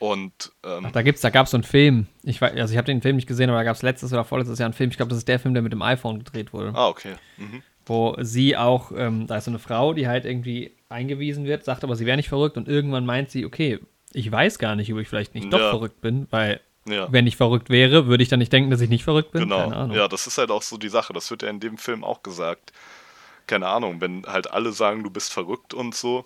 Und 0.00 0.50
ähm, 0.64 0.86
Ach, 0.86 0.92
da 0.92 1.02
gibt's, 1.02 1.20
da 1.20 1.28
gab 1.28 1.44
es 1.44 1.50
so 1.50 1.58
einen 1.58 1.64
Film. 1.64 2.06
Ich 2.22 2.40
weiß, 2.40 2.52
also 2.56 2.72
ich 2.72 2.78
habe 2.78 2.86
den 2.86 3.02
Film 3.02 3.16
nicht 3.16 3.28
gesehen, 3.28 3.50
aber 3.50 3.58
da 3.58 3.64
gab 3.64 3.76
es 3.76 3.82
letztes 3.82 4.10
oder 4.12 4.24
vorletztes 4.24 4.58
Jahr 4.58 4.66
einen 4.66 4.72
Film. 4.72 4.90
Ich 4.90 4.96
glaube, 4.96 5.10
das 5.10 5.18
ist 5.18 5.28
der 5.28 5.38
Film, 5.38 5.52
der 5.52 5.62
mit 5.62 5.72
dem 5.72 5.82
iPhone 5.82 6.20
gedreht 6.20 6.54
wurde. 6.54 6.72
Ah, 6.74 6.88
okay. 6.88 7.16
Mhm. 7.36 7.62
Wo 7.84 8.16
sie 8.20 8.56
auch, 8.56 8.92
ähm, 8.96 9.26
da 9.26 9.36
ist 9.36 9.44
so 9.44 9.50
eine 9.50 9.58
Frau, 9.58 9.92
die 9.92 10.08
halt 10.08 10.24
irgendwie 10.24 10.72
eingewiesen 10.88 11.44
wird, 11.44 11.64
sagt 11.64 11.84
aber, 11.84 11.96
sie 11.96 12.06
wäre 12.06 12.16
nicht 12.16 12.30
verrückt 12.30 12.56
und 12.56 12.66
irgendwann 12.66 13.04
meint 13.04 13.30
sie, 13.30 13.44
okay, 13.44 13.78
ich 14.12 14.32
weiß 14.32 14.58
gar 14.58 14.74
nicht, 14.74 14.90
ob 14.90 14.98
ich 15.00 15.08
vielleicht 15.08 15.34
nicht 15.34 15.44
ja. 15.44 15.50
doch 15.50 15.70
verrückt 15.70 16.00
bin, 16.00 16.26
weil 16.30 16.60
ja. 16.88 17.12
wenn 17.12 17.26
ich 17.26 17.36
verrückt 17.36 17.68
wäre, 17.68 18.06
würde 18.06 18.22
ich 18.22 18.30
dann 18.30 18.38
nicht 18.38 18.52
denken, 18.52 18.70
dass 18.70 18.80
ich 18.80 18.88
nicht 18.88 19.04
verrückt 19.04 19.32
bin. 19.32 19.42
Genau. 19.42 19.92
Ja, 19.92 20.08
das 20.08 20.26
ist 20.26 20.38
halt 20.38 20.50
auch 20.50 20.62
so 20.62 20.78
die 20.78 20.88
Sache. 20.88 21.12
Das 21.12 21.30
wird 21.30 21.42
ja 21.42 21.50
in 21.50 21.60
dem 21.60 21.76
Film 21.76 22.04
auch 22.04 22.22
gesagt. 22.22 22.72
Keine 23.46 23.68
Ahnung, 23.68 24.00
wenn 24.00 24.24
halt 24.26 24.50
alle 24.50 24.72
sagen, 24.72 25.02
du 25.02 25.10
bist 25.10 25.32
verrückt 25.32 25.74
und 25.74 25.94
so 25.94 26.24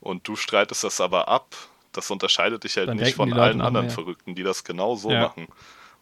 und 0.00 0.28
du 0.28 0.36
streitest 0.36 0.84
das 0.84 1.00
aber 1.00 1.28
ab, 1.28 1.54
das 1.92 2.10
unterscheidet 2.10 2.64
dich 2.64 2.76
halt 2.76 2.88
Dann 2.88 2.96
nicht 2.96 3.14
von 3.14 3.32
allen 3.32 3.60
anderen 3.60 3.86
mehr. 3.86 3.94
Verrückten, 3.94 4.34
die 4.34 4.42
das 4.42 4.64
genau 4.64 4.96
so 4.96 5.10
Ja. 5.10 5.20
machen. 5.20 5.46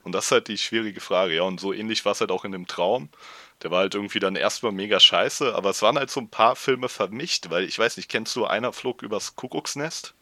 Und 0.02 0.12
das 0.12 0.26
ist 0.26 0.32
halt 0.32 0.48
die 0.48 0.56
schwierige 0.56 1.00
Frage. 1.00 1.34
Ja, 1.34 1.42
und 1.42 1.60
so 1.60 1.72
ähnlich 1.72 2.04
war 2.04 2.12
es 2.12 2.20
halt 2.20 2.30
auch 2.30 2.44
in 2.44 2.52
dem 2.52 2.66
Traum. 2.66 3.10
Der 3.62 3.70
war 3.70 3.80
halt 3.80 3.94
irgendwie 3.94 4.18
dann 4.18 4.34
erstmal 4.36 4.72
mega 4.72 4.98
scheiße, 4.98 5.54
aber 5.54 5.70
es 5.70 5.82
waren 5.82 5.98
halt 5.98 6.10
so 6.10 6.20
ein 6.20 6.30
paar 6.30 6.56
Filme 6.56 6.88
vermischt, 6.88 7.50
weil 7.50 7.64
ich 7.64 7.78
weiß 7.78 7.98
nicht, 7.98 8.08
kennst 8.08 8.34
du 8.34 8.46
Einer 8.46 8.72
flog 8.72 9.02
übers 9.02 9.36
Kuckucksnest? 9.36 10.14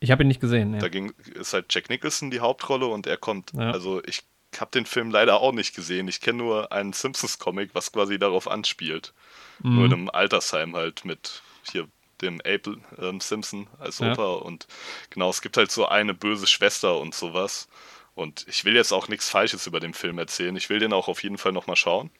Ich 0.00 0.10
habe 0.10 0.24
ihn 0.24 0.28
nicht 0.28 0.40
gesehen. 0.40 0.72
Da 0.72 0.86
Ja. 0.86 0.88
ging, 0.88 1.12
ist 1.34 1.54
halt 1.54 1.72
Jack 1.72 1.88
Nicholson 1.88 2.30
die 2.30 2.40
Hauptrolle 2.40 2.86
und 2.86 3.06
er 3.06 3.16
kommt, 3.16 3.52
Ja. 3.54 3.70
also 3.70 4.02
ich 4.04 4.22
habe 4.58 4.70
den 4.72 4.84
Film 4.84 5.10
leider 5.10 5.40
auch 5.40 5.52
nicht 5.52 5.74
gesehen. 5.74 6.08
Ich 6.08 6.20
kenne 6.20 6.38
nur 6.38 6.72
einen 6.72 6.92
Simpsons-Comic, 6.92 7.70
was 7.72 7.92
quasi 7.92 8.18
darauf 8.18 8.48
anspielt. 8.48 9.14
Nur 9.60 9.84
in 9.84 9.90
Mhm. 9.90 9.92
einem 9.94 10.10
Altersheim 10.10 10.76
halt 10.76 11.04
mit 11.06 11.42
hier 11.70 11.88
dem 12.22 12.40
Abe 12.40 12.78
ähm, 12.98 13.20
Simpson 13.20 13.68
als 13.78 13.98
Ja. 13.98 14.12
Opa. 14.12 14.34
Und 14.34 14.66
genau, 15.10 15.30
es 15.30 15.42
gibt 15.42 15.56
halt 15.56 15.70
so 15.70 15.86
eine 15.86 16.14
böse 16.14 16.46
Schwester 16.46 16.98
und 16.98 17.14
sowas. 17.14 17.68
Und 18.14 18.46
ich 18.48 18.64
will 18.64 18.74
jetzt 18.76 18.92
auch 18.92 19.08
nichts 19.08 19.28
Falsches 19.28 19.66
über 19.66 19.80
den 19.80 19.94
Film 19.94 20.18
erzählen. 20.18 20.54
Ich 20.56 20.68
will 20.68 20.78
den 20.78 20.92
auch 20.92 21.08
auf 21.08 21.22
jeden 21.22 21.38
Fall 21.38 21.52
nochmal 21.52 21.76
schauen. 21.76 22.10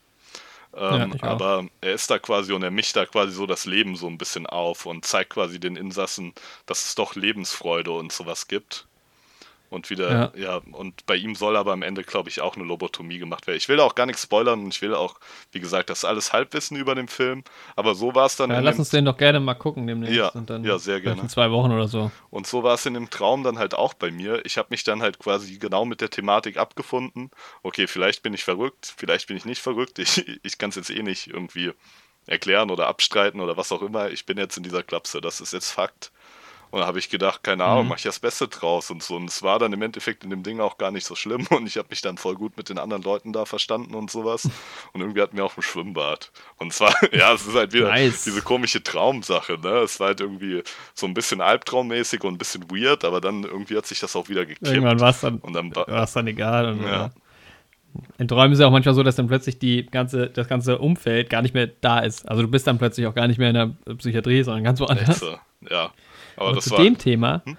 Ja, 0.74 1.04
Ähm, 1.04 1.12
auch. 1.20 1.22
aber 1.22 1.66
er 1.82 1.92
ist 1.92 2.10
da 2.10 2.18
quasi 2.18 2.52
und 2.54 2.62
er 2.62 2.70
mischt 2.70 2.96
da 2.96 3.04
quasi 3.04 3.32
so 3.32 3.46
das 3.46 3.66
Leben 3.66 3.94
so 3.94 4.06
ein 4.06 4.16
bisschen 4.16 4.46
auf 4.46 4.86
und 4.86 5.04
zeigt 5.04 5.30
quasi 5.30 5.60
den 5.60 5.76
Insassen, 5.76 6.32
dass 6.64 6.84
es 6.86 6.94
doch 6.94 7.14
Lebensfreude 7.14 7.90
und 7.90 8.10
sowas 8.10 8.48
gibt. 8.48 8.86
Und 9.72 9.88
wieder, 9.88 10.32
ja, 10.36 10.60
und 10.72 11.06
bei 11.06 11.16
ihm 11.16 11.34
soll 11.34 11.56
aber 11.56 11.72
am 11.72 11.80
Ende, 11.80 12.02
glaube 12.02 12.28
ich, 12.28 12.42
auch 12.42 12.56
eine 12.56 12.64
Lobotomie 12.64 13.16
gemacht 13.16 13.46
werden. 13.46 13.56
Ich 13.56 13.70
will 13.70 13.80
auch 13.80 13.94
gar 13.94 14.04
nichts 14.04 14.22
spoilern 14.22 14.62
und 14.62 14.74
ich 14.74 14.82
will 14.82 14.94
auch, 14.94 15.18
wie 15.50 15.60
gesagt, 15.60 15.88
das 15.88 16.04
alles 16.04 16.34
Halbwissen 16.34 16.76
über 16.76 16.94
den 16.94 17.08
Film. 17.08 17.42
Aber 17.74 17.94
so 17.94 18.14
war 18.14 18.26
es 18.26 18.36
dann 18.36 18.50
Ja, 18.50 18.60
lass 18.60 18.74
dem, 18.74 18.80
uns 18.80 18.90
den 18.90 19.06
doch 19.06 19.16
gerne 19.16 19.40
mal 19.40 19.54
gucken 19.54 19.86
demnächst. 19.86 20.14
Ja, 20.14 20.28
und 20.28 20.50
dann 20.50 20.62
ja, 20.62 20.78
sehr 20.78 21.00
gerne. 21.00 21.22
In 21.22 21.28
zwei 21.30 21.50
Wochen 21.50 21.72
oder 21.72 21.88
so. 21.88 22.10
Und 22.28 22.46
so 22.46 22.62
war 22.62 22.74
es 22.74 22.84
in 22.84 22.92
dem 22.92 23.08
Traum 23.08 23.44
dann 23.44 23.58
halt 23.58 23.72
auch 23.72 23.94
bei 23.94 24.10
mir. 24.10 24.44
Ich 24.44 24.58
habe 24.58 24.68
mich 24.68 24.84
dann 24.84 25.00
halt 25.00 25.18
quasi 25.18 25.56
genau 25.56 25.86
mit 25.86 26.02
der 26.02 26.10
Thematik 26.10 26.58
abgefunden. 26.58 27.30
Okay, 27.62 27.86
vielleicht 27.86 28.22
bin 28.22 28.34
ich 28.34 28.44
verrückt, 28.44 28.92
vielleicht 28.94 29.26
bin 29.26 29.38
ich 29.38 29.46
nicht 29.46 29.62
verrückt. 29.62 29.98
Ich, 29.98 30.22
ich 30.42 30.58
kann 30.58 30.68
es 30.68 30.76
jetzt 30.76 30.90
eh 30.90 31.02
nicht 31.02 31.28
irgendwie 31.28 31.72
erklären 32.26 32.70
oder 32.70 32.88
abstreiten 32.88 33.40
oder 33.40 33.56
was 33.56 33.72
auch 33.72 33.80
immer. 33.80 34.10
Ich 34.10 34.26
bin 34.26 34.36
jetzt 34.36 34.58
in 34.58 34.64
dieser 34.64 34.82
Klapse, 34.82 35.22
das 35.22 35.40
ist 35.40 35.54
jetzt 35.54 35.70
Fakt. 35.70 36.12
Und 36.72 36.80
da 36.80 36.86
habe 36.86 36.98
ich 36.98 37.08
gedacht, 37.10 37.44
keine 37.44 37.64
Ahnung, 37.64 37.84
Mhm. 37.84 37.88
mach 37.90 37.98
ich 37.98 38.02
das 38.02 38.18
Beste 38.18 38.48
draus 38.48 38.90
und 38.90 39.02
so. 39.02 39.14
Und 39.14 39.28
es 39.28 39.42
war 39.42 39.60
dann 39.60 39.72
im 39.72 39.82
Endeffekt 39.82 40.24
in 40.24 40.30
dem 40.30 40.42
Ding 40.42 40.58
auch 40.58 40.78
gar 40.78 40.90
nicht 40.90 41.04
so 41.06 41.14
schlimm 41.14 41.46
und 41.50 41.66
ich 41.68 41.76
habe 41.76 41.86
mich 41.90 42.00
dann 42.00 42.16
voll 42.18 42.34
gut 42.34 42.56
mit 42.56 42.68
den 42.70 42.78
anderen 42.78 43.02
Leuten 43.04 43.32
da 43.32 43.44
verstanden 43.44 43.94
und 43.94 44.10
sowas. 44.10 44.46
Und 44.92 45.00
irgendwie 45.02 45.20
hatten 45.22 45.36
wir 45.36 45.44
auch 45.44 45.56
ein 45.56 45.62
Schwimmbad. 45.62 46.32
Und 46.56 46.72
zwar, 46.72 46.92
ja, 47.14 47.32
es 47.34 47.46
ist 47.46 47.54
halt 47.54 47.72
wieder 47.72 47.88
Nice. 47.90 48.24
diese 48.24 48.42
komische 48.42 48.82
Traumsache, 48.82 49.58
ne? 49.62 49.68
Es 49.84 50.00
war 50.00 50.08
halt 50.08 50.20
irgendwie 50.20 50.62
so 50.94 51.06
ein 51.06 51.14
bisschen 51.14 51.40
albtraummäßig 51.40 52.24
und 52.24 52.34
ein 52.34 52.38
bisschen 52.38 52.68
weird, 52.70 53.04
aber 53.04 53.20
dann 53.20 53.44
irgendwie 53.44 53.76
hat 53.76 53.86
sich 53.86 54.00
das 54.00 54.16
auch 54.16 54.28
wieder 54.28 54.44
gekippt. 54.46 54.66
Irgendwann 54.68 54.98
war 54.98 55.10
es 55.10 55.20
dann, 55.20 55.38
Und 55.38 55.52
dann 55.52 55.76
war- 55.76 55.86
war's 55.88 56.14
dann 56.14 56.26
egal. 56.26 56.66
Und, 56.72 56.82
Ja. 56.82 57.10
In 58.16 58.26
Träumen 58.26 58.52
ist 58.54 58.58
ja 58.60 58.66
auch 58.66 58.70
manchmal 58.70 58.94
so, 58.94 59.02
dass 59.02 59.16
dann 59.16 59.26
plötzlich 59.28 59.58
die 59.58 59.84
ganze, 59.84 60.30
das 60.30 60.48
ganze 60.48 60.78
Umfeld 60.78 61.28
gar 61.28 61.42
nicht 61.42 61.52
mehr 61.52 61.66
da 61.66 61.98
ist. 61.98 62.26
Also 62.26 62.40
du 62.40 62.48
bist 62.48 62.66
dann 62.66 62.78
plötzlich 62.78 63.06
auch 63.06 63.14
gar 63.14 63.28
nicht 63.28 63.36
mehr 63.36 63.50
in 63.50 63.54
der 63.86 63.94
Psychiatrie, 63.96 64.42
sondern 64.42 64.64
ganz 64.64 64.80
woanders. 64.80 65.22
ja. 65.70 65.92
Aber 66.36 66.52
das 66.52 66.64
zu 66.64 66.70
war, 66.72 66.78
dem 66.82 66.98
Thema. 66.98 67.42
Hm? 67.44 67.56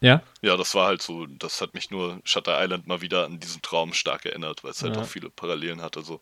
Ja, 0.00 0.22
ja, 0.42 0.56
das 0.58 0.74
war 0.74 0.88
halt 0.88 1.00
so, 1.00 1.24
das 1.26 1.60
hat 1.62 1.72
mich 1.72 1.90
nur 1.90 2.20
Shutter 2.24 2.62
Island 2.62 2.86
mal 2.86 3.00
wieder 3.00 3.24
an 3.24 3.40
diesen 3.40 3.62
Traum 3.62 3.94
stark 3.94 4.26
erinnert, 4.26 4.62
weil 4.62 4.72
es 4.72 4.82
halt 4.82 4.96
Ja. 4.96 5.02
auch 5.02 5.06
viele 5.06 5.30
Parallelen 5.30 5.80
hatte. 5.80 6.02
So. 6.02 6.20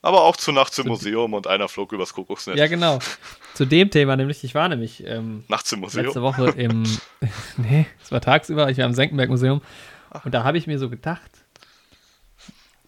Aber 0.00 0.22
auch 0.22 0.36
zu 0.36 0.50
Nachts 0.52 0.78
im 0.78 0.84
Zu- 0.84 0.88
Museum 0.90 1.34
und 1.34 1.46
einer 1.46 1.68
flog 1.68 1.92
übers 1.92 2.14
Kuckucksnest. 2.14 2.58
ja, 2.58 2.66
genau. 2.68 2.98
zu 3.54 3.66
dem 3.66 3.90
Thema, 3.90 4.16
nämlich, 4.16 4.42
ich 4.44 4.54
war 4.54 4.68
nämlich 4.68 5.04
ähm, 5.04 5.44
Nachts 5.48 5.70
im 5.72 5.80
Museum. 5.80 6.06
letzte 6.06 6.22
Woche 6.22 6.48
im, 6.56 6.84
nee, 7.58 7.86
es 8.02 8.10
war 8.10 8.20
tagsüber, 8.22 8.70
ich 8.70 8.78
war 8.78 8.86
im 8.86 8.94
Senckenberg-Museum 8.94 9.60
und 10.24 10.32
da 10.32 10.44
habe 10.44 10.56
ich 10.56 10.66
mir 10.66 10.78
so 10.78 10.88
gedacht, 10.88 11.30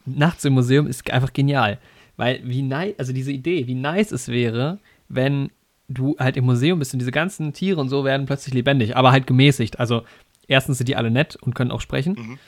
nachts 0.06 0.44
im 0.46 0.54
Museum 0.54 0.86
ist 0.86 1.10
einfach 1.10 1.32
genial, 1.34 1.78
weil 2.16 2.40
wie 2.44 2.62
nice, 2.62 2.94
also 2.98 3.12
diese 3.12 3.32
Idee, 3.32 3.66
wie 3.66 3.74
nice 3.74 4.12
es 4.12 4.28
wäre, 4.28 4.78
wenn 5.08 5.50
du 5.92 6.16
halt 6.18 6.36
im 6.36 6.44
Museum 6.46 6.78
bist 6.78 6.92
und 6.94 7.00
diese 7.00 7.10
ganzen 7.12 7.52
Tiere 7.52 7.80
und 7.80 7.88
so 7.88 8.04
werden 8.04 8.24
plötzlich 8.26 8.54
lebendig, 8.54 8.96
aber 8.96 9.12
halt 9.12 9.26
gemäßigt. 9.26 9.78
Also 9.80 10.02
erstens 10.46 10.78
sind 10.78 10.88
die 10.88 10.96
alle 10.96 11.10
nett 11.10 11.36
und 11.40 11.54
können 11.54 11.70
auch 11.70 11.80
sprechen. 11.80 12.14
Mhm. 12.14 12.38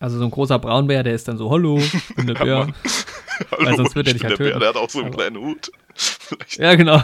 Also 0.00 0.18
so 0.18 0.24
ein 0.24 0.30
großer 0.30 0.58
Braunbär, 0.58 1.02
der 1.02 1.14
ist 1.14 1.28
dann 1.28 1.36
so, 1.36 1.50
hallo, 1.50 1.78
ich 1.78 1.92
bin 2.16 2.26
der 2.26 2.34
Bär. 2.34 2.68
Hallo, 3.50 3.66
Weil 3.66 3.76
sonst 3.76 3.94
wird 3.94 4.06
er 4.08 4.14
ich 4.14 4.20
dich 4.20 4.24
halt 4.28 4.38
der 4.38 4.44
Bär, 4.44 4.52
töten. 4.54 4.60
der 4.60 4.68
hat 4.70 4.76
auch 4.76 4.88
so 4.90 4.98
einen 5.00 5.08
Aber- 5.08 5.16
kleinen 5.18 5.36
Hut. 5.36 5.70
Vielleicht 5.94 6.56
Ja, 6.58 6.74
genau. 6.74 7.02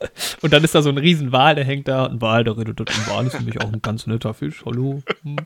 Und 0.42 0.52
dann 0.52 0.64
ist 0.64 0.74
da 0.74 0.82
so 0.82 0.88
ein 0.88 0.98
riesen 0.98 1.32
Wal, 1.32 1.54
der 1.54 1.64
hängt 1.64 1.88
da. 1.88 2.06
Ein 2.06 2.20
Wal, 2.20 2.44
der 2.44 2.56
redet, 2.56 2.80
ein 2.80 3.06
Wal 3.06 3.26
ist 3.26 3.34
nämlich 3.34 3.60
auch 3.60 3.72
ein 3.72 3.82
ganz 3.82 4.06
netter 4.06 4.34
Fisch. 4.34 4.64
Hallo. 4.64 5.02
Hm. 5.22 5.36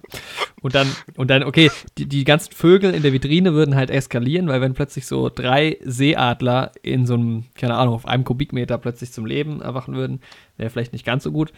Und 0.62 0.74
dann, 0.74 0.88
und 1.16 1.30
dann, 1.30 1.42
okay, 1.42 1.70
die, 1.98 2.06
die 2.06 2.24
ganzen 2.24 2.52
Vögel 2.52 2.94
in 2.94 3.02
der 3.02 3.12
Vitrine 3.12 3.52
würden 3.52 3.74
halt 3.74 3.90
eskalieren, 3.90 4.48
weil 4.48 4.60
wenn 4.60 4.74
plötzlich 4.74 5.06
so 5.06 5.28
drei 5.28 5.78
Seeadler 5.84 6.72
in 6.82 7.06
so 7.06 7.14
einem, 7.14 7.44
keine 7.54 7.74
Ahnung, 7.74 7.94
auf 7.94 8.06
einem 8.06 8.24
Kubikmeter 8.24 8.78
plötzlich 8.78 9.12
zum 9.12 9.26
Leben 9.26 9.60
erwachen 9.60 9.94
würden, 9.94 10.20
wäre 10.56 10.70
vielleicht 10.70 10.92
nicht 10.92 11.04
ganz 11.04 11.24
so 11.24 11.32
gut. 11.32 11.52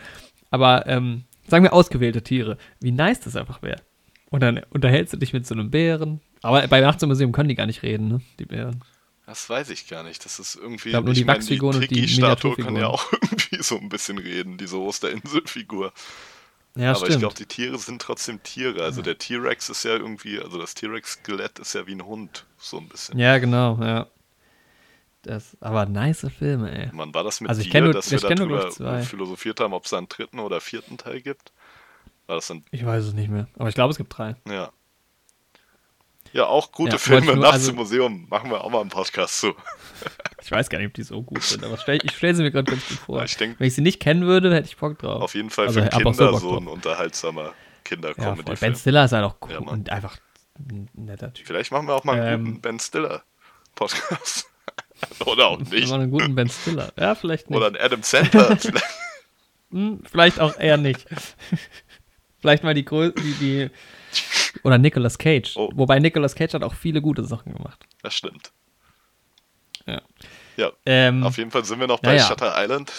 Aber 0.50 0.86
ähm, 0.86 1.24
sagen 1.48 1.64
wir 1.64 1.72
ausgewählte 1.72 2.22
Tiere, 2.22 2.56
wie 2.80 2.92
nice 2.92 3.20
das 3.20 3.36
einfach 3.36 3.62
wäre. 3.62 3.80
Und 4.30 4.42
dann 4.42 4.60
unterhältst 4.70 5.12
du 5.12 5.18
dich 5.18 5.32
mit 5.32 5.46
so 5.46 5.54
einem 5.54 5.70
Bären. 5.70 6.20
Aber 6.42 6.66
bei 6.66 6.80
Nachts 6.80 7.02
im 7.02 7.08
Museum 7.08 7.32
können 7.32 7.48
die 7.48 7.54
gar 7.54 7.66
nicht 7.66 7.82
reden, 7.82 8.08
ne? 8.08 8.20
Die 8.38 8.44
Bären. 8.44 8.80
Das 9.26 9.50
weiß 9.50 9.70
ich 9.70 9.88
gar 9.88 10.04
nicht. 10.04 10.24
Das 10.24 10.38
ist 10.38 10.54
irgendwie. 10.54 10.88
Ich 10.90 10.92
glaub, 10.92 11.04
nur 11.04 11.14
die 11.14 11.26
Wachsfiguren 11.26 11.74
und 11.76 11.82
die 11.82 11.88
Tiki-Statue 11.88 12.56
kann 12.56 12.76
ja 12.76 12.86
auch 12.86 13.12
irgendwie 13.22 13.62
so 13.62 13.76
ein 13.76 13.88
bisschen 13.88 14.18
reden, 14.18 14.56
diese 14.56 14.78
Osterinselfigur. 14.78 15.92
Ja, 16.76 16.90
Aber 16.90 17.00
ich 17.00 17.06
stimmt. 17.06 17.20
glaube, 17.20 17.34
die 17.34 17.46
Tiere 17.46 17.78
sind 17.78 18.02
trotzdem 18.02 18.42
Tiere. 18.42 18.82
Also 18.84 19.02
der 19.02 19.16
T-Rex 19.18 19.68
ist 19.70 19.82
ja 19.84 19.92
irgendwie, 19.92 20.38
also 20.40 20.58
das 20.58 20.74
T-Rex-Skelett 20.74 21.58
ist 21.58 21.72
ja 21.74 21.86
wie 21.86 21.92
ein 21.94 22.04
Hund, 22.04 22.44
so 22.58 22.76
ein 22.78 22.88
bisschen. 22.88 23.18
Ja, 23.18 23.38
genau, 23.38 23.78
ja. 23.80 24.06
Das, 25.22 25.56
aber 25.60 25.86
nice 25.86 26.26
Filme, 26.38 26.70
ey. 26.70 26.90
Wann 26.92 27.12
war 27.14 27.24
das 27.24 27.40
mit 27.40 27.48
Also 27.48 27.62
ich 27.62 27.70
dir, 27.70 27.80
nur- 27.80 27.92
dass 27.94 28.10
wir 28.10 28.18
ich 28.18 28.22
darüber 28.24 28.68
ich, 28.68 28.74
zwei. 28.74 29.02
philosophiert 29.02 29.58
haben, 29.58 29.72
ob 29.72 29.86
es 29.86 29.92
einen 29.94 30.08
dritten 30.08 30.38
oder 30.38 30.60
vierten 30.60 30.98
Teil 30.98 31.20
gibt? 31.20 31.50
War 32.26 32.36
das 32.36 32.46
dann, 32.48 32.62
Ich 32.70 32.84
weiß 32.84 33.04
es 33.06 33.12
nicht 33.14 33.30
mehr. 33.30 33.48
Aber 33.58 33.68
ich 33.68 33.74
glaube, 33.74 33.90
es 33.90 33.96
gibt 33.96 34.16
drei. 34.16 34.36
ja. 34.48 34.70
Ja, 36.36 36.46
auch 36.46 36.70
gute 36.72 36.92
Ja, 36.92 36.98
Filme 36.98 37.26
nur- 37.26 37.36
nachts 37.36 37.54
also- 37.54 37.70
im 37.70 37.76
Museum. 37.76 38.26
Machen 38.28 38.50
wir 38.50 38.62
auch 38.62 38.70
mal 38.70 38.80
einen 38.80 38.90
Podcast 38.90 39.40
zu. 39.40 39.54
Ich 40.42 40.52
weiß 40.52 40.68
gar 40.68 40.78
nicht, 40.78 40.86
ob 40.88 40.94
die 40.94 41.02
so 41.02 41.20
gut 41.22 41.42
sind, 41.42 41.64
aber 41.64 41.76
stell, 41.76 41.98
ich 42.04 42.12
stelle 42.12 42.34
sie 42.36 42.42
mir 42.44 42.52
gerade 42.52 42.70
ganz 42.70 42.86
gut 42.86 42.98
vor. 42.98 43.18
Ja, 43.18 43.24
ich 43.24 43.36
denk- 43.36 43.58
Wenn 43.58 43.66
ich 43.66 43.74
sie 43.74 43.80
nicht 43.80 43.98
kennen 43.98 44.26
würde, 44.26 44.54
hätte 44.54 44.68
ich 44.68 44.76
Bock 44.76 44.96
drauf. 44.98 45.22
Auf 45.22 45.34
jeden 45.34 45.50
Fall 45.50 45.66
Also, 45.66 45.80
für 45.80 45.90
so 45.90 45.98
Kinder 45.98 46.38
so 46.38 46.50
drauf. 46.50 46.60
ein 46.60 46.68
unterhaltsamer 46.68 47.42
ja, 47.42 47.48
voll. 47.48 47.56
Kinder-Comedy-Film. 47.82 48.58
ben 48.60 48.76
Stiller 48.76 49.04
ist 49.06 49.12
halt 49.12 49.24
auch 49.24 49.36
cool 49.42 49.52
Ja, 49.52 49.58
und 49.58 49.90
einfach 49.90 50.18
ein 50.60 50.88
netter 50.94 51.32
Typ. 51.32 51.46
Vielleicht 51.48 51.72
machen 51.72 51.88
wir 51.88 51.94
auch 51.94 52.04
mal 52.04 52.20
einen 52.20 52.34
Ähm, 52.34 52.44
guten 52.44 52.60
Ben 52.60 52.78
Stiller-Podcast. 52.78 54.48
Oder 55.26 55.48
auch 55.48 55.58
nicht. 55.58 55.88
Immer 55.88 55.94
einen 55.94 56.10
guten 56.12 56.34
Ben 56.36 56.48
Stiller. 56.48 56.92
Ja, 56.96 57.14
vielleicht 57.16 57.50
nicht. 57.50 57.56
Oder 57.56 57.66
einen 57.66 57.76
Adam 57.76 58.02
Sandler. 58.02 58.56
Vielleicht. 58.60 58.84
Hm, 59.72 60.00
vielleicht 60.08 60.38
auch 60.38 60.56
eher 60.60 60.76
nicht. 60.76 61.04
vielleicht 62.40 62.62
mal 62.62 62.74
die 62.74 62.84
die, 62.84 63.34
die. 63.40 63.70
Oder 64.62 64.78
Nicolas 64.78 65.18
Cage. 65.18 65.56
Oh. 65.56 65.70
Wobei 65.74 65.98
Nicolas 65.98 66.34
Cage 66.34 66.54
hat 66.54 66.62
auch 66.62 66.74
viele 66.74 67.00
gute 67.02 67.24
Sachen 67.24 67.54
gemacht. 67.54 67.86
Das 68.02 68.14
stimmt. 68.14 68.52
Ja. 69.86 70.02
Ja, 70.56 70.72
Ähm, 70.84 71.22
auf 71.22 71.36
jeden 71.36 71.50
Fall 71.50 71.64
sind 71.64 71.80
wir 71.80 71.86
noch 71.86 72.00
bei 72.00 72.16
ja. 72.16 72.22
Shutter 72.22 72.54
Island. 72.56 72.92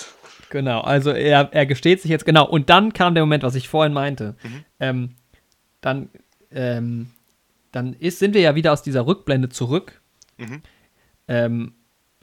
Genau, 0.49 0.81
also 0.81 1.09
er, 1.11 1.49
er 1.53 1.65
gesteht 1.65 2.01
sich 2.01 2.09
jetzt, 2.09 2.25
genau. 2.25 2.47
Und 2.47 2.69
dann 2.69 2.93
kam 2.93 3.13
der 3.15 3.23
Moment, 3.23 3.43
was 3.43 3.55
ich 3.55 3.67
vorhin 3.67 3.93
meinte. 3.93 4.35
Mhm. 4.43 4.65
Ähm, 4.79 5.15
dann 5.81 6.09
ähm, 6.51 7.11
dann 7.71 7.93
ist, 7.93 8.19
sind 8.19 8.33
wir 8.33 8.41
ja 8.41 8.55
wieder 8.55 8.73
aus 8.73 8.81
dieser 8.81 9.05
Rückblende 9.05 9.49
zurück. 9.49 10.01
Mhm. 10.37 10.61
Ähm, 11.27 11.73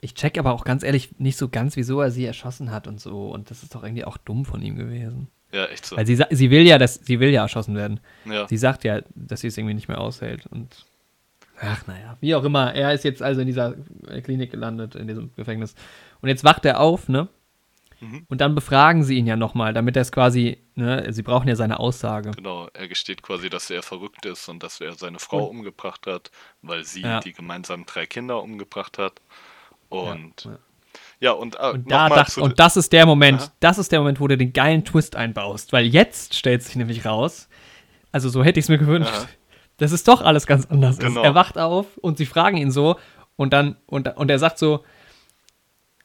ich 0.01 0.13
check 0.13 0.37
aber 0.37 0.53
auch 0.53 0.65
ganz 0.65 0.83
ehrlich 0.83 1.17
nicht 1.19 1.37
so 1.37 1.49
ganz, 1.49 1.75
wieso 1.75 2.01
er 2.01 2.11
sie 2.11 2.25
erschossen 2.25 2.71
hat 2.71 2.87
und 2.87 2.99
so. 2.99 3.31
Und 3.31 3.49
das 3.49 3.63
ist 3.63 3.73
doch 3.73 3.83
irgendwie 3.83 4.05
auch 4.05 4.17
dumm 4.17 4.45
von 4.45 4.61
ihm 4.61 4.75
gewesen. 4.75 5.29
Ja, 5.51 5.65
echt 5.65 5.85
so. 5.85 5.95
Weil 5.95 6.05
sie, 6.05 6.21
sie 6.31 6.51
will 6.51 6.63
ja, 6.63 6.77
dass 6.77 6.95
sie 6.95 7.19
will 7.19 7.29
ja 7.29 7.43
erschossen 7.43 7.75
werden. 7.75 7.99
Ja. 8.25 8.47
Sie 8.47 8.57
sagt 8.57 8.83
ja, 8.83 9.01
dass 9.15 9.41
sie 9.41 9.47
es 9.47 9.57
irgendwie 9.57 9.75
nicht 9.75 9.87
mehr 9.87 9.99
aushält. 10.01 10.47
Und 10.47 10.85
ach, 11.61 11.87
naja, 11.87 12.17
wie 12.19 12.35
auch 12.35 12.43
immer. 12.43 12.73
Er 12.73 12.93
ist 12.93 13.03
jetzt 13.03 13.21
also 13.21 13.41
in 13.41 13.47
dieser 13.47 13.75
äh, 14.07 14.21
Klinik 14.21 14.51
gelandet, 14.51 14.95
in 14.95 15.07
diesem 15.07 15.33
Gefängnis. 15.35 15.75
Und 16.21 16.29
jetzt 16.29 16.43
wacht 16.43 16.65
er 16.65 16.79
auf, 16.81 17.07
ne? 17.07 17.29
Mhm. 18.01 18.25
Und 18.27 18.41
dann 18.41 18.55
befragen 18.55 19.03
sie 19.03 19.15
ihn 19.17 19.27
ja 19.27 19.37
nochmal, 19.37 19.73
damit 19.73 19.95
er 19.95 20.01
es 20.01 20.11
quasi, 20.11 20.57
ne, 20.75 21.05
sie 21.13 21.23
brauchen 21.23 21.47
ja 21.47 21.55
seine 21.55 21.79
Aussage. 21.79 22.31
Genau, 22.31 22.67
er 22.73 22.87
gesteht 22.89 23.21
quasi, 23.21 23.49
dass 23.49 23.69
er 23.69 23.83
verrückt 23.83 24.25
ist 24.25 24.49
und 24.49 24.63
dass 24.63 24.81
er 24.81 24.93
seine 24.95 25.19
Frau 25.19 25.45
umgebracht 25.45 26.05
hat, 26.05 26.29
weil 26.61 26.83
sie 26.83 27.01
Ja. 27.01 27.21
die 27.21 27.31
gemeinsamen 27.31 27.85
drei 27.85 28.05
Kinder 28.05 28.43
umgebracht 28.43 28.97
hat. 28.97 29.21
Und 29.87 30.43
Ja, 30.43 30.51
ja, 30.51 30.57
ja. 31.19 31.31
und, 31.31 31.55
äh, 31.59 31.71
Und, 31.71 31.89
da 31.91 32.09
dacht, 32.09 32.37
und 32.37 32.59
das 32.59 32.77
ist 32.77 32.91
der 32.93 33.05
Moment, 33.05 33.41
Ja. 33.41 33.47
das 33.59 33.77
ist 33.77 33.91
der 33.91 33.99
Moment, 33.99 34.19
wo 34.19 34.27
du 34.27 34.37
den 34.37 34.53
geilen 34.53 34.83
Twist 34.85 35.15
einbaust. 35.15 35.73
Weil 35.73 35.85
jetzt 35.85 36.35
stellt 36.35 36.63
sich 36.63 36.75
nämlich 36.75 37.05
raus, 37.05 37.47
also 38.11 38.29
so 38.29 38.43
hätte 38.43 38.59
ich 38.59 38.65
es 38.65 38.69
mir 38.69 38.77
gewünscht, 38.77 39.11
Aha. 39.13 39.27
dass 39.77 39.91
es 39.91 40.03
doch 40.03 40.21
alles 40.21 40.47
ganz 40.47 40.65
anders 40.67 40.97
Genau. 40.97 41.21
ist. 41.21 41.25
Er 41.25 41.35
wacht 41.35 41.57
auf 41.57 41.97
und 41.97 42.17
sie 42.17 42.25
fragen 42.25 42.57
ihn 42.57 42.71
so 42.71 42.97
und 43.35 43.51
dann, 43.53 43.75
und, 43.87 44.07
und 44.15 44.29
er 44.31 44.39
sagt 44.39 44.57
so, 44.59 44.83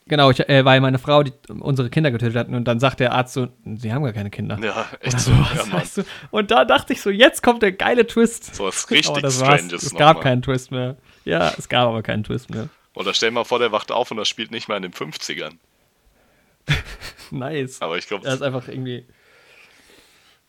genau, 0.06 0.30
ich, 0.30 0.40
äh, 0.48 0.64
weil 0.64 0.80
meine 0.80 0.98
Frau 0.98 1.22
die, 1.22 1.32
unsere 1.60 1.88
Kinder 1.90 2.10
getötet 2.10 2.36
hat 2.36 2.48
und 2.48 2.64
dann 2.64 2.80
sagt 2.80 2.98
der 3.00 3.12
Arzt 3.12 3.34
so, 3.34 3.48
sie 3.76 3.92
haben 3.92 4.02
gar 4.02 4.12
keine 4.12 4.30
Kinder. 4.30 4.58
Ja, 4.60 4.86
echt 5.00 5.20
so. 5.20 5.30
Ja, 5.30 5.38
Mann. 5.66 5.72
weißt 5.74 5.98
du? 5.98 6.02
Und 6.32 6.50
da 6.50 6.64
dachte 6.64 6.92
ich 6.92 7.00
so, 7.00 7.10
jetzt 7.10 7.42
kommt 7.42 7.62
der 7.62 7.72
geile 7.72 8.06
Twist. 8.06 8.56
So 8.56 8.64
was 8.64 8.90
richtig 8.90 9.10
aber 9.10 9.20
das 9.20 9.40
war's. 9.40 9.60
Stranges 9.60 9.82
Es 9.84 9.90
gab 9.94 10.16
nochmal. 10.16 10.22
keinen 10.24 10.42
Twist 10.42 10.70
mehr. 10.72 10.96
Ja, 11.24 11.52
es 11.56 11.68
gab 11.68 11.86
aber 11.88 12.02
keinen 12.02 12.24
Twist 12.24 12.50
mehr. 12.50 12.68
Oder 13.00 13.14
stell 13.14 13.30
mal 13.30 13.44
vor, 13.44 13.58
der 13.58 13.72
wacht 13.72 13.90
auf 13.92 14.10
und 14.10 14.16
das 14.18 14.28
spielt 14.28 14.50
nicht 14.50 14.68
mal 14.68 14.76
in 14.76 14.82
den 14.82 14.92
50ern. 14.92 15.54
Nice. 17.32 17.80
Aber 17.80 17.96
ich 17.96 18.06
glaube, 18.08 18.24
Das 18.24 18.34
ist 18.34 18.42
einfach 18.42 18.66
irgendwie. 18.68 19.06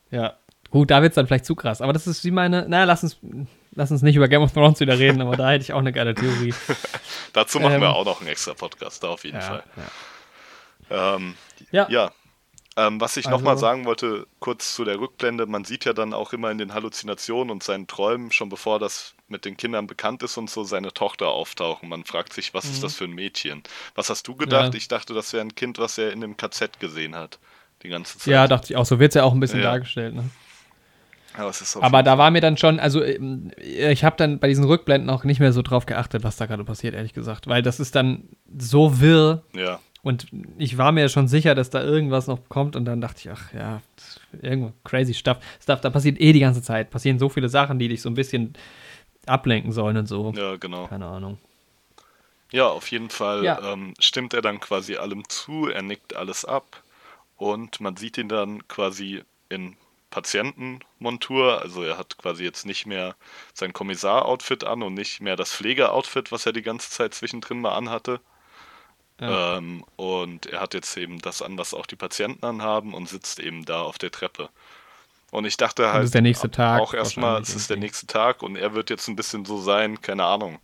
Ja. 0.09 0.37
Gut, 0.71 0.89
da 0.89 1.01
wird 1.01 1.11
es 1.11 1.15
dann 1.15 1.27
vielleicht 1.27 1.45
zu 1.45 1.53
krass. 1.55 1.81
Aber 1.81 1.93
das 1.93 2.07
ist 2.07 2.23
wie 2.25 2.31
meine. 2.31 2.65
Na, 2.67 2.85
lass 2.85 3.03
uns, 3.03 3.17
lass 3.73 3.91
uns 3.91 4.01
nicht 4.01 4.15
über 4.15 4.27
Game 4.27 4.41
of 4.41 4.51
Thrones 4.51 4.79
wieder 4.79 4.97
reden, 4.97 5.21
aber 5.21 5.35
da 5.37 5.51
hätte 5.51 5.63
ich 5.63 5.73
auch 5.73 5.79
eine 5.79 5.91
geile 5.91 6.15
Theorie. 6.15 6.53
dazu 7.33 7.59
machen 7.59 7.75
ähm, 7.75 7.81
wir 7.81 7.95
auch 7.95 8.05
noch 8.05 8.19
einen 8.19 8.29
extra 8.29 8.53
Podcast, 8.53 9.03
da 9.03 9.09
auf 9.09 9.23
jeden 9.23 9.37
Ja, 9.37 9.41
Fall. 9.43 9.63
ja. 10.89 11.15
Ähm, 11.15 11.35
Ja. 11.71 11.87
ja. 11.89 12.11
Ähm, 12.77 13.01
was 13.01 13.17
ich 13.17 13.25
Also- 13.25 13.37
nochmal 13.37 13.57
sagen 13.57 13.83
wollte, 13.85 14.27
kurz 14.39 14.73
zu 14.75 14.85
der 14.85 14.97
Rückblende, 14.99 15.45
man 15.45 15.65
sieht 15.65 15.83
ja 15.83 15.91
dann 15.91 16.13
auch 16.13 16.31
immer 16.31 16.51
in 16.51 16.57
den 16.57 16.73
Halluzinationen 16.73 17.51
und 17.51 17.63
seinen 17.63 17.85
Träumen, 17.87 18.31
schon 18.31 18.47
bevor 18.47 18.79
das 18.79 19.13
mit 19.27 19.43
den 19.43 19.57
Kindern 19.57 19.87
bekannt 19.87 20.23
ist 20.23 20.37
und 20.37 20.49
so, 20.49 20.63
seine 20.63 20.93
Tochter 20.93 21.27
auftauchen. 21.27 21.89
Man 21.89 22.05
fragt 22.05 22.31
sich, 22.33 22.53
was 22.53 22.65
ist 22.65 22.81
das 22.83 22.95
für 22.95 23.03
ein 23.05 23.11
Mädchen? 23.11 23.61
Was 23.95 24.09
hast 24.09 24.27
du 24.27 24.35
gedacht? 24.35 24.67
Mhm. 24.67 24.71
Ja. 24.73 24.77
Ich 24.77 24.87
dachte, 24.87 25.13
das 25.13 25.33
wäre 25.33 25.43
ein 25.43 25.53
Kind, 25.55 25.79
was 25.79 25.97
er 25.97 26.11
in 26.13 26.21
dem 26.21 26.37
KZ 26.37 26.79
gesehen 26.79 27.15
hat. 27.15 27.39
Die 27.83 27.89
ganze 27.89 28.17
Zeit. 28.19 28.27
ja, 28.31 28.47
dachte 28.47 28.67
ich 28.71 28.77
auch. 28.77 28.85
So 28.85 28.99
wird 28.99 29.09
es 29.11 29.15
ja 29.15 29.23
auch 29.23 29.33
ein 29.33 29.39
bisschen 29.39 29.59
Ja. 29.59 29.71
dargestellt. 29.71 30.13
Ne? 30.15 30.29
Aber, 31.33 31.51
Aber 31.81 32.03
da 32.03 32.17
war 32.17 32.29
mir 32.29 32.41
dann 32.41 32.57
schon, 32.57 32.79
also 32.79 33.01
ähm, 33.03 33.51
ich 33.57 34.03
habe 34.03 34.17
dann 34.17 34.39
bei 34.39 34.47
diesen 34.49 34.65
Rückblenden 34.65 35.09
auch 35.09 35.23
nicht 35.23 35.39
mehr 35.39 35.53
so 35.53 35.61
drauf 35.61 35.85
geachtet, 35.85 36.23
was 36.23 36.35
da 36.35 36.45
gerade 36.45 36.65
passiert, 36.65 36.93
ehrlich 36.93 37.13
gesagt. 37.13 37.47
Weil 37.47 37.61
das 37.61 37.79
ist 37.79 37.95
dann 37.95 38.27
so 38.57 38.99
wirr 38.99 39.43
ja, 39.53 39.79
und 40.03 40.27
ich 40.57 40.77
war 40.77 40.91
mir 40.91 41.09
schon 41.09 41.27
sicher, 41.27 41.53
dass 41.55 41.69
da 41.69 41.83
irgendwas 41.83 42.27
noch 42.27 42.39
kommt 42.49 42.75
und 42.75 42.85
dann 42.85 43.01
dachte 43.01 43.19
ich, 43.19 43.29
ach 43.29 43.53
ja, 43.53 43.81
irgendwo 44.41 44.73
crazy 44.83 45.13
stuff. 45.13 45.37
stuff. 45.61 45.81
Da 45.81 45.89
passiert 45.89 46.19
eh 46.19 46.33
die 46.33 46.39
ganze 46.39 46.61
Zeit. 46.63 46.89
Passieren 46.89 47.19
so 47.19 47.29
viele 47.29 47.49
Sachen, 47.49 47.77
die 47.79 47.87
dich 47.87 48.01
so 48.01 48.09
ein 48.09 48.15
bisschen 48.15 48.53
ablenken 49.27 49.71
sollen 49.71 49.97
und 49.97 50.07
so. 50.07 50.33
ja, 50.35 50.55
genau. 50.57 50.87
Keine 50.87 51.05
Ahnung. 51.05 51.37
Ja, 52.51 52.67
auf 52.67 52.87
jeden 52.91 53.09
Fall 53.09 53.43
Ja. 53.45 53.73
ähm, 53.73 53.93
stimmt 53.99 54.33
er 54.33 54.41
dann 54.41 54.59
quasi 54.59 54.95
allem 54.97 55.27
zu, 55.29 55.67
er 55.67 55.83
nickt 55.83 56.15
alles 56.15 56.43
ab 56.43 56.83
und 57.37 57.79
man 57.79 57.95
sieht 57.95 58.17
ihn 58.17 58.27
dann 58.27 58.67
quasi 58.67 59.21
in 59.49 59.77
Patientenmontur, 60.09 61.61
also 61.61 61.83
er 61.83 61.97
hat 61.97 62.17
quasi 62.17 62.43
jetzt 62.43 62.65
nicht 62.65 62.85
mehr 62.85 63.15
sein 63.53 63.73
Kommissar-Outfit 63.73 64.63
an 64.65 64.81
und 64.83 64.93
nicht 64.93 65.21
mehr 65.21 65.35
das 65.35 65.53
Pfleger-Outfit, 65.53 66.31
was 66.31 66.45
er 66.45 66.51
die 66.53 66.61
ganze 66.61 66.89
Zeit 66.89 67.13
zwischendrin 67.13 67.61
mal 67.61 67.75
anhatte. 67.75 68.19
Ja. 69.21 69.39
Ähm, 69.57 69.85
und 69.97 70.47
er 70.47 70.61
hat 70.61 70.73
jetzt 70.73 70.97
eben 70.97 71.19
das 71.21 71.41
an, 71.41 71.57
was 71.57 71.73
auch 71.73 71.85
die 71.85 71.95
Patienten 71.95 72.45
anhaben 72.45 72.93
und 72.93 73.09
sitzt 73.09 73.39
eben 73.39 73.65
da 73.65 73.81
auf 73.81 73.97
der 73.97 74.11
Treppe. 74.11 74.49
Und 75.31 75.45
ich 75.45 75.57
dachte 75.57 75.93
halt 75.93 76.03
ist 76.03 76.13
der 76.13 76.21
nächste 76.21 76.51
Tag 76.51 76.83
auch 76.83 76.93
erstmal, 76.93 77.41
es 77.41 77.55
ist 77.55 77.69
der 77.69 77.77
irgendwie. 77.77 77.79
nächste 77.79 78.07
Tag 78.07 78.43
und 78.43 78.55
er 78.55 78.73
wird 78.73 78.89
jetzt 78.89 79.07
ein 79.07 79.15
bisschen 79.15 79.45
so 79.45 79.59
sein, 79.61 80.01
keine 80.01 80.25
Ahnung, 80.25 80.59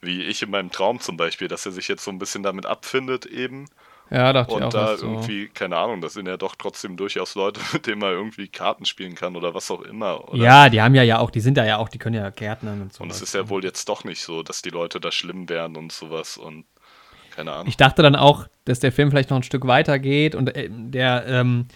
wie 0.00 0.22
ich 0.24 0.42
in 0.42 0.50
meinem 0.50 0.70
Traum 0.72 1.00
zum 1.00 1.16
Beispiel, 1.18 1.48
dass 1.48 1.66
er 1.66 1.72
sich 1.72 1.88
jetzt 1.88 2.04
so 2.04 2.10
ein 2.12 2.18
bisschen 2.18 2.42
damit 2.42 2.66
abfindet 2.66 3.26
eben 3.26 3.68
Ja, 4.10 4.32
dachte 4.32 4.56
ich 4.58 4.62
und 4.62 4.64
auch. 4.64 4.74
da 4.74 4.78
erst 4.78 4.98
so. 4.98 4.98
irgendwie, 4.98 5.48
keine 5.50 5.78
Ahnung, 5.78 6.00
das 6.02 6.14
sind 6.14 6.26
ja 6.28 6.36
doch 6.38 6.56
trotzdem 6.56 6.96
durchaus 6.98 7.34
Leute, 7.36 7.60
mit 7.74 7.86
denen 7.88 8.00
man 8.00 8.12
irgendwie 8.12 8.48
Karten 8.48 8.86
spielen 8.86 9.14
kann 9.16 9.36
oder 9.36 9.54
was 9.54 9.70
auch 9.70 9.82
immer. 9.82 10.28
Oder? 10.30 10.50
Ja, 10.50 10.68
die 10.68 10.82
haben 10.82 10.94
ja 10.94 11.02
ja 11.02 11.18
auch, 11.18 11.30
die 11.30 11.40
sind 11.40 11.56
da 11.56 11.64
ja 11.64 11.78
auch, 11.78 11.88
die 11.88 11.98
können 11.98 12.16
ja 12.16 12.28
Gärtnern 12.30 12.82
und 12.82 12.92
so. 12.92 13.04
Und 13.04 13.10
es 13.10 13.20
ist 13.22 13.34
ja 13.34 13.48
wohl 13.48 13.64
jetzt 13.64 13.88
doch 13.88 14.04
nicht 14.04 14.22
so, 14.22 14.42
dass 14.42 14.62
die 14.62 14.70
Leute 14.70 15.00
da 15.00 15.10
schlimm 15.12 15.48
wären 15.48 15.76
und 15.76 15.92
sowas 15.92 16.36
und 16.36 16.64
keine 17.34 17.52
Ahnung. 17.52 17.66
Ich 17.68 17.76
dachte 17.76 18.02
dann 18.02 18.16
auch, 18.16 18.46
dass 18.64 18.80
der 18.80 18.92
Film 18.92 19.10
vielleicht 19.10 19.30
noch 19.30 19.36
ein 19.36 19.42
Stück 19.42 19.66
weiter 19.66 19.98
geht 19.98 20.34
und 20.34 20.54
äh, 20.56 20.68
der 20.70 21.26
ähm, 21.26 21.66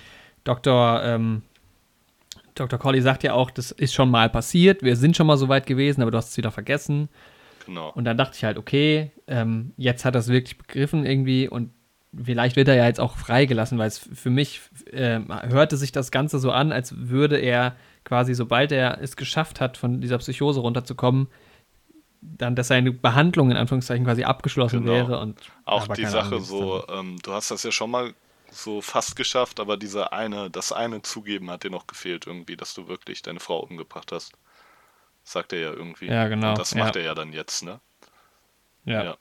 Dr. 0.45 1.03
Ähm, 1.05 1.43
Dr. 2.55 2.79
Colley 2.79 3.01
sagt 3.01 3.23
ja 3.23 3.35
auch, 3.35 3.51
das 3.51 3.71
ist 3.71 3.95
schon 3.95 4.11
mal 4.11 4.29
passiert, 4.29 4.83
wir 4.83 4.97
sind 4.97 5.17
schon 5.17 5.27
mal 5.27 5.37
so 5.37 5.49
weit 5.49 5.67
gewesen, 5.67 6.03
aber 6.03 6.11
du 6.11 6.19
hast 6.19 6.31
es 6.31 6.37
wieder 6.37 6.51
vergessen. 6.51 7.09
genau. 7.67 7.93
Und 7.93 8.05
dann 8.05 8.17
dachte 8.17 8.37
ich 8.37 8.45
halt, 8.45 8.59
okay, 8.59 9.13
ähm, 9.29 9.73
jetzt 9.77 10.05
hat 10.05 10.17
er 10.17 10.21
es 10.21 10.29
wirklich 10.29 10.59
begriffen 10.59 11.07
irgendwie 11.07 11.49
und 11.49 11.71
vielleicht 12.21 12.57
wird 12.57 12.69
er 12.69 12.75
ja 12.75 12.87
jetzt 12.87 13.01
auch 13.01 13.17
freigelassen, 13.17 13.79
weil 13.79 13.89
es 13.89 13.99
für 13.99 14.31
mich 14.31 14.61
ähm, 14.93 15.29
hörte 15.49 15.77
sich 15.77 15.93
das 15.93 16.11
Ganze 16.11 16.39
so 16.39 16.51
an, 16.51 16.73
als 16.73 16.95
würde 16.97 17.37
er 17.39 17.77
quasi, 18.05 18.35
sobald 18.35 18.73
er 18.73 19.01
es 19.01 19.17
geschafft 19.17 19.61
hat, 19.61 19.77
von 19.77 20.01
dieser 20.01 20.19
Psychose 20.19 20.61
runterzukommen, 20.61 21.29
dann, 22.21 22.57
dass 22.57 22.69
seine 22.69 22.93
Behandlung 22.93 23.51
in 23.51 23.57
Anführungszeichen 23.57 24.05
quasi 24.05 24.25
abgeschlossen 24.25 24.85
Genau. 24.85 24.93
wäre 24.93 25.21
und 25.21 25.41
Auch 25.65 25.89
die 25.89 26.07
Sache 26.07 26.37
Ahnung, 26.37 26.45
so, 26.45 26.87
ähm, 26.89 27.19
du 27.23 27.33
hast 27.33 27.51
das 27.51 27.63
ja 27.63 27.73
schon 27.73 27.91
mal 27.91 28.15
so 28.51 28.81
fast 28.81 29.17
geschafft, 29.17 29.61
aber 29.61 29.77
dieser 29.77 30.13
eine, 30.13 30.51
das 30.51 30.73
eine 30.73 31.03
Zugeben 31.03 31.51
hat 31.51 31.65
dir 31.65 31.71
noch 31.71 31.87
gefehlt 31.87 32.27
irgendwie, 32.27 32.57
dass 32.57 32.75
du 32.75 32.89
wirklich 32.89 33.23
deine 33.23 33.41
Frau 33.41 33.61
umgebracht 33.61 34.13
hast. 34.13 34.33
Sagt 35.25 35.53
er 35.53 35.61
ja 35.61 35.73
irgendwie. 35.73 36.07
Ja, 36.07 36.29
genau, 36.29 36.51
Und 36.51 36.59
das 36.59 36.75
ja. 36.75 36.85
macht 36.85 36.97
er 36.97 37.03
ja 37.03 37.15
dann 37.15 37.33
jetzt, 37.33 37.63
ne? 37.65 37.81
ja. 38.85 39.03
Ja. 39.05 39.17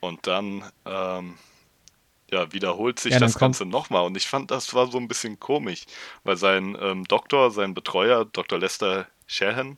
Und 0.00 0.26
dann, 0.26 0.64
ähm, 0.84 1.38
ja, 2.30 2.52
wiederholt 2.52 3.00
sich 3.00 3.12
Ja, 3.14 3.20
das 3.20 3.38
Ganze 3.38 3.66
nochmal. 3.66 4.04
Und 4.04 4.16
ich 4.16 4.26
fand, 4.28 4.50
das 4.50 4.74
war 4.74 4.88
so 4.90 4.98
ein 4.98 5.08
bisschen 5.08 5.40
komisch, 5.40 5.86
weil 6.24 6.36
sein 6.36 6.76
ähm, 6.80 7.04
Doktor, 7.04 7.50
sein 7.50 7.74
Betreuer, 7.74 8.24
Dr. 8.26 8.58
Lester 8.58 9.06
Shahan, 9.26 9.76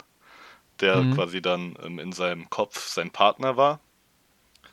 der 0.81 0.97
Mhm. 0.97 1.15
quasi 1.15 1.43
dann 1.43 1.77
ähm, 1.85 1.99
in 1.99 2.13
seinem 2.13 2.49
Kopf 2.51 2.87
sein 2.89 3.11
Partner 3.11 3.57
war, 3.57 3.81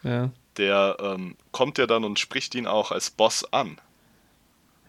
ja. 0.03 0.29
der 0.57 0.97
ähm, 0.99 1.35
kommt 1.51 1.77
ja 1.77 1.87
dann 1.87 2.03
und 2.03 2.19
spricht 2.19 2.55
ihn 2.55 2.67
auch 2.67 2.91
als 2.91 3.09
Boss 3.09 3.51
an. 3.53 3.77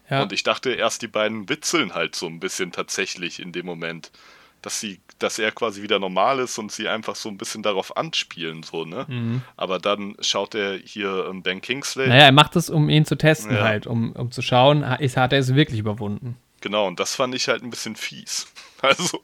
Ja. 0.09 0.23
Und 0.23 0.31
ich 0.31 0.43
dachte 0.43 0.71
erst, 0.71 1.01
die 1.01 1.07
beiden 1.07 1.49
witzeln 1.49 1.93
halt 1.93 2.15
so 2.15 2.27
ein 2.27 2.39
bisschen 2.39 2.71
tatsächlich 2.71 3.39
in 3.41 3.51
dem 3.51 3.65
Moment. 3.65 4.11
Dass 4.63 4.79
sie, 4.79 4.99
dass 5.19 5.37
er 5.37 5.51
quasi 5.51 5.83
wieder 5.83 5.99
normal 5.99 6.39
ist 6.39 6.57
und 6.57 6.71
sie 6.71 6.87
einfach 6.87 7.15
so 7.15 7.29
ein 7.29 7.37
bisschen 7.37 7.61
darauf 7.61 7.95
anspielen, 7.95 8.63
so, 8.63 8.85
ne? 8.85 9.05
Mhm. 9.07 9.41
Aber 9.55 9.77
dann 9.77 10.15
schaut 10.19 10.55
er 10.55 10.77
hier 10.77 11.27
ähm, 11.29 11.43
Ben 11.43 11.61
Kingsley. 11.61 12.07
Naja, 12.07 12.23
er 12.25 12.31
macht 12.31 12.55
es, 12.55 12.69
um 12.71 12.89
ihn 12.89 13.05
zu 13.05 13.15
testen 13.17 13.55
Ja. 13.55 13.63
halt, 13.63 13.85
um, 13.85 14.13
um 14.13 14.31
zu 14.31 14.41
schauen, 14.41 14.83
hat 14.89 14.99
er 14.99 15.39
es 15.39 15.53
wirklich 15.53 15.79
überwunden. 15.79 16.37
Genau, 16.61 16.87
und 16.87 16.99
das 16.99 17.15
fand 17.15 17.35
ich 17.35 17.47
halt 17.49 17.61
ein 17.63 17.69
bisschen 17.69 17.95
fies. 17.95 18.47
Also, 18.81 19.19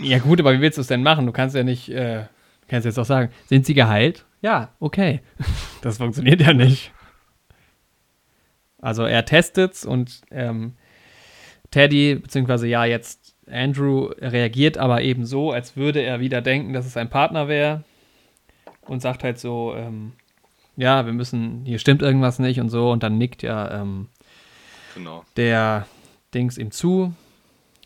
Ja 0.00 0.18
gut, 0.18 0.40
aber 0.40 0.52
wie 0.54 0.60
willst 0.60 0.78
du 0.78 0.82
es 0.82 0.88
denn 0.88 1.02
machen? 1.02 1.26
Du 1.26 1.32
kannst 1.32 1.56
ja 1.56 1.62
nicht, 1.62 1.88
äh, 1.88 2.24
kannst 2.68 2.84
jetzt 2.84 2.98
auch 2.98 3.04
sagen, 3.04 3.32
sind 3.46 3.66
sie 3.66 3.74
geheilt? 3.74 4.24
Ja, 4.42 4.70
okay. 4.80 5.20
Das 5.82 5.98
funktioniert 5.98 6.40
ja 6.40 6.52
nicht. 6.52 6.90
Also 8.80 9.04
er 9.04 9.24
testet's 9.24 9.84
und 9.84 10.22
ähm, 10.32 10.74
Teddy, 11.70 12.16
beziehungsweise 12.16 12.66
ja 12.66 12.84
jetzt 12.84 13.36
Andrew 13.48 14.10
reagiert 14.18 14.78
aber 14.78 15.02
eben 15.02 15.24
so, 15.24 15.52
als 15.52 15.76
würde 15.76 16.00
er 16.00 16.18
wieder 16.18 16.42
denken, 16.42 16.72
dass 16.72 16.86
es 16.86 16.94
sein 16.94 17.08
Partner 17.08 17.46
wäre 17.46 17.84
und 18.86 19.00
sagt 19.00 19.22
halt 19.22 19.38
so, 19.38 19.74
ähm, 19.76 20.12
ja, 20.76 21.06
wir 21.06 21.12
müssen, 21.12 21.64
hier 21.64 21.78
stimmt 21.78 22.02
irgendwas 22.02 22.38
nicht 22.38 22.60
und 22.60 22.68
so 22.68 22.90
und 22.90 23.02
dann 23.02 23.18
nickt 23.18 23.42
ja 23.42 23.82
ähm, 23.82 24.08
genau. 24.94 25.24
der 25.36 25.86
Dings 26.34 26.58
ihm 26.58 26.70
zu. 26.70 27.14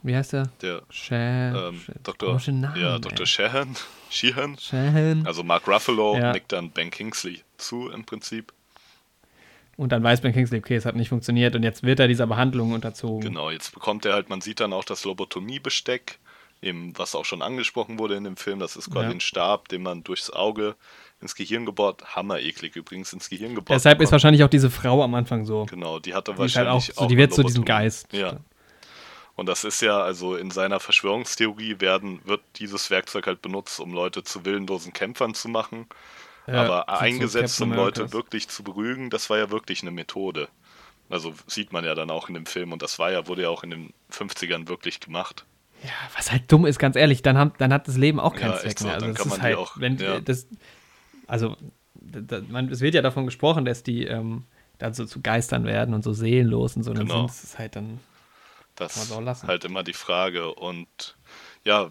Wie 0.02 0.16
heißt 0.16 0.32
der? 0.32 0.48
Der 0.62 0.82
Sha 0.88 1.68
ähm, 1.68 1.80
Dr. 2.02 2.40
Namen, 2.52 2.80
ja, 2.80 2.94
ey. 2.94 3.00
Dr. 3.00 3.26
Sheehan, 3.26 3.76
Sheehan, 4.08 4.56
Shan. 4.58 5.26
also 5.26 5.42
Mark 5.42 5.66
Ruffalo 5.68 6.16
Ja. 6.16 6.32
nickt 6.32 6.52
dann 6.52 6.70
Ben 6.70 6.90
Kingsley 6.90 7.42
zu 7.58 7.90
im 7.90 8.04
Prinzip. 8.04 8.52
Und 9.76 9.92
dann 9.92 10.02
weiß 10.02 10.20
Ben 10.20 10.32
Kingsley, 10.32 10.58
okay, 10.58 10.74
es 10.76 10.84
hat 10.84 10.96
nicht 10.96 11.08
funktioniert 11.08 11.54
und 11.56 11.62
jetzt 11.62 11.82
wird 11.82 12.00
er 12.00 12.08
dieser 12.08 12.26
Behandlung 12.26 12.72
unterzogen. 12.72 13.20
Genau, 13.20 13.50
jetzt 13.50 13.72
bekommt 13.72 14.04
er 14.04 14.12
halt, 14.14 14.28
man 14.28 14.40
sieht 14.40 14.60
dann 14.60 14.72
auch 14.72 14.84
das 14.84 15.04
Lobotomiebesteck, 15.04 16.18
eben 16.62 16.92
was 16.98 17.14
auch 17.14 17.24
schon 17.24 17.40
angesprochen 17.40 17.98
wurde 17.98 18.14
in 18.16 18.24
dem 18.24 18.36
Film. 18.36 18.58
Das 18.58 18.76
ist 18.76 18.90
quasi 18.90 19.06
Ja. 19.06 19.10
ein 19.12 19.20
Stab, 19.20 19.68
den 19.68 19.82
man 19.82 20.02
durchs 20.04 20.28
Auge 20.30 20.76
ins 21.22 21.34
Gehirn 21.34 21.64
gebohrt, 21.66 22.14
hammereklig 22.16 22.76
übrigens 22.76 23.12
ins 23.14 23.28
Gehirn 23.30 23.54
gebohrt. 23.54 23.70
Deshalb 23.70 23.96
ist 23.96 23.98
bekommt. 24.08 24.12
wahrscheinlich 24.12 24.44
auch 24.44 24.48
diese 24.48 24.70
Frau 24.70 25.02
am 25.02 25.14
Anfang 25.14 25.44
so. 25.46 25.64
Genau, 25.66 25.98
die 25.98 26.14
hatte 26.14 26.32
Die 26.34 26.42
ist 26.44 26.56
halt 26.56 26.66
wahrscheinlich 26.66 26.96
auch, 26.98 27.02
so, 27.02 27.08
die 27.08 27.16
wird 27.16 27.32
zu 27.34 27.42
diesem 27.42 27.62
Lobotomie. 27.62 27.78
Geist. 27.84 28.12
Ja. 28.12 28.36
Und 29.40 29.46
das 29.46 29.64
ist 29.64 29.80
ja, 29.80 29.98
also 30.02 30.36
in 30.36 30.50
seiner 30.50 30.80
Verschwörungstheorie 30.80 31.80
werden, 31.80 32.20
wird 32.26 32.42
dieses 32.56 32.90
Werkzeug 32.90 33.26
halt 33.26 33.40
benutzt, 33.40 33.80
um 33.80 33.94
Leute 33.94 34.22
zu 34.22 34.44
willenlosen 34.44 34.92
Kämpfern 34.92 35.32
zu 35.32 35.48
machen. 35.48 35.86
Ja, 36.46 36.62
Aber 36.62 36.90
eingesetzt, 36.90 37.58
um 37.62 37.72
Leute 37.72 38.12
wirklich 38.12 38.48
zu 38.48 38.62
beruhigen, 38.62 39.08
das 39.08 39.30
war 39.30 39.38
ja 39.38 39.50
wirklich 39.50 39.80
eine 39.80 39.92
Methode. 39.92 40.48
Also 41.08 41.32
sieht 41.46 41.72
man 41.72 41.86
ja 41.86 41.94
dann 41.94 42.10
auch 42.10 42.28
in 42.28 42.34
dem 42.34 42.44
Film 42.44 42.70
und 42.72 42.82
das 42.82 42.98
war 42.98 43.12
ja, 43.12 43.28
wurde 43.28 43.40
ja 43.44 43.48
auch 43.48 43.64
in 43.64 43.70
den 43.70 43.94
50ern 44.12 44.68
wirklich 44.68 45.00
gemacht. 45.00 45.46
Ja, 45.82 45.88
was 46.14 46.30
halt 46.30 46.52
dumm 46.52 46.66
ist, 46.66 46.78
ganz 46.78 46.94
ehrlich, 46.94 47.22
dann, 47.22 47.38
haben, 47.38 47.52
dann 47.56 47.72
hat 47.72 47.88
das 47.88 47.96
Leben 47.96 48.20
auch 48.20 48.34
keinen 48.34 48.52
Ja, 48.52 48.58
Zweck 48.58 48.78
so, 48.78 48.84
mehr. 48.84 48.94
Also 48.96 49.06
dann 49.06 49.14
das 49.14 49.22
kann 49.22 49.30
man 49.30 49.40
halt, 49.40 49.56
auch- 49.56 49.80
wenn 49.80 49.96
ja. 49.96 50.20
das, 50.20 50.48
also 51.26 51.56
da, 51.94 52.20
da, 52.20 52.42
man, 52.46 52.68
es 52.68 52.82
wird 52.82 52.94
ja 52.94 53.00
davon 53.00 53.24
gesprochen, 53.24 53.64
dass 53.64 53.82
die 53.82 54.04
ähm, 54.04 54.44
dann 54.76 54.92
so 54.92 55.06
zu 55.06 55.22
Geistern 55.22 55.64
werden 55.64 55.94
und 55.94 56.04
so 56.04 56.12
seelenlos 56.12 56.76
und 56.76 56.82
so. 56.82 56.90
Und 56.90 56.98
dann 56.98 57.06
Genau. 57.06 57.26
sind 57.28 57.30
es 57.44 57.58
halt 57.58 57.74
dann, 57.74 58.00
Das 58.80 59.10
lassen. 59.10 59.46
halt 59.46 59.64
immer 59.64 59.82
die 59.82 59.92
Frage. 59.92 60.54
Und 60.54 61.16
ja, 61.64 61.90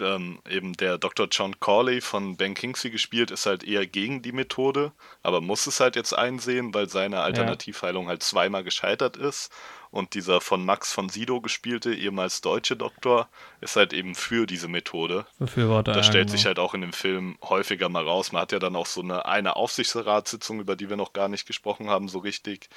ähm, 0.00 0.40
eben 0.48 0.74
der 0.74 0.98
Dr. 0.98 1.28
John 1.30 1.58
Corley 1.60 2.00
von 2.00 2.36
Ben 2.36 2.54
Kingsley 2.54 2.90
gespielt, 2.90 3.30
ist 3.30 3.46
halt 3.46 3.64
eher 3.64 3.86
gegen 3.86 4.22
die 4.22 4.32
Methode, 4.32 4.92
aber 5.22 5.40
muss 5.40 5.66
es 5.66 5.80
halt 5.80 5.96
jetzt 5.96 6.12
einsehen, 6.12 6.74
weil 6.74 6.88
seine 6.88 7.20
Alternativheilung 7.20 8.08
halt 8.08 8.22
zweimal 8.22 8.64
gescheitert 8.64 9.16
ist. 9.16 9.50
Und 9.92 10.14
dieser 10.14 10.40
von 10.40 10.64
Max 10.64 10.92
von 10.92 11.08
Sido 11.08 11.40
gespielte, 11.40 11.92
ehemals 11.92 12.42
deutsche 12.42 12.76
Doktor, 12.76 13.28
ist 13.60 13.74
halt 13.74 13.92
eben 13.92 14.14
für 14.14 14.46
diese 14.46 14.68
Methode. 14.68 15.26
Befürworter. 15.40 15.92
Das 15.92 16.06
ja, 16.06 16.12
stellt 16.12 16.26
genau. 16.28 16.36
sich 16.36 16.46
halt 16.46 16.60
auch 16.60 16.74
in 16.74 16.80
dem 16.80 16.92
Film 16.92 17.36
häufiger 17.42 17.88
mal 17.88 18.04
raus. 18.04 18.30
Man 18.30 18.40
hat 18.40 18.52
ja 18.52 18.60
dann 18.60 18.76
auch 18.76 18.86
so 18.86 19.00
eine, 19.00 19.26
eine 19.26 19.56
Aufsichtsratssitzung, 19.56 20.60
über 20.60 20.76
die 20.76 20.88
wir 20.88 20.96
noch 20.96 21.12
gar 21.12 21.28
nicht 21.28 21.44
gesprochen 21.44 21.90
haben, 21.90 22.06
so 22.06 22.20
richtig. 22.20 22.68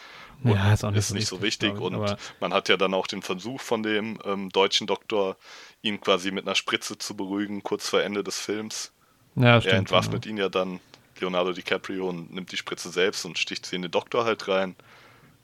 Und 0.43 0.55
Ja, 0.55 0.73
ist 0.73 0.83
auch 0.83 0.89
nicht 0.89 0.99
ist 0.99 1.09
so 1.09 1.15
nicht 1.15 1.27
so 1.27 1.41
wichtig, 1.43 1.73
ich, 1.75 1.79
Und 1.79 2.17
man 2.39 2.51
hat 2.51 2.67
ja 2.67 2.77
dann 2.77 2.95
auch 2.95 3.05
den 3.05 3.21
Versuch 3.21 3.61
von 3.61 3.83
dem 3.83 4.17
ähm, 4.25 4.49
deutschen 4.49 4.87
Doktor, 4.87 5.37
ihn 5.83 6.01
quasi 6.01 6.31
mit 6.31 6.45
einer 6.45 6.55
Spritze 6.55 6.97
zu 6.97 7.15
beruhigen, 7.15 7.61
kurz 7.61 7.87
vor 7.87 8.01
Ende 8.01 8.23
des 8.23 8.39
Films. 8.39 8.91
Ja, 9.35 9.55
er 9.55 9.61
stimmt. 9.61 9.75
entwaffnet 9.75 10.25
ihn 10.25 10.37
ja 10.37 10.49
dann, 10.49 10.79
Leonardo 11.19 11.53
DiCaprio, 11.53 12.09
und 12.09 12.33
nimmt 12.33 12.51
die 12.51 12.57
Spritze 12.57 12.89
selbst 12.89 13.25
und 13.25 13.37
sticht 13.37 13.65
sie 13.65 13.75
in 13.75 13.83
den 13.83 13.91
Doktor 13.91 14.25
halt 14.25 14.47
rein. 14.47 14.75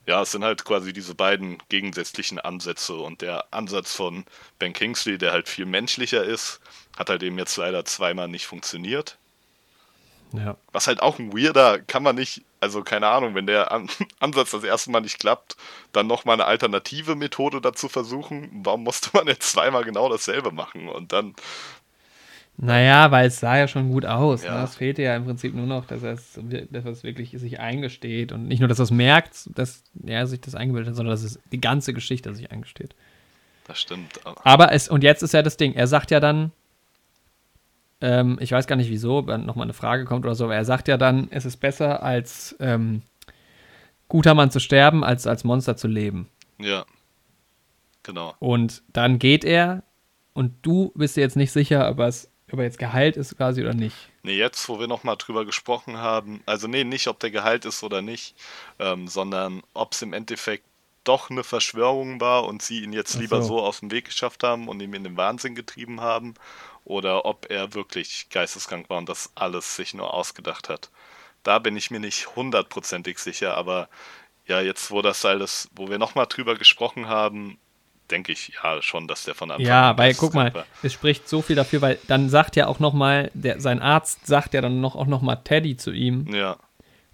Ja, 0.07 0.21
es 0.23 0.31
sind 0.31 0.43
halt 0.43 0.65
quasi 0.65 0.93
diese 0.93 1.13
beiden 1.13 1.59
gegensätzlichen 1.69 2.39
Ansätze 2.39 2.95
und 2.95 3.21
der 3.21 3.53
Ansatz 3.53 3.93
von 3.93 4.25
Ben 4.57 4.73
Kingsley, 4.73 5.17
der 5.19 5.33
halt 5.33 5.47
viel 5.47 5.65
menschlicher 5.65 6.23
ist, 6.23 6.61
hat 6.97 7.09
halt 7.09 7.21
eben 7.21 7.37
jetzt 7.37 7.57
leider 7.57 7.85
zweimal 7.85 8.27
nicht 8.27 8.47
funktioniert. 8.47 9.19
Ja. 10.33 10.57
Was 10.71 10.87
halt 10.87 11.01
auch 11.01 11.17
ein 11.19 11.33
weirder, 11.33 11.79
kann 11.79 12.03
man 12.03 12.15
nicht, 12.15 12.43
also 12.59 12.83
keine 12.83 13.07
Ahnung, 13.07 13.33
wenn 13.35 13.47
der 13.47 13.71
An 13.71 13.89
Ansatz 14.19 14.51
das 14.51 14.63
erste 14.63 14.91
Mal 14.91 15.01
nicht 15.01 15.19
klappt, 15.19 15.55
dann 15.91 16.07
nochmal 16.07 16.35
eine 16.35 16.45
alternative 16.45 17.15
Methode 17.15 17.61
dazu 17.61 17.89
versuchen. 17.89 18.49
Warum 18.63 18.83
musste 18.83 19.09
man 19.13 19.27
jetzt 19.27 19.51
zweimal 19.51 19.83
genau 19.83 20.07
dasselbe 20.09 20.51
machen? 20.51 20.87
Und 20.87 21.11
dann, 21.13 21.33
Naja, 22.57 23.09
weil 23.11 23.27
es 23.27 23.39
sah 23.39 23.57
ja 23.57 23.67
schon 23.69 23.89
gut 23.89 24.05
aus. 24.05 24.43
Ja. 24.43 24.57
Ne? 24.57 24.63
Es 24.65 24.75
fehlte 24.75 25.01
ja 25.01 25.15
im 25.15 25.23
Prinzip 25.25 25.53
nur 25.55 25.65
noch, 25.65 25.85
dass 25.85 26.03
er 26.03 26.13
es, 26.13 26.33
dass 26.33 26.85
er 26.85 26.91
es 26.91 27.03
wirklich 27.03 27.31
sich 27.31 27.59
eingesteht. 27.59 28.31
Und 28.33 28.47
nicht 28.47 28.59
nur, 28.59 28.67
dass 28.67 28.79
er 28.79 28.83
es 28.83 28.91
merkt, 28.91 29.49
dass 29.57 29.83
er 30.05 30.27
sich 30.27 30.41
das 30.41 30.55
eingebildet 30.55 30.89
hat, 30.89 30.95
sondern 30.97 31.13
dass 31.13 31.23
es 31.23 31.39
die 31.51 31.61
ganze 31.61 31.93
Geschichte 31.93 32.35
sich 32.35 32.51
eingesteht. 32.51 32.95
das 33.65 33.79
stimmt. 33.79 34.19
aber- 34.25 34.45
Aber 34.45 34.71
es, 34.73 34.89
und 34.89 35.03
jetzt 35.03 35.23
ist 35.23 35.33
ja 35.33 35.41
das 35.41 35.55
Ding, 35.57 35.73
er 35.73 35.87
sagt 35.87 36.11
ja 36.11 36.19
dann, 36.19 36.51
ähm, 38.01 38.37
ich 38.39 38.51
weiß 38.51 38.67
gar 38.67 38.75
nicht 38.75 38.89
wieso, 38.89 39.27
wenn 39.27 39.45
nochmal 39.45 39.65
eine 39.65 39.73
Frage 39.73 40.05
kommt 40.05 40.25
oder 40.25 40.35
so, 40.35 40.45
aber 40.45 40.55
er 40.55 40.65
sagt 40.65 40.87
ja 40.87 40.97
dann, 40.97 41.27
es 41.31 41.45
ist 41.45 41.57
besser 41.57 42.03
als 42.03 42.55
ähm, 42.59 43.01
guter 44.07 44.33
Mann 44.33 44.51
zu 44.51 44.59
sterben, 44.59 45.03
als 45.03 45.27
als 45.27 45.43
Monster 45.43 45.75
zu 45.75 45.87
leben. 45.87 46.29
Ja. 46.57 46.85
Genau. 48.03 48.33
Und 48.39 48.81
dann 48.93 49.19
geht 49.19 49.43
er 49.43 49.83
und 50.33 50.53
du 50.61 50.91
bist 50.95 51.17
dir 51.17 51.21
jetzt 51.21 51.35
nicht 51.35 51.51
sicher, 51.51 51.89
ob, 51.89 51.99
es, 51.99 52.29
ob 52.51 52.59
er 52.59 52.65
jetzt 52.65 52.79
geheilt 52.79 53.17
ist 53.17 53.35
quasi 53.35 53.61
oder 53.61 53.73
nicht. 53.73 53.95
Nee, 54.23 54.37
jetzt, 54.37 54.67
wo 54.69 54.79
wir 54.79 54.87
nochmal 54.87 55.17
drüber 55.17 55.45
gesprochen 55.45 55.97
haben, 55.97 56.41
also 56.45 56.67
nee, 56.67 56.83
nicht, 56.83 57.07
ob 57.07 57.19
der 57.19 57.31
Gehalt 57.31 57.65
ist 57.65 57.83
oder 57.83 58.01
nicht, 58.01 58.35
ähm, 58.79 59.07
sondern 59.07 59.61
ob 59.73 59.93
es 59.93 60.01
im 60.01 60.13
Endeffekt 60.13 60.63
doch 61.03 61.29
eine 61.29 61.43
Verschwörung 61.43 62.21
war 62.21 62.45
und 62.45 62.61
sie 62.61 62.83
ihn 62.83 62.93
jetzt 62.93 63.15
lieber 63.15 63.41
so. 63.41 63.57
so 63.57 63.61
aus 63.61 63.79
dem 63.79 63.91
Weg 63.91 64.05
geschafft 64.05 64.43
haben 64.43 64.67
und 64.67 64.81
ihn 64.81 64.93
in 64.93 65.03
den 65.03 65.17
Wahnsinn 65.17 65.55
getrieben 65.55 66.01
haben, 66.01 66.35
oder 66.89 67.25
ob 67.25 67.49
er 67.49 67.73
wirklich 67.75 68.27
geisteskrank 68.29 68.89
war 68.89 68.97
und 68.97 69.07
das 69.07 69.31
alles 69.35 69.75
sich 69.75 69.93
nur 69.93 70.13
ausgedacht 70.13 70.69
hat. 70.69 70.89
Da 71.43 71.59
bin 71.59 71.77
ich 71.77 71.91
mir 71.91 71.99
nicht 71.99 72.35
hundertprozentig 72.35 73.19
sicher, 73.19 73.55
aber 73.55 73.87
ja, 74.47 74.59
jetzt, 74.59 74.89
wo 74.89 75.01
das 75.01 75.23
alles, 75.23 75.69
wo 75.75 75.89
wir 75.89 75.99
nochmal 75.99 76.25
drüber 76.27 76.55
gesprochen 76.55 77.07
haben, 77.07 77.59
denke 78.09 78.31
ich 78.31 78.53
ja 78.63 78.81
schon, 78.81 79.07
dass 79.07 79.23
der 79.23 79.35
von 79.35 79.51
Anfang 79.51 79.65
Ja, 79.67 79.91
an 79.91 79.97
weil 79.99 80.15
guck 80.15 80.33
mal, 80.33 80.45
geisteskrank 80.45 80.65
es 80.81 80.93
spricht 80.93 81.29
so 81.29 81.43
viel 81.43 81.55
dafür, 81.55 81.81
weil 81.81 81.99
dann 82.07 82.27
sagt 82.29 82.55
ja 82.55 82.65
auch 82.65 82.79
noch 82.79 82.93
mal, 82.93 83.29
der, 83.35 83.61
sein 83.61 83.81
Arzt 83.81 84.25
sagt 84.25 84.55
ja 84.55 84.61
dann 84.61 84.81
noch, 84.81 84.95
auch 84.95 85.05
noch 85.05 85.21
mal 85.21 85.35
Teddy 85.35 85.77
zu 85.77 85.91
ihm 85.91 86.25
war. 86.27 86.35
Ja, 86.35 86.57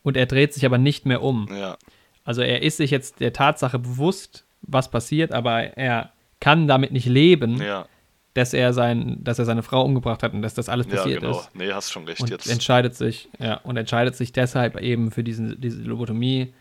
und 0.04 0.16
er 0.16 0.26
dreht 0.28 0.54
sich 0.54 0.66
aber 0.66 0.78
nicht 0.78 1.06
mehr 1.06 1.22
um. 1.22 1.50
ja, 1.52 1.78
Also 2.24 2.42
er 2.42 2.62
ist 2.62 2.78
sich 2.78 2.92
jetzt 2.92 3.20
der 3.20 3.34
Tatsache 3.34 3.80
bewusst, 3.80 4.46
was 4.62 4.90
passiert, 4.90 5.34
aber 5.34 5.78
er 5.78 6.12
kann 6.40 6.68
damit 6.68 6.92
nicht 6.92 7.08
leben, 7.08 7.62
ja, 7.62 7.88
dass 8.36 8.53
er 8.53 8.74
sein, 8.74 9.18
dass 9.24 9.40
er 9.40 9.45
seine 9.45 9.64
Frau 9.64 9.84
umgebracht 9.84 10.22
hat 10.22 10.34
und 10.34 10.41
dass 10.41 10.53
das 10.53 10.70
alles 10.70 10.88
ja, 10.88 10.98
passiert 10.98 11.22
genau. 11.22 11.40
ist. 11.40 11.56
Nee, 11.56 11.72
hast 11.72 11.91
schon 11.91 12.06
recht 12.06 12.22
Und 12.22 12.30
jetzt. 12.30 12.48
entscheidet 12.49 12.94
sich, 12.94 13.30
ja, 13.40 13.56
und 13.56 13.78
entscheidet 13.78 14.16
sich 14.16 14.34
deshalb 14.34 14.80
eben 14.80 15.10
für 15.10 15.24
diesen, 15.24 15.60
diese 15.60 15.82
Lobotomie, 15.82 16.53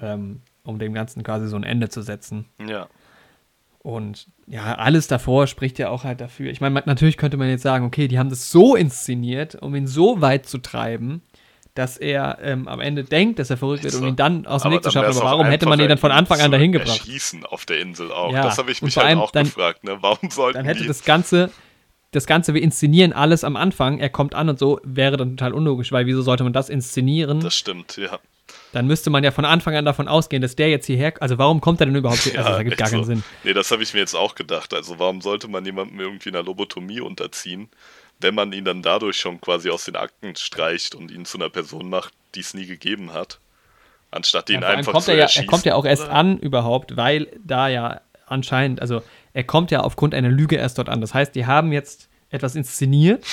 ähm, 0.00 0.42
um 0.64 0.78
dem 0.78 0.92
Ganzen 0.92 1.22
quasi 1.22 1.48
so 1.48 1.56
ein 1.56 1.64
Ende 1.64 1.88
zu 1.88 2.02
setzen. 2.02 2.44
Ja, 2.64 2.88
Und 3.78 4.26
ja, 4.46 4.74
alles 4.74 5.06
davor 5.06 5.46
spricht 5.46 5.78
ja 5.78 5.88
auch 5.88 6.04
halt 6.04 6.20
dafür. 6.20 6.50
Ich 6.50 6.60
meine, 6.60 6.82
natürlich 6.84 7.16
könnte 7.16 7.38
man 7.38 7.48
jetzt 7.48 7.62
sagen, 7.62 7.86
okay, 7.86 8.06
die 8.06 8.18
haben 8.18 8.28
das 8.28 8.50
so 8.50 8.76
inszeniert, 8.76 9.54
um 9.54 9.74
ihn 9.74 9.86
so 9.86 10.20
weit 10.20 10.44
zu 10.44 10.58
treiben, 10.58 11.22
dass 11.78 11.96
er 11.96 12.38
ähm, 12.42 12.66
am 12.66 12.80
Ende 12.80 13.04
denkt, 13.04 13.38
dass 13.38 13.50
er 13.50 13.56
verrückt 13.56 13.84
wird, 13.84 13.94
um 13.94 14.04
ihn 14.04 14.16
dann 14.16 14.46
aus 14.46 14.62
dem 14.64 14.72
Weg 14.72 14.82
zu 14.82 14.90
schaffen. 14.90 15.16
Aber 15.16 15.24
warum 15.24 15.46
hätte 15.46 15.66
man 15.66 15.78
ihn 15.78 15.88
dann 15.88 15.96
von 15.98 16.10
Anfang 16.10 16.40
an 16.40 16.50
dahin 16.50 16.72
gebracht? 16.72 16.98
Erschießen 16.98 17.46
auf 17.46 17.66
der 17.66 17.78
Insel 17.78 18.10
auch. 18.10 18.32
Ja, 18.32 18.42
Das 18.42 18.58
habe 18.58 18.72
ich 18.72 18.82
mich 18.82 18.96
halt 18.96 19.16
auch 19.16 19.30
dann- 19.30 19.44
gefragt. 19.44 19.84
Ne? 19.84 19.96
Warum 20.00 20.28
sollten 20.30 20.56
Dann 20.58 20.66
hätte 20.66 20.82
die... 20.82 20.88
das 20.88 21.04
Ganze, 21.04 21.50
das 22.10 22.26
Ganze, 22.26 22.52
wir 22.54 22.62
inszenieren 22.62 23.12
alles 23.12 23.44
am 23.44 23.54
Anfang, 23.54 24.00
er 24.00 24.08
kommt 24.08 24.34
an 24.34 24.48
und 24.48 24.58
so, 24.58 24.80
wäre 24.82 25.16
dann 25.16 25.36
total 25.36 25.52
unlogisch, 25.54 25.92
weil 25.92 26.06
wieso 26.06 26.22
sollte 26.22 26.42
man 26.42 26.52
das 26.52 26.68
inszenieren? 26.68 27.38
Das 27.40 27.54
stimmt, 27.54 27.96
ja. 27.96 28.18
dann 28.72 28.88
müsste 28.88 29.10
man 29.10 29.22
ja 29.22 29.30
von 29.30 29.44
Anfang 29.44 29.76
an 29.76 29.84
davon 29.84 30.08
ausgehen, 30.08 30.42
dass 30.42 30.56
der 30.56 30.70
jetzt 30.70 30.86
hierher, 30.86 31.14
also 31.20 31.38
warum 31.38 31.60
kommt 31.60 31.80
er 31.80 31.86
denn 31.86 31.94
überhaupt 31.94 32.20
hier? 32.24 32.32
Also, 32.38 32.42
ja 32.42 32.48
das 32.50 32.58
ergibt 32.58 32.76
gar 32.78 32.90
keinen 32.90 33.04
so. 33.04 33.10
Sinn. 33.12 33.22
Nee, 33.44 33.52
das 33.52 33.70
habe 33.70 33.84
ich 33.84 33.94
mir 33.94 34.00
jetzt 34.00 34.16
auch 34.16 34.34
gedacht. 34.34 34.74
Also 34.74 34.98
warum 34.98 35.20
sollte 35.20 35.46
man 35.46 35.64
jemandem 35.64 36.00
irgendwie 36.00 36.30
einer 36.30 36.42
Lobotomie 36.42 37.00
unterziehen, 37.00 37.68
wenn 38.20 38.34
man 38.34 38.52
ihn 38.52 38.64
dann 38.64 38.82
dadurch 38.82 39.16
schon 39.18 39.40
quasi 39.40 39.70
aus 39.70 39.84
den 39.84 39.96
Akten 39.96 40.34
streicht 40.36 40.94
und 40.94 41.10
ihn 41.10 41.24
zu 41.24 41.38
einer 41.38 41.48
Person 41.50 41.88
macht, 41.88 42.12
die 42.34 42.40
es 42.40 42.54
nie 42.54 42.66
gegeben 42.66 43.12
hat? 43.12 43.38
Anstatt 44.10 44.48
ihn 44.50 44.62
Ja, 44.62 44.68
einfach 44.68 44.92
kommt 44.92 45.04
zu 45.04 45.10
er, 45.12 45.16
ja, 45.18 45.22
erschießen. 45.24 45.44
er 45.44 45.46
kommt 45.50 45.64
ja 45.66 45.74
auch 45.74 45.84
erst 45.84 46.04
oder? 46.04 46.12
an 46.14 46.38
überhaupt, 46.38 46.96
weil 46.96 47.28
da 47.44 47.68
ja 47.68 48.00
anscheinend, 48.26 48.80
also 48.80 49.02
er 49.34 49.44
kommt 49.44 49.70
ja 49.70 49.80
aufgrund 49.80 50.14
einer 50.14 50.30
Lüge 50.30 50.56
erst 50.56 50.78
dort 50.78 50.88
an. 50.88 51.00
Das 51.00 51.14
heißt, 51.14 51.34
die 51.34 51.46
haben 51.46 51.72
jetzt 51.72 52.08
etwas 52.30 52.54
inszeniert, 52.56 53.24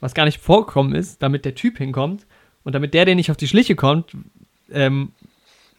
was 0.00 0.14
gar 0.14 0.24
nicht 0.24 0.40
vorgekommen 0.40 0.94
ist, 0.94 1.22
damit 1.22 1.44
der 1.44 1.54
Typ 1.54 1.78
hinkommt 1.78 2.26
und 2.64 2.74
damit 2.74 2.94
der, 2.94 3.04
der 3.04 3.14
nicht 3.14 3.30
auf 3.30 3.36
die 3.36 3.48
Schliche 3.48 3.76
kommt, 3.76 4.16
ähm, 4.72 5.12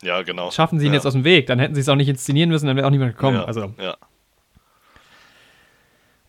Ja, 0.02 0.22
genau. 0.22 0.52
schaffen 0.52 0.80
sie 0.80 0.86
ihn 0.86 0.92
ja. 0.94 0.98
jetzt 0.98 1.06
aus 1.08 1.14
dem 1.14 1.24
Weg. 1.24 1.48
Dann 1.48 1.60
hätten 1.60 1.76
sie 1.76 1.82
es 1.82 1.90
auch 1.90 1.96
nicht 1.96 2.08
inszenieren 2.10 2.50
müssen, 2.50 2.68
dann 2.68 2.76
wäre 2.76 2.86
auch 2.88 2.92
niemand 2.92 3.14
gekommen. 3.16 3.38
Ja, 3.38 3.46
Also, 3.46 3.74
ja. 3.80 3.98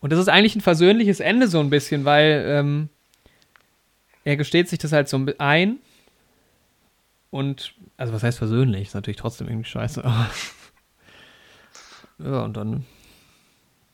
Und 0.05 0.11
das 0.11 0.19
ist 0.19 0.27
eigentlich 0.27 0.55
ein 0.55 0.61
versöhnliches 0.61 1.19
Ende 1.19 1.47
so 1.47 1.59
ein 1.59 1.71
bisschen, 1.71 2.05
weil 2.05 2.45
ähm, 2.47 2.89
er 4.23 4.37
gesteht 4.37 4.69
sich 4.69 4.77
das 4.77 4.91
halt 4.91 5.09
so 5.09 5.19
ein 5.39 5.79
und, 7.31 7.73
also 7.97 8.13
was 8.13 8.21
heißt 8.21 8.37
versöhnlich? 8.37 8.89
Ist 8.89 8.93
natürlich 8.93 9.17
trotzdem 9.17 9.47
irgendwie 9.47 9.67
scheiße, 9.67 10.03
ja, 12.19 12.43
und 12.43 12.55
dann 12.55 12.85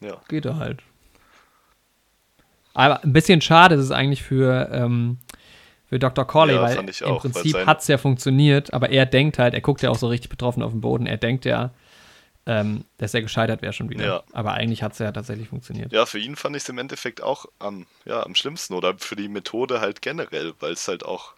ja. 0.01 0.19
geht 0.27 0.43
er 0.43 0.57
halt. 0.57 0.81
Aber 2.73 3.01
ein 3.05 3.13
bisschen 3.13 3.39
schade 3.39 3.75
ist 3.75 3.85
es 3.85 3.91
eigentlich 3.91 4.21
für, 4.21 4.67
ähm, 4.69 5.17
für 5.87 5.97
Dr. 5.97 6.27
Corley, 6.27 6.55
Ja, 6.55 6.61
weil 6.61 6.75
im 6.75 6.89
auch, 7.05 7.21
Prinzip 7.21 7.55
hat 7.65 7.79
es 7.79 7.87
ja 7.87 7.97
funktioniert, 7.97 8.73
aber 8.73 8.89
er 8.89 9.05
denkt 9.05 9.39
halt, 9.39 9.53
er 9.53 9.61
guckt 9.61 9.81
ja 9.81 9.89
auch 9.89 9.97
so 9.97 10.09
richtig 10.09 10.29
betroffen 10.29 10.61
auf 10.61 10.73
den 10.73 10.81
Boden, 10.81 11.05
er 11.05 11.15
denkt 11.15 11.45
ja, 11.45 11.71
ähm, 12.45 12.85
dass 12.97 13.13
er 13.13 13.21
gescheitert 13.21 13.61
wäre 13.61 13.73
schon 13.73 13.89
wieder. 13.89 14.05
Ja. 14.05 14.23
Aber 14.31 14.53
eigentlich 14.53 14.81
hat 14.83 14.93
es 14.93 14.99
ja 14.99 15.11
tatsächlich 15.11 15.49
funktioniert. 15.49 15.91
Ja, 15.91 16.05
für 16.05 16.19
ihn 16.19 16.35
fand 16.35 16.55
ich 16.55 16.63
es 16.63 16.69
im 16.69 16.77
Endeffekt 16.77 17.21
auch 17.21 17.45
am, 17.59 17.85
ja, 18.05 18.23
am 18.23 18.35
schlimmsten 18.35 18.73
oder 18.73 18.97
für 18.97 19.15
die 19.15 19.27
Methode 19.27 19.79
halt 19.79 20.01
generell, 20.01 20.53
weil 20.59 20.73
es 20.73 20.87
halt 20.87 21.05
auch, 21.05 21.33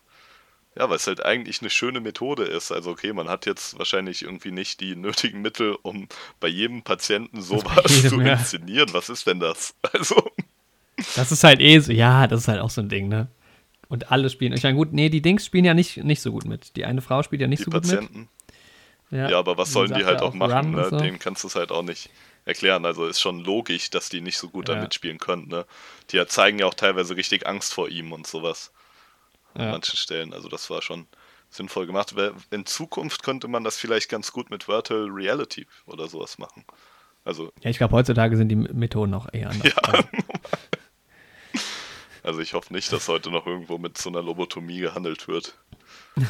ja, 0.77 0.89
weil 0.89 0.95
es 0.95 1.07
halt 1.07 1.23
eigentlich 1.23 1.61
eine 1.61 1.69
schöne 1.69 1.99
Methode 1.99 2.43
ist. 2.43 2.71
Also 2.71 2.91
okay, 2.91 3.11
man 3.11 3.27
hat 3.27 3.45
jetzt 3.45 3.77
wahrscheinlich 3.77 4.23
irgendwie 4.23 4.51
nicht 4.51 4.80
die 4.80 4.95
nötigen 4.95 5.41
Mittel, 5.41 5.75
um 5.81 6.07
bei 6.39 6.47
jedem 6.47 6.84
Patienten 6.84 7.41
sowas 7.41 7.84
jedem, 7.89 8.09
zu 8.09 8.21
ja. 8.21 8.34
inszenieren. 8.34 8.89
Was 8.93 9.09
ist 9.09 9.27
denn 9.27 9.39
das? 9.39 9.75
Also, 9.93 10.31
Das 11.15 11.31
ist 11.31 11.43
halt 11.43 11.59
eh 11.59 11.80
so, 11.80 11.91
ja, 11.91 12.27
das 12.27 12.41
ist 12.41 12.47
halt 12.47 12.61
auch 12.61 12.69
so 12.69 12.81
ein 12.81 12.89
Ding, 12.89 13.07
ne? 13.07 13.27
Und 13.89 14.11
alle 14.11 14.30
spielen. 14.30 14.53
Ich 14.53 14.63
meine, 14.63 14.75
gut, 14.75 14.93
nee, 14.93 15.09
die 15.09 15.21
Dings 15.21 15.45
spielen 15.45 15.65
ja 15.65 15.73
nicht, 15.73 15.97
nicht 15.97 16.21
so 16.21 16.31
gut 16.31 16.45
mit. 16.45 16.75
Die 16.75 16.85
eine 16.85 17.01
Frau 17.01 17.21
spielt 17.21 17.41
ja 17.41 17.47
nicht 17.47 17.59
die 17.59 17.65
so 17.65 17.71
gut 17.71 17.81
Patienten. 17.84 18.19
mit. 18.21 18.30
Ja, 19.14 19.38
aber 19.40 19.57
was 19.57 19.72
sollen 19.72 19.94
die 19.94 20.06
halt 20.06 20.22
ja 20.22 20.26
auch 20.27 20.34
machen? 20.34 20.72
Ne? 20.72 20.90
so. 20.90 20.98
Denen 20.99 21.19
kannst 21.19 21.44
du 21.44 21.48
es 21.48 21.56
halt 21.56 21.72
auch 21.72 21.84
nicht 21.84 22.10
erklären. 22.45 22.85
Also 22.85 23.06
ist 23.06 23.22
schon 23.22 23.40
logisch, 23.40 23.90
dass 23.90 24.10
die 24.10 24.22
nicht 24.22 24.38
so 24.38 24.49
gut 24.49 24.68
da 24.69 24.76
Ja. 24.76 24.81
mitspielen 24.81 25.18
können. 25.19 25.48
Ne? 25.48 25.65
Die 26.10 26.18
ja 26.18 26.27
zeigen 26.27 26.60
ja 26.60 26.65
auch 26.65 26.73
teilweise 26.73 27.15
richtig 27.15 27.45
Angst 27.48 27.73
vor 27.73 27.90
ihm 27.90 28.11
und 28.11 28.27
sowas. 28.27 28.72
An 29.53 29.61
Ja. 29.65 29.72
manchen 29.72 29.98
Stellen. 29.98 30.34
Also 30.34 30.49
das 30.49 30.69
war 30.69 30.81
schon 30.81 31.07
sinnvoll 31.49 31.85
gemacht. 31.85 32.14
In 32.49 32.65
Zukunft 32.65 33.22
könnte 33.23 33.48
man 33.48 33.64
das 33.64 33.77
vielleicht 33.77 34.10
ganz 34.10 34.31
gut 34.31 34.49
mit 34.49 34.68
Virtual 34.68 35.07
Reality 35.10 35.68
oder 35.85 36.07
sowas 36.07 36.38
machen. 36.40 36.65
Also, 37.26 37.53
Ja, 37.61 37.69
ich 37.69 37.77
glaube, 37.77 37.95
heutzutage 37.95 38.35
sind 38.35 38.49
die 38.49 38.56
Methoden 38.56 39.14
auch 39.14 39.27
eher 39.31 39.49
anders. 39.52 39.72
Ja. 39.84 39.84
Also, 39.84 40.03
also 42.23 42.40
ich 42.40 42.53
hoffe 42.53 42.73
nicht, 42.73 42.91
dass 42.91 43.07
heute 43.07 43.30
noch 43.31 43.45
irgendwo 43.45 43.77
mit 43.77 43.98
so 43.98 44.10
einer 44.10 44.22
Lobotomie 44.22 44.80
gehandelt 44.80 45.27
wird. 45.27 45.57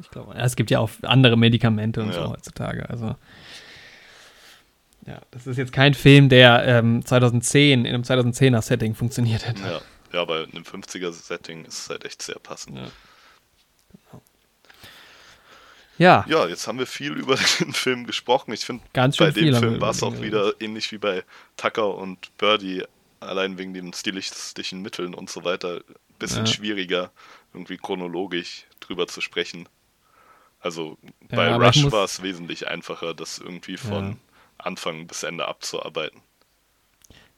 ich 0.00 0.10
glaube, 0.10 0.34
ja, 0.34 0.44
es 0.44 0.56
gibt 0.56 0.70
ja 0.70 0.78
auch 0.80 0.90
andere 1.02 1.36
Medikamente 1.36 2.02
und 2.02 2.08
Ja. 2.08 2.24
so 2.26 2.30
heutzutage. 2.30 2.88
Also, 2.88 3.14
Ja, 5.06 5.20
das 5.32 5.46
ist 5.46 5.58
jetzt 5.58 5.72
kein 5.72 5.92
Film, 5.92 6.30
der 6.30 6.64
ähm, 6.66 7.04
2010 7.04 7.84
in 7.84 7.94
einem 7.94 8.04
2010er 8.04 8.62
Setting 8.62 8.94
funktioniert 8.94 9.46
hätte. 9.46 9.62
Ja, 9.62 9.80
ja 10.14 10.22
aber 10.22 10.44
in 10.44 10.52
einem 10.52 10.62
50er 10.64 11.12
Setting 11.12 11.66
ist 11.66 11.78
es 11.78 11.90
halt 11.90 12.06
echt 12.06 12.22
sehr 12.22 12.38
passend. 12.38 12.78
Ja. 12.78 12.88
Ja, 15.96 16.24
Ja, 16.28 16.48
jetzt 16.48 16.66
haben 16.66 16.78
wir 16.78 16.86
viel 16.86 17.12
über 17.12 17.36
den 17.60 17.72
Film 17.72 18.06
gesprochen. 18.06 18.52
Ich 18.52 18.64
finde, 18.64 18.82
bei 18.92 19.30
dem 19.30 19.54
Film 19.54 19.80
war 19.80 19.90
es 19.90 20.02
auch 20.02 20.20
wieder 20.22 20.52
ähnlich 20.60 20.90
wie 20.90 20.98
bei 20.98 21.22
Tucker 21.56 21.94
und 21.96 22.36
Birdie, 22.38 22.82
allein 23.20 23.58
wegen 23.58 23.74
den 23.74 23.92
stilistischen 23.92 24.82
Mitteln 24.82 25.14
und 25.14 25.30
so 25.30 25.44
weiter, 25.44 25.80
bisschen 26.18 26.46
Ja. 26.46 26.52
schwieriger, 26.52 27.12
irgendwie 27.52 27.76
chronologisch 27.76 28.64
drüber 28.80 29.06
zu 29.06 29.20
sprechen. 29.20 29.68
Also 30.64 30.96
bei 31.28 31.54
Rush 31.54 31.90
war 31.92 32.04
es 32.04 32.22
wesentlich 32.22 32.68
einfacher, 32.68 33.12
das 33.14 33.38
irgendwie 33.38 33.76
von 33.76 34.04
Ja. 34.12 34.16
Anfang 34.58 35.06
bis 35.06 35.22
Ende 35.22 35.46
abzuarbeiten. 35.46 36.20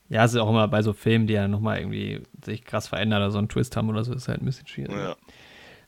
ja, 0.09 0.25
es 0.25 0.33
ist 0.33 0.39
auch 0.39 0.49
immer 0.49 0.69
bei 0.69 0.83
so 0.83 0.93
Filmen, 0.93 1.27
die 1.27 1.35
ja 1.35 1.49
nochmal 1.49 1.81
irgendwie 1.81 2.23
sich 2.45 2.65
krass 2.65 2.87
verändern 2.87 3.21
oder 3.23 3.33
so 3.33 3.39
einen 3.39 3.49
Twist 3.49 3.77
haben 3.77 3.89
oder 3.89 4.05
so, 4.05 4.15
ist 4.15 4.29
halt 4.29 4.41
ein 4.41 4.45
bisschen 4.45 4.69
schwierig. 4.69 4.95
Ja, 4.97 5.17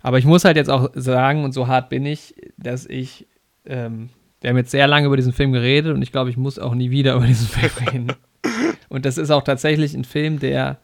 Aber 0.03 0.19
ich 0.19 0.25
muss 0.25 0.45
halt 0.45 0.57
jetzt 0.57 0.69
auch 0.71 0.91
sagen, 0.95 1.45
und 1.45 1.53
so 1.53 1.69
hart 1.69 1.91
bin 1.91 2.05
ich, 2.07 2.35
dass 2.57 2.87
ich, 2.87 3.27
ähm, 3.67 4.09
wir 4.41 4.51
haben 4.51 4.57
jetzt 4.57 4.73
sehr 4.73 4.89
lange 4.89 5.07
über 5.07 5.17
diesen 5.17 5.33
Film 5.33 5.53
geredet 5.53 5.95
und 5.95 6.03
ich 6.03 6.11
glaube, 6.11 6.31
ich 6.31 6.37
muss 6.37 6.59
auch 6.59 6.75
nie 6.75 6.91
wieder 6.91 7.15
über 7.17 7.27
diesen 7.27 7.47
Film 7.47 7.89
reden. 7.89 8.13
und 8.89 9.05
das 9.05 9.17
ist 9.17 9.31
auch 9.31 9.45
tatsächlich 9.45 9.95
ein 9.95 10.05
Film, 10.05 10.41
der, 10.41 10.79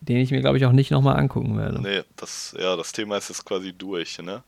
den 0.00 0.16
ich 0.16 0.32
mir, 0.32 0.40
glaube 0.40 0.56
ich, 0.56 0.64
auch 0.66 0.72
nicht 0.72 0.90
nochmal 0.90 1.16
angucken 1.16 1.56
werde. 1.56 1.80
nee, 1.80 2.00
das, 2.16 2.56
ja, 2.58 2.74
das 2.74 2.90
Thema 2.90 3.18
ist 3.18 3.28
jetzt 3.28 3.44
quasi 3.44 3.72
durch, 3.72 4.18
ne? 4.18 4.42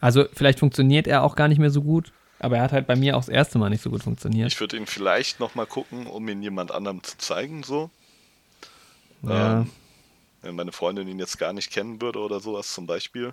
Also 0.00 0.24
vielleicht 0.32 0.58
funktioniert 0.58 1.06
er 1.06 1.22
auch 1.22 1.36
gar 1.36 1.48
nicht 1.48 1.58
mehr 1.58 1.70
so 1.70 1.82
gut, 1.82 2.12
aber 2.38 2.56
er 2.56 2.62
hat 2.62 2.72
halt 2.72 2.86
bei 2.86 2.96
mir 2.96 3.16
auch 3.16 3.20
das 3.20 3.28
erste 3.28 3.58
Mal 3.58 3.70
nicht 3.70 3.82
so 3.82 3.90
gut 3.90 4.02
funktioniert. 4.02 4.52
Ich 4.52 4.60
würde 4.60 4.76
ihn 4.76 4.86
vielleicht 4.86 5.40
nochmal 5.40 5.66
gucken, 5.66 6.06
um 6.06 6.28
ihn 6.28 6.42
jemand 6.42 6.70
anderem 6.70 7.02
zu 7.02 7.16
zeigen, 7.18 7.62
so. 7.62 7.90
ja. 9.22 9.62
Ähm, 9.62 9.70
wenn 10.42 10.54
meine 10.54 10.72
Freundin 10.72 11.08
ihn 11.08 11.18
jetzt 11.18 11.38
gar 11.38 11.52
nicht 11.52 11.72
kennen 11.72 12.00
würde 12.00 12.20
oder 12.20 12.40
sowas 12.40 12.72
zum 12.72 12.86
Beispiel. 12.86 13.32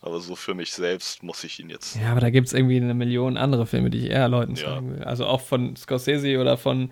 Aber 0.00 0.20
so 0.20 0.36
für 0.36 0.54
mich 0.54 0.72
selbst 0.72 1.22
muss 1.22 1.42
ich 1.44 1.58
ihn 1.58 1.70
jetzt. 1.70 1.96
ja, 1.96 2.12
aber 2.12 2.20
da 2.20 2.30
gibt 2.30 2.46
es 2.46 2.52
irgendwie 2.52 2.76
eine 2.76 2.94
Million 2.94 3.36
andere 3.36 3.66
Filme, 3.66 3.90
die 3.90 3.98
ich 4.06 4.10
eher 4.10 4.28
Leuten 4.28 4.54
Ja. 4.54 4.74
zeigen 4.74 4.92
will. 4.92 5.02
Also 5.04 5.26
auch 5.26 5.40
von 5.40 5.74
Scorsese 5.76 6.38
oder 6.38 6.56
von 6.56 6.90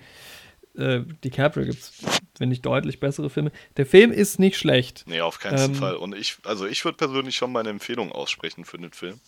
äh, 0.76 1.02
DiCaprio 1.24 1.64
gibt 1.66 1.78
es, 1.80 1.92
finde 2.36 2.54
ich, 2.54 2.62
deutlich 2.62 3.00
bessere 3.00 3.30
Filme. 3.30 3.50
Der 3.76 3.86
Film 3.86 4.12
ist 4.12 4.38
nicht 4.38 4.56
schlecht. 4.58 5.04
Nee, 5.06 5.20
auf 5.20 5.38
keinen 5.38 5.58
Ähm, 5.58 5.74
Fall. 5.74 5.96
Und 5.96 6.14
ich, 6.14 6.36
also 6.44 6.66
ich 6.66 6.84
würde 6.84 6.96
persönlich 6.98 7.36
schon 7.36 7.52
meine 7.52 7.68
Empfehlung 7.70 8.12
aussprechen 8.12 8.64
für 8.64 8.78
den 8.78 8.92
Film. 8.92 9.20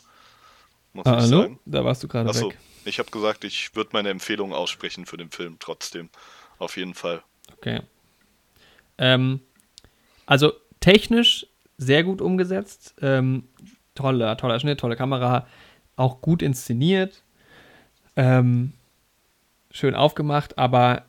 Muss 0.92 1.06
Ah, 1.06 1.18
ich 1.18 1.24
hallo? 1.24 1.42
sagen. 1.42 1.58
Da 1.66 1.84
warst 1.84 2.02
du 2.02 2.08
gerade 2.08 2.28
Achso, 2.30 2.50
weg. 2.50 2.58
ich 2.84 2.98
habe 2.98 3.10
gesagt, 3.10 3.44
ich 3.44 3.74
würde 3.76 3.90
meine 3.92 4.10
Empfehlung 4.10 4.52
aussprechen 4.52 5.06
für 5.06 5.16
den 5.16 5.30
Film 5.30 5.56
trotzdem. 5.58 6.08
Auf 6.58 6.76
jeden 6.76 6.94
Fall. 6.94 7.22
Okay. 7.56 7.80
Ähm, 8.98 9.40
also 10.26 10.52
technisch 10.80 11.46
sehr 11.76 12.02
gut 12.04 12.20
umgesetzt. 12.20 12.94
Ähm, 13.00 13.48
toller, 13.94 14.36
toller 14.36 14.58
Schnitt, 14.60 14.80
tolle 14.80 14.96
Kamera. 14.96 15.46
Auch 15.96 16.20
gut 16.20 16.42
inszeniert. 16.42 17.22
Ähm, 18.16 18.72
schön 19.70 19.94
aufgemacht, 19.94 20.58
aber 20.58 21.04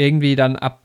irgendwie 0.00 0.36
dann 0.36 0.56
ab, 0.56 0.84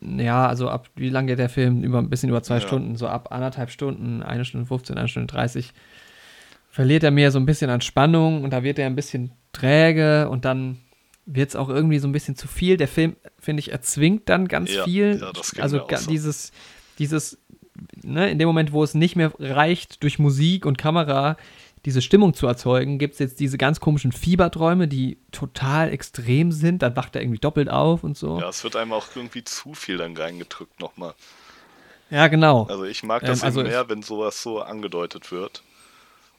ja, 0.00 0.46
also 0.46 0.68
ab, 0.68 0.90
wie 0.96 1.08
lange 1.08 1.28
geht 1.28 1.38
der 1.38 1.48
Film? 1.48 1.82
Über 1.82 1.98
ein 1.98 2.10
bisschen 2.10 2.28
über 2.28 2.42
zwei 2.42 2.56
Ja. 2.56 2.60
Stunden, 2.60 2.96
so 2.96 3.06
ab 3.08 3.32
anderthalb 3.32 3.70
Stunden, 3.70 4.22
eine 4.22 4.44
Stunde 4.44 4.66
15, 4.66 4.98
eine 4.98 5.08
Stunde 5.08 5.32
30, 5.32 5.72
verliert 6.70 7.02
er 7.04 7.10
mir 7.10 7.30
so 7.30 7.38
ein 7.38 7.46
bisschen 7.46 7.70
an 7.70 7.80
Spannung 7.80 8.44
und 8.44 8.50
da 8.52 8.62
wird 8.62 8.78
er 8.78 8.86
ein 8.86 8.96
bisschen 8.96 9.32
träge 9.52 10.28
und 10.28 10.44
dann 10.44 10.78
wird 11.26 11.50
es 11.50 11.56
auch 11.56 11.68
irgendwie 11.68 11.98
so 11.98 12.08
ein 12.08 12.12
bisschen 12.12 12.36
zu 12.36 12.48
viel. 12.48 12.76
Der 12.76 12.88
Film, 12.88 13.16
finde 13.38 13.60
ich, 13.60 13.72
erzwingt 13.72 14.28
dann 14.28 14.48
ganz 14.48 14.72
Ja, 14.74 14.84
viel. 14.84 15.18
ja, 15.20 15.32
das 15.32 15.58
also 15.58 15.86
so. 15.88 16.06
dieses, 16.10 16.52
dieses, 16.98 17.38
ne, 18.02 18.30
in 18.30 18.38
dem 18.38 18.46
Moment, 18.46 18.72
wo 18.72 18.82
es 18.82 18.94
nicht 18.94 19.16
mehr 19.16 19.32
reicht, 19.38 20.02
durch 20.02 20.18
Musik 20.18 20.66
und 20.66 20.78
Kamera 20.78 21.36
diese 21.88 22.02
Stimmung 22.02 22.34
zu 22.34 22.46
erzeugen, 22.46 22.98
gibt 22.98 23.14
es 23.14 23.18
jetzt 23.18 23.40
diese 23.40 23.56
ganz 23.56 23.80
komischen 23.80 24.12
Fieberträume, 24.12 24.88
die 24.88 25.16
total 25.32 25.90
extrem 25.90 26.52
sind. 26.52 26.82
Dann 26.82 26.94
wacht 26.96 27.16
er 27.16 27.22
irgendwie 27.22 27.38
doppelt 27.38 27.70
auf 27.70 28.04
und 28.04 28.14
so. 28.14 28.38
Ja, 28.38 28.50
es 28.50 28.62
wird 28.62 28.76
einem 28.76 28.92
auch 28.92 29.06
irgendwie 29.14 29.42
zu 29.42 29.72
viel 29.72 29.96
dann 29.96 30.14
reingedrückt 30.14 30.80
nochmal. 30.80 31.14
Ja, 32.10 32.28
genau. 32.28 32.64
Also 32.64 32.84
ich 32.84 33.02
mag 33.04 33.22
das 33.22 33.40
Ähm, 33.40 33.46
also 33.46 33.62
mehr, 33.62 33.88
wenn 33.88 34.02
sowas 34.02 34.42
so 34.42 34.60
angedeutet 34.60 35.32
wird. 35.32 35.62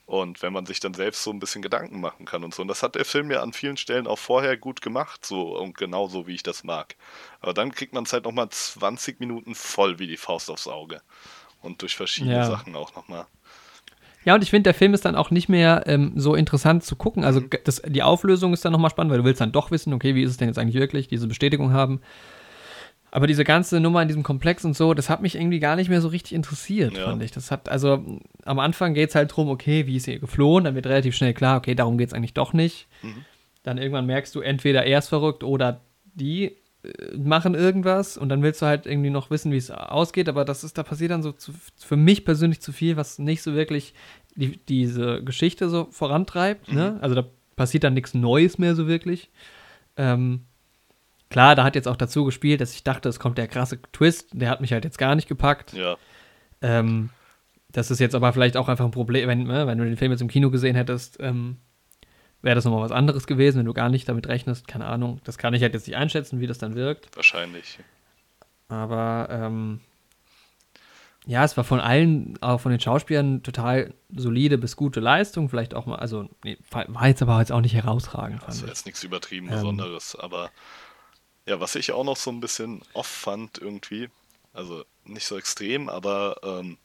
Und 0.05 0.43
wenn 0.43 0.53
man 0.53 0.67
sich 0.67 0.79
dann 0.79 0.93
selbst 0.93 1.23
so 1.23 1.31
ein 1.31 1.39
bisschen 1.39 1.63
Gedanken 1.63 1.99
machen 1.99 2.27
kann 2.27 2.43
und 2.43 2.53
so. 2.53 2.61
Und 2.61 2.67
das 2.67 2.83
hat 2.83 2.93
der 2.93 3.05
Film 3.05 3.31
ja 3.31 3.41
an 3.41 3.51
vielen 3.51 3.77
Stellen 3.77 4.05
auch 4.05 4.19
vorher 4.19 4.55
gut 4.55 4.83
gemacht, 4.83 5.25
so 5.25 5.57
und 5.57 5.75
genauso 5.75 6.27
wie 6.27 6.35
ich 6.35 6.43
das 6.43 6.63
mag. 6.63 6.95
Aber 7.41 7.55
dann 7.55 7.71
kriegt 7.71 7.93
man 7.93 8.03
es 8.03 8.13
halt 8.13 8.25
nochmal 8.25 8.49
20 8.49 9.19
Minuten 9.19 9.55
voll 9.55 9.97
wie 9.97 10.05
die 10.05 10.17
Faust 10.17 10.51
aufs 10.51 10.67
Auge. 10.67 11.01
Und 11.63 11.81
durch 11.81 11.95
verschiedene 11.95 12.35
Ja. 12.35 12.45
Sachen 12.45 12.75
auch 12.75 12.95
nochmal. 12.95 13.25
Ja, 14.29 14.35
und 14.35 14.43
ich 14.43 14.51
finde, 14.51 14.63
der 14.67 14.75
Film 14.75 14.93
ist 14.93 15.05
dann 15.05 15.15
auch 15.15 15.31
nicht 15.31 15.49
mehr 15.49 15.85
ähm, 15.87 16.11
so 16.15 16.35
interessant 16.35 16.83
zu 16.83 16.95
gucken. 16.95 17.23
Also 17.23 17.39
Mhm. 17.41 17.49
das, 17.63 17.81
die 17.87 18.03
Auflösung 18.03 18.53
ist 18.53 18.63
dann 18.63 18.71
nochmal 18.71 18.91
spannend, 18.91 19.09
weil 19.11 19.17
du 19.17 19.23
willst 19.25 19.41
dann 19.41 19.51
doch 19.51 19.71
wissen, 19.71 19.91
okay, 19.91 20.13
wie 20.13 20.21
ist 20.21 20.29
es 20.29 20.37
denn 20.37 20.49
jetzt 20.49 20.59
eigentlich 20.59 20.75
wirklich, 20.79 21.07
diese 21.07 21.25
Bestätigung 21.27 21.73
haben. 21.73 21.99
Aber 23.09 23.25
diese 23.25 23.43
ganze 23.43 23.79
Nummer 23.79 24.03
in 24.03 24.07
diesem 24.07 24.21
Komplex 24.21 24.63
und 24.65 24.77
so, 24.77 24.93
das 24.93 25.09
hat 25.09 25.23
mich 25.23 25.33
irgendwie 25.33 25.59
gar 25.59 25.75
nicht 25.75 25.89
mehr 25.89 25.99
so 25.99 26.09
richtig 26.09 26.33
interessiert, 26.33 26.95
Ja. 26.95 27.05
fand 27.05 27.23
ich. 27.23 27.31
Das 27.31 27.49
hat, 27.49 27.67
also 27.67 28.05
am 28.45 28.59
Anfang 28.59 28.93
geht 28.93 29.09
es 29.09 29.15
halt 29.15 29.35
drum, 29.35 29.49
okay, 29.49 29.87
wie 29.87 29.95
ist 29.95 30.07
ihr 30.07 30.19
geflohen? 30.19 30.63
Dann 30.65 30.75
wird 30.75 30.85
relativ 30.85 31.15
schnell 31.15 31.33
klar, 31.33 31.57
okay, 31.57 31.73
darum 31.73 31.97
geht 31.97 32.09
es 32.09 32.13
eigentlich 32.13 32.35
doch 32.35 32.53
nicht. 32.53 32.87
Mhm. 33.01 33.25
Dann 33.63 33.79
irgendwann 33.79 34.05
merkst 34.05 34.35
du, 34.35 34.41
entweder 34.41 34.85
er 34.85 34.99
ist 34.99 35.07
verrückt 35.09 35.43
oder 35.43 35.81
die 36.13 36.55
äh, 36.83 37.17
machen 37.17 37.55
irgendwas 37.55 38.15
und 38.15 38.29
dann 38.29 38.41
willst 38.43 38.61
du 38.61 38.67
halt 38.67 38.85
irgendwie 38.85 39.09
noch 39.09 39.31
wissen, 39.31 39.51
wie 39.51 39.57
es 39.57 39.69
ausgeht, 39.71 40.29
aber 40.29 40.45
das 40.45 40.63
ist, 40.63 40.77
da 40.77 40.83
passiert 40.83 41.11
dann 41.11 41.23
so 41.23 41.31
zu, 41.33 41.51
für 41.77 41.97
mich 41.97 42.23
persönlich 42.25 42.61
zu 42.61 42.71
viel, 42.71 42.95
was 42.95 43.17
nicht 43.19 43.41
so 43.41 43.53
wirklich 43.55 43.93
die, 44.39 44.57
diese 44.67 45.23
Geschichte 45.23 45.69
so 45.69 45.87
vorantreibt. 45.91 46.71
Ne? 46.71 46.97
Also 47.01 47.15
da 47.15 47.25
passiert 47.55 47.83
dann 47.83 47.93
nichts 47.93 48.13
Neues 48.13 48.57
mehr 48.57 48.75
so 48.75 48.87
wirklich. 48.87 49.29
Ähm, 49.97 50.45
klar, 51.29 51.55
da 51.55 51.63
hat 51.63 51.75
jetzt 51.75 51.87
auch 51.87 51.97
dazu 51.97 52.25
gespielt, 52.25 52.61
dass 52.61 52.73
ich 52.73 52.83
dachte, 52.83 53.09
es 53.09 53.19
kommt 53.19 53.37
der 53.37 53.47
krasse 53.47 53.79
Twist, 53.91 54.29
der 54.31 54.49
hat 54.49 54.61
mich 54.61 54.71
halt 54.73 54.85
jetzt 54.85 54.97
gar 54.97 55.15
nicht 55.15 55.27
gepackt. 55.27 55.73
Ja, 55.73 55.97
Ähm, 56.61 57.09
das 57.71 57.91
ist 57.91 57.99
jetzt 57.99 58.15
aber 58.15 58.33
vielleicht 58.33 58.57
auch 58.57 58.67
einfach 58.67 58.85
ein 58.85 58.91
Problem, 58.91 59.27
wenn, 59.27 59.43
ne, 59.43 59.67
wenn 59.67 59.77
du 59.77 59.83
den 59.85 59.97
Film 59.97 60.11
jetzt 60.11 60.21
im 60.21 60.27
Kino 60.27 60.49
gesehen 60.49 60.75
hättest, 60.75 61.17
ähm, 61.19 61.57
wäre 62.41 62.55
das 62.55 62.65
nochmal 62.65 62.81
was 62.81 62.91
anderes 62.91 63.27
gewesen, 63.27 63.59
wenn 63.59 63.65
du 63.65 63.73
gar 63.73 63.89
nicht 63.89 64.07
damit 64.09 64.27
rechnest. 64.27 64.67
Keine 64.67 64.85
Ahnung. 64.85 65.19
Das 65.25 65.37
kann 65.37 65.53
ich 65.53 65.61
halt 65.61 65.73
jetzt 65.73 65.85
nicht 65.85 65.97
einschätzen, 65.97 66.39
wie 66.39 66.47
das 66.47 66.57
dann 66.57 66.73
wirkt. 66.75 67.15
wahrscheinlich. 67.15 67.79
Aber 68.69 69.27
ähm, 69.29 69.81
ja, 71.25 71.43
es 71.43 71.57
war 71.57 71.63
von 71.63 71.79
allen, 71.79 72.41
auch 72.41 72.61
von 72.61 72.71
den 72.71 72.79
Schauspielern, 72.79 73.43
total 73.43 73.93
solide 74.09 74.57
bis 74.57 74.75
gute 74.75 74.99
Leistung. 74.99 75.49
Vielleicht 75.49 75.73
auch 75.73 75.85
mal, 75.85 75.97
also 75.97 76.29
nee, 76.43 76.57
war 76.71 77.07
jetzt 77.07 77.21
aber 77.21 77.39
jetzt 77.39 77.51
auch 77.51 77.61
nicht 77.61 77.75
herausragend, 77.75 78.41
war 78.41 78.53
ich. 78.53 78.61
jetzt 78.61 78.85
nichts 78.85 79.03
übertrieben 79.03 79.47
Ähm. 79.47 79.53
Besonderes. 79.53 80.15
Aber 80.15 80.49
ja, 81.45 81.59
was 81.59 81.75
ich 81.75 81.91
auch 81.91 82.03
noch 82.03 82.17
so 82.17 82.31
ein 82.31 82.39
bisschen 82.39 82.81
off 82.93 83.07
fand 83.07 83.57
irgendwie, 83.57 84.09
also 84.53 84.83
nicht 85.03 85.25
so 85.25 85.37
extrem, 85.37 85.89
aber 85.89 86.37
ähm, 86.43 86.77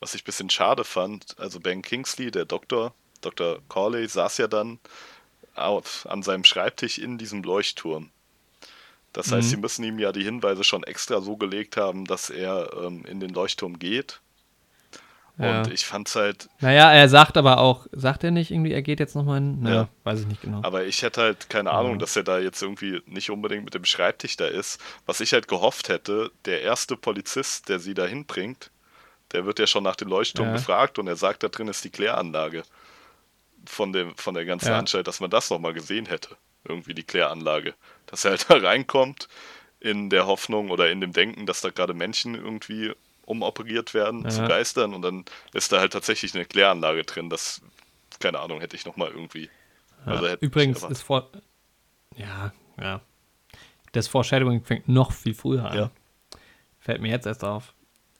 was 0.00 0.14
ich 0.14 0.22
ein 0.22 0.26
bisschen 0.26 0.50
schade 0.50 0.84
fand, 0.84 1.38
also 1.38 1.60
Ben 1.60 1.82
Kingsley, 1.82 2.30
der 2.30 2.44
Doktor, 2.44 2.94
Dr. 3.20 3.58
Corley, 3.68 4.06
saß 4.08 4.38
ja 4.38 4.46
dann 4.46 4.78
auf, 5.54 6.06
an 6.08 6.22
seinem 6.22 6.44
Schreibtisch 6.44 6.98
in 6.98 7.18
diesem 7.18 7.42
Leuchtturm. 7.42 8.10
Das 9.14 9.32
heißt, 9.32 9.46
Mhm. 9.46 9.50
sie 9.50 9.56
müssen 9.56 9.84
ihm 9.84 9.98
ja 9.98 10.12
die 10.12 10.22
Hinweise 10.24 10.62
schon 10.64 10.82
extra 10.84 11.20
so 11.22 11.36
gelegt 11.38 11.76
haben, 11.78 12.04
dass 12.04 12.28
er 12.30 12.68
ähm, 12.84 13.04
in 13.06 13.20
den 13.20 13.30
Leuchtturm 13.30 13.78
geht. 13.78 14.20
Ja. 15.38 15.62
Und 15.62 15.72
ich 15.72 15.84
fand's 15.84 16.14
halt, 16.14 16.48
Naja, 16.60 16.92
er 16.92 17.08
sagt 17.08 17.36
aber 17.36 17.58
auch, 17.58 17.86
sagt 17.90 18.22
er 18.22 18.30
nicht 18.30 18.50
irgendwie, 18.52 18.72
er 18.72 18.82
geht 18.82 19.00
jetzt 19.00 19.16
nochmal 19.16 19.36
hin? 19.40 19.62
Naja, 19.62 19.74
Ja. 19.82 19.88
weiß 20.04 20.20
ich 20.20 20.26
nicht 20.26 20.42
genau. 20.42 20.60
Aber 20.62 20.84
ich 20.84 21.02
hätte 21.02 21.22
halt 21.22 21.48
keine 21.50 21.72
Ahnung, 21.72 21.98
dass 21.98 22.14
er 22.14 22.22
da 22.22 22.38
jetzt 22.38 22.62
irgendwie 22.62 23.02
nicht 23.06 23.30
unbedingt 23.30 23.64
mit 23.64 23.74
dem 23.74 23.84
Schreibtisch 23.84 24.36
da 24.36 24.46
ist. 24.46 24.80
Was 25.06 25.20
ich 25.20 25.32
halt 25.32 25.48
gehofft 25.48 25.88
hätte, 25.88 26.30
der 26.44 26.62
erste 26.62 26.96
Polizist, 26.96 27.68
der 27.68 27.80
sie 27.80 27.94
da 27.94 28.06
hinbringt, 28.06 28.70
der 29.32 29.44
wird 29.44 29.58
ja 29.58 29.66
schon 29.66 29.82
nach 29.82 29.96
dem 29.96 30.08
Leuchtturm 30.08 30.48
Ja. 30.48 30.52
gefragt 30.54 30.98
und 31.00 31.08
er 31.08 31.16
sagt, 31.16 31.42
da 31.42 31.48
drin 31.48 31.66
ist 31.66 31.82
die 31.82 31.90
Kläranlage 31.90 32.62
von, 33.66 33.92
dem, 33.92 34.14
von 34.16 34.34
der 34.34 34.44
ganzen 34.44 34.68
Ja. 34.68 34.78
Anstalt, 34.78 35.08
dass 35.08 35.18
man 35.18 35.30
das 35.30 35.50
nochmal 35.50 35.72
gesehen 35.72 36.06
hätte. 36.06 36.36
Irgendwie 36.66 36.94
die 36.94 37.02
Kläranlage. 37.02 37.74
Dass 38.06 38.24
er 38.24 38.32
halt 38.32 38.46
da 38.48 38.56
reinkommt 38.56 39.28
in 39.80 40.08
der 40.10 40.26
Hoffnung 40.26 40.70
oder 40.70 40.90
in 40.90 41.00
dem 41.00 41.12
Denken, 41.12 41.46
dass 41.46 41.60
da 41.60 41.70
gerade 41.70 41.94
Menschen 41.94 42.34
irgendwie 42.34 42.92
umoperiert 43.26 43.94
werden 43.94 44.22
Ja. 44.24 44.30
zu 44.30 44.46
Geistern 44.46 44.94
und 44.94 45.02
dann 45.02 45.24
ist 45.52 45.72
da 45.72 45.80
halt 45.80 45.92
tatsächlich 45.92 46.34
eine 46.34 46.44
Kläranlage 46.44 47.04
drin. 47.04 47.30
Das, 47.30 47.62
keine 48.20 48.40
Ahnung, 48.40 48.60
hätte 48.60 48.76
ich 48.76 48.84
nochmal 48.86 49.10
irgendwie. 49.10 49.48
Also 50.06 50.26
hätte 50.26 50.36
ich 50.44 50.50
Übrigens 50.50 50.82
ist 50.82 51.02
vor. 51.02 51.30
Ja, 52.16 52.52
ja. 52.80 53.00
Das 53.92 54.08
Foreshadowing 54.08 54.62
fängt 54.62 54.88
noch 54.88 55.12
viel 55.12 55.34
früher 55.34 55.64
an. 55.70 55.76
Ja. 55.76 55.90
Fällt 56.80 57.00
mir 57.00 57.08
jetzt 57.08 57.26
erst 57.26 57.44
auf. 57.44 57.74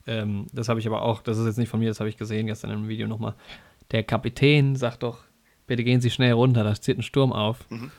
Ähm, 0.06 0.46
das 0.52 0.68
habe 0.68 0.80
ich 0.80 0.86
aber 0.86 1.02
auch, 1.02 1.20
das 1.22 1.38
ist 1.38 1.46
jetzt 1.46 1.58
nicht 1.58 1.68
von 1.68 1.80
mir, 1.80 1.88
das 1.88 2.00
habe 2.00 2.08
ich 2.08 2.16
gesehen 2.16 2.46
gestern 2.46 2.70
im 2.70 2.88
Video 2.88 3.06
nochmal. 3.06 3.34
Der 3.90 4.02
Kapitän 4.02 4.76
sagt 4.76 5.02
doch, 5.02 5.24
bitte 5.66 5.84
gehen 5.84 6.00
Sie 6.00 6.10
schnell 6.10 6.32
runter, 6.32 6.64
da 6.64 6.74
zieht 6.74 6.98
ein 6.98 7.02
Sturm 7.02 7.32
auf. 7.32 7.68
Mhm. 7.70 7.90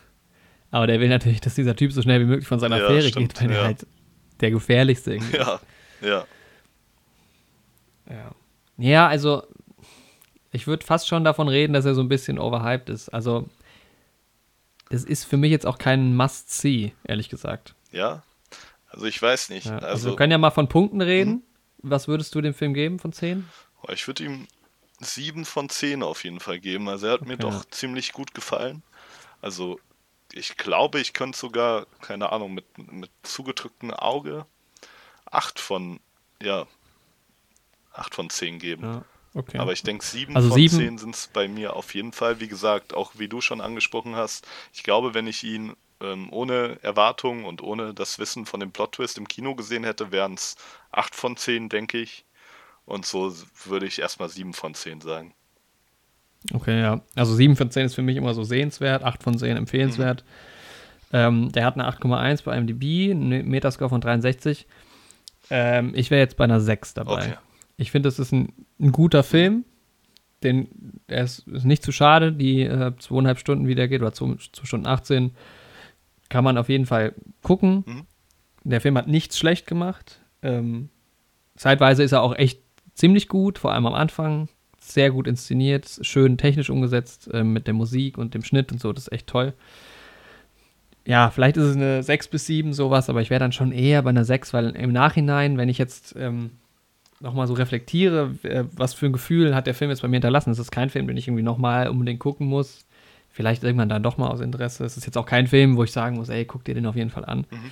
Aber 0.75 0.87
der 0.87 0.99
will 0.99 1.07
natürlich, 1.07 1.39
dass 1.39 1.55
dieser 1.55 1.77
Typ 1.77 1.93
so 1.93 2.01
schnell 2.01 2.19
wie 2.19 2.25
möglich 2.25 2.49
von 2.49 2.59
seiner 2.59 2.79
Ja, 2.79 2.87
Fähre 2.87 3.07
stimmt, 3.07 3.35
geht, 3.35 3.43
weil 3.47 3.51
ja. 3.55 3.59
er 3.61 3.63
halt 3.63 3.87
der 4.41 4.51
gefährlichste 4.51 5.13
irgendwie 5.13 5.37
Ja, 5.37 5.61
ja. 6.01 6.25
Ja. 8.09 8.31
Ja, 8.75 9.07
also 9.07 9.43
ich 10.51 10.67
würde 10.67 10.85
fast 10.85 11.07
schon 11.07 11.23
davon 11.23 11.47
reden, 11.47 11.71
dass 11.71 11.85
er 11.85 11.95
so 11.95 12.01
ein 12.01 12.09
bisschen 12.09 12.37
overhyped 12.39 12.89
ist. 12.89 13.07
Also 13.07 13.47
das 14.89 15.05
ist 15.05 15.23
für 15.23 15.37
mich 15.37 15.49
jetzt 15.49 15.65
auch 15.65 15.77
kein 15.77 16.13
Must-See, 16.13 16.91
ehrlich 17.05 17.29
gesagt. 17.29 17.73
Ja. 17.93 18.23
Also 18.89 19.05
ich 19.05 19.21
weiß 19.21 19.51
nicht. 19.51 19.67
Ja, 19.67 19.75
also, 19.75 19.87
also 19.87 20.09
wir 20.09 20.15
können 20.17 20.33
ja 20.33 20.37
mal 20.37 20.51
von 20.51 20.67
Punkten 20.67 20.99
reden. 20.99 21.43
Was 21.77 22.09
würdest 22.09 22.35
du 22.35 22.41
dem 22.41 22.53
Film 22.53 22.73
geben 22.73 22.99
von 22.99 23.13
10? 23.13 23.47
Oh, 23.81 23.93
Ich 23.93 24.05
würde 24.07 24.25
ihm 24.25 24.45
sieben 24.99 25.45
von 25.45 25.69
zehn 25.69 26.03
auf 26.03 26.25
jeden 26.25 26.41
Fall 26.41 26.59
geben. 26.59 26.89
Also 26.89 27.07
er 27.07 27.13
hat 27.13 27.21
mir 27.25 27.35
Okay. 27.35 27.43
doch 27.43 27.63
ziemlich 27.69 28.11
gut 28.11 28.33
gefallen. 28.33 28.83
Also 29.41 29.79
ich 30.35 30.57
glaube, 30.57 30.99
ich 30.99 31.13
könnte 31.13 31.37
sogar, 31.37 31.87
keine 32.01 32.31
Ahnung, 32.31 32.53
mit, 32.53 32.65
mit 32.77 33.09
zugedrücktem 33.23 33.91
Auge 33.91 34.45
acht 35.25 35.59
von, 35.59 35.99
ja, 36.41 36.67
acht 37.93 38.13
von 38.13 38.29
zehn 38.29 38.59
geben. 38.59 38.83
Ja, 38.83 39.05
okay. 39.33 39.57
Aber 39.57 39.71
ich 39.73 39.81
denke, 39.83 40.05
sieben 40.05 40.35
Also 40.35 40.49
von 40.49 40.57
sieben- 40.57 40.75
zehn 40.75 40.97
sind 40.97 41.15
es 41.15 41.27
bei 41.27 41.47
mir 41.47 41.75
auf 41.75 41.95
jeden 41.95 42.11
Fall. 42.11 42.39
Wie 42.39 42.47
gesagt, 42.47 42.93
auch 42.93 43.13
wie 43.15 43.27
du 43.27 43.41
schon 43.41 43.61
angesprochen 43.61 44.15
hast, 44.15 44.45
ich 44.73 44.83
glaube, 44.83 45.13
wenn 45.13 45.25
ich 45.27 45.43
ihn 45.43 45.75
ähm, 46.01 46.31
ohne 46.31 46.77
Erwartung 46.83 47.45
und 47.45 47.61
ohne 47.63 47.93
das 47.93 48.19
Wissen 48.19 48.45
von 48.45 48.59
dem 48.59 48.71
Plot-Twist 48.73 49.17
im 49.17 49.27
Kino 49.29 49.55
gesehen 49.55 49.85
hätte, 49.85 50.11
wären 50.11 50.33
es 50.33 50.57
acht 50.91 51.15
von 51.15 51.37
zehn, 51.37 51.69
denke 51.69 51.97
ich. 51.99 52.25
Und 52.85 53.05
so 53.05 53.33
würde 53.63 53.87
ich 53.87 53.99
erstmal 53.99 54.29
sieben 54.29 54.53
von 54.53 54.75
zehn 54.75 54.99
sagen. 55.01 55.33
Okay, 56.53 56.79
ja. 56.79 57.01
Also 57.15 57.33
7 57.33 57.55
von 57.55 57.71
10 57.71 57.85
ist 57.85 57.95
für 57.95 58.01
mich 58.01 58.17
immer 58.17 58.33
so 58.33 58.43
sehenswert, 58.43 59.03
8 59.03 59.23
von 59.23 59.37
10 59.37 59.57
empfehlenswert. 59.57 60.23
Ähm, 61.13 61.51
der 61.51 61.65
hat 61.65 61.75
eine 61.75 61.87
8,1 61.87 62.43
bei 62.43 62.57
IMDb, 62.57 63.11
einen 63.11 63.47
Metascore 63.47 63.89
von 63.89 64.01
63. 64.01 64.67
Ähm, 65.49 65.93
ich 65.95 66.11
wäre 66.11 66.21
jetzt 66.21 66.37
bei 66.37 66.43
einer 66.43 66.59
6 66.59 66.93
dabei. 66.93 67.13
Okay. 67.13 67.33
Ich 67.77 67.91
finde, 67.91 68.07
das 68.07 68.19
ist 68.19 68.31
ein, 68.31 68.53
ein 68.79 68.91
guter 68.91 69.23
Film. 69.23 69.65
Den, 70.43 70.99
er 71.07 71.23
ist, 71.23 71.47
ist 71.47 71.65
nicht 71.65 71.83
zu 71.83 71.91
schade, 71.91 72.31
die 72.31 72.61
äh, 72.61 72.93
zweieinhalb 72.99 73.39
Stunden, 73.39 73.67
wie 73.67 73.75
der 73.75 73.87
geht, 73.87 74.01
oder 74.01 74.13
2 74.13 74.35
Stunden 74.39 74.87
18, 74.87 75.31
kann 76.29 76.43
man 76.43 76.57
auf 76.57 76.69
jeden 76.69 76.85
Fall 76.85 77.13
gucken. 77.41 77.83
Mhm. 77.85 78.05
Der 78.63 78.81
Film 78.81 78.97
hat 78.97 79.07
nichts 79.07 79.37
schlecht 79.37 79.67
gemacht. 79.67 80.21
Ähm, 80.41 80.89
zeitweise 81.55 82.03
ist 82.03 82.11
er 82.11 82.21
auch 82.21 82.35
echt 82.35 82.61
ziemlich 82.93 83.27
gut, 83.27 83.59
vor 83.59 83.73
allem 83.73 83.85
am 83.85 83.93
Anfang. 83.93 84.49
Sehr 84.91 85.11
gut 85.11 85.27
inszeniert, 85.27 85.99
schön 86.01 86.37
technisch 86.37 86.69
umgesetzt 86.69 87.29
ähm, 87.33 87.53
mit 87.53 87.65
der 87.65 87.73
Musik 87.73 88.17
und 88.17 88.33
dem 88.33 88.43
Schnitt 88.43 88.71
und 88.71 88.79
so. 88.79 88.93
Das 88.93 89.07
ist 89.07 89.11
echt 89.11 89.27
toll. 89.27 89.53
Ja, 91.05 91.29
vielleicht 91.29 91.57
ist 91.57 91.63
es 91.63 91.75
eine 91.75 92.03
6 92.03 92.27
bis 92.27 92.45
7, 92.45 92.73
sowas, 92.73 93.09
aber 93.09 93.21
ich 93.21 93.29
wäre 93.29 93.39
dann 93.39 93.51
schon 93.51 93.71
eher 93.71 94.01
bei 94.03 94.11
einer 94.11 94.25
6, 94.25 94.53
weil 94.53 94.69
im 94.71 94.91
Nachhinein, 94.91 95.57
wenn 95.57 95.69
ich 95.69 95.77
jetzt 95.77 96.15
ähm, 96.17 96.51
nochmal 97.19 97.47
so 97.47 97.53
reflektiere, 97.55 98.35
äh, 98.43 98.65
was 98.73 98.93
für 98.93 99.07
ein 99.07 99.13
Gefühl 99.13 99.55
hat 99.55 99.67
der 99.67 99.73
Film 99.73 99.89
jetzt 99.89 100.01
bei 100.01 100.07
mir 100.07 100.17
hinterlassen. 100.17 100.51
Es 100.51 100.59
ist 100.59 100.71
kein 100.71 100.89
Film, 100.89 101.07
den 101.07 101.17
ich 101.17 101.27
irgendwie 101.27 101.43
nochmal 101.43 101.89
unbedingt 101.89 102.19
gucken 102.19 102.47
muss. 102.47 102.85
Vielleicht 103.29 103.63
irgendwann 103.63 103.89
dann 103.89 104.03
doch 104.03 104.17
mal 104.17 104.29
aus 104.29 104.39
Interesse. 104.39 104.85
Es 104.85 104.97
ist 104.97 105.05
jetzt 105.05 105.17
auch 105.17 105.25
kein 105.25 105.47
Film, 105.47 105.77
wo 105.77 105.83
ich 105.83 105.91
sagen 105.91 106.15
muss, 106.15 106.29
ey, 106.29 106.45
guck 106.45 106.63
dir 106.63 106.75
den 106.75 106.85
auf 106.85 106.95
jeden 106.95 107.09
Fall 107.09 107.25
an. 107.25 107.45
Mhm. 107.49 107.71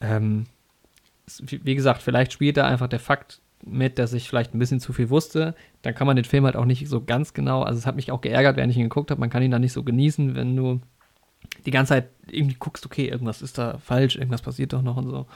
Ähm, 0.00 0.46
wie 1.46 1.74
gesagt, 1.74 2.02
vielleicht 2.02 2.32
spielt 2.32 2.56
da 2.56 2.66
einfach 2.66 2.88
der 2.88 2.98
Fakt 2.98 3.40
mit, 3.64 3.98
dass 3.98 4.12
ich 4.12 4.28
vielleicht 4.28 4.54
ein 4.54 4.58
bisschen 4.58 4.80
zu 4.80 4.92
viel 4.92 5.10
wusste. 5.10 5.54
Dann 5.82 5.94
kann 5.94 6.06
man 6.06 6.16
den 6.16 6.24
Film 6.24 6.44
halt 6.44 6.56
auch 6.56 6.64
nicht 6.64 6.88
so 6.88 7.02
ganz 7.02 7.34
genau. 7.34 7.62
Also 7.62 7.78
es 7.78 7.86
hat 7.86 7.96
mich 7.96 8.10
auch 8.10 8.20
geärgert, 8.20 8.56
während 8.56 8.70
ich 8.72 8.78
ihn 8.78 8.84
geguckt 8.84 9.10
habe. 9.10 9.20
Man 9.20 9.30
kann 9.30 9.42
ihn 9.42 9.50
dann 9.50 9.60
nicht 9.60 9.72
so 9.72 9.82
genießen, 9.82 10.34
wenn 10.34 10.56
du 10.56 10.80
die 11.66 11.70
ganze 11.70 11.90
Zeit 11.90 12.10
irgendwie 12.30 12.56
guckst, 12.58 12.86
okay, 12.86 13.06
irgendwas 13.08 13.42
ist 13.42 13.58
da 13.58 13.78
falsch, 13.78 14.16
irgendwas 14.16 14.42
passiert 14.42 14.72
doch 14.72 14.82
noch 14.82 14.96
und 14.96 15.08
so. 15.08 15.26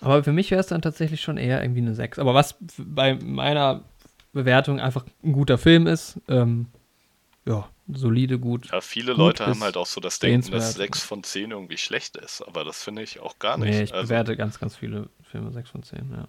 Aber 0.00 0.22
für 0.22 0.32
mich 0.32 0.50
wäre 0.50 0.60
es 0.60 0.66
dann 0.66 0.82
tatsächlich 0.82 1.20
schon 1.20 1.38
eher 1.38 1.62
irgendwie 1.62 1.80
eine 1.80 1.94
6. 1.94 2.18
Aber 2.18 2.34
was 2.34 2.56
bei 2.78 3.14
meiner 3.14 3.82
Bewertung 4.32 4.80
einfach 4.80 5.04
ein 5.22 5.32
guter 5.32 5.58
Film 5.58 5.86
ist, 5.86 6.20
ähm, 6.28 6.66
ja, 7.46 7.68
solide, 7.92 8.38
gut. 8.38 8.70
Ja, 8.70 8.80
viele 8.80 9.12
Gut 9.12 9.18
Leute 9.18 9.46
haben 9.46 9.62
halt 9.62 9.76
auch 9.76 9.86
so 9.86 10.00
das 10.00 10.18
Denken, 10.18 10.50
dass 10.50 10.74
sehenswert. 10.74 10.88
6 10.94 11.02
von 11.02 11.22
10 11.22 11.50
irgendwie 11.50 11.76
schlecht 11.76 12.16
ist. 12.16 12.42
Aber 12.42 12.64
das 12.64 12.82
finde 12.82 13.02
ich 13.02 13.20
auch 13.20 13.38
gar 13.38 13.58
nicht. 13.58 13.70
Nee, 13.70 13.82
ich 13.82 13.94
also, 13.94 14.08
bewerte 14.08 14.36
ganz, 14.36 14.58
ganz 14.58 14.76
viele 14.76 15.08
Filme 15.30 15.52
6 15.52 15.70
von 15.70 15.82
10, 15.82 16.10
ja. 16.10 16.28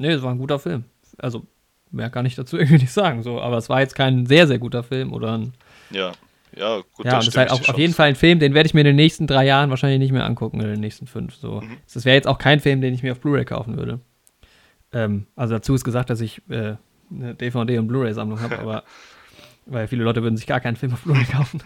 Nee, 0.00 0.12
es 0.12 0.22
war 0.22 0.30
ein 0.30 0.38
guter 0.38 0.58
Film. 0.58 0.84
Also, 1.18 1.46
mehr 1.90 2.10
kann 2.10 2.24
ich 2.26 2.34
dazu 2.34 2.56
irgendwie 2.58 2.78
nicht 2.78 2.92
sagen. 2.92 3.22
So, 3.22 3.40
aber 3.40 3.58
es 3.58 3.68
war 3.68 3.80
jetzt 3.80 3.94
kein 3.94 4.26
sehr, 4.26 4.46
sehr 4.46 4.58
guter 4.58 4.82
Film 4.82 5.12
oder 5.12 5.38
ein. 5.38 5.52
ja, 5.90 6.12
ja, 6.56 6.80
gut, 6.94 7.04
ja, 7.04 7.12
da 7.12 7.16
und 7.18 7.22
es 7.22 7.28
ist 7.28 7.36
halt 7.36 7.52
auf 7.52 7.64
schon 7.64 7.76
jeden. 7.76 7.94
Fall 7.94 8.08
ein 8.08 8.16
Film, 8.16 8.40
den 8.40 8.54
werde 8.54 8.66
ich 8.66 8.74
mir 8.74 8.80
in 8.80 8.86
den 8.86 8.96
nächsten 8.96 9.28
drei 9.28 9.46
Jahren 9.46 9.70
wahrscheinlich 9.70 10.00
nicht 10.00 10.10
mehr 10.10 10.24
angucken, 10.24 10.60
in 10.60 10.66
den 10.66 10.80
nächsten 10.80 11.06
fünf. 11.06 11.36
So. 11.36 11.60
Mhm. 11.60 11.76
Das 11.92 12.04
wäre 12.04 12.16
jetzt 12.16 12.26
auch 12.26 12.38
kein 12.38 12.58
Film, 12.58 12.80
den 12.80 12.92
ich 12.92 13.04
mir 13.04 13.12
auf 13.12 13.20
Blu-ray 13.20 13.44
kaufen 13.44 13.76
würde. 13.76 14.00
Ähm, 14.92 15.26
also 15.36 15.54
dazu 15.54 15.74
ist 15.74 15.84
gesagt, 15.84 16.10
dass 16.10 16.20
ich 16.20 16.42
äh, 16.48 16.74
eine 17.10 17.34
DVD- 17.34 17.78
und 17.78 17.86
Blu-ray-Sammlung 17.86 18.40
habe, 18.40 18.58
aber 18.58 18.82
weil 19.66 19.86
viele 19.86 20.02
Leute 20.02 20.22
würden 20.22 20.36
sich 20.36 20.48
gar 20.48 20.60
keinen 20.60 20.76
Film 20.76 20.92
auf 20.92 21.02
Blu-ray 21.02 21.24
kaufen. 21.24 21.62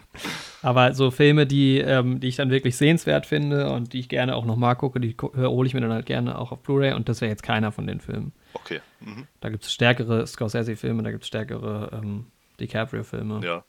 Aber 0.65 0.95
so 0.95 1.11
Filme, 1.11 1.47
die, 1.47 1.78
ähm, 1.78 2.20
die 2.20 2.28
ich 2.28 2.36
dann 2.36 2.51
wirklich 2.51 2.77
sehenswert 2.77 3.27
finde 3.27 3.70
und 3.70 3.93
die 3.93 4.01
ich 4.01 4.09
gerne 4.09 4.35
auch 4.35 4.47
nochmal 4.47 4.77
gucke, 4.77 4.99
die 4.99 5.15
hole 5.20 5.66
ich 5.66 5.74
mir 5.74 5.81
dann 5.82 5.93
halt 5.93 6.07
gerne 6.07 6.39
auch 6.39 6.53
auf 6.53 6.61
Blu-ray 6.62 6.95
und 6.95 7.09
das 7.09 7.20
wäre 7.20 7.31
jetzt 7.31 7.43
keiner 7.43 7.70
von 7.70 7.86
den 7.86 8.01
Filmen. 8.01 8.32
Okay. 8.55 8.81
Mhm. 9.01 9.27
Da 9.41 9.51
gibt 9.51 9.65
es 9.65 9.73
stärkere 9.74 10.27
Scorsese-Filme, 10.27 11.03
da 11.03 11.11
gibt 11.11 11.23
es 11.24 11.28
stärkere 11.28 11.91
ähm, 11.93 12.27
DiCaprio-Filme. 12.61 13.45
Ja. 13.45 13.65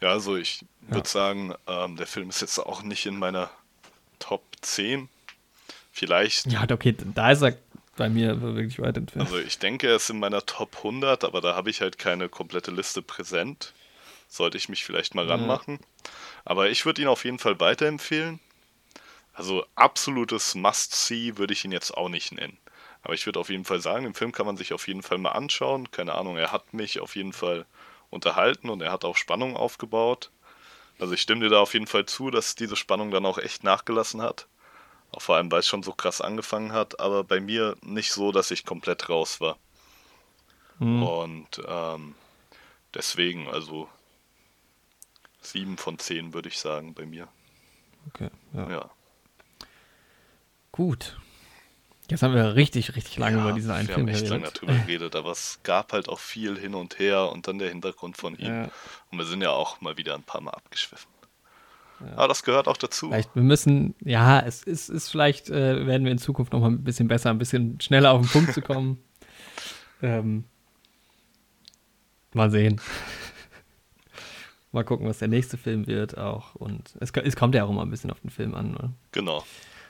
Ja, 0.00 0.10
also 0.10 0.36
ich 0.36 0.64
Ja. 0.88 0.94
würde 0.96 1.08
sagen, 1.08 1.52
ähm, 1.66 1.96
der 1.96 2.06
Film 2.06 2.28
ist 2.28 2.40
jetzt 2.42 2.58
auch 2.58 2.82
nicht 2.82 3.04
in 3.06 3.18
meiner 3.18 3.50
Top 4.20 4.42
10. 4.60 5.08
Vielleicht, 5.90 6.46
Ja, 6.50 6.64
okay, 6.70 6.94
da 7.14 7.32
ist 7.32 7.42
er 7.42 7.56
bei 7.96 8.08
mir 8.08 8.40
wirklich 8.40 8.78
weit 8.80 8.96
entfernt. 8.96 9.28
also 9.28 9.38
ich 9.44 9.58
denke, 9.58 9.88
er 9.88 9.96
ist 9.96 10.08
in 10.10 10.18
meiner 10.18 10.46
Top 10.46 10.76
100, 10.78 11.24
aber 11.24 11.40
da 11.40 11.54
habe 11.54 11.70
ich 11.70 11.80
halt 11.80 11.98
keine 11.98 12.28
komplette 12.28 12.70
Liste 12.70 13.02
präsent. 13.02 13.72
Sollte 14.32 14.56
ich 14.56 14.70
mich 14.70 14.82
vielleicht 14.82 15.14
mal 15.14 15.26
Ja. 15.26 15.32
ranmachen. 15.32 15.78
Aber 16.46 16.70
ich 16.70 16.86
würde 16.86 17.02
ihn 17.02 17.08
auf 17.08 17.26
jeden 17.26 17.38
Fall 17.38 17.60
weiterempfehlen. 17.60 18.40
Also 19.34 19.66
absolutes 19.74 20.54
Must-See 20.54 21.36
würde 21.36 21.52
ich 21.52 21.66
ihn 21.66 21.72
jetzt 21.72 21.94
auch 21.94 22.08
nicht 22.08 22.32
nennen. 22.32 22.56
Aber 23.02 23.12
ich 23.12 23.26
würde 23.26 23.38
auf 23.38 23.50
jeden 23.50 23.66
Fall 23.66 23.80
sagen, 23.80 24.04
den 24.04 24.14
Film 24.14 24.32
kann 24.32 24.46
man 24.46 24.56
sich 24.56 24.72
auf 24.72 24.88
jeden 24.88 25.02
Fall 25.02 25.18
mal 25.18 25.32
anschauen. 25.32 25.90
Keine 25.90 26.14
Ahnung, 26.14 26.38
er 26.38 26.50
hat 26.50 26.72
mich 26.72 27.00
auf 27.00 27.14
jeden 27.14 27.34
Fall 27.34 27.66
unterhalten 28.08 28.70
und 28.70 28.80
er 28.80 28.90
hat 28.90 29.04
auch 29.04 29.16
Spannung 29.18 29.54
aufgebaut. 29.54 30.30
Also 30.98 31.12
ich 31.12 31.20
stimme 31.20 31.42
dir 31.42 31.50
da 31.50 31.60
auf 31.60 31.74
jeden 31.74 31.86
Fall 31.86 32.06
zu, 32.06 32.30
dass 32.30 32.54
diese 32.54 32.76
Spannung 32.76 33.10
dann 33.10 33.26
auch 33.26 33.36
echt 33.36 33.64
nachgelassen 33.64 34.22
hat. 34.22 34.46
Auch 35.10 35.20
vor 35.20 35.36
allem, 35.36 35.52
weil 35.52 35.60
es 35.60 35.68
schon 35.68 35.82
so 35.82 35.92
krass 35.92 36.22
angefangen 36.22 36.72
hat, 36.72 37.00
aber 37.00 37.22
bei 37.22 37.38
mir 37.38 37.76
nicht 37.82 38.12
so, 38.12 38.32
dass 38.32 38.50
ich 38.50 38.64
komplett 38.64 39.10
raus 39.10 39.42
war. 39.42 39.58
Hm. 40.78 41.02
Und 41.02 41.60
ähm, 41.68 42.14
deswegen, 42.94 43.48
also 43.48 43.90
sieben 45.42 45.76
von 45.76 45.98
zehn 45.98 46.34
würde 46.34 46.48
ich 46.48 46.58
sagen 46.58 46.94
bei 46.94 47.06
mir. 47.06 47.28
Okay, 48.08 48.30
ja. 48.54 48.70
Ja. 48.70 48.90
Gut. 50.72 51.18
Jetzt 52.08 52.22
haben 52.22 52.34
wir 52.34 52.56
richtig, 52.56 52.96
richtig 52.96 53.16
lange 53.16 53.38
ja, 53.38 53.42
über 53.44 53.52
diesen 53.52 53.70
einen 53.70 53.88
wir 53.88 53.94
Film 53.94 54.08
haben 54.08 54.14
echt 54.14 54.28
lange 54.28 54.42
geredet. 54.42 54.62
darüber 54.62 54.78
geredet, 54.86 55.16
aber 55.16 55.30
es 55.30 55.60
gab 55.62 55.92
halt 55.92 56.08
auch 56.08 56.18
viel 56.18 56.58
hin 56.58 56.74
und 56.74 56.98
her 56.98 57.30
und 57.30 57.46
dann 57.48 57.58
der 57.58 57.68
Hintergrund 57.68 58.16
von 58.16 58.36
ihm. 58.36 58.64
Ja. 58.64 58.70
Und 59.10 59.18
wir 59.18 59.24
sind 59.24 59.42
ja 59.42 59.50
auch 59.50 59.80
mal 59.80 59.96
wieder 59.96 60.14
ein 60.14 60.22
paar 60.22 60.40
Mal 60.40 60.50
abgeschwiffen. 60.50 61.10
Aber 62.16 62.28
das 62.28 62.42
gehört 62.42 62.66
auch 62.66 62.76
dazu. 62.76 63.08
Vielleicht, 63.08 63.34
wir 63.34 63.42
müssen, 63.42 63.94
ja, 64.00 64.40
es 64.40 64.62
ist, 64.62 64.88
ist 64.88 65.08
vielleicht, 65.08 65.50
äh, 65.50 65.86
werden 65.86 66.04
wir 66.04 66.12
in 66.12 66.18
Zukunft 66.18 66.52
noch 66.52 66.60
mal 66.60 66.70
ein 66.70 66.82
bisschen 66.82 67.08
besser, 67.08 67.30
ein 67.30 67.38
bisschen 67.38 67.80
schneller 67.80 68.12
auf 68.12 68.22
den 68.22 68.30
Punkt 68.30 68.52
zu 68.52 68.60
kommen. 68.60 68.98
ähm, 70.02 70.44
mal 72.32 72.50
sehen. 72.50 72.80
Mal 74.72 74.84
gucken, 74.84 75.06
was 75.08 75.18
der 75.18 75.28
nächste 75.28 75.56
Film 75.56 75.86
wird 75.86 76.16
auch. 76.18 76.54
Und 76.54 76.94
es, 77.00 77.10
es 77.12 77.36
kommt 77.36 77.54
ja 77.54 77.64
auch 77.64 77.70
immer 77.70 77.82
ein 77.82 77.90
bisschen 77.90 78.10
auf 78.10 78.20
den 78.20 78.30
Film 78.30 78.54
an. 78.54 78.72
Ne? 78.72 78.92
Genau. 79.12 79.44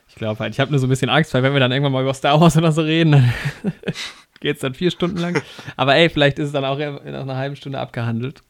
Ich 0.08 0.14
glaube 0.16 0.38
halt, 0.40 0.52
ich 0.52 0.60
habe 0.60 0.70
nur 0.70 0.78
so 0.80 0.86
ein 0.86 0.90
bisschen 0.90 1.08
Angst, 1.08 1.32
weil 1.34 1.42
wenn 1.42 1.52
wir 1.54 1.60
dann 1.60 1.72
irgendwann 1.72 1.92
mal 1.92 2.02
über 2.02 2.12
Star 2.14 2.40
Wars 2.40 2.56
oder 2.56 2.72
so 2.72 2.82
reden, 2.82 3.12
dann 3.12 3.32
geht 4.40 4.56
es 4.56 4.60
dann 4.60 4.74
vier 4.74 4.90
Stunden 4.90 5.16
lang. 5.18 5.40
Aber 5.76 5.94
ey, 5.94 6.10
vielleicht 6.10 6.38
ist 6.38 6.48
es 6.48 6.52
dann 6.52 6.64
auch 6.64 6.78
in 6.78 7.14
einer 7.14 7.36
halben 7.36 7.56
Stunde 7.56 7.78
abgehandelt. 7.78 8.42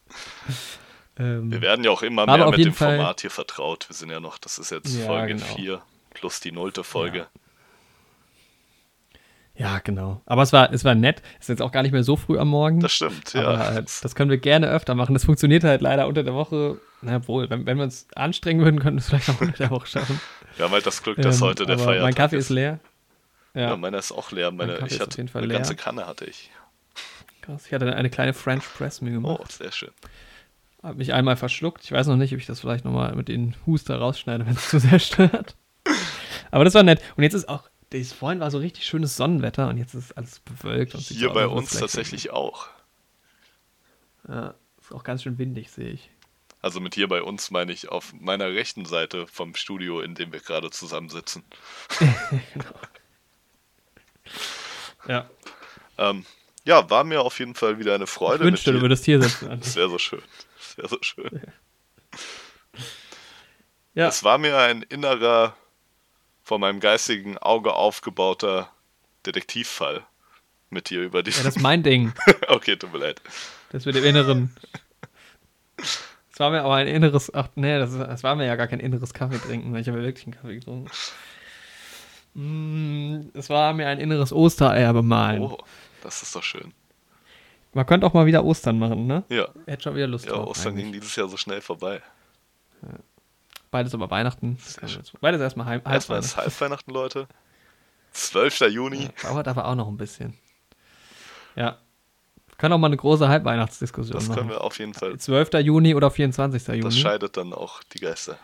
Ähm, 1.18 1.52
Wir 1.52 1.60
werden 1.60 1.84
ja 1.84 1.90
auch 1.90 2.02
immer 2.02 2.26
mehr 2.26 2.50
mit 2.50 2.64
dem 2.64 2.72
Fall- 2.72 2.96
Format 2.96 3.20
hier 3.20 3.30
vertraut. 3.30 3.88
Wir 3.88 3.94
sind 3.94 4.10
ja 4.10 4.18
noch, 4.20 4.38
das 4.38 4.58
ist 4.58 4.70
jetzt 4.70 4.98
Ja, 4.98 5.06
Folge 5.06 5.34
genau. 5.34 5.44
4 5.54 5.82
plus 6.14 6.40
die 6.40 6.52
nullte 6.52 6.82
Folge. 6.84 7.18
Ja, 7.18 7.26
genau. 9.84 10.20
Aber 10.26 10.42
es 10.42 10.52
war, 10.52 10.72
es 10.72 10.84
war 10.84 10.94
nett. 10.94 11.22
Es 11.34 11.44
ist 11.44 11.48
jetzt 11.48 11.62
auch 11.62 11.72
gar 11.72 11.82
nicht 11.82 11.92
mehr 11.92 12.02
so 12.04 12.16
früh 12.16 12.38
am 12.38 12.48
Morgen. 12.48 12.80
Das 12.80 12.92
stimmt, 12.92 13.34
aber 13.36 13.52
ja. 13.54 13.78
äh, 13.78 13.82
das 13.84 14.14
können 14.14 14.30
wir 14.30 14.38
gerne 14.38 14.68
öfter 14.68 14.94
machen. 14.94 15.14
Das 15.14 15.24
funktioniert 15.24 15.62
halt 15.64 15.80
leider 15.82 16.06
unter 16.08 16.22
der 16.22 16.34
Woche. 16.34 16.78
Na 17.02 17.26
wohl, 17.28 17.50
wenn, 17.50 17.66
wenn 17.66 17.76
wir 17.76 17.84
uns 17.84 18.06
anstrengen 18.14 18.62
würden, 18.64 18.78
könnten 18.80 18.96
wir 18.96 19.00
es 19.00 19.08
vielleicht 19.08 19.28
auch 19.30 19.40
unter 19.40 19.56
der 19.58 19.70
Woche 19.70 19.86
schaffen. 19.86 20.20
Wir 20.56 20.64
haben 20.64 20.72
halt 20.72 20.86
das 20.86 21.02
Glück, 21.02 21.20
dass 21.20 21.36
Ähm, 21.40 21.48
heute 21.48 21.66
der 21.66 21.74
aber 21.74 21.84
Feiertag 21.84 22.04
Mein 22.04 22.14
Kaffee 22.14 22.36
ist 22.36 22.48
leer. 22.50 22.78
Ja, 23.54 23.70
Ja, 23.70 23.76
meiner 23.76 23.98
ist 23.98 24.12
auch 24.12 24.30
leer. 24.32 24.50
Meine, 24.50 24.76
ich 24.78 24.84
ist 24.86 25.00
hatte 25.00 25.10
auf 25.10 25.16
jeden 25.16 25.28
Fall 25.28 25.42
eine 25.42 25.48
leer. 25.48 25.58
ganze 25.58 25.76
Kanne 25.76 26.06
hatte 26.06 26.24
ich. 26.24 26.50
krass. 27.42 27.66
Ich 27.66 27.72
hatte 27.74 27.94
eine 27.94 28.10
kleine 28.10 28.32
French 28.34 28.64
Press 28.76 29.00
mir 29.00 29.10
gemacht. 29.10 29.40
Oh, 29.42 29.46
sehr 29.48 29.72
schön. 29.72 29.90
Hab 30.82 30.96
mich 30.96 31.12
einmal 31.12 31.36
verschluckt. 31.36 31.84
Ich 31.84 31.92
weiß 31.92 32.06
noch 32.08 32.16
nicht, 32.16 32.32
ob 32.32 32.38
ich 32.40 32.46
das 32.46 32.60
vielleicht 32.60 32.84
nochmal 32.84 33.14
mit 33.14 33.28
den 33.28 33.54
Huster 33.66 33.96
rausschneide, 33.98 34.46
wenn 34.46 34.54
es 34.54 34.68
zu 34.70 34.78
sehr 34.80 34.98
stört. 35.00 35.54
Aber 36.50 36.64
das 36.64 36.74
war 36.74 36.82
nett. 36.82 37.00
Und 37.16 37.22
jetzt 37.22 37.34
ist 37.34 37.48
auch, 37.48 37.68
das 37.92 38.12
vorhin 38.12 38.40
war 38.40 38.50
so 38.50 38.58
richtig 38.58 38.84
schönes 38.86 39.16
Sonnenwetter 39.16 39.68
und 39.68 39.76
jetzt 39.78 39.94
ist 39.94 40.12
alles 40.16 40.40
bewölkt. 40.40 40.94
Und 40.94 41.00
Hier 41.02 41.30
bei 41.30 41.46
uns 41.46 41.70
tatsächlich 41.70 42.30
auch. 42.30 42.66
regnen. 44.28 44.42
Ja, 44.42 44.54
ist 44.80 44.92
auch 44.92 45.04
ganz 45.04 45.22
schön 45.22 45.38
windig, 45.38 45.70
sehe 45.70 45.90
ich. 45.90 46.10
Also 46.60 46.78
mit 46.80 46.94
hier 46.94 47.08
bei 47.08 47.22
uns 47.22 47.50
meine 47.50 47.72
ich 47.72 47.88
auf 47.88 48.12
meiner 48.12 48.46
rechten 48.46 48.84
Seite 48.84 49.26
vom 49.26 49.54
Studio, 49.56 50.00
in 50.00 50.14
dem 50.14 50.32
wir 50.32 50.40
gerade 50.40 50.70
zusammensitzen. 50.70 51.42
Ja. 55.08 55.28
Ähm, 55.98 56.24
ja, 56.64 56.88
war 56.90 57.04
mir 57.04 57.22
auf 57.22 57.38
jeden 57.40 57.54
Fall 57.54 57.78
wieder 57.78 57.94
eine 57.94 58.04
Ich 58.04 58.10
Freude. 58.10 58.44
wünschte, 58.44 58.70
du 58.72 58.78
dir. 58.78 58.82
würdest 58.82 59.04
hier 59.04 59.20
sitzen. 59.20 59.48
Das 59.60 59.74
wäre 59.74 59.90
so 59.90 59.98
schön. 59.98 60.22
Das 60.58 60.76
wäre 60.78 60.88
so 60.88 60.98
schön. 61.02 61.42
Ja, 63.94 64.06
Es 64.08 64.22
war 64.24 64.38
mir 64.38 64.56
ein 64.56 64.82
innerer, 64.82 65.56
vor 66.52 66.58
meinem 66.58 66.80
geistigen 66.80 67.38
Auge 67.38 67.72
aufgebauter 67.72 68.68
Detektivfall 69.24 70.04
mit 70.68 70.90
dir 70.90 71.00
über 71.00 71.20
ja, 71.20 71.22
diesen. 71.22 71.44
das 71.44 71.56
ist 71.56 71.62
mein 71.62 71.82
Ding. 71.82 72.12
okay, 72.48 72.76
tut 72.76 72.92
mir 72.92 72.98
leid. 72.98 73.22
Das 73.70 73.86
mit 73.86 73.94
dem 73.94 74.04
Inneren. 74.04 74.54
Es 75.78 76.38
war 76.38 76.50
mir 76.50 76.60
aber 76.62 76.74
ein 76.74 76.88
inneres, 76.88 77.32
ach 77.32 77.48
nee, 77.54 77.78
das, 77.78 77.96
das 77.96 78.22
war 78.22 78.36
mir 78.36 78.44
ja 78.44 78.56
gar 78.56 78.66
kein 78.66 78.80
inneres 78.80 79.14
Kaffee 79.14 79.38
trinken, 79.38 79.72
weil 79.72 79.80
ich 79.80 79.88
habe 79.88 79.96
ja 79.96 80.04
wirklich 80.04 80.26
einen 80.26 80.34
Kaffee 80.34 80.56
getrunken. 80.56 80.90
Mm, 82.34 83.30
Es 83.32 83.48
war 83.48 83.72
mir 83.72 83.88
ein 83.88 83.98
inneres 83.98 84.30
Ostereier 84.30 84.92
bemalen. 84.92 85.40
Oh, 85.40 85.56
das 86.02 86.20
ist 86.22 86.36
doch 86.36 86.42
schön. 86.42 86.74
Man 87.72 87.86
könnte 87.86 88.06
auch 88.06 88.12
mal 88.12 88.26
wieder 88.26 88.44
Ostern 88.44 88.78
machen, 88.78 89.06
ne? 89.06 89.24
Ja, 89.30 89.48
Hätte 89.64 89.84
schon 89.84 89.94
wieder 89.94 90.06
Lust 90.06 90.26
ja 90.26 90.32
drauf. 90.32 90.48
Ostern 90.48 90.76
ging 90.76 90.88
eigentlich. 90.88 91.00
dieses 91.00 91.16
Jahr 91.16 91.28
so 91.28 91.38
schnell 91.38 91.62
vorbei. 91.62 92.02
Beides 93.72 93.94
aber 93.94 94.10
Weihnachten. 94.10 94.58
Das 94.62 94.76
kann 94.76 94.90
Beides 95.20 95.40
erstmal 95.40 95.66
halb 95.66 95.88
Erstmal 95.88 96.20
ist 96.20 96.36
Halbweihnachten, 96.36 96.92
Leute. 96.92 97.26
12. 98.12 98.60
Juni. 98.70 99.08
Dauert 99.22 99.48
aber 99.48 99.66
auch 99.66 99.74
noch 99.74 99.88
ein 99.88 99.96
bisschen. 99.96 100.38
Ja. 101.56 101.78
Können 102.58 102.74
auch 102.74 102.78
mal 102.78 102.88
eine 102.88 102.98
große 102.98 103.26
Halbweihnachtsdiskussion 103.26 104.14
Das 104.14 104.28
machen. 104.28 104.36
können 104.38 104.50
wir 104.50 104.60
auf 104.60 104.78
jeden 104.78 104.94
Fall. 104.94 105.18
12. 105.18 105.54
Juni 105.54 105.94
oder 105.94 106.10
24. 106.10 106.68
Juni. 106.68 106.82
Das 106.82 106.98
scheidet 106.98 107.36
dann 107.36 107.52
auch 107.54 107.82
die 107.82 107.98
Geister. 107.98 108.38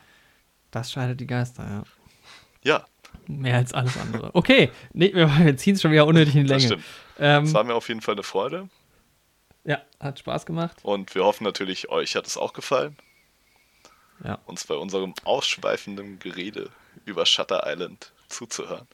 das 0.71 0.91
scheidet 0.91 1.21
die 1.21 1.27
Geister, 1.27 1.65
ja. 1.65 1.83
Ja, 2.63 2.85
Mehr 3.27 3.57
als 3.57 3.75
alles 3.75 3.97
andere. 3.99 4.31
Okay, 4.35 4.71
nee, 4.95 5.13
wir, 5.15 5.57
ziehen 5.59 5.75
es 5.75 5.83
schon 5.83 5.93
wieder 5.93 6.07
unnötig 6.07 6.35
in 6.35 6.45
die 6.45 6.49
das 6.49 6.63
Länge. 6.63 6.83
stimmt. 6.83 6.85
Ähm, 7.19 7.53
war 7.53 7.65
mir 7.65 7.75
auf 7.75 7.89
jeden 7.89 8.01
Fall 8.01 8.15
eine 8.15 8.23
Freude. 8.23 8.69
ja, 9.65 9.83
hat 10.01 10.19
Spaß 10.19 10.47
gemacht. 10.47 10.79
Und 10.83 11.15
wir 11.15 11.25
hoffen 11.25 11.45
natürlich, 11.45 11.91
euch 11.91 12.17
hat 12.17 12.27
es 12.27 12.37
auch 12.39 12.55
gefallen. 12.55 12.97
Ja. 14.25 14.39
Uns 14.47 14.65
bei 14.67 14.75
unserem 14.75 15.15
ausschweifenden 15.25 16.19
Gerede 16.19 16.71
über 17.05 17.25
Shutter 17.27 17.63
Island 17.67 18.13
zuzuhören. 18.29 18.87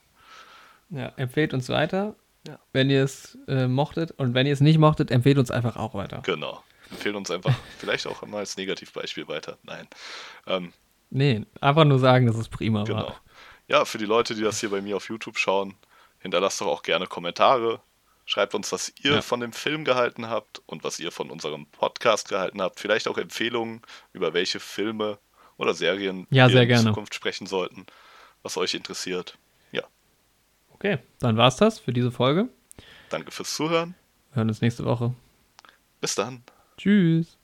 Ja, 0.91 1.13
empfehlt 1.17 1.55
uns 1.55 1.69
weiter, 1.69 2.15
Ja. 2.47 2.59
wenn 2.73 2.91
ihr 2.91 3.03
es 3.05 3.37
äh, 3.49 3.67
mochtet. 3.67 4.13
Und 4.13 4.35
wenn 4.35 4.47
ihr 4.47 4.53
es 4.53 4.61
nicht 4.61 4.79
mochtet, 4.79 5.11
empfehlt 5.11 5.39
uns 5.39 5.51
einfach 5.51 5.77
auch 5.77 5.95
weiter. 5.95 6.21
Genau. 6.25 6.63
Empfehlen 6.91 7.17
uns 7.17 7.31
einfach 7.31 7.55
vielleicht 7.79 8.07
auch 8.07 8.23
immer 8.23 8.39
als 8.39 8.57
Negativbeispiel 8.57 9.27
weiter. 9.29 9.59
Nein. 9.63 9.89
Ähm, 10.47 10.73
Nee, 11.11 11.47
einfach 11.61 11.85
nur 11.85 12.01
sagen, 12.01 12.27
dass 12.27 12.35
es 12.37 12.49
prima 12.49 12.83
genau. 12.83 12.99
war. 13.07 13.21
Ja, 13.69 13.85
für 13.85 13.99
die 13.99 14.05
Leute, 14.05 14.35
die 14.35 14.43
das 14.43 14.59
hier 14.59 14.71
bei 14.71 14.81
mir 14.83 14.97
auf 14.97 15.09
YouTube 15.09 15.39
schauen, 15.39 15.75
hinterlasst 16.19 16.61
doch 16.61 16.67
auch 16.67 16.83
gerne 16.83 17.07
Kommentare. 17.07 17.81
Schreibt 18.27 18.55
uns, 18.55 18.73
was 18.73 18.93
ihr 19.03 19.13
Ja. 19.17 19.23
von 19.23 19.41
dem 19.41 19.53
Film 19.53 19.85
gehalten 19.85 20.29
habt 20.29 20.63
und 20.67 20.83
was 20.83 20.99
ihr 20.99 21.11
von 21.13 21.31
unserem 21.31 21.67
Podcast 21.67 22.29
gehalten 22.29 22.63
habt. 22.63 22.81
Vielleicht 22.81 23.07
auch 23.09 23.19
Empfehlungen, 23.19 23.83
über 24.13 24.33
welche 24.33 24.61
Filme 24.61 25.19
oder 25.59 25.75
Serien 25.75 26.27
Ja, 26.31 26.49
wir 26.51 26.63
in 26.63 26.69
gerne. 26.69 26.85
Zukunft 26.89 27.15
sprechen 27.15 27.47
sollten, 27.47 27.85
was 28.43 28.57
euch 28.57 28.75
interessiert. 28.75 29.37
Ja, 29.73 29.83
Okay, 30.73 30.99
dann 31.21 31.37
war's 31.37 31.57
das 31.57 31.79
für 31.79 31.93
diese 31.93 32.11
Folge. 32.11 32.49
danke 33.11 33.31
fürs 33.31 33.55
Zuhören. 33.55 33.95
Wir 34.31 34.37
hören 34.37 34.49
uns 34.49 34.61
nächste 34.63 34.85
Woche. 34.85 35.15
Bis 36.01 36.15
dann. 36.15 36.43
Tschüss. 36.79 37.39